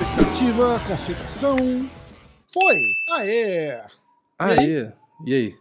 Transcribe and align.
Expectativa, 0.00 0.80
concentração. 0.86 1.56
Foi! 2.52 2.76
Aê! 3.18 3.82
Aí, 4.38 4.92
e 5.26 5.34
aí? 5.34 5.58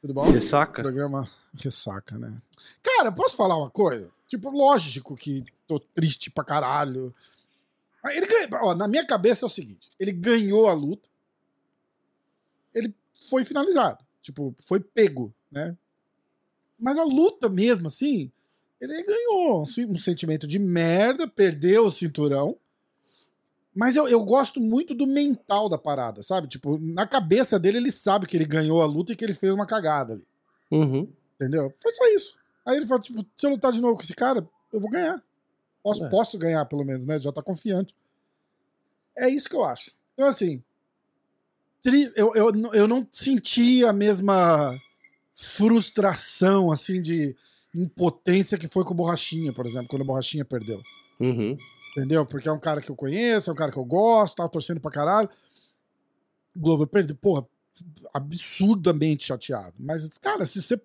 Tudo 0.00 0.14
bom? 0.14 0.30
Ressaca? 0.30 0.82
Programa 0.82 1.28
ressaca, 1.62 2.16
né? 2.18 2.36
Cara, 2.82 3.12
posso 3.12 3.36
falar 3.36 3.56
uma 3.58 3.70
coisa? 3.70 4.10
Tipo, 4.26 4.50
lógico 4.50 5.16
que 5.16 5.44
tô 5.66 5.78
triste 5.80 6.30
pra 6.30 6.44
caralho. 6.44 7.14
Ele 8.06 8.26
ganha- 8.26 8.48
ó, 8.62 8.74
na 8.74 8.88
minha 8.88 9.04
cabeça 9.06 9.44
é 9.44 9.48
o 9.48 9.50
seguinte: 9.50 9.90
ele 9.98 10.12
ganhou 10.12 10.68
a 10.68 10.72
luta, 10.72 11.08
ele 12.74 12.94
foi 13.28 13.44
finalizado. 13.44 14.04
Tipo, 14.22 14.54
foi 14.66 14.80
pego, 14.80 15.32
né? 15.50 15.76
Mas 16.78 16.96
a 16.96 17.04
luta 17.04 17.48
mesmo, 17.48 17.88
assim, 17.88 18.30
ele 18.80 19.02
ganhou 19.02 19.62
um 19.62 19.96
sentimento 19.98 20.46
de 20.46 20.58
merda, 20.58 21.28
perdeu 21.28 21.86
o 21.86 21.90
cinturão. 21.90 22.56
Mas 23.74 23.94
eu, 23.96 24.08
eu 24.08 24.24
gosto 24.24 24.60
muito 24.60 24.94
do 24.94 25.06
mental 25.06 25.68
da 25.68 25.78
parada, 25.78 26.22
sabe? 26.22 26.48
Tipo, 26.48 26.78
na 26.78 27.06
cabeça 27.06 27.58
dele, 27.58 27.76
ele 27.78 27.92
sabe 27.92 28.26
que 28.26 28.36
ele 28.36 28.44
ganhou 28.44 28.82
a 28.82 28.86
luta 28.86 29.12
e 29.12 29.16
que 29.16 29.24
ele 29.24 29.32
fez 29.32 29.52
uma 29.52 29.66
cagada 29.66 30.14
ali. 30.14 30.26
Uhum. 30.70 31.08
Entendeu? 31.36 31.72
Foi 31.80 31.92
só 31.94 32.06
isso. 32.08 32.36
Aí 32.66 32.76
ele 32.76 32.86
falou, 32.86 33.02
tipo, 33.02 33.24
se 33.36 33.46
eu 33.46 33.50
lutar 33.50 33.72
de 33.72 33.80
novo 33.80 33.96
com 33.96 34.02
esse 34.02 34.14
cara, 34.14 34.46
eu 34.72 34.80
vou 34.80 34.90
ganhar. 34.90 35.22
Posso, 35.82 36.04
É. 36.04 36.08
posso 36.10 36.36
ganhar, 36.38 36.64
pelo 36.66 36.84
menos, 36.84 37.06
né? 37.06 37.18
Já 37.18 37.32
tá 37.32 37.42
confiante. 37.42 37.94
É 39.16 39.28
isso 39.28 39.48
que 39.48 39.56
eu 39.56 39.64
acho. 39.64 39.92
Então, 40.14 40.26
assim, 40.26 40.62
tri- 41.82 42.12
eu, 42.16 42.34
eu, 42.34 42.52
eu 42.72 42.88
não 42.88 43.06
senti 43.12 43.84
a 43.84 43.92
mesma 43.92 44.76
frustração, 45.34 46.70
assim, 46.70 47.00
de 47.00 47.34
impotência 47.74 48.58
que 48.58 48.68
foi 48.68 48.84
com 48.84 48.92
o 48.92 48.96
Borrachinha, 48.96 49.52
por 49.52 49.66
exemplo, 49.66 49.88
quando 49.88 50.02
o 50.02 50.04
Borrachinha 50.04 50.44
perdeu. 50.44 50.82
Uhum. 51.18 51.56
Entendeu? 51.92 52.24
Porque 52.26 52.48
é 52.48 52.52
um 52.52 52.60
cara 52.60 52.80
que 52.80 52.90
eu 52.90 52.96
conheço, 52.96 53.50
é 53.50 53.52
um 53.52 53.56
cara 53.56 53.72
que 53.72 53.78
eu 53.78 53.84
gosto, 53.84 54.36
tava 54.36 54.48
torcendo 54.48 54.80
pra 54.80 54.90
caralho. 54.90 55.28
Glover 56.56 56.86
perdeu, 56.86 57.16
porra, 57.16 57.46
absurdamente 58.12 59.24
chateado. 59.24 59.74
Mas, 59.78 60.08
cara, 60.18 60.44
se 60.44 60.60
você. 60.60 60.80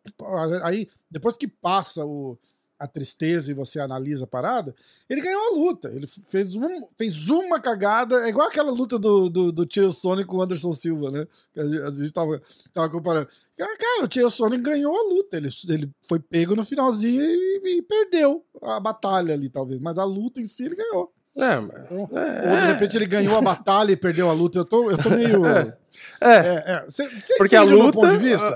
Aí, 0.64 0.88
depois 1.09 1.36
que 1.36 1.48
passa 1.48 2.06
o, 2.06 2.38
a 2.78 2.88
tristeza 2.88 3.52
e 3.52 3.54
você 3.54 3.80
analisa 3.80 4.26
a 4.26 4.28
parada, 4.28 4.76
ele 5.09 5.22
ganhou 5.22 5.42
a 5.42 5.56
luta. 5.56 5.90
Ele 5.90 6.08
fez, 6.08 6.56
um, 6.56 6.88
fez 6.98 7.30
uma 7.30 7.59
cagada. 7.59 8.26
É 8.26 8.30
igual 8.30 8.48
aquela 8.48 8.72
luta 8.72 9.00
do, 9.00 9.30
do, 9.30 9.52
do 9.52 9.66
Tio 9.66 9.92
Sonic 9.92 10.28
com 10.28 10.38
o 10.38 10.42
Anderson 10.42 10.73
Silva, 10.73 11.09
né? 11.09 11.26
Que 11.53 11.59
a 11.59 11.92
gente, 11.92 12.12
tava, 12.12 12.42
tava 12.73 12.90
comparando. 12.90 13.28
Cara, 13.58 13.78
cara, 13.78 14.03
o 14.03 14.08
Tio 14.08 14.30
Sonic 14.30 14.62
ganhou 14.62 14.96
a 14.96 15.14
luta. 15.14 15.38
Ele, 15.38 15.50
ele 15.70 15.90
foi 16.08 16.20
pego 16.20 16.56
no 16.56 16.66
finalzinho 16.66 17.22
e, 17.22 17.78
e 17.78 17.81
perdeu 17.81 18.46
a 18.62 18.80
batalha 18.80 19.34
ali, 19.34 19.50
talvez. 19.50 19.80
Mas 19.80 19.98
a 19.98 20.03
luta 20.03 20.42
em 20.42 20.46
si 20.46 20.66
ele 20.66 20.76
ganhou. 20.76 21.15
É, 21.38 21.55
Então, 21.58 22.00
Ou 22.00 22.08
de 22.08 22.17
é, 22.17 22.67
repente 22.67 22.95
ele 22.95 23.05
ganhou 23.05 23.38
a 23.38 23.41
batalha 23.41 23.91
e 23.91 23.97
perdeu 23.97 24.30
a 24.30 24.33
luta. 24.33 24.59
Eu 24.59 24.66
tô, 24.66 24.89
eu 24.89 24.97
tô 24.97 25.09
meio. 25.09 25.45
É. 25.45 25.78
É, 26.22 26.30
é, 26.30 26.64
é. 26.67 26.86
Cê, 26.89 27.09
cê 27.22 27.36
porque 27.38 27.55
a 27.55 27.64
luta, 27.64 28.00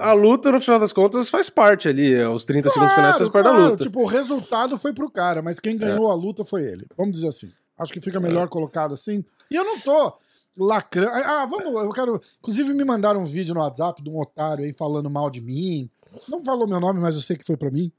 a, 0.02 0.09
a 0.09 0.13
luta, 0.13 0.52
no 0.52 0.61
final 0.61 0.80
das 0.80 0.94
contas, 0.94 1.30
faz 1.30 1.50
parte 1.50 1.88
ali. 1.89 2.13
é, 2.13 2.27
Os 2.27 2.45
30 2.45 2.69
segundos 2.69 2.94
finais 2.94 3.17
faz 3.17 3.30
parte 3.30 3.44
da 3.44 3.52
claro, 3.52 3.72
luta. 3.72 3.83
Tipo, 3.83 4.02
o 4.02 4.05
resultado 4.05 4.77
foi 4.77 4.94
pro 4.94 5.11
cara, 5.11 5.41
mas 5.41 5.59
quem 5.59 5.77
ganhou 5.77 6.09
a 6.09 6.16
luta 6.16 6.45
foi 6.45 6.63
ele. 6.63 6.85
Vamos 6.97 7.13
dizer 7.13 7.27
assim. 7.27 7.52
Acho 7.77 7.94
que 7.94 8.02
fica 8.02 8.19
melhor 8.19 8.47
colocado 8.47 8.94
assim. 8.94 9.23
E 9.52 9.55
eu 9.55 9.63
não 9.63 9.80
tô 9.80 10.13
lacrando. 10.57 11.11
Ah, 11.11 11.45
vamos, 11.45 11.73
eu 11.81 11.89
quero. 11.89 12.19
Inclusive, 12.39 12.73
me 12.73 12.83
mandaram 12.83 13.22
um 13.22 13.25
vídeo 13.25 13.53
no 13.53 13.61
WhatsApp 13.61 14.02
de 14.02 14.09
um 14.09 14.19
otário 14.19 14.63
aí 14.63 14.73
falando 14.73 15.09
mal 15.09 15.30
de 15.30 15.41
mim. 15.41 15.89
Não 16.27 16.44
falou 16.44 16.67
meu 16.67 16.80
nome, 16.80 17.00
mas 17.00 17.16
eu 17.16 17.22
sei 17.22 17.38
que 17.38 17.45
foi 17.45 17.55
pra 17.57 17.69
mim. 17.72 17.91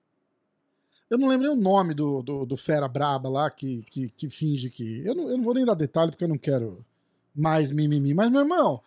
Eu 1.10 1.18
não 1.18 1.26
lembrei 1.26 1.50
o 1.50 1.56
nome 1.56 1.92
do, 1.92 2.22
do, 2.22 2.46
do 2.46 2.56
Fera 2.56 2.86
Braba 2.86 3.28
lá 3.28 3.50
que, 3.50 3.82
que, 3.90 4.08
que 4.10 4.30
finge 4.30 4.70
que. 4.70 5.04
Eu 5.04 5.14
não, 5.14 5.28
eu 5.28 5.36
não 5.36 5.44
vou 5.44 5.54
nem 5.54 5.64
dar 5.64 5.74
detalhe 5.74 6.12
porque 6.12 6.22
eu 6.22 6.28
não 6.28 6.38
quero 6.38 6.86
mais 7.34 7.72
mimimi. 7.72 8.14
Mas, 8.14 8.30
meu 8.30 8.42
irmão, 8.42 8.80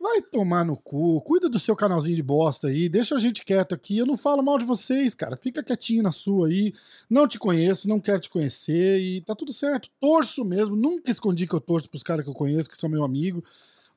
vai 0.00 0.20
tomar 0.20 0.64
no 0.64 0.76
cu. 0.76 1.20
Cuida 1.20 1.48
do 1.48 1.58
seu 1.58 1.76
canalzinho 1.76 2.16
de 2.16 2.22
bosta 2.22 2.66
aí. 2.66 2.88
Deixa 2.88 3.14
a 3.14 3.20
gente 3.20 3.44
quieto 3.44 3.76
aqui. 3.76 3.96
Eu 3.96 4.06
não 4.06 4.16
falo 4.16 4.42
mal 4.42 4.58
de 4.58 4.64
vocês, 4.64 5.14
cara. 5.14 5.38
Fica 5.40 5.62
quietinho 5.62 6.02
na 6.02 6.10
sua 6.10 6.48
aí. 6.48 6.74
Não 7.08 7.28
te 7.28 7.38
conheço, 7.38 7.88
não 7.88 8.00
quero 8.00 8.18
te 8.18 8.28
conhecer 8.28 9.00
e 9.00 9.20
tá 9.20 9.36
tudo 9.36 9.52
certo. 9.52 9.88
Torço 10.00 10.44
mesmo. 10.44 10.74
Nunca 10.74 11.12
escondi 11.12 11.46
que 11.46 11.54
eu 11.54 11.60
torço 11.60 11.88
pros 11.88 12.02
caras 12.02 12.24
que 12.24 12.30
eu 12.30 12.34
conheço, 12.34 12.68
que 12.68 12.76
são 12.76 12.88
meu 12.88 13.04
amigo. 13.04 13.40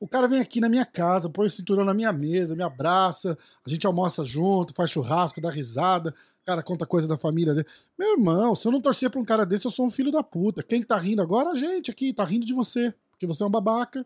O 0.02 0.08
cara 0.08 0.26
vem 0.26 0.40
aqui 0.40 0.60
na 0.60 0.68
minha 0.68 0.84
casa, 0.84 1.30
põe 1.30 1.46
o 1.46 1.50
cinturão 1.50 1.84
na 1.84 1.94
minha 1.94 2.12
mesa, 2.12 2.56
me 2.56 2.62
abraça, 2.64 3.38
a 3.64 3.70
gente 3.70 3.86
almoça 3.86 4.24
junto, 4.24 4.74
faz 4.74 4.90
churrasco, 4.90 5.40
dá 5.40 5.48
risada, 5.48 6.12
cara 6.44 6.62
conta 6.62 6.84
coisa 6.86 7.06
da 7.08 7.16
família 7.16 7.54
dele. 7.54 7.66
Meu 7.98 8.12
irmão, 8.12 8.54
se 8.54 8.66
eu 8.66 8.72
não 8.72 8.80
torcer 8.80 9.10
pra 9.10 9.20
um 9.20 9.24
cara 9.24 9.44
desse, 9.46 9.66
eu 9.66 9.70
sou 9.70 9.86
um 9.86 9.90
filho 9.90 10.10
da 10.10 10.22
puta. 10.22 10.62
Quem 10.62 10.82
tá 10.82 10.96
rindo 10.98 11.22
agora? 11.22 11.50
A 11.50 11.54
gente 11.54 11.90
aqui, 11.90 12.12
tá 12.12 12.24
rindo 12.24 12.44
de 12.46 12.52
você. 12.52 12.92
Porque 13.12 13.26
você 13.26 13.42
é 13.42 13.46
um 13.46 13.50
babaca 13.50 14.04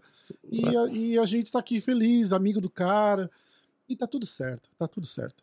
e 0.50 0.66
a, 0.76 0.86
e 0.92 1.18
a 1.18 1.24
gente 1.24 1.50
tá 1.50 1.58
aqui 1.58 1.80
feliz, 1.80 2.32
amigo 2.34 2.60
do 2.60 2.68
cara. 2.68 3.30
E 3.88 3.96
tá 3.96 4.06
tudo 4.06 4.26
certo, 4.26 4.68
tá 4.76 4.86
tudo 4.86 5.06
certo. 5.06 5.42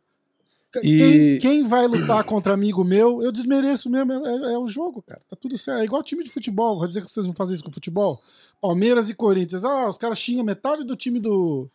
Quem- 0.71 0.81
E- 0.83 1.39
Quem, 1.39 1.67
vai 1.67 1.87
lutar 1.87 2.23
contra 2.23 2.53
amigo 2.53 2.83
meu, 2.83 3.21
eu 3.23 3.31
desmereço 3.31 3.89
mesmo. 3.89 4.11
É, 4.13 4.53
é 4.53 4.57
o 4.57 4.67
jogo, 4.67 5.01
cara. 5.01 5.21
Tá 5.29 5.35
tudo 5.35 5.57
certo. 5.57 5.81
É 5.81 5.85
igual 5.85 6.03
time 6.03 6.23
de 6.23 6.29
futebol. 6.31 6.77
Vai 6.79 6.87
dizer 6.87 7.01
que 7.01 7.09
vocês 7.09 7.25
vão 7.25 7.33
fazer 7.35 7.53
isso 7.55 7.63
com 7.63 7.71
futebol? 7.71 8.19
Palmeiras 8.61 9.09
e 9.09 9.15
Corinthians. 9.15 9.63
Ah, 9.63 9.89
os 9.89 9.97
caras 9.97 10.17
xingam 10.19 10.43
metade 10.43 10.83
do 10.83 10.95
time 10.95 11.19
do, 11.19 11.67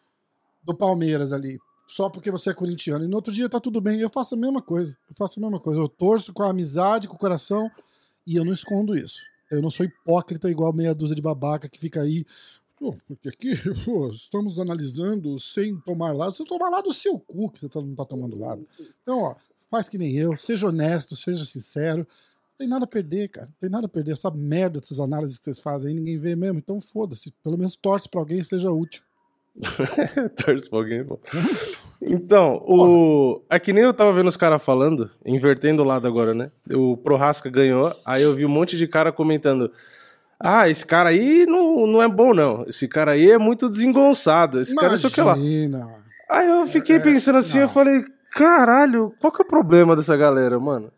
do 0.63 0.75
Palmeiras 0.75 1.33
ali. 1.33 1.59
Só 1.89 2.11
porque 2.11 2.31
você 2.31 2.51
é 2.51 2.55
corintiano. 2.55 3.05
E 3.05 3.09
no 3.09 3.17
outro 3.17 3.33
dia 3.33 3.49
tá 3.49 3.59
tudo 3.59 3.81
bem. 3.81 3.99
Eu 3.99 4.11
faço 4.11 4.35
a 4.35 4.39
mesma 4.39 4.61
coisa. 4.61 4.97
Eu 5.09 5.17
faço 5.17 5.41
a 5.41 5.43
mesma 5.43 5.59
coisa. 5.59 5.81
Eu 5.81 5.89
torço 5.89 6.33
com 6.35 6.43
a 6.43 6.51
amizade, 6.51 7.09
com 7.09 7.15
o 7.15 7.19
coração. 7.19 7.71
E 8.27 8.37
eu 8.37 8.45
não 8.45 8.53
escondo 8.53 8.95
isso. 8.97 9.23
Eu 9.51 9.63
não 9.63 9.71
sou 9.71 9.87
hipócrita 9.87 10.51
igual 10.51 10.71
meia 10.73 10.95
dúzia 10.95 11.17
de 11.17 11.23
babaca 11.23 11.67
que 11.67 11.79
fica 11.79 12.03
aí. 12.03 12.27
"Pô, 12.79 12.95
porque 13.09 13.31
aqui 13.31 13.49
pô, 13.87 14.11
estamos 14.11 14.59
analisando 14.61 15.41
sem 15.41 15.81
tomar 15.81 16.13
lado. 16.15 16.35
Você 16.37 16.45
tomar 16.45 16.69
lado 16.69 16.85
do 16.85 16.93
seu 16.93 17.19
cu 17.19 17.51
que 17.51 17.59
você 17.61 17.69
tá- 17.71 17.81
não 17.81 17.95
tá 17.95 18.05
tomando 18.05 18.39
lado. 18.39 18.69
Então, 19.03 19.21
ó, 19.21 19.35
faz 19.71 19.89
que 19.89 19.97
nem 19.97 20.15
eu. 20.15 20.37
Seja 20.37 20.67
honesto, 20.69 21.17
seja 21.17 21.43
sincero. 21.47 22.01
Não 22.01 22.59
tem 22.59 22.69
nada 22.69 22.85
a 22.85 22.89
perder, 22.89 23.29
cara. 23.31 23.47
Não 23.47 23.55
tem 23.59 23.71
nada 23.71 23.87
a 23.87 23.89
perder. 23.89 24.13
Essa 24.13 24.31
merda 24.31 24.79
dessas 24.79 25.01
análises 25.01 25.39
que 25.39 25.45
vocês 25.45 25.59
fazem 25.59 25.89
aí, 25.89 25.95
ninguém 25.95 26.19
vê 26.19 26.37
mesmo. 26.37 26.59
Então 26.59 26.79
foda-se. 26.79 27.31
Pelo 27.43 27.57
menos 27.57 27.75
torce 27.77 28.07
pra 28.11 28.21
alguém 28.21 28.41
e 28.41 28.45
seja 28.45 28.71
útil. 28.71 29.03
Torce 30.45 30.69
pra 30.69 30.79
alguém, 30.79 31.05
pô. 31.05 31.19
Então, 32.01 32.63
o... 32.65 33.43
é 33.51 33.59
que 33.59 33.73
nem 33.73 33.83
eu 33.83 33.93
tava 33.93 34.13
vendo 34.13 34.29
os 34.29 34.37
caras 34.37 34.63
falando, 34.63 35.11
invertendo 35.27 35.83
o 35.83 35.85
lado 35.85 36.07
agora, 36.07 36.33
né? 36.33 36.51
O 36.73 36.97
Prohaska 36.97 37.51
ganhou, 37.51 37.93
aí 38.07 38.23
eu 38.23 38.35
vi 38.35 38.47
um 38.47 38.49
monte 38.51 38.77
de 38.77 38.87
cara 38.87 39.11
comentando. 39.11 39.71
Ah, 40.39 40.69
esse 40.69 40.87
cara 40.87 41.09
aí 41.09 41.45
não, 41.47 41.87
não 41.89 42.01
é 42.03 42.07
bom, 42.09 42.33
não. 42.33 42.65
Esse 42.69 42.87
cara 42.87 43.13
aí 43.13 43.29
é 43.31 43.39
muito 43.39 43.69
desengonçado. 43.69 44.61
Esse 44.61 44.75
cara 44.77 44.93
não 44.93 44.99
sei 44.99 45.11
o 45.11 45.13
que 45.13 45.21
lá. 45.21 45.33
Imagina. 45.37 45.89
Aí 46.31 46.47
eu 46.49 46.67
fiquei 46.69 46.97
É, 46.97 47.01
pensando 47.01 47.39
assim, 47.39 47.57
não. 47.59 47.65
eu 47.65 47.69
falei, 47.69 48.05
caralho, 48.33 49.13
qual 49.21 49.33
que 49.33 49.43
é 49.43 49.45
o 49.45 49.49
problema 49.49 49.97
dessa 49.97 50.17
galera, 50.17 50.61
mano? 50.61 50.93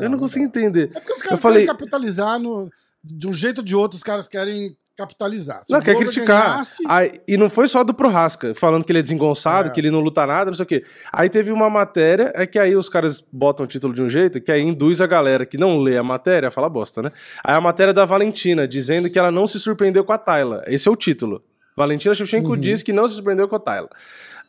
eu 0.00 0.08
não 0.08 0.16
consigo 0.18 0.44
dá. 0.44 0.48
entender. 0.48 0.90
É 0.94 1.00
porque 1.00 1.12
os 1.12 1.20
caras 1.22 1.40
falei- 1.40 1.66
querem 1.66 1.76
capitalizar 1.78 2.38
no... 2.38 2.70
de 3.04 3.28
um 3.28 3.34
jeito 3.34 3.58
ou 3.58 3.64
de 3.64 3.76
outro, 3.76 3.96
os 3.98 4.02
caras 4.02 4.26
querem 4.26 4.74
capitalizar. 4.96 5.62
Se 5.64 5.72
Não, 5.72 5.80
quer 5.80 5.96
criticar. 5.96 6.50
ganhasse- 6.52 6.82
Aí, 6.86 7.20
e 7.26 7.36
não 7.36 7.48
foi 7.48 7.66
só 7.68 7.82
do 7.82 7.94
Prohaska, 7.94 8.54
falando 8.54 8.84
que 8.84 8.92
ele 8.92 8.98
é 8.98 9.02
desengonçado, 9.02 9.68
É. 9.68 9.72
que 9.72 9.80
ele 9.80 9.90
não 9.90 10.00
luta 10.00 10.26
nada, 10.26 10.50
não 10.50 10.56
sei 10.56 10.62
o 10.64 10.66
quê. 10.66 10.84
Aí 11.12 11.28
teve 11.28 11.50
uma 11.50 11.68
matéria, 11.70 12.32
é 12.34 12.46
que 12.46 12.58
aí 12.58 12.76
os 12.76 12.88
caras 12.88 13.24
botam 13.32 13.64
o 13.64 13.66
título 13.66 13.94
de 13.94 14.02
um 14.02 14.08
jeito, 14.08 14.40
que 14.40 14.52
aí 14.52 14.62
induz 14.62 15.00
a 15.00 15.06
galera 15.06 15.46
que 15.46 15.56
não 15.58 15.78
lê 15.78 15.96
a 15.96 16.02
matéria 16.02 16.48
a 16.48 16.50
falar 16.50 16.68
bosta, 16.68 17.02
né? 17.02 17.10
Aí 17.42 17.54
a 17.54 17.60
matéria 17.60 17.92
da 17.92 18.04
Valentina, 18.04 18.66
dizendo 18.68 19.08
que 19.10 19.18
ela 19.18 19.30
não 19.30 19.46
se 19.46 19.58
surpreendeu 19.58 20.04
com 20.04 20.12
a 20.12 20.18
Tayla. 20.18 20.62
Esse 20.66 20.88
é 20.88 20.90
o 20.90 20.96
título. 20.96 21.42
Valentina 21.76 22.14
Shevchenko 22.14 22.50
Uhum. 22.50 22.56
diz 22.60 22.82
que 22.82 22.92
não 22.92 23.08
se 23.08 23.14
surpreendeu 23.14 23.48
com 23.48 23.56
a 23.56 23.58
Tayla. 23.58 23.88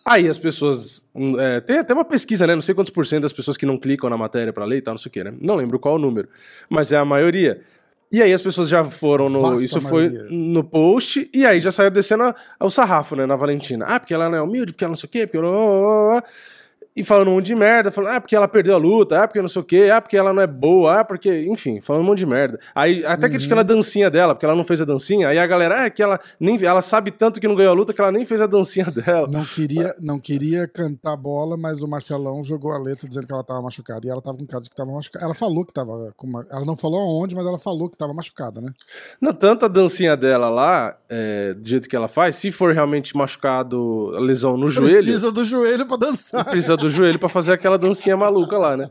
Aí 0.06 0.28
as 0.28 0.38
pessoas. 0.38 1.08
hum, 1.16 1.40
é, 1.40 1.62
tem 1.62 1.78
até 1.78 1.94
uma 1.94 2.04
pesquisa, 2.04 2.46
né? 2.46 2.54
Não 2.54 2.62
sei 2.62 2.76
quantos 2.76 2.92
por 2.92 3.06
cento 3.06 3.22
das 3.22 3.32
pessoas 3.32 3.56
que 3.56 3.66
não 3.66 3.78
clicam 3.78 4.10
na 4.10 4.18
matéria 4.18 4.52
pra 4.52 4.66
ler 4.66 4.78
e 4.78 4.82
tal, 4.82 4.96
não 4.96 5.00
sei 5.00 5.10
o 5.10 5.14
quê, 5.14 5.24
né? 5.24 5.34
Não 5.40 5.56
lembro 5.56 5.80
qual 5.80 5.96
o 5.96 5.98
número. 5.98 6.28
Mas 6.70 6.92
é 6.92 6.98
a 6.98 7.06
maioria. 7.06 7.62
E 8.14 8.22
aí 8.22 8.32
as 8.32 8.42
pessoas 8.44 8.70
já 8.70 8.84
foram 8.86 9.28
no. 9.28 9.42
Vasta 9.42 9.66
Isso 9.66 9.82
foi 9.82 10.08
maioria. 10.08 10.28
no 10.30 10.64
post, 10.64 11.28
e 11.34 11.46
aí 11.46 11.60
já 11.60 11.72
saiu 11.72 11.90
descendo 11.90 12.24
a- 12.24 12.36
o 12.60 12.70
sarrafo, 12.70 13.16
né, 13.16 13.26
na 13.26 13.36
Valentina. 13.36 13.86
Ah, 13.88 14.00
porque 14.00 14.14
ela 14.14 14.30
não 14.30 14.38
é 14.38 14.42
humilde, 14.42 14.72
porque 14.72 14.84
ela 14.86 14.92
não 14.92 14.96
sei 14.98 15.08
o 15.08 15.12
quê, 15.12 15.26
porque 15.26 15.38
ela... 15.38 16.24
e 16.96 17.04
falando 17.04 17.30
um 17.30 17.36
monte 17.36 17.46
de 17.48 17.56
merda, 17.56 17.92
falando, 17.92 18.12
ah, 18.12 18.22
porque 18.22 18.36
ela 18.36 18.48
perdeu 18.48 18.76
a 18.76 18.78
luta, 18.78 19.24
ah, 19.24 19.28
porque 19.28 19.42
não 19.42 19.50
sei 19.50 19.62
o 19.62 19.66
quê, 19.66 19.90
ah, 19.94 20.00
porque 20.02 20.16
ela 20.16 20.32
não 20.32 20.42
é 20.42 20.48
boa, 20.48 21.00
ah, 21.00 21.04
porque, 21.04 21.46
enfim, 21.48 21.82
falando 21.82 22.04
um 22.04 22.06
monte 22.06 22.20
de 22.20 22.26
merda. 22.26 22.60
Aí, 22.76 23.04
até 23.06 23.26
Uhum. 23.26 23.32
criticando 23.32 23.62
a 23.62 23.64
dancinha 23.64 24.10
dela, 24.12 24.36
porque 24.36 24.46
ela 24.46 24.56
não 24.56 24.64
fez 24.64 24.80
a 24.82 24.86
dancinha, 24.86 25.28
aí 25.30 25.38
a 25.40 25.48
galera, 25.48 25.82
ah, 25.82 25.86
é 25.86 25.90
que 25.90 26.04
ela 26.04 26.20
nem, 26.40 26.64
ela 26.64 26.82
sabe 26.82 27.10
tanto 27.12 27.40
que 27.40 27.48
não 27.48 27.56
ganhou 27.56 27.72
a 27.72 27.76
luta 27.76 27.94
que 27.94 28.00
ela 28.02 28.12
nem 28.12 28.26
fez 28.26 28.42
a 28.42 28.48
dancinha 28.48 28.86
dela. 28.92 29.28
Não 29.28 29.44
queria, 29.44 29.96
não 30.00 30.20
queria 30.20 30.68
cantar 30.68 31.16
bola, 31.18 31.58
mas 31.58 31.82
o 31.82 31.88
Marcelão 31.88 32.44
jogou 32.44 32.72
a 32.72 32.78
letra 32.78 33.08
dizendo 33.08 33.26
que 33.26 33.34
ela 33.34 33.44
tava 33.44 33.62
machucada. 33.62 34.06
E 34.06 34.10
ela 34.10 34.22
tava 34.22 34.38
com 34.38 34.46
cara 34.46 34.62
de 34.62 34.70
que 34.70 34.76
tava 34.76 34.92
machucada. 34.92 35.26
Ela 35.26 35.34
falou 35.34 35.66
que 35.66 35.74
tava 35.74 36.14
com 36.16 36.28
uma... 36.28 36.46
Ela 36.52 36.66
não 36.66 36.76
falou 36.78 37.00
aonde, 37.00 37.36
mas 37.36 37.46
ela 37.46 37.58
falou 37.58 37.90
que 37.90 37.98
tava 37.98 38.14
machucada, 38.14 38.62
né? 38.62 38.72
Não, 39.20 39.34
tanto 39.34 39.66
a 39.66 39.68
dancinha 39.68 40.16
dela 40.16 40.50
lá, 40.50 40.96
é, 41.10 41.54
do 41.54 41.68
jeito 41.68 41.90
que 41.90 41.96
ela 41.96 42.08
faz, 42.08 42.36
se 42.36 42.52
for 42.52 42.74
realmente 42.74 43.16
machucado, 43.18 44.10
lesão 44.20 44.58
no 44.58 44.70
joelho, 44.70 44.94
Precisa 45.04 45.32
do 45.32 45.44
joelho 45.44 45.86
pra 45.86 45.98
dançar. 45.98 46.46
precisa 46.46 46.78
do 46.78 46.83
joelho 46.90 47.20
pra 47.20 47.30
fazer 47.30 47.54
aquela 47.54 47.78
dancinha 47.78 48.16
maluca 48.18 48.58
lá, 48.58 48.76
né? 48.78 48.90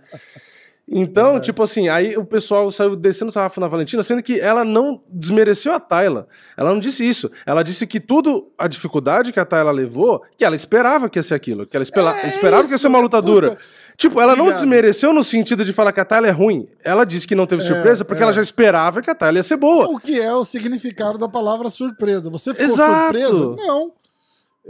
Então, 0.94 1.40
tipo 1.40 1.62
assim, 1.62 1.88
aí 1.88 2.16
o 2.18 2.24
pessoal 2.24 2.70
saiu 2.72 2.96
descendo 2.96 3.30
o 3.30 3.32
sarrafo 3.32 3.60
na 3.60 3.68
Valentina, 3.68 4.02
sendo 4.02 4.20
que 4.22 4.38
ela 4.40 4.64
não 4.64 5.00
desmereceu 5.08 5.72
a 5.72 5.78
Tayla. 5.80 6.26
Ela 6.56 6.70
não 6.70 6.80
disse 6.80 7.08
isso. 7.08 7.30
Ela 7.46 7.62
disse 7.62 7.86
que 7.86 8.00
tudo, 8.00 8.50
a 8.58 8.66
dificuldade 8.66 9.32
que 9.32 9.38
a 9.40 9.44
Tayla 9.44 9.70
levou, 9.70 10.22
que 10.36 10.44
ela 10.44 10.56
esperava 10.56 11.08
que 11.08 11.18
ia 11.18 11.22
ser 11.22 11.34
aquilo. 11.34 11.64
Que 11.64 11.76
ela 11.76 11.84
espera- 11.84 12.12
É 12.24 12.26
esperava 12.28 12.66
que 12.66 12.72
ia 12.72 12.78
ser 12.78 12.88
uma 12.88 12.98
isso, 12.98 13.04
luta 13.04 13.18
puta. 13.18 13.30
dura. 13.32 13.56
Tipo, 13.96 14.20
ela 14.20 14.34
não 14.34 14.50
desmereceu 14.50 15.12
no 15.14 15.22
sentido 15.22 15.64
de 15.64 15.72
falar 15.72 15.92
que 15.92 16.00
a 16.00 16.04
Tayla 16.04 16.26
é 16.26 16.32
ruim. 16.32 16.66
Ela 16.82 17.04
disse 17.04 17.28
que 17.28 17.34
não 17.36 17.46
teve 17.46 17.62
É, 17.62 17.66
surpresa 17.66 18.04
porque 18.04 18.20
é. 18.20 18.24
ela 18.24 18.32
já 18.32 18.42
esperava 18.42 19.00
que 19.00 19.08
a 19.10 19.14
Tayla 19.14 19.38
ia 19.38 19.42
ser 19.44 19.56
boa. 19.56 19.86
O 19.88 19.98
que 20.00 20.20
é 20.20 20.34
o 20.34 20.44
significado 20.44 21.16
da 21.16 21.28
palavra 21.28 21.70
surpresa? 21.70 22.28
Você 22.28 22.52
ficou 22.52 22.74
Exato. 22.74 23.16
surpresa? 23.16 23.56
Não. 23.56 23.92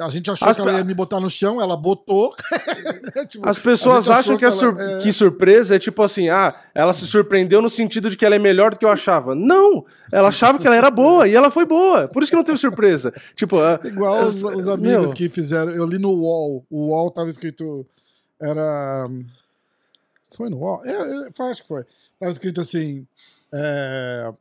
A 0.01 0.09
gente 0.09 0.31
achou 0.31 0.49
As 0.49 0.57
que 0.57 0.63
ela 0.63 0.73
ia 0.79 0.85
me 0.85 0.95
botar 0.95 1.21
no 1.21 1.29
chão, 1.29 1.61
ela 1.61 1.77
botou. 1.77 2.35
Tipo, 3.29 3.47
As 3.47 3.59
pessoas 3.59 4.09
a 4.09 4.19
acham 4.19 4.35
achou 4.35 4.39
que, 4.39 4.45
a 4.45 4.49
ela- 4.49 4.57
sur- 4.57 4.81
é. 4.81 4.99
que 5.03 5.13
surpresa 5.13 5.77
é 5.77 5.79
tipo 5.79 6.03
assim, 6.03 6.31
ah, 6.31 6.55
ela 6.75 6.95
se 6.95 7.07
surpreendeu 7.07 7.61
no 7.61 7.69
sentido 7.69 8.09
de 8.09 8.17
que 8.17 8.25
ela 8.25 8.35
é 8.35 8.39
melhor 8.39 8.71
do 8.73 8.79
que 8.79 8.87
eu 8.87 8.89
achava. 8.89 9.35
Não! 9.35 9.85
Ela 10.11 10.29
achava 10.29 10.59
que 10.59 10.67
ela 10.67 10.75
era 10.77 10.91
boa 10.91 11.29
e 11.29 11.35
ela 11.35 11.51
foi 11.51 11.67
boa. 11.67 12.09
Por 12.09 12.23
isso 12.23 12.31
que 12.33 12.37
não 12.37 12.43
teve 12.45 12.57
surpresa. 12.59 13.13
Tipo, 13.35 13.59
ah, 13.61 13.79
Igual 13.85 14.25
os, 14.25 14.43
os 14.43 14.67
amigos 14.67 15.09
meu. 15.09 15.13
que 15.15 15.29
fizeram. 15.29 15.73
Eu 15.73 15.85
li 15.87 15.99
no 15.99 16.11
UOL. 16.11 16.65
O 16.71 16.87
UOL 16.89 17.11
tava 17.11 17.29
escrito. 17.29 17.85
Era. 18.41 19.07
Foi 20.35 20.49
no 20.49 20.57
UOL? 20.57 20.81
É, 20.87 20.91
é, 20.93 21.29
foi, 21.35 21.51
acho 21.51 21.63
que 21.63 21.69
foi. 21.69 21.85
Tava 22.19 22.33
escrito 22.33 22.61
assim. 22.63 23.07
É, 23.53 24.33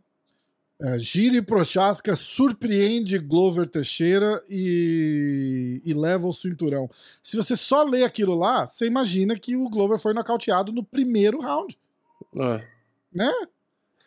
é, 0.84 0.98
Giri 0.98 1.42
Prochaska 1.42 2.16
surpreende 2.16 3.18
Glover 3.20 3.68
Teixeira 3.68 4.42
e, 4.50 5.82
e 5.86 5.94
leva 5.94 6.28
o 6.28 6.34
cinturão. 6.34 6.90
Se 7.22 7.38
você 7.38 7.56
só 7.56 7.84
lê 7.84 8.04
aquilo 8.04 8.34
lá, 8.34 8.66
você 8.66 8.88
imagina 8.88 9.36
que 9.36 9.56
o 9.56 9.70
Glover 9.70 9.98
foi 9.98 10.14
nocauteado 10.14 10.72
no 10.72 10.84
primeiro 10.84 11.40
round, 11.40 11.78
ah. 12.40 12.60
né? 13.14 13.32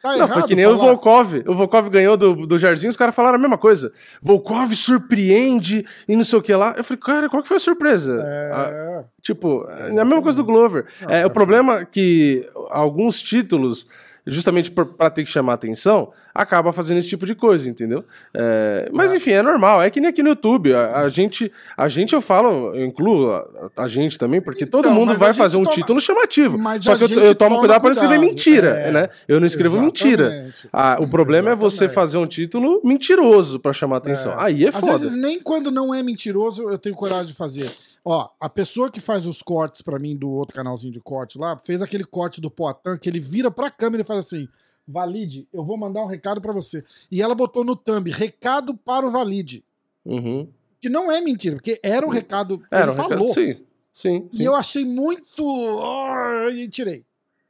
Tá 0.04 0.18
Não, 0.18 0.28
foi 0.28 0.42
que 0.42 0.54
nem 0.54 0.66
o 0.66 0.76
falar? 0.76 0.84
Volkov. 0.88 1.34
O 1.46 1.54
Volkov 1.54 1.88
ganhou 1.88 2.14
do, 2.14 2.46
do 2.46 2.58
Jarzinho, 2.58 2.90
os 2.90 2.96
caras 2.96 3.14
falaram 3.14 3.36
a 3.36 3.40
mesma 3.40 3.56
coisa. 3.56 3.90
Volkov 4.20 4.74
surpreende 4.74 5.86
e 6.06 6.14
não 6.14 6.24
sei 6.24 6.38
o 6.38 6.42
que 6.42 6.54
lá. 6.54 6.74
Eu 6.76 6.84
falei, 6.84 7.00
cara, 7.00 7.30
qual 7.30 7.40
que 7.40 7.48
foi 7.48 7.56
a 7.56 7.60
surpresa? 7.60 8.20
Ah, 8.22 8.70
É, 8.70 9.04
Tipo, 9.22 9.66
é 9.70 9.98
a 9.98 10.04
mesma 10.04 10.20
coisa 10.20 10.36
do 10.36 10.44
Glover. 10.44 10.84
Não, 11.00 11.10
é, 11.10 11.24
o 11.24 11.30
problema 11.30 11.78
é 11.78 11.84
que 11.86 12.46
alguns 12.68 13.22
títulos, 13.22 13.86
justamente 14.26 14.70
pra 14.70 15.10
ter 15.10 15.22
que 15.24 15.30
chamar 15.30 15.54
atenção, 15.54 16.10
acaba 16.34 16.72
fazendo 16.72 16.98
esse 16.98 17.08
tipo 17.08 17.26
de 17.26 17.34
coisa, 17.34 17.68
entendeu? 17.68 18.04
É, 18.32 18.88
mas 18.92 19.12
enfim, 19.12 19.32
é 19.32 19.42
normal. 19.42 19.82
É 19.82 19.90
que 19.90 20.00
nem 20.00 20.08
aqui 20.10 20.22
no 20.22 20.30
YouTube. 20.30 20.74
A, 20.74 21.00
a 21.00 21.08
gente, 21.08 21.52
a 21.76 21.88
gente, 21.88 22.14
eu 22.14 22.20
falo, 22.20 22.74
eu 22.74 22.84
incluo 22.84 23.30
a, 23.32 23.70
a 23.76 23.88
gente 23.88 24.18
também, 24.18 24.40
porque 24.40 24.64
todo 24.66 24.86
Então, 24.86 24.94
mundo 24.94 25.08
mas 25.08 25.16
a 25.16 25.20
vai 25.26 25.32
fazer 25.34 25.56
um 25.58 25.62
toma- 25.64 25.74
título 25.74 26.00
chamativo. 26.00 26.56
Mas 26.58 26.82
Só 26.84 26.96
que 26.96 27.04
eu, 27.04 27.08
eu 27.24 27.34
tomo 27.34 27.58
cuidado 27.58 27.80
para 27.80 27.90
não 27.90 27.92
escrever 27.92 28.18
mentira, 28.18 28.68
É. 28.70 28.90
né? 28.90 29.08
Eu 29.28 29.38
não 29.40 29.46
escrevo 29.46 29.78
mentira. 29.80 30.24
Exatamente. 30.26 30.68
Ah, 30.72 30.96
o 31.00 31.08
problema 31.08 31.50
é 31.50 31.54
você 31.54 31.84
Exatamente. 31.84 31.94
fazer 31.94 32.18
um 32.18 32.26
título 32.26 32.80
mentiroso 32.82 33.60
pra 33.60 33.72
chamar 33.72 33.98
atenção. 33.98 34.32
É. 34.32 34.36
Aí 34.38 34.64
é 34.64 34.68
Às 34.70 34.76
foda. 34.80 34.98
vezes, 34.98 35.14
nem 35.16 35.38
quando 35.40 35.70
não 35.70 35.94
é 35.94 36.02
mentiroso, 36.02 36.68
eu 36.68 36.78
tenho 36.78 36.94
coragem 36.94 37.26
de 37.26 37.34
fazer. 37.34 37.70
Ó, 38.04 38.28
a 38.38 38.50
pessoa 38.50 38.90
que 38.90 39.00
faz 39.00 39.24
os 39.24 39.40
cortes 39.42 39.80
pra 39.80 39.98
mim 39.98 40.14
do 40.16 40.30
outro 40.30 40.54
canalzinho 40.54 40.92
de 40.92 41.00
corte 41.00 41.38
lá, 41.38 41.58
fez 41.58 41.80
aquele 41.80 42.04
corte 42.04 42.40
do 42.40 42.50
Poitin 42.50 42.98
que 43.00 43.08
ele 43.08 43.18
vira 43.18 43.50
pra 43.50 43.70
câmera 43.70 44.02
e 44.02 44.06
faz 44.06 44.26
assim: 44.26 44.46
Valide, 44.86 45.48
eu 45.52 45.64
vou 45.64 45.76
mandar 45.78 46.02
um 46.02 46.06
recado 46.06 46.40
pra 46.40 46.52
você. 46.52 46.84
E 47.10 47.22
ela 47.22 47.34
botou 47.34 47.64
no 47.64 47.74
thumb: 47.74 48.10
recado 48.10 48.76
para 48.76 49.06
o 49.06 49.10
Valide. 49.10 49.64
Uhum. 50.04 50.46
Que 50.82 50.90
não 50.90 51.10
é 51.10 51.18
mentira, 51.22 51.56
porque 51.56 51.80
era 51.82 52.04
um 52.06 52.10
recado. 52.10 52.62
Era 52.70 52.82
ele 52.82 52.90
um 52.90 52.94
recado- 52.94 53.08
falou. 53.08 53.32
Sim, 53.32 53.64
sim. 53.90 54.28
E 54.32 54.36
sim. 54.36 54.42
eu 54.44 54.54
achei 54.54 54.84
muito. 54.84 55.42
Ah, 55.82 56.50
E 56.52 56.68
tirei. 56.68 57.04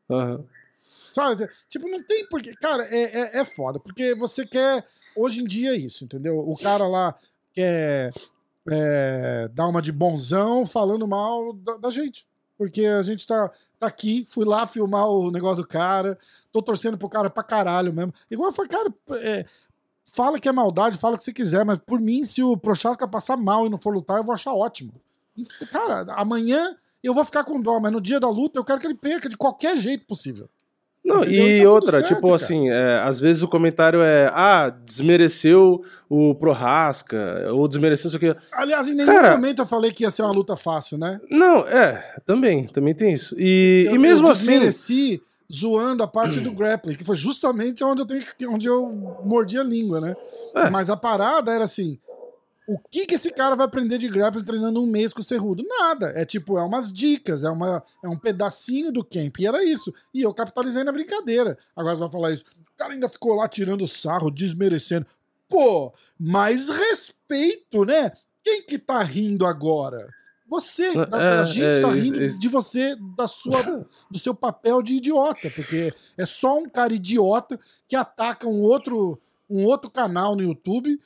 Aham. 0.09 0.45
Sabe? 1.11 1.49
Tipo, 1.69 1.89
não 1.89 2.03
tem 2.03 2.27
porquê. 2.29 2.55
Cara, 2.61 2.85
é, 2.93 3.21
é, 3.37 3.41
é 3.41 3.45
foda, 3.45 3.79
porque 3.81 4.15
você 4.15 4.47
quer. 4.47 4.85
Hoje 5.17 5.41
em 5.43 5.45
dia 5.45 5.71
é 5.73 5.77
isso, 5.77 6.05
entendeu? 6.05 6.39
O 6.39 6.57
cara 6.57 6.87
lá 6.89 7.15
quer 7.53 8.13
é, 8.71 9.49
dar 9.53 9.69
uma 9.69 9.83
de 9.83 9.93
bonzão 9.93 10.65
falando 10.65 11.07
mal 11.07 11.53
da, 11.53 11.77
da 11.77 11.91
gente. 11.91 12.27
Porque 12.57 12.87
a 12.87 13.03
gente 13.03 13.27
tá, 13.27 13.51
tá 13.79 13.87
aqui, 13.87 14.25
fui 14.29 14.45
lá 14.45 14.67
filmar 14.67 15.09
o 15.09 15.31
negócio 15.31 15.63
do 15.63 15.69
cara, 15.69 16.19
tô 16.53 16.63
torcendo 16.63 16.97
pro 16.97 17.09
cara 17.09 17.29
pra 17.29 17.43
caralho 17.43 17.93
mesmo. 17.93 18.15
Igual 18.31 18.51
eu 18.51 18.55
falei, 18.55 18.71
cara, 18.71 18.95
é, 19.21 19.45
fala 20.07 20.39
que 20.39 20.49
é 20.49 20.53
maldade, 20.53 20.99
fala 20.99 21.15
o 21.15 21.19
que 21.19 21.25
você 21.25 21.33
quiser, 21.33 21.65
mas 21.65 21.79
por 21.79 22.01
mim, 22.01 22.25
se 22.25 22.43
o 22.43 22.57
Prochaska 22.57 23.09
passar 23.09 23.37
mal 23.37 23.67
e 23.67 23.71
não 23.71 23.79
for 23.79 23.93
lutar, 23.93 24.19
eu 24.19 24.25
vou 24.25 24.35
achar 24.35 24.53
ótimo. 24.53 24.93
Cara, 25.73 26.07
amanhã 26.15 26.77
eu 27.03 27.13
vou 27.13 27.25
ficar 27.25 27.45
com 27.45 27.61
dó, 27.61 27.81
mas 27.81 27.93
no 27.93 28.01
dia 28.01 28.21
da 28.21 28.29
luta 28.29 28.59
eu 28.59 28.65
quero 28.65 28.81
que 28.81 28.87
ele 28.87 28.95
perca 28.95 29.29
de 29.29 29.37
qualquer 29.37 29.77
jeito 29.77 30.07
possível. 30.07 30.49
Não, 31.05 31.23
Entendeu? 31.23 31.47
E 31.47 31.63
tá 31.63 31.71
outra, 31.71 31.91
certo, 31.99 32.09
tipo 32.09 32.23
cara. 32.23 32.35
assim, 32.37 32.71
é, 32.71 33.01
às 33.05 33.21
vezes 33.21 33.43
o 33.43 33.49
comentário 33.49 34.01
é, 34.01 34.31
ah, 34.33 34.71
desmereceu 34.87 35.85
o 36.09 36.35
Prohasca, 36.35 37.51
ou 37.53 37.69
desmereceu 37.69 38.09
isso 38.09 38.17
aqui. 38.17 38.35
Aliás, 38.53 38.89
em 38.89 38.95
nenhum 38.95 39.13
Cara- 39.13 39.33
momento 39.33 39.61
eu 39.61 39.67
falei 39.67 39.93
que 39.93 40.05
ia 40.05 40.11
ser 40.11 40.23
uma 40.23 40.33
luta 40.33 40.57
fácil, 40.57 40.97
né? 40.97 41.19
Não, 41.31 41.59
é, 41.69 42.15
também, 42.25 42.67
também 42.67 42.95
tem 42.95 43.13
isso. 43.13 43.35
E, 43.39 43.85
eu, 43.87 43.97
e 43.97 43.99
mesmo 43.99 44.27
eu 44.29 44.31
assim. 44.33 44.47
desmereci 44.47 45.23
zoando 45.53 46.03
a 46.03 46.07
parte 46.07 46.41
do 46.41 46.53
grappling, 46.53 46.95
que 46.95 47.05
foi 47.05 47.17
justamente 47.17 47.85
onde 47.85 48.01
eu, 48.03 48.07
tenho, 48.07 48.23
onde 48.51 48.67
eu 48.67 48.91
mordi 49.25 49.59
a 49.59 49.63
língua, 49.63 50.01
né? 50.01 50.17
É. 50.55 50.71
Mas 50.71 50.89
a 50.89 50.97
parada 50.97 51.53
era 51.53 51.65
assim: 51.65 51.99
o 52.67 52.79
que, 52.79 53.07
que 53.07 53.15
esse 53.15 53.31
cara 53.31 53.55
vai 53.55 53.67
aprender 53.67 53.99
de 53.99 54.09
grappling 54.09 54.45
treinando 54.45 54.83
um 54.83 54.87
mês 54.87 55.13
com 55.13 55.21
o 55.21 55.25
Cerrudo? 55.25 55.65
Nada. 55.67 56.13
É 56.17 56.25
tipo, 56.25 56.57
é 56.59 56.63
umas 56.63 56.93
dicas, 56.93 57.45
é, 57.45 57.51
uma, 57.51 57.83
é 58.03 58.09
um 58.09 58.19
pedacinho 58.19 58.91
do 58.91 59.05
camp. 59.05 59.39
E 59.39 59.47
era 59.47 59.63
isso. 59.65 59.93
E 60.15 60.23
eu 60.23 60.33
capitalizei 60.33 60.83
na 60.85 60.93
brincadeira. 60.93 61.59
Agora 61.77 61.95
você 61.95 62.01
vai 62.01 62.11
falar 62.11 62.31
isso. 62.33 62.45
O 62.73 62.77
cara 62.77 62.93
ainda 62.95 63.09
ficou 63.09 63.35
lá 63.35 63.47
tirando 63.49 63.87
sarro, 63.87 64.31
desmerecendo. 64.31 65.07
Pô, 65.49 65.93
mais 66.19 66.69
respeito, 66.69 67.85
né? 67.85 68.13
Quem 68.43 68.63
que 68.63 68.79
tá 68.79 69.03
rindo 69.03 69.47
agora? 69.47 70.09
Você, 70.49 70.87
a, 71.13 71.17
a 71.17 71.41
É, 71.41 71.45
gente 71.45 71.79
é, 71.79 71.81
tá 71.81 71.89
isso- 71.91 72.01
rindo 72.01 72.23
isso- 72.23 72.39
de 72.39 72.49
você, 72.49 72.97
da 73.17 73.27
sua, 73.29 73.63
do 74.11 74.19
seu 74.19 74.35
papel 74.35 74.83
de 74.83 74.95
idiota, 74.95 75.51
porque 75.51 75.93
é 76.17 76.27
só 76.27 76.59
um 76.59 76.69
cara 76.69 76.93
idiota 76.95 77.59
que 77.89 77.97
ataca 77.97 78.47
um 78.47 78.61
outro, 78.63 79.21
um 79.49 79.65
outro 79.65 79.91
canal 79.91 80.35
no 80.37 80.43
YouTube 80.43 81.01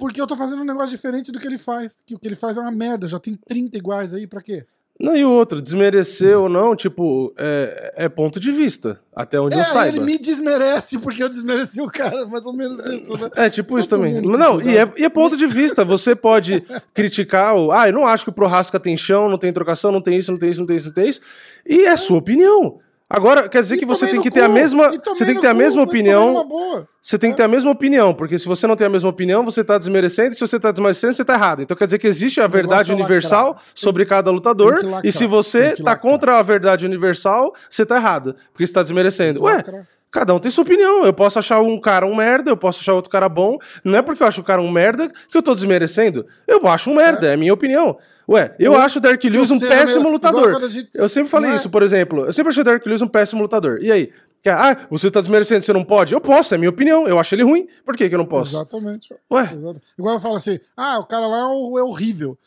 porque 0.00 0.20
eu 0.20 0.26
tô 0.26 0.34
fazendo 0.34 0.62
um 0.62 0.64
negócio 0.64 0.90
diferente 0.90 1.30
do 1.30 1.38
que 1.38 1.46
ele 1.46 1.58
faz. 1.58 1.98
Que 2.04 2.14
o 2.14 2.18
que 2.18 2.26
ele 2.26 2.34
faz 2.34 2.56
é 2.56 2.60
uma 2.60 2.72
merda, 2.72 3.06
já 3.06 3.20
tem 3.20 3.38
30 3.46 3.76
iguais 3.78 4.14
aí, 4.14 4.26
pra 4.26 4.40
quê? 4.40 4.64
Não, 4.98 5.16
e 5.16 5.24
o 5.24 5.30
outro, 5.30 5.62
desmerecer 5.62 6.38
ou 6.38 6.46
não, 6.46 6.76
tipo, 6.76 7.32
é, 7.38 7.94
é 7.96 8.08
ponto 8.08 8.38
de 8.38 8.52
vista, 8.52 9.00
até 9.16 9.40
onde 9.40 9.56
eu 9.56 9.62
é, 9.62 9.64
saiba. 9.64 9.96
ele 9.96 10.00
me 10.04 10.18
desmerece 10.18 10.98
porque 10.98 11.22
eu 11.22 11.28
desmereci 11.28 11.80
o 11.80 11.86
cara, 11.86 12.26
mais 12.26 12.44
ou 12.44 12.52
menos 12.52 12.84
isso, 12.84 13.16
né? 13.16 13.30
É, 13.34 13.48
tipo 13.48 13.78
isso 13.78 13.88
Todo 13.88 14.00
também. 14.00 14.16
mundo 14.16 14.28
tem 14.28 14.38
Não, 14.38 14.58
que 14.60 14.68
e 14.68 14.76
é, 14.76 14.92
e 14.98 15.04
é 15.04 15.08
ponto 15.08 15.38
de 15.38 15.46
vista. 15.46 15.86
Você 15.86 16.14
pode 16.14 16.62
criticar 16.92 17.56
o. 17.56 17.72
Ah, 17.72 17.88
eu 17.88 17.94
não 17.94 18.06
acho 18.06 18.24
que 18.24 18.30
o 18.30 18.34
Prohasca 18.34 18.78
tem 18.78 18.94
chão, 18.94 19.26
não 19.26 19.38
tem 19.38 19.50
trocação, 19.50 19.90
não 19.90 20.02
tem 20.02 20.18
isso, 20.18 20.30
não 20.32 20.38
tem 20.38 20.50
isso, 20.50 20.60
não 20.60 20.66
tem 20.66 20.76
isso, 20.76 20.86
não 20.88 20.94
tem 20.94 21.08
isso. 21.08 21.20
E 21.66 21.86
é 21.86 21.96
sua 21.96 22.18
opinião. 22.18 22.78
Agora, 23.12 23.48
quer 23.48 23.60
dizer 23.60 23.74
E 23.74 23.78
que 23.78 23.84
você 23.84 24.06
tem 24.06 24.22
que 24.22 24.30
ter 24.30 24.44
a 24.44 24.46
cu, 24.46 24.52
mesma. 24.52 24.94
e 24.94 24.98
tomei 25.00 25.18
Você 25.18 25.26
tem 25.26 25.34
que 25.34 25.40
ter 25.40 25.48
a 25.48 25.54
mesma 25.54 25.82
opinião. 25.82 26.46
Você 27.02 27.18
tem 27.18 27.30
que 27.32 27.36
ter 27.36 27.42
a 27.42 27.48
mesma 27.48 27.70
opinião, 27.72 28.14
porque 28.14 28.38
se 28.38 28.46
você 28.46 28.68
não 28.68 28.76
tem 28.76 28.86
a 28.86 28.90
mesma 28.90 29.08
opinião, 29.08 29.44
você 29.44 29.64
tá 29.64 29.76
desmerecendo, 29.76 30.30
e 30.32 30.34
se 30.34 30.40
você 30.40 30.60
tá 30.60 30.70
desmerecendo, 30.70 31.14
você 31.14 31.24
tá 31.24 31.34
errado. 31.34 31.60
Então 31.60 31.76
quer 31.76 31.86
dizer 31.86 31.98
que 31.98 32.06
existe 32.06 32.40
a 32.40 32.46
verdade 32.46 32.92
universal 32.92 33.48
lacrar. 33.48 33.64
sobre 33.74 34.06
cada 34.06 34.30
lutador, 34.30 34.74
lacrar, 34.74 35.00
e 35.04 35.10
se 35.10 35.26
você 35.26 35.70
tá 35.72 35.82
lacrar. 35.82 35.98
contra 36.00 36.38
a 36.38 36.42
verdade 36.42 36.86
universal, 36.86 37.52
você 37.68 37.84
tá 37.84 37.96
errado, 37.96 38.36
porque 38.52 38.64
você 38.64 38.72
tá 38.72 38.82
desmerecendo. 38.82 39.42
Ué. 39.42 39.60
Cada 40.10 40.34
um 40.34 40.38
tem 40.38 40.50
sua 40.50 40.62
opinião. 40.62 41.04
Eu 41.04 41.12
posso 41.12 41.38
achar 41.38 41.60
um 41.60 41.80
cara 41.80 42.04
um 42.06 42.14
merda, 42.14 42.50
eu 42.50 42.56
posso 42.56 42.80
achar 42.80 42.94
outro 42.94 43.10
cara 43.10 43.28
bom. 43.28 43.56
Não 43.84 43.98
é 43.98 44.02
porque 44.02 44.22
eu 44.22 44.26
acho 44.26 44.40
o 44.40 44.44
cara 44.44 44.60
um 44.60 44.70
merda 44.70 45.08
que 45.08 45.36
eu 45.36 45.42
tô 45.42 45.54
desmerecendo. 45.54 46.26
Eu 46.48 46.66
acho 46.66 46.90
um 46.90 46.94
merda, 46.96 47.28
é, 47.28 47.34
a 47.34 47.36
minha 47.36 47.54
opinião. 47.54 47.96
Ué, 48.28 48.54
eu 48.60 48.72
Ou 48.72 48.78
acho 48.78 48.98
o 48.98 49.00
Derek 49.00 49.28
Lewis 49.28 49.50
um 49.50 49.56
é 49.56 49.68
péssimo 49.68 50.00
meio- 50.02 50.12
lutador. 50.12 50.68
gente- 50.68 50.90
Eu 50.94 51.08
sempre 51.08 51.28
falei 51.30 51.50
é- 51.50 51.54
isso, 51.54 51.68
por 51.68 51.82
exemplo. 51.82 52.26
Eu 52.26 52.32
sempre 52.32 52.50
achei 52.50 52.60
o 52.60 52.64
Derek 52.64 52.86
Lewis 52.88 53.02
um 53.02 53.08
péssimo 53.08 53.42
lutador. 53.42 53.78
E 53.82 53.90
aí? 53.90 54.10
Que, 54.42 54.48
Ah, 54.48 54.76
você 54.88 55.10
tá 55.10 55.20
desmerecendo, 55.20 55.62
você 55.64 55.72
não 55.72 55.84
pode? 55.84 56.12
Eu 56.14 56.20
posso, 56.20 56.54
é 56.54 56.56
a 56.56 56.58
minha 56.58 56.70
opinião. 56.70 57.06
Eu 57.06 57.18
acho 57.18 57.34
ele 57.34 57.42
ruim. 57.42 57.66
Por 57.84 57.94
que, 57.96 58.08
que 58.08 58.14
eu 58.14 58.18
não 58.18 58.24
posso? 58.26 58.56
Exatamente. 58.56 59.14
Ué, 59.30 59.50
Exato. 59.52 59.80
Igual 59.98 60.14
eu 60.14 60.20
falo 60.20 60.36
assim, 60.36 60.58
ah, 60.76 60.98
o 60.98 61.04
cara 61.06 61.26
lá 61.26 61.38
é, 61.38 61.42
é 61.42 61.82
horrível. 61.82 62.38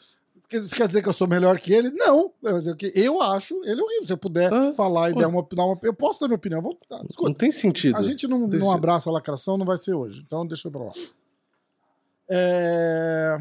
Isso 0.57 0.75
quer 0.75 0.87
dizer 0.87 1.01
que 1.01 1.09
eu 1.09 1.13
sou 1.13 1.27
melhor 1.27 1.59
que 1.59 1.73
ele? 1.73 1.89
Não. 1.91 2.31
Eu, 2.43 2.53
dizer 2.57 2.75
que 2.75 2.91
eu 2.95 3.21
acho 3.21 3.53
ele 3.65 3.81
horrível. 3.81 4.07
Se 4.07 4.13
eu 4.13 4.17
puder 4.17 4.53
Ah, 4.53 4.71
falar 4.71 5.09
e 5.09 5.13
der 5.13 5.27
uma, 5.27 5.45
dar 5.51 5.65
uma. 5.65 5.79
Eu 5.81 5.93
posso 5.93 6.19
dar 6.19 6.27
minha 6.27 6.35
opinião. 6.37 6.61
Vou, 6.61 6.75
tá, 6.87 7.03
Não 7.21 7.33
tem 7.33 7.51
sentido. 7.51 7.97
A 7.97 8.01
gente 8.01 8.27
não, 8.27 8.47
não 8.47 8.71
abraça 8.71 9.09
a 9.09 9.13
lacração, 9.13 9.57
não 9.57 9.65
vai 9.65 9.77
ser 9.77 9.93
hoje. 9.93 10.23
Então 10.25 10.45
deixa 10.45 10.69
pra 10.69 10.83
lá. 10.83 10.91
É, 12.29 13.37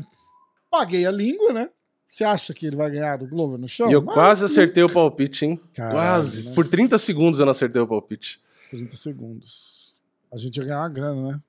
Paguei 0.70 1.06
a 1.06 1.10
língua, 1.10 1.52
né? 1.52 1.68
Você 2.06 2.24
acha 2.24 2.52
que 2.52 2.66
ele 2.66 2.76
vai 2.76 2.90
ganhar 2.90 3.16
do 3.16 3.26
Glover 3.26 3.58
no 3.58 3.68
chão? 3.68 3.88
E 3.90 3.92
eu 3.92 4.02
Mas, 4.02 4.14
quase 4.14 4.44
acertei 4.44 4.82
o 4.82 4.92
palpite, 4.92 5.44
hein? 5.46 5.60
Caralho, 5.74 5.96
quase. 5.96 6.44
né? 6.46 6.54
Por 6.54 6.66
30 6.68 6.98
segundos 6.98 7.38
eu 7.40 7.46
não 7.46 7.50
acertei 7.50 7.80
o 7.80 7.86
palpite. 7.86 8.40
30 8.70 8.96
segundos. 8.96 9.94
A 10.32 10.36
gente 10.36 10.56
ia 10.56 10.64
ganhar 10.64 10.80
uma 10.80 10.88
grana, 10.88 11.32
né? 11.32 11.40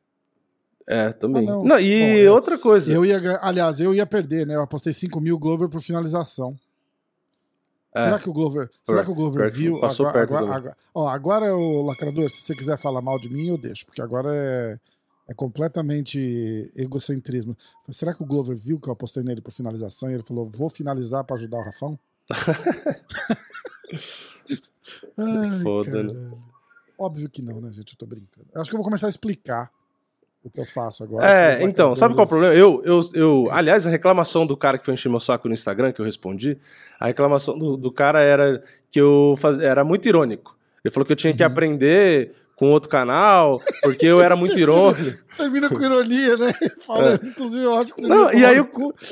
É, 0.88 1.12
também. 1.14 1.48
Ah, 1.48 1.52
não. 1.52 1.64
não. 1.64 1.80
e 1.80 2.00
Bom, 2.00 2.18
eu- 2.18 2.34
outra 2.34 2.58
coisa. 2.58 2.92
Eu 2.92 3.06
ia. 3.06 3.40
Aliás, 3.42 3.80
eu 3.80 3.94
ia 3.94 4.06
perder, 4.06 4.46
né? 4.46 4.56
Eu 4.56 4.62
apostei 4.64 4.92
5 4.94 5.20
mil 5.22 5.38
Glover 5.40 5.70
por 5.70 5.82
finalização. 5.82 6.58
É. 7.96 8.04
Será 8.06 8.20
que 8.20 8.30
o 8.30 8.34
Glover, 8.34 8.72
será 8.84 9.06
que 9.06 9.12
o 9.12 9.16
Glover 9.16 9.52
que 9.52 9.58
viu? 9.58 9.80
passou 9.80 10.08
agora, 10.08 10.26
perto 10.28 10.36
agora, 10.36 10.56
agora, 10.56 10.78
ó, 10.96 11.08
agora, 11.08 11.56
o 11.56 11.84
lacrador, 11.86 12.28
se 12.28 12.42
você 12.42 12.56
quiser 12.56 12.76
falar 12.76 13.02
mal 13.02 13.20
de 13.20 13.30
mim, 13.30 13.50
eu 13.50 13.58
deixo, 13.58 13.86
porque 13.86 14.02
agora 14.02 14.30
é, 14.34 14.80
é 15.28 15.34
completamente 15.36 16.72
egocentrismo. 16.76 17.56
Será 17.92 18.12
que 18.16 18.24
o 18.24 18.26
Glover 18.26 18.58
viu 18.58 18.80
que 18.80 18.90
eu 18.90 18.94
apostei 18.94 19.22
nele 19.22 19.42
por 19.42 19.52
finalização 19.52 20.10
e 20.10 20.16
ele 20.16 20.24
falou: 20.24 20.50
vou 20.52 20.70
finalizar 20.70 21.24
pra 21.24 21.36
ajudar 21.36 21.60
o 21.60 21.64
Rafão? 21.64 22.00
Ai, 25.18 25.62
Foda, 25.62 26.04
né? 26.04 26.32
Óbvio 26.98 27.30
que 27.30 27.42
não, 27.42 27.62
né, 27.62 27.72
gente? 27.72 27.94
Eu 27.94 27.98
tô 27.98 28.06
brincando. 28.06 28.48
Eu 28.54 28.62
acho 28.62 28.70
que 28.70 28.76
eu 28.76 28.80
vou 28.80 28.86
começar 28.86 29.06
a 29.08 29.10
explicar 29.10 29.72
o 30.44 30.50
que 30.50 30.60
eu 30.60 30.66
faço 30.66 31.04
agora. 31.04 31.26
É, 31.26 31.58
Os 31.58 31.70
então, 31.70 31.96
sabe 31.96 32.14
qual 32.14 32.24
é 32.24 32.26
o 32.26 32.30
problema? 32.30 32.54
Eu, 32.54 32.82
eu, 32.84 33.00
eu, 33.14 33.48
aliás, 33.52 33.88
a 33.88 33.90
reclamação 33.90 34.46
do 34.46 34.58
cara 34.58 34.78
que 34.78 34.86
foi 34.86 34.94
encher 34.94 35.10
meu 35.10 35.20
saco 35.20 35.48
no 35.48 35.54
Instagram, 35.54 35.92
que 35.92 36.02
eu 36.02 36.06
respondi, 36.06 36.58
a 37.00 37.08
reclamação 37.08 37.58
do, 37.58 37.78
do 37.78 37.92
cara 37.92 38.22
era 38.22 38.62
que 38.92 39.00
eu 39.00 39.36
faz, 39.40 39.58
era 39.60 39.84
muito 39.84 40.08
irônico. 40.08 40.56
Ele 40.84 40.94
falou 40.94 41.06
que 41.06 41.14
eu 41.14 41.18
tinha 41.18 41.34
que 41.34 41.42
Uhum. 41.44 41.48
aprender 41.48 42.34
com 42.56 42.70
outro 42.72 42.90
canal, 42.90 43.60
porque 43.82 44.06
eu 44.06 44.22
era 44.22 44.36
muito 44.38 44.58
irônico. 44.60 45.18
Termina 45.38 45.70
com 45.70 45.82
ironia, 45.82 46.38
né? 46.38 46.54
Fala, 46.86 47.20
Inclusive, 47.24 47.64
eu 47.64 47.78
acho 47.80 47.96
que 47.96 48.02
você 48.02 48.08
É. 48.08 48.10
Não, 48.16 48.34
e 48.34 48.46
aí 48.46 48.60
o- 48.60 48.66
cu. 48.66 48.94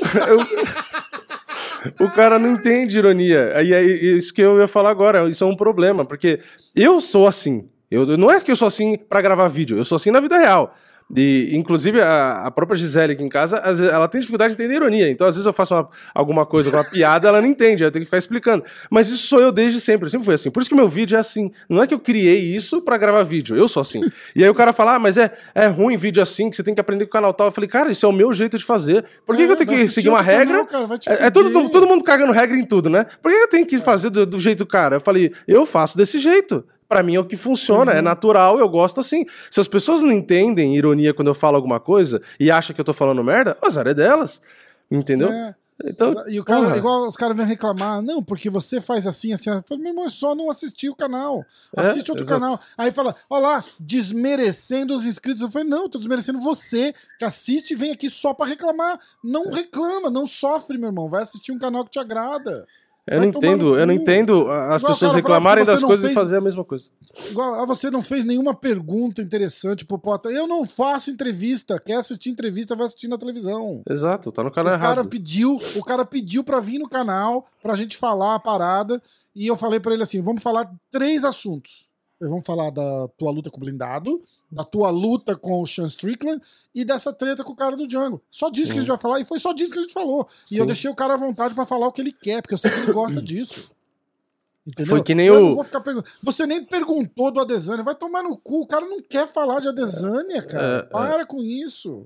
O 1.99 2.11
cara 2.11 2.37
não 2.37 2.51
entende 2.51 2.99
ironia. 2.99 3.53
Aí 3.57 3.73
é 3.73 3.81
isso 3.83 4.31
que 4.33 4.41
eu 4.41 4.59
ia 4.59 4.67
falar 4.67 4.91
agora. 4.91 5.27
Isso 5.27 5.43
é 5.43 5.47
um 5.47 5.55
problema, 5.55 6.05
porque 6.05 6.39
eu 6.75 7.01
sou 7.01 7.27
assim. 7.27 7.67
Eu, 7.89 8.05
não 8.17 8.29
é 8.29 8.39
que 8.39 8.51
eu 8.51 8.55
sou 8.55 8.67
assim 8.67 8.97
pra 8.97 9.19
gravar 9.21 9.47
vídeo, 9.47 9.77
eu 9.77 9.83
sou 9.83 9.95
assim 9.95 10.11
na 10.11 10.19
vida 10.19 10.37
real. 10.37 10.75
E, 11.15 11.49
inclusive, 11.53 11.99
a, 11.99 12.45
a 12.45 12.51
própria 12.51 12.77
Gisele 12.77 13.13
aqui 13.13 13.23
em 13.23 13.29
casa, 13.29 13.57
às 13.57 13.79
vezes, 13.79 13.93
ela 13.93 14.07
tem 14.07 14.21
dificuldade 14.21 14.55
de 14.55 14.61
entender 14.63 14.75
ironia. 14.77 15.09
Então, 15.11 15.27
às 15.27 15.35
vezes, 15.35 15.45
eu 15.45 15.51
faço 15.53 15.73
uma- 15.75 15.89
alguma 16.15 16.45
coisa 16.45 16.69
uma 16.69 16.83
piada, 16.83 17.27
ela 17.27 17.41
não 17.41 17.47
entende, 17.49 17.83
eu 17.83 17.91
tenho 17.91 18.01
que 18.01 18.05
ficar 18.07 18.17
explicando. 18.17 18.63
Mas 18.89 19.09
isso 19.09 19.27
sou 19.27 19.39
eu 19.41 19.51
desde 19.51 19.81
sempre, 19.81 20.05
eu 20.05 20.09
sempre 20.09 20.25
fui 20.25 20.33
assim. 20.33 20.49
Por 20.49 20.61
isso 20.61 20.69
que 20.69 20.75
meu 20.75 20.87
vídeo 20.87 21.17
é 21.17 21.19
assim. 21.19 21.51
Não 21.69 21.81
é 21.83 21.87
que 21.87 21.93
eu 21.93 21.99
criei 21.99 22.39
isso 22.55 22.81
pra 22.81 22.97
gravar 22.97 23.23
vídeo, 23.23 23.55
eu 23.55 23.67
sou 23.67 23.81
assim. 23.81 23.99
E 24.35 24.43
aí 24.43 24.49
o 24.49 24.53
cara 24.55 24.71
fala, 24.71 24.95
ah, 24.95 24.99
mas 24.99 25.17
é, 25.17 25.31
é 25.53 25.67
ruim 25.67 25.97
vídeo 25.97 26.23
assim, 26.23 26.49
que 26.49 26.55
você 26.55 26.63
tem 26.63 26.73
que 26.73 26.79
aprender 26.79 27.05
com 27.05 27.09
o 27.09 27.11
canal 27.13 27.33
tal. 27.33 27.47
Eu 27.47 27.51
falei, 27.51 27.67
cara, 27.67 27.91
isso 27.91 28.05
é 28.05 28.09
o 28.09 28.13
meu 28.13 28.31
jeito 28.31 28.57
de 28.57 28.63
fazer. 28.63 29.03
Por 29.25 29.35
que, 29.35 29.41
É, 29.43 29.45
que 29.47 29.51
eu 29.51 29.57
tenho 29.57 29.69
vai 29.71 29.79
que 29.79 29.87
seguir 29.91 30.07
uma 30.09 30.19
outro 30.19 30.31
canal, 30.31 30.47
regra? 30.47 30.65
cara, 30.87 31.23
É, 31.23 31.27
é 31.27 31.29
todo, 31.29 31.69
todo 31.69 31.85
mundo 31.87 32.03
cagando 32.03 32.31
regra 32.31 32.57
em 32.57 32.63
tudo, 32.63 32.89
né? 32.89 33.05
Por 33.21 33.31
que 33.31 33.37
eu 33.37 33.47
tenho 33.49 33.65
que 33.65 33.77
fazer 33.79 34.09
do, 34.09 34.25
do 34.25 34.39
jeito 34.39 34.59
do 34.59 34.65
cara? 34.65 34.95
Eu 34.97 35.01
falei, 35.01 35.31
eu 35.47 35.65
faço 35.65 35.97
desse 35.97 36.17
jeito. 36.19 36.63
Pra 36.91 37.01
mim 37.01 37.15
é 37.15 37.19
o 37.21 37.25
que 37.25 37.37
funciona, 37.37 37.93
é. 37.93 37.99
é 37.99 38.01
natural, 38.01 38.59
eu 38.59 38.67
gosto 38.67 38.99
assim. 38.99 39.25
Se 39.49 39.61
as 39.61 39.67
pessoas 39.69 40.01
não 40.01 40.11
entendem 40.11 40.75
ironia 40.75 41.13
quando 41.13 41.29
eu 41.29 41.33
falo 41.33 41.55
alguma 41.55 41.79
coisa 41.79 42.21
e 42.37 42.51
acham 42.51 42.75
que 42.75 42.81
eu 42.81 42.85
tô 42.85 42.91
falando 42.91 43.23
merda, 43.23 43.57
o 43.63 43.65
azar 43.65 43.87
é 43.87 43.93
delas. 43.93 44.41
Entendeu? 44.91 45.29
É. 45.31 45.55
Então, 45.85 46.13
E 46.27 46.37
o 46.37 46.43
cara, 46.43 46.63
porra. 46.65 46.77
igual 46.77 47.07
os 47.07 47.15
caras 47.15 47.35
vêm 47.35 47.45
reclamar, 47.45 48.01
não, 48.03 48.21
porque 48.21 48.49
você 48.49 48.81
faz 48.81 49.07
assim, 49.07 49.31
assim. 49.31 49.49
Eu 49.49 49.63
falei, 49.65 49.81
meu 49.83 49.91
irmão, 49.93 50.05
é 50.05 50.09
só 50.09 50.35
não 50.35 50.49
assistir 50.51 50.89
o 50.89 50.95
canal. 50.95 51.45
É, 51.75 51.81
Assiste 51.81 52.11
outro 52.11 52.25
exato. 52.25 52.39
canal. 52.41 52.59
Aí 52.77 52.91
fala, 52.91 53.15
ó 53.29 53.39
lá, 53.39 53.63
desmerecendo 53.79 54.93
os 54.93 55.05
inscritos. 55.05 55.41
Eu 55.41 55.49
falei, 55.49 55.67
não, 55.67 55.87
tô 55.89 55.97
desmerecendo 55.97 56.39
você, 56.39 56.93
que 57.17 57.23
assiste 57.25 57.71
e 57.71 57.75
vem 57.75 57.91
aqui 57.91 58.09
só 58.09 58.33
pra 58.33 58.45
reclamar. 58.45 58.99
Não 59.23 59.45
É. 59.45 59.55
reclama, 59.55 60.09
não 60.09 60.27
sofre, 60.27 60.77
meu 60.77 60.89
irmão. 60.89 61.09
Vai 61.09 61.23
assistir 61.23 61.51
um 61.53 61.57
canal 61.57 61.83
que 61.85 61.91
te 61.91 61.99
agrada. 61.99 62.67
Eu 63.07 63.19
não 63.19 63.31
vai 63.31 63.37
entendo, 63.37 63.77
eu 63.77 63.85
não 63.87 63.93
entendo 63.93 64.49
as 64.51 64.81
Igual 64.81 64.93
pessoas 64.93 64.99
cara 65.11 65.15
reclamarem 65.15 65.65
você 65.65 65.71
das 65.71 65.83
coisas 65.83 66.05
fez- 66.05 66.11
e 66.11 66.15
fazer 66.15 66.37
a 66.37 66.41
mesma 66.41 66.63
coisa. 66.63 66.85
Igual, 67.29 67.55
ah, 67.55 67.65
você 67.65 67.89
não 67.89 68.01
fez 68.01 68.23
nenhuma 68.23 68.53
pergunta 68.53 69.21
interessante 69.21 69.85
pro 69.85 69.97
Pota. 69.99 70.29
Eu 70.29 70.47
não 70.47 70.67
faço 70.67 71.09
entrevista. 71.11 71.79
Quer 71.79 71.95
assistir 71.95 72.29
entrevista, 72.29 72.75
vai 72.75 72.85
assistir 72.85 73.07
na 73.07 73.17
televisão. 73.17 73.81
Exato, 73.89 74.31
tá 74.31 74.43
no 74.43 74.51
canal 74.51 74.75
O 74.75 74.79
cara 74.79 74.93
errado. 75.01 75.09
pediu, 75.09 75.59
o 75.75 75.83
cara 75.83 76.05
pediu 76.05 76.43
para 76.43 76.59
vir 76.59 76.79
no 76.79 76.87
canal 76.89 77.45
pra 77.61 77.75
gente 77.75 77.97
falar 77.97 78.35
a 78.35 78.39
parada 78.39 79.01
e 79.35 79.47
eu 79.47 79.55
falei 79.57 79.79
pra 79.79 79.93
ele 79.93 80.03
assim, 80.03 80.21
vamos 80.21 80.41
falar 80.43 80.71
três 80.91 81.23
assuntos. 81.23 81.90
Vamos 82.21 82.45
falar 82.45 82.69
da 82.69 83.07
tua 83.17 83.31
luta 83.31 83.49
com 83.49 83.57
o 83.57 83.59
blindado, 83.61 84.21
da 84.51 84.63
tua 84.63 84.89
luta 84.89 85.35
com 85.35 85.61
o 85.61 85.67
Sean 85.67 85.87
Strickland 85.87 86.41
e 86.73 86.85
dessa 86.85 87.11
treta 87.11 87.43
com 87.43 87.53
o 87.53 87.55
cara 87.55 87.75
do 87.75 87.87
Django. 87.87 88.21
Só 88.29 88.49
disso 88.49 88.71
que 88.71 88.77
a 88.77 88.81
gente 88.81 88.89
vai 88.89 88.97
falar 88.97 89.19
e 89.19 89.25
foi 89.25 89.39
só 89.39 89.51
disso 89.53 89.71
que 89.73 89.79
a 89.79 89.81
gente 89.81 89.93
falou. 89.93 90.27
E 90.51 90.57
eu 90.57 90.63
Sim. 90.63 90.67
deixei 90.67 90.89
o 90.91 90.95
cara 90.95 91.15
à 91.15 91.17
vontade 91.17 91.55
pra 91.55 91.65
falar 91.65 91.87
o 91.87 91.91
que 91.91 91.99
ele 92.01 92.11
quer, 92.11 92.41
porque 92.41 92.53
eu 92.53 92.57
sei 92.57 92.69
que 92.69 92.77
ele 92.79 92.93
gosta 92.93 93.19
disso. 93.23 93.71
Entendeu? 94.65 94.95
Foi 94.95 95.03
que 95.03 95.15
nem 95.15 95.25
eu 95.25 95.37
o- 95.37 95.39
não 95.49 95.55
vou 95.55 95.63
ficar 95.63 95.81
perguntando. 95.81 96.13
Você 96.21 96.45
nem 96.45 96.63
perguntou 96.63 97.31
do 97.31 97.39
Adesanya, 97.39 97.81
vai 97.81 97.95
tomar 97.95 98.21
no 98.21 98.37
cu. 98.37 98.61
O 98.61 98.67
cara 98.67 98.85
não 98.85 99.01
quer 99.01 99.27
falar 99.27 99.59
de 99.59 99.67
Adesanya, 99.67 100.43
cara. 100.43 100.75
É, 100.75 100.79
é. 100.79 100.83
Para 100.83 101.25
com 101.25 101.41
isso. 101.41 102.05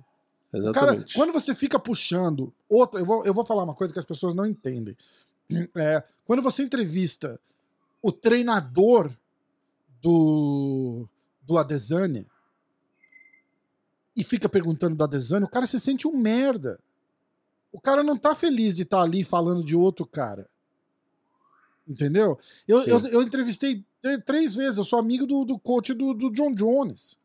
Cara, 0.52 0.64
Exatamente. 0.70 1.14
quando 1.14 1.34
você 1.34 1.54
fica 1.54 1.78
puxando 1.78 2.54
outra, 2.70 3.02
eu 3.02 3.06
vou, 3.06 3.26
eu 3.26 3.34
vou 3.34 3.46
falar 3.46 3.64
uma 3.66 3.74
coisa 3.76 3.92
que 3.92 4.00
as 4.00 4.06
pessoas 4.06 4.34
não 4.34 4.46
entendem. 4.46 4.96
É, 5.76 6.02
quando 6.26 6.42
você 6.42 6.64
entrevista 6.64 7.38
o 8.02 8.12
treinador 8.12 9.12
do, 10.10 11.08
do 11.42 11.58
Adesanya 11.58 12.26
e 14.16 14.24
fica 14.24 14.48
perguntando 14.48 14.96
do 14.96 15.04
Adesanya, 15.04 15.46
o 15.46 15.50
cara 15.50 15.66
se 15.66 15.80
sente 15.80 16.08
um 16.08 16.16
merda. 16.16 16.80
O 17.74 17.82
cara 17.82 18.04
não 18.04 18.16
tá 18.16 18.34
feliz 18.36 18.76
de 18.76 18.84
estar 18.84 19.02
ali 19.02 19.24
falando 19.24 19.64
de 19.64 19.76
outro 19.76 20.06
cara. 20.06 20.48
Entendeu? 21.88 22.38
Eu, 22.68 22.82
eu, 22.84 23.08
eu 23.08 23.22
entrevistei 23.24 23.84
tr- 24.02 24.22
três 24.26 24.56
vezes, 24.56 24.78
eu 24.78 24.84
sou 24.84 24.98
amigo 25.00 25.26
do, 25.26 25.44
do 25.44 25.60
coach 25.60 25.94
do, 25.94 26.14
do 26.14 26.32
John 26.32 26.54
Jones. 26.54 27.18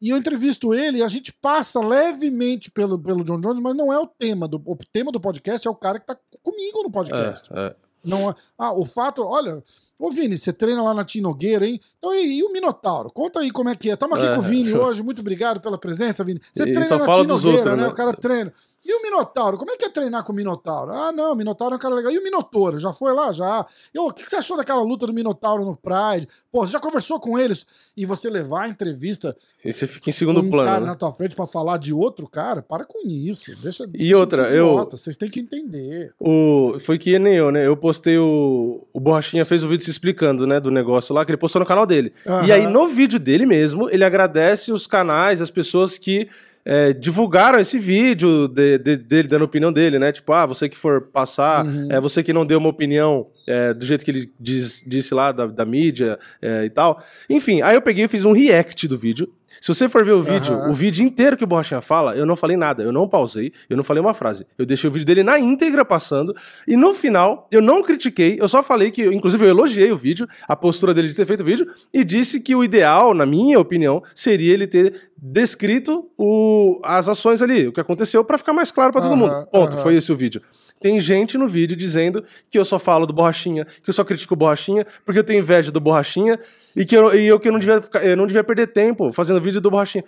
E 0.00 0.08
eu 0.10 0.16
entrevisto 0.16 0.74
ele 0.74 0.98
e 0.98 1.02
a 1.02 1.08
gente 1.08 1.32
passa 1.32 1.80
levemente 1.80 2.70
pelo, 2.70 2.98
pelo 2.98 3.22
John 3.24 3.40
Jones, 3.40 3.60
mas 3.60 3.76
não 3.76 3.92
é 3.92 3.98
o 3.98 4.06
tema. 4.06 4.48
Do, 4.48 4.60
o 4.64 4.76
tema 4.92 5.12
do 5.12 5.20
podcast 5.20 5.66
é 5.66 5.70
o 5.70 5.74
cara 5.76 6.00
que 6.00 6.06
tá 6.06 6.16
comigo 6.42 6.82
no 6.82 6.90
podcast. 6.90 7.52
É, 7.52 7.66
é. 7.66 7.76
Não 8.04 8.30
é- 8.30 8.34
ah, 8.56 8.72
o 8.72 8.84
fato, 8.84 9.22
olha, 9.22 9.62
ô 9.98 10.10
Vini, 10.10 10.38
você 10.38 10.52
treina 10.52 10.82
lá 10.82 10.94
na 10.94 11.04
Tinogueira, 11.04 11.66
hein? 11.66 11.80
Então 11.98 12.14
e, 12.14 12.38
e 12.38 12.42
o 12.44 12.52
Minotauro? 12.52 13.10
Conta 13.10 13.40
aí 13.40 13.50
como 13.50 13.68
é 13.68 13.74
que 13.74 13.90
é. 13.90 13.96
Tamo 13.96 14.14
aqui 14.14 14.26
É, 14.26 14.32
com 14.34 14.38
o 14.38 14.42
Vini 14.42 14.70
show. 14.70 14.82
hoje, 14.84 15.02
muito 15.02 15.20
obrigado 15.20 15.60
pela 15.60 15.78
presença, 15.78 16.22
Vini. 16.24 16.40
Você 16.52 16.62
E 16.62 16.72
treina 16.72 16.98
na 16.98 17.12
Tinogueira, 17.12 17.34
outros, 17.34 17.64
né? 17.64 17.76
né? 17.76 17.88
O 17.88 17.94
cara 17.94 18.12
treina. 18.12 18.52
E 18.86 18.94
o 18.94 19.02
Minotauro? 19.02 19.58
Como 19.58 19.70
é 19.70 19.76
que 19.76 19.84
é 19.84 19.88
treinar 19.90 20.24
com 20.24 20.32
o 20.32 20.34
Minotauro? 20.36 20.92
Ah, 20.92 21.12
não, 21.12 21.32
o 21.32 21.36
Minotauro 21.36 21.74
é 21.74 21.76
um 21.76 21.80
cara 21.80 21.94
legal. 21.94 22.10
E 22.10 22.18
o 22.18 22.22
Minotouro? 22.22 22.78
Já 22.78 22.90
foi 22.90 23.12
lá? 23.12 23.30
Já. 23.32 23.66
E, 23.92 23.98
o 23.98 24.10
que 24.12 24.24
você 24.26 24.36
achou 24.36 24.56
daquela 24.56 24.80
luta 24.80 25.06
do 25.06 25.12
Minotauro 25.12 25.62
no 25.62 25.76
Pride? 25.76 26.26
Pô, 26.50 26.64
você 26.64 26.72
já 26.72 26.80
conversou 26.80 27.20
com 27.20 27.38
eles? 27.38 27.66
E 27.94 28.06
você 28.06 28.30
levar 28.30 28.62
a 28.62 28.68
entrevista 28.68 29.36
E 29.62 29.70
você 29.70 29.86
fica 29.86 30.08
em 30.08 30.12
segundo 30.12 30.40
um 30.40 30.48
plano. 30.48 30.66
cara 30.66 30.80
né? 30.80 30.86
na 30.86 30.94
tua 30.94 31.12
frente 31.12 31.36
pra 31.36 31.46
falar 31.46 31.76
de 31.76 31.92
outro 31.92 32.26
cara? 32.26 32.62
Para 32.62 32.86
com 32.86 33.06
isso. 33.06 33.54
Deixa, 33.60 33.84
E 33.84 33.86
deixa 33.88 34.04
de 34.06 34.14
outra, 34.14 34.50
ser 34.52 34.58
eu- 34.58 34.88
Vocês 34.90 35.18
têm 35.18 35.28
que 35.28 35.40
entender. 35.40 36.14
O, 36.18 36.78
foi 36.80 36.96
que 36.98 37.18
nem 37.18 37.34
eu, 37.34 37.50
né? 37.50 37.66
Eu 37.66 37.76
postei 37.76 38.16
o. 38.16 38.86
O 38.90 39.00
Borrachinha 39.00 39.44
fez 39.44 39.62
o 39.62 39.68
vídeo 39.68 39.84
se 39.88 39.92
explicando, 39.92 40.46
né? 40.46 40.60
Do 40.60 40.70
negócio 40.70 41.14
lá, 41.14 41.24
que 41.24 41.30
ele 41.30 41.36
postou 41.38 41.60
no 41.60 41.66
canal 41.66 41.86
dele. 41.86 42.12
Aham. 42.26 42.46
E 42.46 42.52
aí, 42.52 42.66
no 42.66 42.86
vídeo 42.88 43.18
dele 43.18 43.46
mesmo, 43.46 43.88
ele 43.90 44.04
agradece 44.04 44.70
os 44.72 44.86
canais, 44.86 45.40
as 45.42 45.50
pessoas 45.50 45.98
que 45.98 46.28
é, 46.70 46.92
divulgaram 46.92 47.58
esse 47.58 47.78
vídeo 47.78 48.46
de- 48.46 48.76
de- 48.76 48.96
dele, 48.98 49.26
dando 49.26 49.40
a 49.42 49.44
opinião 49.46 49.72
dele, 49.72 49.98
né? 49.98 50.12
Tipo, 50.12 50.34
ah, 50.34 50.44
você 50.44 50.68
que 50.68 50.76
for 50.76 51.00
passar, 51.00 51.64
Uhum. 51.64 51.88
é, 51.90 51.98
você 51.98 52.22
que 52.22 52.30
não 52.30 52.44
deu 52.44 52.58
uma 52.58 52.68
opinião 52.68 53.26
é, 53.46 53.72
do 53.72 53.86
jeito 53.86 54.04
que 54.04 54.10
ele 54.10 54.30
diz- 54.38 54.84
disse 54.86 55.14
lá, 55.14 55.32
da, 55.32 55.46
da 55.46 55.64
mídia 55.64 56.18
é, 56.42 56.66
e 56.66 56.68
tal. 56.70 57.02
Enfim, 57.30 57.62
aí 57.62 57.74
eu 57.74 57.80
peguei 57.80 58.04
e 58.04 58.08
fiz 58.08 58.26
um 58.26 58.32
react 58.32 58.86
do 58.86 58.98
vídeo. 58.98 59.32
Se 59.60 59.68
você 59.74 59.88
for 59.88 60.04
ver 60.04 60.12
o 60.12 60.22
vídeo, 60.22 60.54
Aham. 60.54 60.70
o 60.70 60.72
vídeo 60.74 61.04
inteiro 61.04 61.36
que 61.36 61.44
o 61.44 61.46
Borrachinha 61.46 61.80
fala, 61.80 62.14
eu 62.16 62.24
não 62.24 62.36
falei 62.36 62.56
nada, 62.56 62.82
eu 62.82 62.92
não 62.92 63.08
pausei, 63.08 63.52
eu 63.68 63.76
não 63.76 63.84
falei 63.84 64.00
uma 64.00 64.14
frase. 64.14 64.46
Eu 64.56 64.64
deixei 64.64 64.88
o 64.88 64.92
vídeo 64.92 65.06
dele 65.06 65.22
na 65.22 65.38
íntegra 65.38 65.84
passando, 65.84 66.34
e 66.66 66.76
no 66.76 66.94
final, 66.94 67.48
eu 67.50 67.60
não 67.60 67.82
critiquei, 67.82 68.36
eu 68.40 68.48
só 68.48 68.62
falei 68.62 68.90
que, 68.90 69.04
inclusive 69.06 69.44
eu 69.44 69.48
elogiei 69.50 69.90
o 69.90 69.96
vídeo, 69.96 70.26
a 70.48 70.54
postura 70.56 70.92
dele 70.94 71.08
de 71.08 71.14
ter 71.16 71.26
feito 71.26 71.40
o 71.40 71.44
vídeo, 71.44 71.66
e 71.92 72.04
disse 72.04 72.40
que 72.40 72.54
o 72.54 72.62
ideal, 72.62 73.12
na 73.14 73.26
minha 73.26 73.58
opinião, 73.58 74.02
seria 74.14 74.52
ele 74.54 74.66
ter 74.66 75.10
descrito 75.20 76.08
o- 76.16 76.80
as 76.84 77.08
ações 77.08 77.42
ali, 77.42 77.68
o 77.68 77.72
que 77.72 77.80
aconteceu, 77.80 78.24
pra 78.24 78.38
ficar 78.38 78.52
mais 78.52 78.70
claro 78.70 78.92
pra 78.92 79.00
todo 79.02 79.12
Aham, 79.12 79.16
mundo. 79.20 79.46
Ponto, 79.52 79.72
aham. 79.74 79.82
foi 79.82 79.94
esse 79.96 80.12
o 80.12 80.16
vídeo. 80.16 80.40
Tem 80.80 81.00
gente 81.00 81.36
no 81.36 81.48
vídeo 81.48 81.76
dizendo 81.76 82.22
que 82.48 82.56
eu 82.58 82.64
só 82.64 82.78
falo 82.78 83.04
do 83.04 83.12
Borrachinha, 83.12 83.64
que 83.82 83.90
eu 83.90 83.94
só 83.94 84.04
critico 84.04 84.34
o 84.34 84.36
Borrachinha, 84.36 84.86
porque 85.04 85.18
eu 85.18 85.24
tenho 85.24 85.40
inveja 85.40 85.72
do 85.72 85.80
Borrachinha, 85.80 86.38
e 86.78 86.86
que 86.86 86.96
eu, 86.96 87.14
e 87.14 87.26
eu 87.26 87.38
que 87.40 87.50
não 87.50 87.58
devia, 87.58 87.82
ficar- 87.82 88.04
eu 88.04 88.16
não 88.16 88.26
devia 88.26 88.44
perder 88.44 88.68
tempo 88.68 89.12
fazendo 89.12 89.40
vídeo 89.40 89.60
do 89.60 89.70
Borrachinha. 89.70 90.04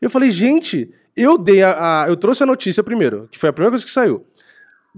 Eu 0.00 0.10
falei, 0.10 0.30
gente, 0.30 0.90
eu 1.16 1.38
dei 1.38 1.62
a, 1.62 2.04
a- 2.04 2.08
Eu 2.08 2.16
trouxe 2.16 2.42
a 2.42 2.46
notícia 2.46 2.82
primeiro, 2.82 3.28
que 3.30 3.38
foi 3.38 3.48
a 3.48 3.52
primeira 3.52 3.70
coisa 3.72 3.84
que 3.84 3.90
saiu. 3.90 4.24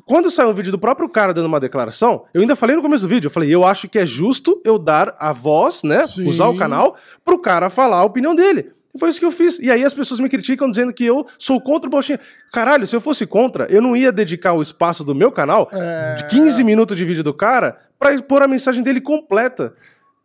quando 0.05 0.31
saiu 0.31 0.51
um 0.51 0.53
vídeo 0.53 0.71
do 0.73 0.79
próprio 0.79 1.09
cara 1.09 1.33
dando 1.33 1.47
uma 1.47 1.59
declaração, 1.61 2.25
eu 2.35 2.43
ainda 2.43 2.55
falei 2.55 2.77
no 2.77 2.83
começo 2.83 3.05
do 3.05 3.09
vídeo, 3.09 3.29
eu 3.29 3.31
falei, 3.31 3.49
eu 3.55 3.65
acho 3.65 3.89
que 3.89 3.99
é 3.99 4.05
justo 4.05 4.61
eu 4.65 4.79
dar 4.79 5.15
a 5.19 5.33
voz, 5.33 5.83
né, 5.83 6.05
Sim. 6.05 6.29
usar 6.29 6.49
o 6.49 6.57
canal, 6.57 6.97
pro 7.25 7.39
cara 7.39 7.71
falar 7.71 7.99
a 7.99 8.05
opinião 8.05 8.35
dele. 8.35 8.73
E 8.95 8.99
Foi 8.99 9.09
isso 9.11 9.19
que 9.19 9.25
eu 9.27 9.31
fiz. 9.31 9.59
E 9.59 9.71
aí 9.71 9.85
as 9.85 9.93
pessoas 9.95 10.19
me 10.21 10.29
criticam 10.29 10.69
dizendo 10.71 10.93
que 10.93 11.05
eu 11.05 11.27
sou 11.39 11.61
contra 11.61 11.87
o 11.87 11.91
Bolshinha. 11.91 12.19
Caralho, 12.53 12.87
se 12.87 12.97
eu 12.97 13.01
fosse 13.01 13.27
contra, 13.27 13.67
eu 13.71 13.81
não 13.81 13.95
ia 13.97 14.11
dedicar 14.13 14.53
o 14.55 14.61
espaço 14.63 15.03
do 15.05 15.15
meu 15.15 15.31
canal, 15.33 15.69
É. 15.73 16.15
de 16.17 16.27
15 16.29 16.63
minutos 16.65 16.97
de 16.97 17.05
vídeo 17.05 17.23
do 17.25 17.33
cara, 17.35 17.79
pra 17.99 18.21
pôr 18.23 18.43
a 18.43 18.49
mensagem 18.49 18.83
dele 18.83 19.01
completa. 19.01 19.75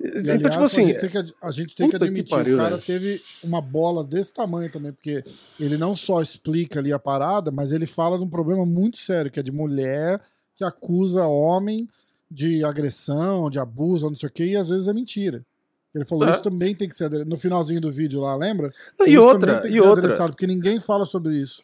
E, 0.03 0.07
então, 0.19 0.33
aliás, 0.35 0.51
tipo 0.53 0.63
assim, 0.63 0.81
a 0.81 0.85
gente 0.85 0.99
tem 0.99 1.09
que, 1.09 1.51
gente 1.51 1.75
tem 1.75 1.85
que 1.87 1.91
puta 1.93 1.99
que 1.99 2.03
admitir, 2.05 2.29
pariu, 2.35 2.55
o 2.55 2.57
cara 2.57 2.69
velho. 2.71 2.81
teve 2.85 3.21
uma 3.43 3.61
bola 3.61 4.03
desse 4.03 4.33
tamanho 4.33 4.71
também, 4.71 4.91
porque 4.91 5.23
ele 5.59 5.77
não 5.77 5.95
só 5.95 6.21
explica 6.21 6.79
ali 6.79 6.91
a 6.91 6.99
parada, 6.99 7.51
mas 7.51 7.71
ele 7.71 7.85
fala 7.85 8.17
de 8.17 8.23
um 8.23 8.29
problema 8.29 8.65
muito 8.65 8.97
sério, 8.97 9.29
que 9.31 9.39
é 9.39 9.43
de 9.43 9.51
mulher 9.51 10.19
que 10.55 10.63
acusa 10.63 11.25
homem 11.25 11.87
de 12.29 12.63
agressão, 12.63 13.49
de 13.49 13.59
abuso, 13.59 14.09
não 14.09 14.15
sei 14.15 14.29
o 14.29 14.31
quê, 14.31 14.45
e 14.45 14.55
às 14.55 14.69
vezes 14.69 14.87
é 14.87 14.93
mentira. 14.93 15.45
Ele 15.93 16.05
falou, 16.05 16.25
É. 16.27 16.31
isso 16.31 16.41
também 16.41 16.73
tem 16.73 16.87
que 16.87 16.95
ser 16.95 17.09
no 17.25 17.37
finalzinho 17.37 17.81
do 17.81 17.91
vídeo 17.91 18.21
lá, 18.21 18.35
lembra? 18.35 18.71
Não, 18.97 19.05
e 19.05 19.11
Isso 19.11 19.21
outra, 19.21 19.67
e 19.67 19.81
outra. 19.81 20.27
porque 20.29 20.47
ninguém 20.47 20.79
fala 20.79 21.03
sobre 21.05 21.33
isso. 21.35 21.63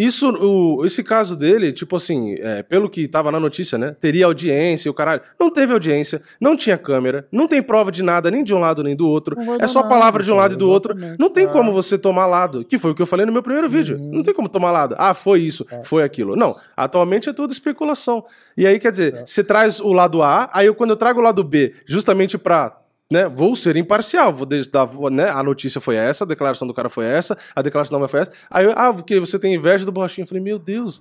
Isso, 0.00 0.30
o, 0.30 0.86
esse 0.86 1.02
caso 1.02 1.36
dele, 1.36 1.72
tipo 1.72 1.96
assim, 1.96 2.34
é, 2.38 2.62
pelo 2.62 2.88
que 2.88 3.08
tava 3.08 3.32
na 3.32 3.40
notícia, 3.40 3.76
né? 3.76 3.96
Teria 4.00 4.26
audiência 4.26 4.88
e 4.88 4.90
o 4.90 4.94
caralho. 4.94 5.20
Não 5.40 5.50
teve 5.50 5.72
audiência, 5.72 6.22
não 6.40 6.56
tinha 6.56 6.78
câmera, 6.78 7.26
não 7.32 7.48
tem 7.48 7.60
prova 7.60 7.90
de 7.90 8.00
nada, 8.00 8.30
nem 8.30 8.44
de 8.44 8.54
um 8.54 8.60
lado 8.60 8.84
nem 8.84 8.94
do 8.94 9.08
outro. 9.08 9.36
É 9.60 9.66
só 9.66 9.80
nada, 9.80 9.88
palavra 9.92 10.22
de 10.22 10.30
um 10.30 10.36
lado 10.36 10.54
e 10.54 10.56
do 10.56 10.70
outro. 10.70 10.94
Não 11.18 11.28
tem 11.28 11.46
É. 11.46 11.48
como 11.48 11.72
você 11.72 11.98
tomar 11.98 12.26
lado, 12.26 12.64
que 12.64 12.78
foi 12.78 12.92
o 12.92 12.94
que 12.94 13.02
eu 13.02 13.06
falei 13.06 13.26
no 13.26 13.32
meu 13.32 13.42
primeiro 13.42 13.68
vídeo. 13.68 13.98
Uhum. 13.98 14.10
Não 14.14 14.22
tem 14.22 14.32
como 14.32 14.48
tomar 14.48 14.70
lado. 14.70 14.94
Ah, 14.96 15.14
foi 15.14 15.40
isso, 15.40 15.66
É. 15.68 15.82
foi 15.82 16.04
aquilo. 16.04 16.36
Não, 16.36 16.54
atualmente 16.76 17.28
é 17.28 17.32
tudo 17.32 17.50
especulação. 17.52 18.24
E 18.56 18.66
aí, 18.68 18.78
quer 18.78 18.92
dizer, 18.92 19.14
É. 19.14 19.26
você 19.26 19.42
traz 19.42 19.80
o 19.80 19.92
lado 19.92 20.22
A, 20.22 20.48
aí 20.52 20.66
eu, 20.66 20.74
quando 20.76 20.90
eu 20.90 20.96
trago 20.96 21.18
o 21.18 21.22
lado 21.24 21.42
B, 21.42 21.74
justamente 21.86 22.38
pra. 22.38 22.76
Né, 23.10 23.26
vou 23.26 23.56
ser 23.56 23.74
imparcial, 23.78 24.34
vou 24.34 24.44
dar, 24.44 24.86
né, 25.10 25.30
a 25.30 25.42
notícia 25.42 25.80
foi 25.80 25.96
essa, 25.96 26.24
a 26.24 26.26
declaração 26.26 26.68
do 26.68 26.74
cara 26.74 26.90
foi 26.90 27.06
essa, 27.06 27.38
a 27.56 27.62
declaração 27.62 27.98
da 27.98 28.06
foi 28.06 28.20
essa. 28.20 28.32
Aí, 28.50 28.66
eu, 28.66 28.72
ah, 28.76 28.92
porque 28.92 29.18
você 29.18 29.38
tem 29.38 29.54
inveja 29.54 29.86
do 29.86 29.90
borrachinho. 29.92 30.24
Eu 30.24 30.28
falei, 30.28 30.42
meu 30.42 30.58
Deus, 30.58 31.00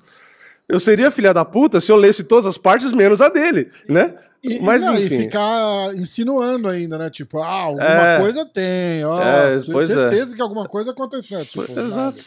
eu 0.70 0.80
seria 0.80 1.12
filha 1.12 1.34
da 1.34 1.44
puta 1.44 1.82
se 1.82 1.92
eu 1.92 1.98
lesse 1.98 2.24
todas 2.24 2.46
as 2.46 2.58
partes 2.58 2.94
menos 2.94 3.20
a 3.20 3.28
dele, 3.28 3.70
né? 3.90 4.16
E, 4.44 4.62
Mas, 4.62 4.84
não, 4.84 4.96
e 4.96 5.06
enfim. 5.06 5.24
ficar 5.24 5.94
insinuando 5.96 6.70
ainda, 6.70 6.98
né? 6.98 7.10
Tipo, 7.10 7.40
ah, 7.42 7.48
alguma 7.50 7.86
É. 7.86 8.20
coisa 8.22 8.46
tem, 8.46 9.04
ó. 9.04 9.22
É, 9.22 9.60
tenho 9.60 9.72
pois 9.74 9.90
é. 9.90 9.94
certeza 9.94 10.36
que 10.36 10.42
alguma 10.42 10.66
coisa 10.68 10.92
aconteceu. 10.92 11.40
né? 11.40 11.46
Tipo. 11.46 11.78
Exato. 11.80 12.24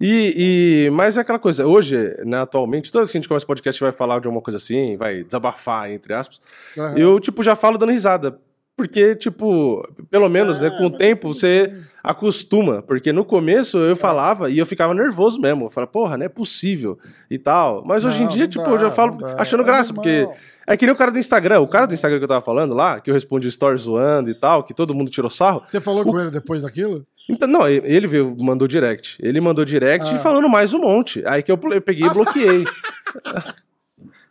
E, 0.00 0.86
e, 0.86 0.90
mas 0.90 1.16
é 1.16 1.20
aquela 1.20 1.38
coisa, 1.38 1.64
hoje, 1.66 1.96
né, 2.24 2.38
atualmente, 2.40 2.90
toda 2.90 3.02
vez 3.04 3.12
que 3.12 3.18
a 3.18 3.20
gente 3.20 3.28
começa 3.28 3.44
o 3.44 3.46
podcast 3.46 3.80
vai 3.80 3.92
falar 3.92 4.18
de 4.20 4.26
alguma 4.26 4.42
coisa 4.42 4.56
assim, 4.56 4.96
vai 4.96 5.22
desabafar, 5.22 5.88
entre 5.92 6.12
aspas, 6.12 6.40
Aham. 6.76 6.98
eu, 6.98 7.20
tipo, 7.20 7.44
já 7.44 7.54
falo 7.54 7.78
dando 7.78 7.92
risada. 7.92 8.36
Porque, 8.76 9.14
tipo, 9.14 9.86
pelo 10.10 10.28
menos, 10.28 10.58
né, 10.58 10.66
É, 10.66 10.70
com 10.78 10.86
o 10.86 10.90
tempo 10.90 11.32
você 11.32 11.72
acostuma. 12.02 12.82
Porque 12.82 13.12
no 13.12 13.24
começo 13.24 13.78
É. 13.78 13.90
eu 13.92 13.96
falava 13.96 14.50
e 14.50 14.58
eu 14.58 14.66
ficava 14.66 14.92
nervoso 14.92 15.40
mesmo. 15.40 15.66
Eu 15.66 15.70
falava, 15.70 15.92
porra, 15.92 16.16
não 16.18 16.26
é 16.26 16.28
possível 16.28 16.98
e 17.30 17.38
tal. 17.38 17.84
Mas 17.86 18.04
hoje 18.04 18.18
em 18.18 18.22
Não, 18.24 18.28
dia, 18.28 18.42
não 18.44 18.50
tipo, 18.50 18.64
dá, 18.64 18.70
eu 18.70 18.78
já 18.78 18.90
falo 18.90 19.12
não 19.12 19.18
dá. 19.20 19.36
achando 19.40 19.62
É 19.62 19.66
graça, 19.66 19.94
porque 19.94 20.28
é 20.66 20.76
que 20.76 20.84
nem 20.86 20.92
o 20.94 20.98
cara 20.98 21.12
do 21.12 21.18
Instagram. 21.20 21.60
O 21.60 21.68
cara 21.68 21.86
do 21.86 21.94
Instagram 21.94 22.18
que 22.18 22.24
eu 22.24 22.28
tava 22.28 22.44
falando 22.44 22.74
lá, 22.74 23.00
que 23.00 23.10
eu 23.10 23.14
respondi 23.14 23.48
stories 23.50 23.82
zoando 23.82 24.28
e 24.30 24.34
tal, 24.34 24.64
que 24.64 24.74
todo 24.74 24.92
mundo 24.92 25.08
tirou 25.10 25.30
sarro. 25.30 25.62
Você 25.66 25.80
falou 25.80 26.04
com 26.04 26.18
ele 26.18 26.30
depois 26.32 26.62
daquilo? 26.62 27.06
Então, 27.30 27.48
não, 27.48 27.66
ele 27.68 28.06
veio, 28.08 28.36
mandou 28.40 28.66
direct. 28.68 29.16
Ele 29.22 29.40
mandou 29.40 29.64
direct 29.64 30.06
Ah. 30.10 30.16
e 30.16 30.18
falando 30.18 30.48
mais 30.48 30.74
um 30.74 30.80
monte. 30.80 31.22
Aí 31.26 31.42
que 31.44 31.50
eu, 31.52 31.58
eu 31.70 31.80
peguei 31.80 32.06
e 32.06 32.10
bloqueei. 32.12 32.64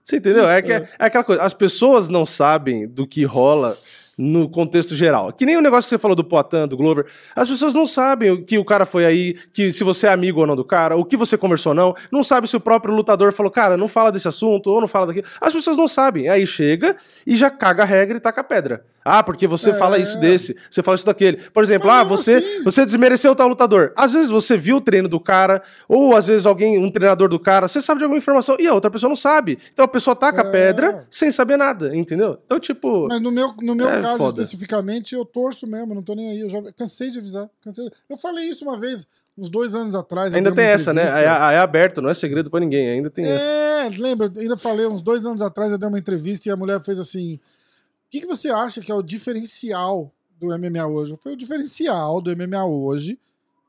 Você 0.04 0.18
entendeu? 0.18 0.48
É, 0.50 0.62
que, 0.62 0.72
é, 0.74 0.88
é 1.00 1.06
aquela 1.06 1.24
coisa. 1.24 1.42
As 1.42 1.54
pessoas 1.54 2.10
não 2.10 2.26
sabem 2.26 2.86
do 2.88 3.08
que 3.08 3.24
rola 3.24 3.78
no 4.24 4.48
contexto 4.50 4.96
geral. 4.96 5.34
Que 5.34 5.46
nem 5.46 5.58
o 5.58 5.62
negócio 5.62 5.84
que 5.84 5.90
você 5.90 5.98
falou 5.98 6.16
do 6.16 6.24
Poitin, 6.24 6.68
do 6.68 6.78
Glover. 6.78 7.06
As 7.36 7.50
pessoas 7.50 7.74
não 7.74 7.86
sabem 7.86 8.32
o 8.32 8.44
que 8.44 8.58
o 8.58 8.64
cara 8.64 8.86
foi 8.86 9.06
aí, 9.06 9.34
que 9.54 9.74
se 9.74 9.84
você 9.84 10.08
é 10.08 10.12
amigo 10.14 10.40
ou 10.40 10.48
não 10.48 10.56
do 10.56 10.64
cara, 10.64 10.96
o 10.96 11.04
que 11.04 11.18
você 11.18 11.38
conversou 11.38 11.72
ou 11.72 11.76
não. 11.76 11.94
Não 12.12 12.24
sabe 12.24 12.48
se 12.48 12.56
o 12.56 12.60
próprio 12.60 12.94
lutador 12.96 13.34
falou, 13.34 13.52
cara, 13.52 13.76
não 13.76 13.88
fala 13.88 14.12
desse 14.12 14.28
assunto 14.28 14.68
ou 14.70 14.80
não 14.80 14.88
fala 14.88 15.08
daquilo. 15.08 15.28
As 15.42 15.52
pessoas 15.54 15.78
não 15.78 15.88
sabem. 15.88 16.30
Aí 16.30 16.46
chega 16.48 16.96
e 17.28 17.36
já 17.36 17.50
caga 17.50 17.84
a 17.84 17.86
regra 17.86 18.18
e 18.18 18.20
taca 18.22 18.42
a 18.42 18.44
pedra. 18.44 18.86
Ah, 19.06 19.22
porque 19.22 19.46
você 19.46 19.72
É. 19.72 19.74
fala 19.74 19.98
isso 19.98 20.18
desse, 20.18 20.56
você 20.72 20.82
fala 20.82 20.96
isso 20.96 21.06
daquele. 21.06 21.36
Por 21.54 21.62
exemplo, 21.62 21.90
ah, 21.90 22.06
mesmo 22.06 22.18
você, 22.18 22.36
assim- 22.36 22.64
você 22.64 22.86
desmereceu 22.86 23.34
o 23.34 23.36
tal 23.36 23.50
lutador. 23.50 23.92
Às 23.98 24.14
vezes 24.14 24.30
você 24.30 24.56
viu 24.56 24.78
o 24.78 24.82
treino 24.82 25.10
do 25.10 25.20
cara, 25.20 25.62
ou 25.90 26.16
às 26.16 26.28
vezes 26.28 26.46
alguém, 26.46 26.78
um 26.82 26.90
treinador 26.90 27.28
do 27.28 27.38
cara, 27.38 27.68
você 27.68 27.82
sabe 27.82 27.98
de 27.98 28.06
alguma 28.06 28.18
informação 28.18 28.56
e 28.60 28.66
a 28.66 28.74
outra 28.74 28.90
pessoa 28.90 29.10
não 29.10 29.18
sabe. 29.18 29.60
Então 29.74 29.84
a 29.84 29.90
pessoa 29.90 30.16
taca 30.16 30.42
a 30.44 30.48
É. 30.48 30.52
pedra 30.52 31.06
sem 31.12 31.30
saber 31.32 31.58
nada, 31.58 31.94
entendeu? 31.94 32.38
Então, 32.46 32.58
tipo. 32.62 33.08
Mas 33.10 33.20
no 33.22 33.30
meu, 33.30 33.54
no 33.62 33.76
meu 33.76 33.90
É 33.90 34.02
caso 34.02 34.13
foda. 34.18 34.42
especificamente, 34.42 35.16
eu 35.16 35.26
torço 35.26 35.68
mesmo, 35.68 35.94
não 35.94 36.04
tô 36.04 36.16
nem 36.16 36.32
aí. 36.32 36.40
Eu 36.42 36.50
já 36.50 36.62
cansei 36.74 37.10
de 37.10 37.20
avisar. 37.20 37.50
cansei. 37.62 37.90
Eu 38.10 38.18
falei 38.18 38.46
isso 38.46 38.64
uma 38.64 38.80
vez, 38.80 39.08
uns 39.38 39.50
dois 39.50 39.76
anos 39.76 39.96
atrás. 39.96 40.34
Ainda 40.34 40.54
tem 40.54 40.66
essa, 40.66 40.94
né? 40.94 41.04
É, 41.04 41.24
é 41.26 41.58
aberto, 41.58 42.02
não 42.02 42.10
é 42.10 42.14
segredo 42.14 42.50
pra 42.50 42.60
ninguém, 42.60 42.90
ainda 42.90 43.10
tem 43.10 43.26
essa. 43.26 43.44
É, 43.44 43.90
lembra? 43.90 44.32
Ainda 44.38 44.58
falei, 44.58 44.88
uns 44.88 45.02
dois 45.02 45.26
anos 45.26 45.42
atrás 45.42 45.72
eu 45.72 45.78
dei 45.78 45.88
uma 45.88 46.00
entrevista 46.00 46.50
e 46.50 46.52
a 46.52 46.56
mulher 46.56 46.82
fez 46.82 47.00
assim: 47.00 47.36
O 47.36 47.40
que, 48.10 48.22
que 48.22 48.28
você 48.28 48.50
acha 48.50 48.82
que 48.82 48.92
é 48.92 48.96
o 48.96 49.04
diferencial 49.04 50.12
do 50.40 50.48
MMA 50.48 50.86
hoje? 50.88 51.18
Foi 51.22 51.34
o 51.34 51.38
diferencial 51.38 52.22
do 52.22 52.36
MMA 52.36 52.66
hoje, 52.66 53.20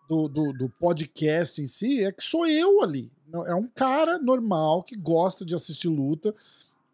do, 0.08 0.28
do, 0.28 0.52
do 0.52 0.68
podcast 0.80 1.60
em 1.60 1.66
si, 1.66 2.04
é 2.04 2.12
que 2.12 2.22
sou 2.22 2.46
eu 2.46 2.82
ali. 2.82 3.10
É 3.46 3.54
um 3.54 3.66
cara 3.66 4.18
normal 4.18 4.82
que 4.82 4.94
gosta 4.94 5.44
de 5.44 5.54
assistir 5.54 5.88
luta, 5.88 6.32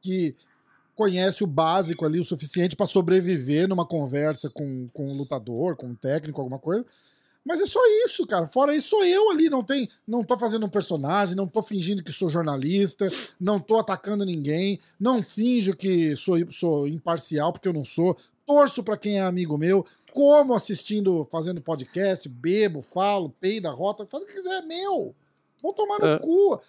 que 0.00 0.34
conhece 1.00 1.42
o 1.42 1.46
básico 1.46 2.04
ali, 2.04 2.20
o 2.20 2.24
suficiente 2.26 2.76
para 2.76 2.84
sobreviver 2.84 3.66
numa 3.66 3.86
conversa 3.86 4.50
com, 4.50 4.84
com 4.92 5.10
um 5.10 5.16
lutador, 5.16 5.74
com 5.74 5.86
um 5.86 5.94
técnico, 5.94 6.38
alguma 6.42 6.58
coisa. 6.58 6.84
Mas 7.42 7.58
é 7.58 7.64
só 7.64 7.80
isso, 8.04 8.26
cara. 8.26 8.46
Fora 8.46 8.74
isso, 8.74 8.90
sou 8.90 9.02
eu 9.02 9.30
ali. 9.30 9.48
Não 9.48 9.64
tem, 9.64 9.88
não 10.06 10.22
tô 10.22 10.36
fazendo 10.38 10.66
um 10.66 10.68
personagem, 10.68 11.34
não 11.34 11.46
tô 11.46 11.62
fingindo 11.62 12.04
que 12.04 12.12
sou 12.12 12.28
jornalista, 12.28 13.10
não 13.40 13.58
tô 13.58 13.78
atacando 13.78 14.26
ninguém, 14.26 14.78
não 15.00 15.22
finjo 15.22 15.74
que 15.74 16.14
sou, 16.16 16.36
sou 16.52 16.86
imparcial, 16.86 17.50
porque 17.50 17.66
eu 17.66 17.72
não 17.72 17.84
sou. 17.84 18.14
Torço 18.46 18.84
pra 18.84 18.98
quem 18.98 19.16
é 19.18 19.22
amigo 19.22 19.56
meu, 19.56 19.86
como 20.12 20.52
assistindo, 20.54 21.26
fazendo 21.32 21.62
podcast, 21.62 22.28
bebo, 22.28 22.82
falo, 22.82 23.30
peido, 23.40 23.70
rota, 23.70 24.04
faz 24.04 24.22
o 24.22 24.26
que 24.26 24.34
quiser, 24.34 24.58
é 24.58 24.62
meu. 24.62 25.14
Vão 25.62 25.72
tomar 25.72 25.98
no 25.98 26.06
É. 26.06 26.18
cu. 26.18 26.60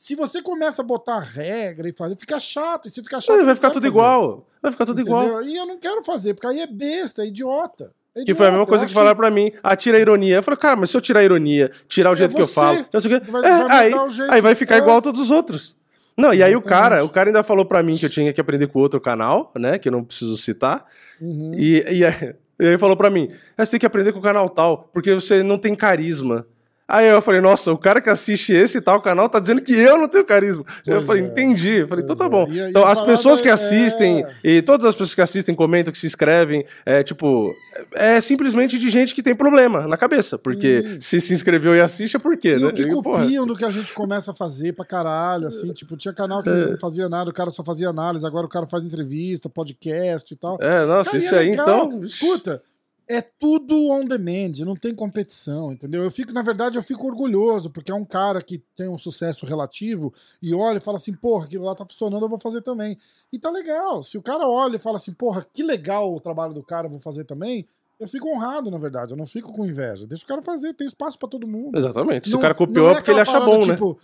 Se 0.00 0.14
você 0.14 0.40
começa 0.40 0.80
a 0.80 0.84
botar 0.84 1.18
regra 1.18 1.88
e 1.88 1.92
fazer, 1.92 2.14
fica 2.14 2.38
chato. 2.38 2.86
E 2.86 2.90
se 2.92 3.02
ficar 3.02 3.20
chato, 3.20 3.34
Não, 3.34 3.40
eu 3.40 3.46
vai 3.46 3.54
ficar 3.56 3.70
tudo 3.70 3.82
fazer. 3.82 3.88
igual. 3.96 4.46
Vai 4.62 4.70
ficar 4.70 4.86
tudo 4.86 5.00
igual. 5.00 5.24
Entendeu? 5.24 5.42
E 5.48 5.56
eu 5.56 5.66
não 5.66 5.76
quero 5.76 6.04
fazer, 6.04 6.34
porque 6.34 6.46
aí 6.46 6.60
é 6.60 6.68
besta, 6.68 7.24
é 7.24 7.26
idiota. 7.26 7.92
É 8.16 8.22
Que 8.22 8.32
foi 8.32 8.46
a 8.46 8.50
mesma 8.50 8.62
Eu 8.62 8.66
coisa 8.68 8.84
que 8.84 8.90
acho 8.90 8.94
falaram 8.94 9.16
pra 9.16 9.28
mim. 9.28 9.50
Ah, 9.60 9.74
tira 9.74 9.96
a 9.98 10.00
ironia. 10.00 10.36
Eu 10.36 10.42
falei, 10.44 10.56
cara, 10.56 10.76
mas 10.76 10.90
se 10.90 10.96
eu 10.96 11.00
tirar 11.00 11.18
a 11.18 11.24
ironia, 11.24 11.72
tirar 11.88 12.10
o 12.10 12.12
É 12.12 12.16
jeito 12.16 12.32
que 12.36 12.40
eu 12.40 12.46
falo, 12.46 12.86
não 12.92 13.00
sei 13.00 13.12
o 13.16 13.20
quê, 13.20 13.28
Vai- 13.30 13.44
é, 13.44 13.64
vai 13.64 13.76
aí, 13.86 13.94
aí 14.30 14.40
vai 14.40 14.54
ficar 14.54 14.76
É. 14.76 14.78
igual 14.78 14.98
a 14.98 15.02
todos 15.02 15.20
os 15.20 15.32
outros. 15.32 15.76
Não, 16.16 16.32
e 16.32 16.44
aí 16.44 16.54
o 16.54 16.62
cara, 16.62 17.04
o 17.04 17.08
cara 17.08 17.30
ainda 17.30 17.42
falou 17.42 17.64
pra 17.66 17.82
mim 17.82 17.96
que 17.96 18.06
eu 18.06 18.10
tinha 18.10 18.32
que 18.32 18.40
aprender 18.40 18.68
com 18.68 18.78
outro 18.78 19.00
canal, 19.00 19.50
né? 19.56 19.78
Que 19.78 19.88
eu 19.88 19.92
não 19.92 20.04
preciso 20.04 20.36
citar. 20.36 20.84
Uhum. 21.20 21.54
E, 21.56 21.82
e, 21.98 22.04
aí- 22.04 22.34
e 22.60 22.66
aí 22.68 22.78
falou 22.78 22.96
pra 22.96 23.10
mim: 23.10 23.28
"Ah, 23.56 23.64
você 23.64 23.72
tem 23.72 23.80
que 23.80 23.86
aprender 23.86 24.12
com 24.12 24.20
o 24.20 24.22
canal 24.22 24.48
tal, 24.48 24.88
porque 24.92 25.12
você 25.12 25.42
não 25.42 25.58
tem 25.58 25.74
carisma. 25.74 26.46
Aí 26.90 27.06
eu 27.06 27.20
falei, 27.20 27.38
nossa, 27.42 27.70
o 27.70 27.76
cara 27.76 28.00
que 28.00 28.08
assiste 28.08 28.50
esse 28.54 28.80
tal 28.80 29.02
canal 29.02 29.28
tá 29.28 29.38
dizendo 29.38 29.60
que 29.60 29.74
eu 29.74 29.98
não 29.98 30.08
tenho 30.08 30.24
carisma. 30.24 30.64
eu 30.86 30.94
Pois 30.96 31.06
falei, 31.06 31.22
é. 31.22 31.26
entendi. 31.26 31.80
Eu 31.80 31.88
falei, 31.88 32.02
então 32.02 32.16
tá 32.16 32.24
é. 32.24 32.28
bom. 32.30 32.48
E 32.50 32.58
a- 32.60 32.66
e 32.66 32.70
então, 32.70 32.82
a 32.86 32.92
as 32.92 33.00
pessoas 33.02 33.40
que 33.42 33.48
é- 33.48 33.52
assistem, 33.52 34.24
e 34.42 34.62
todas 34.62 34.86
as 34.86 34.94
pessoas 34.94 35.14
que 35.14 35.20
assistem, 35.20 35.54
comentam, 35.54 35.92
que 35.92 35.98
se 35.98 36.06
inscrevem, 36.06 36.64
é 36.86 37.02
tipo, 37.02 37.54
é 37.94 38.18
simplesmente 38.22 38.78
de 38.78 38.88
gente 38.88 39.14
que 39.14 39.22
tem 39.22 39.34
problema 39.34 39.86
na 39.86 39.98
cabeça. 39.98 40.38
Porque 40.38 40.96
se 41.00 41.20
se 41.20 41.34
inscreveu 41.34 41.76
e 41.76 41.80
assiste 41.82 42.16
é 42.16 42.18
por 42.18 42.36
quê, 42.38 42.54
E 42.56 42.64
né? 42.64 42.72
que 42.72 42.80
E, 42.82 42.88
porra, 43.02 43.20
copiam 43.22 43.46
do 43.46 43.54
que 43.54 43.64
a 43.66 43.70
gente 43.70 43.92
começa 43.92 44.30
a 44.30 44.34
fazer 44.34 44.72
pra 44.72 44.84
caralho, 44.84 45.46
assim, 45.46 45.70
tipo, 45.74 45.94
tinha 45.96 46.14
canal 46.14 46.42
que 46.42 46.48
É. 46.48 46.70
não 46.70 46.78
fazia 46.78 47.06
nada, 47.08 47.28
o 47.28 47.34
cara 47.34 47.50
só 47.50 47.62
fazia 47.62 47.90
análise, 47.90 48.26
agora 48.26 48.46
o 48.46 48.48
cara 48.48 48.66
faz 48.66 48.82
entrevista, 48.82 49.48
podcast 49.50 50.32
e 50.32 50.36
tal. 50.38 50.56
É, 50.60 50.86
nossa, 50.86 51.10
Cara, 51.10 51.22
e 51.22 51.26
isso 51.26 51.34
é 51.34 51.38
aí 51.38 51.50
legal. 51.50 51.84
então. 51.86 52.02
Escuta, 52.02 52.62
é 53.08 53.22
tudo 53.22 53.90
on 53.90 54.04
demand, 54.04 54.52
não 54.66 54.76
tem 54.76 54.94
competição, 54.94 55.72
entendeu? 55.72 56.02
Eu 56.04 56.10
fico, 56.10 56.32
na 56.32 56.42
verdade, 56.42 56.76
eu 56.76 56.82
fico 56.82 57.06
orgulhoso, 57.06 57.70
porque 57.70 57.90
é 57.90 57.94
um 57.94 58.04
cara 58.04 58.42
que 58.42 58.58
tem 58.76 58.88
um 58.88 58.98
sucesso 58.98 59.46
relativo 59.46 60.12
e 60.42 60.54
olha 60.54 60.76
e 60.76 60.80
fala 60.80 60.98
assim, 60.98 61.14
porra, 61.14 61.46
aquilo 61.46 61.64
lá 61.64 61.74
tá 61.74 61.86
funcionando, 61.86 62.22
eu 62.24 62.28
vou 62.28 62.38
fazer 62.38 62.60
também. 62.60 62.98
E 63.32 63.38
tá 63.38 63.50
legal. 63.50 64.02
Se 64.02 64.18
o 64.18 64.22
cara 64.22 64.46
olha 64.46 64.76
e 64.76 64.78
fala 64.78 64.98
assim, 64.98 65.12
porra, 65.12 65.46
que 65.54 65.62
legal 65.62 66.14
o 66.14 66.20
trabalho 66.20 66.52
do 66.52 66.62
cara, 66.62 66.86
eu 66.86 66.90
vou 66.90 67.00
fazer 67.00 67.24
também, 67.24 67.66
eu 67.98 68.06
fico 68.06 68.28
honrado, 68.28 68.70
na 68.70 68.78
verdade, 68.78 69.12
eu 69.12 69.16
não 69.16 69.26
fico 69.26 69.52
com 69.52 69.64
inveja. 69.64 70.06
Deixa 70.06 70.24
o 70.24 70.28
cara 70.28 70.42
fazer, 70.42 70.74
tem 70.74 70.86
espaço 70.86 71.18
pra 71.18 71.28
todo 71.28 71.48
mundo. 71.48 71.76
Exatamente. 71.78 72.28
Se 72.28 72.32
Não- 72.32 72.38
o 72.40 72.42
cara 72.42 72.54
copiou 72.54 72.86
não 72.86 72.92
é 72.92 72.94
porque 72.96 73.10
ele 73.10 73.20
acha 73.20 73.40
bom, 73.40 73.66
né? 73.66 73.74
Tipo, 73.74 73.98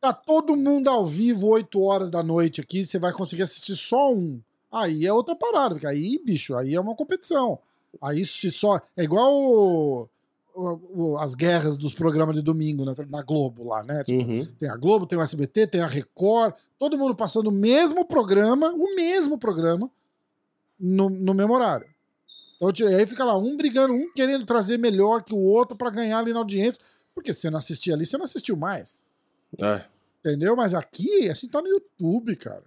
tá 0.00 0.12
todo 0.14 0.56
mundo 0.56 0.88
ao 0.88 1.04
vivo 1.04 1.48
8 1.48 1.80
horas 1.82 2.10
da 2.10 2.22
noite 2.22 2.60
aqui, 2.60 2.86
você 2.86 2.98
vai 2.98 3.12
conseguir 3.12 3.42
assistir 3.42 3.76
só 3.76 4.12
um. 4.12 4.40
Aí 4.72 5.06
é 5.06 5.12
outra 5.12 5.36
parada, 5.36 5.74
porque 5.74 5.86
aí, 5.86 6.18
bicho, 6.24 6.54
aí 6.56 6.74
é 6.74 6.80
uma 6.80 6.94
competição. 6.96 7.58
Aí 8.02 8.24
se 8.24 8.50
só. 8.50 8.80
É 8.96 9.02
igual 9.04 9.32
o, 9.34 10.08
o- 10.54 10.80
o- 11.12 11.18
as 11.18 11.34
guerras 11.34 11.76
dos 11.76 11.94
programas 11.94 12.34
de 12.34 12.42
domingo 12.42 12.84
na, 12.84 12.94
na 13.10 13.22
Globo 13.22 13.64
lá, 13.68 13.82
né? 13.82 14.02
Tipo, 14.04 14.24
Uhum. 14.30 14.44
Tem 14.58 14.68
a 14.68 14.76
Globo, 14.76 15.06
tem 15.06 15.18
o 15.18 15.22
SBT, 15.22 15.66
tem 15.66 15.80
a 15.80 15.86
Record, 15.86 16.54
todo 16.78 16.96
mundo 16.98 17.14
passando 17.14 17.48
o 17.48 17.52
mesmo 17.52 18.04
programa, 18.04 18.70
o 18.72 18.94
mesmo 18.94 19.38
programa, 19.38 19.90
no, 20.78 21.08
no 21.10 21.32
mesmo 21.34 21.54
horário. 21.54 21.86
Então, 22.56 22.72
tipo, 22.72 22.88
aí 22.88 23.06
fica 23.06 23.24
lá, 23.24 23.36
um 23.36 23.56
brigando, 23.56 23.92
um 23.94 24.10
querendo 24.12 24.44
trazer 24.46 24.78
melhor 24.78 25.22
que 25.22 25.34
o 25.34 25.38
outro 25.40 25.76
pra 25.76 25.90
ganhar 25.90 26.18
ali 26.18 26.32
na 26.32 26.38
audiência. 26.40 26.80
Porque 27.14 27.32
se 27.32 27.40
você 27.40 27.50
não 27.50 27.58
assistia 27.58 27.94
ali, 27.94 28.04
você 28.06 28.16
não 28.18 28.24
assistiu 28.24 28.56
mais. 28.56 29.04
É, 29.58 29.84
Entendeu? 30.20 30.56
Mas 30.56 30.74
aqui, 30.74 31.28
a 31.30 31.34
gente 31.34 31.48
tá 31.48 31.60
no 31.62 31.68
YouTube, 31.68 32.34
cara. 32.36 32.64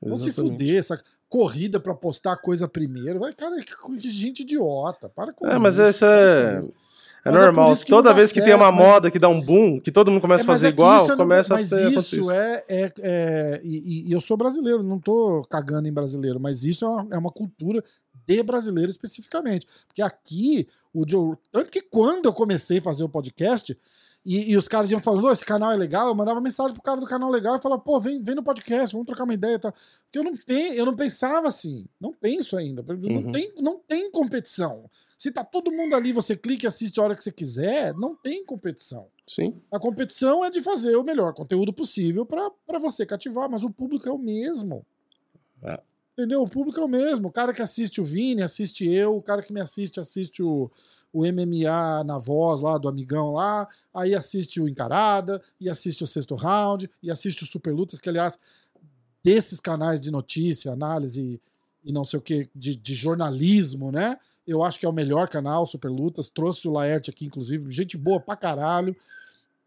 Vamos 0.00 0.22
se 0.22 0.30
fuder, 0.50 0.78
essa 0.78 1.02
corrida 1.28 1.78
pra 1.80 1.94
postar 1.94 2.36
coisa 2.36 2.68
primeiro. 2.68 3.20
Vai, 3.20 3.32
cara, 3.32 3.56
que 3.60 3.98
gente 4.10 4.40
idiota. 4.40 5.08
Para 5.08 5.32
com 5.32 5.46
É, 5.46 5.58
mas 5.58 5.74
isso. 5.74 5.88
isso 5.88 6.04
é. 6.04 6.60
É 7.24 7.30
Mas 7.32 7.42
é 7.42 7.44
por 7.46 7.46
normal. 7.46 7.72
isso 7.72 7.80
não 7.82 7.88
Toda 7.88 8.14
vez 8.14 8.30
que 8.30 8.40
tem 8.40 8.54
uma 8.54 8.66
certo, 8.66 8.76
mas- 8.76 8.86
moda 8.86 9.10
que 9.10 9.18
dá 9.18 9.28
um 9.28 9.40
boom, 9.40 9.80
que 9.80 9.90
todo 9.90 10.12
mundo 10.12 10.20
começa 10.20 10.42
a 10.42 10.44
É, 10.44 10.46
mas 10.46 10.54
fazer 10.60 10.66
é 10.68 10.70
igual, 10.70 11.02
isso 11.02 11.12
é 11.12 11.16
começa 11.16 11.54
mas 11.54 11.72
a 11.72 11.76
ter 11.76 11.92
isso 11.92 12.30
é, 12.30 12.64
é, 12.68 12.92
é- 13.00 13.60
e, 13.64 13.78
e- 13.78 14.08
e 14.08 14.12
eu 14.12 14.20
sou 14.20 14.36
brasileiro, 14.36 14.80
não 14.84 15.00
tô 15.00 15.42
cagando 15.50 15.88
em 15.88 15.92
brasileiro, 15.92 16.38
mas 16.38 16.64
isso 16.64 16.84
é 16.84 16.88
uma, 16.88 17.08
é 17.10 17.18
uma 17.18 17.32
cultura 17.32 17.82
de 18.24 18.42
brasileiro 18.44 18.92
especificamente. 18.92 19.66
Porque 19.88 20.02
aqui, 20.02 20.68
o 20.94 21.04
Joe, 21.08 21.34
tanto 21.50 21.72
que 21.72 21.80
quando 21.80 22.26
eu 22.26 22.32
comecei 22.32 22.78
a 22.78 22.82
fazer 22.82 23.02
o 23.02 23.08
podcast, 23.08 23.76
e, 24.26 24.50
e 24.50 24.56
os 24.56 24.66
caras 24.66 24.90
iam 24.90 24.98
falando, 25.00 25.24
"Ô, 25.26 25.32
esse 25.32 25.44
canal 25.44 25.70
é 25.72 25.76
legal, 25.76 26.08
eu 26.08 26.14
mandava 26.14 26.40
mensagem 26.40 26.74
pro 26.74 26.82
cara 26.82 27.00
do 27.00 27.06
canal 27.06 27.30
legal 27.30 27.56
e 27.56 27.62
falava, 27.62 27.80
pô, 27.80 28.00
vem, 28.00 28.20
vem 28.20 28.34
no 28.34 28.42
podcast, 28.42 28.92
vamos 28.92 29.06
trocar 29.06 29.22
uma 29.24 29.32
ideia 29.34 29.54
e 29.54 29.58
tal. 29.58 29.72
Porque 29.72 30.18
eu 30.18 30.24
não, 30.24 30.34
eu 30.74 30.84
não 30.84 30.96
pensava 30.96 31.46
assim, 31.46 31.86
não 32.00 32.12
penso 32.12 32.56
ainda. 32.56 32.82
Não, 32.82 33.22
Uhum. 33.22 33.32
tem, 33.32 33.52
não 33.60 33.78
tem 33.78 34.10
competição. 34.10 34.90
Se 35.16 35.30
tá 35.30 35.44
todo 35.44 35.70
mundo 35.70 35.94
ali, 35.94 36.12
você 36.12 36.36
clica 36.36 36.66
e 36.66 36.68
assiste 36.68 36.98
a 36.98 37.04
hora 37.04 37.14
que 37.14 37.22
você 37.22 37.30
quiser, 37.30 37.94
não 37.94 38.14
tem 38.14 38.44
competição. 38.44 39.06
Sim. 39.26 39.54
A 39.72 39.78
competição 39.78 40.44
é 40.44 40.50
de 40.50 40.62
fazer 40.62 40.96
o 40.96 41.04
melhor 41.04 41.32
conteúdo 41.32 41.72
possível 41.72 42.26
para 42.26 42.78
você 42.78 43.06
cativar, 43.06 43.48
mas 43.48 43.62
o 43.64 43.70
público 43.70 44.08
é 44.08 44.12
o 44.12 44.18
mesmo. 44.18 44.84
É. 45.62 45.80
Entendeu? 46.18 46.42
O 46.42 46.48
público 46.48 46.80
é 46.80 46.84
o 46.84 46.88
mesmo. 46.88 47.28
O 47.28 47.32
cara 47.32 47.52
que 47.52 47.60
assiste 47.60 48.00
o 48.00 48.04
Vini, 48.04 48.42
assiste 48.42 48.88
eu. 48.88 49.16
O 49.16 49.22
cara 49.22 49.42
que 49.42 49.52
me 49.52 49.60
assiste, 49.60 50.00
assiste 50.00 50.42
o, 50.42 50.70
o 51.16 51.20
MMA 51.20 52.04
na 52.04 52.18
voz 52.18 52.60
lá 52.60 52.76
do 52.76 52.90
amigão 52.90 53.30
lá. 53.30 53.66
Aí 53.94 54.14
assiste 54.14 54.60
o 54.60 54.68
Encarada, 54.68 55.42
e 55.58 55.70
assiste 55.70 56.04
o 56.04 56.06
Sexto 56.06 56.34
Round, 56.34 56.90
e 57.02 57.10
assiste 57.10 57.42
o 57.42 57.46
Super 57.46 57.72
Lutas, 57.72 58.00
que 58.00 58.10
aliás, 58.10 58.38
desses 59.24 59.58
canais 59.58 59.98
de 59.98 60.10
notícia, 60.10 60.70
análise 60.70 61.40
e 61.82 61.90
não 61.90 62.04
sei 62.04 62.18
o 62.18 62.22
que, 62.22 62.50
de, 62.54 62.76
de 62.76 62.94
jornalismo, 62.94 63.90
né? 63.90 64.18
Eu 64.46 64.62
acho 64.62 64.78
que 64.78 64.84
é 64.84 64.88
o 64.88 64.92
melhor 64.92 65.28
canal, 65.30 65.64
Super 65.64 65.90
Lutas. 65.90 66.28
Trouxe 66.28 66.68
o 66.68 66.72
Laerte 66.72 67.08
aqui, 67.08 67.24
inclusive, 67.24 67.70
gente 67.70 67.96
boa 67.96 68.20
pra 68.20 68.36
caralho. 68.36 68.94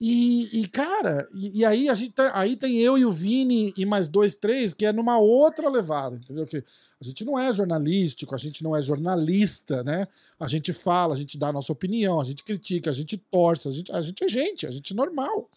E, 0.02 0.62
e, 0.62 0.68
cara, 0.68 1.28
e, 1.34 1.60
e 1.60 1.66
aí 1.66 1.90
a 1.90 1.94
gente 1.94 2.12
tá- 2.12 2.32
aí 2.34 2.56
tem 2.56 2.78
eu 2.78 2.98
e 2.98 3.04
o 3.04 3.12
Vini 3.12 3.74
e 3.76 3.86
mais 3.86 4.08
dois, 4.08 4.34
três, 4.34 4.74
que 4.74 4.86
é 4.86 4.94
numa 4.94 5.18
outra 5.18 5.70
levada, 5.70 6.16
entendeu? 6.16 6.48
Que 6.48 6.64
a 7.02 7.04
gente 7.04 7.26
não 7.26 7.38
é 7.38 7.52
jornalístico, 7.52 8.34
a 8.34 8.38
gente 8.38 8.64
não 8.64 8.74
é 8.74 8.82
jornalista, 8.82 9.84
né? 9.84 10.08
A 10.40 10.48
gente 10.48 10.72
fala, 10.72 11.14
a 11.14 11.18
gente 11.18 11.38
dá 11.38 11.50
a 11.50 11.54
nossa 11.54 11.74
opinião, 11.74 12.22
a 12.22 12.24
gente 12.24 12.44
critica, 12.46 12.90
a 12.90 12.94
gente 12.94 13.18
torce, 13.18 13.68
a 13.68 13.72
gente, 13.72 13.92
a 13.92 14.00
gente 14.00 14.24
é 14.24 14.30
gente, 14.30 14.66
a 14.66 14.72
gente 14.72 14.94
é 14.94 14.96
normal. 14.96 15.50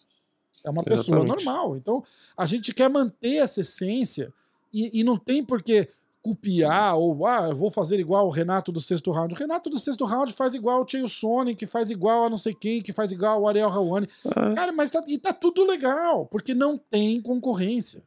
É 0.65 0.69
uma 0.69 0.83
pessoa 0.83 1.19
Exatamente. 1.19 1.45
normal. 1.45 1.77
Então, 1.77 2.03
a 2.35 2.45
gente 2.45 2.73
quer 2.73 2.89
manter 2.89 3.35
essa 3.37 3.61
essência 3.61 4.33
e, 4.73 4.99
e 4.99 5.03
não 5.05 5.17
tem 5.17 5.43
por 5.43 5.63
que 5.63 5.87
copiar 6.23 6.97
ou, 6.97 7.27
ah, 7.27 7.49
eu 7.49 7.55
vou 7.55 7.69
fazer 7.69 7.99
igual 7.99 8.25
o 8.25 8.29
Renato 8.29 8.71
do 8.71 8.79
sexto 8.79 9.11
round. 9.11 9.33
O 9.33 9.37
Renato 9.37 9.69
do 9.69 9.77
sexto 9.77 10.05
round 10.05 10.31
faz 10.31 10.55
igual 10.55 10.81
o 10.81 10.85
Tio 10.85 11.07
Sonic, 11.09 11.57
que 11.57 11.67
faz 11.67 11.91
igual 11.91 12.25
a 12.25 12.29
não 12.29 12.37
sei 12.37 12.53
quem, 12.53 12.81
que 12.81 12.93
faz 12.93 13.11
igual 13.11 13.41
o 13.41 13.47
Ariel 13.47 13.69
Rawane. 13.69 14.07
Ah, 14.25 14.53
Cara, 14.55 14.71
mas 14.71 14.89
tá, 14.89 15.03
e 15.05 15.17
tá 15.17 15.33
tudo 15.33 15.67
legal, 15.67 16.25
porque 16.25 16.53
não 16.53 16.77
tem 16.77 17.21
concorrência. 17.21 18.01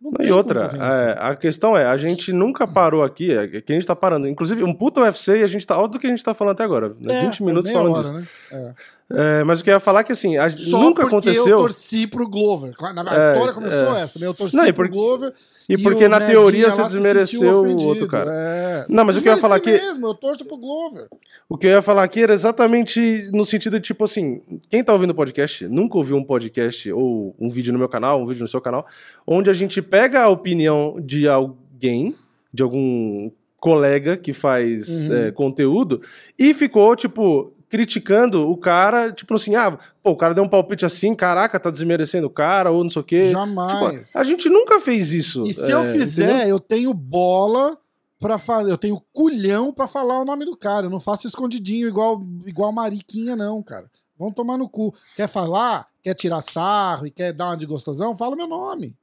Não 0.00 0.12
E 0.12 0.18
tem 0.18 0.32
outra, 0.32 0.70
é, 0.74 1.16
a 1.18 1.36
questão 1.36 1.76
é, 1.76 1.84
a 1.84 1.96
gente 1.96 2.32
nunca 2.32 2.66
parou 2.66 3.02
aqui, 3.02 3.32
é 3.32 3.60
que 3.60 3.72
a 3.72 3.74
gente 3.74 3.86
tá 3.86 3.96
parando. 3.96 4.26
Inclusive, 4.26 4.62
um 4.62 4.72
puta 4.72 5.00
UFC 5.00 5.40
e 5.40 5.42
a 5.42 5.46
gente 5.46 5.66
tá. 5.66 5.78
Olha 5.78 5.88
do 5.88 5.98
que 5.98 6.06
a 6.06 6.10
gente 6.10 6.24
tá 6.24 6.32
falando 6.32 6.52
até 6.52 6.64
agora. 6.64 6.94
Né? 6.98 7.20
É, 7.20 7.26
20 7.26 7.38
foi 7.38 7.46
minutos 7.46 7.70
falando 7.70 7.92
hora, 7.94 8.02
disso. 8.02 8.14
Né? 8.50 8.74
É. 9.12 9.40
É, 9.40 9.44
mas 9.44 9.60
o 9.60 9.64
que 9.64 9.70
eu 9.70 9.74
ia 9.74 9.80
falar 9.80 10.00
é 10.00 10.04
que 10.04 10.12
assim, 10.12 10.36
a- 10.36 10.48
Só 10.50 10.78
nunca 10.78 11.02
porque 11.02 11.16
aconteceu. 11.16 11.46
eu 11.48 11.58
torci 11.58 12.06
pro 12.06 12.28
Glover. 12.28 12.72
Na 12.80 12.92
verdade, 13.02 13.16
É, 13.16 13.26
a 13.28 13.32
história 13.32 13.52
começou 13.54 13.96
é. 13.96 14.02
essa, 14.02 14.18
né? 14.18 14.26
Eu 14.26 14.34
torci 14.34 14.54
Não, 14.56 14.66
e 14.66 14.72
pro 14.72 14.84
por- 14.88 14.92
Glover. 14.92 15.32
E 15.68 15.78
porque 15.78 16.04
o 16.04 16.08
na 16.08 16.20
teoria 16.20 16.70
você 16.70 16.84
se 16.84 16.90
desmereceu 16.94 17.64
sentiu 17.64 17.76
o 17.76 17.88
outro 17.88 18.06
cara. 18.08 18.30
É. 18.32 18.86
Não, 18.88 19.04
mas 19.04 19.16
o 19.16 19.22
que 19.22 19.28
eu 19.28 19.32
ia 19.32 19.38
falar 19.38 19.58
Desmereci 19.58 19.84
aqui- 19.84 19.92
mesmo, 19.92 20.06
eu 20.06 20.14
torço 20.14 20.44
pro 20.44 20.56
Glover. 20.56 21.08
O 21.48 21.56
que 21.58 21.66
eu 21.66 21.70
ia 21.70 21.82
falar 21.82 22.04
aqui 22.04 22.22
era 22.22 22.32
exatamente 22.32 23.28
no 23.32 23.44
sentido 23.44 23.78
de, 23.80 23.86
tipo 23.86 24.04
assim, 24.04 24.40
quem 24.68 24.82
tá 24.84 24.92
ouvindo 24.92 25.10
o 25.10 25.14
podcast, 25.14 25.66
nunca 25.66 25.96
ouviu 25.98 26.16
um 26.16 26.24
podcast 26.24 26.90
ou 26.92 27.34
um 27.40 27.50
vídeo 27.50 27.72
no 27.72 27.78
meu 27.78 27.88
canal, 27.88 28.20
um 28.20 28.26
vídeo 28.26 28.42
no 28.42 28.48
seu 28.48 28.60
canal, 28.60 28.86
onde 29.26 29.50
a 29.50 29.52
gente 29.52 29.82
pega 29.82 30.22
a 30.22 30.28
opinião 30.28 30.96
de 31.00 31.28
alguém, 31.28 32.14
de 32.54 32.62
algum 32.62 33.30
colega 33.58 34.16
que 34.16 34.32
faz 34.32 34.88
Uhum. 34.88 35.14
é, 35.14 35.30
conteúdo, 35.32 36.00
e 36.38 36.54
ficou, 36.54 36.94
tipo, 36.96 37.52
criticando 37.70 38.50
o 38.50 38.56
cara, 38.56 39.12
tipo 39.12 39.32
assim, 39.32 39.54
ah, 39.54 39.78
pô, 40.02 40.10
o 40.10 40.16
cara 40.16 40.34
deu 40.34 40.42
um 40.42 40.48
palpite 40.48 40.84
assim, 40.84 41.14
caraca, 41.14 41.58
tá 41.58 41.70
desmerecendo 41.70 42.26
o 42.26 42.30
cara, 42.30 42.72
ou 42.72 42.82
não 42.82 42.90
sei 42.90 43.00
o 43.00 43.04
quê. 43.04 43.30
Jamais. 43.30 44.08
Tipo, 44.08 44.18
a 44.18 44.24
gente 44.24 44.48
nunca 44.50 44.80
fez 44.80 45.12
isso. 45.12 45.44
E 45.44 45.54
se 45.54 45.70
eu 45.70 45.80
é, 45.80 45.92
fizer, 45.92 46.34
entendeu? 46.34 46.48
eu 46.48 46.60
tenho 46.60 46.92
bola 46.92 47.78
pra 48.18 48.36
fazer. 48.38 48.72
Eu 48.72 48.76
tenho 48.76 49.00
culhão 49.12 49.72
pra 49.72 49.86
falar 49.86 50.20
o 50.20 50.24
nome 50.24 50.44
do 50.44 50.56
cara. 50.56 50.86
Eu 50.86 50.90
não 50.90 50.98
faço 50.98 51.28
escondidinho 51.28 51.86
igual, 51.86 52.20
igual 52.44 52.72
Mariquinha, 52.72 53.36
não, 53.36 53.62
cara. 53.62 53.88
Vamos 54.18 54.34
tomar 54.34 54.58
no 54.58 54.68
cu. 54.68 54.92
Quer 55.16 55.28
falar? 55.28 55.86
Quer 56.02 56.14
tirar 56.14 56.42
sarro 56.42 57.06
e 57.06 57.10
quer 57.10 57.32
dar 57.32 57.46
uma 57.46 57.56
de 57.56 57.66
gostosão? 57.66 58.16
Fala 58.16 58.34
meu 58.34 58.48
nome. 58.48 58.96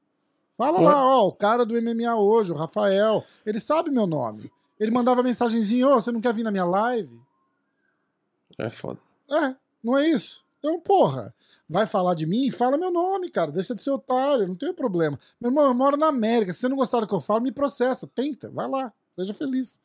Fala 0.57 0.81
lá, 0.81 1.05
ó, 1.05 1.27
o 1.27 1.31
cara 1.31 1.65
do 1.65 1.79
MMA 1.79 2.15
hoje, 2.15 2.51
o 2.51 2.55
Rafael. 2.55 3.23
Ele 3.45 3.59
sabe 3.59 3.91
meu 3.91 4.07
nome. 4.07 4.51
Ele 4.79 4.91
mandava 4.91 5.23
mensagenzinha, 5.23 5.87
ô, 5.87 6.01
você 6.01 6.11
não 6.11 6.19
quer 6.19 6.33
vir 6.33 6.43
na 6.43 6.51
minha 6.51 6.65
live? 6.65 7.17
É 8.57 8.69
foda. 8.69 8.99
É, 9.29 9.55
não 9.83 9.97
é 9.97 10.07
isso? 10.07 10.45
Então, 10.59 10.79
porra, 10.79 11.33
vai 11.69 11.85
falar 11.85 12.15
de 12.15 12.25
mim? 12.25 12.49
Fala 12.49 12.77
meu 12.77 12.91
nome, 12.91 13.29
cara. 13.29 13.51
Deixa 13.51 13.75
de 13.75 13.81
ser 13.81 13.91
otário, 13.91 14.47
não 14.47 14.55
tem 14.55 14.73
problema. 14.73 15.19
Meu 15.39 15.51
irmão, 15.51 15.65
eu 15.65 15.73
moro 15.73 15.95
na 15.95 16.07
América. 16.07 16.51
Se 16.51 16.59
você 16.59 16.67
não 16.67 16.77
gostar 16.77 16.99
do 16.99 17.07
que 17.07 17.13
eu 17.13 17.19
falo, 17.19 17.41
me 17.41 17.51
processa. 17.51 18.07
Tenta, 18.07 18.49
vai 18.49 18.67
lá. 18.67 18.91
Seja 19.15 19.33
feliz. 19.33 19.79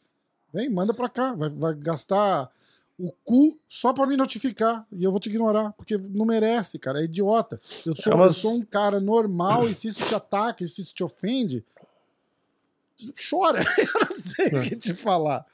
Vem, 0.53 0.71
manda 0.71 0.95
pra 0.95 1.09
cá. 1.09 1.35
Vai, 1.35 1.51
vai 1.51 1.75
gastar 1.75 2.51
o 2.99 3.13
cu 3.25 3.59
só 3.69 3.93
pra 3.93 4.07
me 4.07 4.17
notificar. 4.17 4.87
E 4.93 5.05
eu 5.05 5.11
vou 5.11 5.21
te 5.21 5.29
ignorar, 5.29 5.73
porque 5.73 5.99
não 5.99 6.25
merece, 6.25 6.79
cara. 6.79 7.01
É 7.01 7.05
idiota. 7.05 7.61
Eu 7.85 7.95
sou, 7.95 8.13
É, 8.13 8.27
eu 8.27 8.33
sou 8.33 8.55
um 8.55 8.65
cara 8.65 9.01
normal 9.01 9.69
e 9.69 9.75
se 9.75 9.89
isso 9.89 10.05
te 10.07 10.15
ataca, 10.15 10.65
e 10.65 10.69
se 10.69 10.81
isso 10.81 10.95
te 10.95 11.05
ofende, 11.05 11.65
chora. 13.29 13.63
eu 13.79 14.07
não 14.09 14.19
sei 14.19 14.47
o 14.49 14.63
que 14.63 14.77
te 14.77 14.95
falar. 14.95 15.45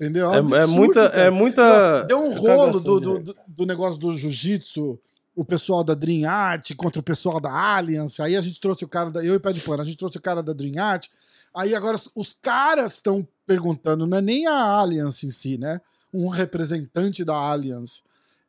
Entendeu? 0.00 0.30
um 0.30 0.32
É, 0.32 0.36
é 0.36 0.38
absurdo, 0.40 0.72
muita. 0.76 1.10
cara. 1.10 1.22
É 1.22 1.30
muita 1.30 2.02
Deu 2.04 2.18
um 2.22 2.32
rolo 2.32 2.80
do, 2.80 2.98
de 2.98 3.04
do, 3.04 3.18
do- 3.18 3.36
do 3.46 3.66
negócio 3.66 3.98
do 4.00 4.14
jiu-jitsu, 4.16 4.98
o 5.36 5.44
pessoal 5.44 5.84
da 5.84 5.94
Dream 5.94 6.28
Art 6.30 6.70
contra 6.74 6.98
o 7.00 7.02
pessoal 7.02 7.38
da 7.38 7.52
Alliance. 7.52 8.22
Aí 8.22 8.34
a 8.36 8.40
gente 8.40 8.60
trouxe 8.60 8.84
o 8.84 8.88
cara 8.88 9.10
da. 9.10 9.22
Eu 9.22 9.34
e 9.34 9.36
o 9.36 9.40
Pé 9.40 9.52
de 9.52 9.60
Pano, 9.60 9.82
a 9.82 9.84
gente 9.84 9.98
trouxe 9.98 10.16
o 10.16 10.20
cara 10.22 10.42
da 10.42 10.52
Dream 10.54 10.82
Art. 10.82 11.08
Aí 11.54 11.74
agora 11.74 11.98
os- 12.14 12.32
caras 12.40 12.94
estão 12.94 13.26
perguntando, 13.46 14.06
não 14.06 14.16
é 14.18 14.20
nem 14.22 14.46
a 14.46 14.54
Alliance 14.62 15.26
em 15.26 15.30
si, 15.30 15.58
né? 15.58 15.80
Um 16.14 16.28
representante 16.28 17.24
da 17.24 17.34
Alliance. 17.34 18.02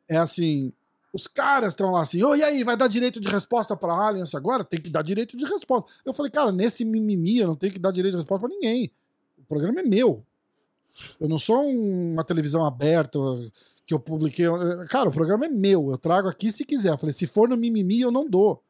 É 0.08 0.16
assim. 0.16 0.72
Os 1.12 1.26
caras 1.26 1.74
estão 1.74 1.90
lá 1.92 2.00
assim, 2.00 2.22
ô, 2.24 2.34
e 2.34 2.42
aí, 2.42 2.64
vai 2.64 2.74
dar 2.74 2.88
direito 2.88 3.20
de 3.20 3.28
resposta 3.28 3.76
pra 3.76 3.92
Alliance 3.92 4.34
agora? 4.34 4.64
Tem 4.64 4.80
que 4.80 4.88
dar 4.88 5.02
direito 5.02 5.36
de 5.36 5.44
resposta. 5.44 5.90
Eu 6.06 6.14
falei, 6.14 6.32
cara, 6.32 6.50
nesse 6.50 6.86
mimimi 6.86 7.36
eu 7.38 7.46
não 7.46 7.54
tenho 7.54 7.70
que 7.70 7.78
dar 7.78 7.90
direito 7.92 8.12
de 8.14 8.18
resposta 8.20 8.46
pra 8.48 8.54
ninguém. 8.56 8.90
O 9.36 9.42
programa 9.44 9.80
é 9.80 9.82
meu. 9.82 10.24
Eu 11.20 11.28
não 11.28 11.38
sou 11.38 11.62
um- 11.62 12.12
uma 12.12 12.24
televisão 12.24 12.64
aberta 12.64 13.18
que 13.86 13.94
eu 13.94 13.98
publiquei. 14.00 14.46
Cara, 14.88 15.08
o 15.08 15.12
programa 15.12 15.46
é 15.46 15.48
meu. 15.48 15.90
Eu 15.90 15.98
trago 15.98 16.28
aqui 16.28 16.50
se 16.50 16.64
quiser. 16.64 16.90
Eu 16.90 16.98
falei, 16.98 17.14
se 17.14 17.26
for 17.26 17.48
no 17.48 17.56
mimimi, 17.56 18.00
eu 18.00 18.10
não 18.10 18.28
dou. 18.28 18.62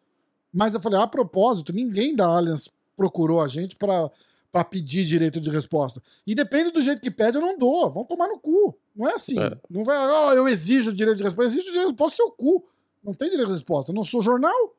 Mas 0.53 0.75
eu 0.75 0.81
falei, 0.81 0.99
a 1.01 1.07
propósito, 1.07 1.73
ninguém 1.73 2.15
da 2.15 2.27
Allianz 2.27 2.69
procurou 2.97 3.41
a 3.41 3.49
gente 3.49 3.75
pra 3.77 4.65
pedir 4.65 5.05
direito 5.05 5.41
de 5.41 5.51
resposta. 5.51 6.03
E 6.27 6.35
depende 6.35 6.71
do 6.71 6.81
jeito 6.81 7.01
que 7.01 7.11
pede, 7.11 7.39
eu 7.39 7.41
não 7.43 7.59
dou. 7.59 7.91
Vão 7.91 8.05
tomar 8.05 8.29
no 8.29 8.39
cu. 8.39 8.77
Não 8.95 9.09
é 9.09 9.15
assim. 9.15 9.39
É. 9.41 9.57
Não 9.71 9.83
vai, 9.83 9.97
ó, 9.97 10.33
eu 10.35 10.47
exijo 10.47 10.93
direito 10.93 11.19
de 11.19 11.25
resposta. 11.25 11.45
Eu 11.45 11.55
exijo 11.55 11.73
direito 11.73 11.87
de 11.87 11.93
resposta 11.93 12.17
seu 12.17 12.31
cu. 12.31 12.65
Não 13.03 13.15
tem 13.15 13.31
direito 13.31 13.49
de 13.49 13.55
resposta. 13.55 13.91
Eu 13.91 13.97
não 13.97 14.05
sou 14.05 14.21
jornal. 14.21 14.75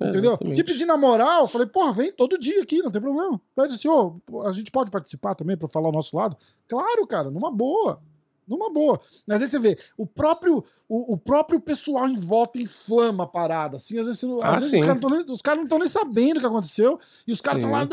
Entendeu? 0.00 0.30
Exatamente. 0.30 0.56
Se 0.56 0.64
pedir 0.64 0.86
na 0.86 0.96
moral, 0.96 1.42
eu 1.42 1.48
falei, 1.48 1.66
porra, 1.66 1.92
vem 1.92 2.12
todo 2.12 2.38
dia 2.38 2.62
aqui, 2.62 2.80
não 2.82 2.90
tem 2.90 3.00
problema. 3.02 3.40
Pede 3.54 3.74
assim, 3.74 3.88
ô, 3.88 4.20
a 4.44 4.52
gente 4.52 4.70
pode 4.70 4.90
participar 4.90 5.34
também 5.34 5.56
pra 5.56 5.68
falar 5.68 5.88
o 5.88 5.92
nosso 5.92 6.16
lado? 6.16 6.36
Claro, 6.68 7.06
cara, 7.06 7.30
numa 7.30 7.50
boa. 7.50 8.00
Numa 8.46 8.70
boa. 8.72 8.98
Mas 9.26 9.42
aí 9.42 9.46
você 9.46 9.58
vê, 9.58 9.78
o 9.96 10.06
próprio, 10.06 10.64
o, 10.88 11.12
o 11.14 11.18
próprio 11.18 11.60
pessoal 11.60 12.08
em 12.08 12.14
volta 12.14 12.58
inflama 12.58 13.24
a 13.24 13.26
parada. 13.26 13.76
Assim, 13.76 13.98
às 13.98 14.06
vezes, 14.06 14.24
Ah, 14.40 14.52
às 14.52 14.70
vezes 14.70 15.28
os 15.28 15.42
caras 15.42 15.58
não 15.58 15.64
estão 15.64 15.78
nem 15.78 15.88
sabendo 15.88 16.38
o 16.38 16.40
que 16.40 16.46
aconteceu. 16.46 16.98
E 17.26 17.32
os 17.32 17.42
caras 17.42 17.62
estão 17.62 17.70
lá. 17.70 17.86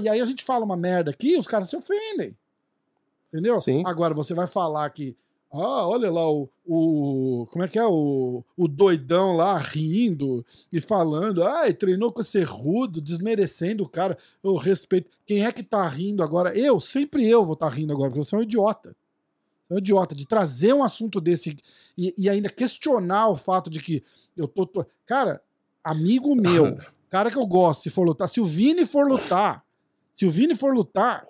E 0.00 0.08
aí 0.08 0.20
a 0.20 0.24
gente 0.24 0.42
fala 0.42 0.64
uma 0.64 0.76
merda 0.76 1.10
aqui 1.10 1.36
os 1.36 1.46
caras 1.46 1.68
se 1.68 1.76
ofendem. 1.76 2.34
Entendeu? 3.28 3.58
Sim. 3.60 3.82
Agora, 3.84 4.14
você 4.14 4.32
vai 4.32 4.46
falar 4.46 4.88
que 4.90 5.14
Ah, 5.52 5.86
olha 5.86 6.10
lá 6.10 6.28
o, 6.30 6.48
o. 6.66 7.46
Como 7.50 7.64
é 7.64 7.68
que 7.68 7.78
é? 7.78 7.84
O, 7.86 8.44
o 8.56 8.68
doidão 8.68 9.36
lá 9.36 9.56
rindo 9.56 10.44
e 10.72 10.80
falando. 10.80 11.44
Ai, 11.44 11.72
treinou 11.72 12.12
com 12.12 12.20
esse 12.20 12.42
rudo, 12.42 13.00
desmerecendo 13.00 13.84
o 13.84 13.88
cara. 13.88 14.18
Eu 14.42 14.56
respeito. 14.56 15.10
Quem 15.24 15.46
é 15.46 15.52
que 15.52 15.62
tá 15.62 15.86
rindo 15.86 16.22
agora? 16.22 16.56
Eu, 16.56 16.80
sempre 16.80 17.28
eu 17.28 17.44
vou 17.44 17.54
estar 17.54 17.70
tá 17.70 17.74
rindo 17.74 17.92
agora, 17.92 18.10
porque 18.10 18.24
você 18.24 18.34
é 18.34 18.38
um 18.38 18.42
idiota. 18.42 18.94
Você 19.62 19.72
é 19.72 19.76
um 19.76 19.78
idiota 19.78 20.14
de 20.14 20.26
trazer 20.26 20.72
um 20.74 20.82
assunto 20.84 21.20
desse 21.20 21.56
e, 21.96 22.14
e 22.18 22.28
ainda 22.28 22.50
questionar 22.50 23.28
o 23.28 23.36
fato 23.36 23.70
de 23.70 23.80
que 23.80 24.02
eu 24.36 24.48
tô. 24.48 24.66
tô... 24.66 24.84
Cara, 25.06 25.40
amigo 25.82 26.34
meu, 26.34 26.76
cara 27.08 27.30
que 27.30 27.38
eu 27.38 27.46
gosto, 27.46 27.82
se 27.82 27.90
for 27.90 28.04
lutar, 28.04 28.28
se 28.28 28.40
o 28.40 28.44
Vini 28.44 28.84
for 28.84 29.08
lutar, 29.08 29.64
se 30.12 30.26
o 30.26 30.30
Vini 30.30 30.54
for 30.54 30.74
lutar, 30.74 31.26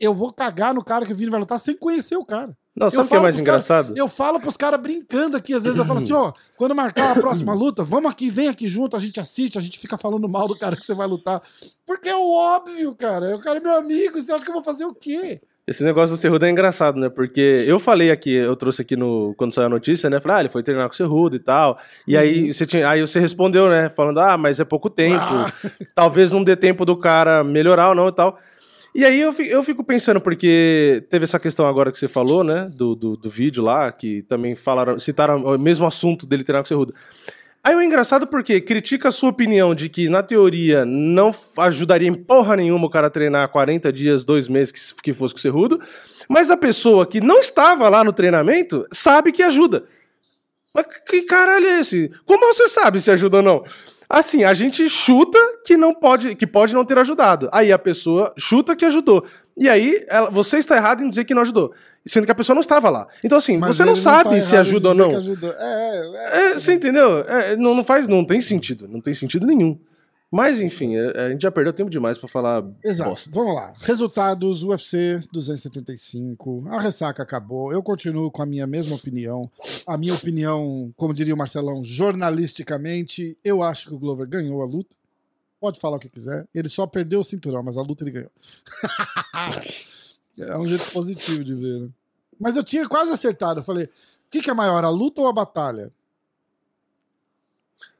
eu 0.00 0.14
vou 0.14 0.32
cagar 0.32 0.74
no 0.74 0.82
cara 0.82 1.04
que 1.04 1.12
o 1.12 1.16
Vini 1.16 1.30
vai 1.30 1.40
lutar 1.40 1.58
sem 1.60 1.76
conhecer 1.76 2.16
o 2.16 2.24
cara. 2.24 2.56
Não, 2.78 2.90
sabe 2.90 3.06
o 3.06 3.08
que 3.08 3.16
é 3.16 3.20
mais 3.20 3.40
engraçado? 3.40 3.88
Cara, 3.88 3.98
eu 3.98 4.08
falo 4.08 4.40
pros 4.40 4.56
caras 4.56 4.80
brincando 4.80 5.36
aqui, 5.36 5.54
às 5.54 5.62
vezes 5.62 5.78
eu 5.78 5.84
falo 5.84 5.98
assim, 5.98 6.12
ó, 6.12 6.32
quando 6.56 6.74
marcar 6.74 7.12
a 7.12 7.20
próxima 7.20 7.54
luta, 7.54 7.82
vamos 7.82 8.10
aqui, 8.10 8.30
vem 8.30 8.48
aqui 8.48 8.68
junto, 8.68 8.96
a 8.96 9.00
gente 9.00 9.18
assiste, 9.18 9.58
a 9.58 9.60
gente 9.60 9.78
fica 9.78 9.98
falando 9.98 10.28
mal 10.28 10.46
do 10.46 10.58
cara 10.58 10.76
que 10.76 10.84
você 10.84 10.94
vai 10.94 11.06
lutar. 11.06 11.42
Porque 11.86 12.08
é 12.08 12.16
o 12.16 12.30
óbvio, 12.30 12.94
cara. 12.94 13.34
O 13.34 13.40
cara 13.40 13.58
é 13.58 13.60
meu 13.60 13.76
amigo, 13.76 14.20
você 14.20 14.32
acha 14.32 14.44
que 14.44 14.50
eu 14.50 14.54
vou 14.54 14.64
fazer 14.64 14.84
o 14.84 14.94
quê? 14.94 15.40
Esse 15.68 15.84
negócio 15.84 16.16
do 16.16 16.18
Cerrudo 16.18 16.46
é 16.46 16.50
engraçado, 16.50 16.98
né? 16.98 17.10
Porque 17.10 17.62
eu 17.66 17.78
falei 17.78 18.10
aqui, 18.10 18.32
eu 18.32 18.56
trouxe 18.56 18.80
aqui 18.80 18.96
no 18.96 19.34
quando 19.36 19.52
saiu 19.52 19.66
a 19.66 19.68
notícia, 19.68 20.08
né? 20.08 20.18
Falei, 20.18 20.38
ah, 20.38 20.40
ele 20.40 20.48
foi 20.48 20.62
treinar 20.62 20.88
com 20.88 20.94
o 20.94 20.96
Cerrudo 20.96 21.36
e 21.36 21.38
tal. 21.38 21.78
E 22.06 22.14
uhum. 22.14 22.22
aí 22.22 22.54
você 22.54 22.64
tinha, 22.64 22.88
aí 22.88 23.02
você 23.02 23.20
respondeu, 23.20 23.68
né? 23.68 23.90
Falando, 23.90 24.18
ah, 24.18 24.38
mas 24.38 24.58
é 24.58 24.64
pouco 24.64 24.88
tempo. 24.88 25.22
Ah. 25.22 25.52
Talvez 25.94 26.32
não 26.32 26.42
dê 26.42 26.56
tempo 26.56 26.86
do 26.86 26.96
cara 26.96 27.44
melhorar 27.44 27.90
ou 27.90 27.94
não 27.94 28.08
e 28.08 28.12
tal. 28.12 28.38
E 28.94 29.04
aí 29.04 29.20
eu 29.20 29.32
fico, 29.32 29.50
eu 29.50 29.62
fico 29.62 29.84
pensando, 29.84 30.20
porque 30.20 31.04
teve 31.10 31.24
essa 31.24 31.38
questão 31.38 31.66
agora 31.66 31.92
que 31.92 31.98
você 31.98 32.08
falou, 32.08 32.42
né? 32.42 32.70
Do, 32.74 32.94
do, 32.94 33.16
do 33.16 33.30
vídeo 33.30 33.62
lá, 33.62 33.92
que 33.92 34.22
também 34.22 34.54
falaram, 34.54 34.98
citaram 34.98 35.44
o 35.44 35.58
mesmo 35.58 35.86
assunto 35.86 36.26
dele 36.26 36.42
treinar 36.42 36.62
com 36.62 36.68
Cerrudo. 36.68 36.94
Aí 37.62 37.74
o 37.74 37.82
engraçado 37.82 38.26
porque 38.26 38.60
critica 38.60 39.08
a 39.08 39.12
sua 39.12 39.30
opinião 39.30 39.74
de 39.74 39.88
que, 39.88 40.08
na 40.08 40.22
teoria, 40.22 40.84
não 40.84 41.34
ajudaria 41.58 42.08
em 42.08 42.14
porra 42.14 42.56
nenhuma 42.56 42.86
o 42.86 42.90
cara 42.90 43.10
treinar 43.10 43.48
40 43.48 43.92
dias, 43.92 44.24
dois 44.24 44.48
meses 44.48 44.72
que, 44.72 45.02
que 45.02 45.12
fosse 45.12 45.34
com 45.34 45.38
o 45.38 45.42
Cerrudo, 45.42 45.80
mas 46.28 46.50
a 46.50 46.56
pessoa 46.56 47.06
que 47.06 47.20
não 47.20 47.40
estava 47.40 47.88
lá 47.88 48.02
no 48.02 48.12
treinamento 48.12 48.86
sabe 48.92 49.32
que 49.32 49.42
ajuda. 49.42 49.84
Mas 50.74 50.86
que 51.06 51.22
caralho 51.22 51.66
é 51.66 51.80
esse? 51.80 52.10
Como 52.24 52.46
você 52.46 52.68
sabe 52.68 53.00
se 53.00 53.10
ajuda 53.10 53.38
ou 53.38 53.42
não? 53.42 53.64
Assim, 54.08 54.42
a 54.42 54.54
gente 54.54 54.88
chuta 54.88 55.38
que 55.66 55.76
não 55.76 55.92
pode, 55.92 56.34
que 56.34 56.46
pode 56.46 56.72
não 56.72 56.84
ter 56.84 56.96
ajudado. 56.96 57.48
Aí 57.52 57.70
a 57.70 57.78
pessoa 57.78 58.32
chuta 58.38 58.74
que 58.74 58.84
ajudou. 58.86 59.22
E 59.54 59.68
aí 59.68 60.02
ela, 60.08 60.30
você 60.30 60.56
está 60.56 60.76
errado 60.76 61.04
em 61.04 61.08
dizer 61.08 61.24
que 61.24 61.34
não 61.34 61.42
ajudou, 61.42 61.74
sendo 62.06 62.24
que 62.24 62.32
a 62.32 62.34
pessoa 62.34 62.54
não 62.54 62.62
estava 62.62 62.88
lá. 62.88 63.06
Então 63.22 63.36
assim, 63.36 63.58
Mas 63.58 63.76
você 63.76 63.84
não 63.84 63.94
sabe 63.94 64.30
não 64.30 64.38
tá 64.38 64.46
se 64.46 64.56
ajuda 64.56 64.88
ou 64.88 64.94
não. 64.94 65.10
É, 65.10 65.14
é, 65.14 66.40
é, 66.40 66.50
é, 66.52 66.54
você 66.54 66.72
entendeu? 66.72 67.20
É, 67.20 67.56
não, 67.56 67.74
não 67.74 67.84
faz, 67.84 68.06
não 68.06 68.24
tem 68.24 68.40
sentido, 68.40 68.88
não 68.88 69.00
tem 69.00 69.12
sentido 69.12 69.46
nenhum. 69.46 69.78
Mas, 70.30 70.60
enfim, 70.60 70.94
é, 70.94 71.26
a 71.26 71.30
gente 71.30 71.42
já 71.42 71.50
perdeu 71.50 71.72
tempo 71.72 71.88
demais 71.88 72.18
para 72.18 72.28
falar. 72.28 72.62
Exato. 72.84 73.10
Bosta. 73.10 73.30
Vamos 73.32 73.54
lá. 73.54 73.74
Resultados: 73.78 74.62
UFC 74.62 75.22
275. 75.32 76.68
A 76.68 76.80
ressaca 76.80 77.22
acabou. 77.22 77.72
Eu 77.72 77.82
continuo 77.82 78.30
com 78.30 78.42
a 78.42 78.46
minha 78.46 78.66
mesma 78.66 78.96
opinião. 78.96 79.50
A 79.86 79.96
minha 79.96 80.14
opinião, 80.14 80.92
como 80.96 81.14
diria 81.14 81.34
o 81.34 81.38
Marcelão, 81.38 81.82
jornalisticamente, 81.82 83.38
eu 83.42 83.62
acho 83.62 83.88
que 83.88 83.94
o 83.94 83.98
Glover 83.98 84.28
ganhou 84.28 84.62
a 84.62 84.66
luta. 84.66 84.94
Pode 85.58 85.80
falar 85.80 85.96
o 85.96 86.00
que 86.00 86.10
quiser. 86.10 86.46
Ele 86.54 86.68
só 86.68 86.86
perdeu 86.86 87.20
o 87.20 87.24
cinturão, 87.24 87.62
mas 87.62 87.78
a 87.78 87.82
luta 87.82 88.04
ele 88.04 88.10
ganhou. 88.10 88.30
é 90.38 90.58
um 90.58 90.66
jeito 90.66 90.92
positivo 90.92 91.42
de 91.42 91.54
ver. 91.54 91.80
Né? 91.80 91.88
Mas 92.38 92.54
eu 92.54 92.62
tinha 92.62 92.86
quase 92.86 93.10
acertado. 93.10 93.60
Eu 93.60 93.64
falei: 93.64 93.86
o 93.86 93.90
que, 94.30 94.42
que 94.42 94.50
é 94.50 94.54
maior, 94.54 94.84
a 94.84 94.90
luta 94.90 95.22
ou 95.22 95.26
a 95.26 95.32
batalha? 95.32 95.90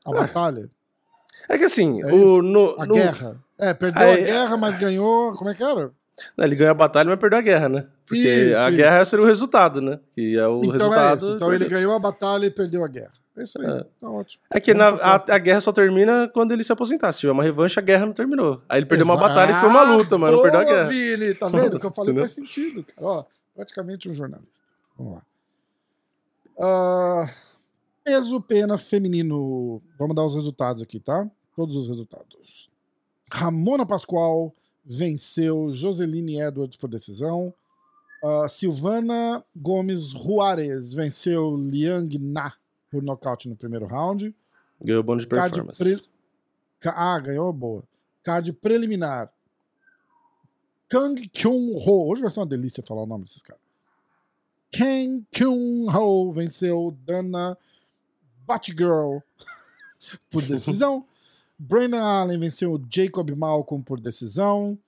A 0.04 0.10
é. 0.10 0.14
batalha? 0.14 0.70
É 1.48 1.56
que 1.56 1.64
assim, 1.64 2.02
é 2.02 2.12
o, 2.12 2.42
no, 2.42 2.76
a 2.78 2.86
no... 2.86 2.94
guerra. 2.94 3.36
É, 3.58 3.74
perdeu 3.74 4.02
Aí, 4.02 4.22
a 4.22 4.26
guerra, 4.26 4.56
mas 4.56 4.76
ganhou. 4.76 5.32
Como 5.34 5.50
é 5.50 5.54
que 5.54 5.62
era? 5.62 5.90
Ele 6.36 6.54
ganhou 6.54 6.70
a 6.72 6.74
batalha, 6.74 7.08
mas 7.08 7.18
perdeu 7.18 7.38
a 7.38 7.42
guerra, 7.42 7.68
né? 7.68 7.86
Porque 8.06 8.22
isso, 8.22 8.58
a 8.58 8.68
isso. 8.68 8.76
guerra 8.76 9.04
seria 9.04 9.24
o 9.24 9.28
resultado, 9.28 9.80
né? 9.80 9.98
Que 10.12 10.36
é 10.36 10.46
o 10.46 10.58
então 10.58 10.70
é 10.70 10.72
resultado. 10.72 11.32
É 11.32 11.34
então 11.34 11.52
ele 11.52 11.68
ganhou 11.68 11.94
a 11.94 11.98
batalha 11.98 12.46
e 12.46 12.50
perdeu 12.50 12.84
a 12.84 12.88
guerra. 12.88 13.12
É 13.36 13.42
isso 13.42 13.60
aí. 13.60 13.66
É. 13.66 13.84
Tá 14.00 14.10
ótimo. 14.10 14.42
É 14.50 14.60
que 14.60 14.74
na, 14.74 14.88
a, 14.88 15.14
a, 15.14 15.38
guerra 15.38 15.60
só 15.60 15.72
termina 15.72 16.28
quando 16.34 16.52
ele 16.52 16.64
se 16.64 16.72
aposentar. 16.72 17.12
Se 17.12 17.20
tiver 17.20 17.32
uma 17.32 17.42
revanche, 17.42 17.78
a 17.78 17.82
guerra 17.82 18.06
não 18.06 18.12
terminou. 18.12 18.60
Aí 18.68 18.80
ele 18.80 18.86
perdeu 18.86 19.06
Exato. 19.06 19.18
uma 19.18 19.28
batalha 19.28 19.52
e 19.52 19.60
foi 19.60 19.68
uma 19.68 19.82
luta, 19.82 20.18
mas 20.18 20.30
não 20.30 20.42
perdeu 20.42 20.60
a 20.60 20.64
guerra. 20.64 20.88
Vini, 20.88 21.34
tá 21.34 21.48
vendo? 21.48 21.76
O 21.76 21.80
que 21.80 21.86
eu 21.86 21.94
falei 21.94 22.14
faz 22.14 22.32
sentido, 22.32 22.82
cara. 22.82 23.06
Ó, 23.06 23.24
praticamente 23.54 24.08
um 24.08 24.14
jornalista. 24.14 24.66
Vamos 24.98 25.14
lá. 25.14 25.22
Uh, 26.58 27.30
peso 28.08 28.40
pena 28.40 28.78
feminino. 28.78 29.82
Vamos 29.98 30.16
dar 30.16 30.24
os 30.24 30.34
resultados 30.34 30.82
aqui, 30.82 30.98
tá? 30.98 31.30
todos 31.58 31.74
os 31.74 31.88
resultados. 31.88 32.70
Ramona 33.28 33.84
Pascoal 33.84 34.54
venceu 34.84 35.70
Joseline 35.72 36.40
Edwards 36.40 36.76
por 36.76 36.88
decisão. 36.88 37.52
Uh, 38.22 38.48
Silvana 38.48 39.44
Gomes 39.56 40.10
Juarez 40.10 40.94
venceu 40.94 41.56
Liang 41.56 42.16
Na 42.20 42.52
por 42.88 43.02
nocaute 43.02 43.48
no 43.48 43.56
primeiro 43.56 43.86
round. 43.86 44.32
Ganhou 44.80 45.02
bônus 45.02 45.24
de 45.24 45.28
performance. 45.28 45.82
Pre... 45.82 46.00
Ah, 46.84 47.18
ganhou 47.18 47.52
boa. 47.52 47.82
Card 48.22 48.52
preliminar. 48.52 49.28
Kang 50.88 51.28
Kyung 51.28 51.74
Ho. 51.74 52.08
Hoje 52.08 52.22
vai 52.22 52.30
ser 52.30 52.38
uma 52.38 52.46
delícia 52.46 52.84
falar 52.86 53.02
o 53.02 53.06
nome 53.06 53.24
desses 53.24 53.42
caras. 53.42 53.60
Kang 54.70 55.26
Kyung 55.32 55.88
Ho 55.90 56.32
venceu 56.32 56.96
Dana 57.04 57.58
Batgirl 58.48 59.18
por 60.30 60.42
decisão. 60.48 61.04
Brandon 61.58 61.98
Allen 61.98 62.38
venceu 62.38 62.82
Jacob 62.88 63.30
Malcolm 63.36 63.84
por 63.84 64.00
decisão. 64.00 64.78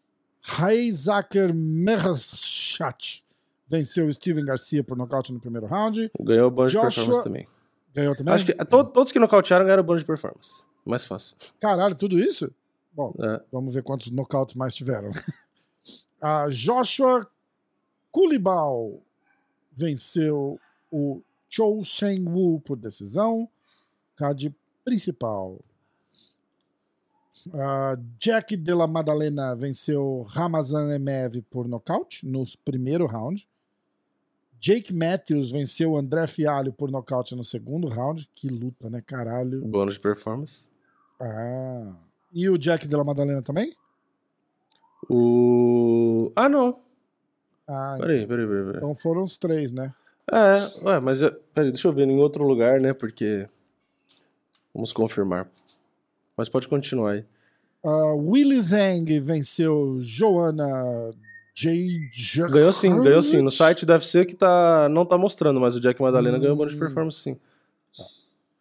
Heisaker 0.58 1.52
Merchat 1.52 3.22
venceu 3.68 4.10
Steven 4.10 4.44
Garcia 4.44 4.82
por 4.82 4.96
nocaute 4.96 5.32
no 5.32 5.38
primeiro 5.38 5.66
round. 5.66 6.10
Ganhou 6.20 6.48
o 6.48 6.50
bônus 6.50 6.72
Joshua... 6.72 6.88
de 6.88 6.96
performance 6.96 7.24
também. 7.24 7.46
Ganhou 7.94 8.16
também? 8.16 8.34
Acho 8.34 8.46
que 8.46 8.54
to 8.54 8.84
todos 8.84 9.12
que 9.12 9.18
nocautearam 9.18 9.64
ganharam 9.66 9.82
bônus 9.82 10.02
de 10.02 10.06
performance. 10.06 10.50
Mais 10.84 11.04
fácil. 11.04 11.36
Caralho, 11.60 11.94
tudo 11.94 12.18
isso? 12.18 12.52
Bom, 12.92 13.14
é. 13.20 13.42
vamos 13.52 13.74
ver 13.74 13.82
quantos 13.82 14.10
nocautes 14.10 14.54
mais 14.54 14.74
tiveram. 14.74 15.10
A 16.20 16.48
Joshua 16.50 17.28
Kulibal 18.10 19.02
venceu 19.72 20.58
o 20.90 21.22
Chou 21.50 21.82
Sheng 21.82 22.24
Wu 22.28 22.60
por 22.60 22.76
decisão. 22.76 23.48
Card 24.16 24.54
principal. 24.84 25.58
Uh, 27.48 27.96
Jack 28.18 28.56
de 28.56 28.72
la 28.72 28.86
Madalena 28.86 29.54
venceu 29.56 30.22
Ramazan 30.28 30.94
Emev 30.94 31.42
por 31.50 31.66
nocaute 31.66 32.24
no 32.24 32.44
primeiro 32.64 33.06
round. 33.06 33.48
Jake 34.60 34.92
Matthews 34.92 35.50
venceu 35.50 35.96
André 35.96 36.26
Fialho 36.26 36.72
por 36.72 36.90
nocaute 36.90 37.34
no 37.34 37.42
segundo 37.42 37.88
round. 37.88 38.28
Que 38.34 38.48
luta, 38.48 38.88
né, 38.88 39.00
caralho? 39.00 39.62
Bônus 39.62 39.94
de 39.94 40.00
performance. 40.00 40.68
Ah. 41.18 41.94
E 42.32 42.48
o 42.48 42.58
Jack 42.58 42.86
de 42.86 42.94
la 42.94 43.02
Madalena 43.02 43.42
também? 43.42 43.74
O. 45.08 46.30
Ah, 46.36 46.48
não. 46.48 46.78
Ah, 47.66 47.96
peraí, 47.98 48.26
peraí, 48.26 48.46
peraí, 48.46 48.64
peraí. 48.64 48.76
Então 48.76 48.94
foram 48.94 49.24
os 49.24 49.38
três, 49.38 49.72
né? 49.72 49.92
É, 50.32 50.84
ué, 50.84 51.00
mas 51.00 51.20
peraí, 51.52 51.70
deixa 51.72 51.88
eu 51.88 51.92
ver 51.92 52.06
em 52.08 52.18
outro 52.18 52.44
lugar, 52.44 52.80
né? 52.80 52.92
Porque. 52.92 53.48
Vamos 54.72 54.92
confirmar. 54.92 55.48
Mas 56.36 56.48
pode 56.48 56.68
continuar 56.68 57.12
aí. 57.12 57.24
Uh, 57.84 58.14
Willy 58.30 58.60
Zhang 58.60 59.18
venceu 59.20 59.98
Joana 60.00 61.12
J. 61.54 62.48
Ganhou 62.50 62.72
sim, 62.72 63.02
ganhou 63.02 63.22
sim. 63.22 63.42
No 63.42 63.50
site 63.50 63.84
deve 63.84 64.06
ser 64.06 64.26
que 64.26 64.34
tá, 64.34 64.88
não 64.88 65.04
tá 65.04 65.18
mostrando, 65.18 65.58
mas 65.60 65.74
o 65.74 65.80
Jack 65.80 66.00
Madalena 66.00 66.36
hum. 66.36 66.40
ganhou 66.40 66.56
bônus 66.56 66.72
de 66.72 66.78
performance 66.78 67.18
sim. 67.18 67.36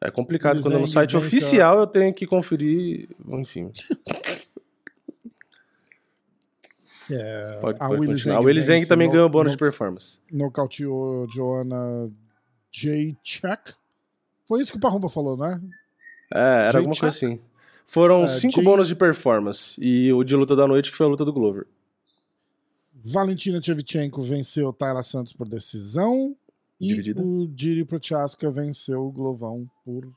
É 0.01 0.10
complicado 0.10 0.53
Willy 0.53 0.63
quando 0.63 0.73
Zang 0.73 0.82
no 0.82 0.88
site 0.88 1.13
venceu... 1.13 1.27
oficial 1.27 1.79
eu 1.79 1.88
tenho 1.88 2.13
que 2.13 2.25
conferir, 2.25 3.10
enfim. 3.27 3.71
É, 7.12 7.60
pode, 7.62 7.80
Willy 7.84 8.13
continuar. 8.13 8.17
Zang 8.17 8.36
a 8.36 8.39
Willy 8.39 8.62
Zang 8.62 8.86
também 8.88 9.08
no, 9.08 9.13
ganhou 9.13 9.30
bônus 9.30 9.54
no, 9.54 9.58
de 9.58 9.58
performance. 9.58 10.19
Nocauteou 10.32 11.28
Joana 11.30 12.12
J. 12.72 13.17
Check. 13.24 13.74
Foi 14.45 14.62
isso 14.62 14.72
que 14.72 14.78
o 14.78 14.82
Parrumba 14.82 15.10
falou, 15.10 15.38
né? 15.38 15.62
É, 16.34 16.39
era 16.39 16.72
J 16.72 16.78
alguma 16.78 16.95
coisa 16.95 17.15
assim. 17.15 17.39
Foram 17.88 18.26
uh, 18.26 18.30
cinco 18.30 18.56
Jay... 18.56 18.63
bônus 18.63 18.88
de 18.88 18.95
performance. 18.95 19.80
E 19.80 20.12
o 20.13 20.24
de 20.24 20.36
luta 20.36 20.56
da 20.56 20.67
noite, 20.67 20.91
que 20.91 20.98
foi 20.98 21.06
a 21.06 21.10
luta 21.10 21.26
do 21.26 21.34
Glover. 21.34 21.65
Valentina 22.93 23.60
Tchevchenko 23.60 24.22
venceu 24.22 24.72
Tayla 24.74 25.04
Santos 25.04 25.34
por 25.34 25.48
decisão. 25.48 26.36
Dividida. 26.80 27.22
E 27.22 27.26
o 27.26 27.48
Diri 27.48 27.84
Prochaska 27.84 28.50
venceu 28.52 29.06
o 29.06 29.12
Glovão 29.12 29.69
por 29.84 30.10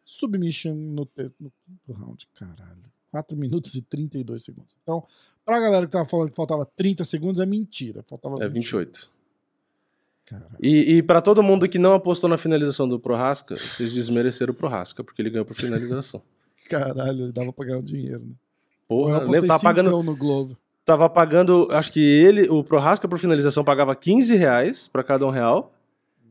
submission 0.00 0.74
no, 0.74 1.06
te... 1.06 1.24
no 1.40 1.50
quinto 1.64 1.92
round. 1.92 2.28
Caralho. 2.34 2.90
4 3.10 3.36
minutos 3.36 3.74
e 3.74 3.82
32 3.82 4.44
segundos. 4.44 4.76
Então, 4.82 5.04
pra 5.44 5.60
galera 5.60 5.86
que 5.86 5.92
tava 5.92 6.08
falando 6.08 6.30
que 6.30 6.36
faltava 6.36 6.66
30 6.76 7.04
segundos, 7.04 7.40
é 7.40 7.46
mentira. 7.46 8.02
Faltava 8.02 8.36
é 8.42 8.48
28. 8.48 8.52
28. 8.52 9.10
cara. 10.26 10.46
E, 10.60 10.96
e 10.96 11.02
para 11.02 11.20
todo 11.20 11.42
mundo 11.42 11.68
que 11.68 11.78
não 11.78 11.92
apostou 11.92 12.30
na 12.30 12.38
finalização 12.38 12.88
do 12.88 13.00
Prohaska, 13.00 13.54
vocês 13.56 13.92
desmereceram 13.92 14.52
o 14.52 14.56
Prohaska, 14.56 15.02
porque 15.02 15.20
ele 15.20 15.30
ganhou 15.30 15.44
por 15.44 15.56
finalização. 15.56 16.22
Caralho, 16.68 17.24
ele 17.24 17.32
dava 17.32 17.52
pra 17.52 17.64
ganhar 17.64 17.78
um 17.78 17.82
dinheiro, 17.82 18.20
né? 18.20 18.32
Eu 18.32 18.96
Porra, 18.96 19.16
apostei 19.18 19.40
lembra, 19.40 19.48
tava 19.48 19.62
pagando, 19.62 20.02
no 20.02 20.16
Glover. 20.16 20.56
tava 20.84 21.08
pagando, 21.08 21.68
acho 21.70 21.92
que 21.92 22.00
ele, 22.00 22.48
o 22.48 22.62
Prohaska 22.64 23.06
por 23.08 23.18
finalização 23.18 23.62
pagava 23.64 23.94
15 23.94 24.34
reais 24.36 24.88
pra 24.88 25.04
cada 25.04 25.24
um 25.26 25.30
real. 25.30 25.72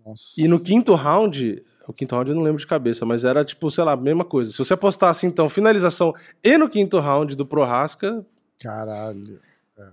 Nossa. 0.06 0.34
E 0.38 0.48
no 0.48 0.62
quinto 0.62 0.94
round, 0.94 1.64
o 1.90 1.94
quinto 1.94 2.14
round 2.16 2.30
eu 2.30 2.36
não 2.36 2.44
lembro 2.44 2.60
de 2.60 2.68
cabeça, 2.68 3.04
mas 3.06 3.26
era 3.26 3.44
tipo, 3.44 3.70
sei 3.72 3.84
lá, 3.84 3.94
a 3.94 3.98
mesma 3.98 4.24
coisa. 4.24 4.52
Se 4.52 4.58
você 4.60 4.74
apostasse 4.76 5.26
então 5.26 5.50
finalização 5.50 6.14
e 6.44 6.58
no 6.58 6.70
quinto 6.70 7.00
round 7.00 7.36
do 7.36 7.46
Prohaska, 7.46 8.24
Caralho. 8.62 9.40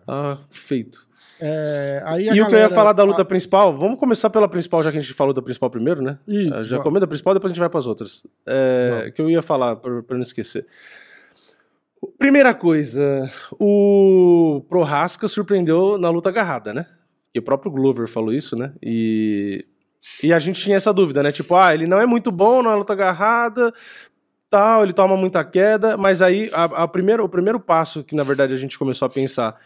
ah, 0.07 0.35
feito. 0.51 1.07
É, 1.41 2.03
E 2.21 2.29
a 2.29 2.33
o 2.33 2.35
que 2.35 2.41
eu 2.41 2.45
ia 2.45 2.51
galera- 2.51 2.75
falar 2.75 2.93
da 2.93 3.03
luta 3.05 3.23
a- 3.23 3.25
principal, 3.25 3.77
vamos 3.77 3.99
começar 3.99 4.29
pela 4.31 4.49
principal, 4.49 4.83
já 4.83 4.91
que 4.93 4.99
a 4.99 5.01
gente 5.01 5.13
falou 5.15 5.33
da 5.35 5.43
principal 5.43 5.69
primeiro, 5.71 6.01
né? 6.03 6.19
Isso, 6.27 6.63
já 6.69 6.77
vai. 6.77 6.85
comenta 6.85 7.05
a 7.05 7.09
principal, 7.09 7.35
depois 7.35 7.51
a 7.51 7.55
gente 7.55 7.61
vai 7.61 7.69
para 7.69 7.79
as 7.81 7.87
outras. 7.87 8.27
É, 8.47 9.13
que 9.15 9.21
eu 9.23 9.29
ia 9.31 9.43
falar, 9.43 9.77
para 9.77 10.03
não 10.17 10.23
esquecer. 10.23 10.67
Primeira 12.19 12.55
coisa, 12.55 13.31
o 13.61 14.65
Prohaska 14.69 15.29
surpreendeu 15.29 15.99
na 15.99 16.09
luta 16.11 16.29
agarrada, 16.29 16.73
né? 16.73 16.87
E 17.35 17.39
o 17.39 17.43
próprio 17.43 17.71
Glover 17.71 18.07
falou 18.09 18.33
isso, 18.33 18.57
né? 18.57 18.73
E, 18.83 19.65
e 20.23 20.33
a 20.33 20.39
gente 20.39 20.61
tinha 20.63 20.77
essa 20.77 20.93
dúvida, 20.93 21.23
né? 21.23 21.33
Tipo, 21.33 21.57
ah, 21.57 21.75
ele 21.75 21.87
não 21.87 22.01
é 22.01 22.07
muito 22.07 22.31
bom 22.33 22.63
na 22.63 22.75
luta 22.75 22.93
agarrada, 22.93 23.73
tal, 24.49 24.83
ele 24.83 24.93
toma 24.93 25.17
muita 25.17 25.45
queda, 25.45 25.97
mas 25.97 26.23
aí 26.23 26.51
a, 26.53 26.65
a 26.65 26.89
primeiro, 26.89 27.25
o 27.25 27.29
primeiro 27.29 27.59
passo 27.61 28.03
que, 28.05 28.15
na 28.15 28.23
verdade, 28.23 28.55
a 28.55 28.57
gente 28.57 28.79
começou 28.79 29.07
a 29.07 29.11
pensar 29.11 29.57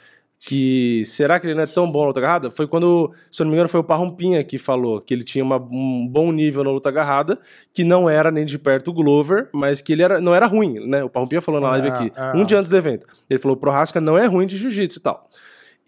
que 0.43 1.03
será 1.05 1.39
que 1.39 1.47
ele 1.47 1.55
não 1.55 1.65
é 1.65 1.67
tão 1.67 1.91
bom 1.93 2.01
na 2.01 2.07
luta 2.09 2.19
agarrada? 2.21 2.51
Foi 2.51 2.67
quando, 2.67 3.13
se 3.31 3.43
eu 3.43 3.45
não 3.45 3.51
me 3.51 3.57
engano, 3.57 3.69
foi 3.69 3.79
o 3.81 3.85
Parrompinha 3.85 4.43
que 4.43 4.57
falou 4.57 4.99
que 4.99 5.13
ele 5.13 5.23
tinha 5.23 5.45
uma- 5.45 5.59
um 5.59 6.09
bom 6.11 6.33
nível 6.33 6.65
na 6.65 6.71
luta 6.71 6.89
agarrada, 6.89 7.39
que 7.75 7.85
não 7.85 8.09
era 8.09 8.31
nem 8.31 8.47
de 8.47 8.59
perto 8.59 8.89
o 8.89 8.95
Glover, 8.95 9.51
mas 9.53 9.83
que 9.83 9.93
ele 9.93 10.03
era, 10.03 10.19
não 10.19 10.35
era 10.35 10.47
ruim, 10.47 10.81
né? 10.89 11.05
O 11.05 11.11
Parrompinha 11.11 11.43
falou 11.43 11.61
na 11.61 11.69
live 11.73 11.89
Ah, 11.89 11.95
aqui, 11.95 12.13
ah. 12.17 12.33
um 12.35 12.47
dia 12.47 12.59
antes 12.59 12.71
do 12.71 12.77
evento. 12.77 13.07
Ele 13.29 13.39
falou: 13.39 13.55
o 13.55 13.61
Prohaska 13.61 14.01
não 14.01 14.17
é 14.17 14.25
ruim 14.25 14.47
de 14.47 14.57
jiu-jitsu 14.57 14.99
e 14.99 15.03
tal. 15.03 15.29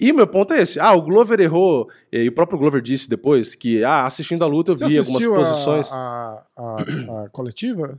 E 0.01 0.13
meu 0.13 0.27
ponto 0.27 0.53
é 0.53 0.63
esse. 0.63 0.81
Ah, 0.81 0.93
o 0.95 1.03
Glover 1.03 1.39
errou, 1.41 1.89
e 2.13 2.29
o 2.29 2.33
próprio 2.33 2.59
Glover 2.59 2.81
disse 2.83 3.09
depois 3.09 3.55
que, 3.55 3.85
ah, 3.85 4.05
assistindo 4.07 4.43
a 4.43 4.47
luta 4.47 4.73
eu 4.73 4.77
Você 4.77 4.87
vi 4.87 4.99
algumas 4.99 5.17
assistiu 5.23 5.35
a- 5.35 5.39
posições. 5.39 5.93
A, 5.93 6.45
a, 6.57 7.23
a 7.25 7.29
coletiva? 7.33 7.99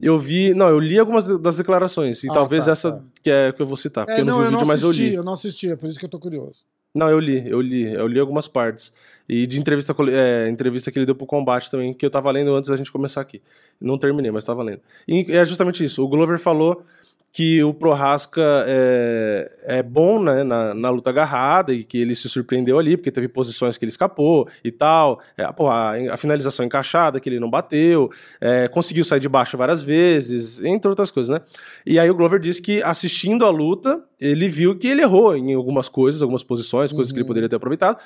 Eu 0.00 0.18
vi, 0.18 0.52
não, 0.52 0.68
eu 0.68 0.78
li 0.80 0.98
algumas 0.98 1.26
das 1.40 1.56
declarações, 1.56 2.24
e 2.24 2.30
Ah, 2.30 2.34
talvez 2.34 2.64
tá, 2.66 2.72
essa 2.72 2.92
tá. 2.92 3.02
que 3.22 3.30
é 3.30 3.52
que 3.52 3.62
eu 3.62 3.66
vou 3.66 3.76
citar, 3.76 4.04
porque 4.04 4.18
É, 4.18 4.22
eu 4.22 4.26
não, 4.26 4.38
não, 4.38 4.38
vi 4.40 4.42
o 4.42 4.46
eu 4.46 4.50
vídeo, 4.50 4.60
não 4.60 4.66
mas 4.66 4.82
eu 4.82 4.88
assisti, 4.90 5.08
li. 5.10 5.14
eu 5.14 5.24
não 5.24 5.32
assisti, 5.32 5.70
é 5.70 5.76
por 5.76 5.88
isso 5.88 5.98
que 5.98 6.04
eu 6.04 6.08
tô 6.08 6.18
curioso. 6.18 6.64
Não, 6.94 7.08
eu 7.08 7.18
li, 7.20 7.48
eu 7.48 7.60
li, 7.60 7.92
eu 7.94 8.06
li 8.06 8.18
algumas 8.20 8.48
partes. 8.48 8.92
E 9.28 9.46
de 9.46 9.58
entrevista, 9.58 9.94
é, 10.10 10.48
entrevista 10.50 10.90
que 10.90 10.98
ele 10.98 11.06
deu 11.06 11.14
pro 11.14 11.24
combate 11.26 11.70
também, 11.70 11.94
que 11.94 12.04
eu 12.04 12.10
tava 12.10 12.30
lendo 12.32 12.52
antes 12.54 12.68
da 12.68 12.76
gente 12.76 12.90
começar 12.92 13.20
aqui. 13.20 13.40
Não 13.80 13.96
terminei, 13.96 14.30
mas 14.30 14.44
tava 14.44 14.62
lendo. 14.62 14.80
E 15.08 15.24
é 15.30 15.44
justamente 15.44 15.82
isso. 15.82 16.04
O 16.04 16.08
Glover 16.08 16.38
falou 16.38 16.84
que 17.32 17.64
o 17.64 17.72
Prohaska 17.72 18.64
é, 18.66 19.50
é 19.64 19.82
bom 19.82 20.22
né, 20.22 20.44
na, 20.44 20.74
na 20.74 20.90
luta 20.90 21.08
agarrada 21.08 21.72
e 21.72 21.82
que 21.82 21.96
ele 21.96 22.14
se 22.14 22.28
surpreendeu 22.28 22.78
ali, 22.78 22.94
porque 22.94 23.10
teve 23.10 23.26
posições 23.26 23.78
que 23.78 23.84
ele 23.86 23.90
escapou 23.90 24.46
e 24.62 24.70
tal. 24.70 25.18
É, 25.34 25.50
pô, 25.50 25.70
a, 25.70 25.94
finalização 26.18 26.64
encaixada 26.64 27.18
que 27.18 27.30
ele 27.30 27.40
não 27.40 27.48
bateu, 27.48 28.10
é, 28.38 28.68
conseguiu 28.68 29.02
sair 29.02 29.20
de 29.20 29.30
baixo 29.30 29.56
várias 29.56 29.82
vezes, 29.82 30.60
entre 30.62 30.90
outras 30.90 31.10
coisas, 31.10 31.34
né? 31.34 31.42
E 31.86 31.98
aí 31.98 32.10
o 32.10 32.14
Glover 32.14 32.38
disse 32.38 32.60
que 32.60 32.82
assistindo 32.82 33.46
a 33.46 33.50
luta, 33.50 34.04
ele 34.20 34.46
viu 34.48 34.76
que 34.78 34.86
ele 34.86 35.00
errou 35.00 35.34
em 35.34 35.54
algumas 35.54 35.88
coisas, 35.88 36.20
algumas 36.20 36.42
posições, 36.42 36.92
coisas 36.92 37.10
que 37.12 37.16
ele 37.16 37.22
Uhum. 37.22 37.28
poderia 37.28 37.48
ter 37.48 37.56
aproveitado. 37.56 37.98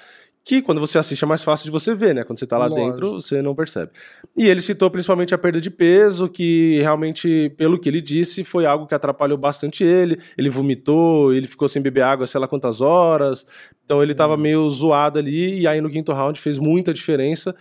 Que 0.48 0.62
quando 0.62 0.80
você 0.80 0.96
assiste 0.96 1.24
é 1.24 1.26
mais 1.26 1.42
fácil 1.42 1.64
de 1.64 1.72
você 1.72 1.92
ver, 1.92 2.14
né? 2.14 2.22
Quando 2.22 2.38
você 2.38 2.46
tá 2.46 2.56
lá 2.56 2.66
Lógico. 2.66 2.88
dentro, 2.90 3.10
você 3.20 3.42
não 3.42 3.52
percebe. 3.52 3.90
E 4.36 4.46
ele 4.46 4.62
citou 4.62 4.88
principalmente 4.88 5.34
a 5.34 5.38
perda 5.38 5.60
de 5.60 5.68
peso, 5.70 6.28
que 6.28 6.78
realmente, 6.82 7.52
pelo 7.58 7.76
que 7.80 7.88
ele 7.88 8.00
disse, 8.00 8.44
foi 8.44 8.64
algo 8.64 8.86
que 8.86 8.94
atrapalhou 8.94 9.36
bastante 9.36 9.82
ele. 9.82 10.20
Ele 10.38 10.48
vomitou, 10.48 11.34
ele 11.34 11.48
ficou 11.48 11.68
sem 11.68 11.82
beber 11.82 12.02
água 12.02 12.28
sei 12.28 12.40
lá 12.40 12.46
quantas 12.46 12.80
horas. 12.80 13.44
Então 13.84 14.00
ele 14.04 14.12
Uhum. 14.12 14.18
tava 14.18 14.36
meio 14.36 14.70
zoado 14.70 15.18
ali, 15.18 15.58
e 15.58 15.66
aí 15.66 15.80
no 15.80 15.90
quinto 15.90 16.12
round 16.12 16.40
fez 16.40 16.58
muita 16.58 16.94
diferença. 16.94 17.52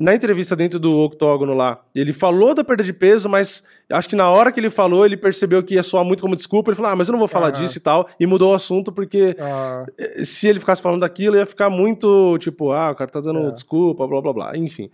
Na 0.00 0.14
entrevista 0.14 0.56
dentro 0.56 0.80
do 0.80 0.96
octógono 0.98 1.52
lá, 1.52 1.78
ele 1.94 2.14
falou 2.14 2.54
da 2.54 2.64
perda 2.64 2.82
de 2.82 2.90
peso, 2.92 3.28
mas 3.28 3.62
acho 3.92 4.08
que 4.08 4.16
na 4.16 4.30
hora 4.30 4.50
que 4.50 4.58
ele 4.58 4.70
falou, 4.70 5.04
ele 5.04 5.14
percebeu 5.14 5.62
que 5.62 5.74
ia 5.74 5.82
soar 5.82 6.02
muito 6.06 6.22
como 6.22 6.34
desculpa. 6.34 6.70
Ele 6.70 6.76
falou, 6.76 6.90
ah, 6.90 6.96
mas 6.96 7.06
eu 7.08 7.12
não 7.12 7.18
vou 7.18 7.28
falar 7.28 7.50
disso 7.50 7.76
e 7.76 7.80
tal. 7.82 8.08
E 8.18 8.24
mudou 8.26 8.52
o 8.52 8.54
assunto, 8.54 8.90
porque 8.90 9.36
Ah, 9.38 9.84
se 10.24 10.48
ele 10.48 10.58
ficasse 10.58 10.80
falando 10.80 11.02
daquilo, 11.02 11.36
ia 11.36 11.44
ficar 11.44 11.68
muito 11.68 12.38
tipo, 12.38 12.72
ah, 12.72 12.90
o 12.92 12.94
cara 12.94 13.10
tá 13.10 13.20
dando 13.20 13.48
É. 13.48 13.50
desculpa, 13.50 14.06
blá 14.06 14.22
blá 14.22 14.32
blá. 14.32 14.56
Enfim. 14.56 14.90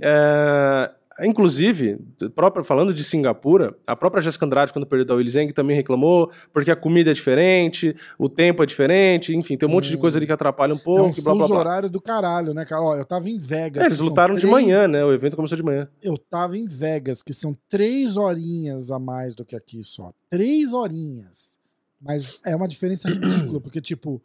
É, 0.00 0.90
inclusive, 1.20 1.98
própria, 2.34 2.64
falando 2.64 2.92
de 2.94 3.04
Singapura, 3.04 3.76
a 3.86 3.94
própria 3.94 4.22
Jessica 4.22 4.44
Andrade, 4.46 4.72
quando 4.72 4.86
perdeu 4.86 5.04
da 5.06 5.14
Willy 5.14 5.30
Zhang, 5.30 5.52
também 5.52 5.76
reclamou, 5.76 6.30
porque 6.52 6.70
a 6.70 6.76
comida 6.76 7.10
é 7.10 7.14
diferente, 7.14 7.94
o 8.18 8.28
tempo 8.28 8.62
é 8.62 8.66
diferente, 8.66 9.34
enfim, 9.34 9.56
tem 9.56 9.68
um 9.68 9.72
monte 9.72 9.90
de 9.90 9.96
coisa 9.96 10.18
ali 10.18 10.26
que 10.26 10.32
atrapalha 10.32 10.74
um 10.74 10.78
é 10.78 10.80
pouco, 10.80 11.04
um 11.06 11.10
e 11.10 11.22
blá 11.22 11.32
blá 11.34 11.42
fuso 11.42 11.48
blá. 11.52 11.60
horário 11.60 11.90
do 11.90 12.00
caralho, 12.00 12.54
né, 12.54 12.64
cara? 12.64 12.82
Ó, 12.82 12.96
eu 12.96 13.04
tava 13.04 13.28
em 13.28 13.38
Vegas. 13.38 13.82
É, 13.82 13.86
eles 13.86 13.98
lutaram 13.98 14.34
de 14.34 14.40
três- 14.40 14.52
manhã, 14.52 14.88
né? 14.88 15.04
O 15.04 15.12
evento 15.12 15.36
começou 15.36 15.56
de 15.56 15.62
manhã. 15.62 15.88
Eu 16.02 16.16
tava 16.18 16.56
em 16.58 16.66
Vegas, 16.66 17.22
que 17.22 17.32
são 17.32 17.56
três 17.68 18.16
horinhas 18.16 18.90
a 18.90 18.98
mais 18.98 19.34
do 19.34 19.44
que 19.44 19.54
aqui 19.56 19.82
só. 19.82 20.12
Três 20.30 20.72
horinhas. 20.72 21.56
Mas 22.00 22.38
é 22.44 22.54
uma 22.54 22.68
diferença 22.68 23.08
ridícula, 23.08 23.60
porque, 23.60 23.80
tipo, 23.80 24.20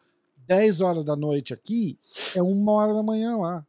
10 0.47 0.81
horas 0.81 1.05
da 1.05 1.15
noite 1.15 1.53
aqui 1.53 1.97
é 2.35 2.41
uma 2.41 2.71
hora 2.73 2.93
da 2.93 3.03
manhã 3.03 3.37
lá. 3.37 3.65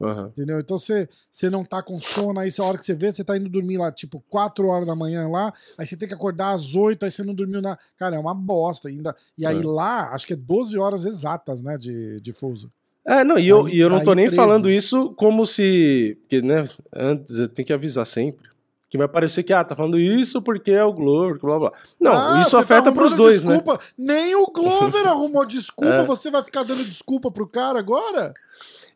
Aham. 0.00 0.28
Entendeu? 0.28 0.58
Então 0.60 0.78
você, 0.78 1.08
não 1.50 1.64
tá 1.64 1.82
com 1.82 2.00
sono, 2.00 2.40
aí 2.40 2.48
a 2.58 2.62
hora 2.64 2.78
que 2.78 2.84
você 2.84 2.94
vê, 2.94 3.12
você 3.12 3.22
tá 3.22 3.36
indo 3.36 3.48
dormir 3.50 3.76
lá, 3.76 3.92
tipo, 3.92 4.22
4 4.30 4.66
horas 4.66 4.86
da 4.86 4.96
manhã 4.96 5.28
lá, 5.28 5.52
aí 5.76 5.86
você 5.86 5.96
tem 5.96 6.08
que 6.08 6.14
acordar 6.14 6.52
às 6.52 6.74
8, 6.74 7.04
aí 7.04 7.10
você 7.10 7.22
não 7.22 7.34
dormiu 7.34 7.60
na. 7.60 7.78
Cara, 7.98 8.16
é 8.16 8.18
uma 8.18 8.34
bosta 8.34 8.88
ainda. 8.88 9.14
E 9.36 9.44
aí 9.44 9.60
É. 9.60 9.64
lá, 9.66 10.10
acho 10.14 10.26
que 10.26 10.32
é 10.32 10.36
12 10.36 10.78
horas 10.78 11.04
exatas, 11.04 11.60
né, 11.62 11.76
de, 11.76 12.18
de 12.20 12.32
fuso. 12.32 12.72
É, 13.06 13.24
não, 13.24 13.38
e 13.38 13.48
eu, 13.48 13.66
Aí- 13.66 13.74
e 13.74 13.80
eu 13.80 13.88
não 13.90 14.02
tô 14.04 14.14
nem 14.14 14.26
13. 14.26 14.36
falando 14.36 14.70
isso 14.70 15.10
como 15.14 15.44
se. 15.46 16.16
Porque, 16.22 16.40
né, 16.42 16.68
antes 16.94 17.36
eu 17.38 17.48
tenho 17.48 17.66
que 17.66 17.72
avisar 17.72 18.06
sempre. 18.06 18.48
Que 18.90 18.98
vai 18.98 19.06
parecer 19.06 19.44
que, 19.44 19.52
ah, 19.52 19.62
tá 19.62 19.76
falando 19.76 20.00
isso 20.00 20.42
porque 20.42 20.72
é 20.72 20.82
o 20.82 20.92
Glover, 20.92 21.38
blá 21.40 21.58
blá. 21.60 21.72
Não, 22.00 22.10
Ah, 22.12 22.42
isso 22.42 22.50
tá 22.50 22.58
afeta 22.60 22.90
pros 22.90 23.12
arrumando 23.12 23.16
dois, 23.18 23.44
né? 23.44 23.52
desculpa. 23.56 23.80
Nem 23.96 24.34
o 24.34 24.46
Glover 24.48 25.06
arrumou 25.06 25.46
desculpa, 25.46 25.94
É. 25.94 26.04
você 26.04 26.28
vai 26.28 26.42
ficar 26.42 26.64
dando 26.64 26.84
desculpa 26.84 27.30
pro 27.30 27.46
cara 27.46 27.78
agora? 27.78 28.34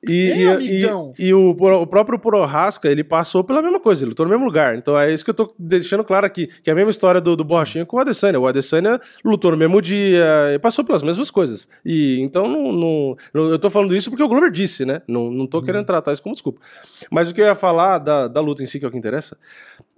E, 0.08 0.30
Ei, 0.30 0.42
e- 0.42 0.48
amigão. 0.48 1.10
e- 1.18 1.26
e 1.26 1.34
o, 1.34 1.50
o 1.50 1.86
próprio 1.86 2.18
Prohaska, 2.18 2.88
ele 2.88 3.02
passou 3.04 3.42
pela 3.44 3.62
mesma 3.62 3.80
coisa, 3.80 4.02
ele 4.02 4.10
lutou 4.10 4.24
no 4.26 4.30
mesmo 4.30 4.44
lugar. 4.46 4.76
Então 4.76 4.98
é 4.98 5.12
isso 5.12 5.24
que 5.24 5.30
eu 5.30 5.34
tô 5.34 5.54
deixando 5.58 6.04
claro 6.04 6.26
aqui, 6.26 6.46
que 6.62 6.70
é 6.70 6.72
a 6.72 6.76
mesma 6.76 6.90
história 6.90 7.20
do, 7.20 7.36
do 7.36 7.44
Borrachinha 7.44 7.84
com 7.86 7.96
o 7.96 8.00
Adesanya. 8.00 8.38
O 8.40 8.46
Adesanya 8.46 9.00
lutou 9.24 9.50
no 9.50 9.56
mesmo 9.56 9.80
dia, 9.82 10.24
e 10.54 10.58
passou 10.58 10.84
pelas 10.84 11.02
mesmas 11.02 11.30
coisas. 11.30 11.68
E 11.84 12.20
então 12.20 12.48
não, 12.48 12.72
não- 12.72 13.16
não- 13.32 13.48
eu 13.50 13.58
tô 13.58 13.70
falando 13.70 13.94
isso 13.96 14.10
porque 14.10 14.22
o 14.22 14.28
Glover 14.28 14.50
disse, 14.50 14.84
né? 14.84 15.02
Não, 15.08 15.30
não 15.30 15.46
tô 15.46 15.62
querendo 15.62 15.84
tratar 15.86 16.12
isso 16.12 16.22
como 16.22 16.34
desculpa. 16.34 16.60
Mas 17.10 17.28
o 17.30 17.34
que 17.34 17.40
eu 17.40 17.44
ia 17.46 17.54
falar 17.54 17.98
da, 17.98 18.28
da 18.28 18.40
luta 18.40 18.62
em 18.62 18.66
si, 18.66 18.78
que 18.78 18.84
é 18.84 18.88
o 18.88 18.90
que 18.90 18.98
interessa, 18.98 19.36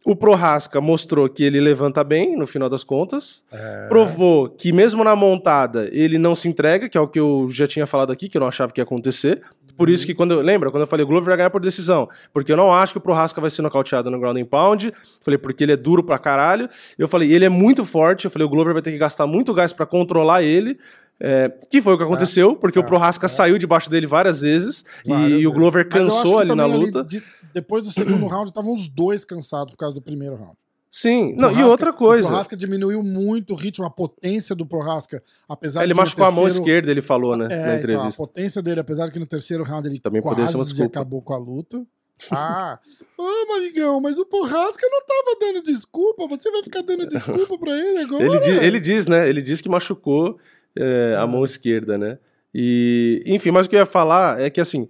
o 0.04 0.14
Prohaska 0.14 0.80
mostrou 0.80 1.28
que 1.28 1.42
ele 1.42 1.58
levanta 1.60 2.04
bem, 2.04 2.36
no 2.36 2.46
final 2.46 2.68
das 2.68 2.84
contas. 2.84 3.42
Provou 3.88 4.48
que 4.48 4.72
mesmo 4.72 5.02
na 5.02 5.16
montada 5.16 5.88
ele 5.92 6.16
não 6.18 6.34
se 6.34 6.48
entrega, 6.48 6.88
que 6.88 6.96
é 6.96 7.00
o 7.00 7.08
que 7.08 7.18
eu 7.18 7.48
já 7.50 7.66
tinha 7.66 7.86
falado 7.86 8.12
aqui, 8.12 8.28
que 8.28 8.36
eu 8.36 8.40
não 8.40 8.46
achava 8.48 8.72
que 8.72 8.80
ia 8.80 8.84
acontecer. 8.84 9.42
Por 9.76 9.88
isso 9.88 10.06
que 10.06 10.14
quando 10.14 10.32
eu, 10.34 10.40
lembra, 10.40 10.70
quando 10.70 10.82
eu 10.82 10.86
falei 10.86 11.04
o 11.04 11.06
Glover 11.06 11.26
vai 11.26 11.36
ganhar 11.36 11.50
por 11.50 11.60
decisão, 11.60 12.08
porque 12.32 12.50
eu 12.52 12.56
não 12.56 12.72
acho 12.72 12.92
que 12.94 12.98
o 12.98 13.00
Prohaska 13.00 13.40
vai 13.40 13.50
ser 13.50 13.62
nocauteado 13.62 14.10
no 14.10 14.18
ground 14.18 14.36
and 14.38 14.44
pound. 14.46 14.92
Falei 15.20 15.36
porque 15.38 15.64
ele 15.64 15.72
é 15.72 15.76
duro 15.76 16.02
pra 16.02 16.18
caralho. 16.18 16.68
Eu 16.98 17.06
falei, 17.08 17.32
ele 17.32 17.44
é 17.44 17.48
muito 17.48 17.84
forte, 17.84 18.24
eu 18.24 18.30
falei 18.30 18.46
o 18.46 18.50
Glover 18.50 18.72
vai 18.72 18.82
ter 18.82 18.90
que 18.92 18.98
gastar 18.98 19.26
muito 19.26 19.52
gás 19.52 19.72
pra 19.72 19.84
controlar 19.86 20.42
ele. 20.42 20.78
É, 21.18 21.50
que 21.70 21.80
foi 21.80 21.94
o 21.94 21.96
que 21.96 22.04
aconteceu, 22.04 22.54
porque 22.56 22.78
é, 22.78 22.82
o 22.82 22.84
Prohaska 22.86 23.26
saiu 23.26 23.56
debaixo 23.56 23.88
dele 23.88 24.06
várias 24.06 24.42
vezes 24.42 24.84
Várias 25.06 25.26
e, 25.28 25.30
vezes. 25.32 25.46
o 25.46 25.52
Glover 25.52 25.88
cansou 25.88 26.38
ali 26.38 26.54
na 26.54 26.66
luta. 26.66 27.02
de- 27.02 27.22
depois 27.54 27.82
do 27.84 27.90
segundo 27.90 28.26
round, 28.26 28.50
estavam 28.50 28.70
os 28.72 28.86
dois 28.86 29.24
cansados 29.24 29.72
por 29.72 29.78
causa 29.78 29.94
do 29.94 30.02
primeiro 30.02 30.34
round. 30.36 30.56
Sim, 30.90 31.34
não, 31.36 31.50
e 31.50 31.62
outra 31.62 31.92
coisa. 31.92 32.26
O 32.26 32.30
Prohaska 32.30 32.56
diminuiu 32.56 33.02
muito 33.02 33.52
o 33.52 33.56
ritmo, 33.56 33.84
a 33.84 33.90
potência 33.90 34.54
do 34.54 34.64
Prohaska, 34.64 35.22
apesar 35.48 35.82
Ele 35.82 35.92
de 35.92 35.94
machucou 35.94 36.24
a 36.24 36.30
mão 36.30 36.44
terceiro- 36.44 36.64
esquerda, 36.64 36.90
ele 36.90 37.02
falou, 37.02 37.36
né, 37.36 37.46
É, 37.46 37.48
na 37.48 37.54
então, 37.56 37.70
a 37.72 37.76
entrevista. 37.78 38.16
potência 38.22 38.62
dele, 38.62 38.80
apesar 38.80 39.06
de 39.06 39.12
que 39.12 39.18
no 39.18 39.26
terceiro 39.26 39.62
round 39.64 39.86
ele 39.88 39.98
Também 40.00 40.22
quase 40.22 40.82
acabou 40.82 41.20
com 41.20 41.34
a 41.34 41.38
luta. 41.38 41.84
Ah, 42.30 42.78
ô, 43.18 43.56
amigão, 43.56 44.00
mas 44.00 44.16
o 44.16 44.24
Prohaska 44.24 44.86
não 44.90 45.00
tava 45.04 45.38
dando 45.38 45.62
desculpa, 45.62 46.26
você 46.28 46.50
vai 46.50 46.62
ficar 46.62 46.80
dando 46.82 47.06
desculpa 47.06 47.58
pra 47.58 47.76
ele 47.76 47.98
agora? 47.98 48.24
Ele 48.24 48.38
diz, 48.40 48.62
ele 48.62 48.80
diz, 48.80 49.06
né? 49.06 49.28
Ele 49.28 49.42
diz 49.42 49.60
que 49.60 49.68
machucou 49.68 50.38
é, 50.78 51.14
a 51.18 51.22
Ah. 51.22 51.26
mão 51.26 51.44
esquerda, 51.44 51.98
né? 51.98 52.18
E, 52.54 53.22
enfim, 53.26 53.50
mas 53.50 53.66
o 53.66 53.68
que 53.68 53.76
eu 53.76 53.80
ia 53.80 53.86
falar 53.86 54.40
é 54.40 54.48
que 54.48 54.60
assim. 54.62 54.88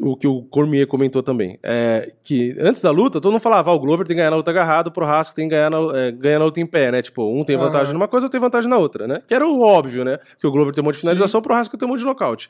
O 0.00 0.16
que 0.16 0.28
o 0.28 0.42
Cormier 0.42 0.86
comentou 0.86 1.24
também. 1.24 1.58
É 1.60 2.12
que 2.22 2.54
antes 2.60 2.80
da 2.80 2.90
luta, 2.92 3.20
todo 3.20 3.32
mundo 3.32 3.40
falava: 3.40 3.70
ah, 3.70 3.74
o 3.74 3.80
Glover 3.80 4.06
tem 4.06 4.14
que 4.14 4.20
ganhar 4.20 4.30
na 4.30 4.36
luta 4.36 4.50
agarrada, 4.52 4.88
o 4.88 4.92
Prohaska 4.92 5.34
tem 5.34 5.48
que 5.48 5.54
ganhar 5.56 5.68
na, 5.70 5.78
é, 5.98 6.12
ganhar 6.12 6.38
na 6.38 6.44
luta 6.44 6.60
em 6.60 6.66
pé, 6.66 6.92
né? 6.92 7.02
Tipo, 7.02 7.24
um 7.28 7.42
tem 7.42 7.56
vantagem 7.56 7.86
Aham. 7.86 7.94
numa 7.94 8.06
coisa, 8.06 8.26
outro 8.26 8.38
tem 8.38 8.40
vantagem 8.40 8.70
na 8.70 8.76
outra, 8.76 9.08
né? 9.08 9.22
Que 9.26 9.34
era 9.34 9.44
o 9.46 9.60
óbvio, 9.60 10.04
né? 10.04 10.18
Que 10.40 10.46
o 10.46 10.52
Glover 10.52 10.72
tem 10.72 10.82
um 10.82 10.84
monte 10.84 10.94
de 10.96 11.00
finalização, 11.00 11.40
o 11.40 11.42
Prohaska 11.42 11.76
tem 11.76 11.86
um 11.86 11.90
monte 11.90 12.00
de 12.00 12.04
nocaute. 12.04 12.48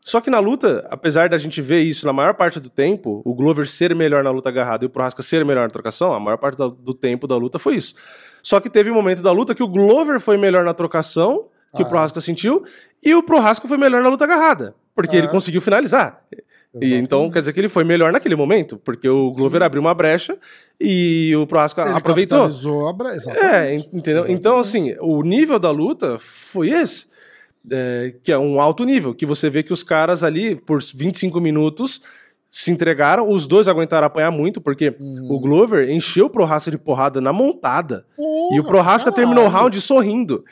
Só 0.00 0.20
que 0.20 0.30
na 0.30 0.40
luta, 0.40 0.84
apesar 0.90 1.28
da 1.28 1.38
gente 1.38 1.60
ver 1.62 1.80
isso 1.82 2.06
na 2.06 2.12
maior 2.12 2.34
parte 2.34 2.58
do 2.58 2.68
tempo, 2.70 3.20
o 3.24 3.34
Glover 3.34 3.68
ser 3.68 3.94
melhor 3.94 4.24
na 4.24 4.30
luta 4.30 4.48
agarrada 4.48 4.84
e 4.84 4.86
o 4.86 4.90
Prohaska 4.90 5.22
ser 5.22 5.44
melhor 5.44 5.62
na 5.62 5.70
trocação, 5.70 6.12
a 6.12 6.18
maior 6.18 6.38
parte 6.38 6.56
do 6.56 6.94
tempo 6.94 7.28
da 7.28 7.36
luta 7.36 7.58
foi 7.58 7.76
isso. 7.76 7.94
Só 8.42 8.58
que 8.58 8.68
teve 8.70 8.90
um 8.90 8.94
momento 8.94 9.22
da 9.22 9.30
luta 9.30 9.54
que 9.54 9.62
o 9.62 9.68
Glover 9.68 10.18
foi 10.18 10.38
melhor 10.38 10.64
na 10.64 10.72
trocação, 10.74 11.44
que 11.76 11.82
Ah. 11.82 11.86
o 11.86 11.88
Prohaska 11.88 12.20
sentiu, 12.20 12.64
e 13.04 13.14
o 13.14 13.22
Prohaska 13.22 13.68
foi 13.68 13.76
melhor 13.76 14.02
na 14.02 14.08
luta 14.08 14.24
agarrada, 14.24 14.74
porque 14.94 15.14
Ah. 15.16 15.18
ele 15.20 15.28
conseguiu 15.28 15.60
finalizar. 15.60 16.20
E 16.74 16.94
então 16.94 17.28
quer 17.30 17.40
dizer 17.40 17.52
que 17.52 17.60
ele 17.60 17.68
foi 17.68 17.82
melhor 17.82 18.12
naquele 18.12 18.36
momento, 18.36 18.76
porque 18.76 19.08
o 19.08 19.32
Glover 19.32 19.60
abriu 19.62 19.80
uma 19.82 19.92
brecha 19.94 20.38
e 20.80 21.34
o 21.36 21.44
Prohaska 21.46 21.82
Ele 21.82 21.90
aproveitou. 21.96 22.44
a 22.88 22.92
bre- 22.92 23.08
É, 23.08 23.14
exatamente. 23.16 23.88
en- 23.94 23.98
entendeu? 23.98 24.24
Então, 24.28 24.58
assim, 24.58 24.94
o 25.00 25.20
nível 25.22 25.58
da 25.58 25.70
luta 25.70 26.16
foi 26.18 26.70
esse. 26.70 27.08
é, 27.70 28.14
que 28.24 28.32
é 28.32 28.38
um 28.38 28.58
alto 28.58 28.84
nível, 28.84 29.14
que 29.14 29.26
você 29.26 29.50
vê 29.50 29.62
que 29.62 29.70
os 29.72 29.82
caras 29.82 30.24
ali, 30.24 30.56
por 30.56 30.80
25 30.94 31.38
minutos, 31.42 32.00
se 32.50 32.70
entregaram, 32.70 33.28
os 33.28 33.46
dois 33.46 33.68
aguentaram 33.68 34.06
apanhar 34.06 34.30
muito, 34.30 34.62
porque 34.62 34.94
Uhum. 34.98 35.26
o 35.30 35.38
Glover 35.38 35.90
encheu 35.90 36.24
o 36.26 36.30
Prohaska 36.30 36.70
de 36.70 36.78
porrada 36.78 37.20
na 37.20 37.34
montada, 37.34 38.06
e 38.18 38.58
o 38.58 38.62
Porra, 38.62 38.68
Prohaska 38.76 39.12
terminou 39.12 39.44
o 39.44 39.48
round 39.48 39.78
sorrindo. 39.78 40.42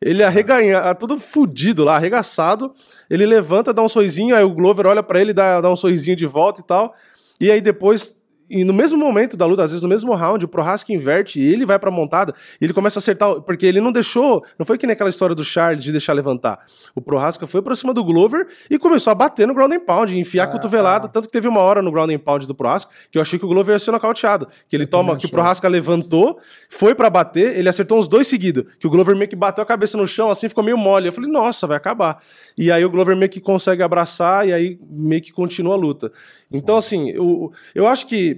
Ele 0.00 0.22
arreganha, 0.22 0.94
todo 0.94 1.18
fudido 1.18 1.84
lá, 1.84 1.96
arregaçado, 1.96 2.72
ele 3.08 3.24
levanta, 3.24 3.72
dá 3.72 3.82
um 3.82 3.88
sorrisinho, 3.88 4.36
aí 4.36 4.44
o 4.44 4.52
Glover 4.52 4.86
olha 4.86 5.02
pra 5.02 5.20
ele, 5.20 5.32
dá, 5.32 5.60
dá 5.60 5.70
um 5.70 5.76
sorrisinho 5.76 6.16
de 6.16 6.26
volta 6.26 6.60
e 6.60 6.64
tal, 6.64 6.94
e 7.40 7.50
aí 7.50 7.60
depois... 7.60 8.15
E 8.48 8.64
no 8.64 8.72
mesmo 8.72 8.98
momento 8.98 9.36
da 9.36 9.44
luta, 9.44 9.64
às 9.64 9.70
vezes 9.70 9.82
no 9.82 9.88
mesmo 9.88 10.14
round, 10.14 10.44
o 10.44 10.48
Prohaska 10.48 10.92
inverte 10.92 11.40
e 11.40 11.52
ele 11.52 11.66
vai 11.66 11.78
pra 11.78 11.90
montada 11.90 12.34
e 12.60 12.64
ele 12.64 12.72
começa 12.72 12.98
a 12.98 13.00
acertar, 13.00 13.40
porque 13.40 13.66
ele 13.66 13.80
não 13.80 13.90
deixou, 13.90 14.44
não 14.58 14.64
foi 14.64 14.78
que 14.78 14.86
nem 14.86 14.94
aquela 14.94 15.10
história 15.10 15.34
do 15.34 15.44
Charles 15.44 15.82
de 15.82 15.90
deixar 15.90 16.12
levantar. 16.12 16.64
O 16.94 17.00
Prohaska 17.00 17.46
foi 17.46 17.60
pra 17.60 17.74
cima 17.74 17.92
do 17.92 18.04
Glover 18.04 18.46
e 18.70 18.78
começou 18.78 19.10
a 19.10 19.14
bater 19.14 19.46
no 19.46 19.54
ground 19.54 19.72
and 19.72 19.80
pound, 19.80 20.16
enfiar 20.16 20.44
a 20.44 20.46
Ah, 20.46 20.52
cotovelada, 20.52 21.06
ah. 21.06 21.08
tanto 21.08 21.26
que 21.26 21.32
teve 21.32 21.48
uma 21.48 21.60
hora 21.60 21.82
no 21.82 21.90
ground 21.90 22.10
and 22.10 22.18
pound 22.18 22.46
do 22.46 22.54
Prohaska 22.54 22.92
que 23.10 23.18
eu 23.18 23.22
achei 23.22 23.38
que 23.38 23.44
o 23.44 23.48
Glover 23.48 23.74
ia 23.74 23.78
ser 23.78 23.90
nocauteado, 23.90 24.48
que 24.68 24.76
ele 24.76 24.84
Eu 24.84 24.88
toma, 24.88 25.16
que 25.16 25.26
o. 25.26 25.30
Prohaska 25.30 25.68
levantou, 25.68 26.38
foi 26.68 26.94
pra 26.94 27.10
bater, 27.10 27.56
ele 27.56 27.68
acertou 27.68 27.98
uns 27.98 28.08
dois 28.08 28.26
seguidos, 28.26 28.64
que 28.78 28.86
o 28.86 28.90
Glover 28.90 29.16
meio 29.16 29.28
que 29.28 29.36
bateu 29.36 29.62
a 29.62 29.66
cabeça 29.66 29.96
no 29.96 30.06
chão, 30.06 30.30
assim, 30.30 30.48
ficou 30.48 30.62
meio 30.62 30.76
mole. 30.76 31.08
Eu 31.08 31.12
falei, 31.12 31.30
nossa, 31.30 31.66
vai 31.66 31.76
acabar. 31.76 32.22
E 32.56 32.70
aí 32.70 32.84
o 32.84 32.90
Glover 32.90 33.16
meio 33.16 33.30
que 33.30 33.40
consegue 33.40 33.82
abraçar 33.82 34.46
e 34.48 34.52
aí 34.52 34.78
meio 34.90 35.20
que 35.22 35.32
continua 35.32 35.74
a 35.74 35.76
luta. 35.76 36.12
Então, 36.52 36.76
assim, 36.76 37.10
eu, 37.10 37.52
eu 37.74 37.86
acho 37.86 38.06
que 38.06 38.35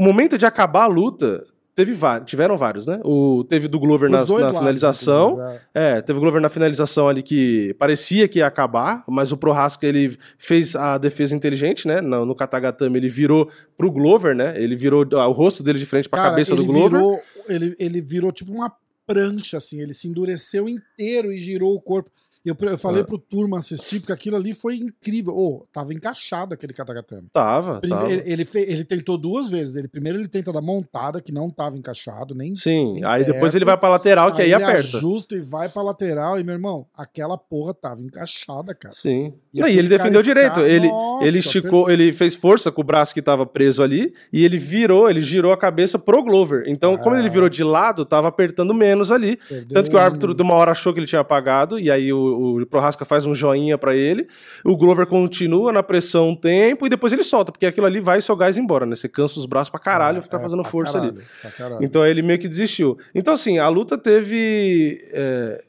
o 0.00 0.02
momento 0.02 0.38
de 0.38 0.46
acabar 0.46 0.84
a 0.84 0.86
luta, 0.86 1.44
teve 1.74 1.94
tiveram 2.24 2.56
vários, 2.56 2.86
né? 2.86 2.98
O, 3.04 3.44
teve 3.44 3.68
do 3.68 3.78
Glover 3.78 4.08
na, 4.08 4.24
na 4.24 4.32
lados, 4.32 4.58
finalização. 4.58 5.36
é. 5.74 5.98
É, 5.98 6.00
teve 6.00 6.18
o 6.18 6.22
Glover 6.22 6.40
na 6.40 6.48
finalização 6.48 7.06
ali 7.06 7.22
que 7.22 7.74
parecia 7.78 8.26
que 8.26 8.38
ia 8.38 8.46
acabar, 8.46 9.04
mas 9.06 9.30
o 9.30 9.36
Prohaska 9.36 9.86
ele 9.86 10.16
fez 10.38 10.74
a 10.74 10.96
defesa 10.96 11.36
inteligente, 11.36 11.86
né? 11.86 12.00
No, 12.00 12.24
no 12.24 12.34
Katagatame 12.34 12.98
ele 12.98 13.10
virou 13.10 13.50
pro 13.76 13.90
Glover, 13.90 14.34
né? 14.34 14.54
Ele 14.56 14.74
virou 14.74 15.06
ah, 15.12 15.28
o 15.28 15.32
rosto 15.32 15.62
dele 15.62 15.78
de 15.78 15.84
frente 15.84 16.08
pra 16.08 16.20
Cara, 16.20 16.30
cabeça 16.30 16.56
do 16.56 16.62
ele 16.62 16.68
Glover. 16.68 16.98
Virou, 16.98 17.20
ele, 17.46 17.76
ele 17.78 18.00
virou 18.00 18.32
tipo 18.32 18.54
uma 18.54 18.72
prancha, 19.06 19.58
assim. 19.58 19.82
Ele 19.82 19.92
se 19.92 20.08
endureceu 20.08 20.66
inteiro 20.66 21.30
e 21.30 21.36
girou 21.36 21.74
o 21.74 21.80
corpo. 21.80 22.10
Eu, 22.44 22.56
eu 22.60 22.78
falei 22.78 23.02
Ah. 23.02 23.04
pro 23.04 23.18
turma 23.18 23.58
assistir, 23.58 24.00
porque 24.00 24.12
aquilo 24.12 24.36
ali 24.36 24.54
foi 24.54 24.76
incrível. 24.76 25.34
Ô, 25.36 25.66
tava 25.72 25.92
encaixado 25.92 26.54
aquele 26.54 26.72
Katagatame. 26.72 27.28
Tava, 27.32 27.80
Prime- 27.80 27.94
tava. 27.94 28.10
Ele, 28.12 28.22
ele, 28.26 28.48
ele 28.54 28.84
tentou 28.84 29.18
duas 29.18 29.48
vezes. 29.50 29.76
Ele, 29.76 29.86
primeiro 29.88 30.18
ele 30.18 30.28
tenta 30.28 30.50
da 30.52 30.60
montada, 30.62 31.20
que 31.20 31.32
não 31.32 31.50
tava 31.50 31.76
encaixado, 31.76 32.34
nem. 32.34 32.56
Sim, 32.56 32.94
nem 32.94 33.04
aí 33.04 33.24
depois 33.24 33.40
perto. 33.52 33.56
ele 33.56 33.64
vai 33.66 33.76
pra 33.76 33.88
lateral, 33.90 34.34
que 34.34 34.40
aí, 34.40 34.52
ele 34.52 34.62
aperta. 34.62 34.96
ajusta 34.98 35.34
e 35.34 35.40
vai 35.40 35.68
pra 35.68 35.82
lateral. 35.82 36.40
E, 36.40 36.44
meu 36.44 36.54
irmão, 36.54 36.86
aquela 36.96 37.36
porra 37.36 37.74
tava 37.74 38.00
encaixada, 38.00 38.74
cara. 38.74 38.94
Sim. 38.94 39.34
E 39.52 39.60
Não, 39.60 39.68
E, 39.68 39.78
ele 39.78 39.88
defendeu 39.88 40.22
direito. 40.22 40.60
Ele, 40.60 40.88
Nossa, 40.88 41.26
ele 41.26 41.38
esticou, 41.40 41.84
perfeito. 41.86 42.02
ele 42.02 42.12
fez 42.12 42.34
força 42.34 42.72
com 42.72 42.80
o 42.80 42.84
braço 42.84 43.12
que 43.12 43.20
tava 43.20 43.44
preso 43.44 43.82
ali 43.82 44.14
e 44.32 44.44
ele 44.44 44.56
virou, 44.58 45.10
ele 45.10 45.22
girou 45.22 45.52
a 45.52 45.56
cabeça 45.56 45.98
pro 45.98 46.22
Glover. 46.22 46.64
Então, 46.66 46.96
como 46.96 47.16
ele 47.16 47.28
Ah. 47.28 47.30
virou 47.30 47.48
de 47.48 47.62
lado, 47.62 48.04
tava 48.06 48.28
apertando 48.28 48.72
menos 48.72 49.12
ali. 49.12 49.36
Perdeu 49.48 49.74
Tanto 49.74 49.90
que 49.90 49.96
o 49.96 49.98
árbitro 49.98 50.34
de 50.34 50.42
uma 50.42 50.54
hora 50.54 50.70
achou 50.70 50.92
que 50.94 51.00
ele 51.00 51.06
tinha 51.06 51.20
apagado, 51.20 51.78
e 51.78 51.90
aí 51.90 52.12
o, 52.12 52.29
o 52.30 52.66
Prohaska 52.66 53.04
faz 53.04 53.26
um 53.26 53.34
joinha 53.34 53.76
pra 53.78 53.94
ele. 53.94 54.26
O 54.64 54.76
Glover 54.76 55.06
continua 55.06 55.72
na 55.72 55.82
pressão 55.82 56.30
um 56.30 56.34
tempo 56.34 56.86
e 56.86 56.88
depois 56.88 57.12
ele 57.12 57.22
solta, 57.24 57.50
porque 57.52 57.66
aquilo 57.66 57.86
ali 57.86 58.00
vai 58.00 58.20
seu 58.22 58.36
gás 58.36 58.56
embora, 58.56 58.86
né? 58.86 58.96
Você 58.96 59.08
cansa 59.08 59.38
os 59.38 59.46
braços 59.46 59.70
pra 59.70 59.80
caralho 59.80 60.18
É, 60.18 60.22
ficar 60.22 60.38
é, 60.38 60.42
fazendo 60.42 60.64
força 60.64 60.98
ali. 60.98 61.10
caralho, 61.12 61.56
caralho. 61.56 61.84
Então 61.84 62.06
ele 62.06 62.22
meio 62.22 62.38
que 62.38 62.48
desistiu. 62.48 62.98
Então, 63.14 63.34
assim, 63.34 63.58
a 63.58 63.68
luta 63.68 63.96
teve. 63.98 65.00
é, 65.12 65.64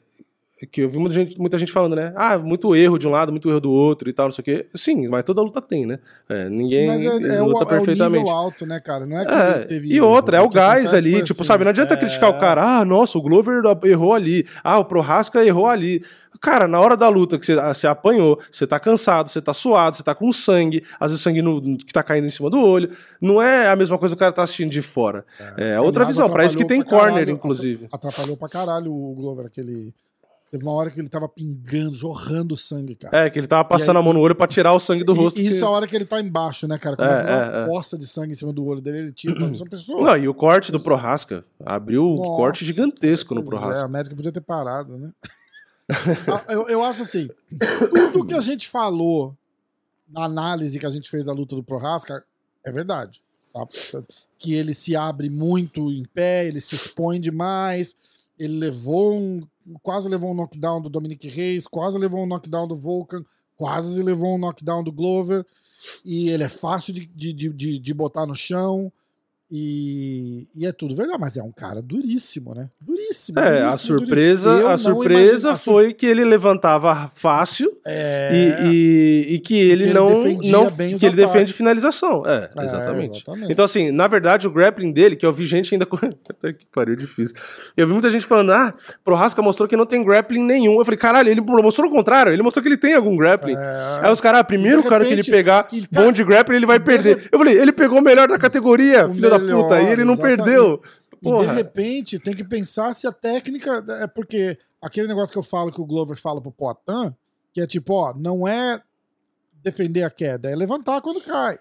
que 0.70 0.82
eu 0.82 0.88
vi 0.88 0.96
muita 0.96 1.14
gente, 1.16 1.36
muita 1.40 1.58
gente 1.58 1.72
falando, 1.72 1.96
né? 1.96 2.12
Ah, 2.14 2.38
muito 2.38 2.72
erro 2.76 2.96
de 2.96 3.08
um 3.08 3.10
lado, 3.10 3.32
muito 3.32 3.50
erro 3.50 3.58
do 3.60 3.72
outro 3.72 4.08
e 4.08 4.12
tal, 4.12 4.26
não 4.26 4.32
sei 4.32 4.42
o 4.42 4.44
quê. 4.44 4.66
Sim, 4.76 5.08
mas 5.08 5.24
toda 5.24 5.42
luta 5.42 5.60
tem, 5.60 5.84
né? 5.84 5.98
É, 6.28 6.48
ninguém 6.48 6.86
Mas 6.86 7.00
é, 7.04 7.06
é 7.36 7.42
o, 7.42 7.46
luta 7.46 7.64
é 7.64 7.66
o 7.66 7.68
perfeitamente. 7.68 8.18
nível 8.22 8.30
alto, 8.32 8.64
né, 8.64 8.78
cara? 8.78 9.04
Não 9.04 9.18
é 9.18 9.24
que 9.26 9.32
É, 9.32 9.64
teve. 9.64 9.92
e 9.92 10.00
outra, 10.00 10.36
é 10.36 10.40
o 10.40 10.48
que 10.48 10.54
gás 10.54 10.94
ali, 10.94 11.20
tipo, 11.24 11.42
assim, 11.42 11.48
sabe? 11.48 11.64
Não 11.64 11.70
adianta 11.70 11.94
é, 11.94 11.96
criticar 11.96 12.30
o 12.30 12.38
cara, 12.38 12.78
ah, 12.78 12.84
nossa, 12.84 13.18
o 13.18 13.22
Glover 13.22 13.60
errou 13.82 14.14
ali, 14.14 14.46
ah, 14.62 14.78
o 14.78 14.84
Prohaska 14.84 15.44
errou 15.44 15.66
ali. 15.66 16.00
Cara, 16.42 16.66
na 16.66 16.80
hora 16.80 16.96
da 16.96 17.08
luta 17.08 17.38
que 17.38 17.46
você, 17.46 17.52
ah, 17.52 17.72
você 17.72 17.86
apanhou, 17.86 18.38
você 18.50 18.66
tá 18.66 18.80
cansado, 18.80 19.28
você 19.30 19.40
tá 19.40 19.54
suado, 19.54 19.96
você 19.96 20.02
tá 20.02 20.12
com 20.12 20.32
sangue, 20.32 20.82
às 20.98 21.12
vezes 21.12 21.22
sangue 21.22 21.40
no- 21.40 21.60
que 21.78 21.92
tá 21.92 22.02
caindo 22.02 22.26
em 22.26 22.30
cima 22.30 22.50
do 22.50 22.58
olho, 22.60 22.90
não 23.20 23.40
é 23.40 23.68
a 23.68 23.76
mesma 23.76 23.96
coisa 23.96 24.14
que 24.14 24.18
o 24.18 24.18
cara 24.18 24.32
tá 24.32 24.42
assistindo 24.42 24.68
de 24.70 24.82
fora. 24.82 25.24
É, 25.56 25.78
outra 25.80 26.02
Aliás, 26.02 26.08
visão, 26.08 26.28
pra 26.28 26.44
isso 26.44 26.56
que 26.56 26.64
tem 26.64 26.82
corner, 26.82 27.12
caralho, 27.12 27.30
inclusive. 27.30 27.88
Atrapalhou 27.92 28.36
pra 28.36 28.48
caralho 28.48 28.92
o 28.92 29.14
Glover, 29.14 29.46
aquele. 29.46 29.94
Teve 30.50 30.64
uma 30.64 30.72
hora 30.72 30.90
que 30.90 31.00
ele 31.00 31.08
tava 31.08 31.26
pingando, 31.28 31.94
jorrando 31.94 32.56
sangue, 32.58 32.94
cara. 32.96 33.24
É, 33.26 33.30
que 33.30 33.38
ele 33.38 33.46
tava 33.46 33.64
passando 33.64 33.96
aí- 33.96 34.02
a 34.02 34.04
mão 34.04 34.12
no 34.12 34.20
olho 34.20 34.34
pra 34.34 34.46
tirar 34.46 34.72
o 34.74 34.78
sangue 34.80 35.02
do 35.04 35.14
E- 35.14 35.16
rosto. 35.16 35.38
E 35.40 35.46
isso 35.46 35.56
que- 35.58 35.62
é 35.62 35.66
a 35.66 35.70
hora 35.70 35.86
que 35.86 35.96
ele 35.96 36.04
tá 36.04 36.20
embaixo, 36.20 36.66
né, 36.68 36.76
cara? 36.76 36.94
Começa 36.96 37.14
É, 37.14 37.22
a 37.22 37.26
fazer 37.26 37.32
é, 37.32 37.56
uma 37.56 37.62
é. 37.62 37.66
poça 37.66 37.96
de 37.96 38.06
sangue 38.06 38.32
em 38.32 38.34
cima 38.34 38.52
do 38.52 38.66
olho 38.66 38.82
dele, 38.82 38.98
ele 38.98 39.12
tira 39.12 39.32
uma 39.42 39.64
pessoa. 39.66 40.02
Não, 40.02 40.16
e 40.18 40.28
o 40.28 40.34
corte 40.34 40.70
do 40.70 40.78
Prohaska 40.80 41.42
abriu 41.64 42.04
um 42.04 42.16
Nossa, 42.16 42.30
corte 42.32 42.64
gigantesco 42.66 43.34
no 43.34 43.40
Pois 43.42 43.62
É, 43.62 43.80
a 43.80 43.88
médica 43.88 44.14
podia 44.14 44.30
ter 44.32 44.42
parado, 44.42 44.98
né? 44.98 45.08
Ah, 46.28 46.44
eu, 46.52 46.68
eu 46.68 46.82
acho 46.82 47.02
assim, 47.02 47.28
tudo 48.12 48.24
que 48.26 48.34
a 48.34 48.40
gente 48.40 48.68
falou 48.68 49.36
na 50.08 50.24
análise 50.24 50.78
que 50.78 50.86
a 50.86 50.90
gente 50.90 51.08
fez 51.10 51.24
da 51.24 51.32
luta 51.32 51.56
do 51.56 51.62
Prohaska 51.62 52.24
é 52.64 52.70
verdade. 52.72 53.22
tá? 53.52 53.66
Que 54.38 54.54
ele 54.54 54.74
se 54.74 54.94
abre 54.96 55.28
muito 55.28 55.90
em 55.90 56.04
pé, 56.04 56.46
ele 56.46 56.60
se 56.60 56.74
expõe 56.74 57.20
demais, 57.20 57.96
ele 58.38 58.56
levou 58.58 59.16
um. 59.16 59.46
Quase 59.82 60.08
levou 60.08 60.32
um 60.32 60.34
knockdown 60.34 60.80
do 60.82 60.88
Dominic 60.90 61.28
Reis, 61.28 61.66
quase 61.68 61.96
levou 61.96 62.22
um 62.24 62.26
knockdown 62.26 62.66
do 62.66 62.74
Vulcan, 62.74 63.24
quase 63.56 64.02
levou 64.02 64.34
um 64.34 64.38
knockdown 64.38 64.82
do 64.82 64.90
Glover. 64.92 65.46
E 66.04 66.28
ele 66.30 66.42
é 66.44 66.48
fácil 66.48 66.92
de, 66.92 67.06
de, 67.06 67.32
de, 67.32 67.48
de- 67.50 67.78
de 67.78 67.94
botar 67.94 68.26
no 68.26 68.34
chão. 68.34 68.92
E, 69.54 70.48
e 70.56 70.64
é 70.64 70.72
tudo 70.72 70.96
verdade, 70.96 71.18
mas 71.20 71.36
é 71.36 71.42
um 71.42 71.52
cara 71.52 71.82
duríssimo, 71.82 72.54
né? 72.54 72.68
Duríssimo. 72.80 73.38
É, 73.38 73.60
a 73.62 73.68
duríssimo, 73.68 73.98
surpresa, 73.98 74.72
a 74.72 74.76
surpresa 74.78 75.20
imagino- 75.28 75.50
a 75.50 75.56
sur- 75.56 75.64
foi 75.74 75.92
que 75.92 76.06
ele 76.06 76.24
levantava 76.24 77.10
fácil 77.14 77.70
É, 77.86 78.30
e, 78.64 78.66
e- 79.30 79.34
e 79.34 79.38
que 79.40 79.54
ele 79.54 79.84
ele 79.84 79.92
não, 79.92 80.08
não 80.08 80.70
que 80.70 81.04
ele 81.04 81.16
defende 81.16 81.26
ataques. 81.36 81.52
finalização. 81.56 82.26
É, 82.26 82.48
é, 82.56 82.64
exatamente. 82.64 83.16
exatamente. 83.18 83.52
Então, 83.52 83.64
assim, 83.66 83.90
na 83.90 84.06
verdade, 84.06 84.46
o 84.46 84.50
grappling 84.50 84.90
dele, 84.90 85.16
que 85.16 85.26
eu 85.26 85.32
vi 85.34 85.44
gente 85.44 85.74
ainda. 85.74 85.86
Até 86.30 86.54
que 86.54 86.64
pariu 86.72 86.96
difícil. 86.96 87.36
Eu 87.76 87.86
vi 87.86 87.92
muita 87.92 88.08
gente 88.08 88.24
falando, 88.24 88.52
ah, 88.52 88.72
Prohaska 89.04 89.42
mostrou 89.42 89.68
que 89.68 89.76
não 89.76 89.84
tem 89.84 90.02
grappling 90.02 90.42
nenhum. 90.42 90.78
Eu 90.78 90.84
falei, 90.86 90.98
caralho, 90.98 91.28
ele 91.28 91.42
mostrou 91.42 91.88
o 91.90 91.92
contrário, 91.92 92.32
ele 92.32 92.42
mostrou 92.42 92.62
que 92.62 92.68
ele 92.70 92.78
tem 92.78 92.94
algum 92.94 93.14
grappling. 93.18 93.54
É, 93.54 94.00
Aí 94.06 94.10
os 94.10 94.20
caras, 94.20 94.40
ah, 94.40 94.44
primeiro 94.44 94.82
de 94.82 94.88
cara 94.88 95.04
que 95.04 95.10
ele 95.12 95.16
repente, 95.16 95.30
pegar 95.30 95.68
e, 95.70 95.86
cara, 95.86 96.06
bom 96.06 96.10
de 96.10 96.24
grappling, 96.24 96.56
ele 96.56 96.66
vai 96.66 96.78
de 96.78 96.84
perder. 96.86 97.28
Eu 97.30 97.38
falei, 97.38 97.58
ele 97.58 97.72
pegou 97.72 97.98
o 97.98 98.02
melhor 98.02 98.28
da 98.28 98.38
categoria, 98.38 99.08
filho 99.10 99.28
da 99.28 99.41
puta, 99.42 99.80
e 99.80 99.86
ele 99.86 100.04
não 100.04 100.14
exatamente. 100.14 100.44
perdeu. 100.44 100.82
E 101.12 101.24
de 101.24 101.30
Porra. 101.30 101.52
repente 101.52 102.18
tem 102.18 102.34
que 102.34 102.44
pensar 102.44 102.92
se 102.94 103.06
a 103.06 103.12
técnica. 103.12 103.84
É 104.00 104.06
porque 104.06 104.58
aquele 104.80 105.06
negócio 105.06 105.32
que 105.32 105.38
eu 105.38 105.42
falo 105.42 105.70
que 105.70 105.80
o 105.80 105.86
Glover 105.86 106.16
fala 106.16 106.40
pro 106.40 106.50
Poitin, 106.50 107.14
que 107.52 107.60
é 107.60 107.66
tipo, 107.66 107.94
ó, 107.94 108.12
não 108.14 108.46
é 108.46 108.82
defender 109.62 110.02
a 110.02 110.10
queda, 110.10 110.50
é 110.50 110.56
levantar 110.56 111.00
quando 111.00 111.20
cai. 111.20 111.58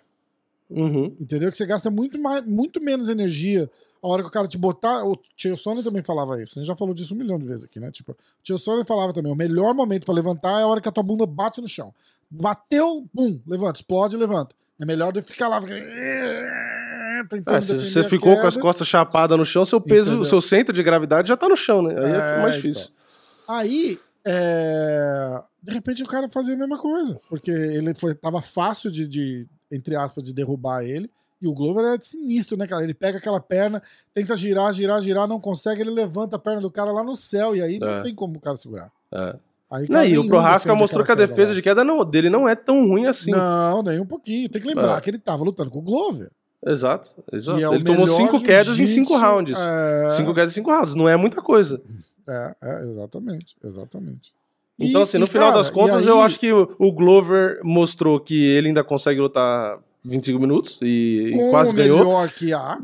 Uhum. 0.70 1.16
Entendeu? 1.20 1.52
Que 1.52 1.58
você 1.58 1.66
gasta 1.66 1.92
muito, 1.92 2.20
mais, 2.20 2.46
muito 2.46 2.82
menos 2.82 3.10
energia 3.10 3.70
a 4.02 4.08
hora 4.08 4.24
que 4.24 4.30
o 4.30 4.32
cara 4.32 4.48
te 4.48 4.58
botar. 4.58 5.04
O 5.04 5.16
Tio 5.36 5.56
Sony 5.56 5.84
também 5.84 6.02
falava 6.02 6.42
isso. 6.42 6.58
A 6.58 6.62
gente 6.62 6.68
já 6.68 6.76
falou 6.76 6.94
disso 6.94 7.14
um 7.14 7.18
milhão 7.18 7.38
de 7.38 7.48
vezes 7.48 7.66
aqui, 7.66 7.80
né? 7.80 7.92
Tipo, 7.92 8.14
o 8.14 8.16
Tio 8.42 8.58
Sony 8.58 8.84
falava 8.88 9.14
também: 9.14 9.32
o 9.32 9.36
melhor 9.36 9.74
momento 9.74 10.06
pra 10.06 10.14
levantar 10.14 10.60
é 10.60 10.64
a 10.64 10.68
hora 10.68 10.82
que 10.82 10.90
a 10.90 10.92
tua 10.92 11.04
bunda 11.04 11.26
bate 11.26 11.62
no 11.62 11.68
chão. 11.68 11.94
Bateu, 12.30 13.08
bum, 13.14 13.40
levanta, 13.46 13.80
explode, 13.80 14.18
levanta. 14.18 14.56
É 14.80 14.86
melhor 14.86 15.12
do 15.12 15.22
que 15.22 15.28
ficar 15.32 15.48
lá. 15.48 15.60
Tentando 17.28 17.56
É, 17.58 17.62
se 17.62 17.74
você 17.92 18.04
ficou 18.04 18.36
com 18.40 18.48
as 18.48 18.58
costas 18.58 18.88
chapadas 18.88 19.38
no 19.38 19.46
chão, 19.46 19.64
seu 19.66 19.80
peso, 19.82 20.10
Entendeu? 20.12 20.26
seu 20.26 20.42
centro 20.42 20.74
de 20.74 20.82
gravidade 20.84 21.30
já 21.30 21.38
tá 21.38 21.48
no 21.50 21.56
chão, 21.58 21.82
né? 21.82 21.96
Aí 21.98 22.12
é, 22.12 22.16
É, 22.16 22.42
mais 22.42 22.56
então. 22.56 22.70
difícil. 22.70 22.90
Aí, 23.48 24.00
é, 24.26 25.42
de 25.62 25.74
repente 25.74 26.04
o 26.04 26.08
cara 26.08 26.30
fazia 26.30 26.54
a 26.54 26.58
mesma 26.58 26.78
coisa. 26.78 27.18
Porque 27.30 27.52
ele 27.52 27.94
foi, 27.96 28.14
tava 28.16 28.42
fácil 28.42 28.92
de, 28.92 29.08
de, 29.08 29.48
entre 29.72 29.96
aspas, 29.96 30.24
de 30.24 30.34
derrubar 30.34 30.84
ele. 30.84 31.10
E 31.42 31.48
o 31.48 31.54
Glover 31.54 31.84
é 31.86 31.98
sinistro, 32.00 32.56
né, 32.56 32.68
cara? 32.68 32.84
Ele 32.84 32.94
pega 32.94 33.18
aquela 33.18 33.40
perna, 33.40 33.82
tenta 34.14 34.36
girar, 34.36 34.72
girar, 34.74 35.02
girar, 35.02 35.28
não 35.28 35.40
consegue, 35.40 35.82
ele 35.82 35.90
levanta 35.90 36.36
a 36.36 36.40
perna 36.40 36.62
do 36.62 36.70
cara 36.70 36.92
lá 36.92 37.04
no 37.04 37.16
céu. 37.16 37.56
E 37.56 37.62
aí 37.62 37.80
não 37.80 37.90
É. 37.90 38.02
tem 38.04 38.14
como 38.14 38.38
o 38.38 38.40
cara 38.40 38.56
segurar. 38.58 38.92
É. 39.12 39.36
Aí, 39.72 39.84
Não, 39.88 39.96
cara, 39.96 40.06
e 40.06 40.18
o 40.20 40.28
Prohaska 40.28 40.76
mostrou 40.76 41.04
que 41.06 41.12
a 41.12 41.16
defesa 41.16 41.50
lá. 41.50 41.56
de 41.56 41.62
queda 41.62 41.84
não- 41.84 42.04
dele 42.06 42.30
não 42.30 42.48
é 42.48 42.56
tão 42.56 42.86
ruim 42.88 43.08
assim. 43.08 43.32
Não, 43.32 43.82
nem 43.82 44.00
um 44.00 44.06
pouquinho. 44.06 44.50
Tem 44.50 44.62
que 44.62 44.68
lembrar 44.68 44.98
É. 44.98 45.02
que 45.02 45.10
ele 45.10 45.18
tava 45.18 45.44
lutando 45.44 45.72
com 45.72 45.80
o 45.80 45.82
Glover. 45.82 46.30
Exato, 46.66 47.24
exato. 47.32 47.60
é 47.60 47.76
Ele 47.76 47.84
tomou 47.84 48.08
cinco 48.08 48.40
quedas 48.42 48.78
em 48.80 48.86
cinco 48.88 49.18
rounds. 49.18 49.58
É, 49.60 50.10
Cinco 50.12 50.34
quedas 50.34 50.52
em 50.52 50.56
cinco 50.56 50.72
rounds, 50.72 50.94
não 50.96 51.10
é 51.10 51.16
muita 51.18 51.42
coisa. 51.42 51.82
é, 52.30 52.56
é, 52.62 52.82
exatamente, 52.82 53.56
exatamente. 53.64 54.34
Então, 54.80 55.02
E- 55.02 55.04
assim, 55.04 55.18
no 55.18 55.26
e, 55.26 55.28
final 55.30 55.50
cara, 55.50 55.58
das 55.62 55.70
contas, 55.70 56.06
e 56.06 56.08
eu 56.08 56.20
aí- 56.20 56.26
acho 56.26 56.40
que 56.40 56.52
o 56.52 56.92
Glover 56.92 57.60
mostrou 57.64 58.20
que 58.20 58.44
ele 58.46 58.68
ainda 58.70 58.84
consegue 58.84 59.20
lutar 59.20 59.80
25 60.04 60.40
minutos 60.40 60.80
e, 60.82 61.32
e 61.34 61.38
com 61.38 61.50
quase 61.52 61.70
o 61.72 61.74
ganhou. 61.74 62.00
melhor 62.00 62.30
que 62.32 62.52
há. 62.54 62.80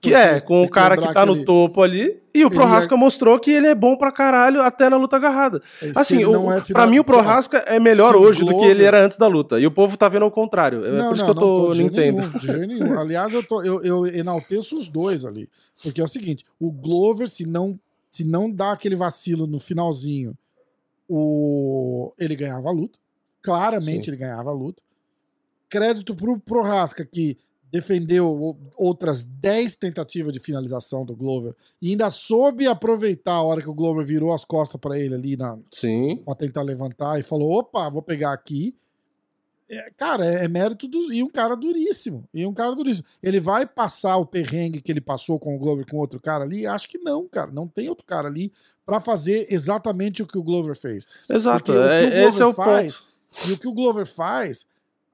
Que 0.00 0.12
é, 0.12 0.40
com 0.40 0.62
o 0.62 0.68
cara 0.68 0.96
que 0.96 1.12
tá 1.14 1.20
que 1.22 1.26
no 1.26 1.36
ele- 1.36 1.44
topo 1.44 1.80
ali. 1.82 2.20
E 2.34 2.44
o 2.44 2.50
Prohaska 2.50 2.96
mostrou 2.96 3.38
que 3.38 3.50
ele 3.50 3.66
é 3.68 3.74
bom 3.74 3.96
pra 3.96 4.12
caralho 4.12 4.60
até 4.60 4.90
na 4.90 4.96
luta 4.96 5.16
agarrada. 5.16 5.62
Assim, 5.96 6.22
o, 6.24 6.34
é 6.50 6.54
pra 6.56 6.62
final- 6.62 6.90
mim 6.90 6.98
o 6.98 7.04
Prohaska 7.04 7.58
é 7.66 7.78
melhor 7.80 8.14
o 8.14 8.20
hoje 8.20 8.40
do 8.40 8.46
que 8.46 8.52
Glover- 8.52 8.70
ele 8.72 8.84
era 8.84 9.02
antes 9.04 9.16
da 9.16 9.26
luta. 9.26 9.58
E 9.60 9.66
o 9.66 9.70
povo 9.70 9.96
tá 9.96 10.08
vendo 10.08 10.24
ao 10.24 10.30
contrário. 10.30 10.84
É 10.84 10.90
Não, 10.98 11.06
por 11.08 11.14
isso 11.16 11.24
não, 11.24 11.32
que 11.32 11.38
eu 11.38 11.42
tô, 11.42 11.62
não 11.62 11.70
de 11.70 11.76
jeito 11.78 11.92
entendo. 11.92 12.16
nenhum, 12.18 12.30
de 12.38 12.46
jeito 12.46 12.66
nenhum. 12.66 12.98
Aliás, 12.98 13.32
eu, 13.32 13.42
tô, 13.42 13.62
eu, 13.62 13.82
eu 13.84 14.06
enalteço 14.06 14.76
os 14.76 14.88
dois 14.88 15.24
ali. 15.24 15.48
Porque 15.82 16.00
é 16.00 16.04
o 16.04 16.08
seguinte: 16.08 16.44
o 16.60 16.70
Glover, 16.70 17.28
se 17.28 17.46
não, 17.46 17.78
se 18.10 18.22
não 18.24 18.50
dá 18.50 18.72
aquele 18.72 18.96
vacilo 18.96 19.46
no 19.46 19.58
finalzinho, 19.58 20.36
o, 21.08 22.12
ele 22.18 22.36
ganhava 22.36 22.68
a 22.68 22.72
luta. 22.72 22.98
Claramente 23.40 24.06
Sim. 24.06 24.10
ele 24.10 24.18
ganhava 24.18 24.50
a 24.50 24.52
luta. 24.52 24.82
Crédito 25.68 26.14
pro 26.14 26.38
Prohaska, 26.38 27.04
que 27.04 27.36
defendeu 27.70 28.28
o- 28.30 28.56
outras 28.76 29.24
10 29.24 29.74
tentativas 29.74 30.32
de 30.32 30.38
finalização 30.40 31.04
do 31.04 31.14
Glover 31.16 31.54
e 31.82 31.90
ainda 31.90 32.08
soube 32.10 32.66
aproveitar 32.66 33.32
a 33.34 33.42
hora 33.42 33.60
que 33.60 33.68
o 33.68 33.74
Glover 33.74 34.04
virou 34.06 34.32
as 34.32 34.44
costas 34.44 34.80
para 34.80 34.98
ele 34.98 35.14
ali 35.14 35.36
na, 35.36 35.58
Sim. 35.72 36.22
pra 36.24 36.34
tentar 36.34 36.62
levantar 36.62 37.18
e 37.18 37.22
falou: 37.22 37.52
opa, 37.58 37.88
vou 37.90 38.02
pegar 38.02 38.32
aqui. 38.32 38.74
É, 39.68 39.90
cara, 39.96 40.24
é, 40.24 40.44
é 40.44 40.48
mérito 40.48 40.86
do. 40.86 41.12
E 41.12 41.24
um 41.24 41.28
cara 41.28 41.56
duríssimo. 41.56 42.22
E 42.32 42.46
um 42.46 42.54
cara 42.54 42.72
duríssimo. 42.74 43.04
Ele 43.20 43.40
vai 43.40 43.66
passar 43.66 44.16
o 44.16 44.24
perrengue 44.24 44.80
que 44.80 44.92
ele 44.92 45.00
passou 45.00 45.40
com 45.40 45.56
o 45.56 45.58
Glover 45.58 45.84
com 45.90 45.96
outro 45.96 46.20
cara 46.20 46.44
ali? 46.44 46.64
Acho 46.68 46.88
que 46.88 46.98
não, 46.98 47.26
cara. 47.26 47.50
Não 47.50 47.66
tem 47.66 47.88
outro 47.88 48.06
cara 48.06 48.28
ali 48.28 48.52
pra 48.86 49.00
fazer 49.00 49.48
exatamente 49.50 50.22
o 50.22 50.26
que 50.26 50.38
o 50.38 50.42
Glover 50.42 50.76
fez. 50.76 51.04
Exato. 51.28 51.72
Porque 51.72 51.78
o 51.80 51.82
que 51.82 51.88
é- 51.90 51.98
o 52.06 52.10
Glover 52.10 52.28
esse 52.28 52.42
é 52.42 52.46
o 52.46 52.52
faz, 52.54 52.98
ponto. 53.00 53.48
E 53.48 53.52
o 53.54 53.58
que 53.58 53.66
o 53.66 53.72
Glover 53.74 54.06
faz. 54.06 54.64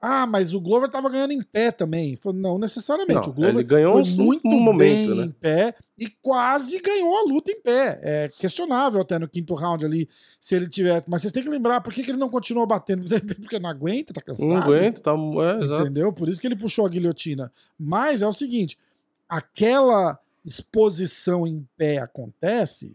Ah, 0.04 0.26
mas 0.26 0.52
o 0.52 0.60
Glover 0.60 0.88
tava 0.88 1.08
ganhando 1.08 1.32
em 1.32 1.40
pé 1.40 1.70
também. 1.70 2.16
Falei, 2.16 2.40
Não 2.40 2.58
necessariamente. 2.58 3.20
Não, 3.20 3.28
o 3.28 3.32
Glover 3.32 3.54
ele 3.54 3.62
ganhou 3.62 4.04
foi 4.04 4.14
muito 4.16 4.48
um 4.48 4.58
momento, 4.58 4.78
bem 4.78 5.16
né? 5.16 5.24
em 5.26 5.30
pé 5.30 5.74
e 5.96 6.08
quase 6.20 6.80
ganhou 6.80 7.16
a 7.18 7.22
luta 7.22 7.52
em 7.52 7.60
pé. 7.60 8.00
É 8.02 8.28
questionável 8.36 9.00
até 9.00 9.16
no 9.16 9.28
quinto 9.28 9.54
round 9.54 9.84
ali 9.84 10.08
se 10.40 10.56
ele 10.56 10.68
tivesse. 10.68 11.08
Mas 11.08 11.22
vocês 11.22 11.32
têm 11.32 11.44
que 11.44 11.48
lembrar 11.48 11.80
por 11.82 11.92
que, 11.92 12.02
que 12.02 12.10
ele 12.10 12.18
não 12.18 12.28
continuou 12.28 12.66
batendo. 12.66 13.06
Porque 13.40 13.60
não 13.60 13.70
aguenta, 13.70 14.12
tá 14.12 14.20
cansado. 14.20 14.48
Não 14.48 14.56
aguenta, 14.56 15.00
tá. 15.00 15.12
É, 15.12 15.62
exato. 15.62 15.82
Entendeu? 15.82 16.12
Por 16.12 16.28
isso 16.28 16.40
que 16.40 16.48
ele 16.48 16.56
puxou 16.56 16.84
a 16.84 16.88
guilhotina. 16.88 17.52
Mas 17.78 18.22
é 18.22 18.26
o 18.26 18.32
seguinte: 18.32 18.76
aquela 19.28 20.18
exposição 20.44 21.46
em 21.46 21.64
pé 21.76 21.98
acontece 21.98 22.92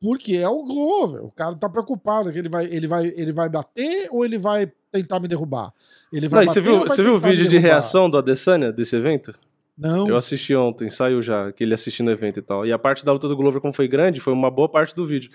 porque 0.00 0.36
é 0.36 0.48
o 0.48 0.62
Glover. 0.62 1.24
O 1.24 1.30
cara 1.30 1.54
tá 1.56 1.68
preocupado 1.68 2.32
que 2.32 2.38
ele 2.38 2.48
vai, 2.48 2.66
ele 2.66 2.86
vai, 2.86 3.06
ele 3.08 3.32
vai 3.32 3.48
bater 3.48 4.08
ou 4.10 4.24
ele 4.24 4.38
vai 4.38 4.72
tentar 4.90 5.20
me 5.20 5.28
derrubar. 5.28 5.72
Ele 6.12 6.28
Não, 6.28 6.30
vai 6.30 6.44
e 6.44 6.48
você 6.48 6.60
viu, 6.60 6.80
você 6.80 7.02
viu 7.02 7.14
o 7.14 7.18
vídeo 7.18 7.48
de 7.48 7.58
reação 7.58 8.08
do 8.10 8.18
Adesanya 8.18 8.72
desse 8.72 8.96
evento? 8.96 9.34
Não. 9.76 10.08
Eu 10.08 10.16
assisti 10.16 10.54
ontem, 10.54 10.90
saiu 10.90 11.22
já, 11.22 11.48
aquele 11.48 11.72
assistindo 11.72 12.08
o 12.08 12.10
evento 12.10 12.38
e 12.38 12.42
tal. 12.42 12.66
E 12.66 12.72
a 12.72 12.78
parte 12.78 13.04
da 13.04 13.12
luta 13.12 13.26
do 13.26 13.36
Glover, 13.36 13.62
como 13.62 13.72
foi 13.72 13.88
grande, 13.88 14.20
foi 14.20 14.32
uma 14.32 14.50
boa 14.50 14.68
parte 14.68 14.94
do 14.94 15.06
vídeo. 15.06 15.30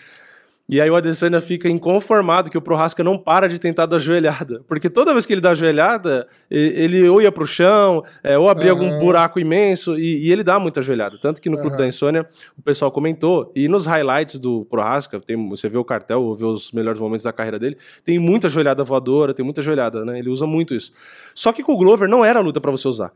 E 0.68 0.82
aí 0.82 0.90
o 0.90 0.96
Adesanya 0.96 1.40
fica 1.42 1.70
inconformado 1.70 2.50
que 2.50 2.58
o 2.58 2.62
Prohaska 2.62 3.04
não 3.04 3.20
para 3.20 3.48
de 3.48 3.60
tentar 3.60 3.86
dar 3.86 4.00
joelhada. 4.00 4.64
Porque 4.68 4.90
toda 4.90 5.14
vez 5.14 5.24
que 5.24 5.32
ele 5.32 5.42
dá 5.42 5.54
joelhada, 5.54 6.28
ele 6.50 7.08
ou 7.08 7.22
ia 7.22 7.32
pro 7.32 7.46
chão, 7.46 8.04
é, 8.24 8.36
ou 8.36 8.50
abria 8.50 8.72
algum 8.72 8.88
Aham. 8.88 8.98
buraco 8.98 9.40
imenso, 9.40 9.96
e, 9.96 10.26
e 10.26 10.32
ele 10.32 10.44
dá 10.44 10.58
muita 10.58 10.82
joelhada. 10.82 11.20
Tanto 11.22 11.40
que 11.40 11.52
no 11.52 11.58
Clube 11.58 11.76
Aham. 11.76 11.84
da 11.84 11.88
Insônia, 11.88 12.28
o 12.58 12.64
pessoal 12.64 12.92
comentou, 12.92 13.52
e 13.56 13.68
nos 13.68 13.86
highlights 13.86 14.40
do 14.40 14.66
Prohaska, 14.66 15.20
tem, 15.20 15.48
você 15.48 15.70
vê 15.70 15.78
o 15.78 15.86
cartel, 15.86 16.24
ou 16.24 16.36
vê 16.36 16.46
os 16.46 16.72
melhores 16.72 17.00
momentos 17.00 17.24
da 17.24 17.32
carreira 17.32 17.60
dele, 17.60 17.78
tem 18.04 18.18
muita 18.18 18.50
joelhada 18.50 18.84
voadora, 18.84 19.36
tem 19.36 19.46
muita 19.46 19.62
joelhada, 19.62 20.04
né? 20.04 20.18
Ele 20.18 20.30
usa 20.30 20.48
muito 20.48 20.74
isso. 20.74 20.92
Só 21.36 21.54
que 21.54 21.62
com 21.62 21.74
o 21.74 21.78
Glover 21.78 22.10
não 22.10 22.26
era 22.26 22.40
luta 22.40 22.60
pra 22.60 22.72
você 22.72 22.88
usar. 22.88 23.12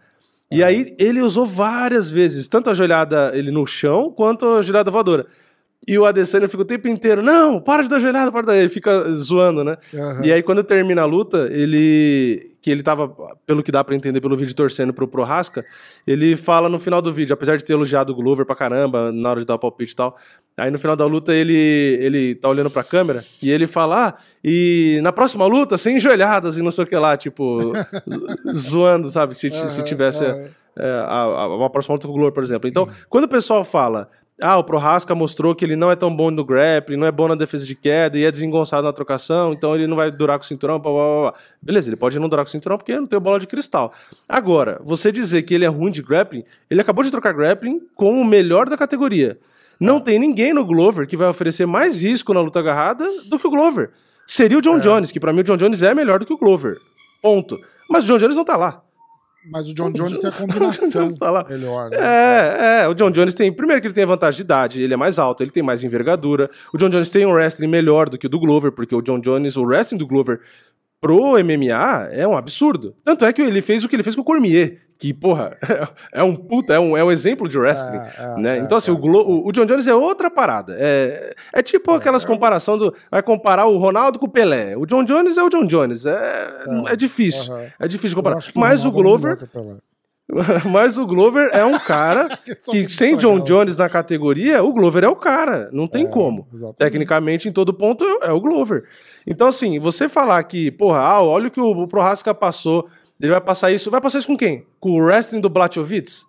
E 0.51 0.63
aí 0.63 0.95
ele 0.97 1.21
usou 1.21 1.45
várias 1.45 2.09
vezes, 2.09 2.47
tanto 2.47 2.69
a 2.71 2.73
joelhada 2.73 3.31
ele 3.35 3.51
no 3.51 3.67
chão, 3.67 4.11
quanto 4.11 4.45
a 4.45 4.61
joelhada 4.61 4.89
voadora. 4.89 5.27
E 5.87 5.97
o 5.97 6.05
Adesanya 6.05 6.47
fica 6.47 6.61
o 6.61 6.65
tempo 6.65 6.87
inteiro, 6.87 7.23
não, 7.23 7.59
para 7.59 7.81
de 7.83 7.89
dar 7.89 7.99
joelhada, 7.99 8.31
para 8.31 8.41
de 8.41 8.47
dar. 8.47 8.57
Ele 8.57 8.69
fica 8.69 9.11
zoando, 9.15 9.63
né? 9.63 9.77
Aham. 9.93 10.21
E 10.25 10.31
aí 10.31 10.43
quando 10.43 10.63
termina 10.63 11.01
a 11.01 11.05
luta, 11.05 11.47
ele... 11.51 12.47
Que 12.61 12.69
ele 12.69 12.83
tava, 12.83 13.07
pelo 13.47 13.63
que 13.63 13.71
dá 13.71 13.81
pra 13.85 13.95
entender 13.95 14.19
pelo 14.19 14.35
vídeo, 14.35 14.53
torcendo 14.53 14.91
pro 14.93 15.07
Prohaska, 15.07 15.63
ele 16.05 16.35
fala 16.35 16.67
no 16.67 16.77
final 16.77 17.01
do 17.01 17.11
vídeo, 17.13 17.33
apesar 17.33 17.55
de 17.55 17.63
ter 17.63 17.71
elogiado 17.71 18.11
o 18.11 18.15
Glover 18.15 18.45
pra 18.45 18.53
caramba, 18.53 19.13
na 19.13 19.29
hora 19.29 19.39
de 19.39 19.45
dar 19.45 19.55
o 19.55 19.59
palpite 19.59 19.93
e 19.93 19.95
tal, 19.95 20.17
aí 20.57 20.69
no 20.69 20.77
final 20.77 20.97
da 20.97 21.05
luta 21.05 21.33
ele, 21.33 21.53
ele 21.55 22.35
tá 22.35 22.49
olhando 22.49 22.69
pra 22.69 22.83
câmera 22.83 23.23
e 23.41 23.49
ele 23.49 23.65
fala, 23.65 24.07
ah, 24.09 24.13
e 24.43 24.99
na 25.01 25.13
próxima 25.13 25.45
luta, 25.45 25.77
sem 25.77 26.01
joelhadas 26.01 26.57
e 26.57 26.61
não 26.61 26.69
sei 26.69 26.83
o 26.83 26.87
que 26.87 26.97
lá, 26.97 27.15
tipo, 27.15 27.71
zoando, 28.53 29.09
sabe? 29.09 29.35
Se, 29.35 29.49
se 29.49 29.55
Aham, 29.79 29.83
tivesse 29.83 30.25
aham. 30.25 30.47
é, 30.77 30.89
a, 31.07 31.13
a- 31.21 31.55
uma 31.55 31.69
próxima 31.69 31.95
luta 31.95 32.07
com 32.07 32.13
o 32.13 32.15
Glover, 32.17 32.33
por 32.33 32.43
exemplo. 32.43 32.67
Então, 32.67 32.89
quando 33.07 33.23
o 33.23 33.29
pessoal 33.29 33.63
fala, 33.63 34.09
ah, 34.41 34.57
o 34.57 34.63
Prohaska 34.63 35.13
mostrou 35.13 35.53
que 35.53 35.65
ele 35.65 35.75
não 35.75 35.91
é 35.91 35.95
tão 35.95 36.15
bom 36.15 36.31
no 36.31 36.43
grappling, 36.43 36.97
não 36.97 37.05
é 37.07 37.11
bom 37.11 37.27
na 37.27 37.35
defesa 37.35 37.65
de 37.65 37.75
queda 37.75 38.17
e 38.17 38.23
é 38.23 38.31
desengonçado 38.31 38.83
na 38.83 38.93
trocação, 38.93 39.53
então 39.53 39.75
ele 39.75 39.87
não 39.87 39.95
vai 39.95 40.11
durar 40.11 40.37
com 40.37 40.45
o 40.45 40.47
cinturão, 40.47 40.79
blá, 40.79 40.91
blá, 40.91 41.21
blá. 41.21 41.33
Beleza, 41.61 41.89
ele 41.89 41.95
pode 41.95 42.17
não 42.19 42.29
durar 42.29 42.45
com 42.45 42.49
o 42.49 42.51
cinturão 42.51 42.77
porque 42.77 42.91
ele 42.91 43.01
não 43.01 43.07
tem 43.07 43.19
bola 43.19 43.39
de 43.39 43.47
cristal. 43.47 43.93
Agora, 44.27 44.79
você 44.83 45.11
dizer 45.11 45.43
que 45.43 45.53
ele 45.53 45.65
é 45.65 45.67
ruim 45.67 45.91
de 45.91 46.01
grappling, 46.01 46.43
ele 46.69 46.81
acabou 46.81 47.03
de 47.03 47.11
trocar 47.11 47.33
grappling 47.33 47.81
com 47.95 48.21
o 48.21 48.25
melhor 48.25 48.69
da 48.69 48.77
categoria. 48.77 49.37
Não 49.79 49.99
tem 49.99 50.19
ninguém 50.19 50.53
no 50.53 50.65
Glover 50.65 51.07
que 51.07 51.15
vai 51.15 51.29
oferecer 51.29 51.65
mais 51.65 52.01
risco 52.01 52.33
na 52.33 52.41
luta 52.41 52.59
agarrada 52.59 53.05
do 53.29 53.39
que 53.39 53.47
o 53.47 53.51
Glover. 53.51 53.91
Seria 54.27 54.57
o 54.57 54.61
John 54.61 54.79
Jones, 54.79 55.11
que 55.11 55.19
pra 55.19 55.31
mim 55.31 55.39
o 55.39 55.43
John 55.43 55.57
Jones 55.57 55.81
é 55.81 55.93
melhor 55.93 56.19
do 56.19 56.25
que 56.25 56.33
o 56.33 56.37
Glover. 56.37 56.77
Ponto. 57.21 57.57
Mas 57.89 58.03
o 58.03 58.07
John 58.07 58.17
Jones 58.17 58.35
não 58.35 58.45
tá 58.45 58.57
lá. 58.57 58.83
Mas 59.45 59.69
o 59.69 59.73
John 59.73 59.91
Jones 59.91 60.17
tem 60.19 60.29
a 60.29 60.33
combinação 60.33 61.15
tá 61.17 61.29
lá. 61.29 61.45
melhor. 61.47 61.89
Né? 61.89 61.97
É, 61.97 62.81
é, 62.83 62.87
o 62.87 62.93
John 62.93 63.11
Jones 63.11 63.33
tem. 63.33 63.51
Primeiro 63.51 63.81
que 63.81 63.87
ele 63.87 63.93
tem 63.93 64.03
a 64.03 64.07
vantagem 64.07 64.37
de 64.37 64.41
idade, 64.43 64.83
ele 64.83 64.93
é 64.93 64.97
mais 64.97 65.17
alto, 65.17 65.43
ele 65.43 65.51
tem 65.51 65.63
mais 65.63 65.83
envergadura. 65.83 66.49
O 66.73 66.77
John 66.77 66.89
Jones 66.89 67.09
tem 67.09 67.25
um 67.25 67.31
wrestling 67.31 67.67
melhor 67.67 68.09
do 68.09 68.17
que 68.17 68.27
o 68.27 68.29
do 68.29 68.39
Glover, 68.39 68.71
porque 68.71 68.95
o 68.95 69.01
John 69.01 69.19
Jones, 69.19 69.55
o 69.55 69.63
wrestling 69.63 69.97
do 69.97 70.07
Glover 70.07 70.41
pro 71.01 71.33
MMA 71.43 72.09
é 72.11 72.27
um 72.27 72.35
absurdo. 72.35 72.95
Tanto 73.03 73.25
é 73.25 73.33
que 73.33 73.41
ele 73.41 73.61
fez 73.61 73.83
o 73.83 73.89
que 73.89 73.95
ele 73.95 74.03
fez 74.03 74.15
com 74.15 74.21
o 74.21 74.25
Cormier, 74.25 74.79
que, 74.97 75.13
porra, 75.13 75.57
é 76.13 76.21
um 76.21 76.35
puta, 76.35 76.73
é 76.73 76.79
um, 76.79 76.97
é 76.97 77.03
um 77.03 77.09
exemplo 77.11 77.47
de 77.47 77.57
wrestling. 77.57 77.97
É, 77.97 78.13
é, 78.17 78.37
né? 78.41 78.57
é, 78.57 78.61
então, 78.61 78.77
assim, 78.77 78.91
o, 78.91 78.97
Glo- 78.97 79.47
o- 79.47 79.51
John 79.53 79.65
Jones 79.65 79.87
é 79.87 79.95
outra 79.95 80.29
parada. 80.29 80.75
É, 80.77 81.33
é 81.53 81.61
tipo 81.63 81.91
aquelas 81.91 82.25
comparação 82.25 82.77
do. 82.77 82.93
Vai 83.09 83.23
comparar 83.23 83.65
o 83.65 83.77
Ronaldo 83.77 84.19
com 84.19 84.25
o 84.25 84.29
Pelé. 84.29 84.75
O 84.75 84.85
John 84.85 85.05
Jones 85.05 85.37
é 85.37 85.43
o 85.43 85.49
John 85.49 85.65
Jones. 85.65 86.05
É, 86.05 86.63
é, 86.89 86.95
difícil. 86.97 87.55
É 87.79 87.87
difícil 87.87 88.15
comparar. 88.17 88.39
Mas 88.55 88.83
o 88.83 88.89
é 88.89 88.91
Glover. 88.91 89.37
Mas 90.69 90.97
o 90.97 91.05
Glover 91.05 91.49
é 91.53 91.65
um 91.65 91.79
cara 91.79 92.29
que 92.45 92.85
que 92.85 92.89
sem 92.93 93.17
John 93.17 93.39
Jones 93.39 93.77
na 93.77 93.89
categoria, 93.89 94.63
o 94.63 94.73
Glover 94.73 95.03
é 95.03 95.07
o 95.07 95.15
cara. 95.15 95.69
Não 95.71 95.87
tem 95.87 96.05
É, 96.05 96.09
como. 96.09 96.47
exatamente. 96.53 96.77
Tecnicamente, 96.77 97.47
em 97.49 97.51
todo 97.51 97.73
ponto, 97.73 98.03
é 98.21 98.31
o 98.31 98.39
Glover. 98.39 98.83
Então, 99.25 99.47
assim, 99.47 99.79
você 99.79 100.07
falar 100.07 100.43
que, 100.43 100.71
porra, 100.71 100.99
ah, 100.99 101.21
olha 101.23 101.47
o 101.47 101.51
que 101.51 101.59
o 101.59 101.87
Prohaska 101.87 102.33
passou, 102.33 102.87
ele 103.19 103.31
vai 103.31 103.41
passar 103.41 103.71
isso. 103.71 103.89
Vai 103.91 103.99
passar 104.01 104.19
isso 104.19 104.27
com 104.27 104.37
quem? 104.37 104.65
Com 104.79 104.91
o 104.91 105.03
wrestling 105.03 105.41
do 105.41 105.49
Blachowicz? 105.49 106.25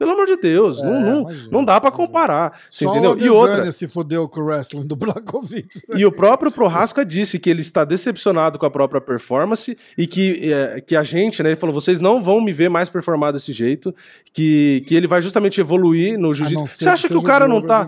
Pelo 0.00 0.12
amor 0.12 0.26
de 0.26 0.36
Deus, 0.38 0.78
É, 0.78 0.82
não, 0.82 1.00
não, 1.00 1.20
imagina, 1.20 1.48
não 1.52 1.62
dá 1.62 1.78
pra 1.78 1.90
comparar. 1.90 2.58
Você 2.70 2.86
Só 2.86 2.90
entendeu? 2.90 3.18
E 3.18 3.28
outra. 3.28 3.70
Se 3.70 3.86
fudeu 3.86 4.26
com 4.26 4.40
o 4.40 4.44
wrestling 4.44 4.86
do 4.86 4.96
Blackovitz. 4.96 5.84
E 5.94 6.06
o 6.06 6.10
próprio 6.10 6.50
Prohaska 6.50 7.04
disse 7.04 7.38
que 7.38 7.50
ele 7.50 7.60
está 7.60 7.84
decepcionado 7.84 8.58
com 8.58 8.64
a 8.64 8.70
própria 8.70 8.98
performance 8.98 9.76
e 9.98 10.06
que, 10.06 10.50
é, 10.50 10.80
que 10.80 10.96
a 10.96 11.02
gente, 11.02 11.42
né, 11.42 11.50
ele 11.50 11.56
falou, 11.56 11.74
vocês 11.74 12.00
não 12.00 12.22
vão 12.22 12.40
me 12.40 12.50
ver 12.50 12.70
mais 12.70 12.88
performar 12.88 13.34
desse 13.34 13.52
jeito, 13.52 13.94
que, 14.32 14.82
que 14.86 14.94
ele 14.94 15.06
vai 15.06 15.20
justamente 15.20 15.60
evoluir 15.60 16.18
no 16.18 16.32
jiu-jitsu. 16.32 16.66
Você 16.66 16.88
acha 16.88 17.02
que 17.02 17.08
seja 17.08 17.20
o 17.20 17.22
cara 17.22 17.46
não 17.46 17.60
tá... 17.60 17.86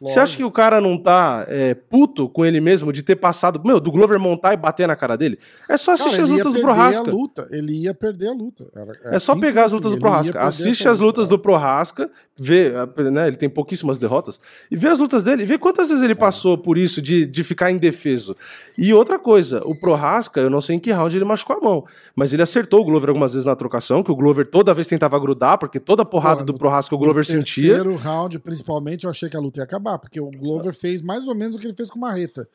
Você 0.00 0.20
acha 0.20 0.36
que 0.36 0.44
o 0.44 0.50
cara 0.50 0.80
não 0.80 0.96
tá 0.96 1.44
é, 1.48 1.74
puto 1.74 2.28
com 2.28 2.44
ele 2.46 2.60
mesmo 2.60 2.92
de 2.92 3.02
ter 3.02 3.16
passado, 3.16 3.60
meu, 3.64 3.80
do 3.80 3.90
Glover 3.90 4.18
montar 4.20 4.52
e 4.54 4.56
bater 4.56 4.86
na 4.86 4.94
cara 4.94 5.16
dele? 5.16 5.38
É 5.68 5.76
só 5.76 5.96
Cara, 5.96 6.04
assistir 6.04 6.20
as 6.22 6.28
ele 6.28 6.38
ia 6.38 6.44
lutas 6.44 6.52
do 6.52 6.60
perder 6.60 6.74
Prohaska. 6.74 7.10
a 7.10 7.12
luta. 7.12 7.48
Ele 7.50 7.72
ia 7.82 7.94
perder 7.94 8.28
a 8.28 8.32
luta. 8.32 8.66
Era- 8.76 9.16
É 9.16 9.18
só 9.18 9.32
simples 9.32 9.50
pegar 9.50 9.62
as 9.62 9.66
assim, 9.66 9.74
lutas 9.76 9.90
do 9.92 9.96
ia 9.96 10.00
Prohaska. 10.00 10.32
perder 10.32 10.46
Assiste 10.48 10.88
as 10.88 11.00
lutas 11.00 11.24
luta. 11.24 11.36
do 11.36 11.42
Prohaska, 11.42 12.10
vê, 12.36 12.72
né, 13.10 13.26
ele 13.28 13.36
tem 13.36 13.48
pouquíssimas 13.48 13.98
derrotas, 13.98 14.38
e 14.70 14.76
vê 14.76 14.88
as 14.88 14.98
lutas 15.00 15.24
dele, 15.24 15.44
vê 15.44 15.58
quantas 15.58 15.86
É. 15.86 15.88
vezes 15.90 16.04
ele 16.04 16.14
passou 16.14 16.56
por 16.56 16.78
isso 16.78 17.02
de, 17.02 17.26
de 17.26 17.42
ficar 17.42 17.70
indefeso. 17.70 18.34
E 18.76 18.92
outra 18.94 19.18
coisa, 19.18 19.60
o 19.64 19.74
Prohaska, 19.80 20.40
eu 20.40 20.48
não 20.50 20.60
sei 20.60 20.76
em 20.76 20.78
que 20.78 20.92
round 20.92 21.16
ele 21.16 21.24
machucou 21.24 21.56
a 21.56 21.60
mão, 21.60 21.84
mas 22.14 22.32
ele 22.32 22.42
acertou 22.42 22.80
o 22.80 22.84
Glover 22.84 23.08
algumas 23.08 23.32
vezes 23.32 23.46
na 23.46 23.56
trocação, 23.56 24.02
que 24.04 24.12
o 24.12 24.16
Glover 24.16 24.46
toda 24.46 24.72
vez 24.72 24.86
tentava 24.86 25.18
grudar, 25.18 25.58
porque 25.58 25.80
toda 25.80 26.04
porrada 26.04 26.40
Pô, 26.40 26.44
do 26.44 26.52
no- 26.52 26.58
Prohaska 26.58 26.94
o 26.94 26.98
No 26.98 27.04
Glover 27.04 27.24
sentia. 27.24 27.64
terceiro 27.74 27.96
round, 27.96 28.38
principalmente, 28.38 29.04
eu 29.04 29.10
achei 29.10 29.28
que 29.28 29.36
a 29.36 29.40
luta 29.40 29.58
ia 29.60 29.64
acabar, 29.64 29.87
porque 29.96 30.20
o 30.20 30.30
Glover 30.30 30.74
fez 30.74 31.00
mais 31.00 31.28
ou 31.28 31.34
menos 31.34 31.54
o 31.56 31.58
que 31.58 31.66
ele 31.66 31.76
fez 31.76 31.88
com 31.88 31.98
o 31.98 32.02
Marreta. 32.02 32.46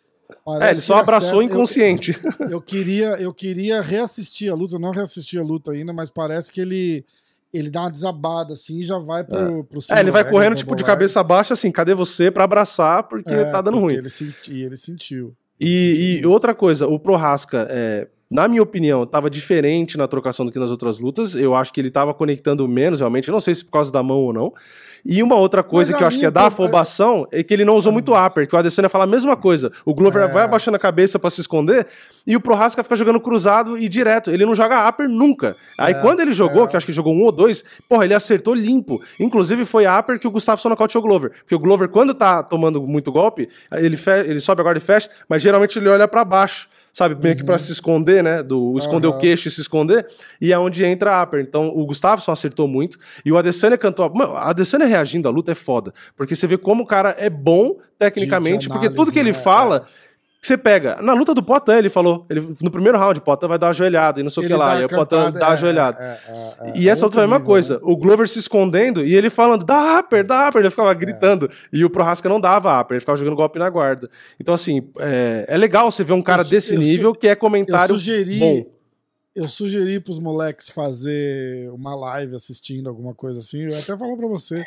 É, 0.61 0.71
ele 0.71 0.79
só 0.79 0.97
abraçou 0.97 1.39
acerta- 1.39 1.53
inconsciente. 1.53 2.19
Eu, 2.39 2.49
eu 2.49 2.61
queria, 2.61 3.09
eu 3.19 3.34
queria 3.34 3.81
reassistir 3.81 4.51
a 4.51 4.55
luta, 4.55 4.75
eu 4.75 4.79
não 4.79 4.91
reassisti 4.91 5.38
a 5.39 5.43
luta 5.43 5.71
ainda, 5.71 5.93
mas 5.93 6.09
parece 6.09 6.51
que 6.51 6.61
ele 6.61 7.05
ele 7.53 7.69
dá 7.69 7.81
uma 7.81 7.91
desabada 7.91 8.53
assim 8.53 8.79
e 8.79 8.84
já 8.84 8.97
vai 8.97 9.23
pro, 9.23 9.63
pro 9.65 9.79
É, 9.91 9.99
ele 9.99 10.09
vai 10.09 10.27
correndo, 10.27 10.55
tipo, 10.55 10.75
de 10.75 10.84
cabeça 10.84 11.21
baixa, 11.23 11.53
assim, 11.53 11.71
cadê 11.71 11.93
você 11.93 12.31
pra 12.31 12.45
abraçar, 12.45 13.03
porque. 13.03 13.31
É, 13.31 13.45
tá 13.45 13.61
dando 13.61 13.75
porque 13.75 13.93
ruim. 13.93 13.95
Ele, 13.95 14.09
senti, 14.09 14.53
ele 14.59 14.75
sentiu. 14.75 15.36
E, 15.59 16.19
e 16.21 16.25
outra 16.25 16.55
coisa, 16.55 16.88
o 16.88 16.99
Prohaska, 16.99 17.67
é, 17.69 18.07
na 18.34 18.47
minha 18.47 18.63
opinião, 18.63 19.05
tava 19.05 19.29
diferente 19.29 19.97
na 19.97 20.07
trocação 20.07 20.45
do 20.45 20.51
que 20.51 20.57
nas 20.59 20.71
outras 20.71 20.99
lutas. 20.99 21.36
Eu 21.36 21.53
acho 21.53 21.71
que 21.71 21.79
ele 21.79 21.91
tava 21.91 22.13
conectando 22.13 22.67
menos, 22.67 22.99
realmente. 22.99 23.27
Eu 23.27 23.34
não 23.34 23.39
sei 23.41 23.53
se 23.53 23.63
por 23.63 23.71
causa 23.71 23.91
da 23.91 24.01
mão 24.01 24.17
ou 24.17 24.34
não. 24.34 24.51
E 25.05 25.21
uma 25.21 25.36
outra 25.36 25.61
coisa 25.61 25.91
Mas 25.91 25.97
que 25.97 26.03
eu 26.03 26.07
acho 26.07 26.17
que 26.19 26.25
é 26.25 26.31
da 26.31 26.39
pro- 26.43 26.47
afobação 26.47 27.27
é 27.29 27.43
que 27.43 27.53
ele 27.53 27.65
não 27.65 27.75
usou 27.75 27.91
muito 27.91 28.13
upper, 28.15 28.47
que 28.47 28.55
o 28.55 28.57
Adesanya 28.57 28.88
fala 28.88 29.03
a 29.03 29.07
mesma 29.07 29.36
coisa. 29.36 29.69
O 29.86 29.93
Glover 29.93 30.23
É. 30.23 30.27
vai 30.29 30.43
abaixando 30.45 30.77
a 30.77 30.79
cabeça 30.79 31.19
pra 31.19 31.29
se 31.29 31.41
esconder 31.41 31.86
e 32.25 32.38
o 32.38 32.39
Prohaska 32.39 32.81
fica 32.84 32.95
jogando 32.95 33.19
cruzado 33.19 33.77
e 33.77 33.89
direto. 33.89 34.31
Ele 34.31 34.45
não 34.45 34.55
joga 34.55 34.88
upper 34.88 35.09
nunca. 35.09 35.57
Aí 35.77 35.93
É, 35.93 35.99
quando 35.99 36.21
ele 36.21 36.31
jogou, 36.31 36.63
é. 36.63 36.67
que 36.69 36.75
eu 36.75 36.77
acho 36.77 36.86
que 36.88 36.93
jogou 36.93 37.13
um 37.13 37.23
ou 37.25 37.34
dois, 37.34 37.65
porra, 37.89 38.05
ele 38.05 38.13
acertou 38.13 38.53
limpo. 38.53 39.01
Inclusive 39.19 39.65
foi 39.65 39.86
upper 39.86 40.17
que 40.17 40.25
o 40.27 40.31
Gustavo 40.31 40.69
nocauteou 40.69 41.03
o 41.03 41.05
Glover. 41.07 41.31
Porque 41.31 41.53
o 41.53 41.59
Glover, 41.59 41.89
quando 41.89 42.13
tá 42.13 42.41
tomando 42.41 42.81
muito 42.81 43.11
golpe, 43.11 43.49
ele, 43.73 43.97
ele 44.25 44.39
sobe 44.39 44.61
agora 44.61 44.77
e 44.77 44.81
fecha, 44.81 45.09
mas 45.27 45.41
geralmente 45.41 45.77
ele 45.77 45.89
olha 45.89 46.07
pra 46.07 46.23
baixo. 46.23 46.69
Sabe, 46.93 47.15
meio 47.15 47.35
que 47.35 47.43
pra 47.43 47.57
se 47.57 47.71
esconder, 47.71 48.23
né? 48.23 48.43
Do 48.43 48.77
esconder 48.77 49.07
o 49.07 49.11
Aham. 49.11 49.19
queixo 49.19 49.47
e 49.47 49.51
se 49.51 49.59
esconder, 49.59 50.05
e 50.39 50.53
é 50.53 50.59
onde 50.59 50.85
entra 50.85 51.15
a 51.15 51.23
upper. 51.23 51.41
Então 51.41 51.69
o 51.69 51.83
Gustavo 51.87 52.21
acertou 52.31 52.67
muito, 52.67 52.99
e 53.25 53.31
o 53.31 53.37
Adesanya 53.37 53.79
cantou. 53.79 54.07
Mano, 54.13 54.35
a 54.35 54.51
Adesanya 54.51 54.85
reagindo 54.85 55.27
à 55.27 55.31
luta 55.31 55.51
é 55.51 55.55
foda, 55.55 55.91
porque 56.15 56.35
você 56.35 56.45
vê 56.45 56.55
como 56.55 56.83
o 56.83 56.85
cara 56.85 57.15
é 57.17 57.31
bom 57.31 57.77
tecnicamente, 57.97 58.69
porque 58.69 58.91
tudo 58.91 59.11
que 59.11 59.17
ele 59.17 59.31
né? 59.31 59.37
fala. 59.39 59.87
Que 60.43 60.47
Você 60.47 60.57
pega. 60.57 61.01
Na 61.01 61.13
luta 61.13 61.33
do 61.33 61.41
Potan, 61.41 61.77
ele 61.77 61.89
falou. 61.89 62.25
Ele, 62.29 62.41
no 62.61 62.69
primeiro 62.69 62.97
round, 62.97 63.17
o 63.17 63.21
Potan 63.23 63.47
vai 63.47 63.57
dar 63.57 63.67
uma 63.67 63.71
ajoelhada 63.71 64.19
e 64.19 64.23
não 64.23 64.29
sei 64.29 64.43
o 64.43 64.47
que 64.47 64.53
lá. 64.53 64.81
E 64.81 64.85
o 64.85 64.89
Potan 64.89 65.31
dá 65.31 65.39
uma 65.47 65.49
é, 65.51 65.53
ajoelhada. 65.53 65.97
é, 66.03 66.19
é, 66.27 66.69
é, 66.69 66.77
E 66.77 66.89
é 66.89 66.91
essa 66.91 67.05
outra 67.05 67.21
foi 67.21 67.23
a 67.23 67.27
mesma 67.27 67.45
coisa. 67.45 67.75
né? 67.75 67.79
O 67.83 67.95
Glover 67.95 68.27
se 68.27 68.39
escondendo 68.39 69.05
e 69.05 69.15
ele 69.15 69.29
falando, 69.29 69.63
dá 69.65 69.99
upper, 69.99 70.25
dá 70.27 70.49
upper. 70.49 70.59
Ele 70.59 70.67
É. 70.67 70.69
ficava 70.69 70.93
gritando. 70.93 71.49
E 71.71 71.85
o 71.85 71.89
Prohaska 71.89 72.27
não 72.27 72.41
dava 72.41 72.79
upper, 72.81 72.95
ele 72.95 72.99
ficava 72.99 73.17
jogando 73.17 73.35
golpe 73.37 73.57
na 73.57 73.69
guarda. 73.69 74.09
Então, 74.39 74.53
assim, 74.53 74.89
é, 74.99 75.45
é 75.47 75.57
legal 75.57 75.89
você 75.89 76.03
ver 76.03 76.13
um 76.13 76.21
cara 76.21 76.41
Eu 76.43 76.49
desse 76.49 76.73
eu 76.73 76.79
nível 76.79 77.13
que 77.15 77.27
é 77.27 77.31
Eu 77.31 77.37
comentário 77.37 77.95
sugeri, 77.95 78.39
bom. 78.39 78.65
eu 79.35 79.47
sugeri 79.47 79.99
pros 80.01 80.19
moleques 80.19 80.69
fazer 80.69 81.69
uma 81.71 81.95
live 81.95 82.35
assistindo 82.35 82.89
alguma 82.89 83.13
coisa 83.13 83.39
assim. 83.39 83.61
Eu 83.61 83.77
até 83.79 83.97
falo 83.97 84.17
pra 84.17 84.27
você. 84.27 84.65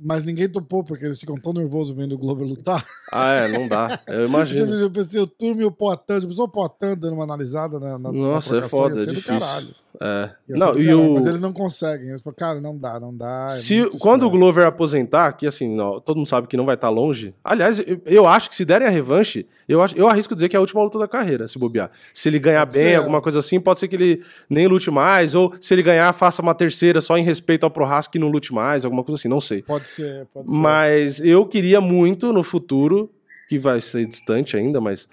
Mas 0.00 0.22
ninguém 0.22 0.48
topou, 0.48 0.82
porque 0.84 1.04
eles 1.04 1.18
ficam 1.20 1.36
tão 1.36 1.52
nervosos 1.52 1.94
vendo 1.94 2.14
o 2.14 2.18
Glover 2.18 2.46
lutar. 2.46 2.84
Ah, 3.12 3.32
é, 3.32 3.48
não 3.48 3.68
dá. 3.68 4.00
Eu 4.08 4.24
imagino. 4.26 4.74
Eu 4.74 4.90
pensei, 4.90 5.20
o 5.20 5.26
Turma 5.26 5.62
e 5.62 5.64
o 5.64 5.70
Poitin, 5.72 6.20
já 6.20 6.26
pensou 6.26 6.44
o 6.44 6.48
Poitin 6.48 6.96
dando 6.98 7.14
uma 7.14 7.24
analisada 7.24 7.78
na, 7.78 7.98
na 7.98 8.12
Nossa, 8.12 8.52
na 8.52 8.58
é 8.58 8.60
trocação? 8.68 8.68
foda, 8.78 9.02
é 9.02 9.06
difícil. 9.06 9.38
caralho. 9.38 9.68
É. 10.00 10.30
Não, 10.48 10.76
e 10.80 10.92
o... 10.92 11.14
Mas 11.14 11.26
eles 11.26 11.38
não 11.40 11.52
conseguem. 11.52 12.08
Eles 12.08 12.22
falam, 12.22 12.34
cara, 12.36 12.60
não 12.60 12.76
dá, 12.76 12.98
não 12.98 13.14
dá. 13.14 13.46
é 13.50 13.54
Se, 13.54 13.88
quando 14.00 14.26
o. 14.26 14.30
Glover 14.30 14.66
aposentar, 14.66 15.30
que 15.34 15.46
assim, 15.46 15.78
ó, 15.78 16.00
todo 16.00 16.16
mundo 16.16 16.26
sabe 16.26 16.46
que 16.48 16.56
não 16.56 16.64
vai 16.64 16.74
estar 16.74 16.88
longe. 16.88 17.34
Aliás, 17.44 17.78
eu, 17.78 18.00
eu 18.06 18.26
acho 18.26 18.48
que 18.48 18.56
se 18.56 18.64
derem 18.64 18.88
a 18.88 18.90
revanche, 18.90 19.46
eu, 19.68 19.80
acho- 19.82 19.96
eu 19.96 20.08
arrisco 20.08 20.34
dizer 20.34 20.48
que 20.48 20.56
é 20.56 20.58
a 20.58 20.60
última 20.60 20.82
luta 20.82 20.98
da 20.98 21.06
carreira, 21.06 21.46
se 21.46 21.58
bobear. 21.58 21.90
Se 22.14 22.28
ele 22.30 22.38
ganhar 22.38 22.66
Pode 22.66 22.78
bem, 22.80 22.88
ser. 22.88 22.94
alguma 22.96 23.20
coisa 23.20 23.38
assim, 23.40 23.60
pode 23.60 23.78
ser 23.80 23.86
que 23.86 23.94
ele 23.94 24.22
nem 24.48 24.66
lute 24.66 24.90
mais, 24.90 25.34
ou 25.34 25.54
se 25.60 25.74
ele 25.74 25.82
ganhar, 25.82 26.10
faça 26.14 26.40
uma 26.40 26.54
terceira 26.54 27.00
só 27.02 27.16
em 27.18 27.22
respeito 27.22 27.64
ao 27.64 27.70
Prohaska 27.70 28.16
e 28.16 28.20
não 28.20 28.28
lute 28.28 28.52
mais, 28.52 28.84
alguma 28.86 29.04
coisa 29.04 29.20
assim, 29.20 29.28
não 29.28 29.42
sei. 29.42 29.62
Pode 29.62 29.81
ser, 29.88 30.26
pode 30.32 30.50
ser. 30.50 30.56
Mas 30.56 31.20
eu 31.20 31.46
queria 31.46 31.80
muito 31.80 32.32
no 32.32 32.42
futuro, 32.42 33.10
que 33.48 33.58
vai 33.58 33.80
ser 33.80 34.06
distante 34.06 34.56
ainda, 34.56 34.80
mas 34.80 35.08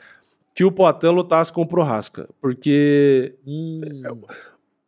que 0.55 0.63
o 0.63 0.72
Poitin 0.72 1.07
lutasse 1.07 1.51
com 1.53 1.61
o 1.61 1.67
Prohaska, 1.67 2.28
porque 2.41 3.34
Hum. 3.47 3.82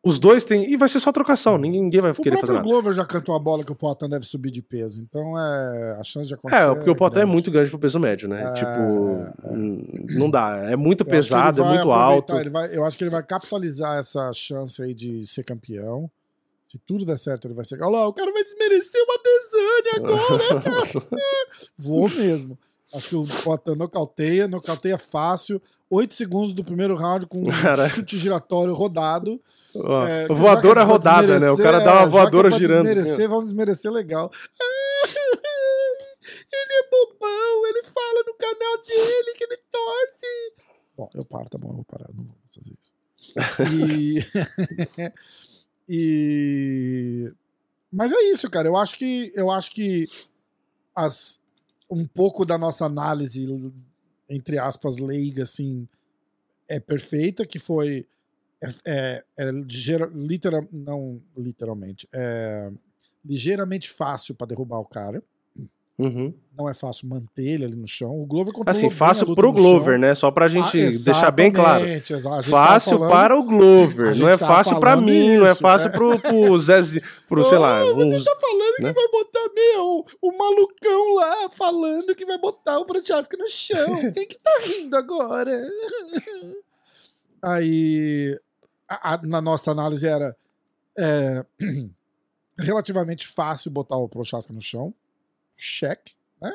os 0.03 0.19
dois 0.19 0.43
têm. 0.43 0.69
E 0.71 0.75
vai 0.75 0.89
ser 0.89 0.99
só 0.99 1.11
trocação, 1.11 1.57
ninguém, 1.57 1.81
ninguém 1.83 2.01
vai 2.01 2.11
O 2.11 2.15
querer 2.15 2.39
fazer 2.39 2.53
nada. 2.53 2.63
Glover 2.63 2.91
já 2.93 3.05
cantou 3.05 3.35
a 3.35 3.39
bola 3.39 3.63
que 3.63 3.71
o 3.71 3.75
Poitin 3.75 4.09
deve 4.09 4.25
subir 4.25 4.51
de 4.51 4.61
peso. 4.61 4.99
Então 5.01 5.37
é 5.39 5.97
a 5.99 6.03
chance 6.03 6.27
de 6.27 6.33
acontecer. 6.33 6.61
É, 6.63 6.73
porque 6.75 6.89
o 6.89 6.95
Poitin 6.95 7.19
é 7.19 7.25
muito 7.25 7.49
grande 7.51 7.69
pro 7.69 7.79
peso 7.79 7.99
médio, 7.99 8.27
né? 8.27 8.41
É, 8.43 8.53
tipo, 8.53 9.47
hum, 9.53 9.85
não 10.17 10.29
dá. 10.29 10.57
É 10.69 10.75
muito 10.75 11.01
Eu 11.01 11.05
pesado, 11.07 11.61
é 11.63 11.67
muito 11.67 11.91
alto. 11.91 12.33
vai- 12.51 12.75
eu 12.75 12.83
acho 12.85 12.97
que 12.97 13.03
ele 13.03 13.11
vai 13.11 13.23
capitalizar 13.23 13.97
essa 13.97 14.31
chance 14.33 14.81
aí 14.81 14.93
de 14.93 15.25
ser 15.27 15.43
campeão. 15.43 16.09
Se 16.71 16.79
tudo 16.79 17.05
der 17.05 17.19
certo, 17.19 17.47
ele 17.47 17.53
vai 17.53 17.65
ser. 17.65 17.81
Olha 17.81 17.97
lá, 17.97 18.07
o 18.07 18.13
cara 18.13 18.31
vai 18.31 18.45
desmerecer 18.45 19.01
uma 19.03 19.19
Desânia 19.21 19.91
agora. 19.97 21.03
Vou 21.77 22.09
mesmo. 22.09 22.57
Acho 22.93 23.09
que 23.09 23.15
o 23.17 23.25
Poitin 23.43 23.75
nocauteia, 23.75 24.47
nocauteia 24.47 24.97
fácil. 24.97 25.61
Oito 25.89 26.13
segundos 26.13 26.53
do 26.53 26.63
primeiro 26.63 26.95
round 26.95 27.25
com 27.25 27.39
um 27.41 27.51
Cara. 27.61 27.89
chute 27.89 28.17
giratório 28.17 28.73
rodado. 28.73 29.37
Ó, 29.75 30.07
É, 30.07 30.27
já 30.27 30.33
voadora 30.33 30.79
é 30.79 30.83
rodada, 30.85 31.39
né? 31.41 31.51
O 31.51 31.57
cara 31.57 31.79
dá 31.79 31.91
uma 31.91 32.05
desmerecer, 32.05 32.07
é, 32.07 32.09
voadora 32.09 32.47
é 32.47 32.57
girando. 32.57 32.85
Desmerecer, 32.85 33.13
assim, 33.15 33.27
vamos 33.27 33.43
desmerecer 33.49 33.91
legal. 33.91 34.31
ele 36.53 36.73
é 36.73 36.89
bobão, 36.89 37.67
ele 37.67 37.83
fala 37.83 38.23
no 38.25 38.33
canal 38.35 38.77
dele 38.87 39.33
que 39.37 39.43
ele 39.43 39.57
torce. 39.69 40.53
Bom, 40.95 41.09
eu 41.15 41.25
paro, 41.25 41.49
tá 41.49 41.57
bom, 41.57 41.67
eu 41.67 41.75
vou 41.75 41.83
parar, 41.83 42.07
não 42.13 42.23
vou 42.23 42.35
fazer 42.49 42.73
isso. 42.79 42.93
E. 43.77 44.23
e. 45.91 47.33
Mas 47.91 48.11
é 48.13 48.21
isso, 48.31 48.49
cara. 48.49 48.67
Eu 48.67 48.77
acho 48.77 48.97
que 48.97 49.31
eu 49.35 49.51
acho 49.51 49.71
que 49.71 50.07
as 50.95 51.39
um 51.89 52.07
pouco 52.07 52.45
da 52.45 52.57
nossa 52.57 52.85
análise 52.85 53.47
entre 54.29 54.57
aspas 54.59 54.97
leiga 54.97 55.43
assim 55.43 55.87
é 56.69 56.79
perfeita, 56.79 57.45
que 57.45 57.59
foi 57.59 58.07
é, 58.63 58.69
é, 58.85 59.25
é 59.37 59.51
ligeira- 59.51 60.11
litera- 60.13 60.67
não 60.71 61.21
literalmente, 61.37 62.07
é 62.13 62.71
ligeiramente 63.25 63.89
fácil 63.89 64.35
pra 64.35 64.47
derrubar 64.47 64.79
o 64.79 64.85
cara. 64.85 65.23
Uhum. 66.03 66.33
Não 66.57 66.69
é 66.69 66.73
fácil 66.73 67.07
manter 67.07 67.43
ele 67.43 67.65
ali 67.65 67.75
no 67.75 67.87
chão. 67.87 68.21
O 68.21 68.25
Glover 68.25 68.53
controlou 68.53 68.77
Assim, 68.77 68.89
fácil 68.89 69.33
pro 69.33 69.51
Glover, 69.53 69.97
né? 69.97 70.13
Só 70.13 70.29
pra 70.31 70.47
gente 70.47 70.77
Ah, 70.77 70.89
deixar 71.03 71.31
bem 71.31 71.51
claro. 71.51 71.85
gente 71.85 72.13
Fácil 72.49 72.97
falando- 72.97 73.09
para 73.09 73.37
o 73.39 73.43
Glover, 73.43 74.15
não 74.17 74.27
é 74.29 74.37
fácil 74.37 74.79
pra 74.79 74.95
mim, 74.95 75.37
não 75.37 75.47
é 75.47 75.51
isso, 75.53 75.61
fácil 75.61 75.87
é. 75.87 75.91
pro, 75.91 76.19
pro 76.19 76.59
Zé, 76.59 76.81
pro, 77.27 77.45
sei 77.45 77.57
lá, 77.57 77.83
uns- 77.83 78.13
Você 78.13 78.23
tá 78.25 78.37
falando 78.39 78.75
né? 78.81 78.93
que 78.93 78.99
vai 78.99 79.07
botar 79.09 79.49
meu, 79.55 80.05
o 80.21 80.37
malucão 80.37 81.15
lá 81.15 81.49
falando 81.51 82.15
que 82.15 82.25
vai 82.25 82.37
botar 82.37 82.79
o 82.79 82.85
Prochaska 82.85 83.37
no 83.37 83.47
chão. 83.47 84.11
Quem 84.13 84.27
que 84.27 84.37
tá 84.37 84.51
rindo 84.65 84.95
agora? 84.97 85.51
Aí, 87.41 88.37
a- 88.87 89.13
a- 89.13 89.21
na 89.23 89.41
nossa 89.41 89.71
análise 89.71 90.05
era 90.07 90.35
é, 90.97 91.45
relativamente 92.59 93.25
fácil 93.27 93.71
botar 93.71 93.97
o 93.97 94.09
Prochaska 94.09 94.53
no 94.53 94.61
chão. 94.61 94.93
Cheque, 95.61 96.13
né? 96.41 96.53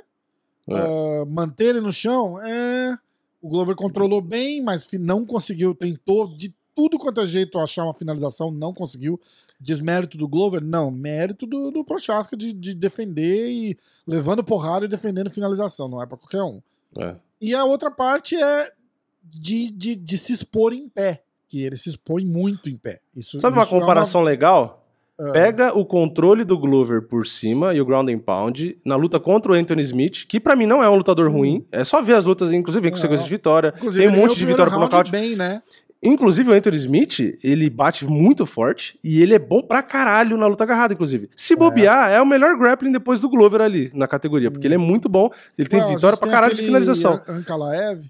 É. 0.69 0.75
Ah, 0.77 1.25
manter 1.27 1.67
ele 1.67 1.81
no 1.81 1.93
chão, 1.93 2.41
é... 2.45 2.99
O 3.41 3.49
Glover 3.49 3.77
controlou 3.77 4.21
bem, 4.21 4.61
mas 4.61 4.89
não 4.99 5.25
conseguiu, 5.25 5.75
tentou 5.75 6.35
de 6.35 6.53
tudo 6.75 6.99
quanto 6.99 7.21
é 7.21 7.27
jeito 7.27 7.59
achar 7.59 7.85
uma 7.85 7.95
finalização, 7.95 8.51
não 8.51 8.75
conseguiu. 8.75 9.21
Desmérito 9.59 10.19
do 10.19 10.29
Glover? 10.29 10.61
Não, 10.63 10.91
mérito 10.91 11.47
do, 11.47 11.71
do 11.71 11.85
Prochaska 11.85 12.37
de, 12.37 12.53
de 12.53 12.75
defender 12.75 13.49
e 13.49 13.79
levando 14.07 14.43
porrada 14.45 14.85
e 14.85 14.89
defendendo 14.89 15.31
finalização, 15.31 15.89
não 15.89 16.03
é 16.03 16.07
pra 16.07 16.19
qualquer 16.19 16.43
um. 16.43 16.61
É. 16.99 17.15
E 17.41 17.55
a 17.55 17.65
outra 17.65 17.91
parte 17.91 18.35
é 18.35 18.73
de, 19.23 19.71
de, 19.71 19.97
de 19.97 20.19
se 20.19 20.33
expor 20.33 20.73
em 20.73 20.89
pé, 20.89 21.23
que 21.49 21.63
ele 21.63 21.77
se 21.77 21.89
expõe 21.89 22.25
muito 22.25 22.69
em 22.69 22.77
pé. 22.77 23.01
Isso, 23.15 23.39
Sabe 23.41 23.57
uma 23.57 23.63
isso 23.63 23.75
é 23.75 23.81
comparação 23.81 24.23
legal? 24.23 24.86
Ah. 25.19 25.33
Pega 25.33 25.77
o 25.77 25.85
controle 25.85 26.45
do 26.45 26.59
Glover 26.59 27.03
por 27.03 27.27
cima 27.27 27.73
e 27.75 27.81
o 27.81 27.87
ground 27.87 28.09
and 28.11 28.19
pound 28.19 28.77
na 28.85 28.97
luta 28.97 29.19
contra 29.19 29.53
o 29.53 29.55
Anthony 29.55 29.81
Smith, 29.83 30.27
que 30.29 30.39
pra 30.39 30.55
mim 30.55 30.67
não 30.67 30.83
é 30.83 30.91
um 30.91 30.95
lutador 30.97 31.31
ruim. 31.31 31.65
É 31.73 31.85
só 31.85 32.03
ver 32.03 32.15
as 32.15 32.27
lutas, 32.27 32.53
inclusive 32.53 32.83
vem 32.83 32.91
com 32.93 32.99
sequência 32.99 33.25
de 33.25 33.31
vitória. 33.31 33.73
Inclusive, 33.77 34.07
Tem 34.07 34.15
um 34.15 34.21
monte 34.21 34.37
de 34.39 34.45
vitória 34.45 34.71
por 34.71 34.79
nocaute. 34.81 35.11
bem, 35.11 35.35
né? 35.35 35.63
Inclusive, 36.03 36.51
o 36.51 36.53
Anthony 36.53 36.77
Smith, 36.77 37.39
ele 37.43 37.71
bate 37.71 38.05
muito 38.05 38.45
forte 38.45 38.99
e 39.03 39.23
ele 39.23 39.35
é 39.35 39.39
bom 39.39 39.63
pra 39.63 39.83
caralho 39.83 40.37
na 40.37 40.47
luta 40.47 40.63
agarrada, 40.63 40.93
inclusive. 40.93 41.31
Se 41.35 41.57
bobear, 41.57 42.11
é, 42.13 42.21
o 42.21 42.27
melhor 42.27 42.55
grappling 42.59 42.93
depois 42.93 43.19
do 43.19 43.31
Glover 43.31 43.63
ali 43.63 43.91
na 43.95 44.07
categoria, 44.07 44.51
porque 44.51 44.67
ele 44.67 44.75
é 44.75 44.79
muito 44.79 45.09
bom, 45.09 45.31
ele 45.59 45.67
tem 45.69 45.81
Ué, 45.81 45.95
vitória 45.95 46.19
pra 46.19 46.29
caralho 46.31 46.55
de 46.55 46.63
finalização. 46.63 47.15
An- 47.27 47.37
Ankalaev. 47.39 48.01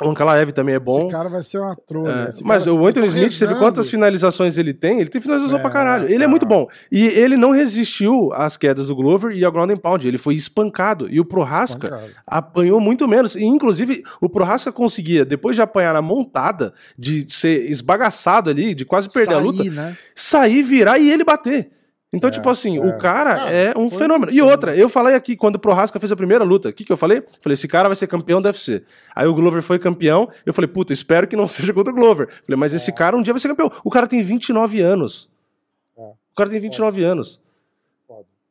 O 0.00 0.08
Ankalaev 0.10 0.52
também 0.52 0.76
é 0.76 0.78
bom. 0.78 1.00
Esse 1.00 1.08
cara 1.08 1.28
vai 1.28 1.42
ser 1.42 1.58
uma 1.58 1.74
trolha. 1.74 2.26
É, 2.26 2.28
Esse 2.28 2.44
mas 2.44 2.62
cara- 2.62 2.72
o 2.74 2.86
Anthony 2.86 3.06
Smith, 3.08 3.32
rezando. 3.40 3.58
quantas 3.58 3.90
finalizações 3.90 4.56
ele 4.56 4.72
tem? 4.72 5.00
Ele 5.00 5.08
tem 5.10 5.20
finalização 5.20 5.58
É, 5.58 5.60
pra 5.60 5.70
caralho. 5.70 6.04
Ele 6.06 6.22
é 6.22 6.26
tá. 6.26 6.28
muito 6.28 6.46
bom. 6.46 6.68
E 6.92 7.04
ele 7.06 7.36
não 7.36 7.50
resistiu 7.50 8.32
às 8.32 8.56
quedas 8.56 8.86
do 8.86 8.94
Glover 8.94 9.32
e 9.36 9.44
ao 9.44 9.50
ground 9.50 9.70
and 9.72 9.76
pound. 9.78 10.06
Ele 10.06 10.16
foi 10.16 10.36
espancado. 10.36 11.08
E 11.10 11.18
o 11.18 11.24
Prohaska 11.24 11.88
Espancado. 11.88 12.12
apanhou 12.24 12.80
muito 12.80 13.08
menos. 13.08 13.34
E, 13.34 13.42
inclusive, 13.44 14.04
o 14.20 14.28
Prohaska 14.28 14.70
conseguia, 14.70 15.24
depois 15.24 15.56
de 15.56 15.62
apanhar 15.62 15.92
na 15.94 16.00
montada, 16.02 16.72
de 16.96 17.26
ser 17.28 17.68
esbagaçado 17.68 18.50
ali, 18.50 18.74
de 18.76 18.84
quase 18.84 19.08
perder 19.08 19.34
a 19.34 19.36
Sair, 19.38 19.44
luta, 19.46 19.64
né? 19.64 19.96
sair, 20.14 20.62
virar 20.62 20.98
e 20.98 21.10
ele 21.10 21.24
bater. 21.24 21.70
Então, 22.12 22.28
É, 22.28 22.32
tipo 22.32 22.48
assim, 22.48 22.78
é. 22.78 22.80
o 22.80 22.96
cara 22.98 23.34
Cara, 23.36 23.50
é 23.50 23.74
um 23.76 23.90
foi- 23.90 23.98
fênomeno. 23.98 24.32
E 24.32 24.40
outra, 24.40 24.74
eu 24.74 24.88
falei 24.88 25.14
aqui, 25.14 25.36
quando 25.36 25.56
o 25.56 25.58
Prohaska 25.58 26.00
fez 26.00 26.10
a 26.10 26.16
primeira 26.16 26.42
luta, 26.42 26.70
o 26.70 26.72
que, 26.72 26.82
que 26.84 26.90
eu 26.92 26.96
falei? 26.96 27.22
Falei, 27.42 27.52
esse 27.54 27.68
cara 27.68 27.86
vai 27.88 27.96
ser 27.96 28.06
campeão 28.06 28.40
do 28.40 28.46
UFC. 28.46 28.82
Aí 29.14 29.26
o 29.26 29.34
Glover 29.34 29.60
foi 29.60 29.78
campeão, 29.78 30.26
eu 30.46 30.54
falei, 30.54 30.68
puta, 30.68 30.92
espero 30.92 31.28
que 31.28 31.36
não 31.36 31.46
seja 31.48 31.72
contra 31.74 31.92
o 31.92 31.96
Glover. 31.96 32.28
Falei, 32.46 32.56
mas 32.58 32.72
esse 32.72 32.90
cara 32.92 33.14
um 33.16 33.22
dia 33.22 33.34
vai 33.34 33.40
ser 33.40 33.48
campeão. 33.48 33.70
O 33.84 33.90
cara 33.90 34.06
tem 34.06 34.22
29 34.22 34.80
anos. 34.80 35.28
É. 35.98 36.00
O 36.00 36.34
cara 36.34 36.48
tem 36.48 36.58
29 36.58 37.04
anos. 37.04 37.40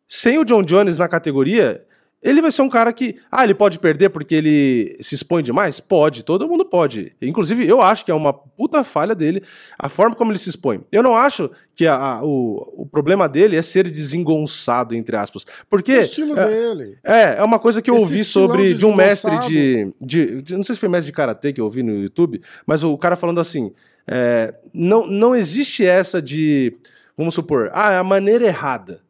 Sem 0.07 0.37
o 0.37 0.45
John 0.45 0.61
Jones 0.63 0.97
na 0.99 1.07
categoria, 1.07 1.83
ele 2.21 2.41
vai 2.41 2.51
ser 2.51 2.61
um 2.63 2.69
cara 2.69 2.91
que. 2.91 3.15
Ah, 3.31 3.43
ele 3.43 3.53
pode 3.53 3.77
perder 3.79 4.09
porque 4.09 4.33
ele 4.35 4.97
se 5.01 5.13
expõe 5.15 5.43
demais? 5.43 5.79
Pode, 5.79 6.23
todo 6.25 6.47
mundo 6.47 6.65
pode. 6.65 7.13
Inclusive, 7.21 7.65
eu 7.67 7.81
acho 7.81 8.03
que 8.03 8.09
é 8.11 8.13
uma 8.13 8.33
puta 8.33 8.83
falha 8.83 9.13
dele 9.13 9.43
a 9.77 9.87
forma 9.87 10.15
como 10.15 10.31
ele 10.31 10.39
se 10.39 10.49
expõe. 10.49 10.81
Eu 10.91 11.03
não 11.03 11.15
acho 11.15 11.49
que 11.75 11.85
a- 11.85 11.95
a- 11.95 12.23
o, 12.23 12.81
o 12.83 12.85
problema 12.85 13.29
dele 13.29 13.55
é 13.55 13.61
ser 13.61 13.89
desengonçado, 13.89 14.95
entre 14.95 15.15
aspas. 15.15 15.45
Porque. 15.69 15.91
Esse 15.91 16.21
o 16.21 16.25
estilo 16.25 16.39
é, 16.39 16.47
dele. 16.47 16.97
é, 17.03 17.35
é 17.37 17.43
uma 17.43 17.59
coisa 17.59 17.81
que 17.81 17.89
eu 17.89 17.95
Esse 17.95 18.03
ouvi 18.03 18.23
sobre 18.23 18.73
de 18.73 18.85
um 18.85 18.95
mestre 18.95 19.37
de, 19.47 19.91
de, 20.03 20.41
de- 20.41 20.57
Não 20.57 20.63
sei 20.63 20.75
se 20.75 20.81
foi 20.81 20.89
mestre 20.89 21.07
de 21.11 21.15
karatê 21.15 21.53
que 21.53 21.61
eu 21.61 21.65
ouvi 21.65 21.83
no 21.83 22.01
YouTube, 22.01 22.41
mas 22.65 22.83
o 22.83 22.97
cara 22.97 23.15
falando 23.15 23.39
assim: 23.39 23.71
é, 24.07 24.53
não, 24.73 25.05
não 25.07 25.35
existe 25.35 25.85
essa 25.85 26.21
de. 26.21 26.73
Vamos 27.15 27.33
supor, 27.35 27.69
ah, 27.73 27.93
é 27.93 27.97
a 27.97 28.03
maneira 28.03 28.45
errada. 28.45 29.01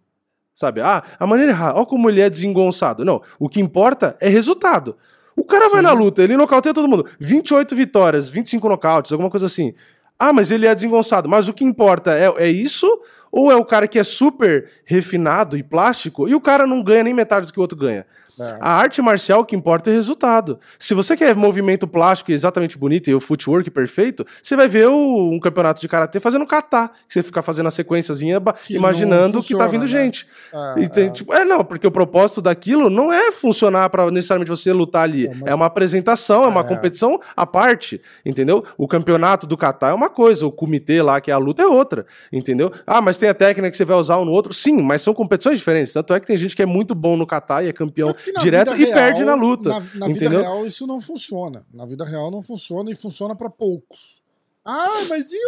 Sabe? 0.58 0.82
Ah, 0.82 1.04
a 1.20 1.28
maneira 1.28 1.52
errada. 1.52 1.78
Olha 1.78 1.86
como 1.86 2.10
ele 2.10 2.20
é 2.20 2.28
desengonçado. 2.28 3.06
Não, 3.06 3.22
o 3.40 3.48
que 3.48 3.62
importa 3.62 4.18
é 4.20 4.28
resultado. 4.28 4.98
O 5.36 5.46
cara 5.46 5.70
vai 5.70 5.82
Sim. 5.82 5.84
na 5.84 5.92
luta, 5.92 6.24
ele 6.24 6.36
nocauteia 6.36 6.74
todo 6.74 6.88
mundo. 6.88 7.06
28 7.20 7.76
vitórias, 7.76 8.28
25 8.28 8.68
nocautes, 8.68 9.12
alguma 9.12 9.30
coisa 9.30 9.46
assim. 9.46 9.72
Ah, 10.18 10.34
mas 10.34 10.50
ele 10.50 10.66
é 10.66 10.74
desengonçado. 10.74 11.30
Mas 11.30 11.48
o 11.48 11.54
que 11.54 11.64
importa 11.64 12.12
é, 12.12 12.26
é 12.38 12.50
isso? 12.50 12.88
Ou 13.32 13.52
é 13.52 13.56
o 13.56 13.64
cara 13.64 13.88
que 13.88 14.00
é 14.00 14.04
super 14.04 14.68
refinado 14.84 15.56
e 15.56 15.62
plástico 15.62 16.28
e 16.28 16.34
o 16.34 16.42
cara 16.42 16.66
não 16.66 16.82
ganha 16.82 17.04
nem 17.04 17.14
metade 17.14 17.46
do 17.46 17.54
que 17.54 17.60
o 17.60 17.62
outro 17.62 17.78
ganha? 17.78 18.04
É. 18.40 18.58
A 18.60 18.72
arte 18.72 19.02
marcial 19.02 19.42
o 19.42 19.46
que 19.46 19.56
importa 19.56 19.90
é 19.90 19.94
resultado. 19.94 20.60
Se 20.78 20.94
você 20.94 21.16
quer 21.18 21.36
movimento 21.36 21.88
plástico 21.88 22.32
exatamente 22.32 22.78
bonito 22.78 23.10
e 23.10 23.16
o 23.16 23.20
footwork 23.20 23.70
perfeito, 23.72 24.26
você 24.44 24.56
vai 24.56 24.68
ver 24.68 24.88
o- 24.88 25.32
um 25.32 25.40
campeonato 25.40 25.82
de 25.82 25.88
karatê 25.88 26.20
fazendo 26.20 26.46
kata, 26.46 26.90
que 27.08 27.14
você 27.14 27.24
fica 27.24 27.42
fazendo 27.42 27.68
a 27.68 27.72
sequenciazinha 27.72 28.40
Que 28.66 28.76
imaginando 28.76 29.42
que 29.42 29.54
tá 29.56 29.66
funciona, 29.66 29.68
vindo 29.68 29.82
né? 29.82 29.88
gente. 29.88 30.28
É, 30.54 30.80
E 30.82 30.90
tem, 30.90 31.08
é. 31.08 31.10
tipo, 31.10 31.34
é, 31.34 31.44
não, 31.46 31.64
porque 31.64 31.88
o 31.88 31.92
propósito 31.92 32.42
daquilo 32.42 32.90
não 32.90 33.12
é 33.12 33.32
funcionar 33.32 33.90
pra 33.90 34.10
necessariamente 34.12 34.50
você 34.50 34.72
lutar 34.72 35.04
ali. 35.04 35.28
É, 35.28 35.34
mas- 35.34 35.48
É 35.52 35.56
uma 35.56 35.66
apresentação, 35.66 36.44
é 36.44 36.48
uma 36.48 36.62
É. 36.62 36.64
competição 36.64 37.20
à 37.36 37.46
parte, 37.46 38.02
entendeu? 38.26 38.64
O 38.78 38.88
campeonato 38.88 39.48
do 39.48 39.58
kata 39.58 39.88
é 39.88 39.94
uma 39.94 40.10
coisa, 40.10 40.46
o 40.46 40.52
comitê 40.52 41.02
lá, 41.02 41.20
que 41.22 41.32
é 41.32 41.34
a 41.34 41.38
luta, 41.38 41.64
é 41.64 41.68
outra, 41.68 42.06
entendeu? 42.32 42.72
Ah, 42.86 43.02
mas 43.02 43.18
tem 43.18 43.30
a 43.30 43.34
técnica 43.34 43.72
que 43.72 43.78
você 43.78 43.86
vai 43.86 43.98
usar 43.98 44.18
um 44.18 44.26
no 44.26 44.32
outro. 44.32 44.54
Sim, 44.54 44.82
mas 44.82 45.02
são 45.02 45.14
competições 45.14 45.58
diferentes. 45.58 45.94
Tanto 45.94 46.14
é 46.14 46.20
que 46.20 46.28
tem 46.28 46.38
gente 46.38 46.56
que 46.56 46.62
é 46.62 46.66
muito 46.66 46.94
bom 46.94 47.16
no 47.18 47.26
kata 47.26 47.64
e 47.64 47.70
é 47.70 47.74
campeão 47.74 48.14
direto 48.42 48.76
e 48.76 48.86
perde 48.94 49.20
na 49.24 49.34
real- 49.36 49.38
luta. 49.38 49.70
Na, 49.70 49.80
na 49.96 50.08
vida 50.08 50.30
real 50.30 50.66
isso 50.66 50.86
não 50.88 51.00
funciona. 51.02 51.66
Na 51.74 51.86
vida 51.86 52.06
real 52.06 52.30
não 52.32 52.42
funciona 52.44 52.92
e 52.92 52.96
funciona 52.96 53.36
pra 53.36 53.50
poucos. 53.50 54.22
Ah, 54.64 55.06
mas 55.08 55.32
e 55.32 55.38
o 55.38 55.40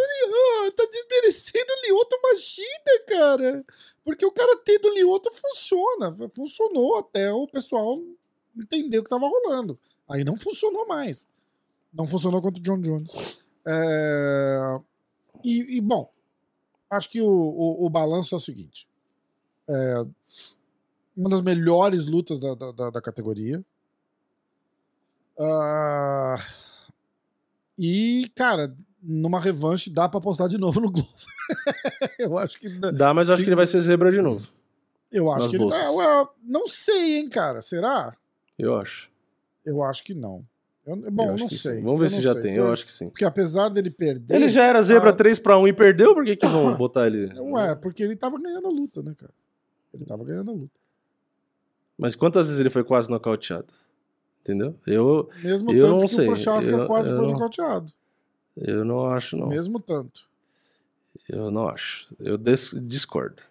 Lioto? 0.64 0.76
Tá 0.76 0.84
desmerecendo 0.90 1.66
o 1.70 1.86
Lioto 1.86 2.16
Machida, 2.22 3.04
cara. 3.06 3.64
Porque 4.04 4.24
o 4.24 4.32
karatê 4.32 4.78
do 4.78 4.88
Lioto 4.94 5.30
funciona. 5.32 6.16
Funcionou 6.34 6.96
até 6.98 7.30
o 7.32 7.46
pessoal 7.46 8.00
entender 8.58 8.98
o 8.98 9.04
que 9.04 9.10
tava 9.10 9.28
rolando. 9.28 9.78
Aí 10.08 10.24
não 10.24 10.36
funcionou 10.36 10.86
mais. 10.86 11.28
Não 11.92 12.06
funcionou 12.06 12.40
contra 12.40 12.60
o 12.60 12.62
John 12.62 12.80
Jones. 12.80 13.40
É, 13.66 14.80
E, 15.44 15.76
e, 15.76 15.80
bom, 15.82 16.10
acho 16.88 17.10
que 17.10 17.20
o, 17.20 17.26
o, 17.28 17.84
o 17.86 17.90
balanço 17.90 18.34
é 18.34 18.38
o 18.38 18.40
seguinte. 18.40 18.88
É, 19.68 20.04
Uma 21.20 21.28
das 21.28 21.42
melhores 21.42 22.06
lutas 22.06 22.38
da, 22.40 22.54
da, 22.54 22.90
da- 22.90 23.00
categoria. 23.02 23.62
Ah, 25.38 26.36
E, 27.78 28.26
cara, 28.34 28.74
numa 29.02 29.38
revanche 29.40 29.90
dá 29.90 30.08
pra 30.08 30.18
apostar 30.18 30.48
de 30.48 30.56
novo 30.58 30.80
no 30.80 30.90
Glover. 30.90 31.10
eu 32.18 32.38
acho 32.38 32.58
que. 32.58 32.68
dá- 32.70 32.90
Dá, 32.90 33.14
mas 33.14 33.28
acho 33.28 33.38
Sim. 33.38 33.44
que 33.44 33.48
ele 33.50 33.56
vai 33.56 33.66
ser 33.66 33.80
zebra 33.82 34.10
de 34.10 34.20
novo. 34.22 34.46
Eu 35.12 35.30
acho 35.30 35.40
nas 35.42 35.50
que 35.50 35.56
ele 35.56 35.68
tá. 35.68 35.84
bolsas. 35.90 35.96
ué, 35.96 36.28
não 36.42 36.66
sei, 36.68 37.18
hein, 37.18 37.28
cara. 37.28 37.60
Será? 37.60 38.14
Eu 38.58 38.76
acho. 38.76 39.10
Eu 39.64 39.82
acho 39.82 40.02
que 40.04 40.14
não. 40.14 40.44
Eu, 40.86 40.96
bom, 41.10 41.26
Eu 41.26 41.34
acho 41.34 41.42
não 41.44 41.50
sei. 41.50 41.74
sim. 41.76 41.82
Vamos 41.82 41.98
ver 42.00 42.06
Eu 42.06 42.10
se 42.10 42.22
já 42.22 42.32
sei. 42.32 42.42
tem. 42.42 42.54
Eu 42.54 42.72
acho 42.72 42.86
que 42.86 42.92
sim. 42.92 43.08
Porque 43.10 43.24
apesar 43.24 43.68
dele 43.68 43.90
perder. 43.90 44.34
Ele 44.36 44.48
já 44.48 44.64
era 44.64 44.82
zebra 44.82 45.10
Ah. 45.10 45.14
3 45.14 45.38
pra 45.38 45.58
1 45.58 45.68
e 45.68 45.72
perdeu, 45.74 46.14
por 46.14 46.24
que, 46.24 46.36
que 46.36 46.46
vão 46.46 46.74
botar 46.78 47.06
ele? 47.08 47.30
Ué, 47.38 47.74
porque 47.74 48.02
ele 48.02 48.16
tava 48.16 48.38
ganhando 48.40 48.68
a 48.68 48.70
luta, 48.70 49.02
né, 49.02 49.14
cara? 49.18 49.32
Ele 49.92 50.04
tava 50.06 50.24
ganhando 50.24 50.50
a 50.50 50.54
luta. 50.54 50.79
Mas 52.00 52.16
quantas 52.16 52.46
vezes 52.46 52.58
ele 52.60 52.70
foi 52.70 52.82
quase 52.82 53.10
nocauteado? 53.10 53.66
Entendeu? 54.42 54.74
Eu, 54.86 55.28
Mesmo 55.42 55.70
Eu 55.72 55.80
tanto 55.82 55.92
não 55.92 56.00
que 56.00 56.08
sei. 56.14 56.24
o 56.24 56.28
Prochaska 56.28 56.70
Eu- 56.70 56.86
quase 56.86 57.10
eu 57.10 57.16
foi 57.16 57.26
não- 57.26 57.32
nocauteado. 57.32 57.92
eu 58.56 58.84
não 58.84 59.06
acho, 59.06 59.36
não. 59.36 59.48
Mesmo 59.48 59.78
tanto. 59.78 60.28
Eu 61.28 61.50
não 61.50 61.68
acho. 61.68 62.08
Eu 62.18 62.38
dis- 62.38 62.70
discordo. 62.84 63.42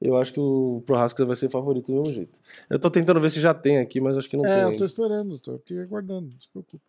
Eu 0.00 0.16
acho 0.18 0.32
que 0.34 0.40
o 0.40 0.82
Prohaska 0.86 1.24
vai 1.24 1.34
ser 1.34 1.50
favorito 1.50 1.86
do 1.86 1.94
mesmo 2.02 2.14
jeito. 2.14 2.38
Eu 2.68 2.78
tô 2.78 2.90
tentando 2.90 3.20
ver 3.20 3.30
se 3.30 3.40
já 3.40 3.54
tem 3.54 3.78
aqui, 3.78 3.98
mas 4.00 4.16
acho 4.16 4.28
que 4.28 4.36
não 4.36 4.44
é, 4.44 4.48
tem. 4.48 4.58
eu 4.58 4.66
tô 4.66 4.72
ainda. 4.72 4.84
esperando, 4.84 5.38
tô 5.38 5.54
aqui 5.54 5.78
aguardando, 5.78 6.28
não 6.32 6.40
se 6.40 6.48
preocupe. 6.50 6.82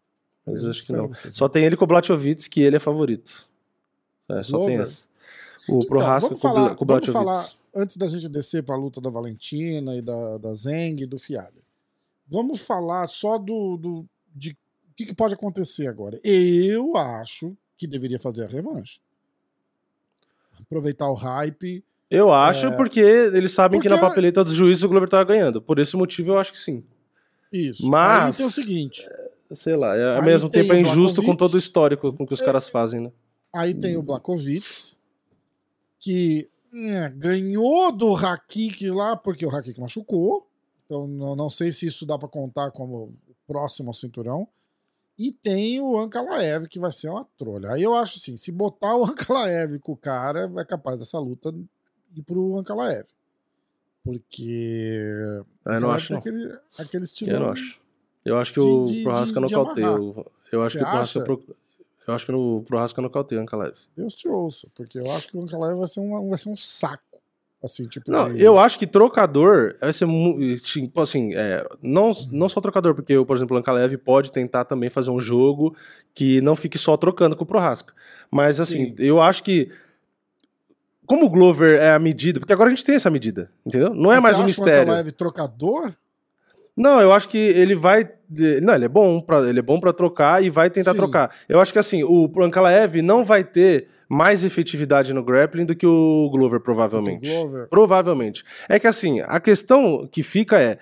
Mas 0.46 0.62
eu 0.62 0.70
acho 0.70 0.86
que 0.86 0.92
não. 0.92 1.08
você. 1.08 1.32
Só 1.34 1.48
tem 1.48 1.64
ele 1.66 1.78
com 1.78 1.86
o 1.86 1.88
Blachowicz, 1.88 2.48
que 2.48 2.62
ele 2.62 2.76
é 2.76 2.80
favorito. 2.80 3.48
É, 4.30 4.44
só 4.44 4.58
tem 4.58 4.68
Glover? 4.68 4.82
essa. 4.82 5.08
O 5.70 5.78
Então, 5.78 5.88
Prohaska 5.88 6.28
vamos 6.30 6.42
com, 6.42 6.48
falar, 6.48 6.76
com 6.76 6.84
o 6.84 6.88
vamos 6.88 7.06
Blachowicz. 7.08 7.14
falar, 7.14 7.50
antes 7.76 7.97
da 7.97 8.07
gente 8.07 8.28
descer 8.30 8.63
pra 8.63 8.76
luta 8.76 8.99
da 9.01 9.09
Valentina 9.09 9.95
e 9.95 10.01
da, 10.01 10.38
da 10.38 10.53
Zeng 10.55 11.01
e 11.01 11.05
do 11.05 11.18
Fialho. 11.20 11.61
Vamos 12.28 12.61
falar 12.61 13.07
só 13.07 13.38
do, 13.38 13.78
do 13.78 14.05
de 14.36 14.51
o 14.51 14.95
que, 14.97 15.05
que 15.05 15.13
pode 15.15 15.34
acontecer 15.34 15.88
agora. 15.88 16.20
Eu 16.24 16.97
acho 16.97 17.55
que 17.78 17.86
deveria 17.88 18.20
fazer 18.20 18.43
a 18.45 18.47
revanche. 18.47 18.99
Aproveitar 20.59 21.09
o 21.09 21.13
hype. 21.13 21.84
Eu 22.09 22.32
acho 22.34 22.76
porque 22.78 22.99
eles 22.99 23.51
sabem 23.51 23.80
que 23.80 23.88
na 23.89 23.95
É. 23.95 23.97
Porque- 23.99 24.09
papeleta 24.09 24.43
dos 24.43 24.53
juízes 24.53 24.84
o 24.84 24.89
Glover 24.89 25.09
tava 25.09 25.24
ganhando. 25.26 25.61
Por 25.61 25.78
esse 25.80 25.95
motivo 25.95 26.32
eu 26.32 26.39
acho 26.39 26.51
que 26.51 26.59
sim. 26.59 26.84
Isso. 27.51 27.88
Mas- 27.88 28.34
Aí 28.36 28.38
tem 28.38 28.45
o 28.45 28.51
seguinte. 28.51 29.07
Sei 29.53 29.76
lá, 29.78 29.95
é, 29.95 30.18
ao 30.18 30.24
mesmo 30.24 30.49
tem 30.49 30.61
tempo 30.63 30.74
é 30.74 30.82
injusto 30.82 31.24
com 31.24 31.34
todo 31.36 31.53
o 31.53 31.57
histórico 31.59 32.11
com 32.11 32.26
que 32.28 32.34
os 32.34 32.41
É. 32.41 32.45
caras 32.45 32.68
fazem, 32.68 32.99
né? 32.99 33.11
Aí 33.53 33.74
tem 33.74 33.95
o 33.95 34.01
Blakovitz, 34.03 34.99
que 35.99 36.49
é, 36.74 37.09
ganhou 37.09 37.91
do 37.91 38.15
Hakik 38.15 38.89
lá, 38.89 39.15
porque 39.15 39.45
o 39.45 39.49
Hakik 39.49 39.80
machucou. 39.80 40.47
Então 40.86 41.07
não, 41.07 41.36
não 41.36 41.49
sei 41.49 41.72
se 41.72 41.86
isso 41.88 42.05
dá 42.05 42.18
pra 42.18 42.28
contar 42.30 42.72
como 42.72 42.95
o 43.28 43.36
próximo 43.45 43.89
ao 43.89 43.93
cinturão. 43.93 44.47
E 45.20 45.32
tem 45.32 45.82
o 45.82 45.97
Ankalaev, 45.97 46.68
que 46.68 46.80
vai 46.80 46.91
ser 46.91 47.09
uma 47.09 47.26
trolha. 47.38 47.72
Aí 47.72 47.82
eu 47.82 47.95
acho 47.95 48.20
assim, 48.20 48.38
se 48.38 48.51
botar 48.51 48.95
o 48.95 49.03
Ankalaev 49.09 49.80
com 49.80 49.93
o 49.93 49.97
cara, 49.97 50.51
é 50.57 50.63
capaz 50.65 50.99
dessa 50.99 51.18
luta 51.20 51.53
ir 52.15 52.22
pro 52.22 52.55
Ankalaev. 52.57 53.05
Porque. 54.03 55.01
Eu 55.65 55.82
não 55.82 55.91
acho, 55.91 56.13
não. 56.13 56.20
Aquele, 56.20 56.57
aquele 56.80 57.03
estilo. 57.03 57.32
Eu 57.32 57.39
não 57.41 57.49
acho. 57.49 57.82
Eu 58.24 58.38
acho 58.38 58.53
que 58.53 58.59
de- 58.59 59.01
o 59.01 59.03
Prohaska 59.03 59.39
o- 59.39 60.26
Eu 60.51 60.61
acho 60.61 60.78
Você 60.78 60.84
que 60.84 60.86
o 60.86 60.91
Prohaska. 60.91 61.22
pro- 61.24 61.55
Eu 62.08 62.14
acho 62.14 62.26
que 62.26 62.32
o 62.32 62.64
Prohaska 62.66 63.01
nocauteia 63.01 63.39
o 63.39 63.43
Ankalaev. 63.43 63.76
Deus 63.95 64.16
te 64.16 64.28
ouça, 64.28 64.68
porque 64.74 64.97
eu 64.97 65.12
acho 65.12 65.28
que 65.28 65.38
o 65.38 65.41
Ankalaev 65.41 65.78
vai 65.78 65.88
ser, 65.88 65.99
um, 65.99 66.30
vai 66.30 66.38
ser 66.38 66.49
um 66.49 66.55
saco. 66.55 67.03
Assim, 67.64 67.86
tipo. 67.88 68.12
Não, 68.12 68.32
de- 68.32 68.41
eu 68.41 68.58
acho 68.60 68.78
que 68.78 68.86
trocador 68.86 69.76
vai 69.82 69.91
ser 69.91 70.05
muito. 70.05 70.62
Tipo 70.62 71.01
assim, 71.01 71.34
é, 71.34 71.68
não, 71.82 72.14
não 72.32 72.47
só 72.47 72.62
trocador, 72.62 72.93
porque, 72.93 73.14
por 73.26 73.36
exemplo, 73.36 73.55
o 73.55 73.60
Ankalaev 73.60 73.97
pode 73.97 74.32
tentar 74.32 74.64
também 74.66 74.89
fazer 74.89 75.10
um 75.10 75.20
jogo 75.20 75.76
que 76.14 76.39
não 76.41 76.55
fique 76.55 76.78
só 76.78 76.95
trocando 76.95 77.36
com 77.36 77.43
o 77.43 77.47
Prohaska. 77.47 77.93
Mas, 78.32 78.60
assim, 78.60 78.91
Sim. 78.91 78.95
eu 78.99 79.20
acho 79.22 79.43
que. 79.43 79.72
Como 81.05 81.26
o 81.26 81.30
Glover 81.30 81.80
é 81.82 81.93
a 81.93 81.99
medida, 81.99 82.39
porque 82.39 82.53
agora 82.53 82.68
a 82.68 82.72
gente 82.72 82.84
tem 82.86 82.95
essa 82.95 83.10
medida, 83.10 83.49
entendeu? 83.66 83.93
Não 83.93 84.12
é 84.12 84.16
Você 84.18 84.22
mais 84.22 84.36
um 84.38 84.39
acha 84.39 84.43
O 84.43 84.45
mistério. 84.45 84.82
Ankalaev 84.84 85.12
trocador? 85.14 85.93
Não, 86.78 87.01
eu 87.01 87.11
acho 87.11 87.28
que 87.28 87.38
ele 87.39 87.73
vai. 87.73 88.07
Não, 88.61 88.75
ele 88.75 88.86
é 88.86 88.89
bom 88.89 89.19
para 89.19 89.49
ele 89.49 89.59
é 89.59 89.63
bom 89.63 89.80
para 89.80 89.91
trocar 89.91 90.43
e 90.43 90.49
vai 90.49 90.69
tentar 90.69 90.91
Sim. 90.91 90.97
trocar. 90.97 91.34
Eu 91.49 91.59
acho 91.59 91.73
que 91.73 91.80
assim, 91.80 92.03
o 92.03 92.32
Ankalaev 92.39 93.01
não 93.01 93.25
vai 93.25 93.43
ter 93.43 93.88
mais 94.07 94.43
efetividade 94.43 95.13
no 95.13 95.23
grappling 95.23 95.65
do 95.65 95.75
que 95.75 95.88
o 95.88 96.30
Glover 96.32 96.59
provavelmente. 96.59 97.30
O 97.30 97.34
Glover. 97.34 97.67
Provavelmente. 97.67 98.43
É 98.69 98.78
que 98.78 98.88
assim, 98.88 99.21
a 99.21 99.39
questão 99.39 100.07
que 100.09 100.21
fica 100.21 100.59
é 100.59 100.78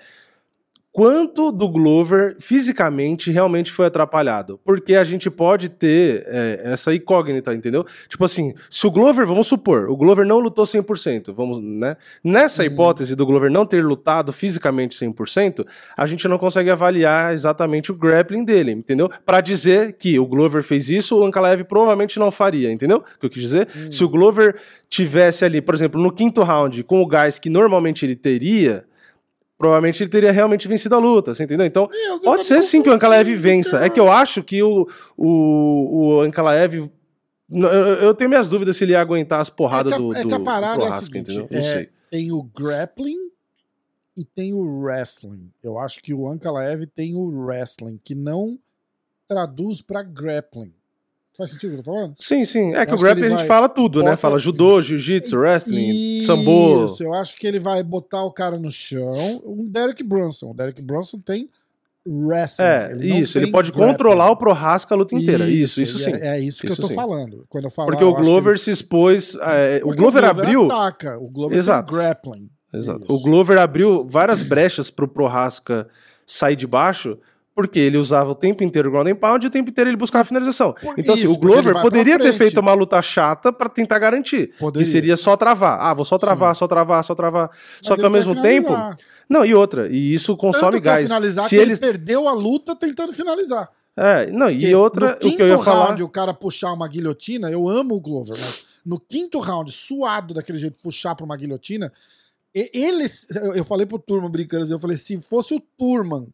quanto 0.96 1.52
do 1.52 1.68
Glover 1.68 2.36
fisicamente 2.40 3.30
realmente 3.30 3.70
foi 3.70 3.84
atrapalhado. 3.84 4.58
Porque 4.64 4.94
a 4.94 5.04
gente 5.04 5.28
pode 5.28 5.68
ter 5.68 6.24
é, 6.26 6.62
essa 6.72 6.94
incógnita, 6.94 7.52
entendeu? 7.54 7.84
Tipo 8.08 8.24
assim, 8.24 8.54
se 8.70 8.86
o 8.86 8.90
Glover, 8.90 9.26
vamos 9.26 9.46
supor, 9.46 9.90
o 9.90 9.96
Glover 9.96 10.24
não 10.24 10.38
lutou 10.38 10.64
100%, 10.64 11.34
vamos, 11.34 11.62
né? 11.62 11.98
Nessa 12.24 12.62
Uhum. 12.62 12.68
hipótese 12.68 13.14
do 13.14 13.26
Glover 13.26 13.50
não 13.50 13.66
ter 13.66 13.84
lutado 13.84 14.32
fisicamente 14.32 14.96
100%, 14.96 15.66
a 15.94 16.06
gente 16.06 16.26
não 16.26 16.38
consegue 16.38 16.70
avaliar 16.70 17.34
exatamente 17.34 17.92
o 17.92 17.94
grappling 17.94 18.42
dele, 18.46 18.72
entendeu? 18.72 19.10
Pra 19.26 19.42
dizer 19.42 19.96
que 19.98 20.18
o 20.18 20.24
Glover 20.26 20.62
fez 20.62 20.88
isso, 20.88 21.18
o 21.18 21.26
Ankalaev 21.26 21.62
provavelmente 21.64 22.18
não 22.18 22.30
faria, 22.30 22.72
entendeu? 22.72 23.04
O 23.16 23.20
que 23.20 23.26
eu 23.26 23.30
quis 23.30 23.42
dizer? 23.42 23.68
Hum. 23.76 23.92
Se 23.92 24.02
o 24.02 24.08
Glover 24.08 24.56
tivesse 24.88 25.44
ali, 25.44 25.60
por 25.60 25.74
exemplo, 25.74 26.00
no 26.00 26.10
quinto 26.10 26.42
round, 26.42 26.82
com 26.84 27.02
o 27.02 27.06
gás 27.06 27.38
que 27.38 27.50
normalmente 27.50 28.06
ele 28.06 28.16
teria, 28.16 28.86
provavelmente 29.58 30.02
ele 30.02 30.10
teria 30.10 30.30
realmente 30.32 30.66
vencido 30.68 30.94
a 30.94 30.98
luta, 30.98 31.34
você 31.34 31.44
entendeu? 31.44 31.66
Então, 31.66 31.88
Meu, 31.90 32.18
você 32.18 32.24
pode 32.24 32.44
ser 32.44 32.62
sim 32.62 32.82
que 32.82 32.88
o 32.88 32.92
Ankalaev 32.92 33.34
vença. 33.36 33.84
É 33.84 33.88
que 33.90 33.98
eu 34.00 34.10
acho 34.12 34.42
que 34.42 34.62
o, 34.62 34.88
o, 35.16 36.16
o 36.16 36.20
Ankalaev. 36.20 36.90
Eu, 37.48 37.62
eu 37.62 38.14
tenho 38.14 38.28
minhas 38.28 38.48
dúvidas 38.48 38.76
se 38.76 38.84
ele 38.84 38.92
ia 38.92 39.00
aguentar 39.00 39.40
as 39.40 39.48
porradas 39.48 39.92
é 39.92 39.96
que, 39.96 40.02
a- 40.02 40.06
do, 40.06 40.14
é 40.16 40.22
do, 40.22 40.28
que 40.28 40.34
a 40.34 40.38
do 40.38 40.44
parada 40.44 40.82
é 40.82 40.88
a 40.88 40.92
seguinte: 40.92 41.46
é, 41.50 41.88
tem 42.10 42.32
o 42.32 42.42
grappling 42.42 43.30
e 44.16 44.24
tem 44.24 44.52
o 44.52 44.80
wrestling. 44.80 45.50
Eu 45.62 45.78
acho 45.78 46.00
que 46.02 46.12
o 46.12 46.26
Ankalaev 46.28 46.86
tem 46.86 47.14
o 47.14 47.24
wrestling, 47.44 48.00
que 48.02 48.14
não 48.14 48.58
traduz 49.28 49.80
pra 49.82 50.02
grappling. 50.02 50.72
Faz 51.36 51.50
sentido 51.50 51.70
o 51.70 51.74
que 51.74 51.80
eu 51.80 51.84
tô 51.84 51.92
falando? 51.92 52.14
Sim, 52.18 52.44
sim. 52.44 52.74
É 52.74 52.86
que 52.86 52.94
o 52.94 52.96
que 52.96 53.02
grappling 53.02 53.26
ele 53.26 53.34
a 53.34 53.38
gente 53.38 53.46
vai- 53.46 53.56
fala 53.56 53.68
tudo, 53.68 54.02
né? 54.02 54.16
Fala 54.16 54.38
judô, 54.38 54.80
jiu-jitsu, 54.80 55.36
wrestling, 55.36 56.20
sambo. 56.22 56.84
Isso, 56.84 57.02
eu 57.02 57.12
acho 57.12 57.36
que 57.36 57.46
ele 57.46 57.58
vai 57.60 57.82
botar 57.82 58.22
o 58.24 58.32
cara 58.32 58.58
no 58.58 58.70
chão. 58.70 59.42
Um 59.44 59.66
Derek 59.68 60.02
Brunson. 60.02 60.50
O 60.50 60.54
Derek 60.54 60.80
Brunson 60.80 61.18
tem 61.18 61.48
wrestling. 62.06 62.64
É, 62.64 62.94
não 62.94 63.02
isso. 63.04 63.36
Ele 63.38 63.50
pode 63.50 63.70
grappling. 63.70 63.92
controlar 63.92 64.30
o 64.30 64.36
Prohaska 64.36 64.94
a 64.94 64.96
luta 64.98 65.14
inteira. 65.14 65.48
Isso, 65.48 65.82
isso 65.82 65.98
e 65.98 66.04
sim. 66.04 66.12
É, 66.14 66.36
é 66.36 66.40
isso 66.40 66.60
que 66.62 66.68
Isso 66.68 66.80
eu 66.80 66.84
tô 66.84 66.88
sim. 66.88 66.94
falando. 66.94 67.44
Quando 67.48 67.64
eu 67.64 67.70
falo, 67.70 67.88
Porque 67.90 68.04
o 68.04 68.14
que 68.14 68.22
Glover 68.22 68.52
ele- 68.52 68.58
se 68.58 68.70
expôs. 68.70 69.36
é, 69.42 69.80
o 69.84 69.94
Glover 69.94 70.24
abriu. 70.24 70.64
ataca. 70.66 71.18
O 71.18 71.28
Glover 71.28 71.58
Exato. 71.58 71.92
grappling. 71.92 72.48
Exato. 72.72 73.04
Isso. 73.04 73.12
O 73.12 73.20
Glover 73.20 73.58
abriu 73.58 74.06
várias 74.08 74.40
brechas 74.42 74.90
pro 74.90 75.08
Prohaska 75.08 75.86
sair 76.26 76.56
de 76.56 76.66
baixo, 76.66 77.18
porque 77.56 77.78
ele 77.80 77.96
usava 77.96 78.30
o 78.30 78.34
tempo 78.34 78.62
inteiro 78.62 78.90
o 78.90 78.92
ground 78.92 79.08
and 79.08 79.14
pound 79.16 79.44
e 79.44 79.48
o 79.48 79.50
tempo 79.50 79.70
inteiro 79.70 79.88
ele 79.88 79.96
buscava 79.96 80.20
a 80.20 80.24
finalização. 80.26 80.74
Por 80.74 80.94
então, 80.98 81.14
assim, 81.14 81.22
isso, 81.24 81.32
o 81.32 81.38
porque 81.38 81.54
ele 81.54 81.62
Glover 81.62 81.82
poderia 81.82 82.18
ter 82.18 82.34
feito 82.34 82.60
uma 82.60 82.74
luta 82.74 83.00
chata 83.00 83.50
pra 83.50 83.68
tentar 83.70 83.98
garantir. 83.98 84.52
Poderia. 84.58 84.84
Que 84.84 84.92
seria 84.92 85.16
só 85.16 85.34
travar. 85.38 85.80
Ah, 85.80 85.94
vou 85.94 86.04
só 86.04 86.18
travar, 86.18 86.54
só 86.54 86.68
travar, 86.68 87.02
só 87.02 87.14
travar. 87.14 87.48
Mas 87.50 87.60
só 87.88 87.94
que 87.94 88.00
ele 88.00 88.06
ao 88.06 88.12
mesmo 88.12 88.40
tempo. 88.42 88.72
Não, 89.28 89.44
e 89.44 89.54
outra, 89.54 89.88
e 89.88 90.14
isso 90.14 90.36
consome 90.36 90.78
gás. 90.78 91.04
finalizar 91.04 91.44
Se 91.44 91.56
que 91.56 91.56
ele. 91.56 91.72
ele 91.72 91.80
perdeu 91.80 92.28
a 92.28 92.32
luta 92.34 92.76
tentando 92.76 93.12
finalizar. 93.14 93.68
É, 93.96 94.30
não, 94.30 94.50
e 94.50 94.74
outra, 94.74 95.12
no 95.12 95.12
o 95.14 95.18
que 95.18 95.26
eu 95.26 95.30
quinto 95.30 95.44
ia 95.46 95.58
falar. 95.58 95.86
round 95.86 96.02
o 96.02 96.08
cara 96.10 96.34
puxar 96.34 96.70
uma 96.74 96.86
guilhotina, 96.86 97.50
eu 97.50 97.66
amo 97.66 97.94
o 97.94 98.00
Glover, 98.00 98.36
mas 98.38 98.62
no 98.84 99.00
quinto 99.00 99.38
round, 99.38 99.72
suado 99.72 100.34
daquele 100.34 100.58
jeito, 100.58 100.78
puxar 100.82 101.14
pra 101.14 101.24
uma 101.24 101.34
guilhotina, 101.34 101.90
e- 102.54 102.70
eles, 102.74 103.26
eu- 103.54 103.64
falei 103.64 103.86
pro 103.86 103.98
Turman 103.98 104.30
brincando, 104.30 104.64
assim, 104.64 104.74
eu 104.74 104.78
falei, 104.78 104.98
se 104.98 105.18
fosse 105.22 105.54
o 105.54 105.62
Turman 105.78 106.28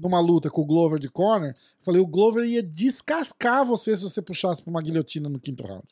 numa 0.00 0.20
luta 0.20 0.48
com 0.50 0.62
o 0.62 0.64
Glover 0.64 0.98
de 0.98 1.08
corner, 1.08 1.54
falei, 1.82 2.00
o 2.00 2.06
Glover 2.06 2.44
ia 2.44 2.62
descascar 2.62 3.64
você 3.64 3.94
se 3.96 4.02
você 4.02 4.22
puxasse 4.22 4.62
pra 4.62 4.70
uma 4.70 4.80
guilhotina 4.80 5.28
no 5.28 5.38
quinto 5.40 5.64
round. 5.66 5.84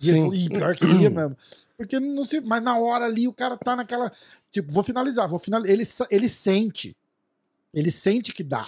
E, 0.00 0.10
ele 0.10 0.20
falou, 0.20 0.34
"Ih, 0.34 0.48
pior 0.48 0.74
que 0.76 0.86
ia 0.86 1.10
mesmo. 1.10 1.36
Porque 1.76 1.98
não 1.98 2.22
se. 2.22 2.40
Mas 2.42 2.62
na 2.62 2.78
hora 2.78 3.04
ali 3.04 3.26
o 3.26 3.32
cara 3.32 3.56
tá 3.56 3.74
naquela. 3.74 4.12
Tipo, 4.52 4.72
vou 4.72 4.84
finalizar, 4.84 5.28
vou 5.28 5.40
finalizar. 5.40 5.72
Ele, 5.74 5.84
ele 6.10 6.28
sente. 6.28 6.96
Ele 7.74 7.90
sente 7.90 8.32
que 8.32 8.44
dá. 8.44 8.64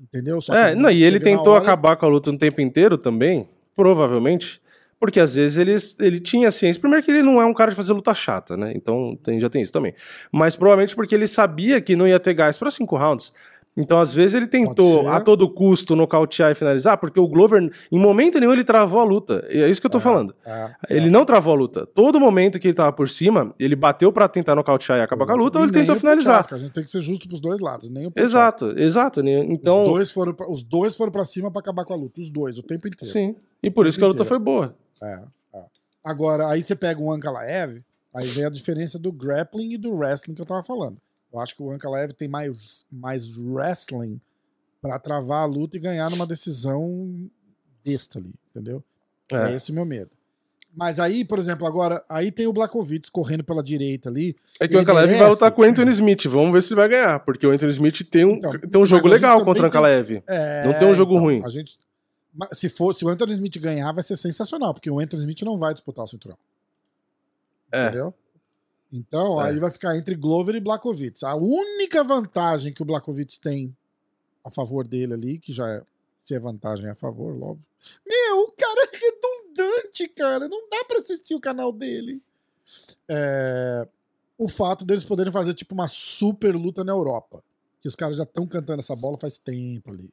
Entendeu? 0.00 0.40
Só 0.40 0.54
É, 0.54 0.74
não, 0.74 0.90
e 0.90 1.02
ele 1.04 1.20
tentou 1.20 1.52
hora- 1.52 1.62
acabar 1.62 1.96
com 1.96 2.06
a 2.06 2.08
luta 2.08 2.30
o 2.30 2.38
tempo 2.38 2.60
inteiro 2.60 2.96
também, 2.98 3.48
provavelmente, 3.76 4.60
porque 4.98 5.20
às 5.20 5.34
vezes 5.34 5.58
ele, 5.58 5.74
ele 6.00 6.20
tinha 6.20 6.50
ciência. 6.50 6.80
Primeiro 6.80 7.04
que 7.04 7.10
ele 7.10 7.22
não 7.22 7.40
é 7.40 7.44
um 7.44 7.52
cara 7.54 7.70
de 7.70 7.76
fazer 7.76 7.92
luta 7.92 8.14
chata, 8.14 8.56
né? 8.56 8.72
Então 8.74 9.16
tem- 9.22 9.38
já 9.38 9.50
tem 9.50 9.60
isso 9.62 9.72
também. 9.72 9.94
Mas 10.32 10.56
provavelmente 10.56 10.96
porque 10.96 11.14
ele 11.14 11.28
sabia 11.28 11.80
que 11.80 11.94
não 11.94 12.08
ia 12.08 12.18
ter 12.18 12.34
gás 12.34 12.56
para 12.58 12.70
cinco 12.70 12.96
rounds. 12.96 13.32
Então, 13.74 13.98
às 13.98 14.12
vezes, 14.12 14.34
ele 14.34 14.46
tentou 14.46 15.08
a 15.08 15.18
todo 15.20 15.48
custo 15.48 15.96
nocautear 15.96 16.52
e 16.52 16.54
finalizar, 16.54 16.98
porque 16.98 17.18
o 17.18 17.26
Glover, 17.26 17.70
em 17.90 17.98
momento 17.98 18.38
nenhum, 18.38 18.52
ele 18.52 18.64
travou 18.64 19.00
a 19.00 19.04
luta. 19.04 19.46
E 19.50 19.62
é 19.62 19.68
isso 19.68 19.80
que 19.80 19.86
eu 19.86 19.90
tô 19.90 19.98
falando. 19.98 20.34
É, 20.44 20.74
Ele 20.90 21.08
não 21.08 21.24
travou 21.24 21.54
a 21.54 21.56
luta. 21.56 21.86
Todo 21.86 22.20
momento 22.20 22.58
que 22.58 22.68
ele 22.68 22.74
tava 22.74 22.92
por 22.92 23.08
cima, 23.08 23.54
ele 23.58 23.74
bateu 23.74 24.12
pra 24.12 24.28
tentar 24.28 24.54
nocautear 24.54 24.98
e 24.98 25.02
acabar 25.02 25.24
com 25.24 25.32
a 25.32 25.36
luta, 25.36 25.58
ou 25.58 25.64
ele 25.64 25.72
tentou 25.72 25.96
finalizar. 25.96 26.46
A 26.52 26.58
gente 26.58 26.72
tem 26.72 26.84
que 26.84 26.90
ser 26.90 27.00
justo 27.00 27.26
pros 27.26 27.40
dois 27.40 27.60
lados, 27.60 27.88
nem 27.88 28.06
o. 28.06 28.12
Exato, 28.14 28.78
exato. 28.78 29.20
Então, 29.26 29.84
os, 29.84 29.88
dois 29.88 30.12
foram 30.12 30.34
pra, 30.34 30.50
os 30.50 30.62
dois 30.62 30.94
foram 30.94 31.10
pra 31.10 31.24
cima 31.24 31.50
pra 31.50 31.60
acabar 31.60 31.84
com 31.86 31.94
a 31.94 31.96
luta. 31.96 32.20
Os 32.20 32.30
dois, 32.30 32.58
o 32.58 32.62
tempo 32.62 32.88
inteiro. 32.88 33.10
sim. 33.12 33.34
E 33.62 33.70
por 33.70 33.86
isso 33.86 33.96
que 33.96 34.04
a 34.04 34.08
luta 34.08 34.22
inteiro. 34.22 34.28
foi 34.28 34.38
boa. 34.38 34.74
É, 35.02 35.24
é. 35.54 35.62
Agora, 36.04 36.48
aí 36.50 36.62
você 36.62 36.74
pega 36.76 37.00
o 37.00 37.10
Ankalaev, 37.10 37.80
aí 38.14 38.26
vem 38.28 38.44
a 38.44 38.50
diferença 38.50 38.98
do 38.98 39.10
grappling 39.12 39.72
e 39.72 39.78
do 39.78 39.92
wrestling 39.94 40.34
que 40.34 40.42
eu 40.42 40.46
tava 40.46 40.62
falando. 40.62 40.98
Eu 41.32 41.40
acho 41.40 41.56
que 41.56 41.62
o 41.62 41.70
Ankalaev 41.70 42.12
tem 42.12 42.28
mais, 42.28 42.84
mais 42.90 43.36
wrestling 43.38 44.20
pra 44.80 44.98
travar 44.98 45.42
a 45.42 45.46
luta 45.46 45.76
e 45.76 45.80
ganhar 45.80 46.10
numa 46.10 46.26
decisão 46.26 47.30
besta 47.84 48.18
ali, 48.18 48.34
entendeu? 48.50 48.82
É, 49.30 49.52
É. 49.52 49.54
esse 49.54 49.70
o 49.70 49.74
meu 49.74 49.84
medo. 49.84 50.10
Mas 50.74 50.98
aí, 50.98 51.24
por 51.24 51.38
exemplo, 51.38 51.66
agora, 51.66 52.02
aí 52.08 52.32
tem 52.32 52.46
o 52.46 52.52
Blakovic 52.52 53.10
correndo 53.10 53.44
pela 53.44 53.62
direita 53.62 54.08
ali. 54.08 54.34
É 54.58 54.66
que 54.66 54.74
o 54.74 54.80
Ankalaev 54.80 55.06
vai 55.10 55.18
merece. 55.18 55.34
lutar 55.34 55.50
com 55.52 55.60
o 55.60 55.64
Anthony 55.64 55.90
Smith. 55.92 56.24
Vamos 56.26 56.50
ver 56.52 56.62
se 56.62 56.68
ele 56.72 56.80
vai 56.80 56.88
ganhar. 56.88 57.20
Porque 57.20 57.46
o 57.46 57.50
Anthony 57.50 57.72
Smith 57.72 58.02
tem 58.10 58.24
um, 58.24 58.32
Então, 58.32 58.52
tem 58.58 58.80
um 58.80 58.86
jogo 58.86 59.06
legal 59.06 59.36
contra 59.38 59.50
o 59.50 59.54
tem- 59.54 59.64
Ankalaev. 59.66 60.22
É, 60.26 60.64
Não 60.66 60.78
tem 60.78 60.88
um 60.88 60.94
jogo 60.94 61.12
então, 61.12 61.24
ruim. 61.24 61.42
A 61.44 61.50
gente, 61.50 61.78
se, 62.52 62.70
for, 62.70 62.94
se 62.94 63.04
o 63.04 63.08
Anthony 63.08 63.32
Smith 63.34 63.58
ganhar, 63.58 63.92
vai 63.92 64.02
ser 64.02 64.16
sensacional, 64.16 64.72
porque 64.72 64.90
o 64.90 64.98
Anthony 64.98 65.20
Smith 65.20 65.42
não 65.42 65.58
vai 65.58 65.74
disputar 65.74 66.04
o 66.04 66.08
cinturão. 66.08 66.38
É. 67.70 67.84
Entendeu? 67.88 68.14
Então, 68.92 69.40
É. 69.40 69.48
aí 69.50 69.58
vai 69.58 69.70
ficar 69.70 69.96
entre 69.96 70.14
Glover 70.14 70.54
e 70.54 70.60
Blakovic. 70.60 71.24
A 71.24 71.34
única 71.34 72.04
vantagem 72.04 72.72
que 72.72 72.82
o 72.82 72.84
Blakovic 72.84 73.40
tem 73.40 73.74
a 74.44 74.50
favor 74.50 74.86
dele 74.86 75.14
ali, 75.14 75.38
que 75.38 75.52
já 75.52 75.68
é, 75.68 75.82
se 76.22 76.34
é 76.34 76.38
vantagem 76.40 76.86
é 76.86 76.90
a 76.90 76.94
favor, 76.94 77.32
óbvio. 77.42 77.64
Meu, 78.06 78.40
o 78.40 78.52
cara 78.52 78.88
é 78.92 78.96
redundante, 78.96 80.08
cara. 80.08 80.48
Não 80.48 80.68
dá 80.68 80.84
pra 80.84 80.98
assistir 80.98 81.34
o 81.34 81.40
canal 81.40 81.72
dele. 81.72 82.22
É, 83.08 83.88
o 84.38 84.48
fato 84.48 84.84
deles 84.84 85.04
poderem 85.04 85.32
fazer 85.32 85.54
tipo 85.54 85.74
uma 85.74 85.88
super 85.88 86.54
luta 86.54 86.84
na 86.84 86.92
Europa. 86.92 87.42
Que 87.80 87.88
os 87.88 87.96
caras 87.96 88.16
já 88.16 88.22
estão 88.22 88.46
cantando 88.46 88.80
essa 88.80 88.94
bola 88.94 89.18
faz 89.18 89.38
tempo 89.38 89.90
ali. 89.90 90.08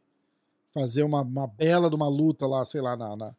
Fazer 0.74 1.04
uma, 1.04 1.22
uma 1.22 1.48
bela 1.48 1.90
de 1.90 1.96
uma 1.96 2.08
luta 2.08 2.48
lá, 2.48 2.64
sei 2.66 2.82
lá, 2.82 2.96
na, 2.96 3.16
na, 3.16 3.36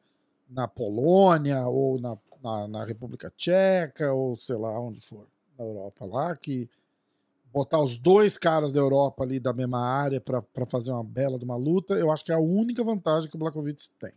na 0.50 0.66
Polônia 0.66 1.66
ou 1.66 2.00
na, 2.00 2.18
na, 2.42 2.68
na 2.68 2.84
República 2.84 3.32
Tcheca 3.36 4.12
ou 4.12 4.36
sei 4.36 4.56
lá 4.56 4.78
onde 4.80 5.00
for, 5.00 5.26
na 5.58 5.64
Europa 5.64 6.04
lá, 6.04 6.36
que 6.36 6.68
botar 7.52 7.80
os 7.80 7.96
dois 7.96 8.36
caras 8.38 8.72
da 8.72 8.80
Europa 8.80 9.24
ali 9.24 9.40
da 9.40 9.52
mesma 9.52 9.80
área 9.80 10.20
pra 10.20 10.66
fazer 10.66 10.92
uma 10.92 11.04
bela 11.04 11.38
de 11.38 11.44
uma 11.44 11.56
luta, 11.56 11.94
eu 11.94 12.10
acho 12.10 12.24
que 12.24 12.32
é 12.32 12.34
a 12.34 12.40
única 12.40 12.82
vantagem 12.84 13.28
que 13.28 13.36
o 13.36 13.38
Blakovic 13.38 13.88
tem. 13.98 14.12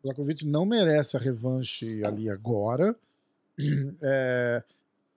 O 0.00 0.04
Blakovic 0.04 0.46
não 0.46 0.64
merece 0.64 1.16
a 1.16 1.20
revanche 1.20 2.04
ali 2.04 2.30
agora. 2.30 2.94
É, 4.00 4.62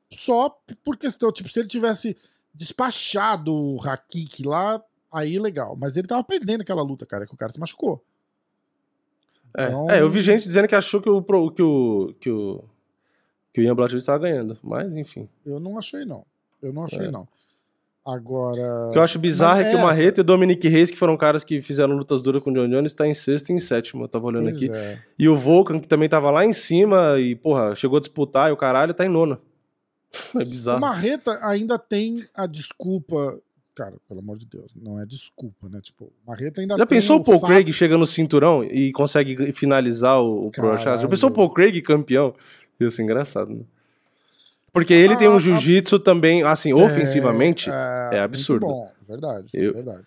só 0.10 0.50
por 0.84 0.98
questão, 0.98 1.32
tipo, 1.32 1.48
se 1.48 1.60
ele 1.60 1.68
tivesse 1.68 2.18
despachado 2.54 3.54
o 3.54 3.80
Hakik 3.80 4.44
lá, 4.44 4.84
aí 5.12 5.38
legal. 5.38 5.76
Mas 5.78 5.96
ele 5.96 6.08
tava 6.08 6.24
perdendo 6.24 6.62
aquela 6.62 6.82
luta, 6.82 7.06
cara, 7.06 7.28
que 7.28 7.34
o 7.34 7.38
cara 7.38 7.52
se 7.52 7.60
machucou. 7.60 8.04
É. 9.58 9.68
Então- 9.68 9.90
É, 9.90 10.02
eu 10.02 10.10
vi 10.10 10.22
gente 10.22 10.44
dizendo 10.44 10.68
que 10.68 10.76
achou 10.76 11.02
que 11.02 11.10
o, 11.10 11.22
que 11.52 11.62
o, 11.64 12.14
que 12.20 12.30
o, 12.30 12.64
que 13.54 13.62
o 13.62 13.64
Ian 13.64 13.76
Blachowicz 13.76 14.04
estava 14.04 14.20
ganhando. 14.20 14.58
Mas, 14.64 14.96
enfim. 14.96 15.28
Eu 15.46 15.60
não 15.60 15.78
achei, 15.78 16.06
não. 16.06 16.26
Eu 16.62 16.72
não 16.74 16.84
achei, 16.86 17.06
É. 17.08 17.12
não. 17.12 17.28
Agora. 18.04 18.88
O 18.90 18.92
que 18.92 18.98
eu 18.98 19.02
acho 19.04 19.20
bizarro 19.20 19.58
Mas 19.60 19.68
é 19.68 19.70
que 19.72 19.76
o 19.76 19.82
Marreta 19.82 20.20
e 20.20 20.24
o 20.24 20.24
Dominic 20.24 20.68
Reis, 20.68 20.90
que 20.90 20.98
foram 20.98 21.16
caras 21.16 21.44
que 21.44 21.62
fizeram 21.62 21.96
lutas 21.96 22.24
duras 22.24 22.42
com 22.42 22.50
o 22.50 22.54
John 22.54 22.68
Jones, 22.68 22.94
tá 22.96 23.06
em 23.08 23.14
sexto 23.14 23.50
e 23.50 23.54
em 23.54 23.60
sétimo. 23.60 24.04
Eu 24.04 24.08
tava 24.08 24.26
olhando 24.26 24.46
Pois 24.46 24.56
aqui. 24.58 24.72
é. 24.72 25.00
E 25.20 25.30
o 25.30 25.38
Volkan, 25.38 25.80
que 25.80 25.88
também 25.88 26.10
tava 26.10 26.32
lá 26.32 26.44
em 26.44 26.52
cima 26.54 27.20
e, 27.20 27.36
porra, 27.36 27.76
chegou 27.76 27.98
a 27.98 28.00
disputar 28.00 28.50
e 28.50 28.54
o 28.54 28.58
caralho 28.58 28.94
tá 28.94 29.06
em 29.06 29.10
nona. 29.10 29.40
É 30.36 30.40
O 30.40 30.46
bizarro. 30.46 30.82
Marreta 30.82 31.38
ainda 31.46 31.78
tem 31.78 32.26
a 32.36 32.48
desculpa. 32.48 33.40
Cara, 33.76 33.96
pelo 34.08 34.20
amor 34.20 34.38
de 34.38 34.46
Deus, 34.46 34.74
não 34.76 35.00
é 35.00 35.06
desculpa, 35.06 35.70
né? 35.70 35.80
Tipo, 35.82 36.12
Marreta 36.28 36.60
ainda 36.60 36.76
Já 36.78 36.86
tem 36.86 36.98
pensou 36.98 37.18
o 37.18 37.24
Paul 37.24 37.40
fato- 37.40 37.50
Craig 37.50 37.72
chega 37.72 37.98
no 37.98 38.06
cinturão 38.06 38.64
e 38.66 38.92
consegue 38.92 39.54
finalizar 39.54 40.20
o, 40.22 40.48
o. 40.48 40.52
Prochaz? 40.52 41.00
Já 41.02 41.08
pensou 41.08 41.30
o 41.30 41.34
Paul 41.34 41.50
Craig 41.52 41.82
campeão? 41.82 42.34
Ia 42.80 42.90
ser 42.90 43.04
engraçado, 43.04 43.52
né? 43.54 43.62
Porque 44.74 44.94
ele 44.94 45.16
tem 45.16 45.28
Ah, 45.28 45.32
um 45.32 45.36
ah, 45.38 45.40
jiu-jitsu 45.40 46.00
também, 46.00 46.44
assim, 46.44 46.74
ofensivamente. 46.74 47.70
é, 47.70 48.10
é 48.14 48.20
absurdo. 48.20 48.66
Muito 48.66 48.78
bom, 48.80 48.92
verdade, 49.08 49.48
Eu- 49.54 49.74
verdade. 49.74 50.04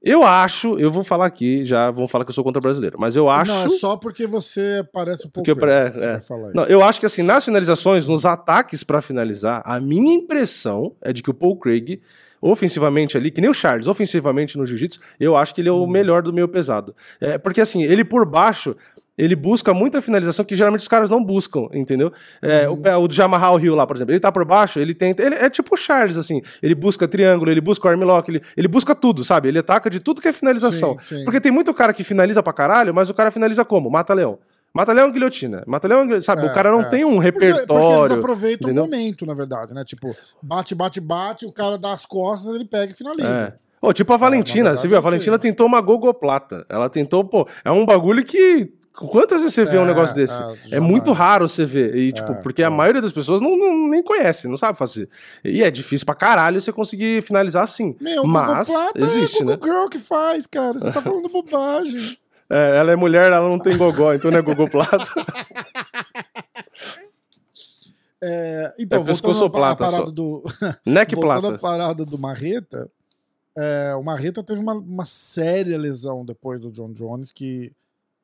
Eu 0.00 0.22
acho, 0.22 0.78
eu 0.78 0.92
vou 0.92 1.02
falar 1.02 1.26
aqui, 1.26 1.66
já 1.66 1.90
vão 1.90 2.06
falar 2.06 2.24
que 2.24 2.30
eu 2.30 2.34
sou 2.34 2.44
contra 2.44 2.60
brasileiro, 2.60 2.96
mas 3.00 3.16
eu 3.16 3.28
acho. 3.28 3.50
Não, 3.50 3.64
é 3.64 3.68
só 3.68 3.96
porque 3.96 4.28
você 4.28 4.86
parece 4.92 5.26
um 5.26 5.30
pouco. 5.30 5.44
Porque, 5.52 5.66
é, 5.66 5.86
é. 5.88 6.20
Não, 6.54 6.62
eu 6.66 6.84
acho 6.84 7.00
que 7.00 7.06
assim, 7.06 7.22
nas 7.24 7.44
finalizações, 7.44 8.06
nos 8.06 8.24
ataques 8.24 8.84
para 8.84 9.02
finalizar, 9.02 9.60
a 9.64 9.80
minha 9.80 10.14
impressão 10.14 10.94
é 11.02 11.12
de 11.12 11.20
que 11.20 11.30
o 11.30 11.34
Paul 11.34 11.56
Craig, 11.58 12.00
ofensivamente 12.40 13.16
ali, 13.16 13.30
que 13.30 13.40
nem 13.40 13.50
o 13.50 13.54
Charles, 13.54 13.86
ofensivamente 13.86 14.56
no 14.56 14.64
jiu-jitsu, 14.64 15.00
eu 15.18 15.36
acho 15.36 15.54
que 15.54 15.60
ele 15.60 15.68
é 15.68 15.72
o 15.72 15.84
hum. 15.84 15.88
melhor 15.88 16.22
do 16.22 16.32
meio 16.32 16.48
pesado. 16.48 16.94
É, 17.20 17.38
porque 17.38 17.60
assim, 17.60 17.82
ele 17.82 18.04
por 18.04 18.24
baixo, 18.24 18.76
ele 19.18 19.34
busca 19.34 19.74
muita 19.74 20.00
finalização 20.00 20.44
que 20.44 20.54
geralmente 20.54 20.82
os 20.82 20.88
caras 20.88 21.10
não 21.10 21.22
buscam, 21.22 21.68
entendeu? 21.74 22.12
É, 22.40 22.68
uhum. 22.68 22.80
O, 23.00 23.06
o 23.06 23.10
Jamal 23.10 23.58
Hill 23.58 23.74
lá, 23.74 23.84
por 23.84 23.96
exemplo, 23.96 24.12
ele 24.12 24.20
tá 24.20 24.30
por 24.30 24.44
baixo, 24.44 24.78
ele 24.78 24.94
tenta. 24.94 25.24
Ele 25.24 25.34
é 25.34 25.50
tipo 25.50 25.74
o 25.74 25.76
Charles, 25.76 26.16
assim. 26.16 26.40
Ele 26.62 26.74
busca 26.74 27.08
triângulo, 27.08 27.50
ele 27.50 27.60
busca 27.60 27.88
o 27.88 27.90
armlock, 27.90 28.30
ele, 28.30 28.40
ele 28.56 28.68
busca 28.68 28.94
tudo, 28.94 29.24
sabe? 29.24 29.48
Ele 29.48 29.58
ataca 29.58 29.90
de 29.90 29.98
tudo 29.98 30.22
que 30.22 30.28
é 30.28 30.32
finalização. 30.32 30.96
Sim, 31.00 31.16
sim. 31.16 31.24
Porque 31.24 31.40
tem 31.40 31.50
muito 31.50 31.74
cara 31.74 31.92
que 31.92 32.04
finaliza 32.04 32.42
pra 32.44 32.52
caralho, 32.52 32.94
mas 32.94 33.10
o 33.10 33.14
cara 33.14 33.32
finaliza 33.32 33.64
como? 33.64 33.90
Mata-leão. 33.90 34.38
Mata-leão 34.72 35.10
guilhotina. 35.10 35.64
Mata-leão, 35.66 36.20
sabe? 36.20 36.42
É, 36.42 36.50
o 36.50 36.54
cara 36.54 36.70
não 36.70 36.82
é. 36.82 36.88
tem 36.88 37.04
um 37.04 37.18
repertório. 37.18 37.66
Porque, 37.66 37.82
porque 37.82 38.00
eles 38.00 38.10
aproveitam 38.10 38.70
entendeu? 38.70 38.84
o 38.84 38.86
momento, 38.86 39.26
na 39.26 39.34
verdade, 39.34 39.74
né? 39.74 39.84
Tipo, 39.84 40.14
bate, 40.42 40.74
bate, 40.74 41.00
bate, 41.00 41.46
o 41.46 41.52
cara 41.52 41.78
dá 41.78 41.92
as 41.92 42.06
costas, 42.06 42.54
ele 42.54 42.64
pega 42.64 42.92
e 42.92 42.96
finaliza. 42.96 43.54
É. 43.54 43.68
Oh, 43.80 43.92
tipo 43.92 44.12
a 44.12 44.16
Valentina, 44.16 44.76
você 44.76 44.88
viu? 44.88 44.98
A 44.98 45.00
Valentina 45.00 45.38
tentou 45.38 45.66
uma 45.66 45.80
gogoplata. 45.80 46.66
Ela 46.68 46.90
tentou, 46.90 47.24
pô, 47.24 47.48
é 47.64 47.70
um 47.70 47.86
bagulho 47.86 48.24
que 48.24 48.72
Quantas 49.06 49.42
vezes 49.42 49.54
você 49.54 49.64
vê 49.64 49.76
é, 49.76 49.80
um 49.80 49.84
negócio 49.84 50.14
desse? 50.14 50.40
É, 50.72 50.76
é 50.76 50.80
muito 50.80 51.12
raro 51.12 51.48
você 51.48 51.64
ver. 51.64 51.94
E, 51.94 52.10
tipo, 52.10 52.32
é, 52.32 52.42
porque 52.42 52.64
a 52.64 52.66
é. 52.66 52.68
maioria 52.68 53.00
das 53.00 53.12
pessoas 53.12 53.40
não, 53.40 53.56
não, 53.56 53.88
nem 53.88 54.02
conhece, 54.02 54.48
não 54.48 54.56
sabe 54.56 54.76
fazer. 54.76 55.08
E 55.44 55.62
é 55.62 55.70
difícil 55.70 56.04
pra 56.04 56.16
caralho 56.16 56.60
você 56.60 56.72
conseguir 56.72 57.22
finalizar 57.22 57.62
assim. 57.62 57.94
Meu, 58.00 58.24
Mas 58.24 58.66
Plata 58.66 59.00
existe, 59.00 59.42
é 59.42 59.44
né? 59.44 59.58
Girl 59.62 59.86
que 59.86 60.00
faz, 60.00 60.46
cara. 60.46 60.78
Você 60.78 60.90
tá 60.90 61.00
falando 61.00 61.28
bobagem. 61.28 62.18
É, 62.50 62.78
ela 62.78 62.92
é 62.92 62.96
mulher, 62.96 63.24
ela 63.24 63.48
não 63.48 63.58
tem 63.58 63.76
gogó, 63.76 64.12
então 64.14 64.30
não 64.30 64.38
é 64.38 64.42
gogô 64.42 64.68
plata. 64.68 64.98
É, 68.20 68.74
então, 68.80 69.00
é 69.00 69.04
voltando 69.04 69.48
plata, 69.48 69.84
parada 69.84 70.06
só. 70.06 70.10
do. 70.10 70.42
Neck 70.84 71.14
voltando 71.14 71.40
plata. 71.40 71.54
a 71.54 71.58
parada 71.58 72.04
do 72.04 72.18
Marreta, 72.18 72.90
é, 73.56 73.94
o 73.94 74.02
Marreta 74.02 74.42
teve 74.42 74.60
uma, 74.60 74.74
uma 74.74 75.04
séria 75.04 75.78
lesão 75.78 76.24
depois 76.24 76.60
do 76.60 76.72
John 76.72 76.92
Jones 76.92 77.30
que 77.30 77.72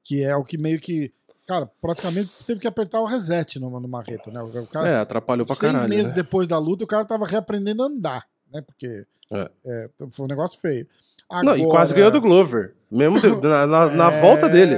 que 0.04 0.22
é 0.22 0.36
o 0.36 0.44
que 0.44 0.58
meio 0.58 0.78
que. 0.78 1.12
Cara, 1.46 1.70
praticamente 1.80 2.30
teve 2.46 2.60
que 2.60 2.66
apertar 2.66 3.00
o 3.00 3.06
reset 3.06 3.58
no, 3.58 3.68
no 3.80 3.88
Marreta, 3.88 4.30
né? 4.30 4.40
O 4.42 4.66
cara, 4.66 4.88
é, 4.88 4.96
atrapalhou 4.98 5.44
pra 5.44 5.54
seis 5.54 5.72
caralho. 5.72 5.88
Seis 5.88 6.02
meses 6.02 6.12
né? 6.12 6.22
depois 6.22 6.46
da 6.46 6.58
luta, 6.58 6.84
o 6.84 6.86
cara 6.86 7.04
tava 7.04 7.26
reaprendendo 7.26 7.82
a 7.82 7.86
andar, 7.86 8.26
né? 8.52 8.62
Porque 8.62 9.06
é. 9.30 9.50
É, 9.66 9.90
foi 10.10 10.24
um 10.24 10.28
negócio 10.28 10.60
feio. 10.60 10.86
Agora, 11.28 11.56
Não, 11.56 11.66
e 11.66 11.68
quase 11.68 11.94
ganhou 11.94 12.10
do 12.10 12.20
Glover. 12.20 12.74
Mesmo 12.94 13.16
na, 13.42 13.66
na, 13.66 13.86
na 13.90 14.12
é... 14.12 14.20
volta 14.20 14.48
dele. 14.48 14.76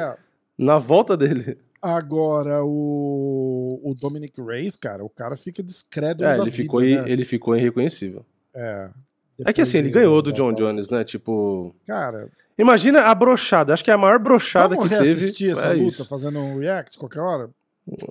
Na 0.56 0.78
volta 0.78 1.16
dele. 1.16 1.58
Agora, 1.82 2.64
o, 2.64 3.80
o 3.84 3.94
Dominic 3.94 4.40
Reyes, 4.40 4.76
cara, 4.76 5.04
o 5.04 5.10
cara 5.10 5.36
fica 5.36 5.62
discreto 5.62 6.24
é, 6.24 6.38
ele 6.38 6.50
ficou 6.50 6.80
né? 6.80 7.04
Ele 7.06 7.24
ficou 7.24 7.54
irreconhecível. 7.54 8.24
É. 8.54 8.88
É 9.44 9.52
que 9.52 9.60
assim, 9.60 9.78
ele 9.78 9.90
ganhou 9.90 10.22
do 10.22 10.32
John 10.32 10.54
Jones, 10.54 10.88
né? 10.88 11.04
Tipo. 11.04 11.76
Cara. 11.86 12.30
Imagina 12.58 13.02
a 13.02 13.14
brochada. 13.14 13.74
Acho 13.74 13.84
que 13.84 13.90
é 13.90 13.94
a 13.94 13.98
maior 13.98 14.18
brochada 14.18 14.74
que 14.74 14.88
teve. 14.88 14.94
Vamos 14.96 15.18
assistir 15.18 15.52
essa 15.52 15.68
é 15.68 15.74
luta, 15.74 15.88
isso. 15.88 16.08
fazendo 16.08 16.38
um 16.38 16.58
react 16.58 16.96
qualquer 16.98 17.20
hora? 17.20 17.50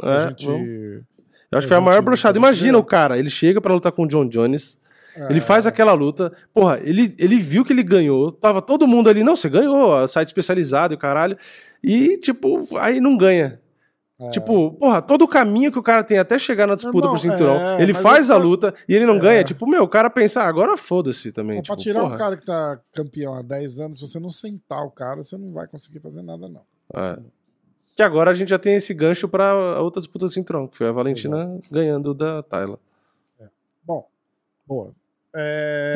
É, 0.03 0.29
gente... 0.29 0.47
Eu 0.47 1.57
acho 1.57 1.67
que 1.67 1.73
foi 1.73 1.77
a 1.77 1.81
maior 1.81 2.01
brochada. 2.03 2.37
Imagina 2.37 2.77
o 2.77 2.83
cara, 2.83 3.17
ele 3.17 3.31
chega 3.31 3.59
para 3.59 3.73
lutar 3.73 3.91
com 3.91 4.03
o 4.03 4.07
John 4.07 4.27
Jones. 4.29 4.77
É. 5.15 5.29
Ele 5.29 5.39
faz 5.39 5.65
aquela 5.65 5.93
luta. 5.93 6.31
Porra, 6.53 6.79
ele, 6.83 7.15
ele 7.17 7.37
viu 7.37 7.63
que 7.63 7.71
ele 7.71 7.83
ganhou. 7.83 8.31
Tava 8.31 8.61
todo 8.61 8.87
mundo 8.87 9.09
ali. 9.09 9.23
Não, 9.23 9.35
você 9.35 9.49
ganhou, 9.49 10.07
site 10.07 10.27
especializado 10.27 10.93
e 10.93 10.95
o 10.95 10.99
caralho. 10.99 11.37
E, 11.83 12.17
tipo, 12.17 12.67
aí 12.77 12.99
não 12.99 13.17
ganha. 13.17 13.59
É. 14.17 14.29
Tipo, 14.31 14.71
porra, 14.71 15.01
todo 15.01 15.23
o 15.23 15.27
caminho 15.27 15.71
que 15.71 15.79
o 15.79 15.83
cara 15.83 16.01
tem 16.01 16.17
até 16.17 16.39
chegar 16.39 16.65
na 16.65 16.75
disputa 16.75 16.99
Irmão, 16.99 17.11
pro 17.11 17.19
cinturão, 17.19 17.55
é, 17.55 17.81
ele 17.81 17.93
faz 17.93 18.31
a 18.31 18.37
luta 18.37 18.73
e 18.87 18.95
ele 18.95 19.05
não 19.05 19.15
é. 19.15 19.19
ganha. 19.19 19.43
Tipo, 19.43 19.67
meu, 19.67 19.83
o 19.83 19.89
cara 19.89 20.09
pensa, 20.09 20.41
ah, 20.41 20.47
agora 20.47 20.77
foda-se 20.77 21.33
também. 21.33 21.61
tipo, 21.61 21.75
pra 21.75 21.83
tirar 21.83 21.99
porra. 22.01 22.15
um 22.15 22.17
cara 22.17 22.37
que 22.37 22.45
tá 22.45 22.79
campeão 22.93 23.35
há 23.35 23.41
10 23.41 23.79
anos, 23.81 23.99
se 23.99 24.07
você 24.07 24.17
não 24.17 24.29
sentar 24.29 24.85
o 24.85 24.91
cara, 24.91 25.21
você 25.21 25.37
não 25.37 25.51
vai 25.51 25.67
conseguir 25.67 25.99
fazer 25.99 26.21
nada, 26.21 26.47
não. 26.47 26.61
É. 26.95 27.19
Que 27.93 28.03
agora 28.03 28.31
a 28.31 28.33
gente 28.33 28.49
já 28.49 28.59
tem 28.59 28.75
esse 28.75 28.93
gancho 28.93 29.27
pra 29.27 29.81
outra 29.81 29.99
disputa 30.01 30.25
do 30.25 30.31
cinturão, 30.31 30.65
que 30.65 30.77
foi 30.77 30.87
a 30.87 30.91
Valentina 30.93 31.43
Exato. 31.43 31.73
ganhando 31.73 32.13
da 32.13 32.41
Tayla. 32.41 32.79
É. 33.39 33.47
Bom, 33.83 34.07
boa. 34.65 34.93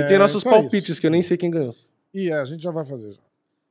E 0.01 0.07
tem 0.07 0.17
nossos 0.17 0.43
então 0.43 0.61
palpites, 0.61 0.99
que 0.99 1.07
eu 1.07 1.11
nem 1.11 1.21
sei 1.21 1.37
quem 1.37 1.49
ganhou. 1.49 1.75
E 2.13 2.31
a 2.31 2.43
gente 2.45 2.61
já 2.61 2.71
vai 2.71 2.85
fazer 2.85 3.11
já. 3.11 3.21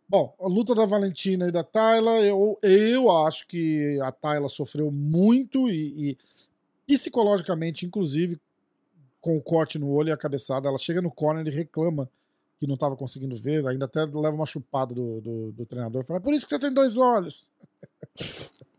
Bom, 0.08 0.34
a 0.40 0.48
luta 0.48 0.74
da 0.74 0.86
Valentina 0.86 1.48
e 1.48 1.52
da 1.52 1.62
Tayla, 1.62 2.22
eu, 2.22 2.58
eu 2.62 3.10
acho 3.10 3.46
que 3.46 4.00
a 4.00 4.10
Tayla 4.10 4.48
sofreu 4.48 4.90
muito 4.90 5.68
e, 5.68 6.16
e, 6.86 6.96
psicologicamente, 6.96 7.84
inclusive, 7.84 8.40
com 9.20 9.36
o 9.36 9.42
corte 9.42 9.78
no 9.78 9.90
olho 9.90 10.08
e 10.08 10.12
a 10.12 10.16
cabeçada. 10.16 10.66
Ela 10.66 10.78
chega 10.78 11.02
no 11.02 11.10
corner 11.10 11.46
e 11.46 11.54
reclama 11.54 12.08
que 12.58 12.66
não 12.66 12.74
estava 12.74 12.96
conseguindo 12.96 13.36
ver, 13.36 13.66
ainda 13.66 13.84
até 13.84 14.00
leva 14.00 14.34
uma 14.34 14.46
chupada 14.46 14.94
do, 14.94 15.20
do, 15.20 15.52
do 15.52 15.66
treinador. 15.66 16.04
Fala, 16.04 16.18
é 16.18 16.22
por 16.22 16.32
isso 16.32 16.46
que 16.46 16.50
você 16.50 16.58
tem 16.58 16.72
dois 16.72 16.96
olhos. 16.96 17.50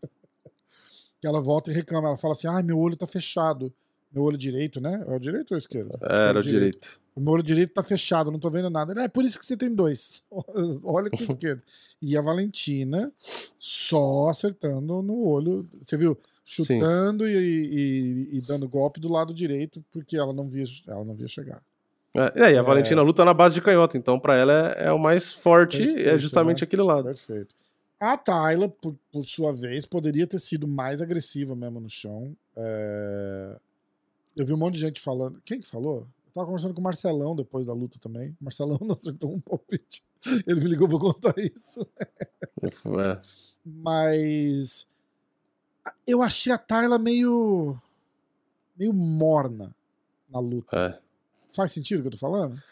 que 1.20 1.26
ela 1.26 1.40
volta 1.40 1.70
e 1.70 1.74
reclama. 1.74 2.08
Ela 2.08 2.16
fala 2.16 2.32
assim: 2.32 2.48
ai, 2.48 2.62
meu 2.62 2.78
olho 2.78 2.96
tá 2.96 3.06
fechado. 3.06 3.72
Meu 4.12 4.24
olho 4.24 4.36
direito, 4.36 4.80
né? 4.80 5.04
É 5.06 5.14
o 5.14 5.18
direito 5.20 5.52
ou 5.52 5.56
o 5.56 5.58
esquerdo? 5.58 5.98
Era 6.02 6.38
o 6.38 6.42
direito. 6.42 6.58
direito. 6.58 7.00
O 7.14 7.20
meu 7.20 7.32
olho 7.32 7.42
direito 7.42 7.74
tá 7.74 7.82
fechado, 7.82 8.30
não 8.30 8.38
tô 8.38 8.50
vendo 8.50 8.68
nada. 8.68 9.00
É 9.02 9.08
por 9.08 9.24
isso 9.24 9.38
que 9.38 9.46
você 9.46 9.56
tem 9.56 9.72
dois. 9.72 10.22
Olha 10.82 11.08
com 11.08 11.16
o 11.16 11.22
esquerdo. 11.22 11.62
E 12.02 12.16
a 12.16 12.22
Valentina 12.22 13.12
só 13.58 14.28
acertando 14.28 15.00
no 15.02 15.24
olho. 15.24 15.68
Você 15.82 15.96
viu? 15.96 16.18
Chutando 16.44 17.28
e, 17.28 17.36
e, 17.36 18.38
e, 18.38 18.40
dando 18.40 18.68
golpe 18.68 18.98
do 18.98 19.08
lado 19.08 19.32
direito, 19.32 19.84
porque 19.92 20.16
ela 20.16 20.32
não 20.32 20.48
via, 20.48 20.64
ela 20.88 21.04
não 21.04 21.14
via 21.14 21.28
chegar. 21.28 21.62
É, 22.12 22.52
e 22.52 22.56
a 22.56 22.60
é... 22.60 22.62
Valentina 22.62 23.02
luta 23.02 23.24
na 23.24 23.32
base 23.32 23.54
de 23.54 23.62
canhota, 23.62 23.96
então 23.96 24.18
para 24.18 24.36
ela 24.36 24.74
é, 24.76 24.86
é, 24.86 24.92
o 24.92 24.98
mais 24.98 25.32
forte, 25.32 25.78
Perfeito, 25.78 26.08
é 26.08 26.18
justamente 26.18 26.62
né? 26.62 26.64
aquele 26.64 26.82
lado. 26.82 27.04
Perfeito. 27.04 27.54
A 28.00 28.16
Tayla, 28.16 28.68
por, 28.68 28.96
por, 29.12 29.24
sua 29.24 29.52
vez, 29.52 29.86
poderia 29.86 30.26
ter 30.26 30.40
sido 30.40 30.66
mais 30.66 31.00
agressiva 31.00 31.54
mesmo 31.54 31.78
no 31.78 31.88
chão. 31.88 32.34
É... 32.56 33.56
Eu 34.36 34.46
vi 34.46 34.52
um 34.52 34.56
monte 34.56 34.74
de 34.74 34.80
gente 34.80 35.00
falando. 35.00 35.40
Quem 35.44 35.60
que 35.60 35.66
falou? 35.66 36.00
Eu 36.00 36.32
tava 36.32 36.46
conversando 36.46 36.74
com 36.74 36.80
o 36.80 36.84
Marcelão 36.84 37.34
depois 37.34 37.66
da 37.66 37.72
luta 37.72 37.98
também. 37.98 38.30
O 38.40 38.44
Marcelão 38.44 38.78
não 38.82 38.94
acertou 38.94 39.32
um 39.32 39.40
palpite. 39.40 40.02
Ele 40.46 40.60
me 40.60 40.68
ligou 40.68 40.88
pra 40.88 40.98
contar 40.98 41.34
isso. 41.38 41.86
É. 42.62 43.20
Mas. 43.64 44.86
Eu 46.06 46.22
achei 46.22 46.52
a 46.52 46.58
Tayla 46.58 46.98
meio. 46.98 47.76
meio 48.78 48.92
morna 48.92 49.74
na 50.30 50.38
luta. 50.38 50.76
É. 50.76 50.98
Faz 51.54 51.72
sentido 51.72 51.98
o 51.98 52.02
que 52.02 52.08
eu 52.08 52.12
tô 52.12 52.18
falando? 52.18 52.62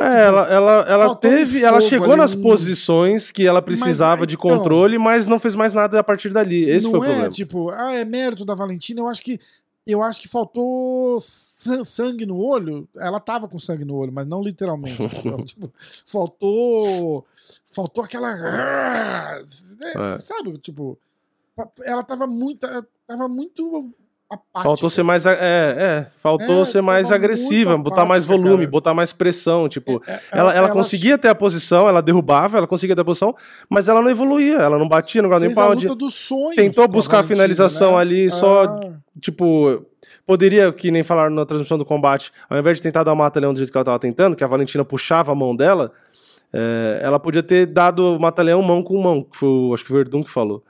É, 0.00 0.24
ela, 0.24 0.42
ela, 0.48 0.72
ela 0.88 1.14
teve. 1.14 1.62
Um 1.62 1.66
ela 1.66 1.80
chegou 1.80 2.16
nas 2.16 2.34
posições 2.34 3.30
que 3.30 3.46
ela 3.46 3.62
precisava 3.62 4.20
mas, 4.20 4.28
de 4.28 4.34
então, 4.34 4.50
controle, 4.50 4.98
mas 4.98 5.26
não 5.26 5.38
fez 5.38 5.54
mais 5.54 5.72
nada 5.72 6.00
a 6.00 6.04
partir 6.04 6.30
dali. 6.30 6.64
Esse 6.64 6.88
foi 6.88 6.98
o 6.98 7.00
problema. 7.00 7.20
Não 7.20 7.26
é 7.26 7.30
tipo, 7.30 7.70
ah, 7.70 7.92
é 7.92 8.04
mérito 8.04 8.44
da 8.44 8.54
Valentina. 8.54 9.00
Eu 9.00 9.08
acho 9.08 9.22
que 9.22 9.38
eu 9.86 10.02
acho 10.02 10.20
que 10.20 10.28
faltou 10.28 11.20
sangue 11.20 12.24
no 12.24 12.38
olho. 12.38 12.88
Ela 12.96 13.20
tava 13.20 13.46
com 13.46 13.58
sangue 13.58 13.84
no 13.84 13.94
olho, 13.94 14.12
mas 14.12 14.26
não 14.26 14.42
literalmente. 14.42 14.96
tipo, 15.44 15.72
faltou. 16.06 17.26
Faltou 17.66 18.04
aquela. 18.04 18.30
É. 19.38 19.44
Sabe? 20.18 20.56
Tipo. 20.58 20.98
Ela 21.84 22.02
tava 22.02 22.26
muito. 22.26 22.66
Tava 23.06 23.28
muito. 23.28 23.92
Apática. 24.30 24.62
Faltou 24.62 24.90
ser 24.90 25.02
mais. 25.02 25.26
É, 25.26 25.32
é 25.32 26.06
faltou 26.18 26.62
é, 26.62 26.64
ser 26.64 26.80
mais 26.80 27.12
agressiva, 27.12 27.72
apática, 27.72 27.90
botar 27.90 28.04
mais 28.04 28.24
volume, 28.24 28.58
cara. 28.58 28.70
botar 28.70 28.94
mais 28.94 29.12
pressão. 29.12 29.68
Tipo, 29.68 30.02
é, 30.06 30.12
é 30.12 30.20
ela, 30.32 30.50
ela, 30.50 30.52
ela, 30.52 30.70
conseguia 30.70 31.18
ter 31.18 31.28
a 31.28 31.34
posição, 31.34 31.88
ela 31.88 32.00
derrubava, 32.00 32.58
ela 32.58 32.66
conseguia 32.66 32.94
ter 32.94 33.02
a 33.02 33.04
posição, 33.04 33.34
mas 33.68 33.88
ela 33.88 34.00
não 34.00 34.10
evoluía, 34.10 34.56
ela 34.56 34.78
não 34.78 34.88
batia 34.88 35.22
no 35.22 35.28
nem 35.38 35.54
pau. 35.54 35.74
Tentou 36.56 36.88
buscar 36.88 37.20
a 37.20 37.22
finalização 37.22 37.92
né? 37.92 37.98
ali, 37.98 38.30
só 38.30 38.64
ah 38.64 39.04
tipo, 39.20 39.86
poderia, 40.26 40.72
que 40.72 40.90
nem 40.90 41.02
falaram 41.02 41.34
na 41.34 41.46
transmissão 41.46 41.78
do 41.78 41.84
combate, 41.84 42.32
ao 42.48 42.58
invés 42.58 42.78
de 42.78 42.82
tentar 42.82 43.04
dar 43.04 43.12
o 43.12 43.16
mata-leão 43.16 43.52
do 43.52 43.58
jeito 43.58 43.70
que 43.70 43.76
ela 43.76 43.84
tava 43.84 43.98
tentando, 43.98 44.36
que 44.36 44.44
a 44.44 44.46
Valentina 44.46 44.84
puxava 44.84 45.32
a 45.32 45.34
mão 45.34 45.54
dela, 45.54 45.92
é, 46.52 47.00
ela 47.02 47.18
podia 47.18 47.42
ter 47.42 47.66
dado 47.66 48.16
o 48.16 48.20
mata-leão 48.20 48.62
mão 48.62 48.82
com 48.82 49.00
mão, 49.00 49.22
que 49.22 49.36
foi, 49.36 49.48
acho 49.72 49.84
que 49.84 49.92
o 49.92 49.96
Verdun 49.96 50.22
que 50.22 50.30
falou. 50.30 50.62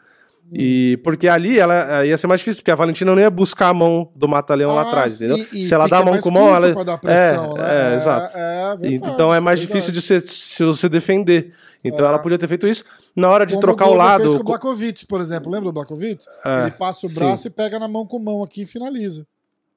E 0.53 0.99
porque 1.03 1.27
ali 1.27 1.59
ela 1.59 2.05
ia 2.05 2.17
ser 2.17 2.27
mais 2.27 2.41
difícil, 2.41 2.63
porque 2.63 2.71
a 2.71 2.77
Valentina 2.77 3.13
não 3.15 3.21
ia 3.21 3.31
buscar 3.31 3.69
a 3.69 3.75
mão 3.75 4.11
do 4.15 4.29
mata-leão 4.29 4.71
ah, 4.71 4.75
lá 4.75 4.83
atrás, 4.83 5.15
entendeu? 5.15 5.39
E, 5.53 5.67
Se 5.67 5.75
ela 5.75 5.89
dá 5.89 5.99
a 5.99 6.05
mão 6.05 6.19
com 6.21 6.31
mão, 6.31 6.55
ela. 6.55 6.73
Pressão, 6.99 7.57
é, 7.57 7.61
né? 7.61 7.93
é, 7.93 7.97
exato. 7.97 8.39
É, 8.39 8.41
é 8.41 8.77
verdade, 8.77 8.95
então 8.95 9.35
é 9.35 9.41
mais 9.41 9.59
verdade. 9.59 9.81
difícil 9.81 9.93
de 9.93 10.01
se, 10.01 10.21
se 10.21 10.65
você 10.65 10.89
defender. 10.89 11.53
Então 11.83 12.05
é. 12.05 12.09
ela 12.09 12.19
podia 12.19 12.39
ter 12.39 12.47
feito 12.47 12.67
isso. 12.67 12.85
Na 13.17 13.29
hora 13.31 13.45
de 13.45 13.55
Como 13.55 13.67
trocar 13.67 13.89
o, 13.89 13.93
o 13.93 13.95
lado. 13.95 14.25
Fez 14.25 14.35
com 14.37 14.41
o 14.41 14.45
Blakovic, 14.45 15.07
por 15.07 15.21
exemplo. 15.21 15.51
Lembra 15.51 15.71
do 15.71 15.73
Blakovic? 15.73 16.25
É, 16.45 16.63
Ele 16.63 16.71
passa 16.73 17.07
o 17.07 17.11
braço 17.11 17.43
sim. 17.43 17.49
e 17.49 17.51
pega 17.51 17.79
na 17.79 17.89
mão 17.89 18.07
com 18.07 18.19
mão 18.19 18.43
aqui 18.43 18.63
e 18.63 18.67
finaliza. 18.67 19.27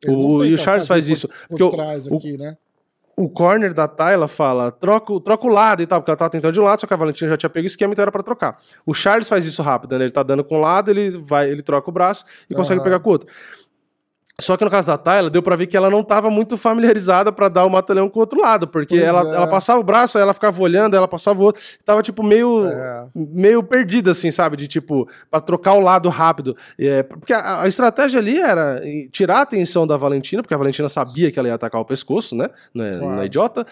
o, 0.08 0.44
e 0.44 0.54
o 0.54 0.58
Charles 0.58 0.88
faz 0.88 1.08
isso. 1.08 1.28
Por, 1.50 1.58
por 1.58 1.72
trás 1.72 2.08
aqui, 2.08 2.38
né? 2.38 2.56
O 3.20 3.28
corner 3.28 3.74
da 3.74 3.88
Tayla 3.88 4.28
fala, 4.28 4.72
troca, 4.72 5.12
o- 5.12 5.20
troca 5.20 5.48
o 5.48 5.50
lado 5.50 5.82
e 5.82 5.88
tal, 5.88 6.00
porque 6.00 6.12
ela 6.12 6.18
tava 6.18 6.30
tentando 6.30 6.54
de 6.54 6.60
um 6.62 6.64
lado, 6.64 6.80
só 6.80 6.86
que 6.86 6.94
a 6.94 6.98
Valentina 6.98 7.32
já 7.32 7.38
tinha 7.38 7.50
pego 7.50 7.64
o 7.64 7.68
esquema, 7.68 7.92
então 7.92 8.04
era 8.04 8.12
pra 8.12 8.22
trocar. 8.22 8.58
O 8.86 8.94
Charles 8.94 9.28
faz 9.28 9.44
isso 9.46 9.62
rápido, 9.64 9.98
né? 9.98 10.06
Ele 10.06 10.12
tá 10.12 10.22
dando 10.22 10.44
com 10.44 10.58
um 10.58 10.62
lado, 10.62 10.92
ele 10.92 11.18
vai, 11.18 11.50
ele 11.50 11.64
troca 11.64 11.90
o 11.90 11.92
braço 11.94 12.24
e 12.50 12.54
consegue 12.54 12.80
Aham. 12.80 12.84
pegar 12.84 13.00
com 13.00 13.10
o 13.10 13.14
outro. 13.14 13.28
Só 14.40 14.56
que 14.56 14.64
no 14.64 14.70
caso 14.70 14.86
da 14.86 15.00
Tayla, 15.00 15.32
deu 15.32 15.42
pra 15.42 15.56
ver 15.56 15.66
que 15.66 15.76
ela 15.76 15.90
não 15.90 16.04
tava 16.04 16.30
muito 16.30 16.58
familiarizada 16.58 17.32
pra 17.32 17.50
dar 17.50 17.66
o 17.66 17.70
mata-leão 17.72 18.08
com 18.08 18.20
o 18.20 18.22
outro 18.22 18.40
lado, 18.40 18.68
porque 18.68 18.96
Pois 18.96 19.02
ela, 19.02 19.28
é. 19.32 19.36
ela 19.36 19.48
passava 19.48 19.80
o 19.80 19.84
braço, 19.84 20.16
aí 20.16 20.22
ela 20.22 20.34
ficava 20.34 20.62
olhando, 20.62 20.96
ela 20.96 21.08
passava 21.08 21.40
o 21.40 21.44
outro, 21.44 21.60
tava 21.84 22.04
tipo 22.04 22.22
meio 22.22 22.68
É. 22.68 23.08
meio 23.16 23.64
perdida, 23.64 24.12
assim, 24.12 24.30
sabe? 24.30 24.56
De 24.56 24.68
tipo, 24.68 25.10
pra 25.32 25.40
trocar 25.40 25.74
o 25.74 25.80
lado 25.80 26.08
rápido. 26.10 26.56
É, 26.78 27.02
porque 27.02 27.34
a, 27.34 27.62
a 27.64 27.68
estratégia 27.68 28.20
ali 28.20 28.40
era 28.40 28.80
tirar 29.12 29.38
a 29.40 29.42
atenção 29.42 29.88
da 29.88 29.98
Valentina, 29.98 30.44
porque 30.44 30.54
a 30.54 30.58
Valentina 30.58 30.88
sabia 30.88 31.32
que 31.32 31.40
ela 31.40 31.48
ia 31.48 31.56
atacar 31.56 31.82
o 31.82 31.86
pescoço, 31.86 32.36
né? 32.36 32.48
Não 32.72 32.86
é, 32.86 32.92
Claro. 32.92 33.16
não 33.16 33.22
é 33.24 33.26
idiota. 33.26 33.66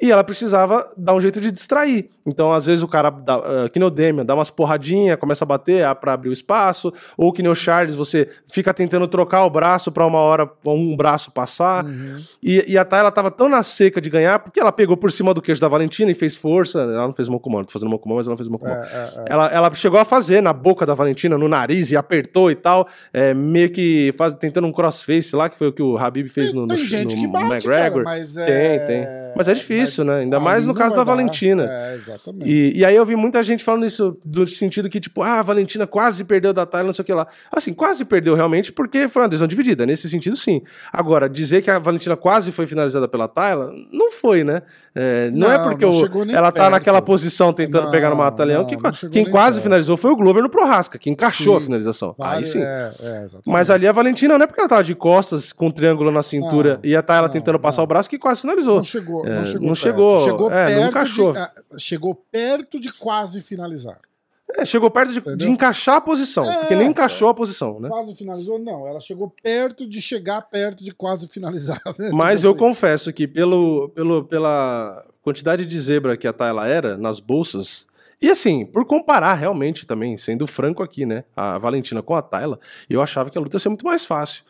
E 0.00 0.10
ela 0.10 0.24
precisava 0.24 0.90
dar 0.96 1.14
um 1.14 1.20
jeito 1.20 1.40
de 1.40 1.52
distrair. 1.52 2.08
Então, 2.26 2.52
às 2.52 2.66
vezes, 2.66 2.82
o 2.82 2.88
cara, 2.88 3.10
dá, 3.10 3.36
ah, 3.36 3.68
que 3.68 3.78
nem 3.78 3.86
o 3.86 3.90
Demian, 3.90 4.24
dá 4.24 4.34
umas 4.34 4.50
porradinhas, 4.50 5.16
começa 5.18 5.44
a 5.44 5.46
bater 5.46 5.84
ah, 5.84 5.94
pra 5.94 6.14
abrir 6.14 6.30
o 6.30 6.32
espaço. 6.32 6.92
Ou 7.16 7.32
que 7.32 7.42
nem 7.42 7.50
o 7.50 7.54
Charles, 7.54 7.94
você 7.94 8.28
fica 8.52 8.74
tentando 8.74 9.06
trocar 9.06 9.44
o 9.44 9.50
braço 9.50 9.92
pra 9.92 10.04
uma 10.06 10.18
hora 10.18 10.50
um 10.66 10.96
braço 10.96 11.30
passar. 11.30 11.84
Uhum. 11.84 12.16
E, 12.42 12.64
e 12.72 12.78
a 12.78 12.84
Thay, 12.84 13.00
ela 13.00 13.10
tava 13.12 13.30
tão 13.30 13.48
na 13.48 13.62
seca 13.62 14.00
de 14.00 14.10
ganhar, 14.10 14.38
porque 14.40 14.58
ela 14.58 14.72
pegou 14.72 14.96
por 14.96 15.12
cima 15.12 15.32
do 15.32 15.40
queijo 15.40 15.60
da 15.60 15.68
Valentina 15.68 16.10
e 16.10 16.14
fez 16.14 16.34
força. 16.34 16.80
Ela 16.80 17.06
não 17.06 17.14
fez 17.14 17.28
Mokumon, 17.28 17.62
tô 17.64 17.72
fazendo 17.72 17.90
Mokumon, 17.90 18.16
mas 18.16 18.26
ela 18.26 18.32
não 18.32 18.38
fez 18.38 18.48
Mokumon. 18.48 18.72
É, 18.72 18.88
é, 18.92 19.20
é. 19.20 19.24
Ela, 19.28 19.46
ela 19.48 19.74
chegou 19.74 20.00
a 20.00 20.04
fazer 20.04 20.40
na 20.40 20.52
boca 20.52 20.84
da 20.84 20.94
Valentina, 20.94 21.38
no 21.38 21.48
nariz, 21.48 21.92
e 21.92 21.96
apertou 21.96 22.50
e 22.50 22.56
tal, 22.56 22.88
é, 23.12 23.32
meio 23.32 23.70
que 23.70 24.12
faz- 24.16 24.34
tentando 24.34 24.66
um 24.66 24.72
crossface 24.72 25.36
lá, 25.36 25.48
que 25.48 25.56
foi 25.56 25.68
o 25.68 25.72
que 25.72 25.82
o 25.82 25.96
Habib 25.96 26.28
fez 26.28 26.52
no, 26.52 26.62
no, 26.62 26.74
tem 26.74 26.84
gente 26.84 27.14
no 27.14 27.20
que 27.22 27.28
bate, 27.28 27.44
McGregor. 27.66 28.04
cara, 28.04 28.18
mas 28.18 28.36
é... 28.36 28.46
Tem, 28.46 28.86
tem. 28.86 29.06
Mas 29.36 29.48
é 29.48 29.54
difícil, 29.54 29.83
né? 30.04 30.20
Ainda 30.20 30.36
ali 30.36 30.44
mais 30.44 30.64
no 30.64 30.74
caso 30.74 30.94
vai 30.94 31.04
da 31.04 31.10
dar. 31.10 31.16
Valentina. 31.16 31.66
É, 31.68 31.94
exatamente. 31.96 32.50
E, 32.50 32.78
e 32.78 32.84
aí 32.84 32.94
eu 32.96 33.04
vi 33.04 33.16
muita 33.16 33.42
gente 33.42 33.62
falando 33.64 33.84
isso 33.86 34.16
do 34.24 34.46
sentido 34.48 34.88
que, 34.88 35.00
tipo, 35.00 35.22
ah, 35.22 35.38
a 35.40 35.42
Valentina 35.42 35.86
quase 35.86 36.24
perdeu 36.24 36.52
da 36.52 36.64
Tayla, 36.66 36.86
não 36.86 36.94
sei 36.94 37.02
o 37.02 37.06
que 37.06 37.12
lá. 37.12 37.26
Assim, 37.50 37.72
quase 37.72 38.04
perdeu 38.04 38.34
realmente 38.34 38.72
porque 38.72 39.08
foi 39.08 39.22
uma 39.22 39.28
decisão 39.28 39.46
dividida. 39.48 39.84
Nesse 39.86 40.08
sentido, 40.08 40.36
sim. 40.36 40.62
Agora, 40.92 41.28
dizer 41.28 41.62
que 41.62 41.70
a 41.70 41.78
Valentina 41.78 42.16
quase 42.16 42.52
foi 42.52 42.66
finalizada 42.66 43.06
pela 43.08 43.28
Tayla, 43.28 43.70
não 43.92 44.10
foi, 44.12 44.44
né? 44.44 44.62
É, 44.94 45.28
não, 45.30 45.50
é 45.50 45.58
Não, 45.58 45.64
porque 45.68 45.84
não 45.84 46.34
ela 46.36 46.52
tá 46.52 46.60
perto. 46.62 46.70
naquela 46.70 47.02
posição 47.02 47.52
tentando 47.52 47.84
Não, 47.84 47.90
pegar 47.90 48.10
no 48.10 48.16
Mata-Leão. 48.16 48.64
que- 48.64 48.76
quem 49.10 49.24
quase 49.24 49.56
perto. 49.56 49.64
finalizou 49.64 49.96
foi 49.96 50.12
o 50.12 50.16
Glover 50.16 50.42
no 50.42 50.48
Prohasca, 50.48 50.98
que 50.98 51.10
encaixou 51.10 51.56
Sim. 51.56 51.62
a 51.62 51.66
finalização. 51.66 52.14
Aí 52.20 52.30
Vários- 52.34 52.52
sim. 52.52 52.60
É, 52.62 52.92
é. 53.00 53.26
Mas 53.44 53.70
ali 53.70 53.88
a 53.88 53.92
Valentina 53.92 54.38
não 54.38 54.44
é 54.44 54.46
porque 54.46 54.60
ela 54.60 54.68
tava 54.68 54.84
de 54.84 54.94
costas, 54.94 55.52
com 55.52 55.66
um 55.66 55.70
triângulo 55.70 56.12
na 56.12 56.22
cintura, 56.22 56.78
e 56.84 56.94
a 56.94 57.02
não, 57.02 57.28
tentando 57.28 57.58
passar 57.58 57.82
o 57.82 57.86
braço, 57.86 58.08
que 58.08 58.18
quase 58.18 58.42
finalizou. 58.42 58.76
Não 58.76 58.84
chegou, 58.84 59.26
É, 59.26 59.34
não 59.36 59.44
chegou. 59.44 59.68
Não 59.74 59.82
perto. 59.82 59.96
chegou, 59.96 60.18
Chegou 60.18 60.50
é, 60.50 60.60
não 60.60 60.66
perto 60.76 60.88
encaixou. 60.90 61.32
de, 61.32 61.38
ah, 61.38 61.52
chegou 61.78 62.14
perto 62.14 62.80
de 62.80 62.92
quase 62.92 63.40
finalizar. 63.40 63.98
É, 64.56 64.64
chegou 64.64 64.88
perto 64.90 65.12
de, 65.12 65.36
de 65.36 65.48
encaixar 65.50 65.96
a 65.96 66.00
posição, 66.00 66.44
É, 66.44 66.58
porque 66.58 66.76
nem 66.76 66.88
encaixou 66.88 67.28
a 67.28 67.34
posição, 67.34 67.80
né? 67.80 67.88
Quase 67.88 68.14
finalizou? 68.14 68.58
Não, 68.58 68.86
ela 68.86 69.00
chegou 69.00 69.34
perto 69.42 69.84
de 69.88 70.00
chegar 70.00 70.40
perto 70.42 70.84
de 70.84 70.92
quase 70.92 71.26
finalizar. 71.26 71.80
né? 71.98 72.10
Mas 72.12 72.40
Tipo 72.40 72.46
eu 72.46 72.50
assim. 72.50 72.58
confesso 72.58 73.12
que 73.12 73.26
pelo, 73.26 73.88
pelo, 73.88 74.24
pela 74.24 75.04
quantidade 75.22 75.66
de 75.66 75.80
zebra 75.80 76.16
que 76.16 76.28
a 76.28 76.32
Tayla 76.32 76.68
era 76.68 76.96
nas 76.96 77.18
bolsas, 77.18 77.86
e 78.22 78.30
assim, 78.30 78.64
por 78.64 78.84
comparar 78.84 79.34
realmente 79.34 79.84
também, 79.86 80.16
sendo 80.16 80.46
franco 80.46 80.82
aqui, 80.84 81.04
né, 81.04 81.24
a 81.34 81.58
Valentina 81.58 82.00
com 82.00 82.14
a 82.14 82.22
Tayla, 82.22 82.60
eu 82.88 83.02
achava 83.02 83.30
que 83.30 83.36
a 83.36 83.40
luta 83.40 83.56
ia 83.56 83.60
ser 83.60 83.70
muito 83.70 83.84
mais 83.84 84.04
fácil, 84.04 84.44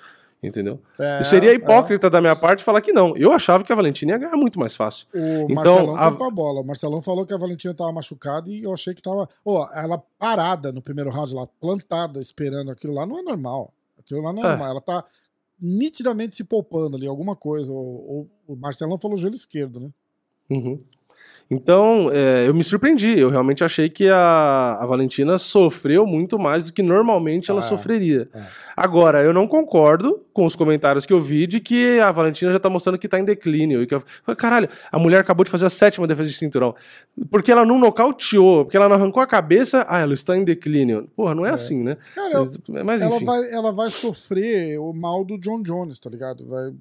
entendeu? 0.46 0.80
É, 0.98 1.24
Seria 1.24 1.52
hipócrita 1.52 2.08
da 2.10 2.20
minha 2.20 2.36
parte 2.36 2.62
falar 2.64 2.80
que 2.80 2.92
não. 2.92 3.16
Eu 3.16 3.32
achava 3.32 3.64
que 3.64 3.72
a 3.72 3.76
Valentina 3.76 4.12
ia 4.12 4.18
ganhar 4.18 4.36
muito 4.36 4.58
mais 4.58 4.74
fácil. 4.76 5.06
O 5.14 5.18
Então, 5.50 5.54
Marcelão 5.54 5.96
a- 5.96 6.06
a 6.06 6.30
bola. 6.30 6.60
O 6.60 6.64
Marcelão 6.64 7.02
falou 7.02 7.26
que 7.26 7.32
a 7.34 7.38
Valentina 7.38 7.74
tava 7.74 7.92
machucada 7.92 8.48
e 8.50 8.62
eu 8.62 8.72
achei 8.72 8.94
que 8.94 9.02
tava. 9.02 9.28
Ó, 9.44 9.68
ela 9.74 10.02
parada 10.18 10.70
no 10.72 10.82
primeiro 10.82 11.10
round, 11.10 11.34
lá, 11.34 11.46
plantada, 11.60 12.20
esperando 12.20 12.70
aquilo 12.70 12.94
lá, 12.94 13.04
não 13.06 13.18
é 13.18 13.22
normal. 13.22 13.72
Aquilo 13.98 14.20
lá 14.22 14.32
não 14.32 14.42
é, 14.42 14.46
É. 14.46 14.48
normal. 14.50 14.68
Ela 14.70 14.80
tá 14.80 15.04
nitidamente 15.60 16.36
se 16.36 16.44
poupando 16.44 16.96
ali, 16.96 17.06
alguma 17.06 17.34
coisa. 17.36 17.72
Ou, 17.72 17.78
ou- 17.78 18.30
o 18.46 18.56
Marcelão 18.56 18.98
falou 18.98 19.16
joelho 19.16 19.36
esquerdo, 19.36 19.80
né? 19.80 19.88
Uhum. 20.50 20.80
Então, 21.50 22.10
é, 22.12 22.48
eu 22.48 22.54
me 22.54 22.64
surpreendi. 22.64 23.18
Eu 23.18 23.28
realmente 23.28 23.62
achei 23.62 23.88
que 23.88 24.08
a, 24.08 24.78
a 24.80 24.86
Valentina 24.86 25.36
sofreu 25.38 26.06
muito 26.06 26.38
mais 26.38 26.64
do 26.66 26.72
que 26.72 26.82
normalmente 26.82 27.50
ela 27.50 27.60
Ah, 27.60 27.62
sofreria. 27.62 28.28
é. 28.34 28.42
Agora, 28.76 29.22
eu 29.22 29.32
não 29.32 29.46
concordo 29.46 30.20
com 30.32 30.44
os 30.44 30.56
comentários 30.56 31.06
que 31.06 31.12
eu 31.12 31.20
vi 31.20 31.46
de 31.46 31.60
que 31.60 32.00
a 32.00 32.10
Valentina 32.10 32.50
já 32.50 32.58
tá 32.58 32.68
mostrando 32.68 32.98
que 32.98 33.06
tá 33.06 33.20
em 33.20 33.24
declínio. 33.24 33.82
E 33.82 33.86
que 33.86 33.94
eu, 33.94 34.02
caralho, 34.36 34.68
a 34.90 34.98
mulher 34.98 35.20
acabou 35.20 35.44
de 35.44 35.50
fazer 35.50 35.66
a 35.66 35.70
sétima 35.70 36.06
defesa 36.08 36.28
de 36.30 36.34
cinturão. 36.36 36.74
Porque 37.30 37.52
ela 37.52 37.64
não 37.64 37.78
nocauteou, 37.78 38.64
porque 38.64 38.76
ela 38.76 38.88
não 38.88 38.96
arrancou 38.96 39.22
a 39.22 39.26
cabeça, 39.26 39.86
ah, 39.88 40.00
ela 40.00 40.14
está 40.14 40.36
em 40.36 40.42
declínio. 40.44 41.08
Porra, 41.14 41.34
não 41.36 41.46
é, 41.46 41.50
assim, 41.50 41.82
né? 41.84 41.96
Cara, 42.16 42.34
eu- 42.34 42.50
Mas 42.84 43.00
ela, 43.02 43.20
vai, 43.20 43.52
ela 43.52 43.70
vai 43.72 43.90
sofrer 43.90 44.78
o 44.80 44.92
mal 44.92 45.24
do 45.24 45.38
John 45.38 45.62
Jones, 45.62 46.00
tá 46.00 46.10
ligado? 46.10 46.44
Vai, 46.46 46.72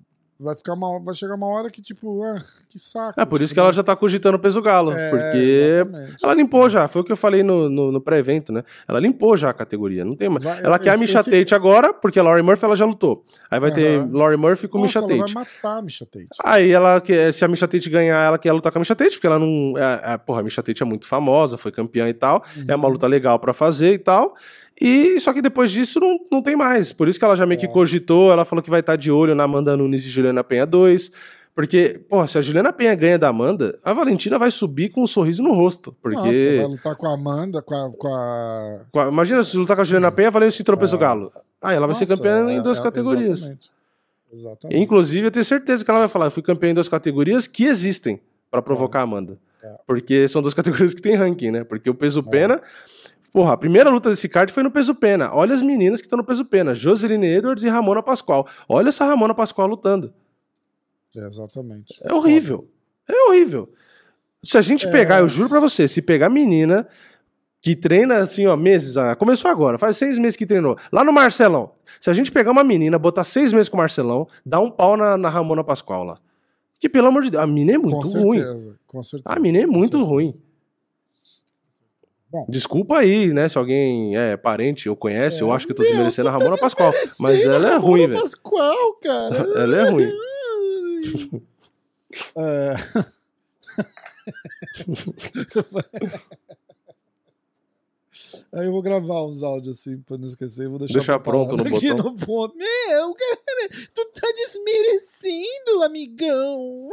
vai, 0.43 0.55
ficar 0.55 0.73
uma, 0.73 0.99
vai 0.99 1.15
chegar 1.15 1.35
uma 1.35 1.47
hora 1.47 1.69
que, 1.69 1.81
tipo, 1.81 2.23
ah, 2.23 2.37
que 2.69 2.77
saco. 2.77 3.19
É 3.19 3.25
por 3.25 3.41
isso 3.41 3.49
tipo, 3.49 3.55
que 3.55 3.59
ela 3.61 3.71
já 3.71 3.81
tá 3.83 3.95
cogitando 3.95 4.37
o 4.37 4.39
peso 4.39 4.61
galo. 4.61 4.91
É, 4.91 5.09
porque 5.09 5.37
exatamente. 5.37 6.15
ela 6.23 6.33
limpou 6.33 6.69
já. 6.69 6.87
Foi 6.87 7.01
o 7.01 7.05
que 7.05 7.11
eu 7.11 7.17
falei 7.17 7.41
no, 7.43 7.69
no, 7.69 7.91
no 7.91 8.01
pré-evento, 8.01 8.51
né? 8.51 8.63
Ela 8.87 8.99
limpou 8.99 9.35
já 9.37 9.49
a 9.49 9.53
categoria. 9.53 10.03
Não 10.05 10.15
tem 10.15 10.29
mais. 10.29 10.43
Vai- 10.43 10.63
Ela 10.63 10.77
quer 10.77 10.91
a 10.91 10.97
Misha 10.97 11.19
esse- 11.19 11.31
Tate 11.31 11.55
agora, 11.55 11.93
porque 11.93 12.19
a 12.19 12.23
Laurie 12.23 12.43
Murphy 12.43 12.65
ela 12.65 12.75
já 12.75 12.85
lutou. 12.85 13.25
Aí 13.49 13.59
vai 13.59 13.71
ter 13.71 13.99
Aham. 13.99 14.09
Laurie 14.13 14.37
Murphy 14.37 14.67
com 14.67 14.77
Nossa, 14.79 14.87
Misha 14.87 14.99
ela 14.99 15.07
Tate. 15.23 15.33
vai 15.33 15.43
matar 15.45 15.77
a 15.77 15.81
Misha 15.81 16.05
Tate. 16.05 16.27
Aí 16.43 16.71
ela 16.71 16.99
quer, 17.01 17.33
se 17.33 17.43
a 17.45 17.47
Misha 17.47 17.67
Tate 17.67 17.89
ganhar, 17.89 18.25
ela 18.25 18.37
quer 18.37 18.51
lutar 18.51 18.71
com 18.71 18.79
a 18.79 18.81
Misha 18.81 18.95
Tate, 18.95 19.11
porque 19.15 19.27
ela 19.27 19.39
não. 19.39 19.73
É, 19.77 20.13
é, 20.13 20.17
porra, 20.17 20.41
a 20.41 20.43
Misha 20.43 20.61
Tate 20.61 20.81
é 20.83 20.85
muito 20.85 21.07
famosa, 21.07 21.57
foi 21.57 21.71
campeã 21.71 22.09
e 22.09 22.13
tal. 22.13 22.43
É 22.67 22.73
Uhum. 22.73 22.79
uma 22.79 22.87
luta 22.89 23.07
legal 23.07 23.39
pra 23.39 23.53
fazer 23.53 23.93
e 23.93 23.97
tal. 23.99 24.35
E 24.81 25.19
só 25.19 25.31
que 25.33 25.41
depois 25.41 25.71
disso 25.71 25.99
não, 25.99 26.17
não 26.31 26.41
tem 26.41 26.55
mais. 26.55 26.91
Por 26.91 27.07
isso 27.07 27.17
que 27.19 27.25
ela 27.25 27.35
já 27.35 27.45
meio 27.45 27.59
que 27.59 27.65
É. 27.65 27.69
cogitou, 27.69 28.31
ela 28.31 28.43
falou 28.45 28.61
que 28.63 28.69
vai 28.69 28.79
estar 28.79 28.95
de 28.95 29.11
olho 29.11 29.35
na 29.35 29.43
Amanda 29.43 29.77
Nunes 29.77 30.05
e 30.05 30.09
Juliana 30.09 30.43
Penha 30.43 30.65
2. 30.65 31.11
Porque, 31.55 32.01
pô, 32.09 32.25
se 32.25 32.35
a 32.37 32.41
Juliana 32.41 32.73
Penha 32.73 32.95
ganha 32.95 33.19
da 33.19 33.27
Amanda, 33.27 33.77
a 33.83 33.93
Valentina 33.93 34.39
vai 34.39 34.49
subir 34.49 34.89
com 34.89 35.03
um 35.03 35.07
sorriso 35.07 35.43
no 35.43 35.53
rosto. 35.53 35.95
Porque. 36.01 36.17
Nossa, 36.17 36.57
vai 36.57 36.65
lutar 36.65 36.95
com 36.95 37.05
a 37.07 37.13
Amanda, 37.13 37.61
com 37.61 37.75
a. 37.75 37.91
Com 37.95 38.07
a... 38.07 38.79
com 38.91 38.99
a- 38.99 39.07
Imagina 39.07 39.43
se 39.43 39.55
lutar 39.55 39.75
com 39.75 39.81
a 39.83 39.85
Juliana 39.85 40.11
Penha 40.11 40.31
valendo 40.31 40.49
esse 40.49 40.63
tropeço 40.63 40.97
galo. 40.97 41.31
Aí 41.61 41.75
ela 41.75 41.85
vai 41.85 41.95
ser 41.95 42.07
Nossa, 42.09 42.17
campeã 42.17 42.51
em 42.51 42.57
é- 42.57 42.61
duas 42.61 42.79
é- 42.79 42.81
categorias. 42.81 43.37
Exatamente. 43.39 43.71
Exatamente. 44.33 44.81
Inclusive, 44.81 45.27
eu 45.27 45.31
tenho 45.31 45.45
certeza 45.45 45.85
que 45.85 45.91
ela 45.91 45.99
vai 45.99 46.07
falar: 46.07 46.25
eu 46.25 46.31
fui 46.31 46.41
campeã 46.41 46.71
em 46.71 46.73
duas 46.73 46.89
categorias 46.89 47.45
que 47.45 47.65
existem 47.65 48.19
pra 48.49 48.59
provocar 48.59 49.01
a 49.01 49.03
Amanda. 49.03 49.37
É. 49.63 49.75
Porque 49.85 50.27
são 50.27 50.41
duas 50.41 50.55
categorias 50.55 50.95
que 50.95 51.03
tem 51.03 51.13
ranking, 51.15 51.51
né? 51.51 51.63
Porque 51.63 51.87
o 51.87 51.93
peso 51.93 52.23
pena. 52.23 52.59
Porra, 53.33 53.53
a 53.53 53.57
primeira 53.57 53.89
luta 53.89 54.11
desse 54.11 54.29
card 54.29 54.53
foi 54.53 54.61
no 54.61 54.69
peso 54.69 54.93
pena. 54.93 55.33
Olha 55.33 55.53
as 55.55 55.61
meninas 55.61 55.99
que 55.99 56.05
estão 56.05 56.17
no 56.17 56.23
peso 56.23 56.45
pena: 56.45 56.75
Joseline 56.75 57.25
Edwards 57.25 57.63
e 57.63 57.67
Ramona 57.67 58.03
Pascoal. 58.03 58.47
Olha 58.69 58.89
essa 58.89 59.03
Ramona 59.05 59.33
Pascoal 59.33 59.67
lutando. 59.67 60.13
É, 61.17 61.25
exatamente. 61.27 61.99
É 62.03 62.13
horrível. 62.13 62.69
É 63.07 63.29
horrível. 63.29 63.69
Se 64.43 64.57
a 64.57 64.61
gente 64.61 64.85
É. 64.87 64.91
pegar, 64.91 65.19
eu 65.19 65.27
juro 65.27 65.49
pra 65.49 65.59
você, 65.59 65.87
se 65.87 66.01
pegar 66.01 66.29
menina 66.29 66.87
que 67.61 67.75
treina 67.75 68.17
assim, 68.17 68.45
ó, 68.45 68.55
meses, 68.57 68.97
ah, 68.97 69.15
começou 69.15 69.49
agora, 69.49 69.77
faz 69.79 69.95
seis 69.95 70.19
meses 70.19 70.35
que 70.35 70.45
treinou, 70.45 70.77
lá 70.91 71.01
no 71.03 71.13
Marcelão. 71.13 71.71
Se 71.99 72.09
a 72.09 72.13
gente 72.13 72.29
pegar 72.29 72.51
uma 72.51 72.63
menina, 72.63 72.99
botar 72.99 73.23
seis 73.23 73.53
meses 73.53 73.69
com 73.69 73.77
o 73.77 73.79
Marcelão, 73.79 74.27
dá 74.45 74.59
um 74.59 74.69
pau 74.69 74.97
na, 74.97 75.17
na 75.17 75.29
Ramona 75.29 75.63
Pascoal 75.63 76.03
lá. 76.03 76.19
Que 76.79 76.89
pelo 76.89 77.07
amor 77.07 77.23
de 77.23 77.31
Deus, 77.31 77.41
a 77.43 77.47
menina 77.47 77.71
é 77.73 77.77
muito 77.77 77.95
com 78.01 78.19
ruim. 78.21 78.39
certeza, 78.41 78.75
com 78.85 79.01
certeza. 79.03 79.35
A 79.37 79.39
menina 79.39 79.63
é 79.63 79.67
muito 79.67 80.03
ruim. 80.03 80.33
Bom. 82.33 82.47
Desculpa 82.49 82.97
aí, 82.97 83.31
né? 83.31 83.47
Se 83.47 83.59
alguém 83.59 84.17
é 84.17 84.35
parente 84.35 84.89
ou 84.89 84.95
conhece, 84.95 85.41
eu 85.41 85.51
É, 85.51 85.55
acho 85.55 85.67
que 85.67 85.71
eu 85.71 85.75
tô 85.75 85.83
meu, 85.83 85.91
desmerecendo 85.91 86.29
a 86.29 86.31
Ramona 86.31 86.57
Pascoal. 86.57 86.91
Mas 87.19 87.39
ela 87.43 87.73
é 87.73 87.75
ruim, 87.77 88.07
velho. 88.07 88.19
Pascoal, 88.19 88.93
cara. 88.95 89.35
Ela 89.61 89.77
é 89.77 89.89
ruim. 89.91 90.09
É. 92.35 92.73
Aí 98.51 98.65
eu 98.65 98.71
vou 98.71 98.81
gravar 98.81 99.25
uns 99.25 99.43
áudios 99.43 99.79
assim 99.79 99.99
pra 100.01 100.17
não 100.17 100.27
esquecer. 100.27 100.67
Vou 100.69 100.79
deixar, 100.79 100.93
Deixar 100.95 101.19
pronto 101.19 101.55
no 101.55 101.75
aqui 101.75 101.91
botão. 101.93 102.11
no 102.11 102.15
ponto. 102.17 102.55
Meu, 102.57 103.13
cara, 103.13 103.69
tu 103.93 104.05
tá 104.11 104.27
desmerecendo, 104.35 105.83
amigão. 105.83 106.89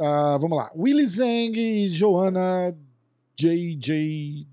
Ah, 0.00 0.38
vamos 0.40 0.56
lá. 0.56 0.72
Willy 0.74 1.06
Zeng 1.06 1.52
e 1.58 1.90
Joana 1.90 2.74
JJJ. 3.36 4.46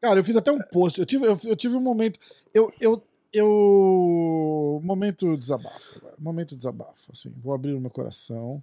Cara, 0.00 0.20
eu 0.20 0.24
fiz 0.24 0.36
até 0.36 0.52
um 0.52 0.60
post. 0.72 1.00
Eu 1.00 1.06
tive, 1.06 1.26
eu, 1.26 1.36
eu 1.44 1.56
tive 1.56 1.74
um 1.74 1.80
momento. 1.80 2.18
Eu. 2.54 2.72
eu 2.80 3.02
eu 3.32 4.80
momento 4.82 5.36
desabafo 5.36 5.98
agora. 5.98 6.14
momento 6.16 6.56
desabafo 6.56 7.10
assim 7.12 7.28
vou 7.42 7.52
abrir 7.52 7.74
o 7.74 7.80
meu 7.80 7.90
coração 7.90 8.62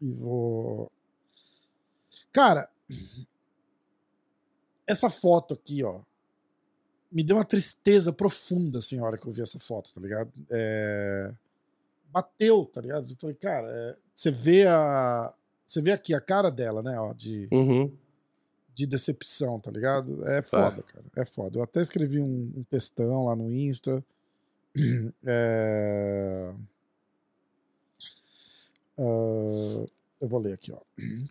e 0.00 0.10
vou 0.12 0.90
cara 2.32 2.70
essa 4.86 5.10
foto 5.10 5.52
aqui 5.52 5.84
ó 5.84 6.00
me 7.10 7.24
deu 7.24 7.36
uma 7.36 7.44
tristeza 7.44 8.12
profunda, 8.12 8.78
assim, 8.78 8.98
a 8.98 9.04
hora 9.04 9.18
que 9.18 9.26
eu 9.26 9.32
vi 9.32 9.42
essa 9.42 9.58
foto, 9.58 9.92
tá 9.92 10.00
ligado? 10.00 10.32
É... 10.48 11.34
Bateu, 12.12 12.64
tá 12.66 12.80
ligado? 12.80 13.12
Eu 13.12 13.16
falei, 13.20 13.36
cara, 13.36 13.68
é... 13.70 13.96
você 14.14 14.30
vê 14.30 14.66
a. 14.66 15.32
Você 15.64 15.80
vê 15.80 15.92
aqui 15.92 16.12
a 16.14 16.20
cara 16.20 16.50
dela, 16.50 16.82
né? 16.82 16.98
Ó, 16.98 17.12
de, 17.12 17.48
Uhum. 17.52 17.92
de 18.74 18.86
decepção, 18.86 19.60
tá 19.60 19.70
ligado? 19.70 20.26
É 20.26 20.42
foda, 20.42 20.82
cara. 20.82 21.04
É 21.16 21.24
foda. 21.24 21.58
Eu 21.58 21.62
até 21.62 21.80
escrevi 21.80 22.20
um, 22.20 22.52
um 22.56 22.64
textão 22.68 23.26
lá 23.26 23.36
no 23.36 23.50
Insta. 23.50 24.04
É... 25.24 26.52
Ah, 28.98 29.84
eu 30.20 30.28
vou 30.28 30.38
ler 30.40 30.54
aqui, 30.54 30.72
ó. 30.72 30.78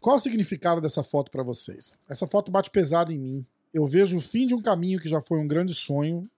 Qual 0.02 0.16
o 0.16 0.20
significado 0.20 0.82
dessa 0.82 1.04
foto 1.04 1.30
pra 1.30 1.44
vocês? 1.44 1.98
Essa 2.10 2.26
foto 2.26 2.52
bate 2.52 2.72
pesado 2.72 3.12
em 3.14 3.20
mim. 3.20 3.46
Eu 3.74 3.86
vejo 3.86 4.18
o 4.18 4.22
fim 4.22 4.48
de 4.48 4.56
um 4.56 4.62
caminho 4.62 5.00
que 5.00 5.08
já 5.08 5.22
foi 5.22 5.38
um 5.40 5.48
grande 5.48 5.76
sonho. 5.76 6.30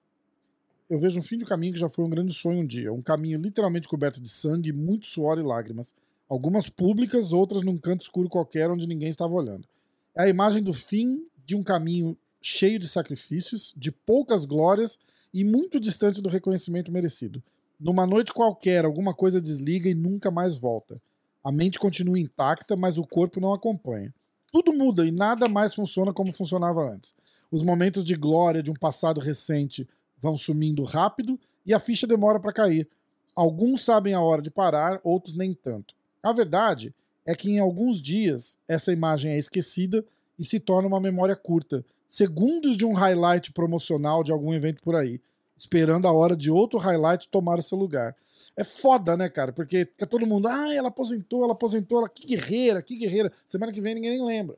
Eu 0.91 0.99
vejo 0.99 1.21
o 1.21 1.23
fim 1.23 1.37
de 1.37 1.45
um 1.45 1.47
caminho 1.47 1.71
que 1.71 1.79
já 1.79 1.87
foi 1.87 2.03
um 2.03 2.09
grande 2.09 2.33
sonho 2.33 2.59
um 2.59 2.65
dia. 2.65 2.91
Um 2.91 3.01
caminho 3.01 3.39
literalmente 3.39 3.87
coberto 3.87 4.19
de 4.19 4.27
sangue, 4.27 4.73
muito 4.73 5.07
suor 5.07 5.39
e 5.39 5.41
lágrimas. 5.41 5.95
Algumas 6.27 6.69
públicas, 6.69 7.31
outras 7.31 7.63
num 7.63 7.77
canto 7.77 8.01
escuro 8.01 8.27
qualquer 8.27 8.69
onde 8.69 8.85
ninguém 8.85 9.07
estava 9.07 9.33
olhando. 9.33 9.65
É 10.13 10.23
a 10.23 10.27
imagem 10.27 10.61
do 10.61 10.73
fim 10.73 11.25
de 11.45 11.55
um 11.55 11.63
caminho 11.63 12.17
cheio 12.41 12.77
de 12.77 12.89
sacrifícios, 12.89 13.73
de 13.77 13.89
poucas 13.89 14.43
glórias 14.43 14.99
e 15.33 15.45
muito 15.45 15.79
distante 15.79 16.21
do 16.21 16.27
reconhecimento 16.27 16.91
merecido. 16.91 17.41
Numa 17.79 18.05
noite 18.05 18.33
qualquer, 18.33 18.83
alguma 18.83 19.13
coisa 19.13 19.39
desliga 19.39 19.89
e 19.89 19.95
nunca 19.95 20.29
mais 20.29 20.57
volta. 20.57 21.01
A 21.41 21.53
mente 21.53 21.79
continua 21.79 22.19
intacta, 22.19 22.75
mas 22.75 22.97
o 22.97 23.07
corpo 23.07 23.39
não 23.39 23.53
acompanha. 23.53 24.13
Tudo 24.51 24.73
muda 24.73 25.05
e 25.05 25.11
nada 25.11 25.47
mais 25.47 25.73
funciona 25.73 26.11
como 26.11 26.33
funcionava 26.33 26.81
antes. 26.81 27.15
Os 27.49 27.63
momentos 27.63 28.03
de 28.03 28.13
glória 28.13 28.61
de 28.61 28.69
um 28.69 28.75
passado 28.75 29.21
recente 29.21 29.87
vão 30.21 30.35
sumindo 30.35 30.83
rápido 30.83 31.39
e 31.65 31.73
a 31.73 31.79
ficha 31.79 32.05
demora 32.05 32.39
para 32.39 32.53
cair. 32.53 32.87
Alguns 33.35 33.83
sabem 33.83 34.13
a 34.13 34.21
hora 34.21 34.41
de 34.41 34.51
parar, 34.51 34.99
outros 35.03 35.35
nem 35.35 35.53
tanto. 35.53 35.95
A 36.21 36.31
verdade 36.31 36.93
é 37.25 37.35
que 37.35 37.49
em 37.49 37.59
alguns 37.59 38.01
dias 38.01 38.57
essa 38.67 38.91
imagem 38.91 39.31
é 39.31 39.37
esquecida 39.37 40.05
e 40.37 40.45
se 40.45 40.59
torna 40.59 40.87
uma 40.87 40.99
memória 40.99 41.35
curta, 41.35 41.85
segundos 42.09 42.75
de 42.77 42.85
um 42.85 42.93
highlight 42.93 43.51
promocional 43.53 44.23
de 44.23 44.31
algum 44.31 44.53
evento 44.53 44.81
por 44.81 44.95
aí, 44.95 45.21
esperando 45.55 46.07
a 46.07 46.11
hora 46.11 46.35
de 46.35 46.51
outro 46.51 46.79
highlight 46.79 47.29
tomar 47.29 47.59
o 47.59 47.61
seu 47.61 47.77
lugar. 47.77 48.15
É 48.55 48.63
foda, 48.63 49.15
né, 49.15 49.29
cara? 49.29 49.53
Porque 49.53 49.85
fica 49.85 50.07
todo 50.07 50.25
mundo, 50.25 50.47
ah, 50.47 50.73
ela 50.73 50.89
aposentou, 50.89 51.43
ela 51.43 51.53
aposentou, 51.53 51.99
ela 51.99 52.09
que 52.09 52.25
guerreira, 52.25 52.81
que 52.81 52.95
guerreira. 52.95 53.31
Semana 53.45 53.71
que 53.71 53.79
vem 53.79 53.95
ninguém 53.95 54.11
nem 54.11 54.25
lembra, 54.25 54.57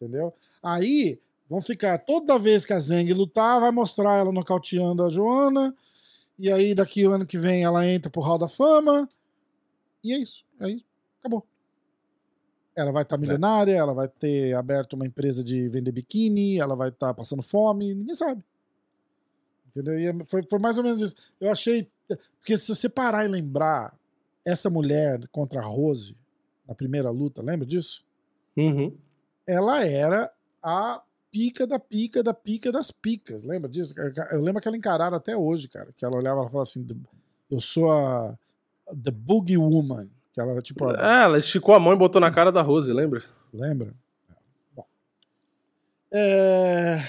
entendeu? 0.00 0.32
Aí 0.62 1.20
vão 1.48 1.60
ficar 1.60 1.98
toda 1.98 2.38
vez 2.38 2.64
que 2.64 2.72
a 2.72 2.78
Zeng 2.78 3.12
lutar, 3.12 3.60
vai 3.60 3.70
mostrar 3.70 4.18
ela 4.18 4.32
nocauteando 4.32 5.04
a 5.04 5.10
Joana, 5.10 5.74
e 6.38 6.50
aí 6.50 6.74
daqui 6.74 7.06
o 7.06 7.12
ano 7.12 7.26
que 7.26 7.38
vem 7.38 7.62
ela 7.62 7.86
entra 7.86 8.10
pro 8.10 8.22
Hall 8.22 8.38
da 8.38 8.48
Fama, 8.48 9.08
e 10.02 10.12
é 10.12 10.18
isso, 10.18 10.44
aí 10.60 10.84
acabou. 11.20 11.46
Ela 12.76 12.90
vai 12.90 13.02
estar 13.02 13.16
milionária, 13.16 13.72
ela 13.72 13.94
vai 13.94 14.08
ter 14.08 14.54
aberto 14.54 14.94
uma 14.94 15.06
empresa 15.06 15.44
de 15.44 15.68
vender 15.68 15.92
biquíni, 15.92 16.58
ela 16.58 16.74
vai 16.74 16.88
estar 16.88 17.14
passando 17.14 17.42
fome, 17.42 17.94
ninguém 17.94 18.14
sabe. 18.14 18.42
Entendeu? 19.68 19.98
E 19.98 20.06
é- 20.06 20.24
foi, 20.24 20.42
foi 20.42 20.58
mais 20.58 20.76
ou 20.76 20.84
menos 20.84 21.00
isso. 21.00 21.14
Eu 21.40 21.50
achei. 21.50 21.88
Porque 22.38 22.56
se 22.56 22.74
você 22.74 22.88
parar 22.88 23.24
e 23.24 23.28
lembrar 23.28 23.96
essa 24.44 24.68
mulher 24.68 25.26
contra 25.28 25.60
a 25.60 25.64
Rose 25.64 26.16
na 26.66 26.74
primeira 26.74 27.10
luta, 27.10 27.42
lembra 27.42 27.64
disso? 27.66 28.04
Uhum. 28.56 28.96
Ela 29.46 29.84
era 29.86 30.32
a 30.62 31.02
pica 31.34 31.66
da 31.66 31.80
pica 31.80 32.22
da 32.22 32.32
pica 32.32 32.70
das 32.70 32.92
picas. 32.92 33.42
Lembra 33.42 33.68
disso? 33.68 33.92
Eu 34.30 34.40
lembro 34.40 34.58
aquela 34.60 34.76
encarada 34.76 35.16
até 35.16 35.36
hoje, 35.36 35.66
cara. 35.68 35.88
Que 35.96 36.04
ela 36.04 36.16
olhava 36.16 36.42
e 36.42 36.44
falava 36.44 36.62
assim: 36.62 36.86
Eu 37.50 37.60
sou 37.60 37.90
a. 37.90 38.38
The 39.02 39.10
Boogie 39.10 39.56
Woman. 39.58 40.08
Que 40.32 40.40
ela 40.40 40.62
tipo. 40.62 40.84
a- 40.84 40.92
É, 41.20 41.24
ela 41.24 41.38
esticou 41.38 41.74
a 41.74 41.80
mão 41.80 41.92
e 41.92 41.96
botou 41.96 42.20
na 42.20 42.30
cara 42.30 42.52
da 42.52 42.62
Rose, 42.62 42.92
lembra? 42.92 43.24
Lembra? 43.52 43.92
Bom. 44.76 44.86
É, 46.12 47.00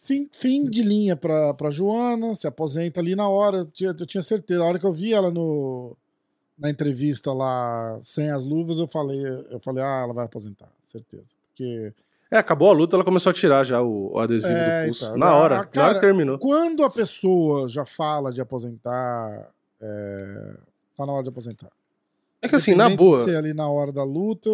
Fim, 0.00 0.28
fim 0.32 0.64
de 0.64 0.82
linha 0.82 1.14
pra, 1.14 1.52
pra 1.54 1.70
Joana, 1.70 2.34
se 2.34 2.46
aposenta 2.46 2.98
ali 2.98 3.14
na 3.14 3.28
hora. 3.28 3.58
Eu 3.58 3.66
tinha, 3.66 3.90
eu 3.90 4.06
tinha 4.06 4.22
certeza. 4.22 4.62
A 4.62 4.66
hora 4.66 4.78
que 4.78 4.86
eu 4.86 4.92
vi 4.92 5.12
ela 5.12 5.30
no, 5.30 5.96
na 6.58 6.70
entrevista 6.70 7.32
lá, 7.32 7.98
sem 8.02 8.30
as 8.30 8.42
luvas, 8.42 8.78
eu 8.78 8.88
falei, 8.88 9.20
eu 9.50 9.60
falei, 9.60 9.84
ah, 9.84 10.00
ela 10.04 10.14
vai 10.14 10.24
aposentar, 10.24 10.68
certeza. 10.82 11.36
Porque 11.48 11.92
É, 12.30 12.36
acabou 12.38 12.68
a 12.70 12.72
luta, 12.74 12.94
ela 12.96 13.04
começou 13.04 13.30
a 13.30 13.32
tirar 13.32 13.64
já 13.64 13.80
o, 13.80 14.12
o 14.14 14.18
adesivo 14.18 14.52
É, 14.52 14.80
do 14.82 14.86
pulso. 14.86 15.04
então, 15.06 15.16
na 15.18 15.34
hora, 15.34 15.56
na 15.58 15.64
cara, 15.64 15.86
hora 15.88 15.94
que 15.94 16.00
terminou. 16.00 16.38
quando 16.38 16.84
a 16.84 16.90
pessoa 16.90 17.68
já 17.68 17.84
fala 17.86 18.30
de 18.30 18.40
aposentar, 18.40 19.50
é, 19.80 20.54
tá 20.96 21.06
na 21.06 21.12
hora 21.12 21.22
de 21.22 21.30
aposentar. 21.30 21.70
É 22.40 22.46
que 22.46 22.54
assim, 22.54 22.72
na 22.72 22.88
boa. 22.88 23.20
ser 23.20 23.36
ali 23.36 23.52
na 23.52 23.68
hora 23.68 23.92
da 23.92 24.04
luta. 24.04 24.48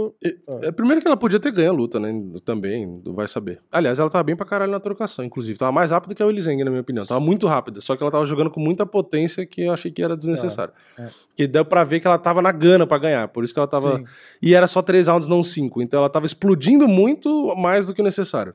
É, 0.62 0.72
primeiro 0.72 1.02
que 1.02 1.06
ela 1.06 1.18
podia 1.18 1.38
ter 1.38 1.52
ganho 1.52 1.70
a 1.70 1.74
luta, 1.74 2.00
né? 2.00 2.10
Também, 2.42 3.02
vai 3.04 3.28
saber. 3.28 3.60
Aliás, 3.70 3.98
ela 3.98 4.08
tava 4.08 4.24
bem 4.24 4.34
pra 4.34 4.46
caralho 4.46 4.72
na 4.72 4.80
trocação, 4.80 5.22
inclusive. 5.22 5.58
Tava 5.58 5.70
mais 5.70 5.90
rápida 5.90 6.14
que 6.14 6.22
a 6.22 6.26
Willy 6.26 6.40
Zeng, 6.40 6.64
na 6.64 6.70
minha 6.70 6.80
opinião. 6.80 7.04
Tava 7.04 7.20
muito 7.20 7.46
rápida. 7.46 7.82
Só 7.82 7.94
que 7.94 8.02
ela 8.02 8.10
tava 8.10 8.24
jogando 8.24 8.50
com 8.50 8.58
muita 8.58 8.86
potência 8.86 9.44
que 9.44 9.62
eu 9.62 9.72
achei 9.72 9.90
que 9.90 10.02
era 10.02 10.16
desnecessário. 10.16 10.72
É, 10.96 11.02
é. 11.02 11.10
Que 11.36 11.46
deu 11.46 11.62
pra 11.62 11.84
ver 11.84 12.00
que 12.00 12.06
ela 12.06 12.16
tava 12.16 12.40
na 12.40 12.52
gana 12.52 12.86
pra 12.86 12.96
ganhar. 12.96 13.28
Por 13.28 13.44
isso 13.44 13.52
que 13.52 13.60
ela 13.60 13.68
tava. 13.68 13.98
Sim. 13.98 14.04
E 14.40 14.54
era 14.54 14.66
só 14.66 14.80
três 14.80 15.06
rounds, 15.06 15.28
não 15.28 15.42
cinco. 15.42 15.82
Então 15.82 16.00
ela 16.00 16.08
tava 16.08 16.24
explodindo 16.24 16.88
muito 16.88 17.54
mais 17.54 17.86
do 17.86 17.94
que 17.94 18.00
o 18.00 18.04
necessário. 18.04 18.54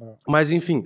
É. 0.00 0.04
Mas 0.28 0.52
enfim. 0.52 0.84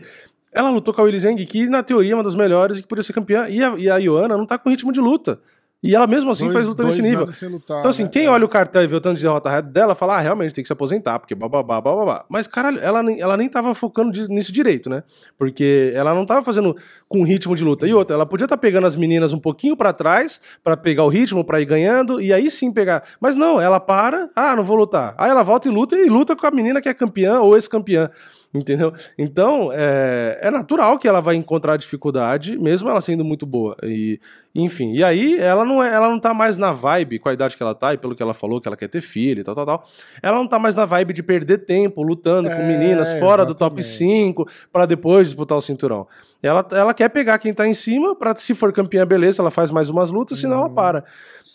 Ela 0.50 0.70
lutou 0.70 0.94
com 0.94 1.00
a 1.02 1.04
Willy 1.04 1.20
Zeng, 1.20 1.46
que 1.46 1.66
na 1.66 1.82
teoria 1.82 2.12
é 2.12 2.14
uma 2.14 2.24
das 2.24 2.34
melhores 2.34 2.78
e 2.78 2.82
que 2.82 2.88
podia 2.88 3.02
ser 3.02 3.12
campeã. 3.12 3.48
E 3.48 3.62
a, 3.62 3.74
e 3.76 3.90
a 3.90 3.96
Ioana 3.98 4.36
não 4.36 4.46
tá 4.46 4.58
com 4.58 4.70
ritmo 4.70 4.92
de 4.92 5.00
luta. 5.00 5.40
E 5.82 5.96
ela 5.96 6.06
mesmo 6.06 6.30
assim 6.30 6.44
Dois- 6.44 6.52
faz 6.54 6.66
luta 6.66 6.84
nesse 6.84 7.02
nível. 7.02 7.26
lutar, 7.50 7.80
Então, 7.80 7.90
assim, 7.90 8.04
né? 8.04 8.08
quem 8.08 8.26
É. 8.26 8.30
olha 8.30 8.44
o 8.44 8.48
cartel 8.48 8.82
e 8.84 8.86
vê 8.86 8.94
o 8.94 9.00
tanto 9.00 9.16
de 9.16 9.22
derrota 9.22 9.60
dela, 9.60 9.96
fala, 9.96 10.16
ah, 10.16 10.20
realmente 10.20 10.54
tem 10.54 10.62
que 10.62 10.68
se 10.68 10.72
aposentar, 10.72 11.18
porque 11.18 11.34
bababá, 11.34 11.80
bababá. 11.80 12.24
Mas, 12.28 12.46
caralho, 12.46 12.78
ela 12.78 13.02
nem, 13.02 13.20
ela 13.20 13.36
nem 13.36 13.48
tava 13.48 13.74
focando 13.74 14.12
nisso 14.28 14.52
direito, 14.52 14.88
né? 14.88 15.02
Porque 15.36 15.90
ela 15.94 16.14
não 16.14 16.24
tava 16.24 16.44
fazendo 16.44 16.76
com 17.08 17.24
ritmo 17.24 17.56
de 17.56 17.64
luta. 17.64 17.84
E 17.88 17.92
outra, 17.92 18.14
ela 18.14 18.24
podia 18.24 18.44
estar 18.44 18.56
pegando 18.58 18.86
as 18.86 18.94
meninas 18.94 19.32
um 19.32 19.40
pouquinho 19.40 19.76
pra 19.76 19.92
trás, 19.92 20.40
pra 20.62 20.76
pegar 20.76 21.02
o 21.02 21.08
ritmo, 21.08 21.44
pra 21.44 21.60
ir 21.60 21.64
ganhando, 21.64 22.20
e 22.20 22.32
aí 22.32 22.48
sim 22.48 22.70
pegar. 22.72 23.02
Mas 23.20 23.34
não, 23.34 23.60
ela 23.60 23.80
para, 23.80 24.30
ah, 24.36 24.54
não 24.54 24.62
vou 24.62 24.76
lutar. 24.76 25.16
Aí 25.18 25.30
ela 25.30 25.42
volta 25.42 25.66
e 25.66 25.70
luta, 25.72 25.96
e 25.96 26.08
luta 26.08 26.36
com 26.36 26.46
a 26.46 26.50
menina 26.52 26.80
que 26.80 26.88
é 26.88 26.94
campeã 26.94 27.40
ou 27.40 27.56
ex-campeã. 27.56 28.08
Entendeu? 28.54 28.92
Então, 29.16 29.70
é, 29.72 30.38
é 30.42 30.50
natural 30.50 30.98
que 30.98 31.08
ela 31.08 31.22
vai 31.22 31.36
encontrar 31.36 31.78
dificuldade, 31.78 32.58
mesmo 32.58 32.86
ela 32.90 33.00
sendo 33.00 33.24
muito 33.24 33.46
boa. 33.46 33.74
E, 33.82 34.20
enfim, 34.54 34.92
e 34.92 35.02
aí 35.02 35.38
ela 35.38 35.64
não, 35.64 35.82
é, 35.82 35.90
ela 35.90 36.10
não 36.10 36.20
tá 36.20 36.34
mais 36.34 36.58
na 36.58 36.70
vibe, 36.70 37.18
com 37.18 37.30
a 37.30 37.32
idade 37.32 37.56
que 37.56 37.62
ela 37.62 37.74
tá, 37.74 37.94
e 37.94 37.96
pelo 37.96 38.14
que 38.14 38.22
ela 38.22 38.34
falou, 38.34 38.60
que 38.60 38.68
ela 38.68 38.76
quer 38.76 38.88
ter 38.88 39.00
filho 39.00 39.40
e 39.40 39.42
tal, 39.42 39.54
tal, 39.54 39.64
tal. 39.64 39.84
Ela 40.22 40.36
não 40.36 40.46
tá 40.46 40.58
mais 40.58 40.74
na 40.76 40.84
vibe 40.84 41.14
de 41.14 41.22
perder 41.22 41.64
tempo 41.64 42.02
lutando 42.02 42.50
com 42.50 42.56
É, 42.56 42.66
meninas 42.66 43.10
fora 43.18 43.46
do 43.46 43.54
top 43.54 43.80
exatamente. 43.80 44.26
5 44.26 44.46
pra 44.70 44.84
depois 44.84 45.28
disputar 45.28 45.56
o 45.56 45.62
cinturão. 45.62 46.06
Ela, 46.42 46.66
ela 46.72 46.92
quer 46.92 47.08
pegar 47.08 47.38
quem 47.38 47.54
tá 47.54 47.66
em 47.66 47.72
cima, 47.72 48.14
pra 48.14 48.36
se 48.36 48.54
for 48.54 48.70
campeã, 48.72 49.06
beleza, 49.06 49.40
ela 49.40 49.50
faz 49.50 49.70
mais 49.70 49.88
umas 49.88 50.10
lutas, 50.10 50.38
senão 50.40 50.58
ela 50.58 50.68
para. 50.68 51.04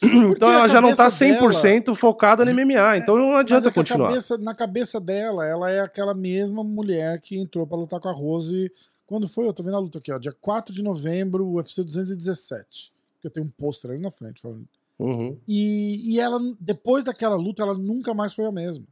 Então 0.04 0.52
ela 0.52 0.68
já 0.68 0.80
não 0.82 0.90
tá 0.96 1.10
cabeça 1.10 1.26
100% 1.26 1.96
focada 1.96 2.46
no 2.46 2.52
MMA, 2.52 2.98
então 2.98 3.18
não 3.18 3.36
adianta 3.36 3.70
é 3.70 3.72
continuar. 3.72 4.08
cabeça- 4.10 4.38
na 4.38 4.54
cabeça 4.54 5.00
dela, 5.00 5.46
ela 5.46 5.70
é 5.72 5.80
aquela 5.82 6.14
mesma 6.14 6.64
mulher 6.64 7.20
que 7.22 7.38
entrou 7.38 7.66
pra 7.66 7.78
lutar 7.78 8.00
com 8.00 8.10
a 8.10 8.12
Rose. 8.14 8.72
Quando 9.06 9.28
foi? 9.28 9.48
Eu 9.48 9.54
tô 9.54 9.64
vendo 9.64 9.78
a 9.78 9.80
luta 9.80 10.00
aqui, 10.00 10.12
ó. 10.12 10.18
Dia 10.20 10.36
4 10.42 10.74
de 10.74 10.84
novembro, 10.84 11.48
UFC 11.54 11.84
217. 11.84 12.92
Que 13.22 13.28
eu 13.28 13.32
tenho 13.32 13.46
um 13.46 13.50
pôster 13.50 13.92
ali 13.92 14.02
na 14.02 14.12
frente 14.12 14.42
falando. 14.42 14.68
Uhum. 15.00 15.38
E, 15.48 16.14
e 16.14 16.20
ela, 16.20 16.40
depois 16.60 17.04
daquela 17.04 17.36
luta, 17.36 17.64
ela 17.64 17.74
nunca 17.74 18.14
mais 18.14 18.34
foi 18.34 18.46
a 18.46 18.52
mesma. 18.52 18.86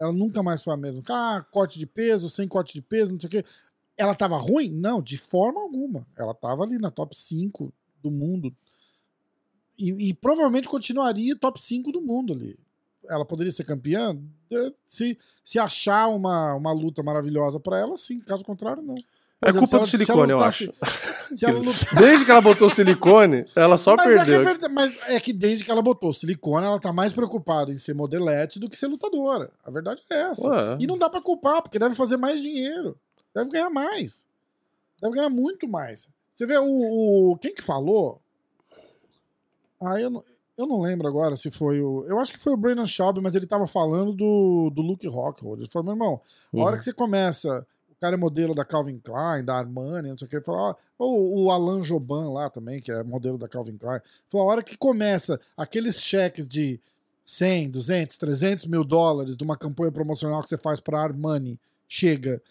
Ela 0.00 0.12
nunca 0.12 0.42
mais 0.42 0.62
foi 0.62 0.74
a 0.74 0.76
mesma. 0.76 1.02
Ah, 1.08 1.44
corte 1.50 1.78
de 1.78 1.86
peso, 1.86 2.28
sem 2.28 2.48
corte 2.48 2.74
de 2.74 2.82
peso, 2.82 3.12
não 3.12 3.20
sei 3.20 3.28
o 3.28 3.30
quê. 3.30 3.44
Ela 3.96 4.14
tava 4.14 4.36
ruim? 4.36 4.70
Não, 4.70 5.00
de 5.00 5.16
forma 5.16 5.60
alguma. 5.60 6.04
Ela 6.18 6.34
tava 6.34 6.64
ali 6.64 6.78
na 6.78 6.90
top 6.90 7.16
5 7.16 7.72
do 8.02 8.10
mundo. 8.10 8.52
E, 9.78 10.08
e 10.10 10.14
provavelmente 10.14 10.68
continuaria 10.68 11.34
top 11.36 11.62
5 11.62 11.90
do 11.92 12.00
mundo 12.00 12.32
ali. 12.32 12.56
Ela 13.08 13.24
poderia 13.24 13.52
ser 13.52 13.64
campeã? 13.64 14.16
Eh, 14.50 14.72
Se, 14.86 15.18
se 15.44 15.58
achar 15.58 16.08
uma, 16.08 16.54
uma 16.54 16.72
luta 16.72 17.02
maravilhosa 17.02 17.58
pra 17.60 17.78
ela, 17.78 17.96
sim. 17.96 18.20
Caso 18.20 18.44
contrário, 18.44 18.82
não. 18.82 18.94
Por 18.94 19.48
É 19.48 19.50
exemplo, 19.50 19.68
culpa 19.68 19.76
do 19.76 19.76
ela- 19.80 19.84
se 19.84 19.90
silicone, 19.90 20.30
eu 20.32 20.38
ela 20.38 20.46
acho. 20.48 20.72
lutasse- 21.60 21.96
Desde 21.96 22.24
que 22.24 22.30
ela 22.30 22.40
botou 22.40 22.70
silicone, 22.70 23.44
ela 23.54 23.76
só 23.76 23.94
mas, 23.96 24.06
é 24.08 24.12
é 24.12 24.16
perdeu. 24.18 24.44
verdade- 24.44 24.72
mas 24.72 24.96
é 25.08 25.20
que 25.20 25.32
desde 25.34 25.64
que 25.64 25.70
ela 25.70 25.82
botou 25.82 26.12
silicone, 26.14 26.64
ela 26.64 26.80
tá 26.80 26.92
mais 26.94 27.12
preocupada 27.12 27.70
em 27.72 27.76
ser 27.76 27.92
modelete 27.94 28.58
do 28.58 28.70
que 28.70 28.76
ser 28.76 28.86
lutadora. 28.86 29.50
A 29.64 29.70
verdade 29.70 30.02
é 30.08 30.20
essa. 30.30 30.48
Ué. 30.48 30.78
E 30.80 30.86
não 30.86 30.96
dá 30.96 31.10
pra 31.10 31.20
culpar, 31.20 31.60
porque 31.62 31.78
deve 31.78 31.94
fazer 31.94 32.16
mais 32.16 32.40
dinheiro. 32.40 32.96
Deve 33.34 33.50
ganhar 33.50 33.68
mais. 33.68 34.26
Deve 35.02 35.14
ganhar 35.16 35.28
muito 35.28 35.68
mais. 35.68 36.08
Você 36.32 36.46
vê 36.46 36.56
o. 36.56 36.64
o- 37.32 37.36
quem 37.36 37.52
que 37.54 37.60
falou? 37.62 38.20
Ah, 39.80 40.00
eu 40.00 40.10
não, 40.10 40.24
eu 40.56 40.66
não 40.66 40.80
lembro 40.80 41.06
agora 41.08 41.36
se 41.36 41.50
foi 41.50 41.80
o. 41.80 42.04
Eu 42.08 42.18
acho 42.18 42.32
que 42.32 42.38
foi 42.38 42.52
o 42.52 42.56
Brandon 42.56 42.86
Schaub, 42.86 43.18
mas 43.20 43.34
ele 43.34 43.46
tava 43.46 43.66
falando 43.66 44.12
do, 44.12 44.70
do 44.74 44.82
Luke 44.82 45.06
Rockhold. 45.06 45.60
Ele 45.62 45.70
falou, 45.70 45.84
meu 45.86 45.94
irmão, 45.94 46.20
a 46.52 46.58
hora 46.58 46.72
Uhum. 46.72 46.78
que 46.78 46.84
você 46.84 46.92
começa. 46.92 47.66
o 47.90 47.96
cara 48.00 48.14
é 48.16 48.18
modelo 48.18 48.54
da 48.54 48.64
Calvin 48.64 48.98
Klein, 48.98 49.44
da 49.44 49.54
Armani, 49.56 50.08
não 50.10 50.18
sei 50.18 50.26
o 50.26 50.30
que. 50.30 50.40
Fala, 50.40 50.58
ó, 50.58 50.74
ou 50.98 51.44
o 51.44 51.50
Alan 51.50 51.82
Joban 51.82 52.30
lá 52.32 52.50
também, 52.50 52.80
que 52.80 52.92
é 52.92 53.02
modelo 53.02 53.38
da 53.38 53.48
Calvin 53.48 53.76
Klein. 53.78 54.00
Falou, 54.28 54.48
a 54.48 54.52
hora 54.52 54.62
que 54.62 54.76
começa 54.76 55.40
aqueles 55.56 56.00
cheques 56.00 56.46
de 56.46 56.78
100, 57.24 57.70
200, 57.70 58.18
300 58.18 58.66
mil 58.66 58.84
dólares 58.84 59.36
de 59.36 59.42
uma 59.44 59.56
campanha 59.56 59.90
promocional 59.90 60.42
que 60.42 60.48
você 60.50 60.58
faz 60.58 60.80
para 60.80 61.00
Armani, 61.00 61.58
chega 61.88 62.42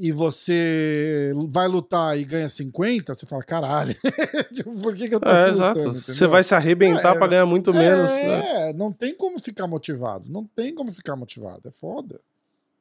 e 0.00 0.10
você 0.12 1.32
vai 1.48 1.68
lutar 1.68 2.18
e 2.18 2.24
ganha 2.24 2.48
50, 2.48 3.14
você 3.14 3.26
fala, 3.26 3.42
caralho, 3.42 3.94
tipo, 4.52 4.74
por 4.78 4.94
que, 4.94 5.08
que 5.08 5.14
eu 5.14 5.20
tô 5.20 5.28
É, 5.28 5.48
exato. 5.50 5.78
lutando, 5.78 6.00
Você 6.00 6.26
vai 6.26 6.42
se 6.42 6.54
arrebentar 6.54 7.14
É, 7.14 7.18
pra 7.18 7.26
ganhar 7.28 7.44
muito 7.46 7.72
menos. 7.72 8.08
né? 8.08 8.70
É, 8.70 8.72
não 8.72 8.90
tem 8.92 9.14
como 9.14 9.38
ficar 9.40 9.66
motivado. 9.68 10.30
Não 10.30 10.44
tem 10.44 10.74
como 10.74 10.90
ficar 10.90 11.14
motivado. 11.16 11.68
É 11.68 11.70
foda. 11.70 12.18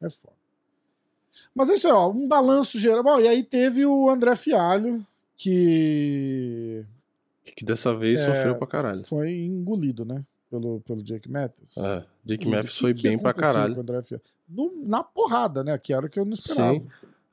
É 0.01 0.09
foda. 0.09 0.33
Mas 1.53 1.69
é 1.69 1.73
isso 1.75 1.87
ó. 1.89 2.09
Um 2.09 2.27
balanço 2.27 2.79
geral. 2.79 3.03
Bom, 3.03 3.19
e 3.19 3.27
aí 3.27 3.43
teve 3.43 3.85
o 3.85 4.09
André 4.09 4.35
Fialho, 4.35 5.05
que 5.37 6.85
Que 7.55 7.65
dessa 7.65 7.93
vez 7.95 8.19
É. 8.19 8.25
sofreu 8.25 8.55
pra 8.57 8.67
caralho. 8.67 9.03
foi 9.05 9.31
engolido, 9.31 10.05
né? 10.05 10.23
Pelo, 10.49 10.79
pelo 10.81 11.03
Jake 11.03 11.29
Matthews. 11.29 11.77
É, 11.77 12.03
Jake 12.25 12.47
E 12.47 12.49
Matthews 12.49 12.73
que 12.73 12.79
foi 12.81 12.93
que 12.93 13.03
bem 13.03 13.19
pra 13.19 13.31
aconteceu 13.31 13.53
caralho. 13.53 13.85
No- 14.47 14.73
na 14.83 15.03
porrada, 15.03 15.63
né? 15.63 15.77
Que 15.77 15.93
era 15.93 16.05
o 16.05 16.09
que 16.09 16.19
eu 16.19 16.25
não 16.25 16.33
esperava. 16.33 16.73
Sim. 16.79 16.87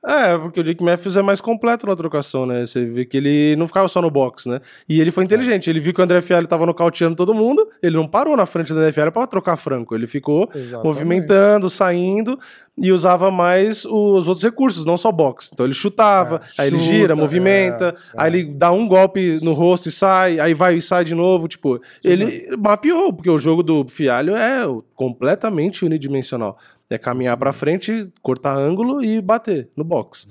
É, 0.06 0.38
porque 0.38 0.60
o 0.60 0.62
Jake 0.62 0.84
Matthews 0.84 1.16
é 1.16 1.22
mais 1.22 1.40
completo 1.40 1.84
na 1.84 1.96
trocação, 1.96 2.46
né? 2.46 2.64
Você 2.64 2.84
vê 2.84 3.04
que 3.04 3.16
ele 3.16 3.56
não 3.56 3.66
ficava 3.66 3.88
só 3.88 4.00
no 4.00 4.08
box, 4.08 4.48
né? 4.48 4.60
E 4.88 5.00
ele 5.00 5.10
foi 5.10 5.24
inteligente. 5.24 5.68
Ele 5.68 5.80
viu 5.80 5.92
que 5.92 6.00
o 6.00 6.04
André 6.04 6.20
Fialho 6.20 6.46
tava 6.46 6.64
nocauteando 6.64 7.16
todo 7.16 7.34
mundo. 7.34 7.68
Ele 7.82 7.96
não 7.96 8.06
parou 8.06 8.36
na 8.36 8.46
frente 8.46 8.72
do 8.72 8.78
André 8.78 8.92
Fialho 8.92 9.10
pra 9.10 9.26
trocar 9.26 9.56
franco. 9.56 9.96
Ele 9.96 10.06
ficou 10.06 10.48
Exatamente. 10.54 10.86
movimentando, 10.86 11.68
saindo 11.68 12.38
e 12.78 12.92
usava 12.92 13.30
mais 13.30 13.84
os 13.84 14.28
outros 14.28 14.42
recursos, 14.42 14.84
não 14.84 14.96
só 14.96 15.10
boxe. 15.10 15.50
Então 15.52 15.64
ele 15.64 15.74
chutava, 15.74 16.42
É, 16.58 16.62
aí 16.62 16.68
ele 16.68 16.78
chuta, 16.78 16.92
gira, 16.92 17.16
movimenta, 17.16 17.94
é, 18.14 18.22
aí 18.22 18.30
ele 18.30 18.44
dá 18.44 18.70
um 18.70 18.86
golpe 18.86 19.38
no 19.42 19.52
rosto 19.54 19.88
e 19.88 19.92
sai, 19.92 20.38
aí 20.38 20.52
vai 20.52 20.76
e 20.76 20.82
sai 20.82 21.04
de 21.04 21.14
novo, 21.14 21.48
tipo, 21.48 21.80
ele 22.04 22.54
mapeou, 22.58 23.12
porque 23.12 23.30
o 23.30 23.38
jogo 23.38 23.62
do 23.62 23.86
Fialho 23.88 24.36
é 24.36 24.62
completamente 24.94 25.84
unidimensional. 25.84 26.58
É 26.88 26.96
caminhar 26.96 27.36
pra 27.36 27.52
frente, 27.52 28.12
cortar 28.22 28.56
ângulo 28.56 29.02
e 29.02 29.20
bater 29.20 29.68
no 29.76 29.82
box. 29.82 30.26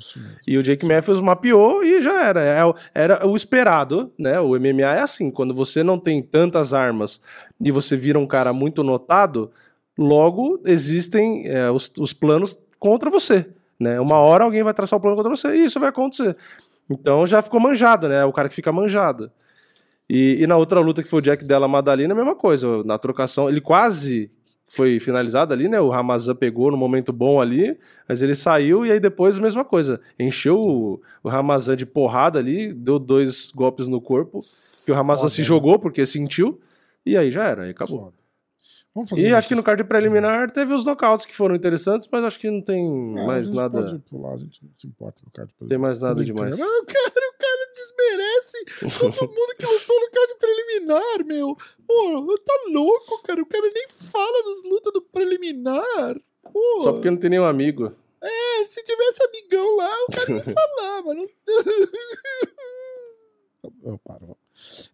E 0.48 0.58
o 0.58 0.64
Jake 0.64 0.86
Matthews 0.86 1.20
mapeou 1.20 1.84
e 1.84 2.02
já 2.02 2.24
era. 2.24 2.42
É 2.42 2.62
Era 2.94 3.28
o 3.28 3.36
esperado, 3.36 4.10
né? 4.18 4.40
O 4.40 4.58
MMA 4.58 4.96
é 4.96 5.02
assim, 5.02 5.30
quando 5.30 5.54
você 5.54 5.84
não 5.84 6.00
tem 6.00 6.22
tantas 6.22 6.74
armas 6.74 7.20
e 7.60 7.72
você 7.72 7.98
vira 7.98 8.18
um 8.18 8.26
cara 8.26 8.54
muito 8.54 8.84
notado, 8.84 9.52
logo 9.98 10.62
existem 10.66 11.46
é, 11.48 11.70
os, 11.70 11.92
os 12.00 12.14
planos 12.14 12.58
contra 12.80 13.10
você, 13.10 13.50
né? 13.78 14.00
Uma 14.00 14.18
hora 14.18 14.46
alguém 14.46 14.64
vai 14.64 14.74
traçar 14.74 14.98
o 14.98 15.02
plano 15.02 15.18
contra 15.18 15.36
você 15.36 15.56
e 15.58 15.66
isso 15.66 15.80
vai 15.80 15.90
acontecer. 15.90 16.38
Então 16.90 17.28
já 17.28 17.42
ficou 17.42 17.60
manjado, 17.60 18.08
né? 18.08 18.24
O 18.24 18.32
cara 18.32 18.48
que 18.48 18.56
fica 18.56 18.72
manjado. 18.72 19.30
E, 20.10 20.42
e 20.42 20.48
na 20.48 20.56
outra 20.56 20.80
luta 20.80 21.02
que 21.02 21.10
foi 21.10 21.20
o 21.20 21.22
Jack 21.22 21.44
Della 21.44 21.68
Madalena, 21.68 22.14
a 22.14 22.18
mesma 22.18 22.36
coisa. 22.36 22.84
Na 22.84 22.98
trocação, 22.98 23.50
ele 23.50 23.60
quase 23.60 24.32
foi 24.68 25.00
finalizado 25.00 25.54
ali, 25.54 25.68
né? 25.68 25.80
O 25.80 25.90
Ramazan 25.90 26.36
pegou 26.36 26.72
no 26.72 26.78
momento 26.78 27.14
bom 27.14 27.40
ali, 27.40 27.78
mas 28.08 28.22
ele 28.22 28.36
saiu 28.36 28.86
e 28.86 28.92
aí 28.92 29.00
depois 29.00 29.38
a 29.38 29.42
mesma 29.42 29.64
coisa. 29.64 30.02
Encheu 30.20 30.60
o, 30.60 31.02
o 31.24 31.30
Ramazan 31.30 31.76
de 31.76 31.86
porrada 31.86 32.40
ali, 32.40 32.74
deu 32.74 33.00
dois 33.00 33.52
golpes 33.52 33.88
no 33.88 34.02
corpo, 34.02 34.40
que 34.86 34.92
o 34.92 34.96
Ramazan 34.96 35.24
Foda, 35.24 35.34
se 35.34 35.44
jogou 35.44 35.80
porque 35.80 36.06
sentiu, 36.06 36.60
e 37.06 37.16
aí 37.16 37.32
já 37.32 37.46
era, 37.46 37.64
aí 37.64 37.72
acabou. 37.72 38.06
Foda. 38.06 38.25
Vamos 38.96 39.10
fazer 39.10 39.28
E 39.28 39.34
acho 39.34 39.50
que 39.50 39.56
no 39.56 39.62
card 39.62 39.84
preliminar 39.84 40.50
teve 40.52 40.74
os 40.74 40.86
nocautes 40.86 41.26
que 41.26 41.36
foram 41.36 41.54
interessantes, 41.54 42.08
mas 42.10 42.24
acho 42.24 42.40
que 42.40 42.50
não 42.50 42.62
tem 42.62 43.18
É, 43.18 43.22
a 43.22 43.28
mais 43.28 43.48
gente 43.48 43.56
nada. 43.58 43.82
Pode 43.82 44.00
pular, 44.00 44.34
a 44.34 44.38
gente 44.38 44.64
não 44.64 44.72
se 44.78 44.88
importa 44.88 45.22
com 45.22 45.28
o 45.30 45.32
card 45.34 45.54
Tem 45.68 45.78
mais 45.78 46.00
nada 46.00 46.16
Brincando. 46.16 46.50
demais. 46.50 46.58
Não, 46.58 46.86
cara, 46.86 47.30
o 47.30 47.38
cara 47.38 47.72
desmerece 47.76 48.66
todo 48.98 49.22
mundo 49.36 49.56
que 49.60 49.66
lutou 49.66 50.00
no 50.00 50.10
card 50.12 50.36
preliminar, 50.40 51.26
meu. 51.26 51.56
Pô, 51.86 52.38
tá 52.38 52.54
louco, 52.72 53.22
cara. 53.24 53.42
O 53.42 53.46
cara 53.46 53.70
nem 53.74 53.88
fala 53.90 54.44
das 54.46 54.64
lutas 54.64 54.94
do 54.94 55.02
preliminar. 55.02 56.16
Pô, 56.42 56.82
Só 56.84 56.94
porque 56.94 57.10
não 57.12 57.18
tem 57.18 57.30
nenhum 57.32 57.46
amigo. 57.46 57.92
é, 58.24 58.64
se 58.66 58.82
tivesse 58.82 59.22
amigão 59.28 59.76
lá, 59.76 59.92
o 60.08 60.12
cara 60.14 60.30
não 60.30 60.54
falava. 60.54 61.14
Não... 61.16 61.28
Eu 63.84 63.98
paro. 64.00 64.38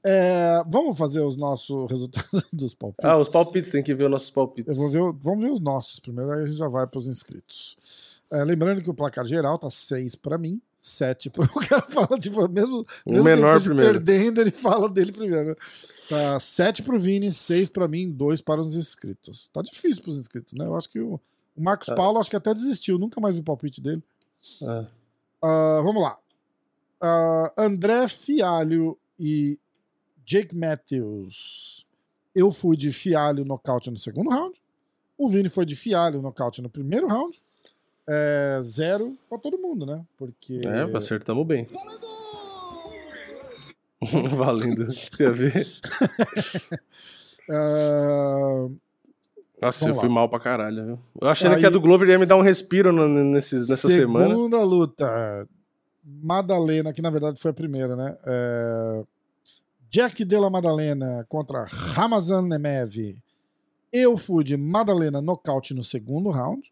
É, 0.04 0.64
vamos 0.68 0.98
fazer 0.98 1.22
os 1.22 1.36
nossos 1.38 1.90
resultados 1.90 2.44
dos 2.52 2.74
palpites. 2.74 3.06
Ah, 3.10 3.18
os 3.18 3.30
palpites, 3.30 3.72
tem 3.72 3.84
que 3.84 3.94
ver 3.94 4.06
os 4.06 4.12
nossos 4.12 4.30
palpites. 4.30 4.78
Ver, 4.92 5.00
o- 5.02 5.14
vamos 5.14 5.44
ver 5.44 5.52
os 5.52 5.60
nossos 5.60 6.00
primeiro, 6.00 6.32
aí 6.32 6.44
a 6.44 6.46
gente 6.46 6.58
já 6.58 6.68
vai 6.68 6.86
para 6.88 6.98
os 7.00 7.08
inscritos. 7.08 8.20
É, 8.32 8.44
lembrando 8.46 8.82
que 8.82 8.90
o 8.90 8.94
placar 8.94 9.26
geral 9.26 9.60
tá 9.60 9.70
6 9.70 10.16
para 10.16 10.38
mim, 10.38 10.62
7 10.76 11.30
para 11.30 11.44
o 11.54 11.68
cara 11.68 11.86
fala, 11.88 12.18
tipo, 12.18 12.48
mesmo, 12.50 12.86
O 13.06 13.12
mesmo 13.12 13.24
menor 13.26 13.62
primeiro. 13.62 13.92
perdendo, 13.94 14.40
ele 14.40 14.52
fala 14.52 14.88
dele 14.90 15.12
primeiro. 15.12 15.50
né? 15.50 15.56
Tá 16.08 16.40
7 16.40 16.82
pro 16.82 16.98
Vini, 17.00 17.32
6 17.32 17.70
para 17.70 17.88
mim, 17.88 18.10
2 18.10 18.42
para 18.42 18.62
os 18.62 18.76
inscritos. 18.76 19.50
Tá 19.54 19.62
difícil 19.62 20.02
para 20.02 20.12
os 20.12 20.18
inscritos, 20.18 20.54
né? 20.58 20.66
Eu 20.66 20.76
acho 20.76 20.90
que 20.90 21.00
o, 21.00 21.20
o 21.56 21.62
Marcos 21.62 21.88
Tá. 21.88 21.96
Paulo 21.96 22.20
acho 22.20 22.30
que 22.30 22.36
até 22.38 22.54
desistiu, 22.54 22.98
nunca 22.98 23.20
mais 23.20 23.36
vi 23.36 23.42
o 23.42 23.44
palpite 23.44 23.82
dele. 23.82 24.02
É. 24.64 24.86
Ah, 25.42 25.82
vamos 25.84 26.02
lá. 26.02 26.18
Ah, 27.02 27.52
André 27.58 28.08
Fialho 28.08 28.98
e 29.24 29.60
Jake 30.26 30.56
Matthews. 30.56 31.86
Eu 32.34 32.52
fui 32.52 32.76
de 32.76 32.92
Fialho 32.92 33.46
nocaute 33.46 33.92
no 33.92 33.98
segundo 33.98 34.30
round. 34.32 34.60
O 35.18 35.30
Vini 35.30 35.50
foi 35.50 35.66
de 35.66 35.76
Fialho 35.76 36.22
nocaute 36.22 36.62
no 36.62 36.70
primeiro 36.70 37.08
round. 37.08 37.40
É, 38.10 38.58
zero 38.64 39.16
pra 39.30 39.38
todo 39.38 39.58
mundo, 39.60 39.86
né? 39.86 40.04
Porque. 40.18 40.62
É, 40.66 40.98
acertamos 40.98 41.46
bem. 41.46 41.68
Valendo. 44.36 44.88
Tem 45.16 45.28
a 45.28 45.32
ver. 45.32 45.68
Ah, 47.50 48.68
Nossa, 49.62 49.82
Vamos 49.86 49.96
eu 49.98 50.02
fui 50.02 50.10
lá. 50.10 50.16
mal 50.16 50.28
pra 50.30 50.40
caralho, 50.40 50.86
viu? 50.86 51.00
Eu 51.22 51.28
achando 51.28 51.54
Aí- 51.54 51.60
que 51.60 51.68
a 51.68 51.70
do 51.70 51.80
Glover 51.80 52.10
ia 52.10 52.18
me 52.18 52.26
dar 52.26 52.36
um 52.36 52.42
respiro 52.42 52.92
no- 52.92 53.08
nesses, 53.08 53.70
nessa 53.70 53.88
semana. 53.88 54.28
segunda 54.30 54.64
luta. 54.64 55.48
Madalena, 56.22 56.92
que 56.94 57.02
na 57.02 57.10
verdade 57.10 57.40
foi 57.40 57.52
a 57.52 57.54
primeira, 57.54 57.96
né? 57.96 58.18
É, 58.26 59.04
Jack 59.90 60.24
Della 60.26 60.50
Madalena 60.50 61.26
contra 61.30 61.64
Ramazan 61.66 62.44
Nemev. 62.44 63.18
Eu 63.92 64.18
fui 64.18 64.44
de 64.44 64.56
Madalena 64.56 65.22
nocaute 65.22 65.74
no 65.74 65.84
segundo 65.84 66.30
round. 66.30 66.72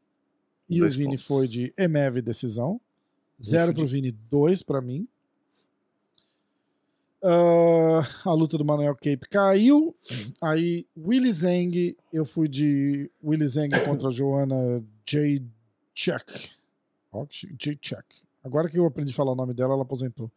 E 0.69 0.79
Dois 0.79 0.93
o 0.93 0.97
Vini 0.97 1.09
pontos. 1.11 1.25
foi 1.25 1.47
de 1.47 1.73
Emev 1.77 2.21
decisão. 2.21 2.79
Zero 3.41 3.73
pro 3.73 3.87
Vini, 3.87 4.11
dois 4.11 4.61
pra 4.61 4.81
mim. 4.81 5.07
Ah, 7.21 8.01
a 8.25 8.33
luta 8.33 8.57
do 8.57 8.63
Manuel 8.63 8.95
Cape 8.95 9.27
caiu. 9.29 9.95
Aí, 10.41 10.85
Willy 10.97 11.33
Zeng, 11.33 11.97
eu 12.13 12.25
fui 12.25 12.47
de 12.47 13.09
Willy 13.23 13.47
Zeng 13.47 13.69
contra 13.85 14.09
Joana 14.09 14.81
J. 15.05 15.43
Que 15.93 16.49
J. 17.57 17.77
Chuck. 17.81 18.05
Agora 18.43 18.69
que 18.69 18.77
eu 18.77 18.85
aprendi 18.85 19.11
a 19.11 19.15
falar 19.15 19.31
o 19.31 19.35
nome 19.35 19.53
dela, 19.53 19.73
ela 19.73 19.83
aposentou. 19.83 20.31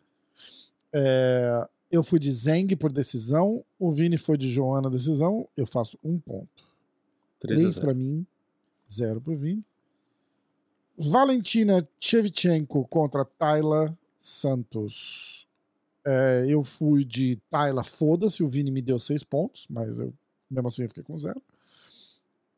É, 0.92 1.68
eu 1.90 2.02
fui 2.02 2.18
de 2.18 2.30
Zeng 2.30 2.74
por 2.76 2.92
decisão. 2.92 3.64
O 3.78 3.90
Vini 3.90 4.18
foi 4.18 4.36
de 4.36 4.48
Joana 4.50 4.90
decisão. 4.90 5.48
Eu 5.56 5.66
faço 5.66 5.98
um 6.02 6.18
ponto. 6.18 6.70
3 7.38 7.60
a 7.60 7.62
3 7.62 7.74
0. 7.74 7.84
pra 7.84 7.94
mim, 7.94 8.26
0 8.90 9.20
pro 9.20 9.36
Vini. 9.36 9.64
Valentina 10.96 11.86
Shevchenko 11.98 12.86
contra 12.86 13.24
Tayla 13.24 13.96
Santos. 14.16 15.46
É, 16.04 16.46
eu 16.48 16.62
fui 16.62 17.04
de 17.04 17.36
Tayla, 17.50 17.84
foda-se, 17.84 18.42
o 18.42 18.48
Vini 18.48 18.70
me 18.70 18.82
deu 18.82 18.98
6 18.98 19.22
pontos, 19.24 19.66
mas 19.70 20.00
eu 20.00 20.12
mesmo 20.50 20.68
assim 20.68 20.82
eu 20.82 20.88
fiquei 20.88 21.02
com 21.02 21.16
0. 21.16 21.40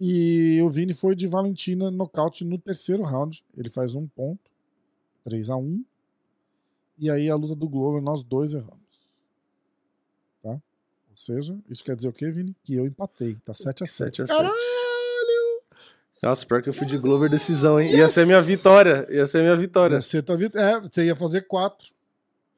E 0.01 0.61
o 0.62 0.69
Vini 0.69 0.93
foi 0.93 1.15
de 1.15 1.27
Valentina 1.27 1.91
nocaute 1.91 2.45
no 2.45 2.59
terceiro 2.59 3.03
round. 3.03 3.45
Ele 3.57 3.71
faz 3.71 3.95
um 3.95 4.07
ponto. 4.07 4.51
3 5.25 5.51
a 5.51 5.57
1 5.57 5.85
E 6.99 7.11
aí 7.11 7.29
a 7.29 7.35
luta 7.37 7.55
do 7.55 7.69
Glover, 7.69 8.01
nós 8.03 8.23
dois 8.23 8.55
erramos. 8.55 8.79
Tá? 10.43 10.51
Ou 10.51 11.17
seja, 11.17 11.59
isso 11.69 11.83
quer 11.83 11.97
dizer 11.97 12.09
o 12.09 12.13
quê, 12.13 12.31
Vini? 12.31 12.55
Que 12.63 12.77
eu 12.77 12.87
empatei. 12.87 13.37
Tá 13.45 13.53
7 13.55 13.83
a 13.83 13.87
7 13.87 14.17
7 14.17 14.23
a 14.23 14.27
7. 14.27 14.37
Caralho! 14.37 14.65
Nossa, 16.23 16.47
pior 16.47 16.63
que 16.63 16.71
eu 16.71 16.73
fui 16.73 16.87
de 16.87 16.97
Glover 16.97 17.29
decisão, 17.29 17.79
hein? 17.79 17.95
Ia 17.95 18.09
ser 18.09 18.23
a 18.23 18.27
minha 18.27 18.41
vitória. 18.41 19.05
Ia 19.11 19.27
ser 19.27 19.39
a 19.39 19.43
minha 19.43 19.57
vitória. 19.57 20.01
Você, 20.01 20.23
tá 20.23 20.35
vit... 20.35 20.57
é, 20.57 20.81
você 20.81 21.05
ia 21.05 21.15
fazer 21.15 21.43
4. 21.43 21.93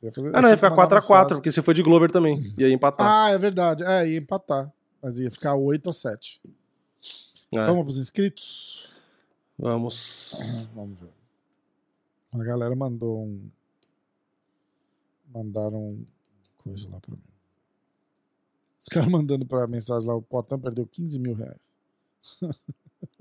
Ia 0.05 0.13
fazer... 0.13 0.37
Ah, 0.37 0.41
não, 0.41 0.49
ia 0.49 0.57
ficar 0.57 0.71
4x4, 0.71 1.29
porque 1.31 1.51
você 1.51 1.61
foi 1.61 1.75
de 1.75 1.83
Glover 1.83 2.09
também. 2.09 2.41
Ia 2.57 2.71
empatar. 2.71 3.07
Ah, 3.07 3.31
é 3.31 3.39
verdade. 3.39 3.83
É, 3.83 4.09
ia 4.09 4.19
empatar. 4.19 4.73
Mas 5.03 5.19
ia 5.19 5.31
ficar 5.33 5.57
8 5.57 5.91
a 5.91 5.93
7 5.93 6.41
É, 7.53 7.67
Vamos 7.67 7.85
pros 7.85 7.99
inscritos? 7.99 8.89
Vamos. 9.59 10.69
Vamos 10.73 11.01
ver. 11.01 11.16
A 12.41 12.45
galera 12.45 12.75
mandou 12.75 13.25
um. 13.25 13.49
Mandaram 15.33 15.79
um 15.91 16.07
coisa 16.59 16.89
lá 16.91 17.01
pra 17.01 17.15
mim. 17.15 17.23
Os 18.81 18.87
caras 18.89 19.09
mandando 19.09 19.45
pra 19.45 19.67
mensagem 19.67 20.07
lá, 20.09 20.15
o 20.15 20.23
Potan 20.23 20.59
perdeu 20.59 20.87
15 20.87 21.19
mil 21.19 21.35
reais. 21.35 21.77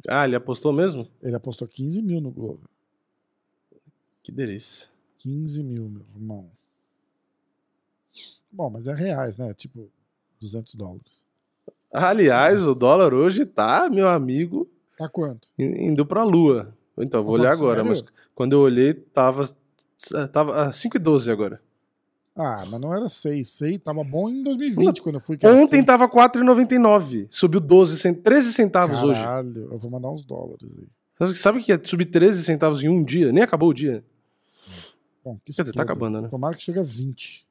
Ah, 0.07 0.23
ele 0.25 0.35
apostou 0.35 0.71
mesmo? 0.71 1.07
Ele 1.21 1.35
apostou 1.35 1.67
15 1.67 1.99
mil 2.01 2.21
no 2.21 2.29
Globo. 2.29 2.61
Que 4.21 4.31
delícia. 4.31 4.87
15 5.17 5.63
mil, 5.63 5.89
meu 5.89 6.05
irmão. 6.15 6.49
Bom, 8.51 8.69
mas 8.69 8.87
é 8.87 8.93
reais, 8.93 9.35
né? 9.35 9.51
Tipo, 9.55 9.89
200 10.39 10.75
dólares. 10.75 11.25
Aliás, 11.91 12.61
o 12.63 12.75
dólar 12.75 13.15
hoje 13.15 13.47
tá, 13.47 13.89
meu 13.89 14.07
amigo, 14.07 14.69
Tá 14.95 15.09
quanto? 15.09 15.49
in- 15.57 15.87
indo 15.87 16.05
pra 16.05 16.23
lua. 16.23 16.71
Então, 16.97 17.23
vou 17.23 17.35
olhar 17.35 17.51
agora, 17.51 17.83
mas 17.83 17.99
sério? 17.99 18.13
quando 18.33 18.53
eu 18.53 18.59
olhei, 18.59 18.93
tava. 18.93 19.49
Tava 20.31 20.63
ah, 20.67 20.69
5,12 20.71 21.31
agora. 21.31 21.61
Ah, 22.35 22.65
mas 22.69 22.81
não 22.81 22.93
era 22.93 23.07
6. 23.07 23.47
6 23.47 23.79
tava 23.81 24.03
bom 24.03 24.29
em 24.29 24.43
2020, 24.43 25.01
quando 25.01 25.15
eu 25.15 25.21
fui. 25.21 25.37
Ontem 25.43 25.67
seis. 25.67 25.85
tava 25.85 26.07
4,99. 26.09 27.27
Subiu 27.29 27.61
12, 27.61 27.97
cent- 27.97 28.21
13 28.21 28.51
centavos 28.53 29.01
hoje. 29.03 29.19
Caralho, 29.21 29.69
eu 29.71 29.77
vou 29.77 29.89
mandar 29.89 30.09
uns 30.11 30.25
dólares 30.25 30.69
aí. 30.77 30.87
Sabe- 31.17 31.35
Sabe 31.35 31.59
o 31.59 31.63
que 31.63 31.71
é 31.71 31.79
subir 31.81 32.05
13 32.05 32.43
centavos 32.43 32.83
em 32.83 32.89
um 32.89 33.03
dia? 33.03 33.31
Nem 33.31 33.41
acabou 33.41 33.69
o 33.69 33.73
dia. 33.73 34.03
Bom, 35.23 35.39
que 35.45 35.53
Quer 35.53 35.63
dizer, 35.63 35.73
tá 35.73 35.83
acabando, 35.83 36.21
né? 36.21 36.27
Tomara 36.27 36.55
que 36.55 36.61
chegue 36.61 36.79
a 36.79 36.83
20. 36.83 37.45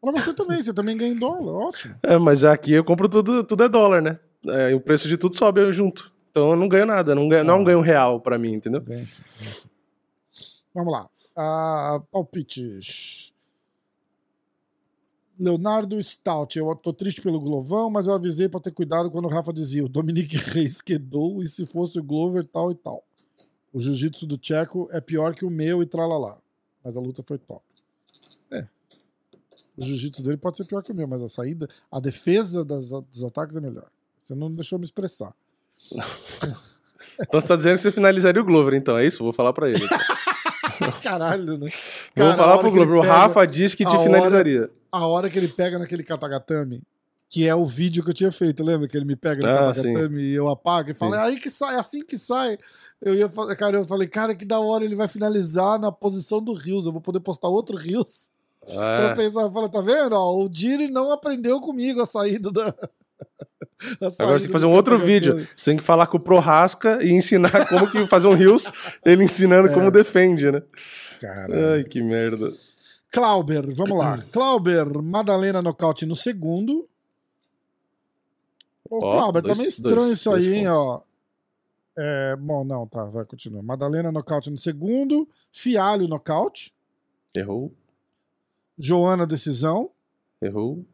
Pra 0.00 0.12
você 0.12 0.32
também, 0.32 0.60
você 0.60 0.72
também 0.72 0.96
ganha 0.96 1.12
em 1.12 1.18
dólar, 1.18 1.52
ótimo. 1.68 1.94
É, 2.02 2.16
mas 2.16 2.42
aqui 2.42 2.72
eu 2.72 2.84
compro 2.84 3.08
tudo, 3.08 3.44
tudo 3.44 3.64
é 3.64 3.68
dólar, 3.68 4.00
né? 4.00 4.18
É, 4.46 4.70
e 4.70 4.74
o 4.74 4.80
preço 4.80 5.08
de 5.08 5.16
tudo 5.16 5.36
sobe 5.36 5.72
junto. 5.72 6.12
Então 6.36 6.50
eu 6.50 6.56
não 6.56 6.68
ganho 6.68 6.84
nada, 6.84 7.14
não, 7.14 7.26
ganho, 7.30 7.42
não 7.44 7.54
é 7.54 7.56
um 7.56 7.62
Ah. 7.62 7.64
ganho 7.64 7.80
real 7.80 8.20
pra 8.20 8.36
mim, 8.36 8.52
entendeu? 8.52 8.84
Sim, 8.86 9.06
sim. 9.06 9.22
Vamos 10.74 10.92
lá. 10.92 11.08
Ah, 11.34 12.02
palpites. 12.12 13.32
Leonardo 15.40 16.02
Stout, 16.02 16.58
eu 16.58 16.74
tô 16.76 16.92
triste 16.92 17.22
pelo 17.22 17.40
Glovão, 17.40 17.88
mas 17.88 18.06
eu 18.06 18.12
avisei 18.12 18.50
pra 18.50 18.60
ter 18.60 18.70
cuidado 18.70 19.10
quando 19.10 19.24
o 19.24 19.28
Rafa 19.30 19.50
dizia: 19.50 19.82
o 19.82 19.88
Dominique 19.88 20.36
Reis 20.60 20.82
quedou 20.82 21.42
e 21.42 21.48
se 21.48 21.64
fosse 21.64 21.98
o 21.98 22.02
Glover, 22.04 22.44
tal 22.44 22.70
e 22.70 22.74
tal. 22.74 23.02
O 23.72 23.80
jiu-jitsu 23.80 24.26
do 24.26 24.36
Tcheco 24.36 24.88
é 24.92 25.00
pior 25.00 25.34
que 25.34 25.44
o 25.46 25.50
meu 25.50 25.82
e 25.82 25.86
tralalá. 25.86 26.38
Mas 26.84 26.98
a 26.98 27.00
luta 27.00 27.22
foi 27.26 27.38
top. 27.38 27.64
É. 28.50 28.66
O 29.74 29.82
jiu-jitsu 29.82 30.22
dele 30.22 30.36
pode 30.36 30.58
ser 30.58 30.66
pior 30.66 30.82
que 30.82 30.92
o 30.92 30.94
meu, 30.94 31.08
mas 31.08 31.22
a 31.22 31.30
saída, 31.30 31.66
a 31.90 31.98
defesa 31.98 32.62
das- 32.62 32.90
dos 32.90 33.24
ataques 33.24 33.56
é 33.56 33.60
melhor. 33.60 33.90
Você 34.20 34.34
não 34.34 34.54
deixou 34.54 34.78
me 34.78 34.84
expressar. 34.84 35.34
Então 37.18 37.40
você 37.40 37.48
tá 37.48 37.56
dizendo 37.56 37.76
que 37.76 37.80
você 37.80 37.90
finalizaria 37.90 38.42
o 38.42 38.44
Glover, 38.44 38.74
então, 38.74 38.98
é 38.98 39.06
isso? 39.06 39.24
Vou 39.24 39.32
falar 39.32 39.50
pra 39.54 39.70
ele. 39.70 39.80
Caralho, 41.02 41.56
né? 41.58 41.70
Vou 42.14 42.26
Cara, 42.26 42.34
a 42.34 42.36
falar 42.36 42.58
pro 42.58 42.70
Glover. 42.70 42.98
O 42.98 43.00
Rafa 43.00 43.46
disse 43.46 43.74
que 43.76 43.84
te 43.84 43.88
a 43.88 43.98
hora- 43.98 44.02
finalizaria. 44.02 44.70
a 44.92 45.06
hora 45.06 45.30
que 45.30 45.38
ele 45.38 45.48
pega 45.48 45.78
naquele 45.78 46.02
katagatame, 46.02 46.82
que 47.28 47.48
é 47.48 47.54
o 47.54 47.64
vídeo 47.64 48.04
que 48.04 48.10
eu 48.10 48.14
tinha 48.14 48.30
feito, 48.30 48.62
lembra? 48.62 48.86
Que 48.86 48.98
ele 48.98 49.06
me 49.06 49.16
pega 49.16 49.40
no 49.46 49.48
Ah, 49.50 49.72
katagatame 49.72 50.22
e 50.22 50.34
eu 50.34 50.48
apago 50.48 50.90
e 50.90 50.94
falo, 50.94 51.14
é 51.14 51.20
aí 51.20 51.40
que 51.40 51.48
sai, 51.48 51.76
é 51.76 51.78
assim 51.78 52.02
que 52.04 52.18
sai. 52.18 52.58
Eu 53.00 53.14
ia 53.14 53.28
cara, 53.56 53.78
eu 53.78 53.84
falei, 53.86 54.06
cara, 54.08 54.34
que 54.34 54.44
da 54.44 54.60
hora 54.60 54.84
ele 54.84 54.94
vai 54.94 55.08
finalizar 55.08 55.78
na 55.80 55.90
posição 55.90 56.42
do 56.42 56.52
Rios, 56.52 56.84
eu 56.84 56.92
vou 56.92 57.00
poder 57.00 57.20
postar 57.20 57.48
outro 57.48 57.76
Rios. 57.78 58.28
Pra 58.66 59.12
Ah, 59.12 59.14
pensar, 59.14 59.40
eu 59.42 59.52
falei, 59.52 59.70
tá 59.70 59.80
vendo? 59.80 60.12
Ó, 60.14 60.42
o 60.44 60.48
Diri 60.50 60.88
não 60.88 61.10
aprendeu 61.12 61.60
comigo 61.60 62.02
a 62.02 62.06
saída 62.06 62.52
da. 62.52 62.74
agora 64.18 64.38
você 64.38 64.38
tem 64.40 64.46
que 64.46 64.52
fazer 64.52 64.66
um 64.66 64.72
outro 64.72 64.98
vídeo. 64.98 65.46
Você 65.56 65.70
tem 65.70 65.76
que 65.78 65.82
falar 65.84 66.06
com 66.06 66.16
o 66.16 66.20
Prorasca 66.20 67.02
e 67.02 67.10
ensinar 67.12 67.66
como 67.68 67.90
que 67.90 68.06
fazer 68.06 68.26
um 68.26 68.34
rios, 68.34 68.64
ele 69.04 69.24
ensinando 69.24 69.68
É. 69.68 69.74
como 69.74 69.90
defende, 69.90 70.50
né? 70.50 70.62
Cara. 71.20 71.74
Ai, 71.74 71.84
que 71.84 72.02
merda. 72.02 72.48
Clauber, 73.10 73.74
vamos 73.74 73.98
lá. 73.98 74.18
Clauber, 74.32 75.02
Madalena 75.02 75.62
nocaute 75.62 76.04
no 76.06 76.14
segundo. 76.16 76.88
Ô, 78.88 78.98
Ó, 79.04 79.12
Clauber, 79.12 79.42
tá 79.42 79.54
meio 79.54 79.68
estranho 79.68 79.96
dois- 79.96 80.12
isso 80.18 80.30
dois 80.30 80.44
aí, 80.44 80.54
hein, 80.54 80.68
ó. 80.68 81.00
É, 81.98 82.36
bom, 82.36 82.62
não, 82.64 82.86
tá, 82.86 83.04
vai, 83.04 83.24
continua. 83.24 83.62
Madalena 83.62 84.12
nocaute 84.12 84.50
no 84.50 84.58
segundo. 84.58 85.26
Fialho 85.50 86.06
nocaute. 86.06 86.74
Errou, 87.34 87.72
Joana 88.78 89.26
decisão. 89.26 89.90
errou. 90.40 90.84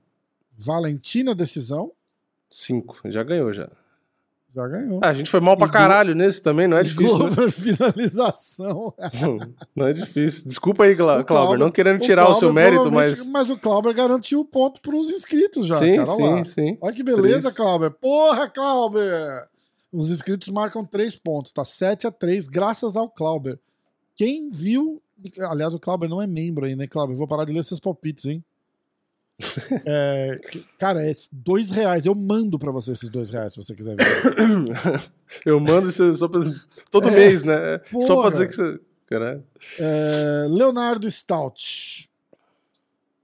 Valentina 0.57 1.35
decisão. 1.35 1.91
Cinco, 2.53 2.97
já 3.07 3.23
ganhou 3.23 3.53
já. 3.53 3.69
Já 4.55 4.69
ganhou. 4.69 5.01
Ah, 5.03 5.09
a 5.09 5.15
gente 5.15 5.31
foi 5.31 5.41
mal 5.41 5.57
pra 5.57 5.67
caralho 5.67 6.15
nesse 6.15 6.43
também, 6.43 6.69
não 6.69 6.77
é 6.77 6.83
difícil. 6.83 7.07
né? 7.07 7.19
Glover 7.19 7.51
finalização. 7.51 8.95
Não 9.75 9.87
é 9.87 9.95
difícil. 9.95 10.47
Desculpa 10.47 10.85
aí, 10.85 10.93
O 10.93 11.25
Clauber, 11.25 11.59
não 11.59 11.71
querendo 11.71 11.97
o 11.97 12.01
tirar 12.01 12.25
o 12.29 12.35
seu 12.35 12.53
Clauber 12.53 12.65
mérito, 12.73 12.93
mas. 12.93 13.27
Mas 13.29 13.49
o 13.49 13.59
Clauber 13.59 13.95
garantiu 13.95 14.41
o 14.41 14.45
ponto 14.45 14.83
pros 14.83 15.11
inscritos 15.11 15.67
já, 15.67 15.79
sim, 15.79 15.97
cara. 15.97 16.11
olha 16.11 16.25
lá. 16.27 16.45
sim, 16.45 16.51
sim. 16.51 16.79
Olha 16.83 16.95
que 16.95 17.03
beleza, 17.03 17.41
Três. 17.51 17.55
Clauber. 17.57 17.91
Porra, 17.93 18.51
Clauber! 18.51 19.49
Os 19.91 20.11
inscritos 20.11 20.49
marcam 20.49 20.85
três 20.85 21.17
pontos, 21.17 21.51
tá 21.51 21.65
7 21.65 22.07
a 22.07 22.11
3 22.11 22.47
graças 22.49 22.95
ao 22.95 23.09
Clauber. 23.09 23.59
Quem 24.15 24.51
viu. 24.51 25.01
Aliás, 25.49 25.73
o 25.73 25.79
Clauber 25.81 26.11
não 26.11 26.21
é 26.21 26.27
membro 26.27 26.67
aí, 26.67 26.77
né, 26.77 26.87
Clauber? 26.87 27.15
Eu 27.15 27.19
vou 27.19 27.27
parar 27.29 27.47
de 27.47 27.53
ler 27.53 27.65
seus 27.65 27.81
palpites, 27.81 28.27
hein? 28.27 28.45
É, 29.85 30.41
cara, 30.79 31.05
é 31.09 31.15
dois 31.33 31.71
reais. 31.71 32.07
Eu 32.07 32.15
mando 32.15 32.59
pra 32.59 32.71
você 32.71 32.93
esses 32.93 33.09
dois 33.09 33.31
reais 33.31 33.53
se 33.53 33.63
você 33.63 33.75
quiser 33.75 33.97
ver. 33.97 34.05
Eu 35.45 35.59
mando 35.59 35.89
isso 35.89 36.15
só 36.15 36.29
pra... 36.29 36.41
todo 36.91 37.09
É, 37.09 37.11
mês, 37.11 37.43
né? 37.43 37.81
Só 38.07 38.15
porra. 38.15 38.23
pra 38.23 38.31
dizer 38.31 38.49
que 38.49 38.55
você. 38.55 38.81
Caralho. 39.07 39.45
É, 39.79 40.47
Leonardo 40.49 41.11
Stout. 41.11 42.09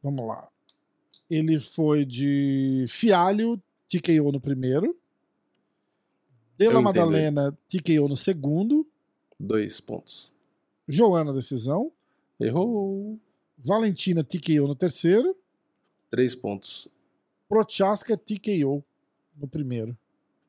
Vamos 0.03 0.27
lá. 0.27 0.49
Ele 1.31 1.59
foi 1.61 2.05
de 2.05 2.85
Fialho, 2.89 3.61
TKO 3.89 4.33
no 4.33 4.41
primeiro. 4.41 4.97
Dela 6.57 6.83
Madalena, 6.83 7.57
TKO 7.69 8.09
no 8.09 8.17
segundo. 8.17 8.87
Dois 9.39 9.81
pontos. 9.81 10.33
Joana, 10.89 11.33
decisão. 11.33 11.93
Errou. 12.41 13.19
Valentina, 13.57 14.25
TKO 14.25 14.67
no 14.67 14.75
terceiro. 14.75 15.37
Três 16.11 16.35
pontos. 16.35 16.89
Prochaska, 17.49 18.17
TKO 18.17 18.83
no 19.37 19.49
primeiro. 19.49 19.97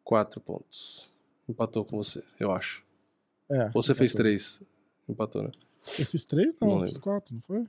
Quatro 0.03 0.39
pontos. 0.41 1.09
Empatou 1.47 1.83
com 1.85 1.97
você, 1.97 2.23
eu 2.39 2.51
acho. 2.51 2.83
É, 3.51 3.65
Ou 3.73 3.81
você 3.83 3.93
fez 3.95 4.11
empatou. 4.11 4.23
três. 4.23 4.61
Empatou, 5.07 5.43
né? 5.43 5.51
Eu 5.97 6.05
fiz 6.05 6.25
três? 6.25 6.53
Não, 6.61 6.67
Não 6.69 6.79
eu 6.81 6.87
fiz 6.87 6.97
quatro, 6.97 7.33
não 7.33 7.41
foi? 7.41 7.65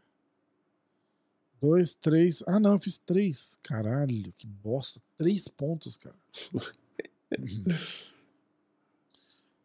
Dois, 1.61 1.95
três. 1.95 2.43
Ah, 2.47 2.59
não, 2.59 2.73
eu 2.73 2.79
fiz 2.79 2.99
três. 2.99 3.59
Caralho, 3.63 4.33
que 4.37 4.47
bosta. 4.47 5.01
Três 5.17 5.47
pontos, 5.49 5.97
cara. 5.97 6.17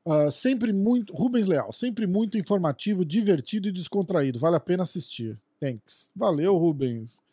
Ah, 0.08 0.30
sempre 0.30 0.72
muito. 0.72 1.12
Rubens 1.16 1.48
Leal, 1.48 1.74
sempre 1.74 2.06
muito 2.06 2.38
informativo, 2.38 3.04
divertido 3.04 3.70
e 3.70 3.72
descontraído. 3.72 4.38
Vale 4.38 4.56
a 4.56 4.60
pena 4.60 4.84
assistir. 4.84 5.40
Thanks. 5.60 6.12
Valeu, 6.16 6.56
Rubens. 6.58 7.24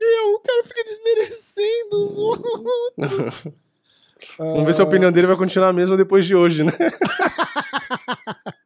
Eu, 0.00 0.34
o 0.34 0.40
cara 0.40 0.64
fica 0.64 0.84
desmerecendo 0.84 1.96
os 2.04 2.18
outros. 2.18 3.52
Vamos 4.38 4.64
ver 4.66 4.74
se 4.74 4.80
a 4.80 4.84
Ah, 4.84 4.88
opinião 4.88 5.12
dele 5.12 5.26
vai 5.26 5.36
continuar 5.36 5.68
a 5.68 5.72
mesma 5.72 5.96
depois 5.96 6.24
de 6.24 6.34
hoje, 6.34 6.64
né? 6.64 6.72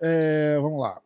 É, 0.00 0.58
vamos 0.60 0.80
lá. 0.80 1.00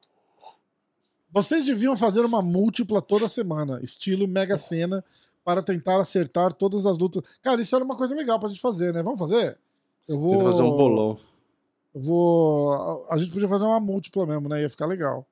Vocês 1.31 1.65
deviam 1.65 1.97
fazer 1.97 2.21
uma 2.25 2.43
múltipla 2.43 3.01
toda 3.01 3.27
semana, 3.29 3.81
estilo 3.83 4.29
Mega 4.29 4.59
Sena, 4.59 5.03
para 5.43 5.63
tentar 5.63 5.99
acertar 5.99 6.53
todas 6.53 6.85
as 6.85 6.99
lutas. 6.99 7.23
Cara, 7.43 7.61
isso 7.61 7.75
era 7.75 7.83
uma 7.85 7.97
coisa 7.97 8.15
legal 8.15 8.39
pra 8.39 8.51
gente 8.51 8.61
fazer, 8.61 8.93
né? 8.93 9.03
Vamos 9.03 9.19
fazer? 9.19 9.59
Eu 10.07 10.19
vou. 10.19 10.33
Tenta 10.33 10.45
fazer 10.51 10.63
um 10.63 10.77
bolão. 10.77 11.19
Eu 11.95 12.01
vou. 12.03 13.07
A 13.11 13.17
gente 13.17 13.31
podia 13.33 13.49
fazer 13.49 13.65
uma 13.65 13.81
múltipla 13.81 14.27
mesmo, 14.27 14.49
né? 14.49 14.61
Ia 14.61 14.69
ficar 14.71 14.85
legal. 14.87 15.27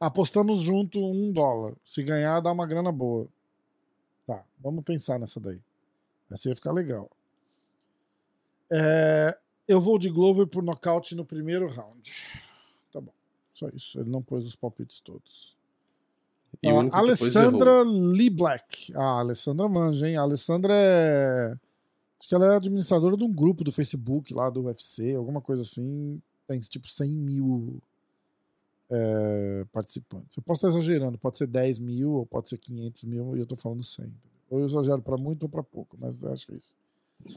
Apostamos 0.00 0.62
junto 0.62 0.98
um 0.98 1.32
dólar. 1.32 1.74
Se 1.84 2.02
ganhar, 2.02 2.40
dá 2.40 2.52
uma 2.52 2.66
grana 2.66 2.92
boa. 2.92 3.28
Tá, 4.26 4.44
vamos 4.60 4.84
pensar 4.84 5.18
nessa 5.18 5.40
daí. 5.40 5.60
Essa 6.30 6.48
ia 6.48 6.54
ficar 6.54 6.72
legal. 6.72 7.10
É, 8.70 9.38
eu 9.66 9.80
vou 9.80 9.98
de 9.98 10.10
Glover 10.10 10.46
por 10.46 10.62
nocaute 10.62 11.14
no 11.14 11.24
primeiro 11.24 11.66
round. 11.68 12.12
Tá 12.92 13.00
bom. 13.00 13.12
Só 13.54 13.68
isso. 13.68 13.98
Ele 14.00 14.10
não 14.10 14.22
pôs 14.22 14.46
os 14.46 14.54
palpites 14.54 15.00
todos. 15.00 15.56
O 16.62 16.68
A 16.68 16.74
único 16.74 16.96
que 16.96 17.02
depois 17.02 17.36
Alessandra. 17.36 17.82
Lee 17.82 18.30
Black. 18.30 18.92
Ah, 18.94 19.16
a 19.16 19.18
Alessandra 19.20 19.68
manja, 19.68 20.08
hein? 20.08 20.16
A 20.16 20.22
Alessandra 20.22 20.74
é. 20.74 21.56
Acho 22.18 22.28
que 22.28 22.34
ela 22.34 22.52
é 22.52 22.56
administradora 22.56 23.16
de 23.16 23.22
um 23.22 23.32
grupo 23.32 23.62
do 23.62 23.70
Facebook 23.70 24.34
lá 24.34 24.50
do 24.50 24.62
UFC, 24.64 25.14
alguma 25.14 25.40
coisa 25.40 25.62
assim. 25.62 26.20
Tem 26.48 26.58
tipo 26.60 26.88
100 26.88 27.14
mil 27.14 27.80
é, 28.90 29.64
participantes. 29.72 30.36
Eu 30.36 30.42
posso 30.42 30.58
estar 30.58 30.68
exagerando, 30.68 31.18
pode 31.18 31.38
ser 31.38 31.46
10 31.46 31.78
mil 31.78 32.12
ou 32.12 32.26
pode 32.26 32.48
ser 32.48 32.58
500 32.58 33.04
mil 33.04 33.36
e 33.36 33.40
eu 33.40 33.46
tô 33.46 33.56
falando 33.56 33.82
100. 33.82 34.06
Ou 34.50 34.60
eu 34.60 34.66
exagero 34.66 35.02
para 35.02 35.16
muito 35.16 35.44
ou 35.44 35.48
para 35.48 35.62
pouco, 35.62 35.96
mas 36.00 36.24
acho 36.24 36.46
que 36.46 36.54
é 36.54 36.56
isso. 36.56 36.72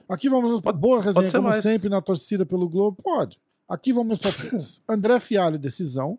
Aqui 0.08 0.30
vamos 0.30 0.62
para 0.62 0.72
boa 0.72 1.02
resenha, 1.02 1.32
como 1.32 1.50
mais. 1.50 1.64
sempre, 1.64 1.90
na 1.90 2.02
torcida 2.02 2.46
pelo 2.46 2.70
Globo. 2.70 3.02
Pode. 3.02 3.40
Aqui 3.68 3.92
vamos 3.92 4.20
para. 4.20 4.32
André 4.88 5.20
Fialho, 5.20 5.58
decisão. 5.58 6.18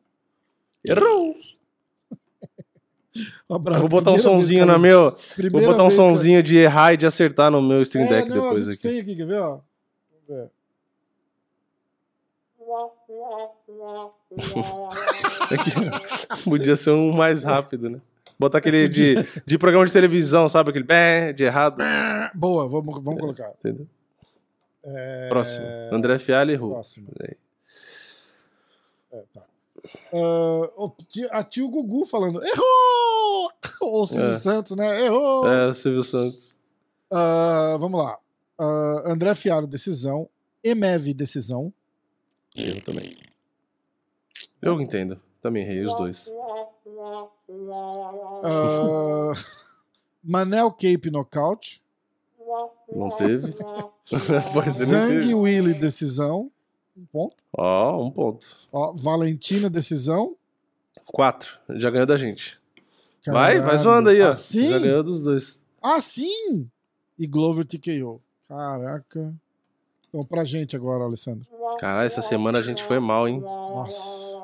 Errou! 0.84 1.36
Um 3.46 3.58
vou 3.58 3.88
botar 3.90 4.10
um 4.12 4.16
cara, 4.16 4.64
na 4.64 4.78
meu. 4.78 5.14
Vou 5.50 5.60
botar 5.60 5.84
um 5.84 5.90
sonzinho 5.90 6.42
de 6.42 6.56
errar 6.56 6.94
e 6.94 6.96
de 6.96 7.04
acertar 7.04 7.50
no 7.50 7.60
meu 7.60 7.82
stream 7.82 8.06
É, 8.06 8.08
deck 8.08 8.30
não, 8.30 8.36
depois 8.36 8.66
aqui. 8.66 8.82
Tem 8.82 9.00
aqui, 9.00 9.14
quer 9.14 9.26
ver? 9.26 9.38
Ó? 9.38 9.60
Vamos 10.10 10.26
ver. 10.26 10.50
É 15.50 15.56
podia 16.48 16.76
ser 16.76 16.90
um 16.90 17.12
mais 17.12 17.44
rápido, 17.44 17.90
né? 17.90 18.00
Botar 18.38 18.58
aquele 18.58 18.88
de, 18.88 19.14
de 19.46 19.58
programa 19.58 19.86
de 19.86 19.92
televisão, 19.92 20.48
sabe? 20.48 20.70
Aquele 20.70 20.84
bem 20.84 21.34
de 21.34 21.44
errado. 21.44 21.82
Boa, 22.34 22.68
vamos, 22.68 23.02
vamos 23.02 23.20
colocar. 23.20 23.50
Entendeu? 23.58 23.86
É, 24.84 25.28
Próximo. 25.28 25.64
André 25.92 26.18
Fialho 26.18 26.50
errou. 26.50 26.70
Próximo. 26.72 27.08
É, 29.12 29.22
tá. 29.32 29.42
Tio- 31.08 31.28
a 31.30 31.44
tio 31.44 31.68
Gugu 31.68 32.04
falando, 32.06 32.42
errou! 32.44 33.50
Ou 33.80 34.02
o 34.02 34.06
Silvio 34.06 34.28
É. 34.30 34.32
Santos, 34.32 34.76
né? 34.76 35.04
Errou! 35.04 35.46
É, 35.46 35.68
o 35.68 35.74
Silvio 35.74 36.02
Santos. 36.04 36.58
Ah, 37.10 37.76
vamos 37.78 38.00
lá. 38.02 38.18
Ah, 38.58 39.02
André 39.06 39.34
Fiaro, 39.34 39.66
decisão. 39.66 40.28
Emev, 40.64 41.12
decisão. 41.14 41.72
Eu 42.56 42.80
também. 42.82 43.16
Eu 44.60 44.80
entendo. 44.80 45.20
Também 45.40 45.64
errei 45.64 45.84
os 45.84 45.94
dois. 45.96 46.28
Ah, 48.44 49.32
Manel 50.22 50.70
Cape, 50.70 51.10
nocaute. 51.10 51.82
Não 52.94 53.10
teve. 53.10 53.54
Zang. 54.70 55.34
Willy, 55.34 55.74
decisão. 55.74 56.50
Um 56.96 57.06
ponto. 57.06 57.36
Ó, 57.56 58.06
um 58.06 58.10
ponto. 58.10 58.46
Ó, 58.72 58.92
Valentina, 58.92 59.70
decisão. 59.70 60.36
Quatro. 61.06 61.58
Já 61.70 61.90
ganhou 61.90 62.06
da 62.06 62.16
gente. 62.16 62.60
Vai, 63.26 63.54
vai 63.54 63.60
Caralho. 63.60 63.78
zoando 63.78 64.08
aí, 64.10 64.20
ó. 64.20 64.28
Assim? 64.28 64.68
Já 64.68 64.78
ganhou 64.78 65.02
dos 65.02 65.24
dois. 65.24 65.62
Ah, 65.80 66.00
sim! 66.00 66.68
E 67.18 67.26
Glover 67.26 67.64
TKO. 67.64 68.20
Caraca. 68.48 69.34
Então, 70.08 70.24
pra 70.24 70.44
gente 70.44 70.76
agora, 70.76 71.04
Alessandro. 71.04 71.46
Caralho, 71.78 72.06
essa 72.06 72.22
semana 72.22 72.58
a 72.58 72.62
gente 72.62 72.82
foi 72.82 72.98
mal, 72.98 73.28
hein? 73.28 73.40
Nossa. 73.40 74.42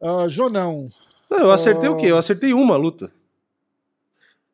Ah, 0.00 0.26
Jonão. 0.28 0.88
Não, 1.30 1.38
eu 1.38 1.50
acertei 1.50 1.88
o 1.88 1.96
quê? 1.96 2.06
Eu 2.06 2.18
acertei 2.18 2.52
uma 2.52 2.76
luta. 2.76 3.10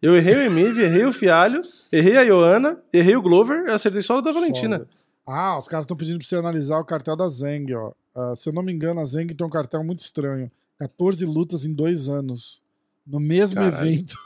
Eu 0.01 0.17
errei 0.17 0.35
o 0.35 0.43
Emiv, 0.43 0.79
errei 0.79 1.05
o 1.05 1.13
Fialho, 1.13 1.61
errei 1.91 2.17
a 2.17 2.23
Ioana, 2.23 2.81
errei 2.93 3.17
o 3.17 3.23
Glover, 3.23 3.65
eu 3.67 3.75
acertei 3.75 4.01
só 4.01 4.19
o 4.19 4.23
da 4.23 4.31
Valentina. 4.31 4.79
Foda. 4.79 4.91
Ah, 5.27 5.59
os 5.59 5.67
caras 5.69 5.85
estão 5.85 5.97
pedindo 5.97 6.19
pra 6.19 6.27
você 6.27 6.37
analisar 6.37 6.79
o 6.79 6.85
cartel 6.85 7.17
da 7.17 7.29
Zeng, 7.29 7.75
ó. 7.75 7.93
Ah, 8.15 8.35
se 8.37 8.49
eu 8.49 8.53
não 8.53 8.63
me 8.63 8.73
engano, 8.73 9.01
a 9.01 9.05
Zeng 9.05 9.35
tem 9.35 9.47
um 9.47 9.51
cartel 9.51 9.83
muito 9.83 10.01
estranho. 10.01 10.51
14 10.79 11.25
lutas 11.27 11.67
em 11.67 11.73
dois 11.75 12.09
anos. 12.09 12.63
No 13.07 13.19
mesmo 13.19 13.61
Caralho. 13.61 13.89
evento. 13.89 14.17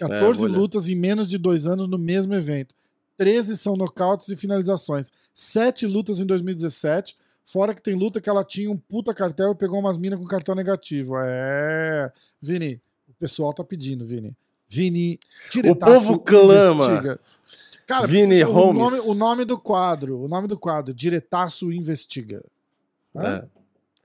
É, 0.00 0.08
14 0.08 0.40
vou 0.40 0.48
olhar. 0.50 0.58
lutas 0.58 0.88
em 0.88 0.96
menos 0.96 1.28
de 1.28 1.38
dois 1.38 1.64
anos 1.64 1.86
no 1.86 1.96
mesmo 1.96 2.34
evento. 2.34 2.74
13 3.22 3.56
são 3.56 3.76
nocautes 3.76 4.28
e 4.30 4.36
finalizações. 4.36 5.12
7 5.32 5.86
lutas 5.86 6.18
em 6.18 6.26
2017. 6.26 7.16
Fora 7.44 7.72
que 7.72 7.80
tem 7.80 7.94
luta 7.94 8.20
que 8.20 8.28
ela 8.28 8.42
tinha 8.42 8.68
um 8.68 8.76
puta 8.76 9.14
cartel 9.14 9.52
e 9.52 9.54
pegou 9.54 9.78
umas 9.78 9.96
minas 9.96 10.18
com 10.18 10.26
cartel 10.26 10.56
negativo. 10.56 11.14
É. 11.18 12.10
Vini, 12.40 12.80
o 13.08 13.12
pessoal 13.14 13.54
tá 13.54 13.62
pedindo, 13.62 14.04
Vini. 14.04 14.36
Vini, 14.68 15.20
diretaço, 15.52 15.92
povo 15.94 16.18
clama. 16.18 16.74
investiga. 16.74 17.20
Cara, 17.86 18.08
Vini 18.08 18.42
o 18.42 18.50
Holmes. 18.50 18.82
nome, 18.82 18.98
o 19.06 19.14
nome 19.14 19.44
do 19.44 19.56
quadro, 19.56 20.20
o 20.20 20.26
nome 20.26 20.48
do 20.48 20.58
quadro, 20.58 20.92
Diretaço 20.92 21.70
Investiga. 21.70 22.44
É. 23.14 23.44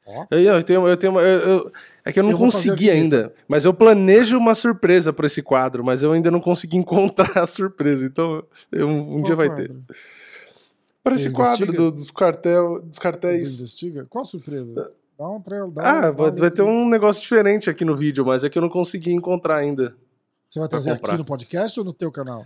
Ó. 0.08 0.26
Eu, 0.32 0.40
eu 0.40 0.64
tenho, 0.64 0.88
eu 0.88 0.96
tenho 0.98 1.12
uma- 1.14 1.22
eu- 1.22 1.40
eu- 1.50 1.72
é 2.06 2.14
que 2.14 2.20
eu 2.20 2.24
não 2.24 2.38
consegui 2.38 2.90
ainda, 2.90 3.34
mas 3.48 3.66
eu 3.66 3.74
planejo 3.74 4.38
uma 4.38 4.56
surpresa 4.56 5.12
pra 5.12 5.26
esse 5.28 5.42
quadro, 5.44 5.84
mas 5.84 6.02
eu 6.02 6.14
ainda 6.14 6.32
não 6.32 6.40
consegui 6.40 6.78
encontrar 7.36 7.38
a 7.38 7.46
surpresa, 7.46 8.06
então 8.06 8.44
um, 8.74 9.18
um 9.18 9.22
dia 9.24 9.36
vai 9.36 9.48
quadro? 9.50 9.68
ter. 9.88 9.96
Para 11.04 11.16
esse 11.16 11.30
quadro 11.30 11.72
do- 11.72 11.92
dos, 11.92 12.10
quartel, 12.12 12.82
dos 12.82 12.98
Do 12.98 13.02
cartéis. 13.02 13.54
Investiga? 13.56 14.06
Qual 14.10 14.26
surpresa? 14.26 14.92
Dá 15.18 15.30
um 15.30 15.42
trail, 15.42 15.72
dá 15.72 15.82
Ah, 15.82 16.02
dá 16.02 16.12
vai, 16.12 16.32
vai 16.32 16.52
ter 16.52 16.62
um 16.62 16.88
negócio 16.88 17.22
diferente 17.22 17.70
aqui 17.70 17.84
no 17.84 17.96
vídeo, 17.96 18.26
mas 18.26 18.44
é 18.44 18.50
que 18.50 18.58
eu 18.58 18.62
não 18.62 18.70
consegui 18.70 19.12
encontrar 19.12 19.56
ainda. 19.58 19.96
Você 20.48 20.60
vai 20.60 20.68
trazer 20.70 20.92
aqui 20.92 21.18
no 21.18 21.26
podcast 21.26 21.80
ou 21.80 21.86
no 21.86 21.92
teu 21.94 22.12
canal? 22.12 22.46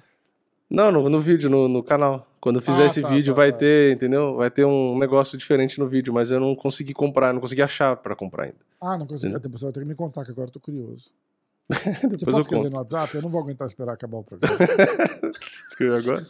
Não, 0.70 0.92
no, 0.92 1.10
no 1.10 1.20
vídeo, 1.20 1.50
no, 1.50 1.68
no 1.68 1.84
canal. 1.84 2.26
Quando 2.42 2.56
eu 2.56 2.62
fizer 2.62 2.84
Ah, 2.84 2.86
esse 2.88 3.02
tá, 3.02 3.08
vídeo, 3.10 3.34
tá, 3.34 3.38
vai 3.38 3.52
tá. 3.52 3.60
ter, 3.60 3.94
entendeu? 3.94 4.36
Vai 4.36 4.50
ter 4.50 4.66
um 4.66 4.98
negócio 4.98 5.38
diferente 5.38 5.78
no 5.80 5.88
vídeo, 5.88 6.12
mas 6.12 6.32
eu 6.32 6.40
não 6.40 6.56
consegui 6.56 6.92
comprar, 6.94 7.32
não 7.34 7.40
consegui 7.40 7.62
achar 7.62 7.96
pra 7.96 8.16
comprar 8.16 8.46
ainda. 8.46 8.58
Ah, 8.82 8.98
não 8.98 9.06
consegui. 9.06 9.34
Sim. 9.36 9.40
Depois 9.40 9.60
você 9.62 9.66
vai 9.68 9.74
ter 9.74 9.80
que 9.82 9.86
me 9.86 9.94
contar, 9.96 10.26
que 10.26 10.32
agora 10.32 10.48
eu 10.48 10.52
tô 10.54 10.60
curioso. 10.60 11.12
Você 11.72 11.78
Depois 12.08 12.22
pode 12.24 12.36
eu 12.36 12.40
escrever 12.42 12.64
conto. 12.64 12.72
no 12.74 12.78
WhatsApp? 12.80 13.16
Eu 13.16 13.22
não 13.22 13.30
vou 13.30 13.42
aguentar 13.42 13.66
esperar 13.68 13.94
acabar 13.94 14.18
o 14.18 14.24
programa. 14.26 14.58
Escreveu 15.70 15.96
agora? 15.98 16.28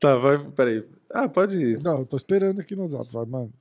tá, 0.00 0.16
vai, 0.16 0.38
peraí. 0.52 0.88
Ah, 1.10 1.28
pode 1.28 1.58
ir. 1.58 1.82
não, 1.82 1.98
eu 1.98 2.06
tô 2.06 2.16
esperando 2.16 2.58
aqui 2.60 2.74
no 2.74 2.82
WhatsApp, 2.84 3.12
vai, 3.12 3.26
mano. 3.26 3.52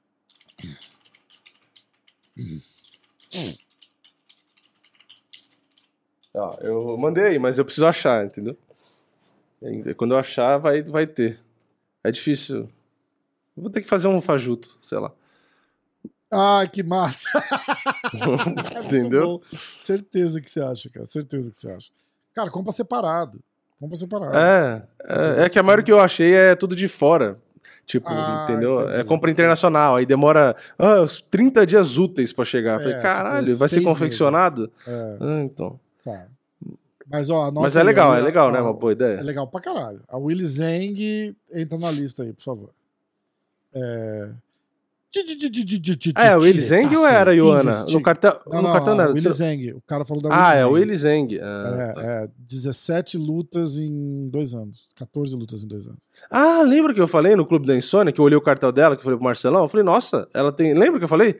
Ó, 6.34 6.56
eu 6.62 6.98
mandei 6.98 7.26
aí, 7.26 7.40
mas 7.40 7.58
eu 7.58 7.66
preciso 7.66 7.86
achar, 7.86 8.26
entendeu? 8.26 8.58
E 9.62 9.94
Quando 9.94 10.14
eu 10.14 10.18
achar, 10.18 10.58
vai, 10.58 10.82
vai 10.82 11.06
ter. 11.08 11.40
É 12.04 12.12
difícil. 12.12 12.70
Vou 13.56 13.70
ter 13.70 13.82
que 13.82 13.88
fazer 13.88 14.08
um 14.08 14.22
fajuto, 14.22 14.78
sei 14.82 14.98
lá. 14.98 15.12
Ai, 16.34 16.68
que 16.68 16.82
massa! 16.82 17.28
É 18.14 18.80
Entendeu? 18.86 19.42
Certeza 19.82 20.42
que 20.42 20.50
você 20.50 20.62
acha, 20.62 20.90
cara. 20.90 21.06
Certeza 21.06 21.52
que 21.52 21.58
você 21.58 21.70
acha. 21.70 21.90
Cara, 22.34 22.50
compra 22.50 22.72
separado. 22.74 23.42
Compra 23.80 23.98
separado. 23.98 24.36
É, 24.36 24.84
é, 25.04 25.44
é 25.46 25.50
que 25.50 25.60
a 25.60 25.64
maioria 25.64 25.84
que 25.84 25.92
eu 25.92 26.00
achei 26.00 26.34
é 26.34 26.56
tudo 26.56 26.76
de 26.76 26.88
fora. 26.88 27.38
Tipo, 27.86 28.08
Ah, 28.10 28.46
entendeu? 28.48 28.82
entendi. 28.84 29.00
É 29.00 29.04
compra 29.04 29.30
internacional, 29.32 29.96
aí 29.98 30.06
demora 30.06 30.56
ah, 30.80 31.02
uns 31.02 31.22
30 31.22 31.66
dias 31.66 31.98
úteis 31.98 32.32
pra 32.32 32.46
chegar. 32.46 32.76
É, 32.76 32.78
Falei, 32.78 32.92
tipo, 32.94 33.02
caralho, 33.04 33.58
vai 33.58 33.68
ser 33.70 33.82
confeccionado? 33.82 34.72
É, 34.88 35.18
Ah, 35.20 35.42
então. 35.44 35.80
tá. 36.06 36.28
Mas, 37.12 37.30
ó, 37.30 37.52
Mas 37.52 37.76
é 37.76 37.80
aí, 37.80 37.86
legal, 37.86 38.12
ó, 38.12 38.16
é 38.16 38.22
legal, 38.22 38.48
ó, 38.48 38.52
né? 38.52 38.62
Uma 38.62 38.74
boa 38.74 38.92
É 38.92 38.96
ideia. 38.96 39.22
legal 39.22 39.48
pra 39.48 39.60
caralho. 39.62 40.02
A 40.08 40.18
Willy 40.18 40.46
Zeng 40.46 41.36
entra 41.54 41.78
na 41.78 41.92
lista 41.92 42.24
aí, 42.24 42.34
por 42.34 42.44
favor. 42.44 42.70
É. 43.74 44.30
Ah, 46.16 46.28
é 46.30 46.38
o 46.38 46.40
Willy 46.40 46.62
Zeng 46.62 46.96
ou 46.96 47.06
era 47.06 47.32
a 47.32 47.34
Ioana? 47.34 47.86
No 47.92 48.02
cartel 48.02 48.40
Não, 48.48 48.62
no 48.62 48.70
não, 48.70 49.02
era. 49.02 49.12
Willy 49.12 49.32
Zeng. 49.32 49.74
O 49.74 49.82
cara 49.82 50.06
falou 50.06 50.24
da 50.24 50.30
Willy 50.30 50.42
Ah, 50.42 50.52
Zeng. 50.54 50.60
é 50.62 50.66
o 50.66 50.72
Willy 50.72 50.98
Zeng. 50.98 51.40
Ah, 51.42 51.94
É, 51.98 52.24
é, 52.24 52.30
17 52.40 53.18
lutas 53.18 53.78
em 53.78 54.30
dois 54.30 54.54
anos. 54.54 54.88
14 54.96 55.36
lutas 55.36 55.66
em 55.66 55.68
dois 55.68 55.86
anos. 55.88 56.00
Ah, 56.30 56.62
lembra 56.62 56.94
que 56.94 57.02
eu 57.02 57.10
falei 57.10 57.36
no 57.36 57.46
Clube 57.46 57.68
da 57.68 57.76
Insônia, 57.76 58.14
que 58.14 58.22
eu 58.22 58.26
olhei 58.26 58.38
o 58.38 58.42
cartel 58.42 58.72
dela, 58.72 58.96
que 58.96 59.02
eu 59.02 59.04
falei 59.04 59.18
pro 59.18 59.26
Marcelão? 59.26 59.64
Eu 59.64 59.68
falei, 59.70 59.84
nossa, 59.84 60.30
ela 60.34 60.50
tem. 60.52 60.74
Lembra 60.74 60.98
que 60.98 61.04
eu 61.04 61.10
falei? 61.10 61.38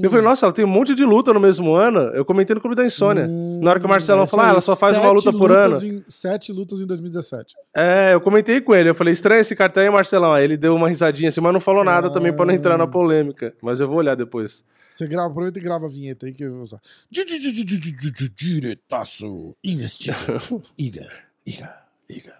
Eu 0.00 0.08
falei, 0.10 0.24
nossa, 0.24 0.46
ela 0.46 0.52
tem 0.52 0.64
um 0.64 0.68
monte 0.68 0.94
de 0.94 1.04
luta 1.04 1.32
no 1.32 1.40
mesmo 1.40 1.74
ano. 1.74 2.00
Eu 2.14 2.24
comentei 2.24 2.54
no 2.54 2.60
Clube 2.60 2.76
da 2.76 2.84
Insônia. 2.84 3.26
Hum, 3.28 3.60
Na 3.62 3.70
hora 3.72 3.80
que 3.80 3.86
o 3.86 3.88
Marcelão 3.88 4.22
é 4.22 4.24
isso 4.24 4.30
falou, 4.30 4.46
ah, 4.46 4.48
ela 4.50 4.60
só 4.60 4.76
faz 4.76 4.96
uma 4.96 5.10
luta 5.10 5.32
por 5.32 5.50
ano. 5.52 5.76
Em, 5.84 6.04
sete 6.08 6.52
lutas 6.52 6.80
em 6.80 6.86
2017. 6.86 7.54
É, 7.76 8.14
eu 8.14 8.20
comentei 8.20 8.60
com 8.60 8.74
ele. 8.74 8.88
Eu 8.88 8.94
falei, 8.94 9.12
estranho 9.12 9.40
esse 9.40 9.54
cartel 9.56 9.82
aí, 9.82 9.90
Marcelão. 9.90 10.32
Aí 10.32 10.44
ele 10.44 10.56
deu 10.56 10.74
uma 10.74 10.88
risadinha 10.88 11.28
assim, 11.28 11.40
mas 11.40 11.52
não 11.52 11.60
falou 11.60 11.84
nada 11.84 12.08
também 12.10 12.32
pra 12.32 12.44
não 12.46 12.54
entrar 12.54 12.74
Ah. 12.74 12.78
na 12.78 12.86
polêmica. 12.86 13.54
Mas 13.60 13.80
eu 13.80 13.88
vou 13.88 13.96
olhar 13.96 14.14
depois. 14.14 14.64
Você 14.94 15.06
grava, 15.06 15.30
aproveita 15.30 15.58
e 15.58 15.62
grava 15.62 15.86
a 15.86 15.88
vinheta 15.88 16.26
aí 16.26 16.32
que 16.32 16.44
eu 16.44 16.52
vou 16.52 16.62
usar. 16.62 16.78
Di- 17.10 17.24
di- 17.24 17.38
di- 17.38 17.52
di- 17.52 17.64
di- 17.64 17.78
di- 17.78 17.92
di- 17.92 18.10
di- 18.12 18.28
Diretaço. 18.28 19.56
Investiga. 19.64 20.16
Iga. 20.78 21.08
Iga. 21.46 21.74
Iga. 22.08 22.34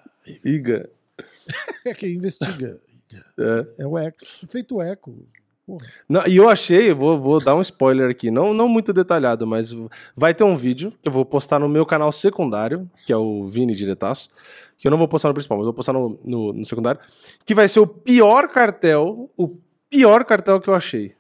Iga. 0.45 0.91
É 1.85 1.93
que 1.95 2.07
investiga. 2.07 2.79
É. 3.39 3.67
É 3.83 3.87
o 3.87 3.99
eco. 3.99 4.19
Feito 4.49 4.81
eco. 4.81 5.15
Porra. 5.73 5.87
Não, 6.07 6.27
e 6.27 6.37
eu 6.37 6.51
achei, 6.51 6.93
vou, 6.93 7.19
vou 7.19 7.43
dar 7.43 7.55
um 7.55 7.63
spoiler 7.63 8.11
aqui, 8.11 8.31
não, 8.31 8.53
não 8.53 8.69
muito 8.69 8.93
detalhado, 8.93 9.47
mas 9.47 9.75
vai 10.15 10.35
ter 10.35 10.45
um 10.45 10.55
vídeo 10.55 10.93
que 11.01 11.09
eu 11.09 11.13
vou 11.13 11.25
postar 11.25 11.59
no 11.59 11.67
meu 11.69 11.87
canal 11.87 12.13
secundário, 12.13 12.91
que 13.07 13.13
é 13.13 13.17
o 13.17 13.47
Vini 13.49 13.75
Diretaço, 13.75 14.29
que 14.77 14.87
eu 14.87 14.91
não 14.91 14.99
vou 14.99 15.09
postar 15.09 15.29
no 15.29 15.35
principal, 15.35 15.57
mas 15.57 15.65
vou 15.65 15.73
postar 15.73 15.95
no, 15.95 16.19
no, 16.23 16.53
no 16.53 16.65
secundário, 16.67 17.01
que 17.47 17.55
vai 17.55 17.69
ser 17.69 17.81
o 17.81 17.87
pior 17.87 18.49
cartel, 18.49 19.31
o 19.35 19.57
pior 19.89 20.25
cartel 20.27 20.61
que 20.61 20.69
eu 20.69 20.75
achei. 20.75 21.15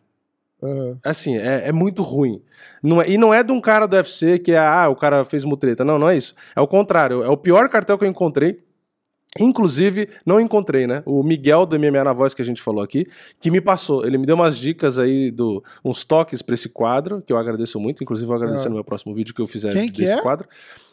Ah, 0.62 0.96
Assim, 1.04 1.36
é, 1.38 1.68
é 1.68 1.72
muito 1.72 2.02
ruim. 2.02 2.42
Não 2.82 3.00
é- 3.00 3.08
e 3.08 3.16
não 3.16 3.32
é 3.32 3.42
de 3.42 3.52
um 3.52 3.60
cara 3.60 3.86
do 3.86 3.96
UFC 3.96 4.38
que 4.38 4.52
é, 4.52 4.58
ah, 4.58 4.88
o 4.90 4.94
cara 4.96 5.24
fez 5.24 5.44
mutreta. 5.44 5.82
Não, 5.84 5.98
não 5.98 6.10
é 6.10 6.16
isso. 6.16 6.34
É 6.54 6.60
o 6.60 6.68
contrário. 6.68 7.22
É 7.24 7.28
o 7.28 7.36
pior 7.38 7.68
cartel 7.70 7.96
que 7.96 8.04
eu 8.04 8.08
encontrei. 8.08 8.62
Inclusive, 9.38 10.08
não 10.26 10.38
encontrei, 10.40 10.86
né? 10.86 11.02
O 11.06 11.22
Miguel 11.22 11.64
do 11.64 11.78
MMA 11.78 12.04
na 12.04 12.12
voz 12.12 12.34
que 12.34 12.42
a 12.42 12.44
gente 12.44 12.60
falou 12.60 12.82
aqui, 12.84 13.06
que 13.40 13.50
me 13.50 13.60
passou. 13.60 14.04
Ele 14.04 14.18
me 14.18 14.26
deu 14.26 14.34
umas 14.34 14.58
dicas 14.58 14.98
aí, 14.98 15.30
do, 15.30 15.64
uns 15.84 16.04
toques 16.04 16.42
pra 16.42 16.54
esse 16.54 16.68
quadro, 16.68 17.22
que 17.26 17.32
eu 17.32 17.38
agradeço 17.38 17.80
muito. 17.80 18.02
Inclusive, 18.02 18.26
vou 18.26 18.36
agradecer 18.36 18.66
Ah. 18.66 18.68
no 18.68 18.74
meu 18.76 18.84
próximo 18.84 19.14
vídeo 19.14 19.34
que 19.34 19.40
eu 19.40 19.46
fizer 19.46 19.72
Quem 19.72 19.88
que 19.88 20.02
desse 20.02 20.14
é? 20.14 20.20
quadro. 20.20 20.46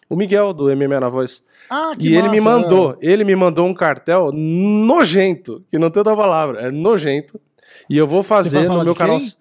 O 0.09 0.15
Miguel 0.15 0.53
do 0.53 0.73
MMA 0.75 0.99
na 1.01 1.09
voz. 1.09 1.43
Ah, 1.69 1.91
que 1.97 2.07
E 2.09 2.15
ele 2.15 2.29
me 2.29 2.39
massa, 2.41 2.59
mandou, 2.61 2.97
ele 3.01 3.23
me 3.23 3.35
mandou 3.35 3.67
um 3.67 3.73
cartel 3.73 4.31
nojento, 4.31 5.63
que 5.69 5.77
não 5.77 5.89
tem 5.91 5.99
outra 5.99 6.15
palavra, 6.15 6.61
é 6.61 6.71
nojento. 6.71 7.39
E 7.89 7.97
eu 7.97 8.07
vou 8.07 8.23
fazer 8.23 8.67
no 8.69 8.83
meu 8.83 8.95
canal. 8.95 9.19
quem? 9.19 9.31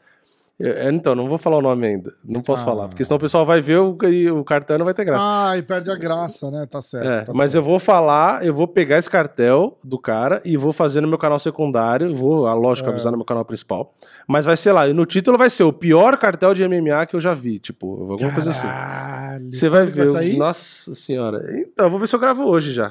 É, 0.61 0.91
então, 0.91 1.15
não 1.15 1.29
vou 1.29 1.39
falar 1.39 1.59
o 1.59 1.63
nome 1.63 1.87
ainda. 1.87 2.13
Não 2.25 2.41
posso 2.41 2.63
Ah. 2.63 2.65
falar, 2.65 2.89
porque 2.89 3.05
senão 3.05 3.17
o 3.17 3.21
pessoal 3.21 3.47
vai 3.47 3.61
ver 3.61 3.79
o, 3.79 3.97
e 4.05 4.29
o 4.29 4.43
cartel 4.43 4.77
não 4.77 4.85
vai 4.85 4.93
ter 4.93 5.05
graça. 5.05 5.25
Ah, 5.25 5.57
e 5.57 5.63
perde 5.63 5.89
a 5.89 5.95
graça, 5.95 6.51
né? 6.51 6.67
Tá 6.67 6.83
certo. 6.83 7.07
É, 7.07 7.21
tá 7.23 7.33
mas 7.33 7.55
eu 7.55 7.61
certo. 7.63 7.67
vou 7.71 7.79
falar, 7.79 8.45
eu 8.45 8.53
vou 8.53 8.67
pegar 8.67 8.99
esse 8.99 9.09
cartel 9.09 9.79
do 9.85 9.97
cara 9.99 10.43
e 10.45 10.57
vou 10.57 10.73
fazer 10.73 11.01
no 11.01 11.07
meu 11.07 11.17
canal 11.17 11.39
secundário, 11.39 12.13
vou, 12.13 12.49
a 12.49 12.55
lógico, 12.55 12.89
É. 12.89 12.93
avisar 12.93 13.13
no 13.13 13.19
meu 13.19 13.25
canal 13.25 13.45
principal. 13.45 13.95
Mas 14.27 14.45
vai 14.45 14.57
ser 14.57 14.73
lá, 14.73 14.89
e 14.89 14.93
no 14.93 15.07
título 15.07 15.39
vai 15.39 15.49
ser 15.49 15.63
o 15.63 15.73
pior 15.73 16.17
cartel 16.19 16.53
de 16.55 16.65
MMA 16.65 17.07
que 17.07 17.15
eu 17.15 17.21
já 17.21 17.35
vi, 17.35 17.61
tipo, 17.61 18.11
alguma 18.11 18.33
coisa 18.35 18.51
assim. 18.51 18.67
Caralho. 18.67 19.55
Você 19.55 19.69
vai 19.69 19.87
ver. 19.87 20.07
sair? 20.11 20.35
o- 20.35 20.39
Nossa 20.39 20.93
senhora. 20.95 21.57
Então, 21.57 21.87
eu 21.87 21.91
vou 21.91 22.01
ver 22.01 22.09
se 22.09 22.17
eu 22.17 22.21
gravo 22.21 22.45
hoje 22.45 22.73
já. 22.73 22.91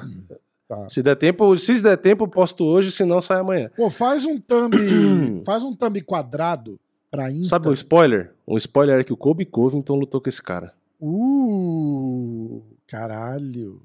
Tá. 0.66 0.86
Se 0.88 1.02
der 1.02 1.16
tempo, 1.16 1.56
se 1.58 1.82
der 1.82 1.96
tempo, 1.98 2.24
eu 2.24 2.28
posto 2.28 2.64
hoje, 2.64 2.90
se 2.90 3.04
não, 3.04 3.20
sai 3.22 3.40
amanhã. 3.40 3.70
Pô, 3.76 3.88
faz 3.90 4.24
um 4.24 4.38
thumb. 4.38 4.74
faz 5.44 5.62
um 5.62 5.74
thumb 5.74 6.00
quadrado 6.02 6.78
pra 7.10 7.30
Insta. 7.30 7.48
Sabe 7.50 7.68
um 7.68 7.72
spoiler? 7.72 8.34
Um 8.46 8.56
spoiler 8.56 9.00
é 9.00 9.04
que 9.04 9.12
o 9.12 9.16
Kobe 9.16 9.44
Covington 9.44 9.96
lutou 9.96 10.20
com 10.20 10.28
esse 10.28 10.42
cara. 10.42 10.74
Uh, 11.00 12.62
caralho. 12.86 13.80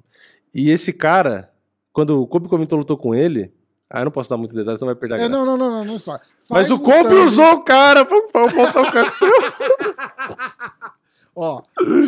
E 0.54 0.70
esse 0.70 0.92
cara, 0.94 1.52
quando 1.92 2.22
o 2.22 2.28
Kobe 2.28 2.48
Covington 2.48 2.76
lutou 2.78 2.98
com 2.98 3.14
ele, 3.16 3.52
ah, 3.90 4.00
eu 4.02 4.06
não 4.06 4.12
posso 4.12 4.30
dar 4.30 4.38
muito 4.38 4.56
detalhes, 4.56 4.80
senão 4.80 4.92
vai 4.94 5.00
perder 5.00 5.16
a 5.16 5.18
É, 5.18 5.28
graça. 5.28 5.34
não, 5.34 5.46
não, 5.46 5.58
não, 5.58 5.72
não, 5.80 5.86
não 5.86 5.96
estoura. 5.96 6.20
Mas 6.50 6.70
o 6.72 6.80
Kobe 6.80 7.14
usou 7.16 7.54
o 7.54 7.64
cara 7.64 8.04
pra, 8.06 8.22
pra 8.24 8.48
botar 8.48 8.82
o 8.82 8.92
cara. 8.92 9.14
Ó, 11.36 11.64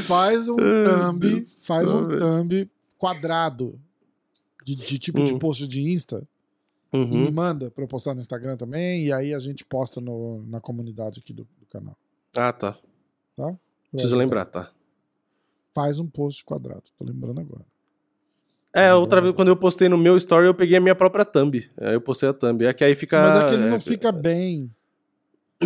faz 0.06 0.48
um 0.48 0.56
thumb, 0.56 1.44
faz 1.66 1.90
um 1.90 2.18
thumb 2.18 2.70
quadrado 2.98 3.80
de, 4.64 4.76
de 4.76 4.98
tipo 5.00 5.24
de 5.24 5.34
Hum. 5.34 5.40
post 5.40 5.68
de 5.68 5.82
Insta 5.92 6.28
e 7.04 7.06
me 7.08 7.26
Uhum. 7.26 7.32
manda 7.32 7.70
pra 7.72 7.84
eu 7.84 7.88
postar 7.88 8.14
no 8.14 8.20
Instagram 8.20 8.58
também 8.58 9.06
e 9.06 9.14
aí 9.14 9.34
a 9.34 9.40
gente 9.40 9.64
posta 9.66 10.00
no, 10.02 10.44
na 10.48 10.60
comunidade 10.62 11.20
aqui 11.20 11.34
do, 11.34 11.44
do 11.60 11.66
canal. 11.70 11.96
Ah, 12.36 12.52
tá. 12.54 12.76
Preciso 13.92 14.16
lembrar, 14.16 14.46
tá. 14.46 14.72
Faz 15.74 16.00
um 16.00 16.08
post 16.08 16.44
quadrado, 16.44 16.84
tô 16.98 17.06
lembrando 17.06 17.40
agora. 17.42 17.66
É, 18.74 18.94
outra 18.94 19.22
vez, 19.22 19.34
quando 19.34 19.48
eu 19.48 19.56
postei 19.56 19.88
no 19.88 19.98
meu 19.98 20.18
story, 20.18 20.48
eu 20.48 20.54
peguei 20.54 20.76
a 20.78 20.82
minha 20.82 20.96
própria 20.96 21.24
thumb. 21.24 21.66
Aí 21.80 21.94
eu 21.94 22.02
postei 22.02 22.28
a 22.28 22.34
thumb. 22.34 22.62
É 22.66 22.74
que 22.74 22.84
aí 22.84 22.94
fica. 22.94 23.22
Mas 23.22 23.44
é 23.44 23.46
que 23.48 23.54
ele 23.54 23.68
não 23.68 23.78
é, 23.78 23.80
fica 23.80 24.12
bem. 24.12 24.70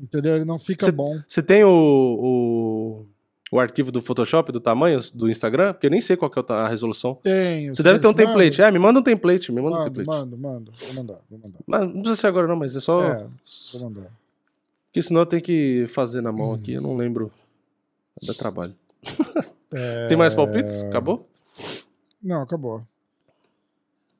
Entendeu? 0.00 0.36
Ele 0.36 0.44
não 0.44 0.60
fica 0.60 0.84
Cê- 0.86 0.92
bom. 0.92 1.20
Você 1.26 1.42
tem 1.42 1.64
o, 1.64 1.68
o, 1.68 2.71
o 3.52 3.60
arquivo 3.60 3.92
do 3.92 4.00
Photoshop, 4.00 4.50
do 4.50 4.58
tamanho 4.58 4.98
do 5.12 5.30
Instagram? 5.30 5.74
Porque 5.74 5.86
eu 5.86 5.90
nem 5.90 6.00
sei 6.00 6.16
qual 6.16 6.32
é 6.34 6.52
a 6.54 6.68
resolução. 6.68 7.14
Tenho. 7.22 7.74
Você 7.74 7.82
deve 7.82 7.98
ter 8.00 8.06
um 8.06 8.10
mando? 8.10 8.24
template. 8.24 8.62
É, 8.62 8.70
me 8.70 8.78
manda 8.78 8.98
um 8.98 9.02
template, 9.02 9.52
me 9.52 9.60
manda 9.60 9.76
um 9.76 9.78
Mando, 9.80 9.90
template. 9.90 10.08
mando, 10.08 10.38
mando. 10.38 10.72
Vou 10.72 10.94
mandar, 10.94 11.18
vou 11.30 11.38
mandar. 11.38 11.58
Mas 11.66 11.80
não 11.82 11.92
precisa 12.00 12.16
ser 12.16 12.26
agora 12.28 12.48
não, 12.48 12.56
mas 12.56 12.74
é 12.74 12.80
só... 12.80 13.02
É, 13.02 13.26
vou 13.74 13.82
mandar. 13.82 14.10
Porque 14.86 15.02
senão 15.02 15.20
eu 15.20 15.26
tenho 15.26 15.42
que 15.42 15.84
fazer 15.88 16.22
na 16.22 16.32
mão 16.32 16.54
aqui, 16.54 16.72
eu 16.72 16.80
não 16.80 16.96
lembro. 16.96 17.30
Dá 18.26 18.32
trabalho. 18.34 18.74
É, 19.74 20.06
Tem 20.06 20.18
mais 20.18 20.34
palpites? 20.34 20.82
Acabou? 20.84 21.26
Não, 22.22 22.42
acabou. 22.42 22.82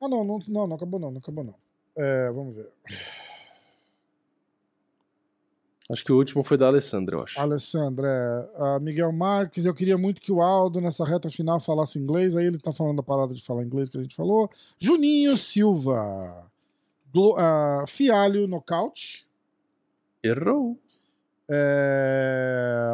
Ah, 0.01 0.07
não, 0.07 0.23
não, 0.23 0.39
não, 0.47 0.65
não 0.65 0.75
acabou 0.75 0.99
não, 0.99 1.11
não 1.11 1.19
acabou 1.19 1.43
não. 1.43 1.53
É, 1.95 2.31
vamos 2.31 2.55
ver. 2.55 2.69
Acho 5.91 6.03
que 6.05 6.11
o 6.13 6.17
último 6.17 6.41
foi 6.43 6.57
da 6.57 6.67
Alessandra, 6.67 7.17
eu 7.17 7.23
acho. 7.23 7.39
Alessandra, 7.39 8.07
é, 8.07 8.49
ah, 8.57 8.79
Miguel 8.81 9.11
Marques, 9.11 9.65
eu 9.65 9.73
queria 9.73 9.97
muito 9.97 10.21
que 10.21 10.31
o 10.31 10.41
Aldo 10.41 10.79
nessa 10.79 11.03
reta 11.05 11.29
final 11.29 11.59
falasse 11.59 11.99
inglês, 11.99 12.35
aí 12.37 12.45
ele 12.45 12.57
tá 12.57 12.71
falando 12.73 12.97
da 12.97 13.03
parada 13.03 13.33
de 13.33 13.43
falar 13.43 13.63
inglês 13.63 13.89
que 13.89 13.97
a 13.97 14.01
gente 14.01 14.15
falou. 14.15 14.49
Juninho 14.79 15.35
Silva, 15.37 16.49
Glo- 17.13 17.35
ah, 17.37 17.83
Fialho 17.87 18.47
nocaute. 18.47 19.27
Errou. 20.23 20.79
É... 21.49 22.89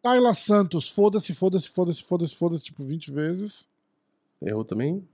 Tayla 0.00 0.32
Santos, 0.32 0.88
foda-se, 0.88 1.34
foda-se, 1.34 1.68
foda-se, 1.68 2.02
foda-se, 2.04 2.34
foda-se, 2.36 2.62
tipo 2.62 2.82
20 2.84 3.10
vezes. 3.12 3.68
Errou 4.40 4.64
também? 4.64 5.06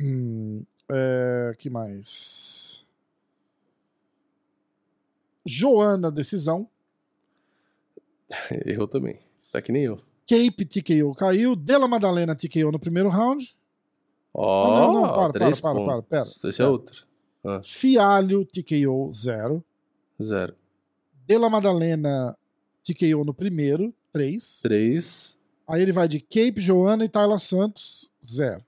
Hum, 0.00 0.64
é, 0.90 1.54
que 1.58 1.70
mais? 1.70 2.61
Joana, 5.44 6.10
decisão. 6.10 6.68
Errou 8.66 8.86
também. 8.88 9.18
Tá 9.52 9.60
que 9.60 9.72
nem 9.72 9.84
eu. 9.84 10.00
Cape, 10.26 10.64
TKO 10.64 11.14
caiu. 11.14 11.54
Della 11.56 11.86
Madalena, 11.88 12.34
TKO 12.34 12.70
no 12.72 12.78
primeiro 12.78 13.08
round. 13.08 13.54
Ó, 14.32 14.64
Ah, 14.64 14.80
não, 14.86 14.92
não, 15.02 15.14
para, 15.14 15.32
três 15.32 15.60
para, 15.60 15.74
para, 15.74 15.84
para, 15.84 16.02
pera, 16.02 16.22
Esse 16.22 16.48
é 16.48 16.52
pera. 16.52 16.70
outro. 16.70 17.06
Fialho, 17.64 18.46
TKO, 18.46 19.12
zero. 19.12 19.62
Zero. 20.22 20.54
Della 21.26 21.50
Madalena, 21.50 22.36
TKO 22.82 23.24
no 23.24 23.34
primeiro, 23.34 23.92
três. 24.12 24.60
Três. 24.62 25.38
Aí 25.68 25.82
ele 25.82 25.92
vai 25.92 26.06
de 26.08 26.20
Cape, 26.20 26.54
Joana 26.60 27.04
e 27.04 27.08
Tayla 27.08 27.38
Santos, 27.38 28.10
zero. 28.24 28.64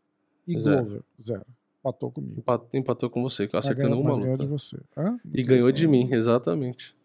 E 0.46 0.58
Zero. 0.58 0.82
Glover, 0.84 1.02
zero. 1.22 1.46
Empatou 1.84 2.10
comigo. 2.10 2.38
Empatou, 2.38 2.80
empatou 2.80 3.10
com 3.10 3.22
você, 3.22 3.46
acertando 3.52 4.00
uma 4.00 4.08
mas 4.08 4.18
ganhou 4.18 4.32
luta. 4.32 4.44
de 4.44 4.50
você. 4.50 4.78
Hã? 4.96 5.18
E 5.34 5.42
ganhou 5.42 5.70
de 5.70 5.86
mim, 5.86 6.08
exatamente. 6.10 6.96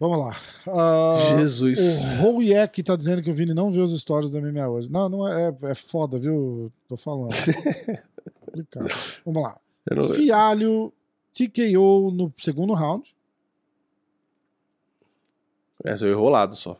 Vamos 0.00 0.18
lá. 0.18 0.36
Ah, 0.66 1.36
Jesus. 1.38 2.00
O 2.00 2.32
Royek 2.32 2.82
tá 2.82 2.96
dizendo 2.96 3.22
que 3.22 3.30
o 3.30 3.34
Vini 3.34 3.54
não 3.54 3.70
vê 3.70 3.78
os 3.78 3.96
stories 3.98 4.28
do 4.28 4.40
MMA 4.40 4.68
hoje. 4.68 4.90
Não, 4.90 5.08
não 5.08 5.28
é, 5.28 5.56
é, 5.62 5.70
é 5.70 5.74
foda, 5.76 6.18
viu? 6.18 6.72
Tô 6.88 6.96
falando. 6.96 7.30
Complicado. 8.44 8.88
Vamos 9.24 9.42
lá. 9.42 9.60
Fialho, 10.16 10.92
TKO 11.32 12.10
no 12.10 12.32
segundo 12.36 12.72
round. 12.72 13.14
É, 15.84 15.94
sou 15.94 16.08
enrolado 16.08 16.56
só. 16.56 16.76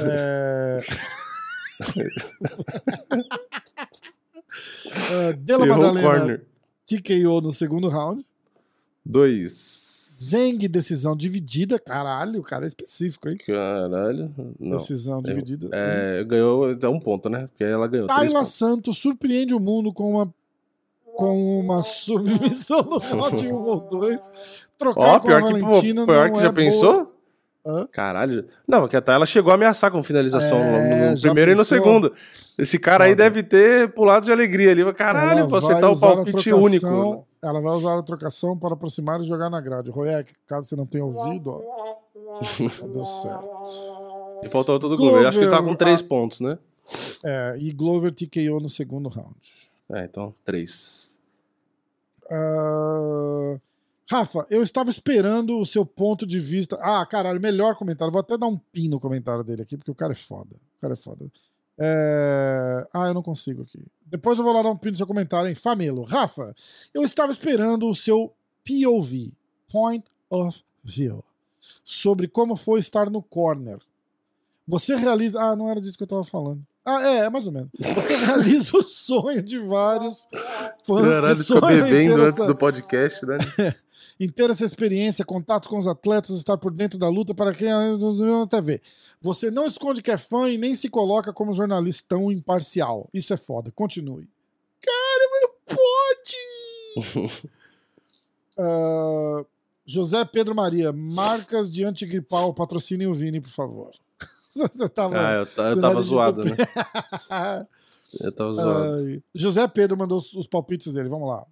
É... 0.00 0.80
É, 5.12 5.32
Della 5.34 5.66
Errou 5.66 5.78
o 5.78 5.94
Madalena. 5.94 6.42
TKO 6.86 7.40
no 7.40 7.52
segundo 7.52 7.88
round. 7.88 8.24
Dois. 9.04 9.78
Zeng, 10.20 10.66
decisão 10.66 11.16
dividida. 11.16 11.78
Caralho, 11.78 12.40
o 12.40 12.42
cara 12.42 12.64
é 12.64 12.68
específico, 12.68 13.28
hein? 13.28 13.36
Caralho. 13.46 14.34
Não. 14.58 14.76
Decisão 14.76 15.22
dividida. 15.22 15.68
É, 15.72 16.24
ganhou 16.24 16.70
até 16.70 16.88
um 16.88 16.98
ponto, 16.98 17.28
né? 17.28 17.46
Porque 17.46 17.62
ela 17.62 17.86
ganhou. 17.86 18.08
pontos. 18.08 18.48
Santos 18.48 18.98
surpreende 18.98 19.54
o 19.54 19.60
mundo 19.60 19.92
com 19.92 20.10
uma 20.10 20.34
com 21.14 21.60
uma 21.60 21.82
submissão 21.82 22.82
no 22.82 22.98
round 22.98 23.46
1 23.46 23.54
ou 23.54 23.80
2. 23.80 24.32
Trocar 24.78 25.16
Ó, 25.16 25.20
com 25.20 25.26
pior 25.26 25.42
a 25.42 25.46
que, 25.46 25.52
pô, 25.52 25.66
Valentina 25.66 26.06
pior 26.06 26.28
não 26.28 26.34
que 26.34 26.40
é 26.40 26.42
já 26.42 26.52
pensou? 26.52 27.17
Hã? 27.68 27.86
Caralho. 27.92 28.46
Não, 28.66 28.80
porque 28.80 28.96
até 28.96 29.12
ela 29.12 29.26
chegou 29.26 29.50
a 29.50 29.54
ameaçar 29.54 29.90
com 29.92 30.02
finalização 30.02 30.56
É, 30.58 31.10
no 31.10 31.16
já 31.16 31.28
primeiro 31.28 31.50
e 31.50 31.54
no 31.54 31.60
pensou? 31.60 31.76
segundo. 31.76 32.14
Esse 32.56 32.78
cara 32.78 33.04
aí 33.04 33.10
Foda. 33.10 33.24
deve 33.24 33.42
ter 33.42 33.92
pulado 33.92 34.24
de 34.24 34.32
alegria 34.32 34.70
ali. 34.70 34.92
Caralho, 34.94 35.40
Ela 35.40 35.48
vai 35.48 35.58
acertar 35.58 35.90
o 35.90 35.94
a 35.94 36.00
palpite 36.00 36.52
único. 36.52 37.26
Ela 37.42 37.60
vai 37.60 37.72
usar 37.76 37.98
a 37.98 38.02
trocação 38.02 38.58
para 38.58 38.72
aproximar 38.72 39.20
e 39.20 39.24
jogar 39.24 39.50
na 39.50 39.60
grade. 39.60 39.90
Royek, 39.90 40.32
caso 40.46 40.66
você 40.66 40.74
não 40.76 40.86
tenha 40.86 41.04
ouvido, 41.04 41.50
ó, 41.50 41.96
deu 42.88 43.04
certo. 43.04 43.50
E 44.42 44.48
faltou 44.48 44.72
outro 44.74 44.88
do 44.88 44.96
Glover. 44.96 45.26
Acho 45.26 45.38
que 45.38 45.44
ele 45.44 45.50
tá 45.50 45.58
com 45.58 45.64
Glover, 45.64 45.78
três 45.78 46.00
ah. 46.00 46.04
pontos, 46.08 46.40
né? 46.40 46.58
É, 47.22 47.56
e 47.60 47.70
Glover 47.70 48.10
TKO 48.12 48.60
no 48.60 48.68
segundo 48.70 49.08
round. 49.10 49.36
É, 49.92 50.04
então, 50.04 50.34
três. 50.44 51.18
Ah, 52.30 53.56
Rafa, 54.10 54.46
eu 54.48 54.62
estava 54.62 54.88
esperando 54.90 55.58
o 55.58 55.66
seu 55.66 55.84
ponto 55.84 56.26
de 56.26 56.40
vista. 56.40 56.78
Ah, 56.80 57.04
caralho, 57.04 57.38
melhor 57.40 57.76
comentário. 57.76 58.10
Vou 58.10 58.20
até 58.20 58.38
dar 58.38 58.46
um 58.46 58.56
pin 58.56 58.88
no 58.88 58.98
comentário 58.98 59.44
dele 59.44 59.62
aqui, 59.62 59.76
porque 59.76 59.90
o 59.90 59.94
cara 59.94 60.12
é 60.12 60.16
foda. 60.16 60.56
O 60.56 60.80
cara 60.80 60.94
é 60.94 60.96
foda. 60.96 61.26
É, 61.78 62.86
Ah, 62.92 63.08
eu 63.08 63.14
não 63.14 63.22
consigo 63.22 63.62
aqui. 63.62 63.84
Depois 64.06 64.38
eu 64.38 64.44
vou 64.44 64.54
lá 64.54 64.62
dar 64.62 64.70
um 64.70 64.76
pin 64.76 64.90
no 64.90 64.96
seu 64.96 65.06
comentário, 65.06 65.48
hein? 65.48 65.54
Famelo. 65.54 66.04
Rafa, 66.04 66.54
eu 66.94 67.02
estava 67.02 67.30
esperando 67.30 67.86
o 67.86 67.94
seu 67.94 68.32
POV, 68.66 69.30
Point 69.70 70.06
of 70.30 70.62
View, 70.82 71.22
sobre 71.84 72.26
como 72.26 72.56
foi 72.56 72.80
estar 72.80 73.10
no 73.10 73.22
corner. 73.22 73.78
Você 74.66 74.96
realiza. 74.96 75.38
Ah, 75.38 75.54
não 75.54 75.68
era 75.68 75.82
disso 75.82 75.98
que 75.98 76.04
eu 76.04 76.06
estava 76.06 76.24
falando. 76.24 76.62
Ah, 76.82 77.02
é, 77.02 77.16
é 77.26 77.30
mais 77.30 77.46
ou 77.46 77.52
menos. 77.52 77.68
Você 77.78 78.16
realiza 78.24 78.74
o 78.74 78.82
sonho 78.82 79.42
de 79.42 79.58
vários 79.58 80.26
fãs 80.82 81.14
Caralho, 81.14 81.36
que 81.36 81.42
sonham 81.44 81.84
bebendo 81.84 82.22
antes 82.22 82.46
do 82.46 82.56
podcast, 82.56 83.26
né? 83.26 83.36
em 84.20 84.28
ter 84.28 84.50
essa 84.50 84.64
experiência, 84.64 85.24
contato 85.24 85.68
com 85.68 85.78
os 85.78 85.86
atletas, 85.86 86.36
estar 86.36 86.56
por 86.58 86.72
dentro 86.72 86.98
da 86.98 87.08
luta 87.08 87.34
para 87.34 87.54
quem 87.54 87.68
é 87.68 87.72
na 87.96 88.46
TV. 88.46 88.80
Você 89.20 89.50
não 89.50 89.66
esconde 89.66 90.02
que 90.02 90.10
é 90.10 90.16
fã 90.18 90.48
e 90.48 90.58
nem 90.58 90.74
se 90.74 90.88
coloca 90.88 91.32
como 91.32 91.52
jornalista 91.52 92.04
tão 92.16 92.30
imparcial. 92.32 93.08
Isso 93.14 93.32
é 93.32 93.36
foda. 93.36 93.70
Continue. 93.70 94.28
Cara, 94.80 95.28
mas 95.30 95.40
não 95.42 95.50
pode! 95.76 97.48
Ah, 98.60 99.44
José 99.86 100.24
Pedro 100.24 100.52
Maria, 100.54 100.92
marcas 100.92 101.70
de 101.70 101.84
antigripal, 101.84 102.52
patrocinem 102.52 103.06
o 103.06 103.14
Vini, 103.14 103.40
por 103.40 103.50
favor. 103.50 103.92
Você 104.50 104.88
tava. 104.88 105.16
Ah, 105.16 105.32
eu, 105.34 105.46
ta- 105.46 105.68
eu 105.68 105.80
tava 105.80 106.02
zoado, 106.02 106.44
né? 106.44 106.56
Eu 108.20 108.32
tava 108.32 108.52
zoado. 108.52 108.94
Ai, 109.06 109.22
José 109.34 109.68
Pedro 109.68 109.96
mandou 109.96 110.16
os, 110.18 110.32
os 110.32 110.46
palpites 110.46 110.90
dele, 110.92 111.10
vamos 111.10 111.28
lá. 111.28 111.44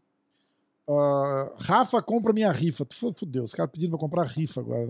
Ah, 0.88 1.52
Rafa, 1.58 2.00
compra 2.02 2.32
minha 2.32 2.50
rifa. 2.52 2.86
Fudeu, 3.16 3.44
os 3.44 3.54
caras 3.54 3.72
pedindo 3.72 3.90
pra 3.90 3.98
comprar 3.98 4.24
rifa 4.24 4.60
agora. 4.60 4.88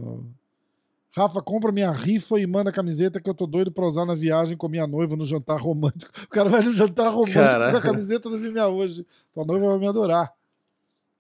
Rafa, 1.17 1.41
compra 1.41 1.73
minha 1.73 1.91
rifa 1.91 2.39
e 2.39 2.47
manda 2.47 2.69
a 2.69 2.73
camiseta 2.73 3.21
que 3.21 3.31
eu 3.31 3.35
tô 3.35 3.47
doido 3.47 3.73
pra 3.73 3.87
usar 3.87 4.05
na 4.05 4.15
viagem 4.15 4.57
com 4.57 4.69
minha 4.69 4.87
noiva 4.87 5.17
no 5.17 5.25
jantar 5.25 5.59
romântico. 5.59 6.11
O 6.25 6.29
cara 6.29 6.49
vai 6.49 6.63
no 6.63 6.73
jantar 6.73 7.09
romântico 7.09 7.41
Caraca. 7.41 7.73
com 7.73 7.79
a 7.79 7.81
camiseta 7.81 8.29
do 8.29 8.39
Vimea 8.39 8.69
hoje. 8.69 9.07
Tua 9.33 9.45
noiva 9.45 9.69
vai 9.69 9.79
me 9.79 9.87
adorar. 9.89 10.33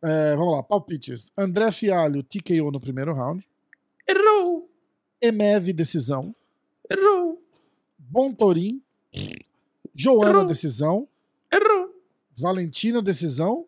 É, 0.02 0.36
vamos 0.36 0.52
lá, 0.54 0.62
palpites. 0.62 1.32
André 1.36 1.70
Fialho, 1.70 2.22
TKO 2.22 2.70
no 2.70 2.78
primeiro 2.80 3.14
round. 3.14 3.48
Errou! 4.06 4.68
Emev, 5.20 5.72
decisão. 5.72 6.34
Errou! 6.90 7.42
Bontorim. 7.98 8.82
Joana, 9.94 10.30
Errou. 10.30 10.44
decisão. 10.44 11.08
Errou! 11.50 11.88
Valentina, 12.38 13.00
decisão. 13.00 13.64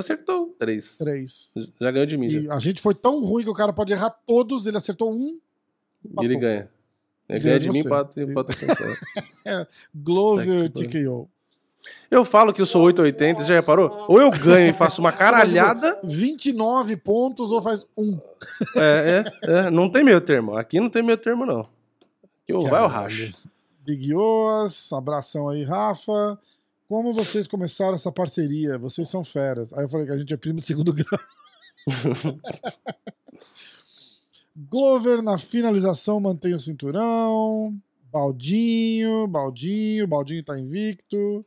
Acertou. 0.00 0.54
Três. 0.58 0.96
Três. 0.98 1.54
Já 1.80 1.90
ganhou 1.90 2.06
de 2.06 2.16
mim. 2.16 2.28
já. 2.30 2.40
E 2.40 2.50
a 2.50 2.58
gente 2.58 2.80
foi 2.80 2.94
tão 2.94 3.24
ruim 3.24 3.44
que 3.44 3.50
o 3.50 3.54
cara 3.54 3.72
pode 3.72 3.92
errar 3.92 4.10
todos, 4.10 4.66
ele 4.66 4.76
acertou 4.76 5.12
um. 5.12 5.38
E 6.20 6.24
ele 6.24 6.36
ganha. 6.36 6.68
Ele 7.28 7.38
Ganha 7.38 7.58
ganha 7.58 7.58
de 7.60 7.66
de 7.66 7.72
mim 7.72 7.78
empata 7.80 8.20
empata 8.20 8.52
você. 8.52 9.66
Glover, 9.94 10.68
Tá 10.70 10.80
TKO. 10.80 11.28
Eu 12.10 12.24
falo 12.24 12.52
que 12.52 12.60
eu 12.60 12.66
sou 12.66 12.82
880, 12.82 13.44
já 13.44 13.54
reparou? 13.54 14.04
Ou 14.08 14.20
eu 14.20 14.30
ganho 14.30 14.68
e 14.68 14.72
faço 14.72 15.00
uma 15.00 15.12
caralhada. 15.12 15.98
29 16.04 16.96
pontos 16.96 17.52
ou 17.52 17.62
faz 17.62 17.86
um. 17.96 18.18
É, 18.76 19.24
é, 19.44 19.50
é. 19.66 19.70
Não 19.70 19.88
tem 19.88 20.04
meio 20.04 20.20
termo. 20.20 20.56
Aqui 20.56 20.78
não 20.80 20.90
tem 20.90 21.02
meio 21.02 21.16
termo, 21.16 21.46
não. 21.46 21.60
Aqui 22.42 22.52
ou 22.52 22.62
vai 22.68 22.82
ou 22.82 22.88
Caralho. 22.88 22.92
racha. 23.26 23.32
Big 23.86 24.10
abração 24.92 25.48
aí, 25.48 25.62
Rafa. 25.62 26.38
Como 26.90 27.14
vocês 27.14 27.46
começaram 27.46 27.94
essa 27.94 28.10
parceria? 28.10 28.76
Vocês 28.76 29.08
são 29.08 29.22
feras. 29.22 29.72
Aí 29.74 29.84
eu 29.84 29.88
falei 29.88 30.06
que 30.06 30.12
a 30.12 30.18
gente 30.18 30.34
é 30.34 30.36
primo 30.36 30.58
de 30.58 30.66
segundo 30.66 30.90
grau. 30.92 31.20
Glover 34.56 35.22
na 35.22 35.38
finalização 35.38 36.18
mantém 36.18 36.52
o 36.52 36.58
cinturão. 36.58 37.80
Baldinho, 38.10 39.28
Baldinho, 39.28 40.08
Baldinho 40.08 40.42
tá 40.42 40.58
invicto. 40.58 41.44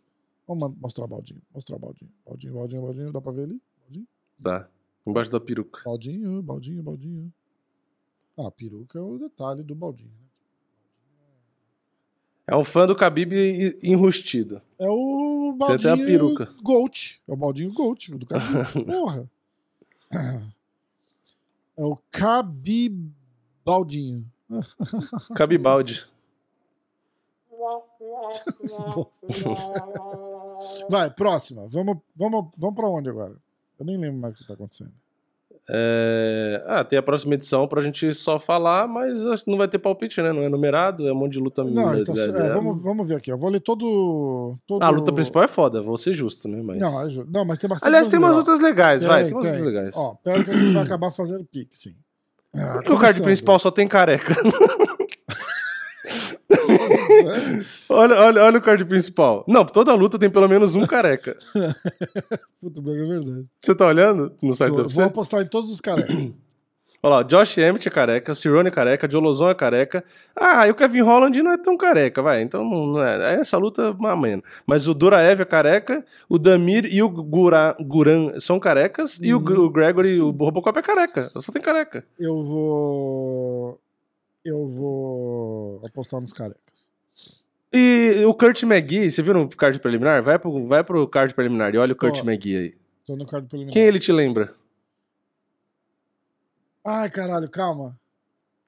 Vamos 0.47 0.73
mostrar 0.77 1.07
Baldinho, 1.07 1.41
mostrar 1.53 1.77
Baldinho. 1.77 2.09
Baldinho, 2.25 2.53
Baldinho, 2.53 2.81
Baldinho, 2.81 3.11
dá 3.11 3.19
pra 3.19 3.33
ver 3.33 3.43
ali? 3.43 3.61
Baldinho, 3.81 4.07
Tá. 4.41 4.69
Embaixo 5.05 5.29
da 5.29 5.41
peruca. 5.41 5.81
Baldinho, 5.83 6.41
Baldinho, 6.41 6.81
Baldinho. 6.81 7.33
Ah, 8.37 8.47
a 8.47 8.51
peruca 8.51 8.97
é 8.97 9.01
o 9.01 9.17
detalhe 9.17 9.61
do 9.61 9.75
Baldinho. 9.75 10.22
É 12.45 12.55
um 12.55 12.63
fã 12.63 12.85
do 12.85 12.93
Khabib 12.93 13.33
enrustido. 13.81 14.61
É 14.77 14.89
o 14.89 15.55
Tem 15.65 15.75
até 15.75 15.89
a 15.89 15.95
Baldinho 15.95 16.07
peruca. 16.07 16.53
Gold. 16.61 17.21
É 17.27 17.33
o 17.33 17.37
Baldinho 17.37 17.73
Gold, 17.73 18.17
do 18.17 18.25
Khabib. 18.25 18.85
Porra. 18.85 19.29
É 21.77 21.83
o 21.83 21.97
Khabib 22.11 23.11
Baldinho. 23.63 24.25
Cabibaldi. 25.33 26.03
Vai, 30.89 31.09
próxima. 31.09 31.67
Vamos, 31.69 31.97
vamos, 32.15 32.51
vamos 32.57 32.75
pra 32.75 32.89
onde 32.89 33.09
agora? 33.09 33.35
Eu 33.79 33.85
nem 33.85 33.97
lembro 33.97 34.19
mais 34.19 34.33
o 34.33 34.37
que 34.37 34.45
tá 34.45 34.53
acontecendo. 34.53 34.93
É... 35.69 36.63
Ah, 36.67 36.83
tem 36.83 36.99
a 36.99 37.03
próxima 37.03 37.35
edição 37.35 37.67
pra 37.67 37.81
gente 37.81 38.13
só 38.13 38.37
falar, 38.39 38.87
mas 38.87 39.25
acho 39.27 39.45
que 39.45 39.51
não 39.51 39.57
vai 39.57 39.67
ter 39.67 39.79
palpite, 39.79 40.21
né? 40.21 40.33
Não 40.33 40.43
é 40.43 40.49
numerado, 40.49 41.07
é 41.07 41.11
um 41.13 41.15
monte 41.15 41.33
de 41.33 41.39
luta. 41.39 41.63
Não, 41.63 41.95
então, 41.97 42.15
é, 42.15 42.19
é, 42.19 42.47
é- 42.47 42.53
vamos, 42.53 42.81
vamos 42.81 43.07
ver 43.07 43.15
aqui. 43.15 43.31
Eu 43.31 43.37
vou 43.37 43.49
ler 43.49 43.61
todo. 43.61 44.57
todo... 44.67 44.81
Ah, 44.83 44.87
a 44.87 44.89
luta 44.89 45.11
principal 45.13 45.43
é 45.43 45.47
foda, 45.47 45.81
vou 45.81 45.97
ser 45.97 46.13
justo, 46.13 46.47
né? 46.47 46.61
Mas... 46.61 46.79
Não, 46.79 47.01
é 47.01 47.09
ju- 47.09 47.27
não, 47.29 47.45
mas 47.45 47.57
tem 47.57 47.69
bastante. 47.69 47.87
Aliás, 47.87 48.07
tem 48.09 48.19
umas 48.19 48.35
lutas 48.35 48.59
legais, 48.59 49.03
vai, 49.03 49.23
Tem, 49.23 49.29
tem 49.29 49.37
umas 49.39 49.55
tem. 49.55 49.61
legais. 49.65 49.95
Ó, 49.95 50.15
pera 50.23 50.43
que 50.43 50.51
a 50.51 50.53
gente 50.53 50.73
vai 50.73 50.83
acabar 50.83 51.11
fazendo 51.11 51.45
pique, 51.45 51.77
sim. 51.77 51.93
Ah, 52.55 52.73
Por 52.75 52.83
que 52.83 52.91
o 52.91 52.99
card 52.99 53.19
principal 53.23 53.57
só 53.57 53.71
tem 53.71 53.87
careca? 53.87 54.35
É, 57.29 57.65
olha, 57.89 58.15
olha, 58.19 58.43
olha 58.43 58.59
o 58.59 58.61
card 58.61 58.85
principal. 58.85 59.43
Não, 59.47 59.65
toda 59.65 59.93
luta 59.93 60.19
tem 60.19 60.29
pelo 60.29 60.47
menos 60.47 60.75
um 60.75 60.85
careca. 60.85 61.37
Puta, 62.59 62.79
é 62.79 63.05
verdade. 63.05 63.45
Você 63.59 63.75
tá 63.75 63.87
olhando 63.87 64.35
no 64.41 64.53
site 64.53 64.71
Eu 64.71 64.83
da 64.83 64.83
vou 64.83 65.03
apostar 65.03 65.41
em 65.41 65.47
todos 65.47 65.69
os 65.71 65.81
caras. 65.81 66.05
Olha 67.05 67.15
lá, 67.15 67.23
Josh 67.23 67.57
Emmett 67.57 67.85
é 67.85 67.91
careca, 67.91 68.33
Cirone 68.33 68.69
é 68.69 68.71
careca, 68.71 69.11
Jolozon 69.11 69.49
é 69.49 69.53
careca. 69.53 70.05
Ah, 70.33 70.65
e 70.65 70.71
o 70.71 70.75
Kevin 70.75 71.01
Holland 71.01 71.43
não 71.43 71.51
é 71.51 71.57
tão 71.57 71.75
careca, 71.75 72.21
vai. 72.21 72.41
Então 72.41 72.63
não, 72.63 72.87
não 72.87 73.03
é. 73.03 73.41
Essa 73.41 73.57
luta 73.57 73.81
é 74.01 74.07
amanhã. 74.07 74.41
Mas 74.65 74.87
o 74.87 74.93
Duraev 74.93 75.41
é 75.41 75.45
careca, 75.45 76.05
o 76.29 76.39
Damir 76.39 76.85
e 76.85 77.03
o 77.03 77.09
Gura, 77.09 77.75
Guran 77.81 78.39
são 78.39 78.57
carecas, 78.57 79.19
e 79.21 79.33
Uhum. 79.33 79.65
O 79.65 79.69
Gregory, 79.69 80.21
o 80.21 80.31
Robocop 80.31 80.79
é 80.79 80.81
careca. 80.81 81.29
Só 81.41 81.51
tem 81.51 81.61
careca. 81.61 82.05
Eu 82.17 82.41
vou. 82.41 83.81
Eu 84.45 84.69
vou 84.69 85.81
apostar 85.85 86.21
nos 86.21 86.31
carecas. 86.31 86.92
E 87.73 88.23
o 88.25 88.33
Kurt 88.33 88.61
McGee, 88.63 89.11
você 89.11 89.21
viu 89.21 89.33
no 89.33 89.49
card 89.49 89.79
preliminar? 89.79 90.21
Vai 90.21 90.37
pro, 90.37 90.67
vai 90.67 90.83
pro 90.83 91.07
card 91.07 91.33
preliminar 91.33 91.73
e 91.73 91.77
olha 91.77 91.93
o 91.93 91.95
Kurt 91.95 92.19
Ó. 92.19 92.23
McGee 92.23 92.55
aí. 92.57 92.73
Tô 93.05 93.15
no 93.15 93.25
card 93.25 93.47
preliminar. 93.47 93.73
Quem 93.73 93.83
ele 93.83 93.99
te 93.99 94.11
lembra? 94.11 94.53
Ai, 96.85 97.09
caralho, 97.09 97.49
calma. 97.49 97.97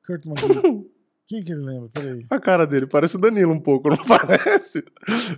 Kurt 0.06 0.26
McGee. 0.26 0.86
Quem 1.27 1.41
que 1.44 1.52
ele 1.52 1.61
lembra? 1.61 1.90
Peraí. 1.91 2.23
A 2.30 2.40
cara 2.40 2.68
dele 2.68 2.86
parece 2.86 3.15
o 3.15 3.19
Danilo 3.19 3.52
um 3.52 3.60
pouco, 3.60 3.90
não 3.90 3.98
parece? 4.06 4.84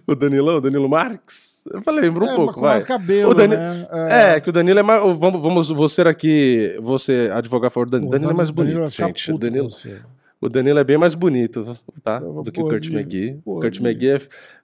O 0.06 0.16
Danilão, 0.16 0.58
o 0.58 0.62
Danilo 0.62 0.90
Marques? 0.90 1.64
Eu 1.66 1.82
falei, 1.82 2.02
lembra 2.02 2.26
um 2.26 2.30
é, 2.30 2.36
pouco, 2.36 2.54
com 2.56 2.62
vai. 2.62 2.72
mais 2.72 2.84
cabelo, 2.84 3.32
O 3.32 3.34
Dani- 3.34 3.56
né? 3.56 3.88
É, 4.10 4.42
que 4.42 4.50
o 4.50 4.54
Danilo 4.54 4.80
é 4.80 4.84
mais. 4.84 5.02
Vamos, 5.18 5.42
vamos 5.42 5.70
você 5.70 6.02
aqui, 6.02 6.78
você 6.82 7.30
advogar 7.34 7.68
a 7.68 7.72
favor 7.72 7.86
do 7.86 7.92
Danilo. 7.92 8.10
Pô, 8.10 8.18
Danilo 8.18 8.32
é 8.32 8.36
mais 8.36 8.52
Danilo 8.52 8.80
bonito, 8.80 8.92
ficar 8.92 9.08
gente. 9.08 9.32
O 9.32 9.38
Danilo, 9.38 9.72
você. 9.72 10.02
O 10.42 10.50
Danilo 10.50 10.80
é 10.80 10.84
bem 10.84 10.98
mais 10.98 11.16
bonito, 11.16 11.78
tá? 12.04 12.20
Do 12.20 12.52
que 12.52 12.62
o 12.62 12.64
Kurt 12.66 12.88
McGee. 12.92 13.40
pô, 13.44 13.60
Kurt 13.60 13.78
Gui. 13.80 13.88
McGee, 13.88 14.10
é, 14.12 14.20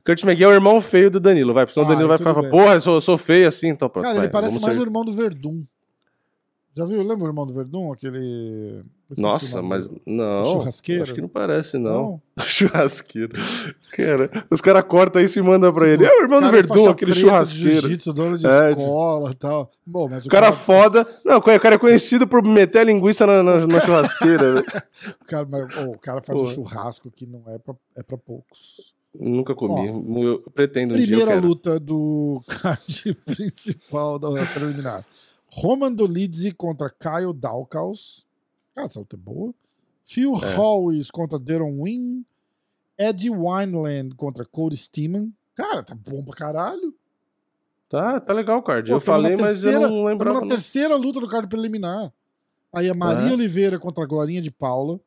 Kurt 0.06 0.24
McGee 0.24 0.44
é 0.44 0.48
o 0.48 0.52
irmão 0.54 0.80
feio 0.82 1.10
do 1.10 1.20
Danilo, 1.20 1.54
vai. 1.54 1.66
Porque 1.66 1.74
senão 1.74 1.88
o 1.88 1.90
Ah, 1.90 1.94
Danilo 1.94 2.10
vai 2.10 2.18
tudo 2.18 2.34
falar, 2.34 2.50
porra, 2.50 2.74
eu 2.76 2.82
sou, 2.82 2.95
eu 2.95 3.02
sou 3.02 3.18
feio 3.18 3.48
assim, 3.48 3.70
então 3.70 3.90
pronto. 3.90 4.04
Cara, 4.04 4.16
vai, 4.16 4.26
ele 4.26 4.32
parece 4.32 4.60
mais 4.62 4.74
ser- 4.76 4.80
o 4.80 4.84
irmão 4.84 5.04
do 5.04 5.12
Verdun. 5.12 5.60
Já 6.76 6.86
viu? 6.86 7.04
Lembra 7.04 7.26
o 7.26 7.28
irmão 7.28 7.45
do 7.45 7.54
Verdun? 7.54 7.91
Aquele. 7.94 8.84
Nossa, 9.16 9.62
mas 9.62 9.88
do- 9.88 10.02
não. 10.08 10.44
churrasqueiro? 10.44 11.04
Acho 11.04 11.14
que 11.14 11.22
não 11.22 11.28
parece, 11.30 11.78
não. 11.78 11.91
Não? 11.91 12.22
Churrasqueiro. 12.48 13.32
Cara, 13.91 14.32
os 14.50 14.60
caras 14.60 14.84
cortam 14.86 15.22
isso 15.22 15.38
e 15.38 15.41
mandam 15.44 15.72
pra 15.72 15.88
ele. 15.88 16.04
É 16.04 16.10
o 16.10 16.24
irmão 16.24 16.40
do 16.40 16.45
Cara, 16.45 16.52
Verdun, 16.52 16.74
faixa 16.74 16.90
aquele 16.90 17.14
churrasqueiro. 17.14 17.82
Jiu-jitsu, 17.82 18.12
dono 18.12 18.38
de 18.40 18.48
É, 18.48 18.72
escola 18.72 19.30
e 19.30 19.36
tal. 19.36 19.72
Bom, 19.86 20.10
mas 20.10 20.24
o 20.24 20.28
O 20.28 20.32
cara 20.32 20.52
foda. 20.52 21.08
Não, 21.24 21.38
o 21.38 21.41
cara 21.41 21.76
é 21.76 21.78
conhecido 21.78 22.26
por 22.28 22.44
meter 22.44 22.80
a 22.80 22.84
linguiça 22.84 23.28
na, 23.28 23.44
na, 23.44 23.68
na 23.68 23.80
churrasqueira. 23.86 24.66
o 25.22 25.26
cara, 25.26 25.48
mas, 25.48 25.78
ô, 25.78 25.91
o 25.91 26.00
cara 26.00 26.22
faz 26.24 26.40
um 26.40 26.41
Porra. 26.41 26.56
churrasco 26.56 27.12
que 27.12 27.28
não 27.28 27.44
é 27.50 27.60
pra, 27.60 27.76
é 27.95 28.02
pra 28.02 28.18
poucos. 28.18 28.94
Nunca 29.14 29.54
comi. 29.54 30.24
Eu 30.24 30.41
pretendo 30.56 30.95
um 30.95 30.98
Primeira 30.98 31.40
luta 31.40 31.80
do 31.80 32.41
card 32.48 33.14
principal 33.26 34.18
da 34.18 34.30
preliminar. 34.48 35.06
Roman 35.56 35.92
Dolidze 35.92 36.52
contra 36.52 36.90
Kyle 36.90 37.34
Daukaus. 37.34 38.26
Cara, 38.76 38.88
essa 38.88 39.00
luta 39.00 39.16
é 39.16 39.20
boa. 39.20 39.54
Phil 40.06 40.36
É. 40.36 40.56
Howes 40.58 41.12
contra 41.12 41.38
Deron 41.40 41.80
Wynn. 41.82 42.24
Eddie 42.98 43.30
Wineland 43.30 44.16
contra 44.16 44.46
Cody 44.46 44.78
Steeman. 44.78 45.32
Cara, 45.56 45.84
tá 45.84 45.96
bom 45.96 46.24
pra 46.24 46.36
caralho. 46.36 46.94
Tá, 47.90 48.20
tá 48.20 48.34
legal 48.34 48.60
o 48.60 48.64
card. 48.64 48.90
Pô, 48.90 48.98
eu 48.98 49.02
falei, 49.02 49.38
mas 49.38 49.64
eu 49.66 49.72
terceira- 49.74 49.88
não 49.90 50.06
lembrava. 50.06 50.42
na 50.42 50.48
terceira 50.48 50.96
luta 50.96 51.20
do 51.20 51.28
card 51.28 51.48
preliminar. 51.48 52.12
Aí 52.74 52.90
a 52.90 52.94
Maria 52.96 53.30
É. 53.30 53.34
Oliveira 53.34 53.78
contra 53.78 54.04
a 54.04 54.08
Glorinha 54.08 54.42
de 54.42 54.50
Paula. 54.50 55.00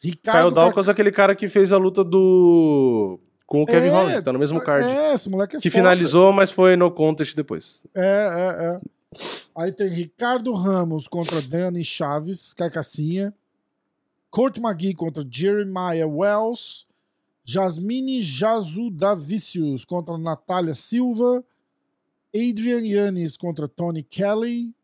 Ricardo 0.00 0.46
Kyle 0.46 0.54
Dawkins 0.54 0.88
é 0.88 0.90
aquele 0.90 1.12
cara 1.12 1.36
que 1.36 1.48
fez 1.48 1.72
a 1.72 1.78
luta 1.78 2.02
do. 2.02 3.20
Com 3.46 3.62
o 3.62 3.66
Kevin 3.66 3.88
É, 3.88 3.90
Holland, 3.90 4.18
que 4.18 4.24
tá 4.24 4.32
no 4.32 4.38
mesmo 4.40 4.60
card. 4.60 4.88
É, 4.88 5.12
esse 5.14 5.28
moleque 5.30 5.56
é 5.56 5.60
que 5.60 5.68
foda. 5.70 5.78
finalizou, 5.80 6.32
mas 6.32 6.50
foi 6.50 6.74
no 6.74 6.90
contest 6.90 7.36
depois. 7.36 7.82
É, 7.94 8.00
é, 8.00 8.64
é. 8.64 8.78
Aí 9.54 9.70
tem 9.70 9.88
Ricardo 9.88 10.52
Ramos 10.54 11.06
contra 11.06 11.42
Dani 11.42 11.84
Chaves, 11.84 12.54
Carcassinha. 12.54 13.34
Kurt 14.30 14.58
McGee 14.58 14.94
contra 14.94 15.26
Jeremiah 15.28 16.06
Wells. 16.06 16.86
Jasmine 17.44 18.22
Jazudavicius 18.22 19.84
contra 19.84 20.16
Natália 20.16 20.74
Silva. 20.74 21.44
Adrian 22.34 22.80
Yannis 22.80 23.36
contra 23.36 23.68
Tony 23.68 24.02
Kelly. 24.02 24.74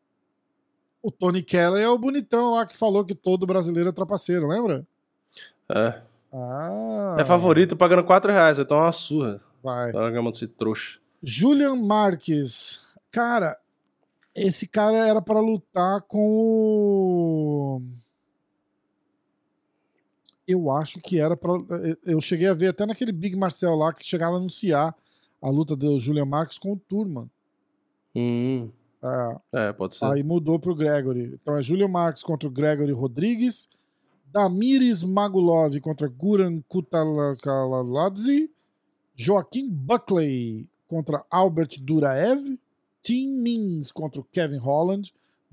O 1.02 1.10
Tony 1.10 1.42
Kelly 1.42 1.80
é 1.80 1.88
o 1.88 1.96
bonitão 1.96 2.55
lá 2.55 2.66
que 2.66 2.76
falou 2.76 3.05
que 3.05 3.14
todo 3.14 3.46
brasileiro 3.46 3.88
é 3.88 3.92
trapaceiro, 3.92 4.46
lembra? 4.46 4.86
É. 5.70 6.02
Ah. 6.32 7.16
É 7.18 7.24
favorito 7.24 7.76
pagando 7.76 8.05
4 8.05 8.30
reais, 8.30 8.59
então 8.59 8.76
é 8.76 8.82
uma 8.82 8.92
surra. 8.92 9.40
Vai. 9.62 9.92
Larga 9.92 10.18
a 10.18 10.22
mão 10.22 10.32
desse 10.32 10.46
trouxa. 10.46 10.98
Julian 11.22 11.76
Marques. 11.76 12.90
Cara, 13.10 13.59
esse 14.47 14.66
cara 14.66 15.06
era 15.06 15.20
pra 15.23 15.40
lutar 15.40 16.02
com 16.02 16.19
o. 16.31 17.82
Eu 20.47 20.70
acho 20.70 20.98
que 21.01 21.19
era 21.20 21.36
pra. 21.36 21.52
Eu 22.05 22.20
cheguei 22.20 22.48
a 22.48 22.55
ver 22.55 22.69
até 22.69 22.86
naquele 22.86 23.12
Big 23.12 23.36
Marcel 23.36 23.74
lá 23.74 23.93
que 23.93 24.05
chegaram 24.05 24.35
a 24.35 24.39
anunciar 24.39 24.94
a 25.43 25.51
luta 25.51 25.77
do 25.77 25.98
Julian 25.98 26.24
Marques 26.24 26.59
com 26.59 26.73
o 26.73 26.77
Turman. 26.77 27.31
Hum. 28.16 28.70
É, 29.02 29.36
É, 29.69 29.73
pode 29.73 29.94
ser. 29.94 30.05
aí 30.06 30.23
mudou 30.23 30.59
pro 30.59 30.74
Gregory. 30.74 31.39
Então 31.40 31.56
é 31.56 31.62
Julian 31.62 31.89
Marques 31.89 32.23
contra 32.23 32.48
o 32.48 32.52
Gregory 32.52 32.93
Rodrigues. 32.93 33.69
Damiris 34.32 35.02
Magulov 35.05 35.78
contra 35.81 36.09
Guran 36.09 36.60
Kutakaladze. 36.69 38.51
Joaquim 39.15 39.69
Buckley 39.70 40.69
contra 40.86 41.24
Albert 41.31 41.78
Duraev. 41.81 42.59
Tim 43.03 43.29
Mins 43.41 43.91
contra 43.93 44.23
Kevin 44.33 44.59
Holland. 44.59 45.12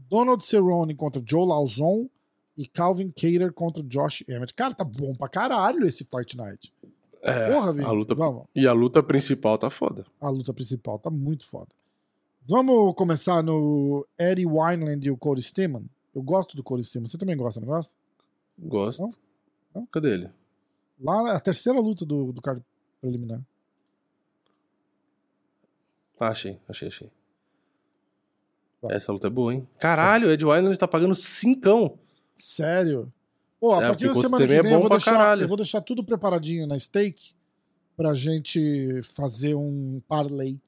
Donald 0.09 0.45
Cerrone 0.45 0.93
contra 0.95 1.21
Joe 1.25 1.45
Lauzon. 1.47 2.09
E 2.57 2.65
Calvin 2.67 3.11
Cater 3.11 3.51
contra 3.51 3.83
Josh 3.83 4.23
Emmett. 4.29 4.53
Cara, 4.53 4.73
tá 4.73 4.83
bom 4.85 5.13
pra 5.13 5.27
caralho 5.27 5.85
esse 5.85 6.05
Fight 6.05 6.37
Night. 6.37 6.73
É, 7.21 7.51
Porra, 7.51 7.73
Vini. 7.73 7.85
luta, 7.85 8.15
Vamos. 8.15 8.43
e 8.55 8.65
a 8.67 8.71
luta 8.71 9.01
principal 9.03 9.57
tá 9.57 9.69
foda. 9.69 10.05
A 10.21 10.29
luta 10.29 10.53
principal 10.53 10.97
tá 10.99 11.09
muito 11.09 11.45
foda. 11.47 11.67
Vamos 12.47 12.93
começar 12.95 13.41
no 13.43 14.05
Eddie 14.17 14.45
Wineland 14.45 15.05
e 15.05 15.11
o 15.11 15.17
Cody 15.17 15.41
Steeman. 15.41 15.83
Eu 16.13 16.21
gosto 16.21 16.55
do 16.55 16.63
Cody 16.63 16.83
Steeman. 16.85 17.09
Você 17.09 17.17
também 17.17 17.35
gosta, 17.35 17.59
não 17.59 17.67
gosta? 17.67 17.91
Gosto. 18.57 19.01
Não? 19.01 19.09
Não? 19.73 19.85
Cadê 19.87 20.13
ele? 20.13 20.29
Lá 21.01 21.33
é 21.33 21.35
a 21.35 21.39
terceira 21.41 21.79
luta 21.79 22.05
do, 22.05 22.31
do 22.31 22.41
card 22.41 22.63
preliminar. 23.01 23.41
Ah, 26.19 26.27
achei, 26.29 26.57
achei, 26.69 26.87
achei. 26.87 27.11
Essa 28.91 29.11
luta 29.11 29.27
é 29.27 29.29
boa, 29.29 29.53
hein? 29.53 29.67
Caralho, 29.79 30.27
o 30.27 30.31
Ed 30.31 30.43
Wineland 30.43 30.77
tá 30.77 30.87
pagando 30.87 31.15
cincão. 31.15 31.97
Sério? 32.37 33.11
Pô, 33.59 33.73
a 33.73 33.83
É, 33.83 33.87
partir 33.87 34.07
da 34.07 34.13
semana 34.15 34.45
que 34.45 34.53
é 34.53 34.61
vem 34.61 34.71
eu 34.71 34.75
bom 34.77 34.81
vou, 34.81 34.89
deixar, 34.89 35.11
caralho. 35.13 35.41
eu 35.43 35.47
vou 35.47 35.57
deixar 35.57 35.81
tudo 35.81 36.03
preparadinho 36.03 36.67
na 36.67 36.77
stake 36.77 37.33
pra 37.97 38.13
gente 38.13 39.01
fazer 39.01 39.55
um 39.55 40.01
parlay. 40.07 40.59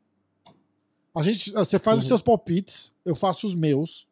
A 1.15 1.22
gente, 1.23 1.52
você 1.52 1.77
faz 1.80 1.98
os 1.98 2.03
Uhum. 2.03 2.07
seus 2.10 2.22
palpites, 2.22 2.94
eu 3.03 3.15
faço 3.15 3.45
os 3.48 3.56
meus. 3.56 4.07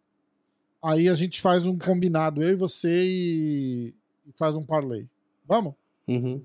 Aí 0.83 1.07
a 1.09 1.15
gente 1.15 1.41
faz 1.41 1.65
um 1.65 1.77
combinado, 1.77 2.43
eu 2.43 2.49
e 2.49 2.55
você, 2.55 3.05
e, 3.07 3.93
e 4.27 4.31
faz 4.37 4.55
um 4.55 4.63
parlay. 4.63 5.07
Vamos? 5.47 5.73
Uhum. 6.07 6.43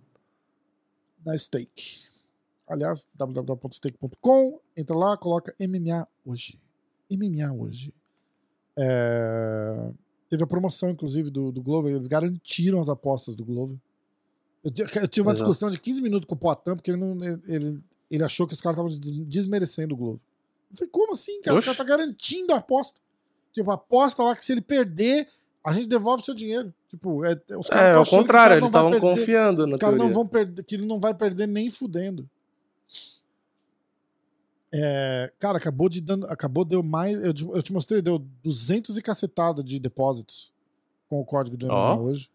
Na 1.25 1.37
stake. 1.37 2.05
Aliás, 2.69 3.09
www.stake.com. 3.15 4.61
Entra 4.77 4.97
lá, 4.97 5.17
coloca 5.17 5.55
MMA 5.59 6.07
hoje. 6.25 6.59
MMA 7.11 7.53
hoje. 7.53 7.93
É, 8.77 9.91
Teve 10.29 10.45
a 10.45 10.47
promoção, 10.47 10.91
inclusive, 10.91 11.29
do, 11.29 11.51
do 11.51 11.61
Glover. 11.61 11.93
Eles 11.93 12.07
garantiram 12.07 12.79
as 12.79 12.89
apostas 12.89 13.35
do 13.35 13.45
Glover. 13.45 13.77
Eu, 14.63 14.71
eu 15.03 15.09
tive 15.09 15.27
uma 15.27 15.33
Exato. 15.33 15.49
discussão 15.51 15.71
de 15.71 15.79
15 15.81 16.01
minutos 16.01 16.27
com 16.29 16.35
o 16.35 16.39
Poitin, 16.39 16.77
porque 16.77 16.91
ele, 16.93 16.99
não, 16.99 17.13
ele, 17.49 17.81
ele, 18.09 18.23
achou 18.23 18.47
que 18.47 18.55
os 18.55 18.61
caras 18.61 18.77
estavam 18.79 18.91
des- 19.01 19.27
desmerecendo 19.27 19.95
o 19.95 19.97
Glover. 19.97 20.21
Eu 20.71 20.77
falei, 20.77 20.91
como 20.93 21.13
assim, 21.13 21.41
cara? 21.43 21.57
O 21.57 21.59
Oxe. 21.59 21.65
cara 21.67 21.77
tá 21.79 21.83
garantindo 21.85 22.53
a 22.53 22.59
aposta. 22.59 23.01
Tipo, 23.53 23.73
aposta 23.73 24.23
lá 24.23 24.37
que 24.37 24.45
se 24.45 24.53
ele 24.53 24.61
perder, 24.61 25.27
a 25.65 25.73
gente 25.73 25.89
devolve 25.89 26.23
o 26.23 26.25
seu 26.25 26.35
dinheiro. 26.35 26.73
Tipo, 26.89 27.25
é, 27.25 27.33
os 27.59 27.69
caras 27.69 27.89
É, 27.89 27.93
tão 27.93 27.99
ao 27.99 28.05
o 28.05 28.09
contrário, 28.09 28.57
eles 28.57 28.67
estavam 28.67 29.01
confiando 29.01 29.67
na 29.67 29.73
Os 29.73 29.79
caras 29.79 29.99
não 29.99 30.13
vão 30.13 30.27
perder, 30.27 30.63
que 30.63 30.77
ele 30.77 30.87
não 30.87 31.01
vai 31.01 31.13
perder 31.13 31.49
nem 31.49 31.69
fudendo. 31.69 32.29
É, 34.73 35.33
cara, 35.39 35.59
acabou 35.59 35.89
de 35.89 36.01
dando, 36.01 36.27
acabou 36.27 36.65
deu 36.65 36.83
mais, 36.83 37.21
eu 37.25 37.35
te, 37.35 37.45
eu 37.45 37.63
te 37.63 37.73
mostrei, 37.73 38.01
deu 38.01 38.19
200 38.43 38.97
e 38.97 39.03
cacetada 39.03 39.65
de 39.65 39.79
depósitos 39.81 40.53
com 41.09 41.21
o 41.21 41.25
código 41.25 41.57
do 41.57 41.67
MMA 41.67 41.75
Ó, 41.97 41.99
hoje. 42.03 42.31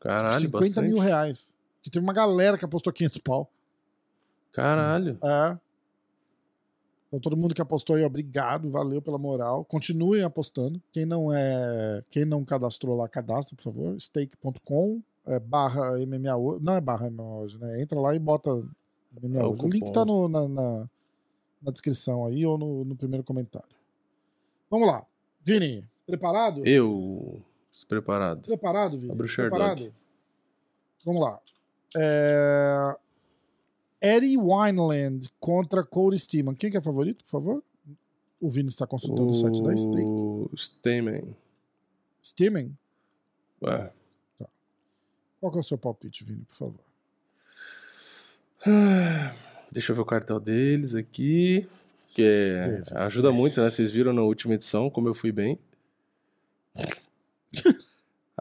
Caralho, 0.00 0.40
50 0.40 0.64
bastante. 0.64 0.86
mil 0.88 0.98
reais. 0.98 1.54
Que 1.82 1.90
teve 1.90 2.02
uma 2.04 2.12
galera 2.14 2.56
que 2.56 2.64
apostou 2.64 2.92
500 2.92 3.18
pau. 3.18 3.50
Caralho. 4.52 5.18
É. 5.22 5.58
Então 7.08 7.20
todo 7.20 7.36
mundo 7.36 7.54
que 7.54 7.62
apostou 7.62 7.94
aí, 7.96 8.04
obrigado, 8.04 8.70
valeu 8.70 9.00
pela 9.00 9.18
moral. 9.18 9.64
Continuem 9.64 10.22
apostando. 10.22 10.80
Quem 10.92 11.04
não 11.06 11.32
é, 11.32 12.02
quem 12.10 12.24
não 12.24 12.44
cadastrou 12.44 12.96
lá, 12.96 13.08
cadastra, 13.08 13.54
por 13.56 13.62
favor. 13.62 14.00
Stake.com 14.00 15.00
é, 15.26 15.38
barra 15.38 15.92
MMA 16.06 16.36
hoje. 16.36 16.64
Não 16.64 16.74
é 16.74 16.80
barra 16.80 17.10
MMA 17.10 17.36
hoje, 17.38 17.58
né? 17.58 17.80
Entra 17.82 18.00
lá 18.00 18.14
e 18.14 18.18
bota 18.18 18.50
MMA 19.22 19.40
É 19.40 19.44
o 19.44 19.50
hoje. 19.52 19.62
O 19.64 19.68
link 19.68 19.92
tá 19.92 20.04
no- 20.04 20.28
na, 20.28 20.48
na, 20.48 20.88
na 21.62 21.72
descrição 21.72 22.26
aí 22.26 22.44
ou 22.44 22.58
no, 22.58 22.84
no 22.84 22.96
primeiro 22.96 23.24
comentário. 23.24 23.74
Vamos 24.70 24.88
lá. 24.88 25.06
Vini, 25.42 25.84
preparado? 26.06 26.66
Eu. 26.66 27.42
Preparado. 27.88 28.42
Preparado, 28.42 28.98
Vini? 28.98 29.12
Abre 29.12 29.26
o. 29.26 29.34
Preparado? 29.34 29.94
Vamos 31.04 31.22
lá. 31.22 31.40
É... 31.96 32.96
Eddie 34.00 34.36
Wineland 34.36 35.28
contra 35.38 35.84
Cody 35.84 36.18
Steeman. 36.18 36.54
Quem 36.54 36.70
que 36.70 36.76
é 36.76 36.82
favorito, 36.82 37.24
por 37.24 37.30
favor? 37.30 37.62
O 38.40 38.50
Vini 38.50 38.68
está 38.68 38.86
consultando 38.86 39.30
o, 39.30 39.34
site 39.34 39.62
da 39.62 39.76
Stake. 39.76 40.04
O 40.04 40.50
Stamen. 40.54 41.36
Steeman? 42.22 42.76
É. 43.64 43.90
Qual 45.40 45.52
que 45.52 45.58
é 45.58 45.60
o 45.60 45.64
seu 45.64 45.78
palpite, 45.78 46.24
Vini, 46.24 46.44
por 46.44 46.54
favor? 46.54 46.80
Deixa 49.70 49.92
eu 49.92 49.96
ver 49.96 50.02
o 50.02 50.06
cartel 50.06 50.40
deles 50.40 50.94
aqui. 50.94 51.66
Que 52.14 52.22
é- 52.22 52.68
Veja. 52.78 52.98
ajuda 53.00 53.30
muito, 53.32 53.60
né? 53.60 53.70
Vocês 53.70 53.90
viram 53.90 54.12
na 54.12 54.22
última 54.22 54.54
edição 54.54 54.88
como 54.88 55.08
eu 55.08 55.14
fui 55.14 55.30
bem. 55.32 55.58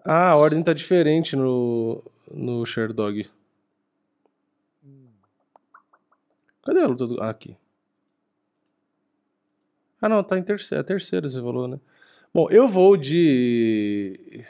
ah, 0.03 0.29
a 0.31 0.35
ordem 0.35 0.63
tá 0.63 0.73
diferente 0.73 1.35
no, 1.35 2.01
no 2.31 2.65
Sherdog. 2.65 3.27
Cadê 6.63 6.79
a 6.81 6.87
luta 6.87 7.05
do. 7.05 7.21
Ah, 7.21 7.29
aqui. 7.29 7.55
Ah, 10.01 10.09
não, 10.09 10.23
tá 10.23 10.37
em 10.37 10.43
terceira. 10.43 10.81
É 10.81 10.83
a 10.83 10.85
terceira, 10.85 11.29
você 11.29 11.39
falou, 11.39 11.67
né? 11.67 11.79
Bom, 12.33 12.49
eu 12.49 12.67
vou 12.67 12.97
de. 12.97 14.43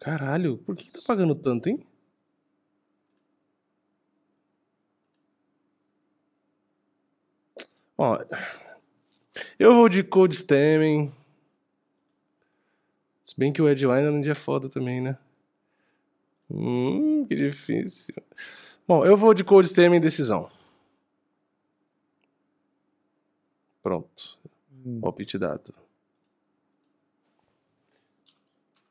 Caralho, 0.00 0.58
por 0.58 0.76
que, 0.76 0.84
que 0.84 0.92
tá 0.92 1.00
pagando 1.06 1.34
tanto, 1.34 1.68
hein? 1.68 1.84
Ó, 7.98 8.18
eu 9.58 9.74
vou 9.74 9.88
de 9.88 10.04
Cold 10.04 10.34
Stamen. 10.34 11.12
Se 13.24 13.36
bem 13.36 13.52
que 13.52 13.60
o 13.60 13.68
Ed 13.68 13.84
Wineland 13.84 14.30
é 14.30 14.34
foda 14.34 14.68
também, 14.68 15.00
né? 15.00 15.18
Hum, 16.48 17.26
que 17.26 17.34
difícil. 17.34 18.14
Bom, 18.86 19.04
eu 19.04 19.16
vou 19.16 19.34
de 19.34 19.44
Cold 19.44 19.66
Stamen 19.68 20.00
decisão. 20.00 20.50
Pronto. 23.82 24.38
Hum, 24.86 25.00
Palpite 25.00 25.36
dado. 25.36 25.74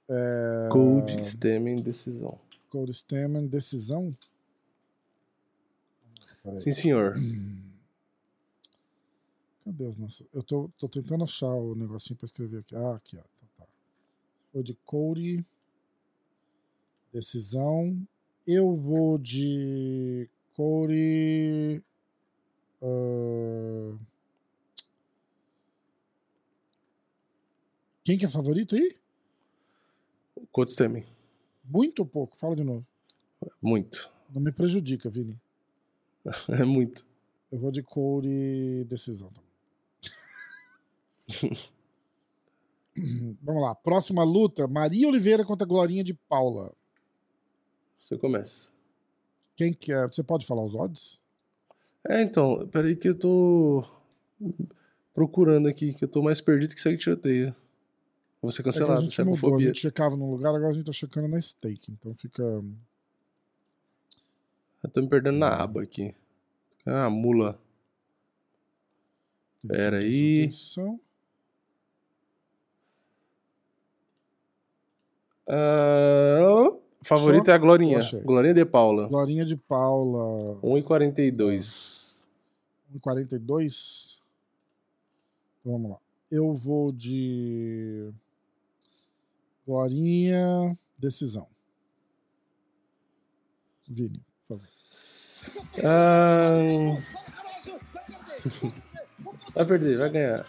é... 0.09 0.69
Cold 0.69 1.21
Stamen 1.21 1.77
decisão. 1.77 2.39
Cody 2.69 2.93
Steeman, 2.93 3.47
decisão? 3.47 4.11
Sim, 6.57 6.71
senhor. 6.71 7.15
Cadê 9.67 9.83
os 9.83 9.97
nossos? 9.97 10.25
Eu 10.33 10.41
tô, 10.41 10.69
tô 10.77 10.87
tentando 10.87 11.25
achar 11.25 11.53
o 11.53 11.75
negocinho 11.75 12.15
pra 12.15 12.23
escrever 12.23 12.59
aqui. 12.59 12.73
Ah, 12.73 12.95
aqui, 12.95 13.17
ó. 13.17 13.21
Tá, 13.21 13.45
tá. 13.57 13.67
For 14.53 14.63
de 14.63 14.73
Cody. 14.85 15.45
Decisão. 17.11 18.07
Eu 18.47 18.73
vou 18.73 19.17
de 19.17 20.29
Cody. 20.55 21.83
ah, 22.81 23.97
Quem 28.05 28.17
que 28.17 28.23
é 28.23 28.29
favorito 28.29 28.73
aí? 28.73 28.95
Cold 30.49 30.71
Stamen. 30.71 31.05
Muito 31.65 31.99
ou 31.99 32.05
pouco? 32.05 32.37
Fala 32.37 32.55
de 32.55 32.63
novo. 32.63 32.87
Muito. 33.61 34.09
Não 34.33 34.41
me 34.41 34.53
prejudica, 34.53 35.09
Vini. 35.09 35.37
É 36.47 36.63
muito. 36.63 37.05
Eu 37.51 37.59
vou 37.59 37.69
de 37.69 37.83
Cody 37.83 38.85
decisão 38.85 39.29
também. 39.29 39.46
Vamos 43.43 43.61
lá. 43.61 43.75
Próxima 43.75 44.23
luta: 44.23 44.67
Maria 44.67 45.07
Oliveira 45.07 45.45
contra 45.45 45.67
Glorinha 45.67 46.03
de 46.03 46.13
Paula. 46.13 46.73
Você 47.99 48.17
começa. 48.17 48.69
Quem 49.55 49.73
que 49.73 49.91
é? 49.91 50.07
Você 50.07 50.23
pode 50.23 50.45
falar 50.45 50.63
os 50.63 50.75
odds? 50.75 51.21
É, 52.07 52.21
então, 52.21 52.67
peraí 52.69 52.95
que 52.95 53.09
eu 53.09 53.15
tô 53.15 53.83
procurando 55.13 55.67
aqui, 55.67 55.93
que 55.93 56.03
eu 56.05 56.07
tô 56.07 56.21
mais 56.21 56.39
perdido 56.39 56.73
que 56.73 56.79
segue 56.79 56.97
tiroteio. 56.97 57.53
Vou 58.41 58.51
ser 58.51 58.61
É 58.61 58.63
que 58.63 58.69
a 58.69 58.71
cancelado, 58.71 59.01
gente 59.01 59.19
mudou. 59.23 59.33
A 59.33 59.37
sebofobia. 59.37 59.67
gente 59.67 59.79
checava 59.79 60.15
num 60.15 60.29
lugar, 60.31 60.49
agora 60.49 60.69
a 60.69 60.73
gente 60.73 60.85
tá 60.85 60.91
checando 60.91 61.27
na 61.27 61.41
stake. 61.41 61.91
Então 61.91 62.13
fica. 62.15 62.43
Eu 64.83 64.89
tô 64.91 65.01
me 65.01 65.09
perdendo 65.09 65.37
na 65.37 65.49
aba 65.49 65.81
aqui. 65.81 66.15
Ah, 66.85 67.09
mula. 67.09 67.59
Pera 69.67 69.97
aí. 69.97 70.43
atenção. 70.43 70.99
Favorito 77.03 77.45
Só? 77.45 77.51
é 77.51 77.55
a 77.55 77.57
Glorinha. 77.57 77.99
Achei. 77.99 78.21
Glorinha 78.21 78.53
de 78.53 78.65
Paula. 78.65 79.07
Glorinha 79.07 79.45
de 79.45 79.55
Paula. 79.55 80.59
1,42. 80.61 82.23
1,42. 82.95 84.17
Vamos 85.63 85.91
lá. 85.91 85.97
Eu 86.29 86.53
vou 86.53 86.91
de. 86.91 88.11
Glorinha. 89.65 90.77
Decisão. 90.97 91.47
Vini, 93.87 94.21
por 94.47 94.57
favor. 94.57 94.69
Ah... 95.83 96.97
Vai 99.53 99.65
perder, 99.65 99.97
vai 99.97 100.09
ganhar. 100.11 100.45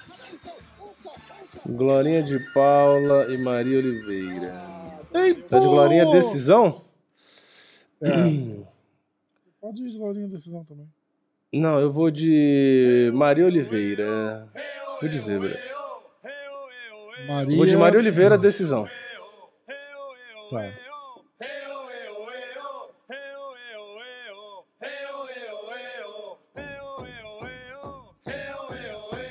Glorinha 1.67 2.23
de 2.23 2.39
Paula 2.53 3.33
e 3.33 3.39
Maria 3.39 3.79
Oliveira. 3.79 4.55
Ei, 5.15 5.35
Tá 5.35 5.59
de 5.59 5.67
Glorinha 5.67 6.11
decisão? 6.13 6.83
É. 8.03 8.09
Pode 9.61 9.83
ir 9.83 9.91
de 9.91 9.99
Glorinha 9.99 10.29
decisão 10.29 10.65
também. 10.65 10.87
Não, 11.53 11.81
eu 11.81 11.91
vou 11.91 12.11
de 12.11 13.11
Maria 13.15 13.47
Oliveira. 13.47 14.49
Vou 15.01 15.09
de 15.09 15.19
zebra. 15.19 15.59
Maria. 17.27 17.57
Vou 17.57 17.67
de 17.67 17.77
Maria 17.77 17.99
Oliveira, 17.99 18.39
decisão. 18.39 18.87
Tá. 20.51 20.73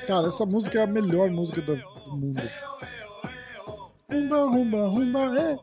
Cara, 0.07 0.27
essa 0.27 0.45
música 0.45 0.79
é 0.79 0.83
a 0.83 0.87
melhor 0.87 1.29
música 1.29 1.61
do, 1.61 1.75
do 2.09 2.17
mundo. 2.17 2.41
Rumba, 4.09 4.45
rumba, 4.45 4.87
rumba, 4.87 5.39
é. 5.39 5.57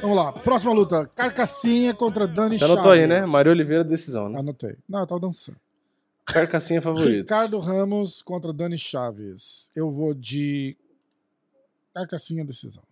Vamos 0.00 0.16
lá, 0.16 0.32
próxima 0.32 0.72
luta. 0.72 1.06
Carcassinha 1.14 1.94
contra 1.94 2.26
Dani 2.26 2.58
Você 2.58 2.60
Chaves. 2.66 2.74
anotou 2.76 2.92
aí, 2.92 3.06
né? 3.06 3.24
Maria 3.26 3.52
Oliveira, 3.52 3.84
decisão, 3.84 4.28
né? 4.28 4.38
Anotei. 4.38 4.76
Não, 4.88 5.00
eu 5.00 5.06
tava 5.06 5.20
dançando. 5.20 5.58
Carcassinha 6.24 6.82
favorito. 6.82 7.18
Ricardo 7.18 7.58
Ramos 7.58 8.22
contra 8.22 8.52
Dani 8.52 8.76
Chaves. 8.76 9.70
Eu 9.76 9.92
vou 9.92 10.12
de 10.12 10.76
Carcassinha 11.94 12.44
decisão. 12.44 12.82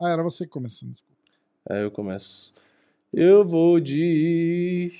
Ah, 0.00 0.10
era 0.10 0.22
você 0.22 0.44
que 0.44 0.50
começou. 0.50 0.88
desculpa. 0.88 1.20
Aí 1.68 1.82
eu 1.82 1.90
começo. 1.90 2.52
Eu 3.12 3.44
vou 3.44 3.78
de. 3.78 4.92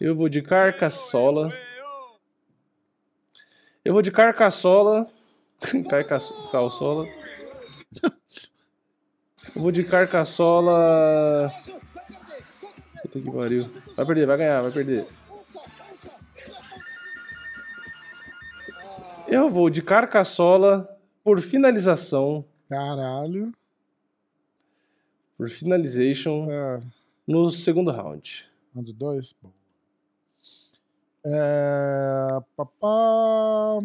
Eu 0.00 0.14
vou 0.14 0.28
de 0.28 0.40
Carcaçola. 0.42 1.52
Eu 3.88 3.94
vou 3.94 4.02
de 4.02 4.12
Carcaçola. 4.12 5.06
Carcaçola. 5.88 6.50
Calçola. 6.52 7.06
Eu 9.56 9.62
vou 9.62 9.72
de 9.72 9.82
Carcaçola. 9.82 11.50
Puta 13.00 13.18
que 13.18 13.30
pariu. 13.30 13.64
Vai 13.96 14.04
perder, 14.04 14.26
vai 14.26 14.36
ganhar, 14.36 14.60
vai 14.60 14.70
perder. 14.72 15.08
Eu 19.26 19.48
vou 19.48 19.70
de 19.70 19.80
Carcaçola 19.80 20.86
por 21.24 21.40
finalização. 21.40 22.44
Caralho. 22.68 23.54
Por 25.38 25.48
finalization 25.48 26.44
É, 26.50 26.82
no 27.26 27.50
segundo 27.50 27.90
round. 27.90 28.50
round 28.74 28.92
2. 28.92 29.34
É, 31.30 32.40
papá. 32.56 33.82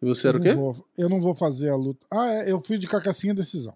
E 0.00 0.06
você 0.06 0.28
era 0.28 0.38
o 0.38 0.40
quê? 0.40 0.52
vou- 0.52 0.76
eu 0.96 1.08
não 1.08 1.20
vou 1.20 1.34
fazer 1.34 1.70
a 1.70 1.76
luta. 1.76 2.06
Ah, 2.10 2.28
é, 2.32 2.52
eu 2.52 2.60
fui 2.64 2.78
de 2.78 2.86
Carcassinha 2.86 3.34
decisão. 3.34 3.74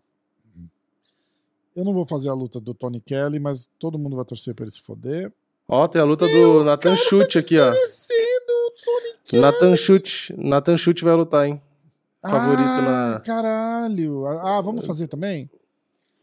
Eu 1.75 1.85
não 1.85 1.95
vou 1.95 2.07
fazer 2.07 2.29
a 2.29 2.35
luta 2.35 2.61
do 2.61 2.75
Tony 2.75 3.01
Kelly, 3.01 3.41
mas 3.41 3.69
todo 3.79 3.99
mundo 3.99 4.15
vai 4.17 4.25
torcer 4.25 4.55
pra 4.55 4.65
ele 4.65 4.71
se 4.73 4.83
foder. 4.83 5.33
Ó, 5.67 5.89
tem 5.89 6.03
a 6.03 6.05
luta 6.05 6.29
do 6.29 6.63
Nathan 6.63 6.97
Chute 6.97 7.39
aqui, 7.39 7.59
ó. 7.59 7.71
Tony 7.71 9.15
Kelly. 9.25 9.43
Nathan 9.43 9.77
Chute. 9.77 10.35
Nathan 10.37 10.77
Chute 10.77 11.03
vai 11.03 11.15
lutar, 11.15 11.47
hein? 11.47 11.63
Favorito 12.21 12.69
ah, 12.69 12.83
na. 13.15 13.21
Caralho. 13.21 14.27
Ah, 14.27 14.61
vamos 14.61 14.87
fazer 14.87 15.09
também? 15.09 15.51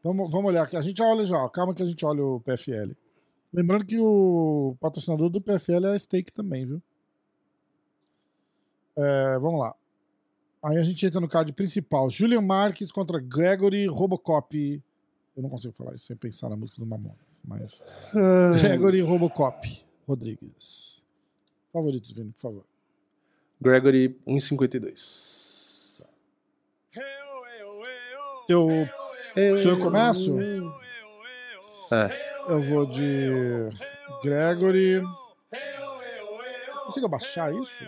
Vamos, 0.04 0.32
vamos 0.32 0.48
olhar 0.48 0.64
aqui. 0.64 0.78
A 0.78 0.82
gente 0.82 1.02
olha 1.02 1.26
já. 1.26 1.38
ó. 1.38 1.50
Calma 1.50 1.74
que 1.74 1.84
a 1.84 1.86
gente 1.86 2.06
olha 2.06 2.24
o 2.24 2.40
PFL. 2.40 2.96
Lembrando 3.52 3.86
que 3.86 3.98
o 4.00 4.76
patrocinador 4.80 5.30
do 5.30 5.42
PFL 5.42 5.88
é 5.88 5.92
a 5.94 6.00
Stake 6.00 6.32
também, 6.32 6.66
viu? 6.66 6.82
É, 8.98 9.40
vamos 9.40 9.60
lá. 9.60 9.76
Aí 10.64 10.78
a 10.78 10.84
gente 10.84 11.06
entra 11.06 11.20
no 11.20 11.28
card 11.28 11.52
principal. 11.54 12.10
Julian 12.10 12.42
Marques 12.42 12.92
contra 12.92 13.20
Gregory 13.20 13.88
Robocop. 13.88 14.82
Eu 15.36 15.44
não 15.44 15.50
consigo 15.50 15.74
falar 15.74 15.96
isso 15.96 16.06
sem 16.06 16.18
pensar 16.18 16.50
na 16.50 16.58
música 16.58 16.80
do 16.80 16.86
Mamonas, 16.86 17.42
mas. 17.48 17.86
Gregory 18.62 19.02
Robocop 19.02 19.86
Rodrigues. 20.08 21.06
Favoritos, 21.72 22.12
Vini, 22.12 22.32
por 22.32 22.40
favor. 22.42 22.66
Gregory 23.62 24.20
1,52. 24.28 26.04
Eu, 28.50 28.70
se 29.60 29.68
eu 29.68 29.78
começo, 29.80 30.38
É. 31.92 32.29
eu 32.48 32.64
vou 32.64 32.86
de 32.86 33.70
Gregory. 34.24 35.02
Consigo 36.86 37.06
abaixar 37.06 37.54
isso? 37.54 37.84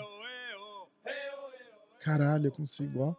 Caralho, 2.00 2.48
eu 2.48 2.52
consigo, 2.52 3.04
ó. 3.04 3.16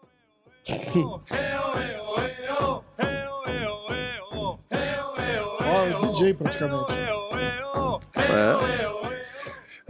Ó, 5.64 6.04
o 6.04 6.12
DJ 6.12 6.34
praticamente. 6.34 6.94
É. 8.16 8.72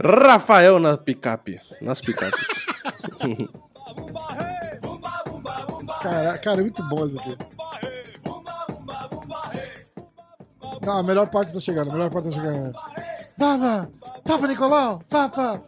Rafael 0.01 0.79
na 0.79 0.97
picape. 0.97 1.59
Nas 1.81 2.01
picapes. 2.01 2.65
Cara, 6.01 6.37
cara, 6.37 6.59
é 6.59 6.63
muito 6.63 6.83
bom 6.83 7.05
isso 7.05 7.19
aqui. 7.19 7.37
Não, 10.85 10.97
a 10.97 11.03
melhor 11.03 11.29
parte 11.29 11.53
tá 11.53 11.59
chegando, 11.59 11.89
a 11.89 11.93
melhor 11.93 12.09
parte 12.09 12.29
tá 12.29 12.35
chegando. 12.35 12.73
Papa! 13.37 13.89
Papa 14.23 14.47
Nicolau! 14.47 15.01
Papa! 15.09 15.61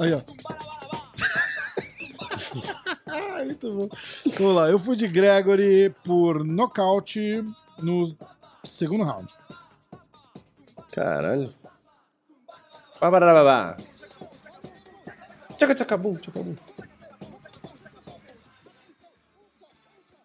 Aí, 0.00 0.12
ó. 0.12 0.20
Muito 3.44 3.72
bom. 3.72 3.88
Vamos 4.38 4.54
lá, 4.54 4.70
eu 4.70 4.78
fui 4.78 4.96
de 4.96 5.08
Gregory 5.08 5.90
por 6.04 6.44
nocaute 6.44 7.44
no 7.78 8.16
segundo 8.64 9.04
round. 9.04 9.32
Caralho. 10.92 11.52
Babarababá. 13.00 13.76
Tchaca 15.58 15.74
tchacabum, 15.74 16.14
tchacabum. 16.16 16.54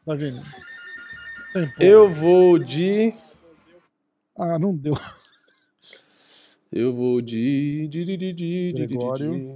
Vai 0.06 0.18
vendo. 0.18 0.41
Tem, 1.53 1.68
pô. 1.68 1.84
Eu 1.84 2.14
vou 2.14 2.60
de. 2.60 3.14
Ah, 4.40 4.57
não 4.57 4.74
deu. 4.74 4.95
Eu 6.72 6.94
vou 6.94 7.22
de. 7.22 7.88
de, 7.90 8.06
de, 8.06 8.18
de, 8.18 8.34
de, 8.34 8.74
Gregório. 8.74 9.34
de. 9.34 9.53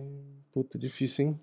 Puta, 0.51 0.77
difícil, 0.77 1.27
hein? 1.27 1.39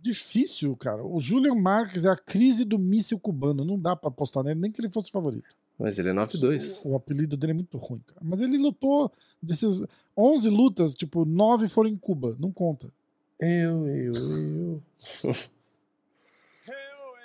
Difícil, 0.00 0.76
cara. 0.76 1.04
O 1.04 1.18
Julian 1.18 1.56
Marques 1.56 2.04
é 2.04 2.10
a 2.10 2.16
crise 2.16 2.64
do 2.64 2.78
míssil 2.78 3.18
cubano. 3.18 3.64
Não 3.64 3.76
dá 3.76 3.96
pra 3.96 4.08
apostar 4.08 4.44
nele, 4.44 4.60
nem 4.60 4.70
que 4.70 4.80
ele 4.80 4.92
fosse 4.92 5.10
favorito. 5.10 5.56
Mas 5.76 5.98
ele 5.98 6.10
é 6.10 6.12
9-2. 6.12 6.82
O, 6.84 6.90
o 6.90 6.96
apelido 6.96 7.36
dele 7.36 7.50
é 7.50 7.54
muito 7.54 7.76
ruim, 7.76 8.00
cara. 8.06 8.20
Mas 8.22 8.40
ele 8.40 8.56
lutou 8.58 9.10
desses 9.42 9.82
11 10.16 10.48
lutas, 10.48 10.94
tipo, 10.94 11.24
9 11.24 11.66
foram 11.68 11.90
em 11.90 11.96
Cuba. 11.96 12.36
Não 12.38 12.52
conta. 12.52 12.92
Eu, 13.40 13.86
eu, 13.88 14.12
eu. 14.14 14.82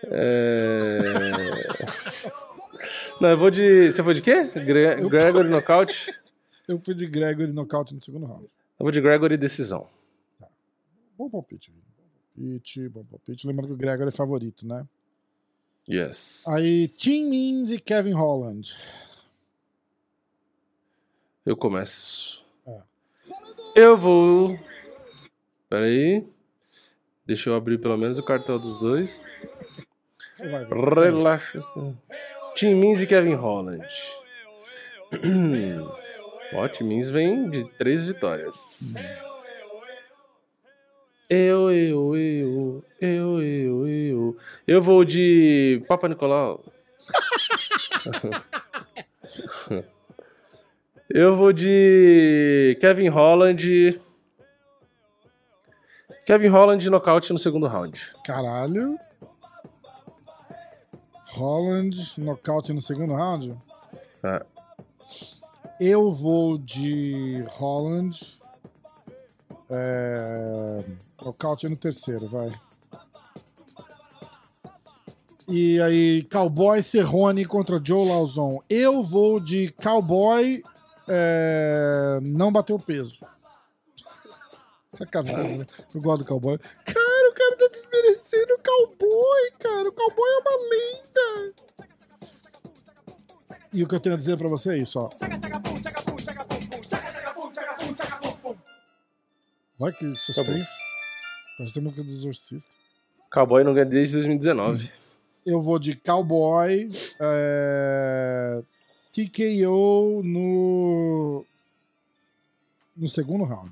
É... 0.04 0.98
Não, 3.20 3.30
eu 3.30 3.38
vou 3.38 3.52
de. 3.52 3.92
Você 3.92 4.04
foi 4.04 4.14
de 4.14 4.22
quê? 4.22 4.44
Gre 4.46 5.02
Eu- 5.02 5.10
Gregory 5.10 5.50
nocaute? 5.50 6.14
Eu 6.68 6.80
fui 6.80 6.94
de 6.94 7.06
Gregory 7.06 7.52
nocaute 7.52 7.94
no 7.94 8.02
segundo 8.02 8.26
round. 8.26 8.44
Eu 8.46 8.84
vou 8.86 8.92
de 8.92 9.02
Gregory 9.02 9.38
decisão. 9.38 9.88
Bom 11.18 11.30
palpite, 11.30 11.72
palpite, 12.36 12.90
bom 12.90 13.04
palpite. 13.04 13.46
Lembrando 13.46 13.68
que 13.68 13.74
o 13.74 13.78
Gregory 13.78 14.10
é 14.10 14.12
favorito, 14.12 14.66
né? 14.68 14.86
Yes. 15.90 16.48
Aí, 16.48 16.88
Tim 16.88 17.30
Means 17.30 17.72
e 17.72 17.80
Kevin 17.80 18.14
Holland. 18.14 18.74
Eu 21.46 21.58
começo. 21.58 22.44
É. 22.66 22.82
Eu 23.76 23.98
vou. 23.98 24.58
Peraí. 25.70 26.26
Deixa 27.26 27.50
eu 27.50 27.56
abrir 27.56 27.78
pelo 27.80 27.98
menos 27.98 28.18
o 28.18 28.24
cartel 28.24 28.60
dos 28.60 28.80
dois. 28.80 29.26
Vai, 30.38 30.66
vai. 30.66 31.42
Tim 32.56 32.76
Means 32.76 33.02
e 33.02 33.08
Kevin 33.08 33.34
Holland. 33.34 33.84
Ó, 36.54 36.68
Tim 36.68 36.84
Means 36.84 37.10
vem 37.10 37.50
de 37.50 37.64
três 37.78 38.06
vitórias. 38.06 38.56
Eu, 41.30 41.72
eu, 41.72 42.18
eu, 42.18 42.84
eu, 43.00 43.42
eu, 43.42 43.88
eu. 43.88 44.38
Eu 44.68 44.82
vou 44.82 45.06
de 45.06 45.82
Papa 45.88 46.10
Nicolau. 46.10 46.62
Eu 51.14 51.36
vou 51.36 51.52
de 51.52 52.78
Kevin 52.80 53.10
Holland. 53.10 54.00
Kevin 56.26 56.48
Holland 56.48 56.90
nocaute 56.90 57.34
no 57.34 57.40
segundo 57.40 57.68
round. 57.68 58.14
Caralho. 58.26 58.98
Holland, 61.32 61.96
nocaute 62.18 62.74
no 62.74 62.82
segundo 62.82 63.14
round? 63.14 63.58
É. 64.24 64.46
Eu 65.80 66.12
vou 66.12 66.58
de 66.58 67.44
Holland. 67.48 68.40
É... 69.70 70.84
Nocaute 71.24 71.70
no 71.70 71.78
terceiro, 71.78 72.28
vai. 72.28 72.52
E 75.48 75.82
aí, 75.82 76.24
Cowboy 76.32 76.84
Serrone 76.84 77.46
contra 77.46 77.82
Joe 77.84 78.08
Lauzon. 78.08 78.62
Eu 78.70 79.02
vou 79.02 79.40
de 79.40 79.74
Cowboy. 79.82 80.64
É... 81.08 82.20
Não 82.22 82.52
bateu 82.52 82.78
peso. 82.78 83.26
Sacanagem, 84.94 85.60
né? 85.60 85.68
Eu 85.96 86.02
gosto 86.02 86.20
do 86.20 86.26
Cowboy. 86.26 86.60
Cara, 86.86 87.11
o 87.32 87.34
cara 87.34 87.58
tá 87.58 87.68
desmerecendo 87.72 88.54
o 88.54 88.62
Cowboy, 88.62 89.52
cara. 89.60 89.90
O 89.90 89.94
Cowboy 89.94 90.30
é 90.30 90.38
uma 90.38 90.58
lenda. 90.70 91.54
E 93.74 93.84
o 93.84 93.88
que 93.88 93.96
eu 93.96 94.00
tenho 94.00 94.16
a 94.16 94.18
dizer 94.18 94.38
pra 94.38 94.50
você 94.50 94.74
é 94.74 94.78
isso, 94.78 95.00
ó. 95.00 95.10
Olha 99.80 99.94
que 99.94 100.16
suspense. 100.18 100.72
Parece 101.58 101.80
a 101.80 101.82
música 101.82 102.04
do 102.04 102.10
Exorcista. 102.10 102.76
Cowboy 103.32 103.64
não 103.64 103.74
ganha 103.74 103.86
desde 103.86 104.16
2019. 104.16 104.92
Eu 105.46 105.62
vou 105.62 105.80
de 105.80 105.96
Cowboy. 105.96 106.90
É... 107.20 108.62
TKO 109.12 110.22
no. 110.24 111.46
No 112.96 113.10
segundo 113.10 113.44
round. 113.44 113.72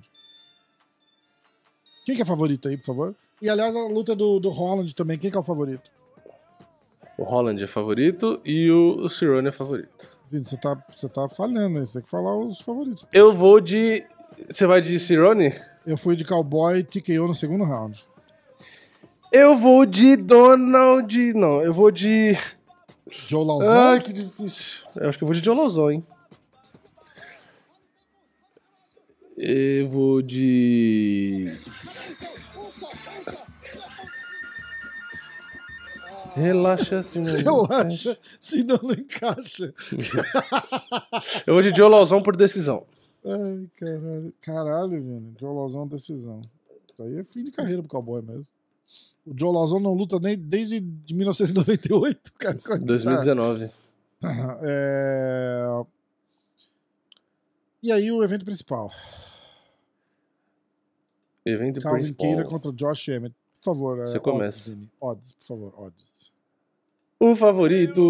Quem 2.05 2.15
que 2.15 2.21
é 2.21 2.25
favorito 2.25 2.67
aí, 2.67 2.77
por 2.77 2.85
favor? 2.85 3.15
E 3.41 3.49
aliás, 3.49 3.75
a 3.75 3.83
luta 3.87 4.15
do, 4.15 4.39
do 4.39 4.49
Holland 4.49 4.93
também, 4.95 5.17
quem 5.17 5.29
que 5.29 5.37
é 5.37 5.39
o 5.39 5.43
favorito? 5.43 5.89
O 7.17 7.23
Holland 7.23 7.61
é 7.63 7.67
favorito 7.67 8.39
e 8.45 8.71
o, 8.71 9.05
o 9.05 9.09
Cerrone 9.09 9.49
é 9.49 9.51
favorito. 9.51 10.09
Vini, 10.31 10.45
você 10.45 10.57
tá, 10.57 10.81
você 10.95 11.09
tá 11.09 11.27
falhando 11.27 11.77
aí, 11.79 11.85
você 11.85 11.93
tem 11.93 12.01
que 12.03 12.09
falar 12.09 12.37
os 12.37 12.61
favoritos. 12.61 13.05
Eu 13.11 13.33
vou 13.33 13.59
de. 13.59 14.05
Você 14.49 14.65
vai 14.65 14.79
de 14.79 14.97
Cerrone? 14.99 15.53
Eu 15.85 15.97
fui 15.97 16.15
de 16.15 16.23
Cowboy 16.23 16.83
TKO 16.83 17.27
no 17.27 17.35
segundo 17.35 17.63
round. 17.63 18.05
Eu 19.31 19.55
vou 19.57 19.85
de 19.85 20.15
Donald. 20.15 21.33
Não, 21.33 21.61
eu 21.61 21.73
vou 21.73 21.91
de. 21.91 22.37
Joe 23.09 23.45
Lauzon? 23.45 23.69
Ai, 23.69 23.99
que 23.99 24.13
difícil. 24.13 24.83
Eu 24.95 25.09
acho 25.09 25.17
que 25.17 25.23
eu 25.23 25.27
vou 25.27 25.35
de 25.35 25.43
Joe 25.43 25.55
Lauzon, 25.55 25.91
hein? 25.91 26.03
Eu 29.37 29.87
vou 29.89 30.21
de. 30.21 31.57
Relaxa 36.33 36.99
assim, 36.99 37.19
né? 37.19 37.37
Relaxa, 37.37 38.17
se 38.39 38.63
não, 38.63 38.79
encaixa. 38.93 39.73
Joe 41.75 41.89
Lauzon 41.89 42.21
por 42.21 42.35
decisão. 42.35 42.85
Ai, 43.25 43.67
caralho. 43.75 44.33
Caralho, 44.41 45.01
Vini. 45.01 45.33
Joe 45.39 45.53
Lauzon 45.53 45.87
decisão. 45.87 46.41
Isso 46.91 47.03
aí 47.03 47.19
é 47.19 47.23
fim 47.23 47.43
de 47.43 47.51
carreira 47.51 47.81
pro 47.81 47.89
cowboy 47.89 48.21
mesmo. 48.21 48.45
O 49.25 49.33
Joe 49.37 49.53
Lauzon 49.53 49.79
não 49.79 49.93
luta 49.93 50.19
nem 50.19 50.37
desde 50.37 50.79
de 50.79 51.13
1998, 51.13 52.33
cara. 52.33 52.57
Como 52.57 52.75
é 52.75 52.79
que 52.79 52.85
tá? 52.85 52.85
2019. 52.85 53.71
É... 54.61 55.65
E 57.81 57.89
aí 57.89 58.11
o 58.11 58.21
evento 58.21 58.43
principal. 58.43 58.91
Evento 61.45 61.79
Calvin 61.79 61.99
principal. 61.99 62.27
Keira 62.27 62.43
contra 62.43 62.73
Josh 62.73 63.07
Emmett. 63.07 63.33
Por 63.61 63.73
favor, 63.73 63.99
é, 63.99 64.05
Você 64.05 64.19
começa. 64.19 64.71
Odds. 64.71 64.89
Odds, 65.01 65.31
por 65.33 65.45
favor, 65.45 65.73
odds. 65.77 66.31
O 67.19 67.35
favorito 67.35 68.01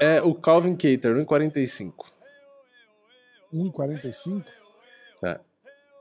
é 0.00 0.20
o 0.20 0.34
Calvin 0.34 0.74
Cater, 0.74 1.14
1,45. 1.24 2.06
1,45? 3.52 4.44
É. 5.22 5.38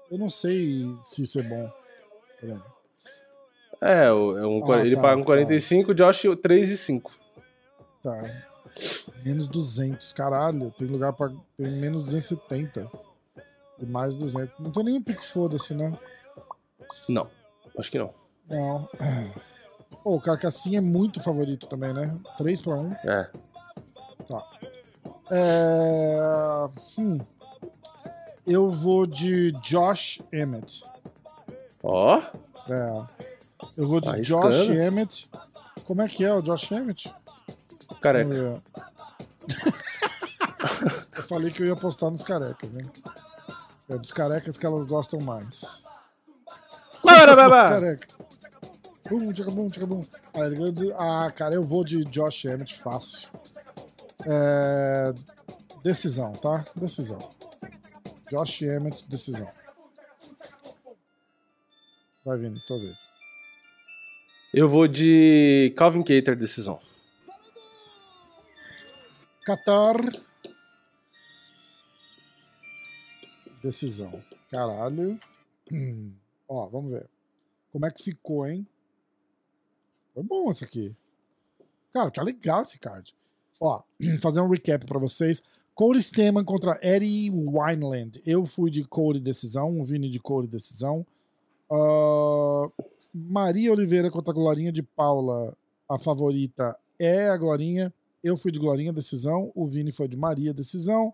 Eu 0.10 0.18
não 0.18 0.30
sei 0.30 0.96
se 1.04 1.22
isso 1.22 1.40
é 1.40 1.44
bom. 1.44 1.72
É, 3.80 4.06
é 4.06 4.14
um, 4.14 4.72
Ah, 4.72 4.80
ele 4.86 4.96
tá, 4.96 5.02
paga 5.02 5.22
um 5.22 5.24
45, 5.24 5.94
Josh 5.94 6.24
3,5. 6.24 7.12
Tá. 8.02 8.44
Menos 9.24 9.48
200, 9.48 10.12
caralho. 10.14 10.72
Tem 10.72 10.88
lugar 10.88 11.14
pra. 11.14 11.30
Tem 11.56 11.70
menos 11.70 12.04
270. 12.04 12.90
E 13.80 13.86
mais 13.86 14.16
200. 14.16 14.58
Não 14.60 14.72
tem 14.72 14.84
nenhum 14.84 15.02
pico 15.02 15.24
foda-se, 15.24 15.74
né? 15.76 15.98
Não, 17.08 17.30
acho 17.78 17.92
que 17.92 18.00
não. 18.00 18.14
Não. 18.50 18.88
Pô, 20.04 20.16
o 20.16 20.22
Carcassinha 20.22 20.80
é 20.80 20.82
muito 20.82 21.22
favorito 21.22 21.68
também, 21.68 21.94
né? 21.94 22.14
3 22.38 22.62
pra 22.62 22.76
1. 22.76 22.92
É. 23.06 23.30
É... 25.32 26.70
Hum. 26.98 27.20
Eu 28.46 28.70
vou 28.70 29.06
de 29.06 29.52
Josh 29.62 30.22
Emmett. 30.32 30.84
Ó, 31.82 32.22
É. 32.70 33.06
Eu 33.78 33.88
vou 33.88 34.02
de 34.02 34.10
Arriscando. 34.10 34.52
Josh 34.52 34.70
Emmett. 34.70 35.30
Como 35.86 36.02
é 36.02 36.08
que 36.08 36.24
é 36.24 36.34
o 36.34 36.42
Josh 36.42 36.72
Emmett? 36.72 37.14
careca. 38.02 38.62
Eu 41.16 41.24
falei 41.24 41.52
que 41.52 41.62
eu 41.62 41.68
ia 41.68 41.74
apostar 41.74 42.10
nos 42.12 42.22
carecas, 42.24 42.74
né? 42.74 42.84
É 43.90 43.98
dos 43.98 44.12
carecas 44.12 44.58
que 44.58 44.66
elas 44.66 44.86
gostam 44.86 45.20
mais. 45.22 45.86
Para, 47.02 47.36
babá! 47.36 47.70
Careca. 47.70 48.08
Bum, 49.10 49.34
tchaca, 49.34 49.52
bum, 49.52 49.70
tchaca, 49.70 49.86
bum. 49.86 50.06
Ah, 50.98 51.32
cara, 51.32 51.56
eu 51.56 51.64
vou 51.64 51.84
de 51.84 52.04
Josh 52.06 52.46
Emmett 52.46 52.76
fácil. 52.76 53.30
É, 54.26 55.14
Decisão, 55.84 56.32
tá? 56.32 56.66
Decisão. 56.74 57.20
Josh 58.32 58.62
Emmett, 58.62 59.06
decisão. 59.10 59.52
Vai 62.24 62.38
vindo, 62.40 62.58
tua 62.66 62.80
vez. 62.80 62.98
Eu 64.54 64.70
vou 64.70 64.88
de 64.88 65.74
Calvin 65.76 66.02
Cater, 66.02 66.38
decisão. 66.38 66.80
Qatar. 69.46 69.98
Decisão. 73.62 74.24
Caralho. 74.50 75.20
Hum. 75.70 76.14
Ó, 76.48 76.70
vamos 76.70 76.94
ver. 76.94 77.10
Como 77.74 77.86
é 77.86 77.92
que 77.92 78.04
ficou, 78.04 78.48
hein? 78.48 78.66
Foi 80.14 80.24
bom 80.24 80.52
esse 80.52 80.64
aqui. 80.64 80.96
Cara, 81.94 82.12
tá 82.12 82.22
legal 82.22 82.62
esse 82.62 82.78
card. 82.80 83.16
Ó, 83.60 83.82
fazer 84.22 84.42
um 84.42 84.50
recap 84.50 84.86
pra 84.86 85.00
vocês. 85.00 85.42
Cody 85.76 86.02
Steman 86.02 86.44
contra 86.44 86.80
Eddie 86.82 87.32
Wineland. 87.32 88.22
Eu 88.26 88.46
fui 88.46 88.70
de 88.70 88.84
Cody 88.84 89.20
decisão, 89.20 89.80
o 89.80 89.84
Vini 89.84 90.10
de 90.10 90.20
Cody 90.20 90.48
decisão. 90.48 91.06
Ah, 91.72 92.68
Maria 93.14 93.72
Oliveira 93.72 94.12
contra 94.12 94.32
a 94.32 94.36
Glorinha 94.36 94.72
de 94.72 94.84
Paula. 94.84 95.56
A 95.90 95.98
favorita 95.98 96.78
é 97.00 97.30
a 97.30 97.38
Glorinha. 97.38 97.94
Eu 98.24 98.38
fui 98.38 98.52
de 98.52 98.60
Glorinha, 98.60 98.94
decisão. 98.94 99.52
O 99.56 99.68
Vini 99.68 99.92
foi 99.92 100.08
de 100.08 100.16
Maria, 100.16 100.54
decisão. 100.54 101.14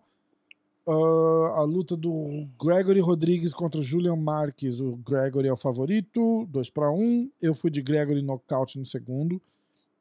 Ah, 0.92 1.60
a 1.60 1.62
luta 1.62 1.96
do 1.96 2.48
Gregory 2.60 3.00
Rodrigues 3.00 3.54
contra 3.54 3.80
Julian 3.80 4.16
Marques. 4.16 4.80
O 4.80 4.96
Gregory 4.96 5.48
é 5.48 5.54
o 5.54 5.58
favorito, 5.58 6.48
2 6.50 6.72
para 6.72 6.92
1. 6.92 7.30
Eu 7.40 7.54
fui 7.54 7.70
de 7.70 7.80
Gregory 7.80 8.24
nocaute 8.24 8.80
no 8.80 8.86
segundo. 8.88 9.40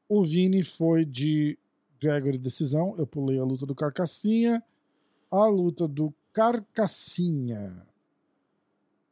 O 0.09 0.23
Vini 0.23 0.63
foi 0.63 1.05
de 1.05 1.59
Gregory 2.01 2.39
decisão. 2.39 2.95
Eu 2.97 3.07
pulei 3.07 3.39
a 3.39 3.45
luta 3.45 3.67
do 3.67 3.75
Carcassinha. 3.75 4.63
A 5.31 5.47
luta 5.47 5.87
do 5.87 6.11
Carcassinha. 6.33 7.87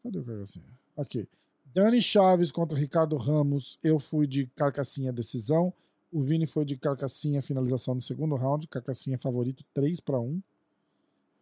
Cadê 0.03 0.19
o 0.19 0.25
Carcassinha? 0.25 0.65
Aqui. 0.97 1.29
Dani 1.75 2.01
Chaves 2.01 2.51
contra 2.51 2.79
Ricardo 2.79 3.17
Ramos. 3.17 3.79
Eu 3.85 4.01
fui 4.01 4.27
de 4.27 4.47
Carcassinha 4.57 5.13
decisão. 5.13 5.75
O 6.11 6.23
Vini 6.23 6.47
foi 6.47 6.65
de 6.65 6.75
Carcassinha 6.79 7.43
finalização 7.43 7.95
no 7.95 8.01
segundo 8.01 8.35
round. 8.35 8.67
Carcassinha 8.67 9.19
favorito 9.19 9.63
3 9.75 10.01
para 10.01 10.19
1. 10.19 10.41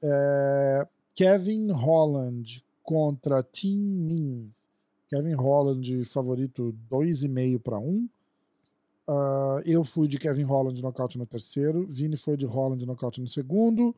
É, 0.06 0.86
Kevin 1.14 1.70
Holland 1.70 2.62
contra 2.82 3.42
Tim 3.42 3.78
Means. 3.78 4.68
Kevin 5.08 5.34
Holland 5.34 6.04
favorito 6.04 6.74
2,5 6.90 7.58
para 7.58 7.78
1. 7.78 8.08
Ah, 9.06 9.60
eu 9.64 9.84
fui 9.84 10.06
de 10.08 10.18
Kevin 10.18 10.42
Holland 10.42 10.80
nocaute 10.82 11.18
no 11.18 11.26
terceiro. 11.26 11.86
Vini 11.86 12.16
foi 12.16 12.36
de 12.36 12.46
Holland 12.46 12.84
nocaute 12.84 13.20
no 13.20 13.28
segundo. 13.28 13.94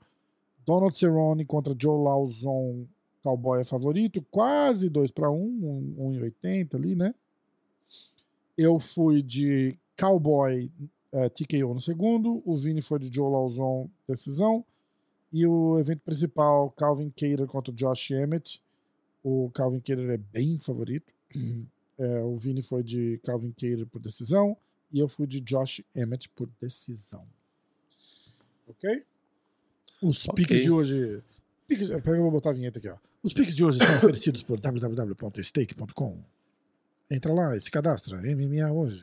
Donald 0.65 0.97
Cerrone 0.97 1.45
contra 1.45 1.75
Joe 1.79 2.03
Lauzon. 2.03 2.87
Cowboy 3.23 3.61
é 3.61 3.65
favorito. 3.65 4.25
Quase 4.31 4.89
2 4.89 5.11
para 5.11 5.31
1. 5.31 5.97
1,80 5.99 6.75
ali, 6.75 6.95
né? 6.95 7.15
Eu 8.57 8.79
fui 8.79 9.23
de 9.23 9.77
Cowboy 9.99 10.71
eh, 11.13 11.29
TKO 11.31 11.75
no 11.75 11.81
segundo. 11.81 12.43
O 12.45 12.57
Vini 12.57 12.81
foi 12.81 12.99
de 12.99 13.13
Joe 13.13 13.31
Lauzon 13.31 13.89
decisão. 14.09 14.65
E 15.33 15.47
o 15.47 15.79
evento 15.79 16.01
principal, 16.01 16.71
Calvin 16.71 17.11
Cater 17.11 17.47
contra 17.47 17.73
Josh 17.73 18.11
Emmett. 18.13 18.63
O 19.23 19.51
Calvin 19.53 19.81
Cater 19.81 20.11
é 20.11 20.17
bem 20.17 20.59
favorito. 20.59 21.13
É, 21.99 22.21
o 22.21 22.37
Vini 22.37 22.61
foi 22.61 22.83
de 22.83 23.19
Calvin 23.25 23.53
Cater 23.53 23.87
por 23.87 23.99
decisão. 24.03 24.55
E 24.93 24.99
eu 24.99 25.09
fui 25.09 25.27
de 25.27 25.41
Josh 25.41 25.83
Emmett 25.95 26.29
por 26.29 26.47
decisão. 26.61 27.27
Ok? 28.69 29.03
Os 30.03 30.29
Ok. 30.29 30.45
piques 30.45 30.63
de 30.63 30.71
hoje. 30.71 31.23
Piques, 31.67 31.89
pera, 31.89 32.19
eu 32.19 32.23
vou 32.23 32.31
botar 32.31 32.51
a 32.51 32.53
vinheta 32.53 32.79
aqui, 32.79 32.89
ó. 32.91 32.99
Os 33.23 33.33
piques 33.33 33.57
de 33.57 33.65
hoje 33.65 33.79
são 33.79 33.97
oferecidos 33.97 34.43
por 34.43 34.61
www.stake.com. 34.61 36.23
Entra 37.11 37.33
lá 37.33 37.57
e 37.57 37.61
se 37.61 37.71
cadastra. 37.71 38.19
MMA 38.21 38.71
hoje. 38.71 39.03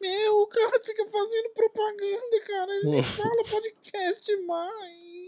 Meu, 0.00 0.42
o 0.42 0.46
cara 0.46 0.80
fica 0.84 1.04
fazendo 1.08 1.50
propaganda, 1.50 2.40
cara. 2.46 2.72
Ele 2.76 2.90
nem 2.90 3.02
fala 3.02 3.42
podcast 3.50 4.36
mais. 4.46 5.19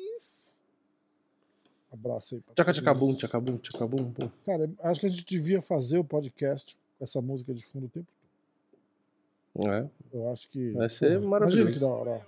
Abraço 1.92 2.36
aí. 2.36 2.42
Tchaca 2.54 2.72
tchacabum, 2.72 3.14
tchacabum, 3.14 3.56
tchacabum. 3.58 4.10
pô. 4.12 4.30
Cara, 4.46 4.70
acho 4.84 5.00
que 5.00 5.06
a 5.06 5.08
gente 5.10 5.24
devia 5.26 5.60
fazer 5.60 5.98
o 5.98 6.04
podcast 6.04 6.74
com 6.98 7.04
essa 7.04 7.20
música 7.20 7.52
de 7.52 7.64
fundo 7.66 7.86
o 7.86 7.88
tempo. 7.88 8.08
É, 9.58 9.86
Eu 10.12 10.30
acho 10.30 10.48
que. 10.48 10.70
Vai 10.72 10.88
ser 10.88 11.16
Porra, 11.18 11.28
maravilhoso. 11.28 11.60
Imagina 11.60 11.74
que 11.74 11.80
da 11.80 11.88
hora. 12.12 12.26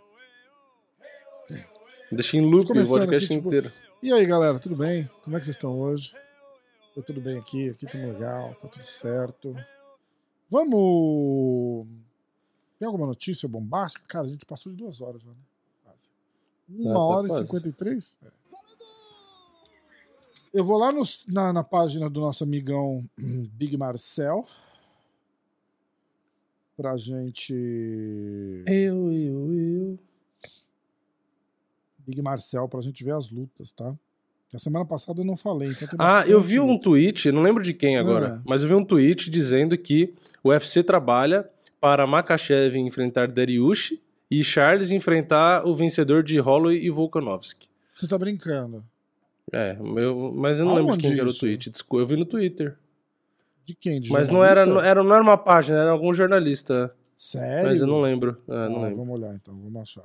ó. 1.51 2.15
deixa 2.15 2.37
em 2.37 2.43
loop 2.43 2.65
o 2.65 2.75
podcast 2.75 3.25
assim, 3.25 3.35
tipo, 3.37 3.49
inteiro. 3.49 3.73
E 4.03 4.13
aí, 4.13 4.27
galera, 4.27 4.59
tudo 4.59 4.77
bem? 4.77 5.09
Como 5.23 5.35
é 5.35 5.39
que 5.39 5.47
vocês 5.47 5.57
estão 5.57 5.81
hoje? 5.81 6.15
Foi 6.93 7.03
tudo 7.03 7.21
bem 7.23 7.39
aqui? 7.39 7.71
Aqui 7.71 7.87
tudo 7.87 8.07
legal, 8.07 8.55
tá 8.61 8.69
tudo 8.69 8.85
certo. 8.85 9.57
Vamos. 10.51 11.87
Tem 12.79 12.87
alguma 12.87 13.07
notícia 13.07 13.49
bombástica? 13.49 14.05
Cara, 14.07 14.27
a 14.27 14.31
gente 14.31 14.45
passou 14.45 14.71
de 14.71 14.77
duas 14.79 15.01
horas 15.01 15.23
já, 15.23 15.31
né? 15.31 15.37
Quase. 15.83 16.11
Uma 16.69 16.93
tá 16.93 17.01
hora 17.01 17.29
quase. 17.29 17.43
e 17.43 17.47
cinquenta 17.47 17.69
e 17.69 17.73
três? 17.73 18.19
É. 18.23 18.29
Eu 20.55 20.65
vou 20.65 20.79
lá 20.79 20.93
no- 20.93 21.03
na, 21.29 21.53
na 21.53 21.65
página 21.65 22.09
do 22.09 22.21
nosso 22.21 22.45
amigão 22.45 23.05
hum, 23.19 23.49
Big 23.53 23.77
Marcel 23.77 24.47
pra 26.77 26.97
gente. 26.97 27.53
Eu, 28.67 29.13
eu, 29.13 29.53
eu. 29.53 29.99
Big 32.07 32.23
Marcel 32.23 32.69
pra 32.69 32.81
gente 32.81 33.03
ver 33.03 33.13
as 33.15 33.31
lutas, 33.31 33.73
tá? 33.73 33.95
A 34.53 34.59
semana 34.61 34.85
passada 34.85 35.21
eu 35.21 35.25
não 35.25 35.37
falei, 35.37 35.71
então 35.71 35.89
Ah, 35.99 36.25
eu 36.29 36.41
vi 36.41 36.61
um 36.61 36.67
luta. 36.69 36.85
tweet, 36.85 37.33
não 37.33 37.43
lembro 37.43 37.61
de 37.61 37.75
quem 37.75 37.97
agora, 37.97 38.37
Ah. 38.37 38.43
mas 38.47 38.63
eu 38.63 38.69
vi 38.69 38.75
um 38.75 38.85
tweet 38.85 39.29
dizendo 39.29 39.77
que 39.77 40.15
o 40.45 40.51
UFC 40.51 40.81
trabalha 40.85 41.51
para 41.81 42.07
Makachev 42.07 42.77
enfrentar 42.79 43.27
Dariush 43.27 43.99
e 44.31 44.45
Charles 44.45 44.93
enfrentar 44.93 45.67
o 45.67 45.75
vencedor 45.75 46.23
de 46.23 46.39
Holloway 46.39 46.79
e 46.79 46.89
Volkanovski. 46.89 47.69
Você 47.97 48.07
tá 48.07 48.17
brincando. 48.17 48.85
É, 49.55 49.79
eu, 49.81 50.33
mas 50.35 50.59
eu 50.59 50.65
não 50.67 50.75
lembro 50.75 50.93
de 50.97 50.99
quem 51.03 51.11
Aonde 51.11 51.15
que 51.17 51.21
era 51.21 51.31
o 51.31 51.39
tweet. 51.39 51.71
Desculpa, 51.71 52.03
eu 52.03 52.07
vi 52.07 52.17
no 52.17 52.25
Twitter. 52.25 52.77
De 53.65 53.75
quem? 53.75 54.01
De 54.01 54.11
Mas 54.11 54.29
não 54.29 54.45
era, 54.45 54.67
não 54.67 54.81
era, 54.81 55.03
não 55.03 55.15
era 55.15 55.23
uma 55.23 55.39
página, 55.39 55.79
era 55.79 55.91
algum 55.91 56.13
jornalista. 56.13 56.95
Sério? 57.15 57.69
Mas 57.71 57.81
eu 57.81 57.87
não 57.87 58.01
lembro. 58.03 58.37
É, 58.49 58.53
Ah, 58.53 58.69
não 58.69 58.83
lembro. 58.83 58.97
Vamos 58.99 59.23
olhar 59.23 59.35
então, 59.35 59.55
vamos 59.55 59.83
achar. 59.83 60.05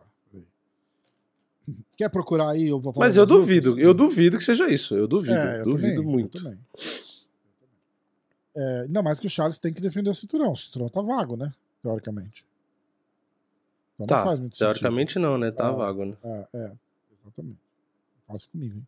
Quer 1.98 2.10
procurar 2.10 2.50
aí? 2.52 2.68
Eu 2.68 2.80
vou 2.80 2.94
Mas 2.98 3.16
eu 3.16 3.26
duvido, 3.26 3.80
eu 3.80 3.94
duvido 3.94 4.38
que 4.38 4.44
seja 4.44 4.68
isso. 4.70 4.96
Eu 4.96 5.08
duvido, 5.08 5.36
É, 5.38 5.62
eu 5.62 5.66
duvido 5.66 5.96
também, 6.02 6.12
muito. 6.12 6.38
Eu. 6.38 6.58
É, 8.56 8.82
ainda 8.82 9.04
mais 9.04 9.20
que 9.20 9.28
o 9.28 9.30
Charles 9.30 9.58
tem 9.58 9.72
que 9.74 9.82
defender 9.82 10.10
o 10.10 10.14
cinturão. 10.14 10.52
O 10.52 10.56
cinturão 10.56 10.90
tá 10.90 11.02
vago, 11.02 11.36
né? 11.38 11.52
Teoricamente. 11.84 12.44
Então 13.96 14.08
Tá, 14.08 14.18
não 14.18 14.24
faz 14.24 14.40
muito 14.40 14.58
teoricamente 14.58 15.20
não, 15.20 15.38
né? 15.38 15.52
Tá 15.52 15.68
Ah. 15.68 15.72
vago, 15.72 16.06
né? 16.06 16.16
sentido. 16.22 16.48
É, 16.54 16.58
é, 16.58 16.72
exatamente. 17.22 17.60
Isso 18.34 18.50
comigo, 18.50 18.78
hein? 18.78 18.88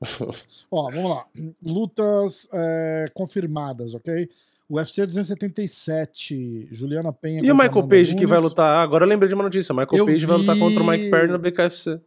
Ó, 0.70 0.90
vamos 0.90 1.10
lá. 1.10 1.24
Lutas 1.62 2.48
é, 2.52 3.06
confirmadas, 3.14 3.94
ok? 3.94 4.28
O 4.68 4.76
UFC 4.76 5.06
277, 5.06 6.68
Juliana 6.72 7.12
Penha. 7.12 7.40
E 7.44 7.50
o 7.50 7.54
Michael 7.54 7.70
Amanda 7.72 7.88
Page 7.88 8.14
que 8.16 8.26
vai 8.26 8.38
Nunes. 8.38 8.50
lutar? 8.50 8.76
Agora 8.82 9.04
eu 9.04 9.08
lembrei 9.08 9.28
de 9.28 9.34
uma 9.34 9.44
notícia. 9.44 9.72
O 9.72 9.76
Michael 9.76 9.98
Eu 9.98 10.06
Page 10.06 10.26
vai 10.26 10.36
lutar 10.38 10.54
vi- 10.54 10.60
contra 10.60 10.82
o 10.82 10.86
Mike 10.86 11.10
Perry 11.10 11.28
no 11.30 11.38
BKFC. 11.38 12.00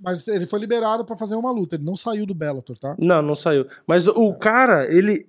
Mas 0.00 0.26
ele 0.28 0.46
foi 0.46 0.58
liberado 0.58 1.04
pra 1.04 1.16
fazer 1.16 1.34
uma 1.36 1.50
luta. 1.50 1.76
Ele 1.76 1.84
não 1.84 1.96
saiu 1.96 2.26
do 2.26 2.34
Bellator, 2.34 2.76
tá? 2.78 2.94
Não, 2.98 3.22
não 3.22 3.34
saiu. 3.34 3.66
Mas 3.86 4.06
o 4.06 4.34
cara, 4.34 4.90
ele 4.92 5.26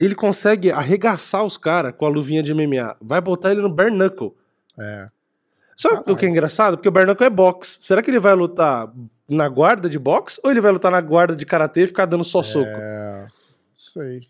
ele 0.00 0.14
consegue 0.16 0.70
arregaçar 0.70 1.44
os 1.44 1.56
caras 1.56 1.94
com 1.96 2.04
a 2.04 2.08
luvinha 2.08 2.42
de 2.42 2.52
MMA. 2.52 2.96
Vai 3.00 3.20
botar 3.20 3.52
ele 3.52 3.60
no 3.62 3.72
bare 3.72 3.90
knuckle. 3.90 4.32
É. 4.78 5.08
Sabe 5.82 5.94
Caralho. 5.96 6.12
o 6.14 6.16
que 6.16 6.26
é 6.26 6.28
engraçado? 6.28 6.76
Porque 6.76 6.88
o 6.88 6.92
knuckle 6.92 7.26
é 7.26 7.30
boxe. 7.30 7.78
Será 7.80 8.00
que 8.00 8.08
ele 8.08 8.20
vai 8.20 8.34
lutar 8.34 8.88
na 9.28 9.48
guarda 9.48 9.90
de 9.90 9.98
boxe 9.98 10.40
ou 10.44 10.50
ele 10.50 10.60
vai 10.60 10.70
lutar 10.70 10.92
na 10.92 11.00
guarda 11.00 11.34
de 11.34 11.44
karatê 11.44 11.82
e 11.82 11.86
ficar 11.88 12.06
dando 12.06 12.22
só 12.22 12.40
soco? 12.40 12.70
É. 12.70 13.26
Sei. 13.76 14.20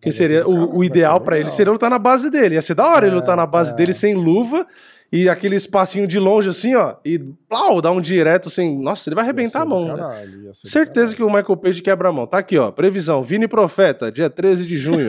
Que 0.00 0.10
seria 0.10 0.48
o, 0.48 0.78
o 0.78 0.84
ideal 0.84 1.20
pra 1.20 1.38
ele 1.38 1.50
seria 1.50 1.72
lutar 1.72 1.90
na 1.90 1.98
base 1.98 2.30
dele. 2.30 2.54
Ia 2.54 2.62
ser 2.62 2.74
da 2.74 2.86
hora 2.88 3.06
ele 3.06 3.16
É, 3.16 3.18
lutar 3.18 3.36
na 3.36 3.46
base 3.46 3.72
é. 3.72 3.76
dele 3.76 3.92
sem 3.92 4.14
luva 4.14 4.66
e 5.12 5.28
aquele 5.28 5.56
espacinho 5.56 6.08
de 6.08 6.18
longe 6.18 6.48
assim, 6.48 6.74
ó, 6.74 6.96
e 7.04 7.18
plau, 7.48 7.80
dar 7.80 7.92
um 7.92 8.00
direto 8.00 8.48
sem. 8.50 8.82
Nossa, 8.82 9.08
ele 9.08 9.14
vai 9.14 9.24
arrebentar 9.24 9.62
a 9.62 9.64
mão, 9.64 9.84
né? 9.84 9.96
caralho, 9.96 10.42
do 10.42 10.54
Certeza 10.54 11.14
que 11.14 11.22
o 11.22 11.26
Michael 11.26 11.56
Page 11.56 11.82
quebra 11.82 12.08
a 12.08 12.12
mão. 12.12 12.26
Tá 12.26 12.38
aqui, 12.38 12.58
ó. 12.58 12.70
Previsão. 12.70 13.22
Vini 13.22 13.46
Profeta, 13.46 14.10
dia 14.10 14.28
13 14.28 14.66
de 14.66 14.76
junho. 14.76 15.08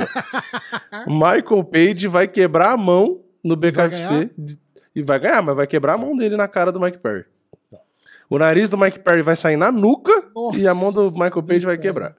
Michael 1.08 1.64
Page 1.64 2.08
vai 2.08 2.28
quebrar 2.28 2.74
a 2.74 2.78
mão 2.78 3.22
no 3.44 3.56
BKFC. 3.56 4.30
E 4.96 5.04
vai 5.04 5.20
ganhar, 5.20 5.42
mas 5.44 5.56
vai 5.56 5.68
quebrar 5.68 5.94
a 5.94 5.98
mão 5.98 6.16
dele 6.16 6.38
na 6.38 6.48
cara 6.48 6.72
do 6.72 6.80
Mike 6.80 6.98
Perry. 7.00 7.26
O 8.30 8.40
nariz 8.40 8.70
do 8.70 8.78
Mike 8.78 9.00
Perry 9.00 9.22
vai 9.22 9.36
sair 9.36 9.56
na 9.58 9.72
nuca 9.72 10.32
Nossa, 10.36 10.58
e 10.58 10.68
a 10.68 10.74
mão 10.74 10.92
do 10.92 11.12
Michael 11.12 11.44
Page 11.44 11.66
vai 11.66 11.78
quebrar. 11.78 12.16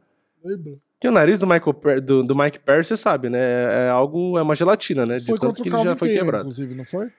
Que 1.01 1.09
o 1.09 1.13
nariz 1.13 1.39
do, 1.39 1.47
Michael 1.47 1.75
Per- 1.75 2.01
do, 2.01 2.23
do 2.23 2.37
Mike 2.37 2.61
Perry, 2.61 2.85
você 2.85 2.97
sabe, 2.97 3.29
né? 3.29 3.39
É, 3.41 3.87
é 3.87 3.91
algo, 3.91 4.39
é 4.39 4.43
uma 4.43 4.55
gelatina, 4.55 5.05
né? 5.05 5.17
De 5.17 5.25
Foi 5.27 5.39
tanto 5.39 5.63
que 5.63 5.69
o 5.69 5.75
ele 5.77 5.85
já 5.85 5.97
foi 5.97 6.09
Taylor, 6.09 6.25
quebrado. 6.25 6.43
inclusive, 6.45 6.75
não 6.75 6.85
foi? 6.85 7.11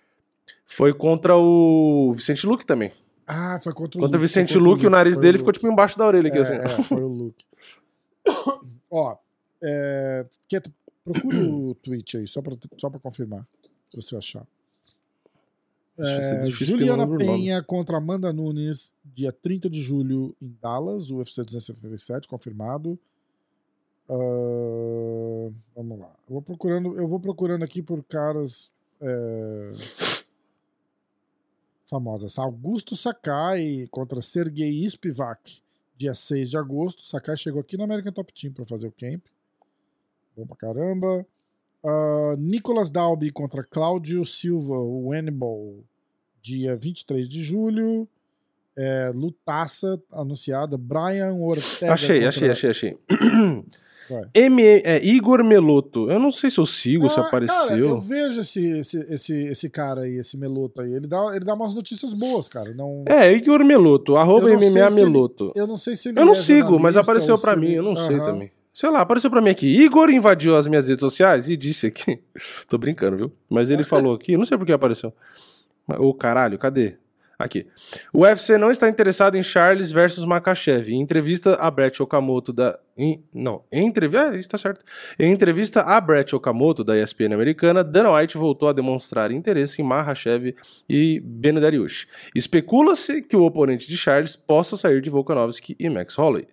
Foi 0.65 0.93
contra 0.93 1.35
o 1.35 2.13
Vicente 2.15 2.47
Luke 2.47 2.65
também. 2.65 2.91
Ah, 3.27 3.59
foi 3.61 3.73
contra 3.73 3.99
o 3.99 4.01
Contra 4.01 4.17
o 4.17 4.21
Luke, 4.21 4.27
Vicente 4.27 4.53
contra 4.53 4.69
Luke, 4.69 4.87
o 4.87 4.89
nariz 4.89 5.17
dele 5.17 5.35
o 5.35 5.39
ficou 5.39 5.51
tipo 5.51 5.67
embaixo 5.67 5.97
da 5.97 6.05
orelha 6.07 6.29
aqui, 6.29 6.37
É, 6.37 6.41
assim. 6.41 6.53
é, 6.53 6.69
foi 6.83 7.03
o 7.03 7.07
Luke. 7.07 7.45
Ó, 8.89 9.17
é, 9.61 10.25
procura 11.03 11.37
o 11.37 11.75
tweet 11.75 12.17
aí, 12.17 12.27
só 12.27 12.41
pra, 12.41 12.53
só 12.79 12.89
pra 12.89 12.99
confirmar, 12.99 13.43
se 13.89 14.01
você 14.01 14.15
achar. 14.15 14.43
É, 15.99 16.49
Juliana. 16.49 17.07
Penha 17.17 17.63
contra 17.63 17.97
Amanda 17.97 18.31
Nunes, 18.31 18.93
dia 19.03 19.31
30 19.31 19.69
de 19.69 19.81
julho 19.81 20.35
em 20.41 20.55
Dallas, 20.61 21.09
UFC 21.09 21.43
277, 21.43 22.27
confirmado. 22.27 22.99
Ah, 24.09 25.51
vamos 25.75 25.99
lá. 25.99 26.15
Eu 26.27 26.33
vou 26.33 26.41
procurando, 26.41 26.97
eu 26.97 27.07
vou 27.07 27.19
procurando 27.19 27.63
aqui 27.63 27.81
por 27.81 28.03
caras 28.03 28.69
é, 29.01 29.73
famosas. 31.87 32.37
Augusto 32.37 32.95
Sakai 32.95 33.87
contra 33.91 34.21
Sergei 34.21 34.87
Spivak, 34.87 35.61
dia 35.95 36.13
6 36.13 36.51
de 36.51 36.57
agosto. 36.57 37.01
Sakai 37.01 37.35
chegou 37.35 37.61
aqui 37.61 37.75
no 37.75 37.83
American 37.83 38.13
Top 38.13 38.31
Team 38.33 38.53
para 38.53 38.65
fazer 38.65 38.87
o 38.87 38.91
camp. 38.91 39.23
Bom 40.35 40.45
pra 40.45 40.55
caramba. 40.55 41.25
Ah, 41.87 42.35
Nicolas 42.37 42.89
Dalby 42.91 43.31
contra 43.31 43.63
Cláudio 43.63 44.25
Silva, 44.25 44.73
o 44.77 45.13
Hannibal, 45.13 45.75
dia 46.41 46.75
23 46.75 47.27
de 47.29 47.41
julho. 47.41 48.07
É, 48.79 49.11
lutaça 49.15 49.99
anunciada. 50.11 50.77
Brian 50.77 51.33
Ortega. 51.33 51.93
Achei, 51.93 52.17
contra- 52.21 52.29
achei, 52.29 52.49
achei, 52.51 52.69
achei. 52.69 52.97
M 54.33 54.61
é, 54.63 55.03
Igor 55.05 55.43
Meloto. 55.43 56.09
Eu 56.09 56.17
não 56.19 56.31
sei 56.31 56.49
se 56.49 56.59
eu 56.59 56.65
sigo, 56.65 57.09
se 57.09 57.19
Ah, 57.19 57.23
Cara, 57.23 57.45
eu 57.45 57.57
apareceu. 57.97 57.99
vejo 58.01 58.39
esse, 58.39 58.65
esse, 58.79 58.97
esse, 59.13 59.33
esse 59.47 59.69
cara 59.69 60.01
aí, 60.03 60.13
esse 60.17 60.37
Meloto 60.37 60.81
aí. 60.81 60.93
Ele 60.93 61.07
dá, 61.07 61.17
ele 61.35 61.43
dá 61.43 61.53
umas 61.55 61.73
notícias 61.73 62.13
boas, 62.13 62.47
cara. 62.47 62.73
Não, 62.73 63.03
É, 63.07 63.33
Igor 63.33 63.65
Meloto, 63.65 64.15
arroba 64.15 64.47
sei 64.47 64.53
MMA 64.55 64.69
se 64.69 64.79
ele- 64.79 64.93
Meloto. 65.09 65.51
eu 65.55 65.67
não 65.67 65.75
sei 65.75 65.95
se 65.95 66.09
ele 66.09 66.19
Eu 66.19 66.25
não 66.25 66.33
é 66.33 66.37
sigo, 66.37 66.79
mas 66.79 66.95
apareceu 66.95 67.37
pra 67.37 67.55
mim, 67.55 67.67
ele- 67.67 67.75
eu 67.79 67.83
não 67.83 67.95
sei 67.97 68.15
Aham. 68.17 68.25
também. 68.25 68.51
Sei 68.77 68.91
lá, 68.91 69.01
apareceu 69.01 69.31
pra 69.31 69.41
mim 69.41 69.49
aqui. 69.49 69.65
Igor 69.65 70.07
invadiu 70.11 70.55
as 70.55 70.67
minhas 70.67 70.87
redes 70.87 70.99
sociais 70.99 71.49
e 71.49 71.57
disse 71.57 71.87
aqui. 71.87 72.19
Tô 72.69 72.77
brincando, 72.77 73.17
viu? 73.17 73.33
Mas 73.49 73.71
ele 73.71 73.81
falou 73.81 74.13
aqui, 74.13 74.37
não 74.37 74.45
sei 74.45 74.55
por 74.55 74.67
que 74.67 74.71
apareceu. 74.71 75.11
Ô 75.97 76.13
caralho, 76.13 76.59
cadê? 76.59 76.95
Aqui. 77.39 77.65
O 78.13 78.19
UFC 78.19 78.55
não 78.55 78.69
está 78.69 78.87
interessado 78.87 79.35
em 79.35 79.41
Charles 79.41 79.91
versus 79.91 80.25
Makachev. 80.25 80.91
Em 80.91 81.01
entrevista 81.01 81.55
a 81.55 81.71
Brett 81.71 82.03
Okamoto 82.03 82.53
da. 82.53 82.77
em- 82.95 83.23
não, 83.33 83.63
em 83.71 83.87
entrevista. 83.87 84.29
Ah, 84.29 84.35
isso 84.37 84.47
tá 84.49 84.59
certo. 84.59 84.85
Em 85.17 85.31
entrevista 85.31 85.81
a 85.81 85.99
Brett 85.99 86.35
Okamoto 86.35 86.83
da 86.83 86.95
ESPN 86.95 87.33
americana, 87.33 87.83
Dana 87.83 88.11
White 88.15 88.37
voltou 88.37 88.69
a 88.69 88.73
demonstrar 88.73 89.31
interesse 89.31 89.81
em 89.81 89.85
Makhachev 89.85 90.53
e 90.87 91.19
Ben 91.25 91.55
Dariush. 91.55 92.05
Especula-se 92.35 93.23
que 93.23 93.35
o 93.35 93.41
oponente 93.41 93.87
de 93.87 93.97
Charles 93.97 94.35
possa 94.35 94.77
sair 94.77 95.01
de 95.01 95.09
Volkanovski 95.09 95.75
e 95.79 95.89
Max 95.89 96.15
Holloway. 96.15 96.47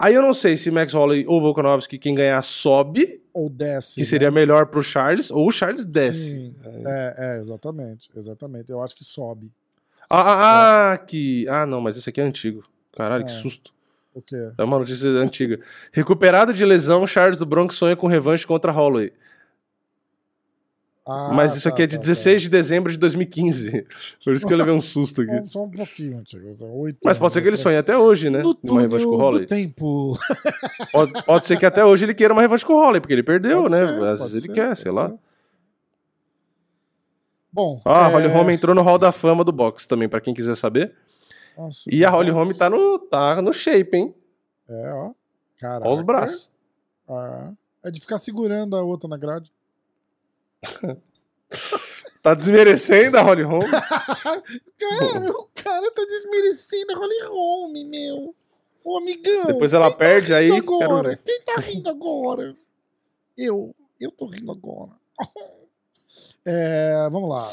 Aí 0.00 0.14
eu 0.14 0.22
não 0.22 0.32
sei 0.32 0.56
se 0.56 0.70
Max 0.70 0.94
Holloway 0.94 1.24
ou 1.26 1.40
Volkanovski, 1.40 1.98
quem 1.98 2.14
ganhar, 2.14 2.40
sobe, 2.42 3.20
Ou 3.34 3.50
desce. 3.50 3.94
que 3.96 4.00
né? 4.02 4.06
seria 4.06 4.30
melhor 4.30 4.66
pro 4.66 4.80
Charles, 4.80 5.28
ou 5.28 5.48
o 5.48 5.50
Charles 5.50 5.84
desce. 5.84 6.30
Sim, 6.30 6.54
é, 6.86 7.14
é, 7.18 7.40
exatamente. 7.40 8.08
Exatamente. 8.16 8.70
Eu 8.70 8.80
acho 8.80 8.94
que 8.94 9.02
sobe. 9.02 9.50
Ah, 10.08 10.20
ah, 10.22 10.92
ah, 10.92 10.98
que. 10.98 11.46
Ah, 11.48 11.66
não, 11.66 11.80
mas 11.80 11.96
esse 11.96 12.08
aqui 12.08 12.20
é 12.20 12.24
antigo. 12.24 12.62
Caralho, 12.96 13.24
que 13.24 13.32
É. 13.32 13.34
susto. 13.34 13.72
O 14.14 14.22
quê? 14.22 14.50
É 14.56 14.64
uma 14.64 14.78
notícia 14.78 15.08
antiga. 15.10 15.60
Recuperado 15.92 16.54
de 16.54 16.64
lesão, 16.64 17.06
Charles 17.06 17.38
do 17.40 17.46
Bronx 17.46 17.74
sonha 17.74 17.94
com 17.96 18.06
revanche 18.06 18.46
contra 18.46 18.70
Holloway. 18.72 19.12
Ah, 21.10 21.32
Mas 21.32 21.54
isso 21.54 21.64
tá, 21.66 21.70
aqui 21.70 21.82
é 21.82 21.86
de 21.86 21.96
tá, 21.96 22.02
16 22.02 22.42
de 22.42 22.48
dezembro 22.50 22.92
de 22.92 22.98
2015. 22.98 23.86
Por 24.22 24.34
isso 24.34 24.46
que 24.46 24.52
eu 24.52 24.58
levei 24.58 24.74
um 24.74 24.80
susto 24.80 25.24
tá. 25.24 25.32
aqui. 25.32 25.48
Só, 25.50 25.64
um 25.64 25.70
pouquinho, 25.70 26.22
Tiago. 26.22 26.54
Oito 26.80 26.98
Mas 27.02 27.16
pode 27.16 27.32
ser 27.32 27.40
que 27.40 27.48
ele 27.48 27.54
anos 27.54 27.60
sonhe 27.60 27.78
até 27.78 27.96
hoje, 27.96 28.28
né? 28.28 28.42
No 28.42 28.58
uma 28.62 28.80
revanche 28.82 29.04
com 29.06 29.10
o 29.10 29.12
túnel 29.12 29.16
do 29.16 29.24
Holloway. 29.24 29.46
tempo. 29.46 30.18
Pode, 30.92 31.24
pode 31.24 31.46
ser 31.46 31.58
que 31.58 31.64
até 31.66 31.84
hoje 31.84 32.04
ele 32.04 32.14
queira 32.14 32.32
uma 32.34 32.42
revanche 32.42 32.64
com 32.64 32.74
o 32.74 32.76
Holloway, 32.76 33.00
porque 33.00 33.14
ele 33.14 33.22
perdeu, 33.22 33.62
Pode 33.62 33.72
né? 33.72 33.78
ser, 33.78 34.04
Às 34.04 34.20
vezes 34.20 34.32
ele 34.32 34.40
ser, 34.40 34.52
quer, 34.52 34.68
pode 34.68 34.80
sei 34.80 34.92
lá. 34.92 35.08
ser. 35.08 35.18
Bom. 37.50 37.80
Ah, 37.84 38.06
a 38.06 38.10
é... 38.10 38.12
Holly 38.12 38.26
Holm 38.28 38.50
entrou 38.50 38.74
no 38.74 38.82
Hall 38.82 38.98
da 38.98 39.10
Fama 39.12 39.42
do 39.44 39.52
boxe 39.52 39.88
também, 39.88 40.08
pra 40.08 40.20
quem 40.20 40.34
quiser 40.34 40.54
saber. 40.54 40.94
Nossa, 41.56 41.88
E 41.90 42.04
a 42.04 42.10
Holly. 42.10 42.30
Holm 42.30 42.50
tá 42.52 42.68
no, 42.68 42.98
tá 42.98 43.40
no 43.40 43.52
shape, 43.52 43.96
hein? 43.96 44.14
É, 44.68 44.92
ó. 44.92 45.10
Caraca. 45.58 45.88
Olha 45.88 45.94
os 45.94 46.02
braços. 46.02 46.50
Ah, 47.08 47.52
é 47.82 47.90
de 47.90 47.98
ficar 48.00 48.18
segurando 48.18 48.76
a 48.76 48.82
outra 48.82 49.08
na 49.08 49.16
grade. 49.16 49.50
Tá 52.22 52.34
desmerecendo 52.34 53.16
a 53.16 53.22
Holly 53.22 53.42
Holm. 53.42 53.62
Cara, 54.78 55.30
o 55.30 55.48
cara 55.54 55.90
tá 55.92 56.04
desmerecendo 56.04 56.92
a 56.92 56.96
Holly 56.96 57.22
Holm, 57.26 57.72
meu. 57.88 58.34
Ô, 58.84 58.98
amigão. 58.98 59.46
Depois 59.46 59.72
ela 59.72 59.90
tá 59.90 59.96
perde, 59.96 60.34
aí 60.34 60.50
rindo 60.50 60.78
quero 60.78 60.90
agora? 60.90 61.16
Quem 61.24 61.40
tá 61.42 61.60
rindo 61.60 61.88
agora? 61.88 62.54
Eu. 63.36 63.74
Eu 64.00 64.10
tô 64.10 64.26
rindo 64.26 64.52
agora. 64.52 64.90
É, 66.50 67.08
vamos 67.10 67.28
lá. 67.28 67.50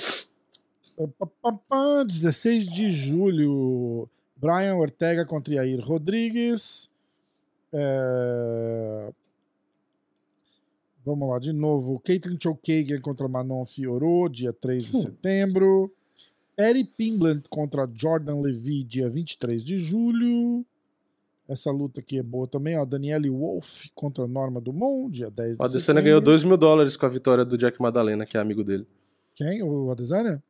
Pá, 1.19 1.27
pá, 1.41 1.59
pá, 1.67 2.03
16 2.03 2.65
de 2.65 2.89
julho. 2.89 4.07
Brian 4.37 4.75
Ortega 4.75 5.25
contra 5.25 5.55
Yair 5.55 5.81
Rodrigues. 5.81 6.89
É, 7.73 9.11
Vamos 11.05 11.29
lá, 11.29 11.37
de 11.39 11.53
novo. 11.53 11.99
Caitlin 11.99 12.37
Chokhagen 12.41 12.99
contra 12.99 13.27
Manon 13.27 13.63
Fiorot, 13.65 14.33
dia 14.33 14.51
3 14.51 14.83
de 14.85 14.97
Hum. 14.97 15.01
setembro. 15.01 15.91
Eric 16.57 16.93
Pingland 16.97 17.43
contra 17.49 17.87
Jordan 17.93 18.39
Levy, 18.41 18.83
dia 18.83 19.09
23 19.09 19.63
de 19.63 19.77
julho. 19.77 20.65
Essa 21.47 21.69
luta 21.69 21.99
aqui 21.99 22.17
é 22.17 22.23
boa 22.23 22.47
também, 22.47 22.75
ó. 22.77 22.85
Daniele 22.85 23.29
Wolf 23.29 23.85
contra 23.93 24.25
Norma 24.25 24.59
Dumont, 24.59 25.11
dia 25.11 25.29
10 25.29 25.57
de 25.57 25.61
O 25.61 25.65
Adesanya 25.65 25.79
setembro. 25.81 26.03
ganhou 26.03 26.21
2 26.21 26.43
mil 26.43 26.57
dólares 26.57 26.97
com 26.97 27.05
a 27.05 27.09
vitória 27.09 27.45
do 27.45 27.57
Jack 27.57 27.79
Madalena, 27.79 28.25
que 28.25 28.35
é 28.35 28.39
amigo 28.39 28.63
dele. 28.63 28.87
Quem? 29.35 29.61
O 29.61 29.91
Adesanya? 29.91 30.41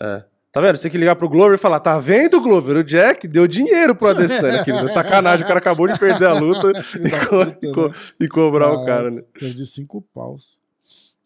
É. 0.00 0.24
Tá 0.52 0.60
vendo? 0.60 0.76
Você 0.76 0.82
tem 0.82 0.90
que 0.90 0.98
ligar 0.98 1.16
pro 1.16 1.28
Glover 1.30 1.54
e 1.54 1.58
falar: 1.58 1.80
tá 1.80 1.98
vendo, 1.98 2.38
Glover? 2.40 2.76
O 2.76 2.84
Jack 2.84 3.26
deu 3.26 3.48
dinheiro 3.48 3.94
pro 3.94 4.08
Adesanya. 4.10 4.62
querido. 4.64 4.84
É 4.84 4.88
sacanagem, 4.88 5.44
o 5.44 5.48
cara 5.48 5.58
acabou 5.58 5.88
de 5.88 5.98
perder 5.98 6.26
a 6.26 6.34
luta 6.34 6.70
e, 7.00 7.10
co- 7.26 7.46
puta, 7.46 7.58
e 7.66 7.72
co- 7.72 7.88
né? 7.88 7.94
e 8.20 8.28
cobrar 8.28 8.70
o 8.70 8.82
Ah, 8.82 8.84
cara, 8.86 9.10
né? 9.10 9.22
Perdi 9.32 9.64
cinco 9.66 10.02
paus. 10.14 10.60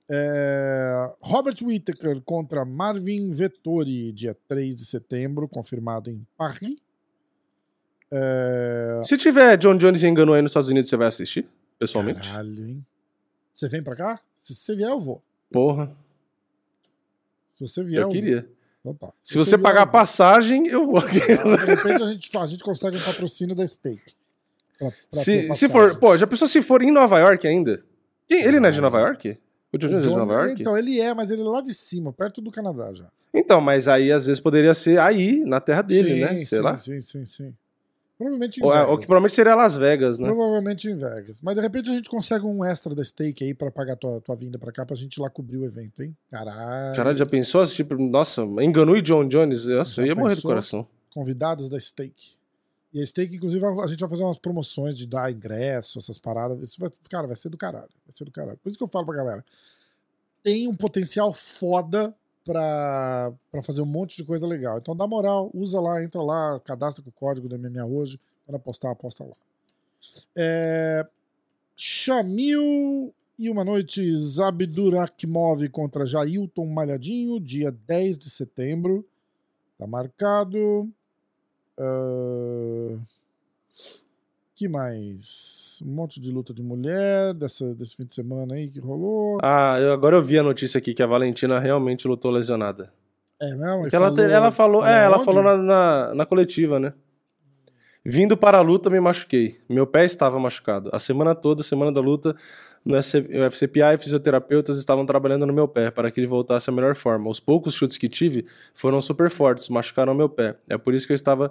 É, 0.08 1.10
Robert 1.20 1.56
Whittaker 1.60 2.20
contra 2.20 2.64
Marvin 2.64 3.28
Vettori, 3.32 4.12
dia 4.12 4.36
3 4.48 4.76
de 4.76 4.84
setembro, 4.84 5.48
confirmado 5.48 6.08
em 6.08 6.24
Paris. 6.38 6.76
É, 8.12 9.00
Se 9.04 9.16
tiver 9.16 9.56
John 9.56 9.76
Jones 9.76 10.02
e 10.02 10.06
enganou 10.06 10.36
aí 10.36 10.42
nos 10.42 10.50
Estados 10.52 10.68
Unidos, 10.68 10.88
você 10.88 10.96
vai 10.96 11.08
assistir? 11.08 11.48
Pessoalmente? 11.78 12.28
Caralho, 12.28 12.64
hein? 12.68 12.86
Você 13.52 13.68
vem 13.68 13.82
pra 13.82 13.96
cá? 13.96 14.20
Se 14.34 14.54
você 14.54 14.76
vier, 14.76 14.90
eu 14.90 15.00
vou. 15.00 15.20
Porra, 15.50 15.90
Se 17.52 17.66
você 17.66 17.82
vier, 17.82 18.02
eu 18.02 18.06
eu 18.06 18.12
queria. 18.12 18.48
Então 18.86 18.94
tá. 18.94 19.12
Se 19.20 19.36
você 19.36 19.58
pagar 19.58 19.80
eu 19.80 19.84
a 19.84 19.86
passagem, 19.86 20.68
eu 20.68 20.86
vou. 20.86 21.00
De 21.08 21.18
repente 21.18 22.02
a 22.02 22.12
gente, 22.12 22.36
a 22.36 22.46
gente 22.46 22.62
consegue 22.62 22.96
um 22.96 23.00
patrocínio 23.00 23.54
da 23.54 23.66
Steak. 23.66 24.00
Pra- 24.78 24.92
pra 25.10 25.20
se, 25.20 25.52
se 25.54 25.68
for, 25.68 25.98
pô, 25.98 26.16
já 26.16 26.26
pensou 26.26 26.46
se 26.46 26.62
for 26.62 26.82
em 26.82 26.92
Nova 26.92 27.18
York 27.18 27.46
ainda? 27.46 27.82
Ele 28.30 28.60
não 28.60 28.68
é 28.68 28.72
de 28.72 28.78
Ah. 28.78 28.82
Nova 28.82 29.00
York? 29.00 29.38
O 29.72 29.78
John 29.78 29.88
Jones 29.88 30.06
é 30.06 30.08
de 30.10 30.16
Nova 30.16 30.34
York? 30.34 30.50
Então, 30.52 30.60
Então, 30.60 30.78
ele 30.78 31.00
é, 31.00 31.12
mas 31.14 31.30
ele 31.30 31.42
é 31.42 31.44
lá 31.44 31.60
de 31.60 31.74
cima, 31.74 32.12
perto 32.12 32.40
do 32.40 32.50
Canadá 32.50 32.92
já. 32.92 33.06
mas 33.60 33.88
aí 33.88 34.12
às 34.12 34.26
vezes 34.26 34.40
poderia 34.40 34.74
ser 34.74 34.98
aí, 35.00 35.40
na 35.44 35.60
terra 35.60 35.82
dele, 35.82 36.14
sim, 36.14 36.20
né? 36.20 36.32
Sei 36.34 36.44
sim, 36.44 36.60
lá. 36.60 36.76
Sim, 36.76 37.00
sim, 37.00 37.24
sim. 37.24 37.54
Provavelmente 38.16 38.60
em 38.60 38.64
Ou, 38.64 38.72
é, 38.72 38.76
Vegas. 38.76 38.90
ou 38.90 38.98
que 38.98 39.06
provavelmente 39.06 39.34
seria 39.34 39.54
Las 39.54 39.76
Vegas, 39.76 40.18
né? 40.18 40.26
Provavelmente 40.26 40.88
em 40.88 40.96
Vegas. 40.96 41.40
Mas 41.42 41.54
de 41.54 41.60
repente 41.60 41.90
a 41.90 41.94
gente 41.94 42.08
consegue 42.08 42.46
um 42.46 42.64
extra 42.64 42.94
da 42.94 43.04
Steak 43.04 43.44
aí 43.44 43.52
pra 43.52 43.70
pagar 43.70 43.96
tua, 43.96 44.20
tua 44.22 44.34
vinda 44.34 44.58
pra 44.58 44.72
cá 44.72 44.86
pra 44.86 44.96
gente 44.96 45.16
ir 45.16 45.20
lá 45.20 45.28
cobrir 45.28 45.58
o 45.58 45.64
evento, 45.64 46.02
hein? 46.02 46.16
Caralho. 46.30 46.96
Caralho, 46.96 47.18
já 47.18 47.26
pensou? 47.26 47.64
Tipo, 47.66 47.94
nossa, 48.02 48.42
enganou 48.62 48.96
e 48.96 49.02
John 49.02 49.28
Jones? 49.28 49.66
Nossa, 49.66 50.00
eu 50.00 50.06
ia 50.06 50.14
morrer 50.14 50.34
do 50.34 50.42
coração. 50.42 50.86
Convidados 51.12 51.68
da 51.68 51.78
Steak. 51.78 52.36
E 52.92 53.02
a 53.02 53.06
Steak, 53.06 53.34
inclusive, 53.36 53.62
a 53.64 53.86
gente 53.86 54.00
vai 54.00 54.08
fazer 54.08 54.24
umas 54.24 54.38
promoções 54.38 54.96
de 54.96 55.06
dar 55.06 55.30
ingresso, 55.30 55.98
essas 55.98 56.16
paradas. 56.16 56.58
Isso 56.62 56.80
vai, 56.80 56.90
cara, 57.10 57.26
vai 57.26 57.36
ser 57.36 57.50
do 57.50 57.58
caralho. 57.58 57.90
Vai 58.06 58.16
ser 58.16 58.24
do 58.24 58.32
caralho. 58.32 58.58
Por 58.62 58.70
isso 58.70 58.78
que 58.78 58.84
eu 58.84 58.88
falo 58.88 59.04
pra 59.04 59.14
galera. 59.16 59.44
Tem 60.42 60.66
um 60.66 60.74
potencial 60.74 61.30
foda 61.32 62.14
pra 62.46 63.32
fazer 63.62 63.82
um 63.82 63.86
monte 63.86 64.16
de 64.16 64.24
coisa 64.24 64.46
legal. 64.46 64.78
Então 64.78 64.94
dá 64.94 65.06
moral, 65.06 65.50
usa 65.52 65.80
lá, 65.80 66.02
entra 66.02 66.22
lá, 66.22 66.60
cadastra 66.60 67.02
com 67.02 67.10
o 67.10 67.12
código 67.12 67.48
da 67.48 67.58
MMA 67.58 67.84
hoje. 67.84 68.20
Quando 68.46 68.56
apostar, 68.56 68.92
aposta 68.92 69.24
lá. 69.24 69.32
É, 70.36 71.04
Shamil 71.74 73.12
e 73.36 73.50
uma 73.50 73.64
noite 73.64 74.14
Zabdurakimov 74.14 75.68
contra 75.70 76.06
Jailton 76.06 76.66
Malhadinho, 76.66 77.40
dia 77.40 77.72
10 77.72 78.18
de 78.18 78.30
setembro. 78.30 79.04
Tá 79.76 79.86
marcado. 79.86 80.88
Ah, 81.76 82.96
que 84.56 84.68
mais? 84.68 85.78
Um 85.84 85.90
monte 85.94 86.18
de 86.18 86.30
luta 86.32 86.54
de 86.54 86.62
mulher 86.62 87.34
dessa, 87.34 87.74
desse 87.74 87.94
fim 87.96 88.04
de 88.06 88.14
semana 88.14 88.54
aí 88.54 88.70
que 88.70 88.80
rolou. 88.80 89.38
Ah, 89.42 89.78
eu, 89.78 89.92
agora 89.92 90.16
eu 90.16 90.22
vi 90.22 90.38
a 90.38 90.42
notícia 90.42 90.78
aqui 90.78 90.94
que 90.94 91.02
a 91.02 91.06
Valentina 91.06 91.58
realmente 91.60 92.08
lutou 92.08 92.30
lesionada. 92.30 92.90
É 93.40 93.54
mesmo? 93.54 93.88
Ela, 93.92 94.14
te- 94.14 94.22
ela 94.22 94.50
falou, 94.50 94.86
é, 94.86 95.04
ela 95.04 95.18
falou 95.18 95.42
na, 95.42 95.56
na, 95.58 96.14
na 96.14 96.26
coletiva, 96.26 96.80
né? 96.80 96.94
Vindo 98.04 98.36
para 98.36 98.58
a 98.58 98.62
luta, 98.62 98.88
me 98.88 98.98
machuquei. 99.00 99.58
Meu 99.68 99.86
pé 99.86 100.04
estava 100.04 100.38
machucado. 100.38 100.88
A 100.92 100.98
semana 100.98 101.34
toda, 101.34 101.62
semana 101.62 101.92
da 101.92 102.00
luta, 102.00 102.34
no 102.86 102.96
FCPA 102.96 103.94
e 103.94 103.98
fisioterapeutas 103.98 104.78
estavam 104.78 105.04
trabalhando 105.04 105.44
no 105.44 105.52
meu 105.52 105.66
pé 105.66 105.90
para 105.90 106.08
que 106.08 106.20
ele 106.20 106.28
voltasse 106.28 106.70
à 106.70 106.72
melhor 106.72 106.94
forma. 106.94 107.28
Os 107.28 107.40
poucos 107.40 107.74
chutes 107.74 107.98
que 107.98 108.08
tive 108.08 108.46
foram 108.72 109.02
super 109.02 109.28
fortes, 109.28 109.68
machucaram 109.68 110.14
meu 110.14 110.28
pé. 110.28 110.54
É 110.68 110.78
por 110.78 110.94
isso 110.94 111.04
que 111.04 111.12
eu 111.12 111.16
estava 111.16 111.50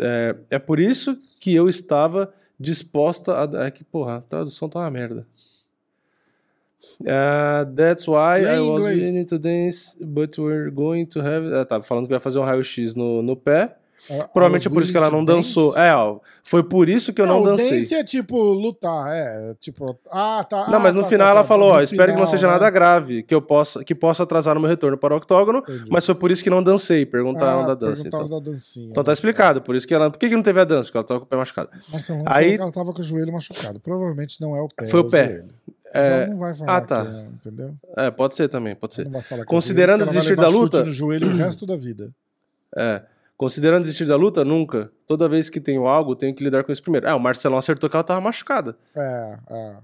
é, 0.00 0.36
é 0.50 0.58
por 0.60 0.78
isso 0.78 1.18
que 1.40 1.52
eu 1.52 1.68
estava 1.68 2.32
disposta 2.58 3.32
a 3.32 3.66
é 3.66 3.70
que 3.72 3.82
porra, 3.82 4.18
a 4.18 4.20
tradução 4.20 4.68
tá 4.68 4.78
uma 4.78 4.90
merda. 4.90 5.26
Uh, 7.00 7.66
that's 7.74 8.06
why 8.06 8.40
Lê 8.40 8.56
I 8.56 8.60
was 8.60 8.80
willing 8.80 9.24
to 9.26 9.38
dance, 9.38 9.96
but 10.00 10.38
we're 10.38 10.70
going 10.70 11.06
to 11.06 11.20
have. 11.20 11.52
É, 11.52 11.64
tá 11.64 11.82
falando 11.82 12.06
que 12.06 12.12
vai 12.12 12.20
fazer 12.20 12.38
um 12.38 12.42
raio-x 12.42 12.94
no, 12.94 13.22
no 13.22 13.36
pé. 13.36 13.76
Provavelmente 14.32 14.66
é 14.66 14.70
por 14.70 14.82
isso 14.82 14.90
que 14.90 14.98
ela 14.98 15.10
não 15.10 15.24
dançou. 15.24 15.76
É, 15.78 15.94
ó, 15.94 16.18
foi 16.42 16.62
por 16.64 16.88
isso 16.88 17.12
que 17.12 17.20
eu 17.20 17.26
não, 17.26 17.40
o 17.40 17.44
dancei. 17.44 17.70
dance 17.78 17.94
é 17.94 18.02
tipo 18.02 18.36
lutar, 18.36 19.12
é 19.14 19.54
tipo, 19.60 19.96
ah, 20.10 20.44
tá. 20.48 20.66
Não, 20.68 20.74
ah, 20.78 20.80
mas 20.80 20.94
no 20.94 21.02
tá, 21.02 21.08
final 21.08 21.26
tá, 21.26 21.30
ela 21.30 21.40
tá, 21.42 21.46
falou, 21.46 21.70
ó, 21.70 21.80
espero 21.80 22.12
que 22.12 22.18
não 22.18 22.26
final, 22.26 22.30
seja 22.30 22.46
né? 22.48 22.52
nada 22.54 22.68
grave, 22.68 23.22
que 23.22 23.32
eu 23.34 23.40
possa, 23.40 23.84
que 23.84 23.94
possa 23.94 24.24
atrasar 24.24 24.54
no 24.54 24.60
meu 24.60 24.68
retorno 24.68 24.98
para 24.98 25.14
o 25.14 25.16
octógono, 25.18 25.58
Entendi. 25.60 25.84
mas 25.88 26.04
foi 26.04 26.14
por 26.16 26.30
isso 26.32 26.42
que 26.42 26.50
não 26.50 26.62
dancei, 26.62 27.06
perguntaram 27.06 27.60
ah, 27.62 27.66
da 27.68 27.74
dança. 27.74 28.02
perguntaram 28.02 28.26
Então. 28.26 28.40
da 28.40 28.50
dancinha. 28.50 28.88
então 28.90 29.04
tá 29.04 29.10
né? 29.10 29.14
explicado, 29.14 29.62
por 29.62 29.76
isso 29.76 29.86
que 29.86 29.94
ela, 29.94 30.10
por 30.10 30.18
que, 30.18 30.28
que 30.28 30.34
não 30.34 30.42
teve 30.42 30.60
a 30.60 30.64
dança? 30.64 30.88
Porque 30.88 30.98
ela 30.98 31.06
tava 31.06 31.20
com 31.20 31.26
o 31.26 31.28
pé 31.28 31.36
machucado. 31.36 31.70
Marcelão 31.90 32.22
Aí- 32.26 32.44
falou 32.44 32.56
que 32.56 32.62
ela 32.62 32.72
tava 32.72 32.92
com 32.92 33.00
o 33.00 33.04
joelho 33.04 33.32
machucado. 33.32 33.78
Provavelmente 33.80 34.40
não 34.40 34.56
é 34.56 34.60
o 34.60 34.68
pé. 34.68 34.88
Foi 34.88 35.00
é 35.00 35.02
o 35.02 35.08
pé. 35.08 35.26
joelho. 35.26 35.50
É, 35.94 36.22
Então 36.22 36.32
não 36.32 36.38
vai 36.40 36.54
falar 36.54 36.76
ah, 36.76 36.80
tá. 36.80 37.06
é, 37.06 37.26
entendeu? 37.34 37.74
É, 37.98 38.10
pode 38.10 38.34
ser 38.34 38.48
também, 38.48 38.74
pode 38.74 38.94
ser. 38.94 39.08
Não 39.08 39.20
é 39.20 39.44
Considerando 39.44 40.06
desistir 40.06 40.34
da 40.36 40.48
luta- 40.48 40.82
no 40.82 40.90
joelho 40.90 41.28
o 41.28 41.36
resto 41.36 41.66
da 41.66 41.76
vida. 41.76 42.10
É. 42.76 43.02
Considerando 43.42 43.82
desistir 43.82 44.04
da 44.04 44.14
luta, 44.14 44.44
nunca. 44.44 44.88
Toda 45.04 45.28
vez 45.28 45.50
que 45.50 45.60
tenho 45.60 45.86
algo, 45.88 46.14
tenho 46.14 46.32
que 46.32 46.44
lidar 46.44 46.62
com 46.62 46.70
isso 46.70 46.80
primeiro. 46.82 47.08
É, 47.08 47.12
o 47.14 47.18
Marcelão 47.18 47.58
acertou 47.58 47.90
que 47.90 47.96
ela 47.96 48.04
tava 48.04 48.20
machucada. 48.20 48.76
É, 48.96 49.36
é. 49.50 49.76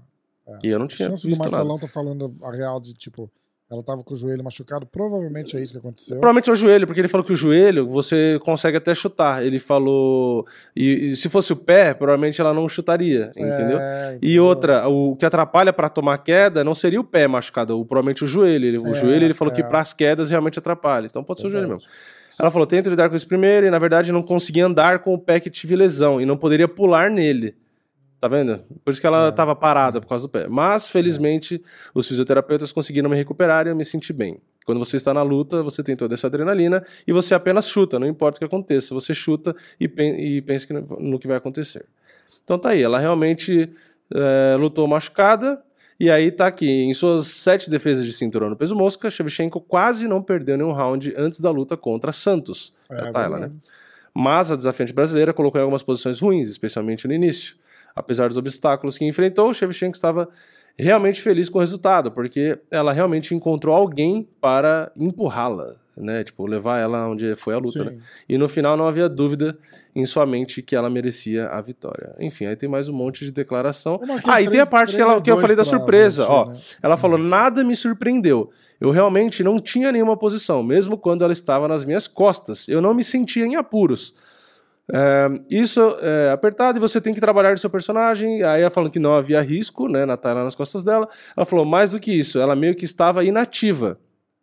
E 0.63 0.69
eu 0.69 0.79
não 0.79 0.85
A 0.85 0.87
tinha 0.87 1.09
chance 1.09 1.23
do 1.23 1.27
visto 1.29 1.41
Marcelão 1.41 1.67
nada. 1.75 1.81
tá 1.81 1.87
falando 1.89 2.33
a 2.41 2.51
real 2.55 2.79
de, 2.79 2.93
tipo, 2.93 3.29
ela 3.69 3.83
tava 3.83 4.01
com 4.01 4.13
o 4.13 4.17
joelho 4.17 4.41
machucado, 4.43 4.85
provavelmente 4.85 5.57
é 5.57 5.61
isso 5.61 5.73
que 5.73 5.77
aconteceu. 5.77 6.15
Provavelmente 6.21 6.49
é 6.49 6.53
o 6.53 6.55
joelho, 6.55 6.87
porque 6.87 7.01
ele 7.01 7.09
falou 7.09 7.23
que 7.25 7.33
o 7.33 7.35
joelho 7.35 7.85
você 7.87 8.39
consegue 8.45 8.77
até 8.77 8.95
chutar. 8.95 9.45
Ele 9.45 9.59
falou. 9.59 10.47
E, 10.73 11.11
e 11.11 11.15
se 11.17 11.27
fosse 11.27 11.51
o 11.51 11.55
pé, 11.57 11.93
provavelmente 11.93 12.39
ela 12.39 12.53
não 12.53 12.67
chutaria, 12.69 13.29
entendeu? 13.37 13.77
É, 13.77 14.13
E 14.13 14.15
entendeu? 14.15 14.45
outra, 14.45 14.87
o 14.87 15.17
que 15.17 15.25
atrapalha 15.25 15.73
pra 15.73 15.89
tomar 15.89 16.17
queda 16.19 16.63
não 16.63 16.73
seria 16.73 17.01
o 17.01 17.03
pé 17.03 17.27
machucado, 17.27 17.73
provavelmente 17.85 18.23
o 18.23 18.27
joelho. 18.27 18.65
Ele- 18.65 18.77
o 18.79 18.87
É, 18.95 18.99
joelho 19.01 19.25
ele 19.25 19.33
falou 19.33 19.53
é. 19.53 19.57
que 19.57 19.63
pras 19.63 19.91
quedas 19.93 20.29
realmente 20.31 20.57
atrapalha. 20.57 21.05
Então 21.07 21.23
pode 21.25 21.41
ser 21.41 21.47
o 21.47 21.49
joelho 21.51 21.67
Verdade. 21.67 21.85
mesmo. 21.85 22.18
Ela 22.39 22.49
falou: 22.51 22.65
tenta 22.65 22.89
lidar 22.89 23.09
com 23.09 23.15
isso 23.15 23.27
primeiro, 23.27 23.67
e 23.67 23.69
na 23.69 23.77
verdade 23.79 24.11
não 24.11 24.21
consegui 24.23 24.61
andar 24.61 24.99
com 24.99 25.13
o 25.13 25.19
pé 25.19 25.39
que 25.39 25.49
tive 25.49 25.75
lesão, 25.75 26.21
e 26.21 26.25
não 26.25 26.37
poderia 26.37 26.67
pular 26.67 27.09
nele. 27.11 27.55
Tá 28.21 28.27
vendo? 28.27 28.59
Por 28.83 28.91
isso 28.91 28.99
que 28.99 29.07
ela 29.07 29.27
É. 29.27 29.31
tava 29.31 29.55
parada 29.55 30.01
por 30.01 30.07
causa 30.07 30.27
do 30.27 30.29
pé. 30.29 30.45
Mas, 30.49 30.89
felizmente, 30.89 31.61
os 31.93 32.05
fisioterapeutas 32.05 32.71
conseguiram 32.73 33.09
me 33.09 33.15
recuperar 33.15 33.65
e 33.65 33.69
eu 33.69 33.75
me 33.75 33.85
senti 33.85 34.11
bem. 34.11 34.37
Quando 34.65 34.77
você 34.77 34.97
está 34.97 35.13
na 35.13 35.21
luta, 35.23 35.63
você 35.63 35.81
tem 35.81 35.95
toda 35.95 36.13
essa 36.15 36.27
adrenalina 36.27 36.83
e 37.07 37.13
você 37.13 37.33
apenas 37.33 37.69
chuta, 37.69 37.97
não 37.97 38.05
importa 38.05 38.35
o 38.35 38.39
que 38.39 38.45
aconteça. 38.45 38.93
Você 38.93 39.13
chuta 39.13 39.55
e, 39.79 39.87
pen- 39.87 40.19
e 40.19 40.41
pensa 40.41 40.67
que 40.67 40.73
no, 40.73 40.81
no 40.99 41.17
que 41.17 41.27
vai 41.29 41.37
acontecer. 41.37 41.85
Então 42.43 42.59
tá 42.59 42.69
aí, 42.71 42.83
ela 42.83 42.99
realmente 42.99 43.71
é, 44.13 44.55
lutou 44.57 44.85
machucada 44.85 45.61
E 45.99 46.09
aí 46.09 46.31
tá 46.31 46.47
aqui, 46.47 46.69
em 46.69 46.93
suas 46.93 47.27
sete 47.27 47.69
defesas 47.69 48.05
de 48.05 48.13
cinturão 48.13 48.49
no 48.49 48.55
peso 48.55 48.73
mosca, 48.73 49.09
Shevchenko 49.09 49.59
quase 49.59 50.07
não 50.07 50.23
perdeu 50.23 50.57
nenhum 50.57 50.71
round 50.71 51.13
antes 51.17 51.41
da 51.41 51.51
luta 51.51 51.75
contra 51.75 52.13
Santos, 52.13 52.73
É, 52.89 53.11
da 53.11 53.29
né? 53.29 53.51
Mas 54.13 54.51
a 54.51 54.55
desafiante 54.55 54.93
brasileira 54.93 55.33
colocou 55.33 55.59
em 55.59 55.63
algumas 55.63 55.83
posições 55.83 56.19
ruins, 56.19 56.47
especialmente 56.47 57.07
no 57.07 57.13
início. 57.13 57.55
Apesar 57.95 58.29
dos 58.29 58.37
obstáculos 58.37 58.97
que 58.97 59.05
enfrentou, 59.05 59.53
Shevchenko 59.53 59.95
estava 59.95 60.29
realmente 60.77 61.21
feliz 61.21 61.49
com 61.49 61.57
o 61.57 61.61
resultado, 61.61 62.09
porque 62.11 62.57
ela 62.71 62.93
realmente 62.93 63.35
encontrou 63.35 63.75
alguém 63.75 64.25
para 64.39 64.91
empurrá-la, 64.97 65.75
né? 65.97 66.23
Tipo, 66.23 66.45
levar 66.45 66.79
ela 66.79 67.09
onde 67.09 67.35
foi 67.35 67.53
a 67.53 67.57
luta, 67.57 67.83
né? 67.83 67.97
E 68.27 68.37
no 68.37 68.47
final 68.47 68.77
não 68.77 68.87
havia 68.87 69.09
dúvida 69.09 69.57
em 69.95 70.05
sua 70.05 70.25
mente 70.25 70.61
que 70.61 70.75
ela 70.75 70.89
merecia 70.89 71.47
a 71.47 71.61
vitória. 71.61 72.15
Enfim, 72.19 72.45
aí 72.45 72.55
tem 72.55 72.69
mais 72.69 72.87
um 72.87 72.93
monte 72.93 73.25
de 73.25 73.31
declaração. 73.31 73.99
Ah, 74.25 74.41
e 74.41 74.49
tem 74.49 74.59
a 74.59 74.65
parte 74.65 74.95
que, 74.95 75.01
ela, 75.01 75.21
que 75.21 75.31
eu 75.31 75.39
falei 75.39 75.55
da 75.55 75.63
surpresa, 75.63 76.27
ó. 76.27 76.45
Valentina. 76.45 76.65
Ela 76.81 76.97
falou: 76.97 77.17
nada 77.17 77.63
me 77.63 77.75
surpreendeu. 77.75 78.49
Eu 78.79 78.91
realmente 78.91 79.43
não 79.43 79.59
tinha 79.59 79.91
nenhuma 79.91 80.15
posição, 80.15 80.63
mesmo 80.63 80.97
quando 80.97 81.23
ela 81.23 81.33
estava 81.33 81.67
nas 81.67 81.83
minhas 81.83 82.07
costas. 82.07 82.67
Eu 82.67 82.81
não 82.81 82.93
me 82.93 83.03
sentia 83.03 83.45
em 83.45 83.55
apuros. 83.55 84.13
É, 84.91 85.27
isso 85.49 85.79
é 86.01 86.31
apertado 86.31 86.79
e 86.79 86.81
você 86.81 86.99
tem 86.99 87.13
que 87.13 87.19
trabalhar 87.19 87.53
do 87.53 87.59
seu 87.59 87.69
personagem. 87.69 88.41
Aí 88.43 88.61
ela 88.61 88.71
falando 88.71 88.91
que 88.91 88.99
não 88.99 89.13
havia 89.13 89.41
risco, 89.41 89.87
né, 89.87 90.05
na 90.05 90.17
Tayla 90.17 90.43
nas 90.43 90.55
costas 90.55 90.83
dela. 90.83 91.07
Ela 91.35 91.45
falou 91.45 91.65
mais 91.65 91.91
do 91.91 91.99
que 91.99 92.11
isso, 92.11 92.39
ela 92.39 92.55
meio 92.55 92.73
que 92.73 92.85
estava 92.85 93.23
inativa, 93.23 93.99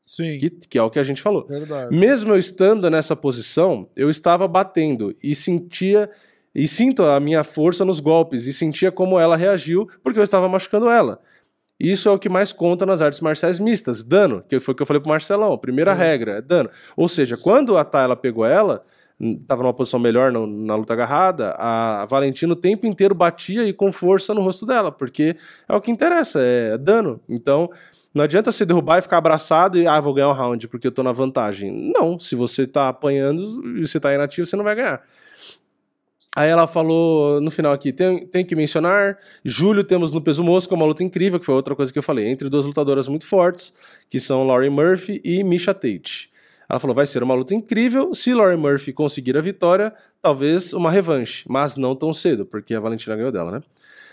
Sim, 0.07 0.39
que, 0.39 0.51
que 0.51 0.79
é 0.79 0.83
o 0.83 0.89
que 0.89 0.99
a 1.01 1.03
gente 1.03 1.21
falou. 1.21 1.47
verdade. 1.49 1.95
Mesmo 1.95 2.33
eu 2.33 2.39
estando 2.39 2.89
nessa 2.89 3.17
posição, 3.17 3.89
eu 3.97 4.09
estava 4.09 4.47
batendo 4.47 5.15
e 5.23 5.35
sentia 5.35 6.09
e 6.55 6.67
sinto 6.69 7.03
a 7.03 7.19
minha 7.21 7.43
força 7.45 7.85
nos 7.85 7.99
golpes 8.01 8.47
e 8.47 8.53
sentia 8.53 8.91
como 8.93 9.19
ela 9.19 9.37
reagiu 9.37 9.89
porque 10.03 10.19
eu 10.19 10.23
estava 10.25 10.49
machucando 10.49 10.89
ela. 10.89 11.21
Isso 11.79 12.09
é 12.09 12.13
o 12.13 12.19
que 12.19 12.29
mais 12.29 12.53
conta 12.53 12.87
nas 12.87 13.03
artes 13.03 13.21
marciais 13.21 13.59
mistas, 13.59 14.03
dano, 14.03 14.43
que 14.49 14.59
foi 14.61 14.73
o 14.73 14.75
que 14.77 14.83
eu 14.83 14.87
falei 14.87 15.03
pro 15.03 15.11
Marcelão, 15.11 15.59
primeira 15.59 15.93
Sim. 15.93 15.99
regra, 15.99 16.33
é 16.39 16.41
dano. 16.41 16.71
Ou 16.97 17.07
seja, 17.09 17.37
quando 17.37 17.77
a 17.77 17.85
Tayla 17.85 18.17
pegou 18.17 18.47
ela, 18.47 18.83
estava 19.21 19.63
numa 19.63 19.75
posição 19.75 20.01
melhor 20.01 20.33
no- 20.33 20.47
na 20.47 20.75
luta 20.75 20.95
agarrada, 20.95 21.55
a 21.59 22.07
Valentina 22.07 22.53
o 22.53 22.57
tempo 22.57 22.87
inteiro 22.87 23.15
batia 23.15 23.65
e 23.65 23.75
com 23.75 23.93
força 23.93 24.33
no 24.33 24.41
rosto 24.41 24.65
dela, 24.65 24.91
porque 24.91 25.37
é 25.69 25.75
o 25.75 25.81
que 25.81 25.91
interessa, 25.91 26.41
é 26.41 26.79
dano. 26.79 27.21
Então, 27.29 27.71
não 28.17 28.25
adianta 28.25 28.51
você 28.51 28.65
derrubar 28.65 28.99
e 28.99 29.03
ficar 29.03 29.19
abraçado 29.19 29.77
e, 29.77 29.87
ah, 29.87 30.01
vou 30.01 30.15
ganhar 30.15 30.31
um 30.31 30.33
round 30.33 30.67
porque 30.69 30.87
eu 30.87 30.91
tô 30.91 31.03
na 31.03 31.13
vantagem. 31.13 31.93
Não, 31.93 32.19
se 32.19 32.35
você 32.35 32.67
tá 32.67 32.89
apanhando 32.89 33.63
e 33.77 33.87
você 33.87 34.01
tá 34.01 34.15
inativo, 34.15 34.47
você 34.47 34.57
não 34.57 34.65
vai 34.65 34.75
ganhar. 34.75 35.03
Aí 36.35 36.49
ela 36.49 36.67
falou 36.67 37.43
no 37.43 37.51
final 37.51 37.75
aqui, 37.75 37.93
tem, 37.93 38.27
tem 38.27 38.43
que 38.43 38.57
mencionar, 38.57 39.19
julho 39.45 39.85
temos 39.85 40.13
no 40.13 40.23
peso 40.23 40.43
mosca 40.43 40.75
uma 40.75 40.87
luta 40.87 41.05
incrível, 41.05 41.39
que 41.39 41.45
foi 41.45 41.55
outra 41.55 41.77
coisa 41.77 41.93
que 41.93 41.99
eu 41.99 42.03
falei, 42.03 42.29
entre 42.29 42.49
duas 42.49 42.65
lutadoras 42.65 43.07
muito 43.07 43.27
fortes, 43.27 43.75
que 44.09 44.19
são 44.19 44.47
Laurie 44.47 44.71
Murphy 44.71 45.21
e 45.23 45.45
Misha 45.45 45.75
Tate. 45.75 46.31
Ela 46.71 46.81
falou, 46.81 46.97
vai 46.97 47.07
ser 47.07 47.23
uma 47.23 47.35
luta 47.35 47.55
incrível, 47.55 48.15
se 48.15 48.33
Laurie 48.33 48.57
Murphy 48.57 48.95
conseguir 48.95 49.37
a 49.37 49.43
vitória, 49.43 49.95
talvez 50.23 50.73
uma 50.73 50.91
revanche, 50.91 51.45
mas 51.47 51.77
não 51.77 51.95
tão 51.95 52.15
cedo, 52.15 52.47
porque 52.47 52.75
a 52.75 52.81
Valentina 52.81 53.15
ganhou 53.15 53.31
dela, 53.31 53.53
né? 53.53 53.61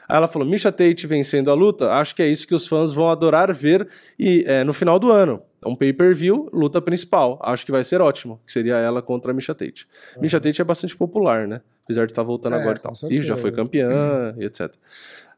Aí 0.07 0.17
ela 0.17 0.27
falou, 0.27 0.47
Misha 0.47 0.71
Tate 0.71 1.07
vencendo 1.07 1.49
a 1.49 1.53
luta, 1.53 1.91
acho 1.93 2.15
que 2.15 2.21
é 2.21 2.27
isso 2.27 2.47
que 2.47 2.53
os 2.55 2.67
fãs 2.67 2.91
vão 2.93 3.09
adorar 3.09 3.53
ver 3.53 3.87
e 4.19 4.43
é, 4.47 4.63
no 4.63 4.73
final 4.73 4.99
do 4.99 5.11
ano. 5.11 5.41
Um 5.65 5.75
pay-per-view, 5.75 6.49
luta 6.51 6.81
principal. 6.81 7.39
Acho 7.41 7.65
que 7.65 7.71
vai 7.71 7.83
ser 7.85 8.01
ótimo, 8.01 8.41
que 8.45 8.51
seria 8.51 8.75
ela 8.75 9.01
contra 9.01 9.31
a 9.31 9.33
Misha 9.33 9.55
Tate. 9.55 9.87
Misha 10.19 10.39
Tate 10.41 10.59
é 10.61 10.65
bastante 10.65 10.95
popular, 10.95 11.47
né? 11.47 11.61
Apesar 11.85 12.05
de 12.05 12.11
estar 12.11 12.23
voltando 12.23 12.55
É, 12.57 12.59
agora 12.61 12.77
e 12.77 12.81
tal. 12.81 12.93
certeza. 12.93 13.21
E 13.21 13.25
já 13.25 13.37
foi 13.37 13.51
campeã 13.51 14.35
e 14.37 14.43
etc. 14.45 14.73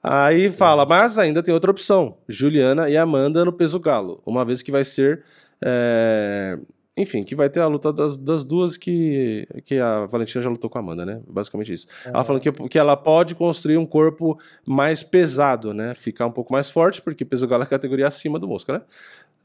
Aí 0.02 0.50
fala, 0.52 0.86
mas 0.86 1.18
ainda 1.20 1.42
tem 1.44 1.54
outra 1.54 1.70
opção: 1.72 2.18
Juliana 2.28 2.90
e 2.90 2.98
Amanda 2.98 3.44
no 3.46 3.54
peso 3.54 3.80
galo. 3.80 4.22
Uma 4.26 4.44
vez 4.46 4.62
que 4.62 4.72
vai 4.72 4.84
ser. 4.84 5.24
é, 5.64 6.58
Enfim, 6.98 7.26
que 7.26 7.36
vai 7.36 7.50
ter 7.50 7.60
a 7.60 7.68
luta 7.68 7.92
das, 7.92 8.16
das 8.16 8.46
duas 8.46 8.78
que, 8.78 9.46
que 9.66 9.78
a 9.78 10.06
Valentina 10.06 10.42
já 10.42 10.50
lutou 10.50 10.70
com 10.70 10.78
a 10.78 10.82
Amanda, 10.82 11.06
né? 11.06 11.22
Basicamente 11.28 11.74
isso. 11.74 11.88
Ela 12.06 12.24
falando 12.24 12.42
que, 12.42 12.52
que 12.70 12.80
ela 12.80 12.96
pode 12.96 13.36
construir 13.36 13.78
um 13.78 13.86
corpo 13.86 14.40
mais 14.66 15.04
pesado, 15.04 15.74
né? 15.74 15.94
Ficar 15.94 16.26
um 16.26 16.32
pouco 16.32 16.54
mais 16.54 16.70
forte, 16.70 17.02
porque 17.02 17.26
peso 17.26 17.48
galo 17.48 17.64
é 17.64 17.66
a 17.66 17.70
categoria 17.70 18.08
acima 18.08 18.40
do 18.40 18.48
Mosca, 18.48 18.74
né? 18.74 18.82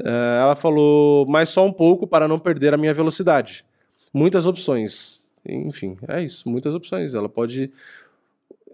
É, 0.04 0.40
ela 0.42 0.54
falou, 0.54 1.26
mas 1.28 1.48
só 1.48 1.66
um 1.66 1.72
pouco 1.72 2.06
para 2.06 2.28
não 2.28 2.38
perder 2.38 2.72
a 2.72 2.76
minha 2.76 2.94
velocidade. 2.94 3.64
Muitas 4.14 4.46
opções. 4.46 5.28
Enfim, 5.44 5.96
é 6.06 6.22
isso, 6.22 6.48
muitas 6.48 6.72
opções. 6.72 7.14
Ela 7.14 7.28
pode. 7.28 7.72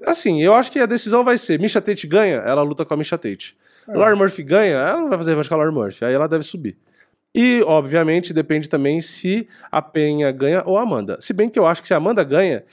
Assim, 0.05 0.43
eu 0.43 0.53
acho 0.53 0.71
que 0.71 0.79
a 0.79 0.87
decisão 0.87 1.25
vai 1.25 1.39
ser: 1.39 1.59
Misha 1.59 1.81
Tate 1.81 2.07
ganha, 2.07 2.37
ela 2.39 2.61
luta 2.63 2.85
com 2.85 2.93
a 2.93 2.97
Misha 2.97 3.17
Tate. 3.17 3.57
É. 3.89 3.97
Laurie 3.97 4.19
Murphy 4.19 4.43
ganha, 4.43 4.75
ela 4.75 5.01
não 5.01 5.09
vai 5.09 5.17
fazer 5.17 5.31
revanche 5.31 5.49
com 5.49 5.55
a 5.55 5.59
Laurie 5.59 5.75
Murphy, 5.75 6.05
aí 6.05 6.13
ela 6.13 6.29
deve 6.29 6.45
subir. 6.45 6.77
E, 7.39 7.63
obviamente, 7.67 8.33
depende 8.33 8.67
também 8.67 9.03
se 9.03 9.47
a 9.71 9.83
Penha 9.83 10.33
ganha 10.33 10.63
ou 10.65 10.79
a 10.79 10.81
Amanda. 10.81 11.19
Se 11.21 11.35
bem 11.35 11.51
que 11.51 11.59
eu 11.59 11.67
acho 11.67 11.83
que 11.83 11.87
se 11.87 11.93
a 11.93 11.99
Amanda 11.99 12.25
ganha, 12.25 12.65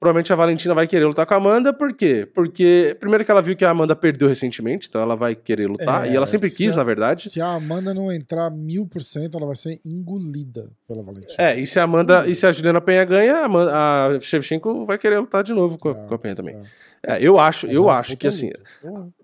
provavelmente 0.00 0.32
a 0.32 0.36
Valentina 0.36 0.74
vai 0.74 0.86
querer 0.88 1.04
lutar 1.04 1.26
com 1.26 1.34
a 1.34 1.36
Amanda, 1.36 1.72
por 1.74 1.92
quê? 1.92 2.26
Porque, 2.34 2.96
primeiro 2.98 3.22
que 3.22 3.30
ela 3.30 3.42
viu 3.42 3.54
que 3.54 3.64
a 3.66 3.70
Amanda 3.70 3.94
perdeu 3.94 4.26
recentemente, 4.28 4.88
então 4.88 5.00
ela 5.02 5.14
vai 5.14 5.34
querer 5.34 5.68
lutar, 5.68 6.06
É, 6.08 6.12
e 6.12 6.16
ela 6.16 6.26
sempre 6.26 6.48
se 6.48 6.56
quis, 6.56 6.72
a- 6.72 6.76
na 6.76 6.82
verdade. 6.84 7.28
Se 7.28 7.38
a 7.40 7.52
Amanda 7.52 7.92
não 7.92 8.10
entrar 8.10 8.50
mil 8.50 8.88
por 8.88 9.02
cento, 9.02 9.36
ela 9.36 9.46
vai 9.46 9.54
ser 9.56 9.78
engolida 9.84 10.70
pela 10.88 11.02
Valentina. 11.04 11.34
É, 11.38 11.60
e 11.60 11.66
se 11.66 11.78
a 11.78 11.82
Amanda 11.84 12.26
e 12.26 12.34
se 12.34 12.46
a 12.46 12.50
Juliana 12.52 12.80
Penha 12.80 13.04
ganha, 13.04 13.36
a, 13.36 13.44
Amanda- 13.44 13.72
a 14.16 14.20
Shevchenko 14.20 14.86
vai 14.86 14.96
querer 14.96 15.18
lutar 15.18 15.44
de 15.44 15.52
novo 15.52 15.76
com 15.78 15.90
a, 15.90 15.92
É, 15.92 16.06
com 16.06 16.14
a 16.14 16.18
Penha 16.18 16.34
também. 16.34 16.56
é. 16.56 16.90
É, 17.02 17.18
eu 17.22 17.38
acho, 17.38 17.66
Mas 17.66 17.76
eu 17.76 17.82
é 17.84 17.86
uma 17.86 17.98
acho 17.98 18.10
puta 18.10 18.18
que 18.20 18.26
assim, 18.26 18.50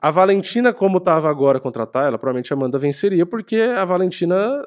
a 0.00 0.10
Valentina, 0.10 0.72
como 0.72 0.98
tava 1.00 1.28
agora 1.28 1.60
contra 1.60 1.82
a 1.82 1.86
Tayla, 1.86 2.16
provavelmente 2.18 2.50
a 2.52 2.56
Amanda 2.56 2.78
venceria, 2.78 3.26
porque 3.26 3.56
a 3.56 3.84
Valentina, 3.84 4.64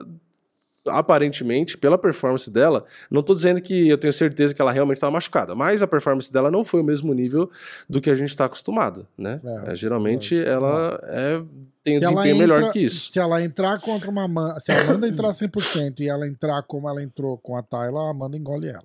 aparentemente, 0.90 1.78
pela 1.78 1.98
performance 1.98 2.50
dela, 2.50 2.86
não 3.10 3.22
tô 3.24 3.34
dizendo 3.36 3.62
que 3.62 3.88
eu 3.88 3.98
tenho 3.98 4.14
certeza 4.14 4.54
que 4.54 4.62
ela 4.62 4.72
realmente 4.72 4.98
estava 4.98 5.12
machucada, 5.12 5.56
mas 5.56 5.82
a 5.82 5.88
performance 5.88 6.32
dela 6.32 6.50
não 6.52 6.64
foi 6.66 6.82
o 6.82 6.84
mesmo 6.84 7.14
nível 7.14 7.50
do 7.90 8.02
que 8.02 8.10
a 8.10 8.16
gente 8.16 8.30
está 8.30 8.46
acostumado, 8.46 9.08
né? 9.18 9.40
É, 9.44 9.72
É, 9.72 9.76
geralmente 9.76 10.38
ela 10.38 11.00
é, 11.04 11.42
tem 11.84 11.96
um 11.96 12.00
Se 12.00 12.06
desempenho 12.06 12.38
melhor 12.38 12.58
entra- 12.60 12.72
que 12.72 12.80
isso. 12.80 13.12
Se 13.12 13.20
ela 13.20 13.42
entrar 13.44 13.80
contra 13.80 14.10
uma 14.10 14.26
Amanda, 14.26 14.60
se 14.60 14.72
a 14.72 14.82
Amanda 14.82 15.08
entrar 15.08 15.30
100% 15.34 16.00
e 16.02 16.10
ela 16.10 16.28
entrar 16.28 16.62
como 16.64 16.90
ela 16.90 17.02
entrou 17.02 17.38
com 17.38 17.56
a 17.56 17.62
Tayla, 17.64 18.08
a 18.08 18.12
Amanda 18.12 18.38
engole 18.38 18.68
ela. 18.68 18.84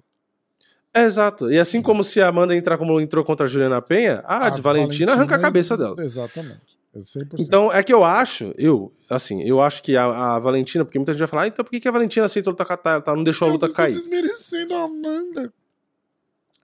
É, 0.96 1.02
exato. 1.04 1.50
E 1.50 1.58
assim 1.58 1.82
como 1.82 2.04
se 2.04 2.20
a 2.20 2.28
Amanda 2.28 2.54
entrar 2.54 2.78
como 2.78 3.00
entrou 3.00 3.24
contra 3.24 3.46
a 3.46 3.48
Juliana 3.48 3.82
Penha, 3.82 4.22
a, 4.24 4.48
de 4.50 4.60
Valentina, 4.62 5.12
arranca 5.12 5.34
a 5.34 5.40
cabeça 5.40 5.76
dela. 5.76 5.96
Exatamente. 5.98 6.78
É 6.94 6.98
100%. 6.98 7.40
Então, 7.40 7.72
é 7.72 7.82
que 7.82 7.92
eu 7.92 8.04
acho, 8.04 8.54
eu, 8.56 8.92
assim, 9.10 9.42
eu 9.42 9.60
acho 9.60 9.82
que 9.82 9.96
a, 9.96 10.36
a 10.36 10.38
Valentina, 10.38 10.84
porque 10.84 10.98
muita 10.98 11.12
gente 11.12 11.18
vai 11.18 11.28
falar, 11.28 11.42
ah, 11.42 11.48
então 11.48 11.64
por 11.64 11.70
que, 11.70 11.80
que 11.80 11.88
a 11.88 11.90
Valentina 11.90 12.26
aceitou 12.26 12.52
lutar 12.52 12.66
com 12.66 12.72
a 12.72 12.76
Tayla, 12.76 13.02
tá? 13.02 13.16
não 13.16 13.24
deixou 13.24 13.48
a 13.48 13.52
luta 13.52 13.66
estão 13.66 13.84
cair? 13.84 13.92
desmerecendo 13.92 14.74
a 14.74 14.84
Amanda. 14.84 15.52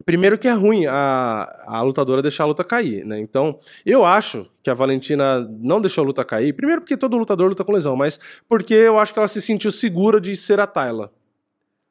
Primeiro 0.05 0.39
que 0.39 0.49
é 0.49 0.53
ruim 0.53 0.87
a, 0.87 1.65
a 1.67 1.83
lutadora 1.83 2.23
deixar 2.23 2.45
a 2.45 2.47
luta 2.47 2.65
cair, 2.65 3.05
né? 3.05 3.19
Então, 3.19 3.59
eu 3.85 4.05
acho 4.05 4.47
que 4.63 4.71
a 4.71 4.75
Valentina 4.75 5.47
não 5.61 5.81
deixou 5.81 6.03
a 6.03 6.07
luta 6.07 6.25
cair, 6.25 6.55
primeiro 6.55 6.81
porque 6.81 6.97
todo 6.97 7.19
lutador 7.19 7.49
luta 7.49 7.65
com 7.65 7.73
lesão, 7.73 7.97
mas 7.97 8.19
porque 8.49 8.73
eu 8.73 8.99
acho 8.99 9.13
que 9.13 9.19
ela 9.19 9.29
se 9.29 9.43
sentiu 9.43 9.71
segura 9.71 10.21
de 10.21 10.35
ser 10.37 10.59
a 10.59 10.67
Tayla. 10.67 11.13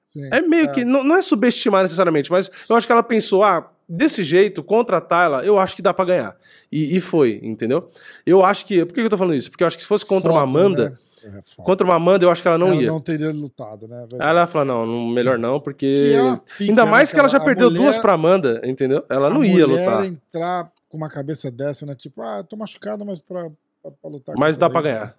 Sim. 0.07 0.27
É 0.33 0.41
meio 0.41 0.71
que, 0.71 0.83
não, 0.83 1.03
não 1.03 1.15
é 1.17 1.21
subestimar 1.21 1.83
necessariamente, 1.83 2.31
mas 2.31 2.49
eu 2.67 2.75
acho 2.75 2.87
que 2.87 2.91
ela 2.91 3.03
pensou, 3.03 3.43
ah, 3.43 3.71
desse 3.89 4.21
jeito, 4.23 4.63
contra 4.63 4.97
a 4.97 5.01
Tayla, 5.01 5.43
eu 5.43 5.57
acho 5.57 5.75
que 5.75 5.81
dá 5.81 5.93
pra 5.93 6.05
ganhar. 6.05 6.37
E, 6.71 6.95
e 6.95 7.01
foi, 7.01 7.39
entendeu? 7.43 7.89
Eu 8.25 8.45
acho 8.45 8.65
que, 8.65 8.85
por 8.85 8.93
que 8.93 9.01
eu 9.01 9.09
tô 9.09 9.17
falando 9.17 9.33
isso? 9.35 9.49
Porque 9.49 9.63
eu 9.63 9.67
acho 9.67 9.75
que 9.77 9.81
se 9.83 9.87
fosse 9.87 10.05
contra 10.05 10.31
uma 10.31 10.41
Foda, 10.41 10.49
Amanda, 10.59 10.89
né? 10.91 10.97
É, 11.21 11.41
foda. 11.41 11.65
contra 11.65 11.85
uma 11.85 11.95
Amanda, 11.95 12.23
eu 12.23 12.29
acho 12.29 12.41
que 12.41 12.47
ela 12.47 12.57
não 12.57 12.67
ela 12.67 12.81
ia. 12.81 12.87
não 12.87 13.01
teria 13.01 13.29
lutado, 13.31 13.87
né? 13.89 13.97
Verdade. 14.09 14.29
Ela 14.29 14.47
falou, 14.47 14.65
não, 14.65 14.85
não, 14.85 15.07
melhor 15.09 15.37
não, 15.37 15.59
porque... 15.59 15.93
Que 15.95 16.13
é 16.13 16.35
pica, 16.57 16.71
Ainda 16.71 16.85
né, 16.85 16.91
mais 16.91 17.11
que 17.11 17.19
ela 17.19 17.27
já 17.27 17.39
perdeu 17.41 17.69
mulher- 17.69 17.83
duas 17.83 17.97
pra 17.97 18.13
Amanda, 18.13 18.61
entendeu? 18.63 19.03
Ela 19.09 19.29
não 19.29 19.43
ia 19.43 19.65
lutar. 19.67 20.05
entrar 20.05 20.71
com 20.87 20.95
uma 20.97 21.09
cabeça 21.09 21.51
dessa, 21.51 21.85
né? 21.85 21.93
Tipo, 21.95 22.21
ah, 22.21 22.41
tô 22.43 22.55
machucado, 22.55 23.05
mas 23.05 23.19
pra, 23.19 23.49
pra, 23.81 23.91
pra 23.91 24.09
lutar. 24.09 24.35
Mas 24.37 24.55
dá 24.55 24.69
pra 24.69 24.81
ganhar. 24.81 25.17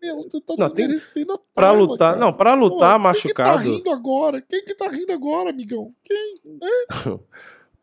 Meu, 0.00 0.18
você 0.22 0.40
tá 0.40 0.54
Não, 0.56 0.70
tem- 0.70 0.86
desmerecendo 0.86 1.32
a 1.32 1.38
Pra 1.52 1.66
Tayla, 1.70 1.78
lutar, 1.80 2.12
cara. 2.14 2.24
não, 2.24 2.32
pra 2.32 2.54
lutar 2.54 2.92
Pô, 2.92 2.98
machucado, 3.00 3.50
Quem 3.64 3.72
que 3.72 3.82
tá 3.82 3.88
rindo 3.88 3.90
agora? 3.90 4.40
Quem 4.40 4.64
que 4.64 4.74
tá 4.76 4.88
rindo 4.88 5.12
agora, 5.12 5.50
amigão? 5.50 5.92
Quem? 6.04 6.34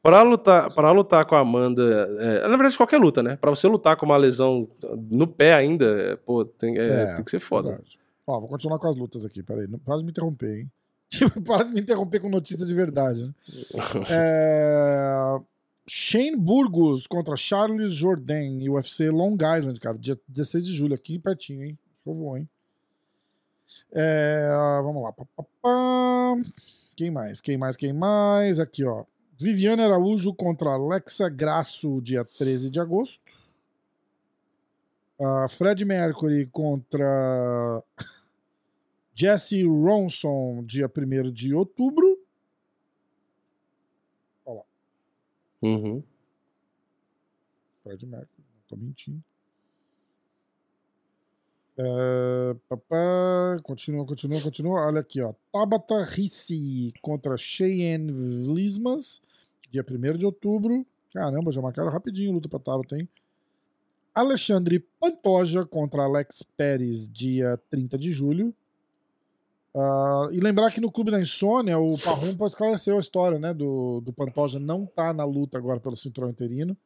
pra 0.06 0.22
lutar, 0.22 0.72
para 0.72 0.91
lutar 0.91 1.26
com 1.26 1.34
a 1.34 1.40
Amanda, 1.40 1.82
é, 2.19 2.41
na 2.48 2.56
verdade 2.56 2.77
qualquer 2.77 2.99
luta, 2.99 3.23
né? 3.23 3.38
Pra 3.38 3.49
você 3.49 3.68
lutar 3.68 3.98
com 3.98 4.06
uma 4.06 4.15
lesão 4.15 4.69
no 5.10 5.26
pé 5.26 5.56
ainda, 5.56 5.86
é, 5.99 6.15
pô, 6.15 6.45
tem, 6.45 6.77
é, 6.77 6.86
É, 6.86 7.15
tem 7.15 7.26
que 7.26 7.32
ser 7.32 7.40
foda. 7.40 7.69
Verdade. 7.69 7.98
Ó, 8.27 8.40
vou 8.40 8.48
continuar 8.48 8.77
com 8.77 8.88
as 8.88 8.95
lutas 8.95 9.26
aqui, 9.26 9.41
peraí. 9.41 9.68
Não 9.68 9.80
para 9.80 9.98
de 9.98 10.03
me 10.03 10.11
interromper, 10.11 10.60
hein? 10.60 10.72
Tipo, 11.10 11.41
para 11.41 11.64
de 11.64 11.73
me 11.73 11.82
interromper 11.82 12.19
com 12.19 12.30
notícia 12.30 12.65
de 12.68 12.73
verdade, 12.73 13.23
né? 13.23 13.34
É... 14.11 15.40
Shane 15.88 16.36
Burgos 16.36 17.07
contra 17.07 17.36
Charles 17.36 17.91
Jourdain, 17.91 18.69
UFC 18.69 19.10
Long 19.10 19.36
Island, 19.57 19.80
cara, 19.80 19.98
dia 19.98 20.19
16 20.27 20.64
de 20.64 20.73
julho, 20.73 20.94
aqui 20.94 21.18
pertinho, 21.18 21.64
hein? 21.64 21.77
Chovou, 22.03 22.38
hein? 22.38 22.48
É, 23.91 24.49
vamos 24.84 25.03
lá. 25.03 25.14
Quem 26.95 27.10
mais? 27.10 27.41
Quem 27.41 27.57
mais? 27.57 27.76
Quem 27.76 27.94
mais? 27.94 28.60
Aqui, 28.60 28.84
ó. 28.84 29.03
Viviane 29.38 29.82
Araújo 29.82 30.34
contra 30.34 30.72
Alexa 30.72 31.28
Grasso, 31.28 32.02
dia 32.02 32.24
13 32.24 32.70
de 32.70 32.80
agosto. 32.80 33.22
Uh, 35.20 35.48
Fred 35.49 35.84
Mercury 35.84 36.45
contra 36.48 37.84
Jesse 39.14 39.64
Ronson, 39.64 40.64
dia 40.66 40.88
1 40.88 41.32
de 41.32 41.53
outubro. 41.53 42.18
Olha 44.45 44.60
lá. 44.60 44.64
Uhum. 45.62 46.03
Fred 47.84 48.06
Mercury, 48.06 48.44
não 48.53 48.62
tô 48.68 48.76
mentindo. 48.78 49.24
Papá, 52.70 53.60
continua, 53.64 54.06
continua, 54.06 54.42
continua. 54.42 54.88
Olha 54.88 55.02
aqui, 55.02 55.22
ó. 55.22 55.34
Tabata 55.52 56.04
Rissi 56.04 56.94
contra 57.02 57.38
Cheyenne 57.38 58.12
Vlismas, 58.12 59.22
dia 59.70 59.86
1 59.88 60.18
de 60.18 60.26
outubro. 60.26 60.86
Caramba, 61.14 61.52
já 61.52 61.62
marcaram 61.62 61.92
rapidinho 61.92 62.32
luta 62.32 62.48
pra 62.48 62.60
Tabata, 62.60 62.98
hein? 62.98 63.08
Alexandre 64.14 64.80
Pantoja 65.00 65.66
contra 65.66 66.04
Alex 66.04 66.44
Pérez, 66.56 67.10
dia 67.10 67.60
30 67.70 67.98
de 67.98 68.14
julho. 68.14 68.54
Uh, 69.76 70.32
e 70.32 70.40
lembrar 70.40 70.72
que 70.72 70.80
no 70.80 70.90
Clube 70.90 71.12
da 71.12 71.20
Insônia, 71.20 71.78
o 71.78 71.98
Parrumpa 71.98 72.46
esclareceu 72.46 72.96
a 72.96 73.00
história, 73.02 73.38
né? 73.38 73.54
Do, 73.54 74.00
do 74.00 74.14
Pantoja 74.14 74.58
não 74.58 74.86
tá 74.86 75.14
na 75.14 75.26
luta 75.26 75.58
agora 75.58 75.82
pelo 75.82 75.98
cinturão 75.98 76.30
interino. 76.30 76.78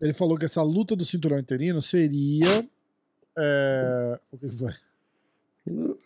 Ele 0.00 0.12
falou 0.12 0.38
que 0.38 0.44
essa 0.44 0.62
luta 0.62 0.94
do 0.94 1.04
cinturão 1.04 1.40
interino 1.40 1.82
seria. 1.82 2.64
É... 3.36 4.18
O 4.32 4.38
que 4.38 4.48
foi? 4.50 4.70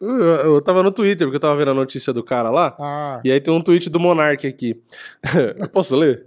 Eu 0.00 0.60
tava 0.62 0.82
no 0.82 0.92
Twitter, 0.92 1.26
porque 1.26 1.36
eu 1.36 1.40
tava 1.40 1.56
vendo 1.56 1.72
a 1.72 1.74
notícia 1.74 2.12
do 2.12 2.22
cara 2.22 2.50
lá. 2.50 2.76
Ah. 2.78 3.20
E 3.24 3.32
aí 3.32 3.40
tem 3.40 3.52
um 3.52 3.60
tweet 3.60 3.90
do 3.90 3.98
Monark 3.98 4.46
aqui. 4.46 4.80
eu 5.58 5.68
posso 5.68 5.96
ler? 5.96 6.26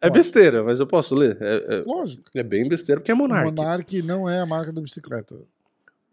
É 0.00 0.08
Pode. 0.08 0.18
besteira, 0.18 0.64
mas 0.64 0.80
eu 0.80 0.86
posso 0.86 1.14
ler. 1.14 1.36
É, 1.40 1.76
é- 1.78 1.82
Lógico. 1.86 2.24
é 2.34 2.42
bem 2.42 2.66
besteira, 2.68 3.00
porque 3.00 3.12
é 3.12 3.14
Monark. 3.14 3.44
Monark 3.54 4.02
não 4.02 4.28
é 4.28 4.40
a 4.40 4.46
marca 4.46 4.72
da 4.72 4.80
bicicleta. 4.80 5.34
O 5.36 5.38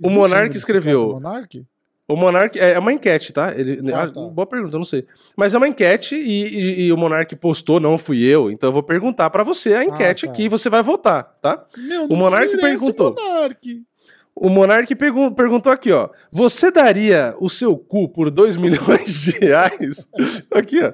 Existe 0.08 0.16
Monark 0.20 0.42
ainda 0.44 0.54
bicicleta 0.54 0.78
escreveu- 0.80 1.10
Monark? 1.14 1.66
O 2.10 2.16
Monark 2.16 2.58
é 2.60 2.72
é 2.74 2.80
uma 2.80 2.94
enquete, 2.94 3.34
tá? 3.34 3.54
Ele, 3.58 3.92
Ah, 3.92 4.04
ah, 4.04 4.08
tá. 4.12 4.22
Boa 4.22 4.46
pergunta, 4.46 4.76
eu 4.76 4.80
não 4.80 4.86
sei. 4.86 5.06
Mas 5.36 5.54
é 5.54 5.58
uma 5.58 5.68
enquete 5.68 6.16
e, 6.16 6.48
e- 6.48 6.82
e 6.88 6.94
o 6.94 6.98
Monark 6.98 7.36
postou, 7.36 7.80
não 7.82 7.98
fui 7.98 8.24
eu. 8.24 8.50
Então 8.52 8.70
eu 8.70 8.74
vou 8.74 8.84
perguntar 8.84 9.30
pra 9.30 9.44
você 9.44 9.74
a 9.74 9.84
enquete 9.84 10.26
tá. 10.26 10.32
aqui 10.32 10.44
e 10.44 10.50
você 10.50 10.70
vai 10.70 10.82
votar, 10.84 11.38
tá? 11.42 11.66
Meu, 11.78 12.06
O 12.06 12.16
Monark 12.16 12.56
perguntou. 12.58 13.12
O 13.12 13.16
Monark. 13.16 13.84
O 14.40 14.50
Monark 14.50 14.94
pergun- 14.96 15.34
perguntou 15.34 15.72
aqui, 15.72 15.92
ó. 15.92 16.10
Você 16.32 16.70
daria 16.72 17.36
o 17.40 17.50
seu 17.50 17.78
cu 17.78 18.08
por 18.10 18.30
2 18.30 18.56
milhões 18.58 19.22
de 19.22 19.32
reais? 19.40 20.08
aqui, 20.52 20.82
ó. 20.84 20.94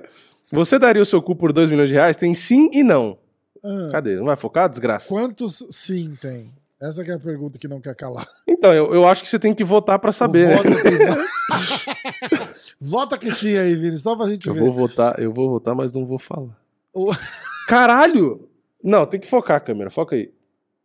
Você 0.52 0.78
daria 0.80 1.02
o 1.02 1.06
seu 1.06 1.22
cu 1.22 1.36
por 1.36 1.52
2 1.52 1.70
milhões 1.72 1.90
de 1.90 1.96
reais? 1.96 2.16
Tem 2.16 2.34
sim 2.34 2.70
e 2.74 2.84
não. 2.84 3.18
Ah, 3.64 3.90
Cadê? 3.94 4.16
Não 4.16 4.26
vai 4.26 4.36
focar, 4.36 4.70
desgraça? 4.70 5.08
quantos 5.10 5.66
sim 5.72 6.12
tem? 6.22 6.52
Essa 6.82 7.02
é 7.02 7.14
a 7.14 7.20
pergunta 7.20 7.58
que 7.58 7.68
não 7.68 7.80
quer 7.80 7.96
calar. 7.96 8.28
Então, 8.48 8.74
eu, 8.74 8.94
eu 8.94 9.08
acho 9.08 9.24
que 9.24 9.30
você 9.30 9.40
tem 9.40 9.54
que 9.54 9.64
votar 9.64 9.98
pra 10.00 10.12
saber. 10.12 10.50
né? 10.50 10.56
Vota 10.58 10.82
que... 10.82 12.74
Vota 12.80 13.18
que 13.18 13.32
sim 13.32 13.58
aí, 13.58 13.76
Vini, 13.76 13.98
só 13.98 14.16
pra 14.16 14.28
gente 14.28 14.48
Eu 14.48 14.54
ver. 14.54 14.60
vou 14.60 14.74
votar, 14.74 15.18
eu 15.20 15.32
vou 15.32 15.50
votar, 15.50 15.74
mas 15.76 15.92
não 15.94 16.06
vou 16.06 16.20
falar. 16.20 16.58
Caralho! 17.68 18.48
Não, 18.84 19.06
tem 19.06 19.20
que 19.20 19.28
focar 19.28 19.58
a 19.58 19.60
câmera, 19.62 19.90
foca 19.90 20.16
aí. 20.16 20.32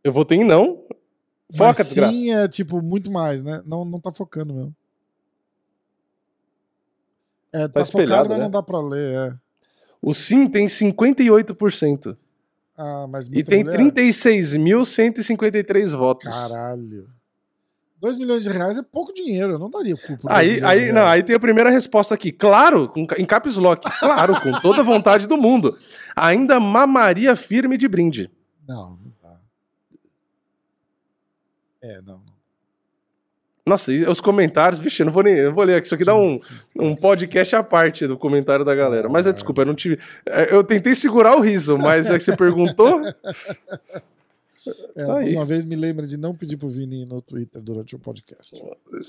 Eu 0.04 0.12
votei 0.12 0.38
em 0.38 0.44
não. 0.44 0.82
Foca, 1.54 1.82
sim 1.82 2.32
é 2.32 2.46
tipo 2.46 2.80
muito 2.82 3.10
mais, 3.10 3.42
né? 3.42 3.62
Não, 3.64 3.84
não 3.84 4.00
tá 4.00 4.12
focando 4.12 4.54
mesmo. 4.54 4.72
É, 7.52 7.66
tá, 7.66 7.80
espelhado, 7.80 8.10
focado, 8.10 8.28
mas 8.28 8.38
né? 8.38 8.44
não 8.44 8.50
dá 8.50 8.62
pra 8.62 8.78
ler, 8.78 9.14
é. 9.14 9.34
O 10.00 10.14
sim 10.14 10.46
tem 10.46 10.66
58%. 10.66 12.16
Ah, 12.76 13.06
mas 13.08 13.26
E 13.26 13.42
tem 13.42 13.64
mulher? 13.64 13.80
36.153 13.80 15.96
votos. 15.96 16.28
Caralho. 16.28 17.08
2 18.00 18.16
milhões 18.16 18.44
de 18.44 18.50
reais 18.50 18.78
é 18.78 18.82
pouco 18.82 19.12
dinheiro, 19.12 19.54
eu 19.54 19.58
não 19.58 19.68
daria 19.68 19.94
o 19.94 19.98
cu 19.98 20.16
por 20.16 20.28
dois 20.28 20.38
Aí, 20.38 20.62
aí, 20.62 20.92
não, 20.92 21.04
aí 21.04 21.24
tem 21.24 21.34
a 21.34 21.40
primeira 21.40 21.68
resposta 21.68 22.14
aqui. 22.14 22.30
Claro, 22.30 22.88
com, 22.88 23.04
em 23.16 23.24
caps 23.24 23.56
lock. 23.56 23.84
Claro, 23.98 24.40
com 24.40 24.52
toda 24.60 24.82
a 24.82 24.84
vontade 24.84 25.26
do 25.26 25.36
mundo. 25.36 25.76
Ainda 26.14 26.60
mamaria 26.60 27.34
firme 27.34 27.76
de 27.76 27.88
brinde. 27.88 28.30
Não. 28.68 29.07
É, 31.82 32.00
não. 32.02 32.14
não. 32.14 32.38
Nossa, 33.66 33.92
e 33.92 34.04
os 34.06 34.18
comentários, 34.20 34.80
vixe, 34.80 35.02
eu 35.02 35.06
não 35.06 35.12
vou 35.12 35.22
nem, 35.22 35.34
eu 35.34 35.52
vou 35.52 35.62
ler 35.62 35.76
aqui. 35.76 35.86
Isso 35.86 35.94
aqui 35.94 36.04
dá 36.04 36.16
um, 36.16 36.40
um 36.74 36.94
podcast 36.94 37.54
à 37.54 37.62
parte 37.62 38.06
do 38.06 38.16
comentário 38.16 38.64
da 38.64 38.74
galera. 38.74 39.08
Mas 39.10 39.26
é, 39.26 39.32
desculpa, 39.32 39.60
eu 39.60 39.66
não 39.66 39.74
tive. 39.74 39.98
é, 40.26 40.54
Eu 40.54 40.64
tentei 40.64 40.94
segurar 40.94 41.36
o 41.36 41.40
riso, 41.40 41.76
mas 41.76 42.08
é 42.08 42.16
que 42.16 42.24
você 42.24 42.34
perguntou. 42.34 43.02
É, 44.96 45.04
Tá 45.06 45.14
uma 45.16 45.44
vez 45.44 45.64
me 45.64 45.76
lembra 45.76 46.06
de 46.06 46.16
não 46.16 46.34
pedir 46.34 46.56
pro 46.56 46.68
Vini 46.68 47.04
no 47.04 47.20
Twitter 47.22 47.62
durante 47.62 47.94
o 47.94 47.98
podcast. 47.98 48.60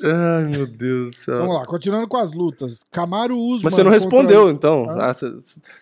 Ai, 0.04 0.46
meu 0.46 0.68
Deus 0.68 1.10
do 1.10 1.16
céu. 1.16 1.38
Vamos 1.40 1.56
lá, 1.56 1.66
continuando 1.66 2.08
com 2.08 2.18
as 2.18 2.32
lutas. 2.34 2.86
Camaro 2.92 3.38
Usman. 3.38 3.64
Mas 3.64 3.74
você 3.74 3.84
não 3.84 3.92
contra- 3.92 4.00
respondeu, 4.06 4.50
então. 4.52 4.90
Hã? 4.90 4.98
Ah, 5.10 5.14
você- 5.14 5.30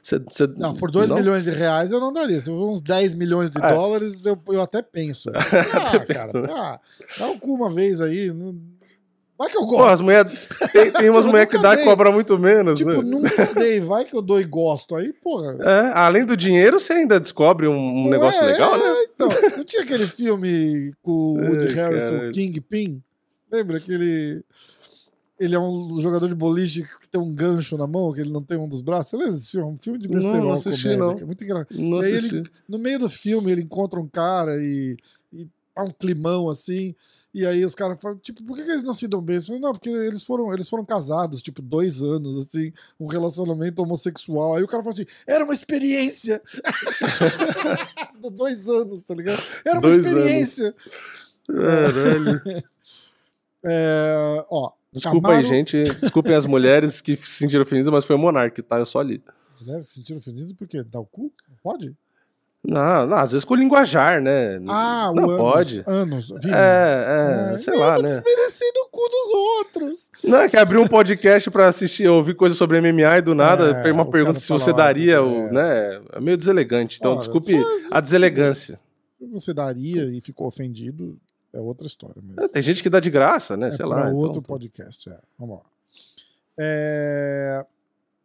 você- 0.02 0.20
você- 0.20 0.48
Não, 0.58 0.76
por 0.76 0.90
2 0.92 1.10
não? 1.10 1.18
milhões 1.18 1.44
de 1.44 1.52
reais 1.52 1.92
eu 1.92 2.00
não 2.00 2.14
daria. 2.14 2.40
Se 2.40 2.48
for 2.48 2.70
uns 2.70 2.82
10 2.82 3.14
milhões 3.14 3.52
de 3.52 3.60
Ah. 3.62 3.74
dólares, 3.74 4.24
eu, 4.26 4.38
eu 4.50 4.62
até 4.62 4.82
penso. 4.82 5.30
Ah, 5.38 5.66
cara, 5.66 6.00
pensa, 6.00 6.42
né? 6.42 6.48
ah, 6.52 6.80
dá 7.20 7.30
o 7.30 7.40
cu 7.40 7.54
uma 7.54 7.70
vez 7.70 8.00
aí. 8.02 8.32
não- 8.32 8.77
Vai 9.38 9.50
que 9.50 9.58
eu 9.58 9.62
Pô, 9.62 9.68
gosto. 9.68 9.90
as 9.94 10.02
mulheres. 10.02 10.50
Tem, 10.74 10.92
tem 10.92 11.10
umas 11.12 11.18
Tipo, 11.18 11.28
mulheres 11.30 11.50
que 11.56 11.62
dá 11.62 11.76
e 11.76 11.84
cobra 11.84 12.12
muito 12.12 12.40
menos, 12.40 12.80
tipo, 12.80 12.90
né? 12.92 13.02
nunca 13.04 13.46
dei. 13.54 13.80
Vai 13.80 14.04
que 14.04 14.16
eu 14.16 14.22
dou 14.22 14.40
e 14.42 14.44
gosto. 14.46 14.96
Aí, 14.96 15.14
porra. 15.14 15.58
É, 15.62 15.92
além 15.94 16.26
do 16.26 16.36
dinheiro, 16.36 16.80
você 16.80 16.94
ainda 16.94 17.20
descobre 17.20 17.68
um, 17.68 17.76
um 17.78 18.04
Não 18.06 18.10
negócio 18.10 18.42
é, 18.42 18.46
legal, 18.48 18.76
é, 18.76 18.80
né? 18.80 19.06
Então, 19.14 19.30
não 19.58 19.64
tinha 19.64 19.84
aquele 19.84 20.08
filme 20.08 20.92
com 21.04 21.12
o 21.12 21.36
Woody 21.50 21.68
Harrison. 21.74 22.32
Kingpin? 22.32 23.02
Lembra 23.52 23.80
que 23.80 23.92
ele, 23.94 24.44
é 25.40 25.60
um 25.60 26.02
jogador 26.02 26.28
de 26.28 26.36
boliche 26.36 26.82
que 26.82 27.08
tem 27.08 27.22
um 27.22 27.32
gancho 27.32 27.78
na 27.78 27.86
mão, 27.88 28.12
que 28.12 28.20
ele 28.22 28.32
não 28.32 28.42
tem 28.42 28.58
um 28.58 28.68
dos 28.68 28.82
braços? 28.82 29.12
Você 29.12 29.18
lembra 29.18 29.34
desse 29.34 29.52
filme? 29.52 29.68
Um 29.72 29.78
filme 29.78 30.00
de 30.00 30.08
Não, 30.08 30.16
besterol, 30.16 30.44
não 30.46 30.52
assisti, 30.54 30.84
comédia, 30.84 31.06
não. 31.06 31.12
é 31.20 31.26
muito 31.26 31.44
engraçado. 31.44 31.78
Não 31.80 32.02
E 32.02 32.06
aí 32.06 32.12
assisti. 32.16 32.36
ele, 32.38 32.44
no 32.68 32.78
meio 32.80 32.98
do 33.00 33.10
filme, 33.10 33.52
ele 33.52 33.62
encontra 33.62 34.00
um 34.00 34.08
cara 34.08 34.56
e, 34.58 34.98
um 35.84 35.90
climão 35.92 36.50
assim. 36.50 36.96
E 37.34 37.46
aí 37.46 37.64
os 37.64 37.76
caras 37.76 37.98
falam, 38.02 38.18
tipo, 38.18 38.44
por 38.44 38.56
que, 38.58 38.64
que 38.64 38.70
eles 38.72 38.82
não 38.84 38.94
se 38.94 39.08
dão 39.08 39.22
bem? 39.22 39.40
Não, 39.60 39.72
porque 39.72 39.90
eles 39.90 40.24
foram, 40.24 40.52
eles 40.54 40.68
foram 40.68 40.84
casados, 40.84 41.42
tipo, 41.42 41.62
dois 41.62 42.02
anos, 42.02 42.38
assim, 42.38 42.72
um 43.00 43.06
relacionamento 43.06 43.82
homossexual. 43.82 44.56
Aí 44.56 44.64
o 44.64 44.68
cara 44.68 44.82
fala 44.82 44.94
assim, 44.94 45.06
era 45.28 45.44
uma 45.44 45.54
experiência. 45.54 46.42
Do 48.22 48.32
dois 48.32 48.68
anos, 48.70 49.04
tá 49.04 49.14
ligado? 49.14 49.42
Era 49.64 49.76
uma 49.76 49.82
Dois 49.82 50.06
experiência. 50.06 50.76
Caralho. 51.48 52.42
É, 53.66 54.46
ó, 54.50 54.72
Desculpa 54.94 55.30
Camaro- 55.30 55.44
aí, 55.44 55.50
gente. 55.50 55.84
Desculpem 55.84 56.36
as 56.36 56.46
mulheres 56.46 57.02
que 57.02 57.16
se 57.18 57.28
sentiram 57.28 57.64
ofendidas, 57.64 57.92
mas 57.92 58.06
foi 58.06 58.16
o 58.16 58.20
Monark, 58.20 58.62
tá? 58.62 58.78
Eu 58.78 58.86
só 58.86 59.02
li. 59.02 59.22
Mulheres 59.60 59.88
se 59.88 59.96
sentiram 59.96 60.20
ofendidas 60.20 60.54
por 60.54 60.68
quê? 60.68 60.84
Dá 60.84 61.00
o 61.00 61.06
cu? 61.06 61.34
Pode? 61.62 61.94
Não, 62.66 63.06
não, 63.08 63.18
às 63.18 63.32
vezes 63.32 63.46
com 63.46 63.54
o 63.54 63.58
linguajar, 63.58 64.22
né? 64.22 64.60
Ah, 64.68 65.10
não 65.16 65.24
o 65.24 65.30
anos. 65.32 65.38
pode. 65.38 65.84
Anos. 65.88 66.28
Vini. 66.30 66.54
É, 66.54 66.56
é, 66.58 67.52
Ah, 67.54 67.58
sei 67.58 67.74
não, 67.74 67.80
lá, 67.80 67.96
tá 67.96 68.02
né? 68.02 68.10
desmerecendo 68.10 68.80
o 68.86 68.90
cu 68.90 69.02
dos 69.10 69.34
outros. 69.60 70.12
Não, 70.24 70.38
é 70.40 70.50
que 70.50 70.58
abriu 70.58 70.82
um 70.82 70.88
podcast 70.88 71.50
pra 71.50 71.68
assistir, 71.68 72.08
ouvir 72.10 72.36
coisas 72.36 72.58
sobre 72.58 72.82
MMA 72.82 73.20
e 73.20 73.22
do 73.22 73.34
nada 73.34 73.70
É, 73.88 73.92
uma 73.92 74.10
pergunta 74.10 74.40
se 74.40 74.50
você 74.50 74.74
daria 74.74 75.16
é. 75.16 75.20
o. 75.20 75.52
né? 75.52 76.02
É 76.14 76.20
meio 76.20 76.36
deselegante. 76.38 76.98
Então, 77.00 77.12
Olha, 77.12 77.20
desculpe 77.20 77.54
só- 77.58 77.68
a 77.92 78.02
deselegância. 78.02 78.78
Se 79.18 79.26
você 79.28 79.54
daria 79.54 80.04
e 80.06 80.20
ficou 80.20 80.46
ofendido, 80.48 81.18
é 81.54 81.60
outra 81.62 81.88
história. 81.88 82.22
Mas 82.22 82.50
É, 82.50 82.54
Tem 82.54 82.62
gente 82.62 82.84
que 82.84 82.90
dá 82.90 83.00
de 83.00 83.10
graça, 83.10 83.56
né? 83.56 83.68
é 83.70 83.72
sei 83.72 83.86
lá. 83.86 84.10
outro 84.10 84.40
então- 84.40 84.42
podcast. 84.42 85.10
É. 85.10 85.18
Vamos 85.40 85.58
lá. 85.58 85.64
É, 86.60 87.66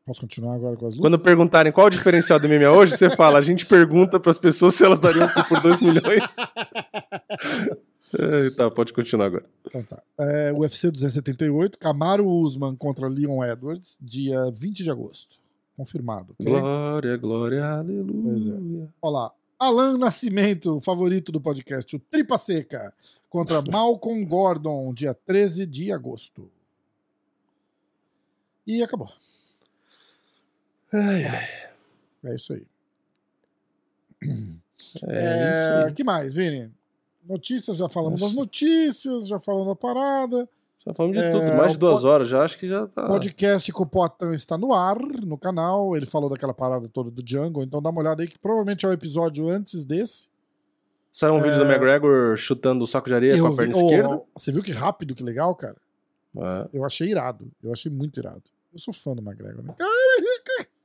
Posso 0.05 0.21
continuar 0.21 0.55
agora 0.57 0.77
com 0.77 0.87
as 0.87 0.95
lutas? 0.95 1.01
Quando 1.01 1.19
perguntarem 1.19 1.73
qual 1.73 1.87
o 1.87 1.91
diferencial 1.91 2.39
do 2.41 2.49
MMA 2.49 2.71
hoje, 2.71 2.97
você 2.97 3.09
fala, 3.09 3.39
a 3.39 3.43
gente 3.43 3.65
pergunta 3.65 4.19
pras 4.19 4.37
pessoas 4.37 4.75
se 4.75 4.85
elas 4.85 4.99
dariam 4.99 5.29
por 5.49 5.61
2 5.61 5.81
milhões. 5.81 6.23
É, 8.15 8.51
tá, 8.51 8.71
pode 8.71 8.93
continuar 8.93 9.25
agora. 9.25 9.47
Então 9.67 9.83
tá. 9.85 10.03
É, 10.21 10.53
UFC 10.53 10.91
278, 10.91 11.79
Camaro 11.79 12.29
Usman 12.29 12.77
contra 12.77 13.09
Leon 13.09 13.43
Edwards, 13.43 13.97
dia 14.03 14.51
20 14.51 14.83
de 14.85 14.91
agosto. 14.91 15.37
Confirmado. 15.75 16.35
ok? 16.39 16.45
Glória, 16.45 17.17
glória, 17.17 17.63
Pois 18.23 18.49
é. 18.49 18.51
aleluia. 18.51 18.89
Olha 19.01 19.13
lá. 19.13 19.33
Alan 19.59 19.97
Nascimento, 19.97 20.79
favorito 20.83 21.33
do 21.33 21.41
podcast, 21.41 21.97
o 21.97 21.99
Tripa 21.99 22.37
Seca, 22.37 22.93
contra 23.31 23.63
Malcolm 23.73 24.23
Gordon, 24.27 24.93
dia 24.93 25.15
13 25.15 25.65
de 25.65 25.91
agosto. 25.91 26.51
E 28.67 28.83
acabou. 28.83 29.09
Ai, 30.93 31.25
ai. 31.25 31.49
É 32.25 32.35
isso 32.35 32.53
aí. 32.53 32.67
É, 34.23 35.53
isso 35.85 35.87
aí. 35.89 35.95
que 35.95 36.05
mais, 36.05 36.35
Vini? 36.35 36.71
Notícias, 37.29 37.77
já 37.77 37.89
falamos 37.89 38.21
das 38.21 38.33
notícias, 38.33 39.29
já 39.29 39.39
falamos 39.39 39.69
da 39.69 39.77
parada. 39.77 40.49
Já 40.85 40.93
falamos 40.93 41.17
de 41.17 41.23
É, 41.23 41.31
tudo, 41.31 41.45
mais 41.57 41.71
de 41.73 41.77
o 41.77 41.81
duas 41.81 42.05
horas 42.05 42.29
já, 42.29 42.43
acho 42.43 42.59
que 42.59 42.69
já 42.69 42.87
tá. 42.89 43.07
Podcast 43.07 43.71
com 43.73 43.85
o 43.85 43.87
Poatan 43.87 44.35
está 44.35 44.59
no 44.59 44.75
ar, 44.75 44.99
no 44.99 45.39
canal. 45.39 45.97
Ele 45.97 46.05
falou 46.07 46.29
daquela 46.29 46.53
parada 46.53 46.89
toda 46.89 47.11
do 47.11 47.23
Jungle, 47.25 47.63
então 47.63 47.81
dá 47.81 47.91
uma 47.91 48.01
olhada 48.01 48.23
aí, 48.23 48.29
que 48.29 48.39
provavelmente 48.39 48.85
é 48.85 48.89
o 48.89 48.93
episódio 48.93 49.49
antes 49.49 49.85
desse. 49.85 50.29
Saiu 51.13 51.35
um 51.35 51.43
vídeo 51.43 51.59
do 51.59 51.65
É. 51.65 51.69
McGregor 51.73 52.37
chutando 52.37 52.83
o 52.83 52.87
saco 52.87 53.07
de 53.07 53.15
areia 53.15 53.39
com 53.39 53.47
a 53.47 53.51
vi- 53.51 53.57
perna 53.57 53.77
oh, 53.77 53.81
esquerda. 53.83 54.23
Você 54.35 54.51
viu 54.51 54.63
que 54.63 54.73
rápido, 54.73 55.15
que 55.15 55.23
legal, 55.23 55.55
cara? 55.55 55.77
É. 56.37 56.69
Eu 56.73 56.85
achei 56.85 57.09
irado. 57.09 57.49
Eu 57.63 57.71
achei 57.71 57.93
muito 57.93 58.19
irado. 58.19 58.43
Eu 58.73 58.79
sou 58.81 58.93
fã 58.93 59.15
do 59.15 59.23
McGregor, 59.23 59.63
né? 59.63 59.75
Cara, 59.79 59.91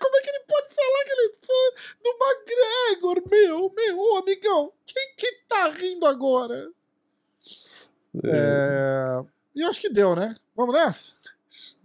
como 0.00 0.16
é 0.16 0.20
que 0.20 0.30
ele 0.30 0.44
pode 0.48 0.74
falar 0.74 1.04
que 1.04 1.12
ele 1.12 1.28
é 1.28 1.34
fã 1.46 1.62
do 2.02 2.10
McGregor, 2.20 3.22
meu? 3.30 3.72
Meu, 3.74 3.98
ô 3.98 4.18
amigão, 4.18 4.72
quem 4.84 5.14
que 5.16 5.32
tá 5.48 5.70
rindo 5.70 6.06
agora? 6.06 6.68
É... 8.24 9.22
E 9.54 9.60
eu 9.62 9.68
acho 9.68 9.80
que 9.80 9.88
deu, 9.88 10.16
né? 10.16 10.34
Vamos 10.56 10.74
nessa? 10.74 11.12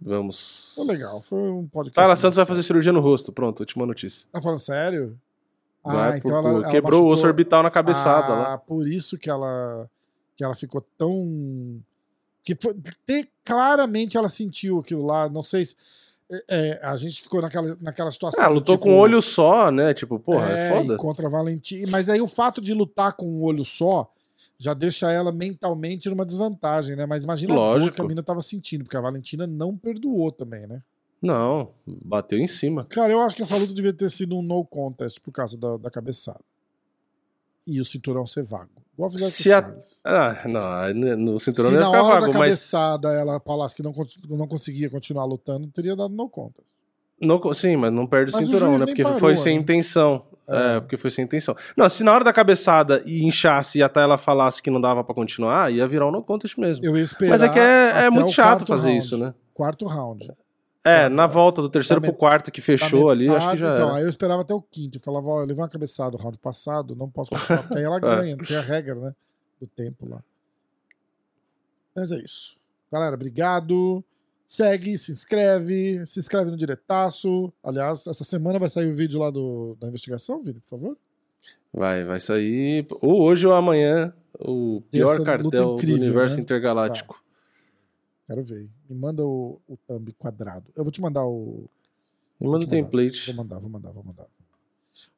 Vamos. 0.00 0.72
Foi 0.74 0.86
legal, 0.86 1.22
foi 1.22 1.38
um 1.38 1.66
podcast. 1.66 1.94
Tayla 1.94 2.16
Santos 2.16 2.36
vai 2.36 2.46
fazer 2.46 2.62
cirurgia 2.62 2.92
no 2.92 3.00
rosto. 3.00 3.32
Pronto, 3.32 3.60
última 3.60 3.86
notícia. 3.86 4.28
Tá 4.32 4.40
falando 4.40 4.60
sério? 4.60 5.18
Vai, 5.84 6.12
Ah, 6.12 6.16
então 6.18 6.36
ela, 6.36 6.48
ela 6.50 6.68
quebrou 6.70 7.02
o 7.02 7.06
osso 7.06 7.22
machucou- 7.22 7.28
orbital 7.30 7.62
na 7.62 7.70
cabeçada 7.70 8.32
ah, 8.32 8.38
lá. 8.38 8.58
por 8.58 8.86
isso 8.86 9.16
que 9.16 9.30
ela 9.30 9.88
que 10.38 10.44
ela 10.44 10.54
ficou 10.54 10.80
tão 10.96 11.82
que 12.44 12.56
foi, 12.62 12.72
te- 13.04 13.28
claramente 13.44 14.16
ela 14.16 14.28
sentiu 14.28 14.78
aquilo 14.78 15.04
lá, 15.04 15.28
não 15.28 15.42
sei 15.42 15.64
se 15.64 15.76
é, 16.30 16.44
é, 16.48 16.80
a 16.82 16.96
gente 16.96 17.22
ficou 17.22 17.42
naquela, 17.42 17.76
naquela 17.80 18.10
situação. 18.10 18.42
Ah, 18.42 18.48
lutou 18.48 18.76
tipo, 18.76 18.84
com 18.84 18.94
um 18.94 18.98
olho 18.98 19.20
só, 19.20 19.70
né? 19.70 19.92
Tipo, 19.92 20.18
porra, 20.18 20.48
é, 20.50 20.68
é, 20.68 20.76
foda. 20.76 20.96
contra 20.96 21.26
a 21.26 21.30
Valentina. 21.30 21.90
Mas 21.90 22.08
aí 22.08 22.20
o 22.20 22.26
fato 22.26 22.60
de 22.60 22.72
lutar 22.72 23.14
com 23.14 23.26
um 23.26 23.42
olho 23.42 23.64
só 23.64 24.10
já 24.56 24.72
deixa 24.74 25.10
ela 25.10 25.32
mentalmente 25.32 26.08
numa 26.08 26.24
desvantagem, 26.24 26.94
né? 26.94 27.04
Mas 27.04 27.24
imagina 27.24 27.52
a 27.54 27.56
Lógico. 27.56 27.96
que 27.96 28.00
a 28.00 28.04
mina 28.04 28.22
tava 28.22 28.42
sentindo, 28.42 28.84
porque 28.84 28.96
a 28.96 29.00
Valentina 29.00 29.46
não 29.46 29.76
perdoou 29.76 30.30
também, 30.30 30.66
né? 30.66 30.82
Não, 31.20 31.70
bateu 31.86 32.38
em 32.38 32.46
cima. 32.46 32.84
Cara, 32.90 33.12
eu 33.12 33.20
acho 33.20 33.34
que 33.34 33.42
essa 33.42 33.56
luta 33.56 33.74
devia 33.74 33.92
ter 33.92 34.08
sido 34.10 34.36
um 34.38 34.42
no 34.42 34.64
contest 34.64 35.18
por 35.20 35.32
causa 35.32 35.58
da, 35.58 35.76
da 35.76 35.90
cabeçada. 35.90 36.40
E 37.68 37.80
o 37.80 37.84
cinturão 37.84 38.26
ser 38.26 38.42
vago. 38.44 38.70
Igual 38.94 39.10
fizeram 39.10 39.28
o 39.28 39.32
Se 39.32 39.52
a-. 39.52 39.72
Ah, 40.04 40.42
não, 40.94 41.16
no 41.16 41.38
cinturão 41.38 41.70
Se 41.70 41.76
não 41.76 41.80
ia 41.82 41.86
na 41.86 41.92
ficar 41.92 42.02
hora 42.02 42.20
vago, 42.20 42.32
da 42.32 42.38
mas 42.38 42.48
cabeçada 42.50 43.08
ela 43.12 43.40
falasse 43.40 43.74
que 43.76 43.82
não, 43.82 43.94
não 44.30 44.48
conseguia 44.48 44.90
continuar 44.90 45.24
lutando, 45.24 45.68
teria 45.68 45.94
dado 45.94 46.12
no 46.14 46.28
contest. 46.28 46.66
Não, 47.20 47.38
co- 47.40 47.52
sim, 47.52 47.76
mas 47.76 47.92
não 47.92 48.06
perde 48.06 48.30
o 48.30 48.34
Mas 48.34 48.44
o 48.44 48.46
cinturão, 48.46 48.68
juiz 48.70 48.80
né? 48.80 48.86
Porque 48.86 49.02
parou, 49.02 49.18
foi 49.18 49.36
sem 49.36 49.56
né? 49.56 49.60
intenção. 49.62 50.24
É. 50.50 50.76
É. 50.76 50.80
porque 50.80 50.96
foi 50.96 51.10
sem 51.10 51.24
intenção. 51.24 51.54
Não, 51.76 51.88
se 51.90 52.02
na 52.02 52.12
hora 52.12 52.24
da 52.24 52.32
cabeçada 52.32 53.02
e 53.04 53.22
inchasse 53.24 53.78
e 53.78 53.82
até 53.82 54.00
ela 54.00 54.16
falasse 54.16 54.62
que 54.62 54.70
não 54.70 54.80
dava 54.80 55.04
pra 55.04 55.14
continuar, 55.14 55.70
ia 55.72 55.86
virar 55.86 56.06
um 56.06 56.10
no 56.10 56.22
contest 56.22 56.56
mesmo. 56.58 56.82
Eu 56.84 56.96
ia 56.96 57.02
esperar 57.02 57.32
Mas 57.32 57.42
é 57.42 57.48
que 57.50 57.58
é, 57.58 58.06
é 58.06 58.10
muito 58.10 58.28
o 58.28 58.32
chato 58.32 58.64
fazer 58.64 58.88
round. 58.88 59.04
isso, 59.04 59.18
né? 59.18 59.34
Quarto 59.52 59.84
round. 59.86 60.26
É, 60.88 61.02
Da- 61.04 61.08
na 61.10 61.26
volta 61.26 61.60
do 61.62 61.68
terceiro 61.68 62.00
da 62.00 62.08
pro 62.08 62.16
quarto 62.16 62.50
que 62.50 62.60
fechou 62.60 63.06
Da 63.06 63.12
ali, 63.12 63.28
acho 63.28 63.38
que 63.38 63.54
metade, 63.54 63.60
já 63.60 63.72
Então, 63.74 63.88
era. 63.90 63.96
aí 63.98 64.02
eu 64.04 64.08
esperava 64.08 64.42
até 64.42 64.54
o 64.54 64.62
quinto. 64.62 64.98
Eu 64.98 65.02
falava, 65.02 65.28
ó, 65.28 65.40
eu 65.42 65.46
levei 65.46 65.62
uma 65.62 65.68
cabeçada 65.68 66.12
no 66.16 66.18
round 66.22 66.38
passado, 66.38 66.94
não 66.96 67.08
posso 67.10 67.30
continuar, 67.30 67.62
porque 67.62 67.78
aí 67.78 67.84
ela 67.84 67.98
ganha, 68.30 68.36
tem 68.36 68.56
a 68.56 68.60
regra, 68.60 68.94
né? 68.94 69.14
Do 69.60 69.66
tempo 69.66 70.08
lá. 70.08 70.22
Mas 71.94 72.12
é 72.12 72.18
isso. 72.18 72.56
Galera, 72.92 73.14
obrigado. 73.14 74.04
Segue, 74.46 74.96
se 74.96 75.12
inscreve, 75.12 76.06
se 76.06 76.20
inscreve 76.20 76.50
no 76.50 76.56
diretaço. 76.56 77.52
Aliás, 77.62 78.06
essa 78.06 78.24
semana 78.24 78.58
vai 78.58 78.70
sair 78.70 78.90
o 78.90 78.94
vídeo 78.94 79.20
lá 79.20 79.30
do, 79.30 79.76
da 79.78 79.88
investigação, 79.88 80.42
Vini, 80.42 80.60
por 80.60 80.70
favor. 80.70 80.96
Vai, 81.72 82.04
vai 82.04 82.18
sair. 82.18 82.86
Ou 83.02 83.20
hoje 83.20 83.46
ou 83.46 83.52
amanhã, 83.52 84.12
o 84.40 84.80
pior 84.90 85.22
cartel 85.22 85.76
do 85.76 85.92
universo 85.92 86.36
né? 86.36 86.42
intergaláctico. 86.42 87.22
Quero 88.28 88.42
ver. 88.44 88.68
Me 88.88 89.00
manda 89.00 89.24
o, 89.24 89.58
o 89.66 89.76
thumb 89.88 90.12
quadrado. 90.12 90.66
Eu 90.76 90.84
vou 90.84 90.92
te 90.92 91.00
mandar 91.00 91.24
o. 91.24 91.64
Me 92.38 92.46
manda 92.46 92.66
o 92.66 92.68
template. 92.68 93.26
Vou 93.26 93.42
mandar, 93.42 93.58
vou 93.58 93.70
mandar, 93.70 93.90
vou 93.90 94.04
mandar. 94.04 94.26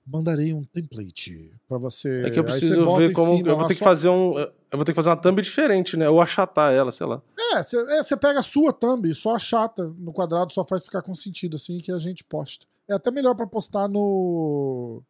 Mandarei 0.07 0.55
um 0.55 0.63
template 0.63 1.51
pra 1.69 1.77
você. 1.77 2.23
É 2.27 2.31
que 2.31 2.39
eu 2.39 2.45
preciso 2.45 2.97
ver 2.97 3.13
como. 3.13 3.37
cima, 3.37 3.49
eu 3.49 3.57
vou 3.57 3.67
ter 3.67 3.75
que 3.75 3.79
sua- 3.79 3.89
fazer 3.89 4.09
um. 4.09 4.39
Eu 4.39 4.53
vou 4.79 4.85
ter 4.85 4.93
que 4.93 4.97
fazer 4.97 5.09
uma 5.09 5.17
thumb 5.17 5.43
diferente, 5.43 5.97
né? 5.97 6.09
Ou 6.09 6.21
achatar 6.21 6.73
ela, 6.73 6.93
sei 6.93 7.07
lá. 7.07 7.21
É, 7.55 7.63
você 7.63 8.15
é, 8.15 8.17
pega 8.17 8.39
a 8.39 8.45
sua 8.45 8.73
thumb, 8.73 9.13
só 9.13 9.35
achata 9.35 9.93
no 9.99 10.13
quadrado, 10.13 10.53
só 10.53 10.65
faz 10.65 10.85
ficar 10.85 11.03
com 11.03 11.15
sentido, 11.15 11.57
assim, 11.57 11.79
que 11.79 11.91
a 11.91 11.99
gente 11.99 12.23
posta. 12.23 12.65
É 12.89 12.95
até 12.95 13.11
melhor 13.11 13.35
pra 13.35 13.47
postar 13.47 13.89
no. 13.89 15.03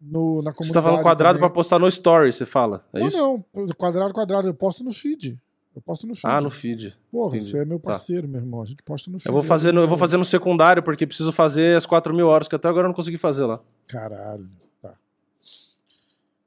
no 0.00 0.42
na 0.42 0.52
comunidade. 0.52 0.66
Você 0.66 0.72
tá 0.72 0.82
falando 0.82 1.02
quadrado 1.02 1.38
pra 1.38 1.48
também. 1.48 1.54
postar 1.54 1.78
no 1.78 1.86
story, 1.88 2.32
você 2.32 2.44
fala. 2.46 2.84
É 2.92 2.98
não, 2.98 3.06
isso? 3.06 3.16
não. 3.16 3.44
Quadrado, 3.76 4.12
quadrado. 4.12 4.48
Eu 4.48 4.54
posto 4.54 4.82
no 4.82 4.92
feed. 4.92 5.38
Eu 5.76 5.82
posto 5.82 6.06
no 6.06 6.14
feed. 6.14 6.26
Ah, 6.26 6.40
no 6.40 6.48
feed. 6.50 6.96
Porra, 7.12 7.36
entendi. 7.36 7.50
você 7.50 7.58
é 7.58 7.64
meu 7.66 7.78
Tá. 7.78 7.84
parceiro, 7.92 8.26
meu 8.26 8.40
irmão. 8.40 8.62
A 8.62 8.64
gente 8.64 8.82
posta 8.82 9.10
no 9.10 9.18
feed. 9.18 9.28
Eu 9.28 9.34
vou 9.34 9.42
fazer 9.42 9.72
no, 9.72 9.82
eu 9.82 9.88
vou 9.88 9.98
fazer 9.98 10.16
no 10.16 10.24
secundário, 10.24 10.82
porque 10.82 11.06
preciso 11.06 11.30
fazer 11.30 11.76
as 11.76 11.84
4 11.84 12.14
mil 12.14 12.26
horas, 12.28 12.48
que 12.48 12.54
até 12.54 12.66
agora 12.66 12.86
eu 12.86 12.88
não 12.88 12.94
consegui 12.94 13.18
fazer 13.18 13.44
lá. 13.44 13.60
Caralho. 13.86 14.48
Tá. 14.80 14.94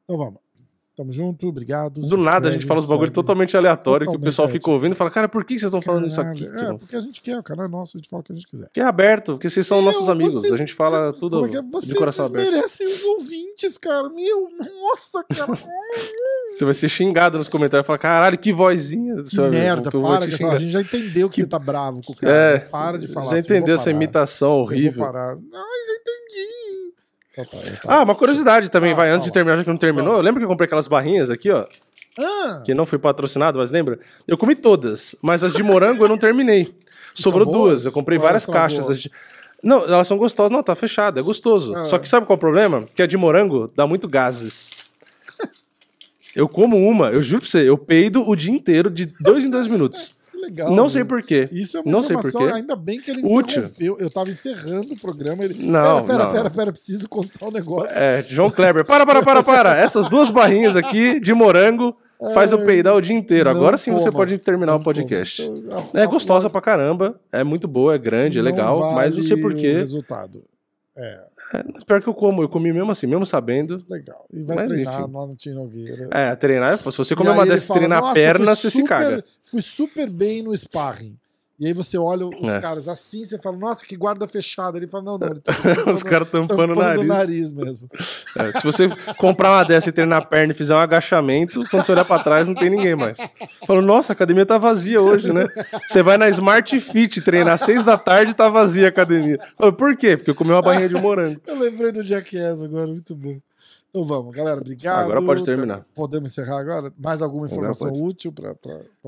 Então 0.04 0.18
vamos. 0.18 0.40
Tamo 1.00 1.14
junto, 1.14 1.48
obrigado. 1.48 2.02
Do 2.02 2.18
nada 2.18 2.50
a 2.50 2.52
gente 2.52 2.66
fala 2.66 2.82
os 2.82 2.86
bagulho 2.86 3.10
totalmente 3.10 3.56
aleatório 3.56 4.06
que 4.06 4.10
o 4.10 4.14
Totalmente 4.16 4.26
pessoal 4.26 4.50
fica 4.50 4.70
ouvindo 4.70 4.92
e 4.92 4.96
fala, 4.96 5.10
cara, 5.10 5.30
por 5.30 5.46
que 5.46 5.54
vocês 5.54 5.64
estão 5.64 5.82
falando 5.82 6.08
isso 6.08 6.20
aqui? 6.20 6.46
É, 6.46 6.52
Tipo, 6.58 6.78
porque 6.78 6.94
a 6.94 7.00
gente 7.00 7.22
quer, 7.22 7.40
o 7.40 7.44
canal 7.44 7.68
é 7.68 7.70
nosso, 7.70 7.96
a 7.96 8.00
gente 8.00 8.10
fala 8.10 8.20
o 8.20 8.24
que 8.26 8.34
a 8.34 8.36
gente 8.36 8.46
quiser. 8.46 8.68
que 8.74 8.82
é 8.82 8.84
aberto, 8.84 9.32
porque 9.36 9.50
vocês 9.50 9.66
são 9.66 9.82
nossos 9.82 10.02
Meu, 10.04 10.12
amigos. 10.12 10.34
vocês- 10.34 10.52
a 10.54 10.58
gente 10.58 10.74
fala 10.74 11.04
vocês- 11.06 11.16
tudo 11.18 11.46
é 11.46 11.50
que 11.52 11.56
é? 11.56 11.62
de 11.62 11.72
Vocês 11.72 11.98
coração 11.98 12.26
aberto. 12.26 12.44
desmerecem 12.48 12.86
os 12.88 13.02
ouvintes, 13.06 13.78
cara. 13.78 14.10
Meu, 14.10 14.50
nossa, 14.82 15.24
cara. 15.24 15.54
Você 16.58 16.66
vai 16.66 16.74
ser 16.74 16.90
xingado 16.90 17.38
nos 17.38 17.48
comentários 17.48 17.86
e 17.86 17.88
falar, 17.88 18.00
caralho, 18.00 18.38
que 18.38 18.52
vozinha. 18.52 19.24
que 19.24 19.40
merda, 19.44 19.90
que 19.90 19.96
eu 19.96 20.02
para. 20.02 20.30
xingar. 20.30 20.52
A 20.52 20.58
gente 20.58 20.72
já 20.72 20.82
entendeu 20.82 21.30
que 21.30 21.40
você 21.44 21.48
tá 21.48 21.60
bravo 21.60 22.02
com 22.06 22.12
o 22.12 22.16
cara. 22.18 22.34
É, 22.34 22.60
para 22.60 22.98
de 22.98 23.08
falar 23.08 23.28
Já 23.36 23.38
assim, 23.40 23.54
eu 23.54 23.58
entendeu 23.58 23.76
essa 23.76 23.90
imitação 23.90 24.50
Eu 24.50 24.56
vou 24.58 24.64
horrível. 24.66 25.02
parar. 25.06 25.30
Ai, 25.30 25.38
já 25.38 25.94
entendi. 25.94 26.94
Ah, 27.88 28.04
uma 28.04 28.16
curiosidade 28.16 28.70
também, 28.70 28.92
Ah, 28.94 28.96
vai, 28.96 29.10
antes 29.12 29.26
de 29.26 29.32
terminar, 29.34 29.58
já 29.58 29.64
que 29.64 29.70
não 29.70 29.78
terminou. 29.78 30.16
Eu 30.16 30.22
lembro 30.22 30.40
que 30.40 30.46
eu 30.46 30.50
comprei 30.50 30.66
aquelas 30.66 30.88
barrinhas 30.88 31.30
aqui, 31.30 31.50
ó, 31.52 31.66
Ah, 32.18 32.62
que 32.66 32.74
não 32.74 32.86
fui 32.86 32.98
patrocinado, 33.00 33.60
mas 33.60 33.72
lembra? 33.72 34.00
Eu 34.28 34.38
comi 34.38 34.56
todas, 34.56 35.16
mas 35.22 35.44
as 35.44 35.54
de 35.54 35.64
morango 35.64 36.04
eu 36.04 36.10
não 36.10 36.18
terminei. 36.18 36.74
Sobrou 37.14 37.46
duas, 37.46 37.86
eu 37.86 37.92
comprei 37.92 38.18
várias 38.18 38.46
caixas. 38.46 38.90
As 38.90 39.00
de- 39.02 39.12
Não, 39.64 39.84
elas 39.84 40.08
são 40.08 40.18
gostosas. 40.18 40.52
Não, 40.52 40.64
tá 40.64 40.74
fechado, 40.76 41.20
é 41.20 41.22
gostoso. 41.24 41.74
Ah. 41.76 41.84
Só 41.86 41.98
que 41.98 42.08
sabe 42.08 42.26
qual 42.26 42.36
é 42.36 42.38
o 42.38 42.40
problema? 42.40 42.84
Que 42.96 43.02
a 43.02 43.08
de 43.08 43.18
morango 43.18 43.70
dá 43.76 43.86
muito 43.88 44.08
gases. 44.08 44.72
Eu 46.36 46.48
como 46.48 46.78
uma, 46.78 47.08
eu 47.10 47.24
juro 47.24 47.42
pra 47.42 47.50
você, 47.50 47.68
eu 47.68 47.78
peido 47.78 48.28
o 48.28 48.36
dia 48.36 48.52
inteiro, 48.52 48.90
de 48.90 49.08
dois 49.20 49.44
em 49.44 49.50
dois 49.50 49.68
minutos. 49.68 50.12
Legal. 50.50 50.72
não 50.72 50.84
né? 50.84 50.90
sei 50.90 51.06
porquê. 51.06 51.50
Isso 51.52 51.78
é 51.78 51.82
uma 51.82 51.92
Não 51.92 52.04
sei 52.04 52.18
porquê. 52.18 52.44
ainda 52.54 52.76
bem 52.76 53.00
que 53.00 53.12
ele 53.12 53.22
Útil. 53.24 53.64
interrompeu. 53.64 53.98
Eu 54.00 54.10
tava 54.10 54.30
encerrando 54.30 54.94
o 54.94 55.00
programa. 55.00 55.44
Ele... 55.44 55.56
Não, 55.64 56.04
pera, 56.04 56.04
pera, 56.04 56.24
não. 56.26 56.32
pera, 56.32 56.50
pera, 56.50 56.72
preciso 56.72 57.08
contar 57.08 57.48
um 57.48 57.52
negócio. 57.52 57.96
É, 57.98 58.24
João 58.28 58.50
Kleber. 58.50 58.86
Para, 58.86 59.06
para, 59.06 59.22
para, 59.24 59.44
para. 59.44 59.78
Essas 59.78 60.08
duas 60.08 60.30
barrinhas 60.30 60.76
aqui 60.76 61.20
de 61.20 61.34
morango 61.34 61.96
faz 62.34 62.52
eu 62.52 62.66
peidar 62.66 62.96
o 62.96 63.02
dia 63.02 63.16
inteiro. 63.16 63.50
Agora 63.50 63.78
sim 63.78 63.92
você 63.92 64.12
pode 64.12 64.38
terminar 64.38 64.76
o 64.76 64.84
podcast. 64.84 65.42
Então, 65.42 65.90
É 65.94 66.06
gostosa 66.06 66.50
pra 66.50 66.62
caramba. 66.62 67.20
É 67.32 67.44
muito 67.44 67.68
boa, 67.68 67.96
é 67.96 67.98
grande, 67.98 68.40
é 68.40 68.42
legal. 68.42 68.94
Mas 68.94 69.16
não 69.16 69.24
sei 69.24 69.38
vale 69.38 69.42
porquê. 69.54 69.74
resultado. 69.74 70.44
É, 71.02 71.24
Espero 71.78 72.02
que 72.02 72.10
eu 72.10 72.14
como. 72.14 72.42
Eu 72.42 72.50
comi 72.50 72.74
mesmo 72.74 72.92
assim, 72.92 73.08
mesmo 73.08 73.26
sabendo. 73.26 73.84
legal. 73.90 74.26
E 74.34 74.44
vai 74.44 74.58
Mas, 74.58 74.68
treinar 74.68 75.02
enfim. 75.02 75.12
lá 75.14 75.26
no 75.26 75.36
Tino 75.36 75.64
Nogueira. 75.64 76.10
É, 76.12 76.36
treinar. 76.36 76.78
Se 76.78 76.98
você 76.98 77.16
comer 77.16 77.30
uma 77.30 77.46
dessas 77.46 77.70
e 77.70 77.74
treinar 77.74 78.00
a 78.00 78.02
"Nossa, 78.02 78.14
perna, 78.16 78.56
você 78.56 78.70
se 78.70 78.82
super- 78.82 78.88
caga. 78.90 79.24
Fui 79.44 79.62
super 79.62 80.10
bem 80.10 80.44
no 80.44 80.56
sparring. 80.56 81.18
E 81.60 81.68
aí 81.68 81.74
você 81.74 81.98
olha 81.98 82.26
os 82.26 82.48
É. 82.48 82.60
caras 82.62 82.88
assim, 82.88 83.26
você 83.26 83.38
fala, 83.38 83.58
nossa, 83.58 83.86
que 83.86 83.98
guarda 83.98 84.26
fechada. 84.28 84.78
Ele 84.78 84.88
fala, 84.88 85.04
não, 85.04 85.18
não, 85.18 85.28
ele 85.28 85.42
tá 85.42 85.52
Os 85.92 86.02
caras 86.02 86.30
tampando 86.30 86.72
o 86.72 86.76
tampando 86.76 86.76
nariz. 86.78 87.04
o 87.04 87.06
nariz 87.08 87.52
mesmo. 87.54 87.90
É, 88.38 88.58
se 88.60 88.64
você 88.64 88.88
comprar 89.18 89.52
uma 89.52 89.64
dessa 89.66 89.90
e 89.90 89.92
treinar 89.92 90.22
a 90.22 90.26
perna 90.26 90.54
e 90.54 90.56
fizer 90.56 90.74
um 90.74 90.78
agachamento, 90.80 91.60
quando 91.70 91.84
você 91.86 91.92
olhar 91.92 92.06
pra 92.06 92.20
trás, 92.20 92.48
não 92.48 92.56
tem 92.56 92.70
ninguém 92.70 92.96
mais. 92.96 93.18
Falou, 93.68 93.82
nossa, 93.82 94.12
a 94.12 94.16
academia 94.16 94.46
tá 94.46 94.58
vazia 94.58 95.02
hoje, 95.02 95.34
né? 95.34 95.46
Você 95.88 96.02
vai 96.02 96.18
na 96.18 96.30
Smart 96.30 96.80
Fit 96.80 97.20
treinar 97.22 97.56
às 97.56 97.62
seis 97.62 97.84
da 97.84 97.98
tarde 97.98 98.32
e 98.32 98.36
tá 98.36 98.48
vazia 98.48 98.86
a 98.86 98.90
academia. 98.90 99.38
Falou, 99.58 99.74
por 99.74 99.98
quê? 99.98 100.16
Porque 100.16 100.32
eu 100.32 100.36
comi 100.36 100.52
uma 100.52 100.62
barrinha 100.62 100.88
de 100.88 100.96
morango. 100.96 101.42
Eu 101.46 101.60
lembrei 101.60 101.92
do 101.92 102.04
Jackass 102.04 102.62
agora, 102.62 102.88
muito 102.88 103.14
bom. 103.16 103.38
Então 103.90 104.06
vamos, 104.06 104.36
galera, 104.36 104.62
obrigado. 104.62 105.06
Agora 105.06 105.22
pode 105.22 105.44
terminar. 105.44 105.84
Podemos 105.96 106.30
encerrar 106.30 106.60
agora? 106.60 106.94
Mais 106.98 107.22
alguma 107.24 107.48
informação 107.48 107.92
útil 107.92 108.32
pra 108.32 108.54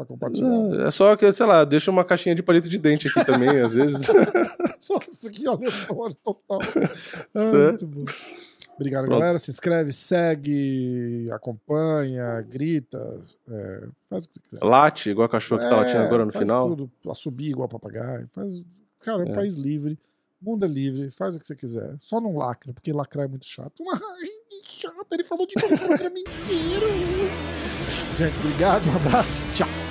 compartilhar? 0.05 0.47
Não, 0.49 0.87
É 0.87 0.89
só 0.91 1.15
que, 1.15 1.31
sei 1.31 1.45
lá, 1.45 1.63
deixa 1.63 1.91
uma 1.91 2.03
caixinha 2.03 2.33
de 2.33 2.41
palito 2.41 2.67
de 2.67 2.79
dente 2.79 3.07
aqui 3.07 3.23
também, 3.23 3.59
às 3.61 3.73
vezes. 3.75 4.07
Nossa, 4.89 5.29
que 5.29 5.47
aleatório 5.47 6.15
total. 6.23 6.59
Ah, 7.35 7.39
É. 7.43 7.67
muito 7.69 7.87
bom. 7.87 8.05
Obrigado, 8.75 9.05
Pronto. 9.05 9.19
galera. 9.19 9.37
Se 9.37 9.51
inscreve, 9.51 9.91
segue, 9.93 11.29
acompanha, 11.31 12.41
grita, 12.41 13.21
é, 13.49 13.83
faz 14.09 14.25
o 14.25 14.29
que 14.29 14.33
você 14.35 14.39
quiser. 14.41 14.63
Late, 14.65 15.09
igual 15.11 15.25
a 15.27 15.29
cachorro 15.29 15.61
que 15.61 15.69
tá 15.69 15.75
latindo 15.77 15.99
É, 15.99 16.05
agora 16.07 16.25
no 16.25 16.31
faz 16.31 16.43
final. 16.43 16.67
tudo, 16.69 16.91
assobia 17.07 17.49
igual 17.51 17.69
papagaio. 17.69 18.27
Faz, 18.31 18.63
cara, 19.03 19.21
é 19.23 19.25
um 19.27 19.31
É. 19.31 19.35
país 19.35 19.53
livre, 19.55 19.99
mundo 20.43 20.65
é 20.65 20.67
livre, 20.67 21.11
faz 21.11 21.35
o 21.35 21.39
que 21.39 21.47
você 21.47 21.55
quiser. 21.55 21.95
Só 21.99 22.19
não 22.19 22.37
lacra, 22.37 22.73
porque 22.73 22.91
lacrar 22.91 23.25
é 23.25 23.27
muito 23.27 23.45
chato. 23.45 23.83
Ai, 23.89 24.29
chato, 24.63 25.07
ele 25.11 25.23
falou 25.23 25.45
de 25.45 25.55
mim 25.55 25.73
o 25.73 25.77
programa 25.77 26.19
inteiro. 26.19 26.87
Gente, 28.17 28.37
obrigado, 28.39 28.85
um 28.87 28.95
abraço, 28.95 29.41
tchau. 29.53 29.90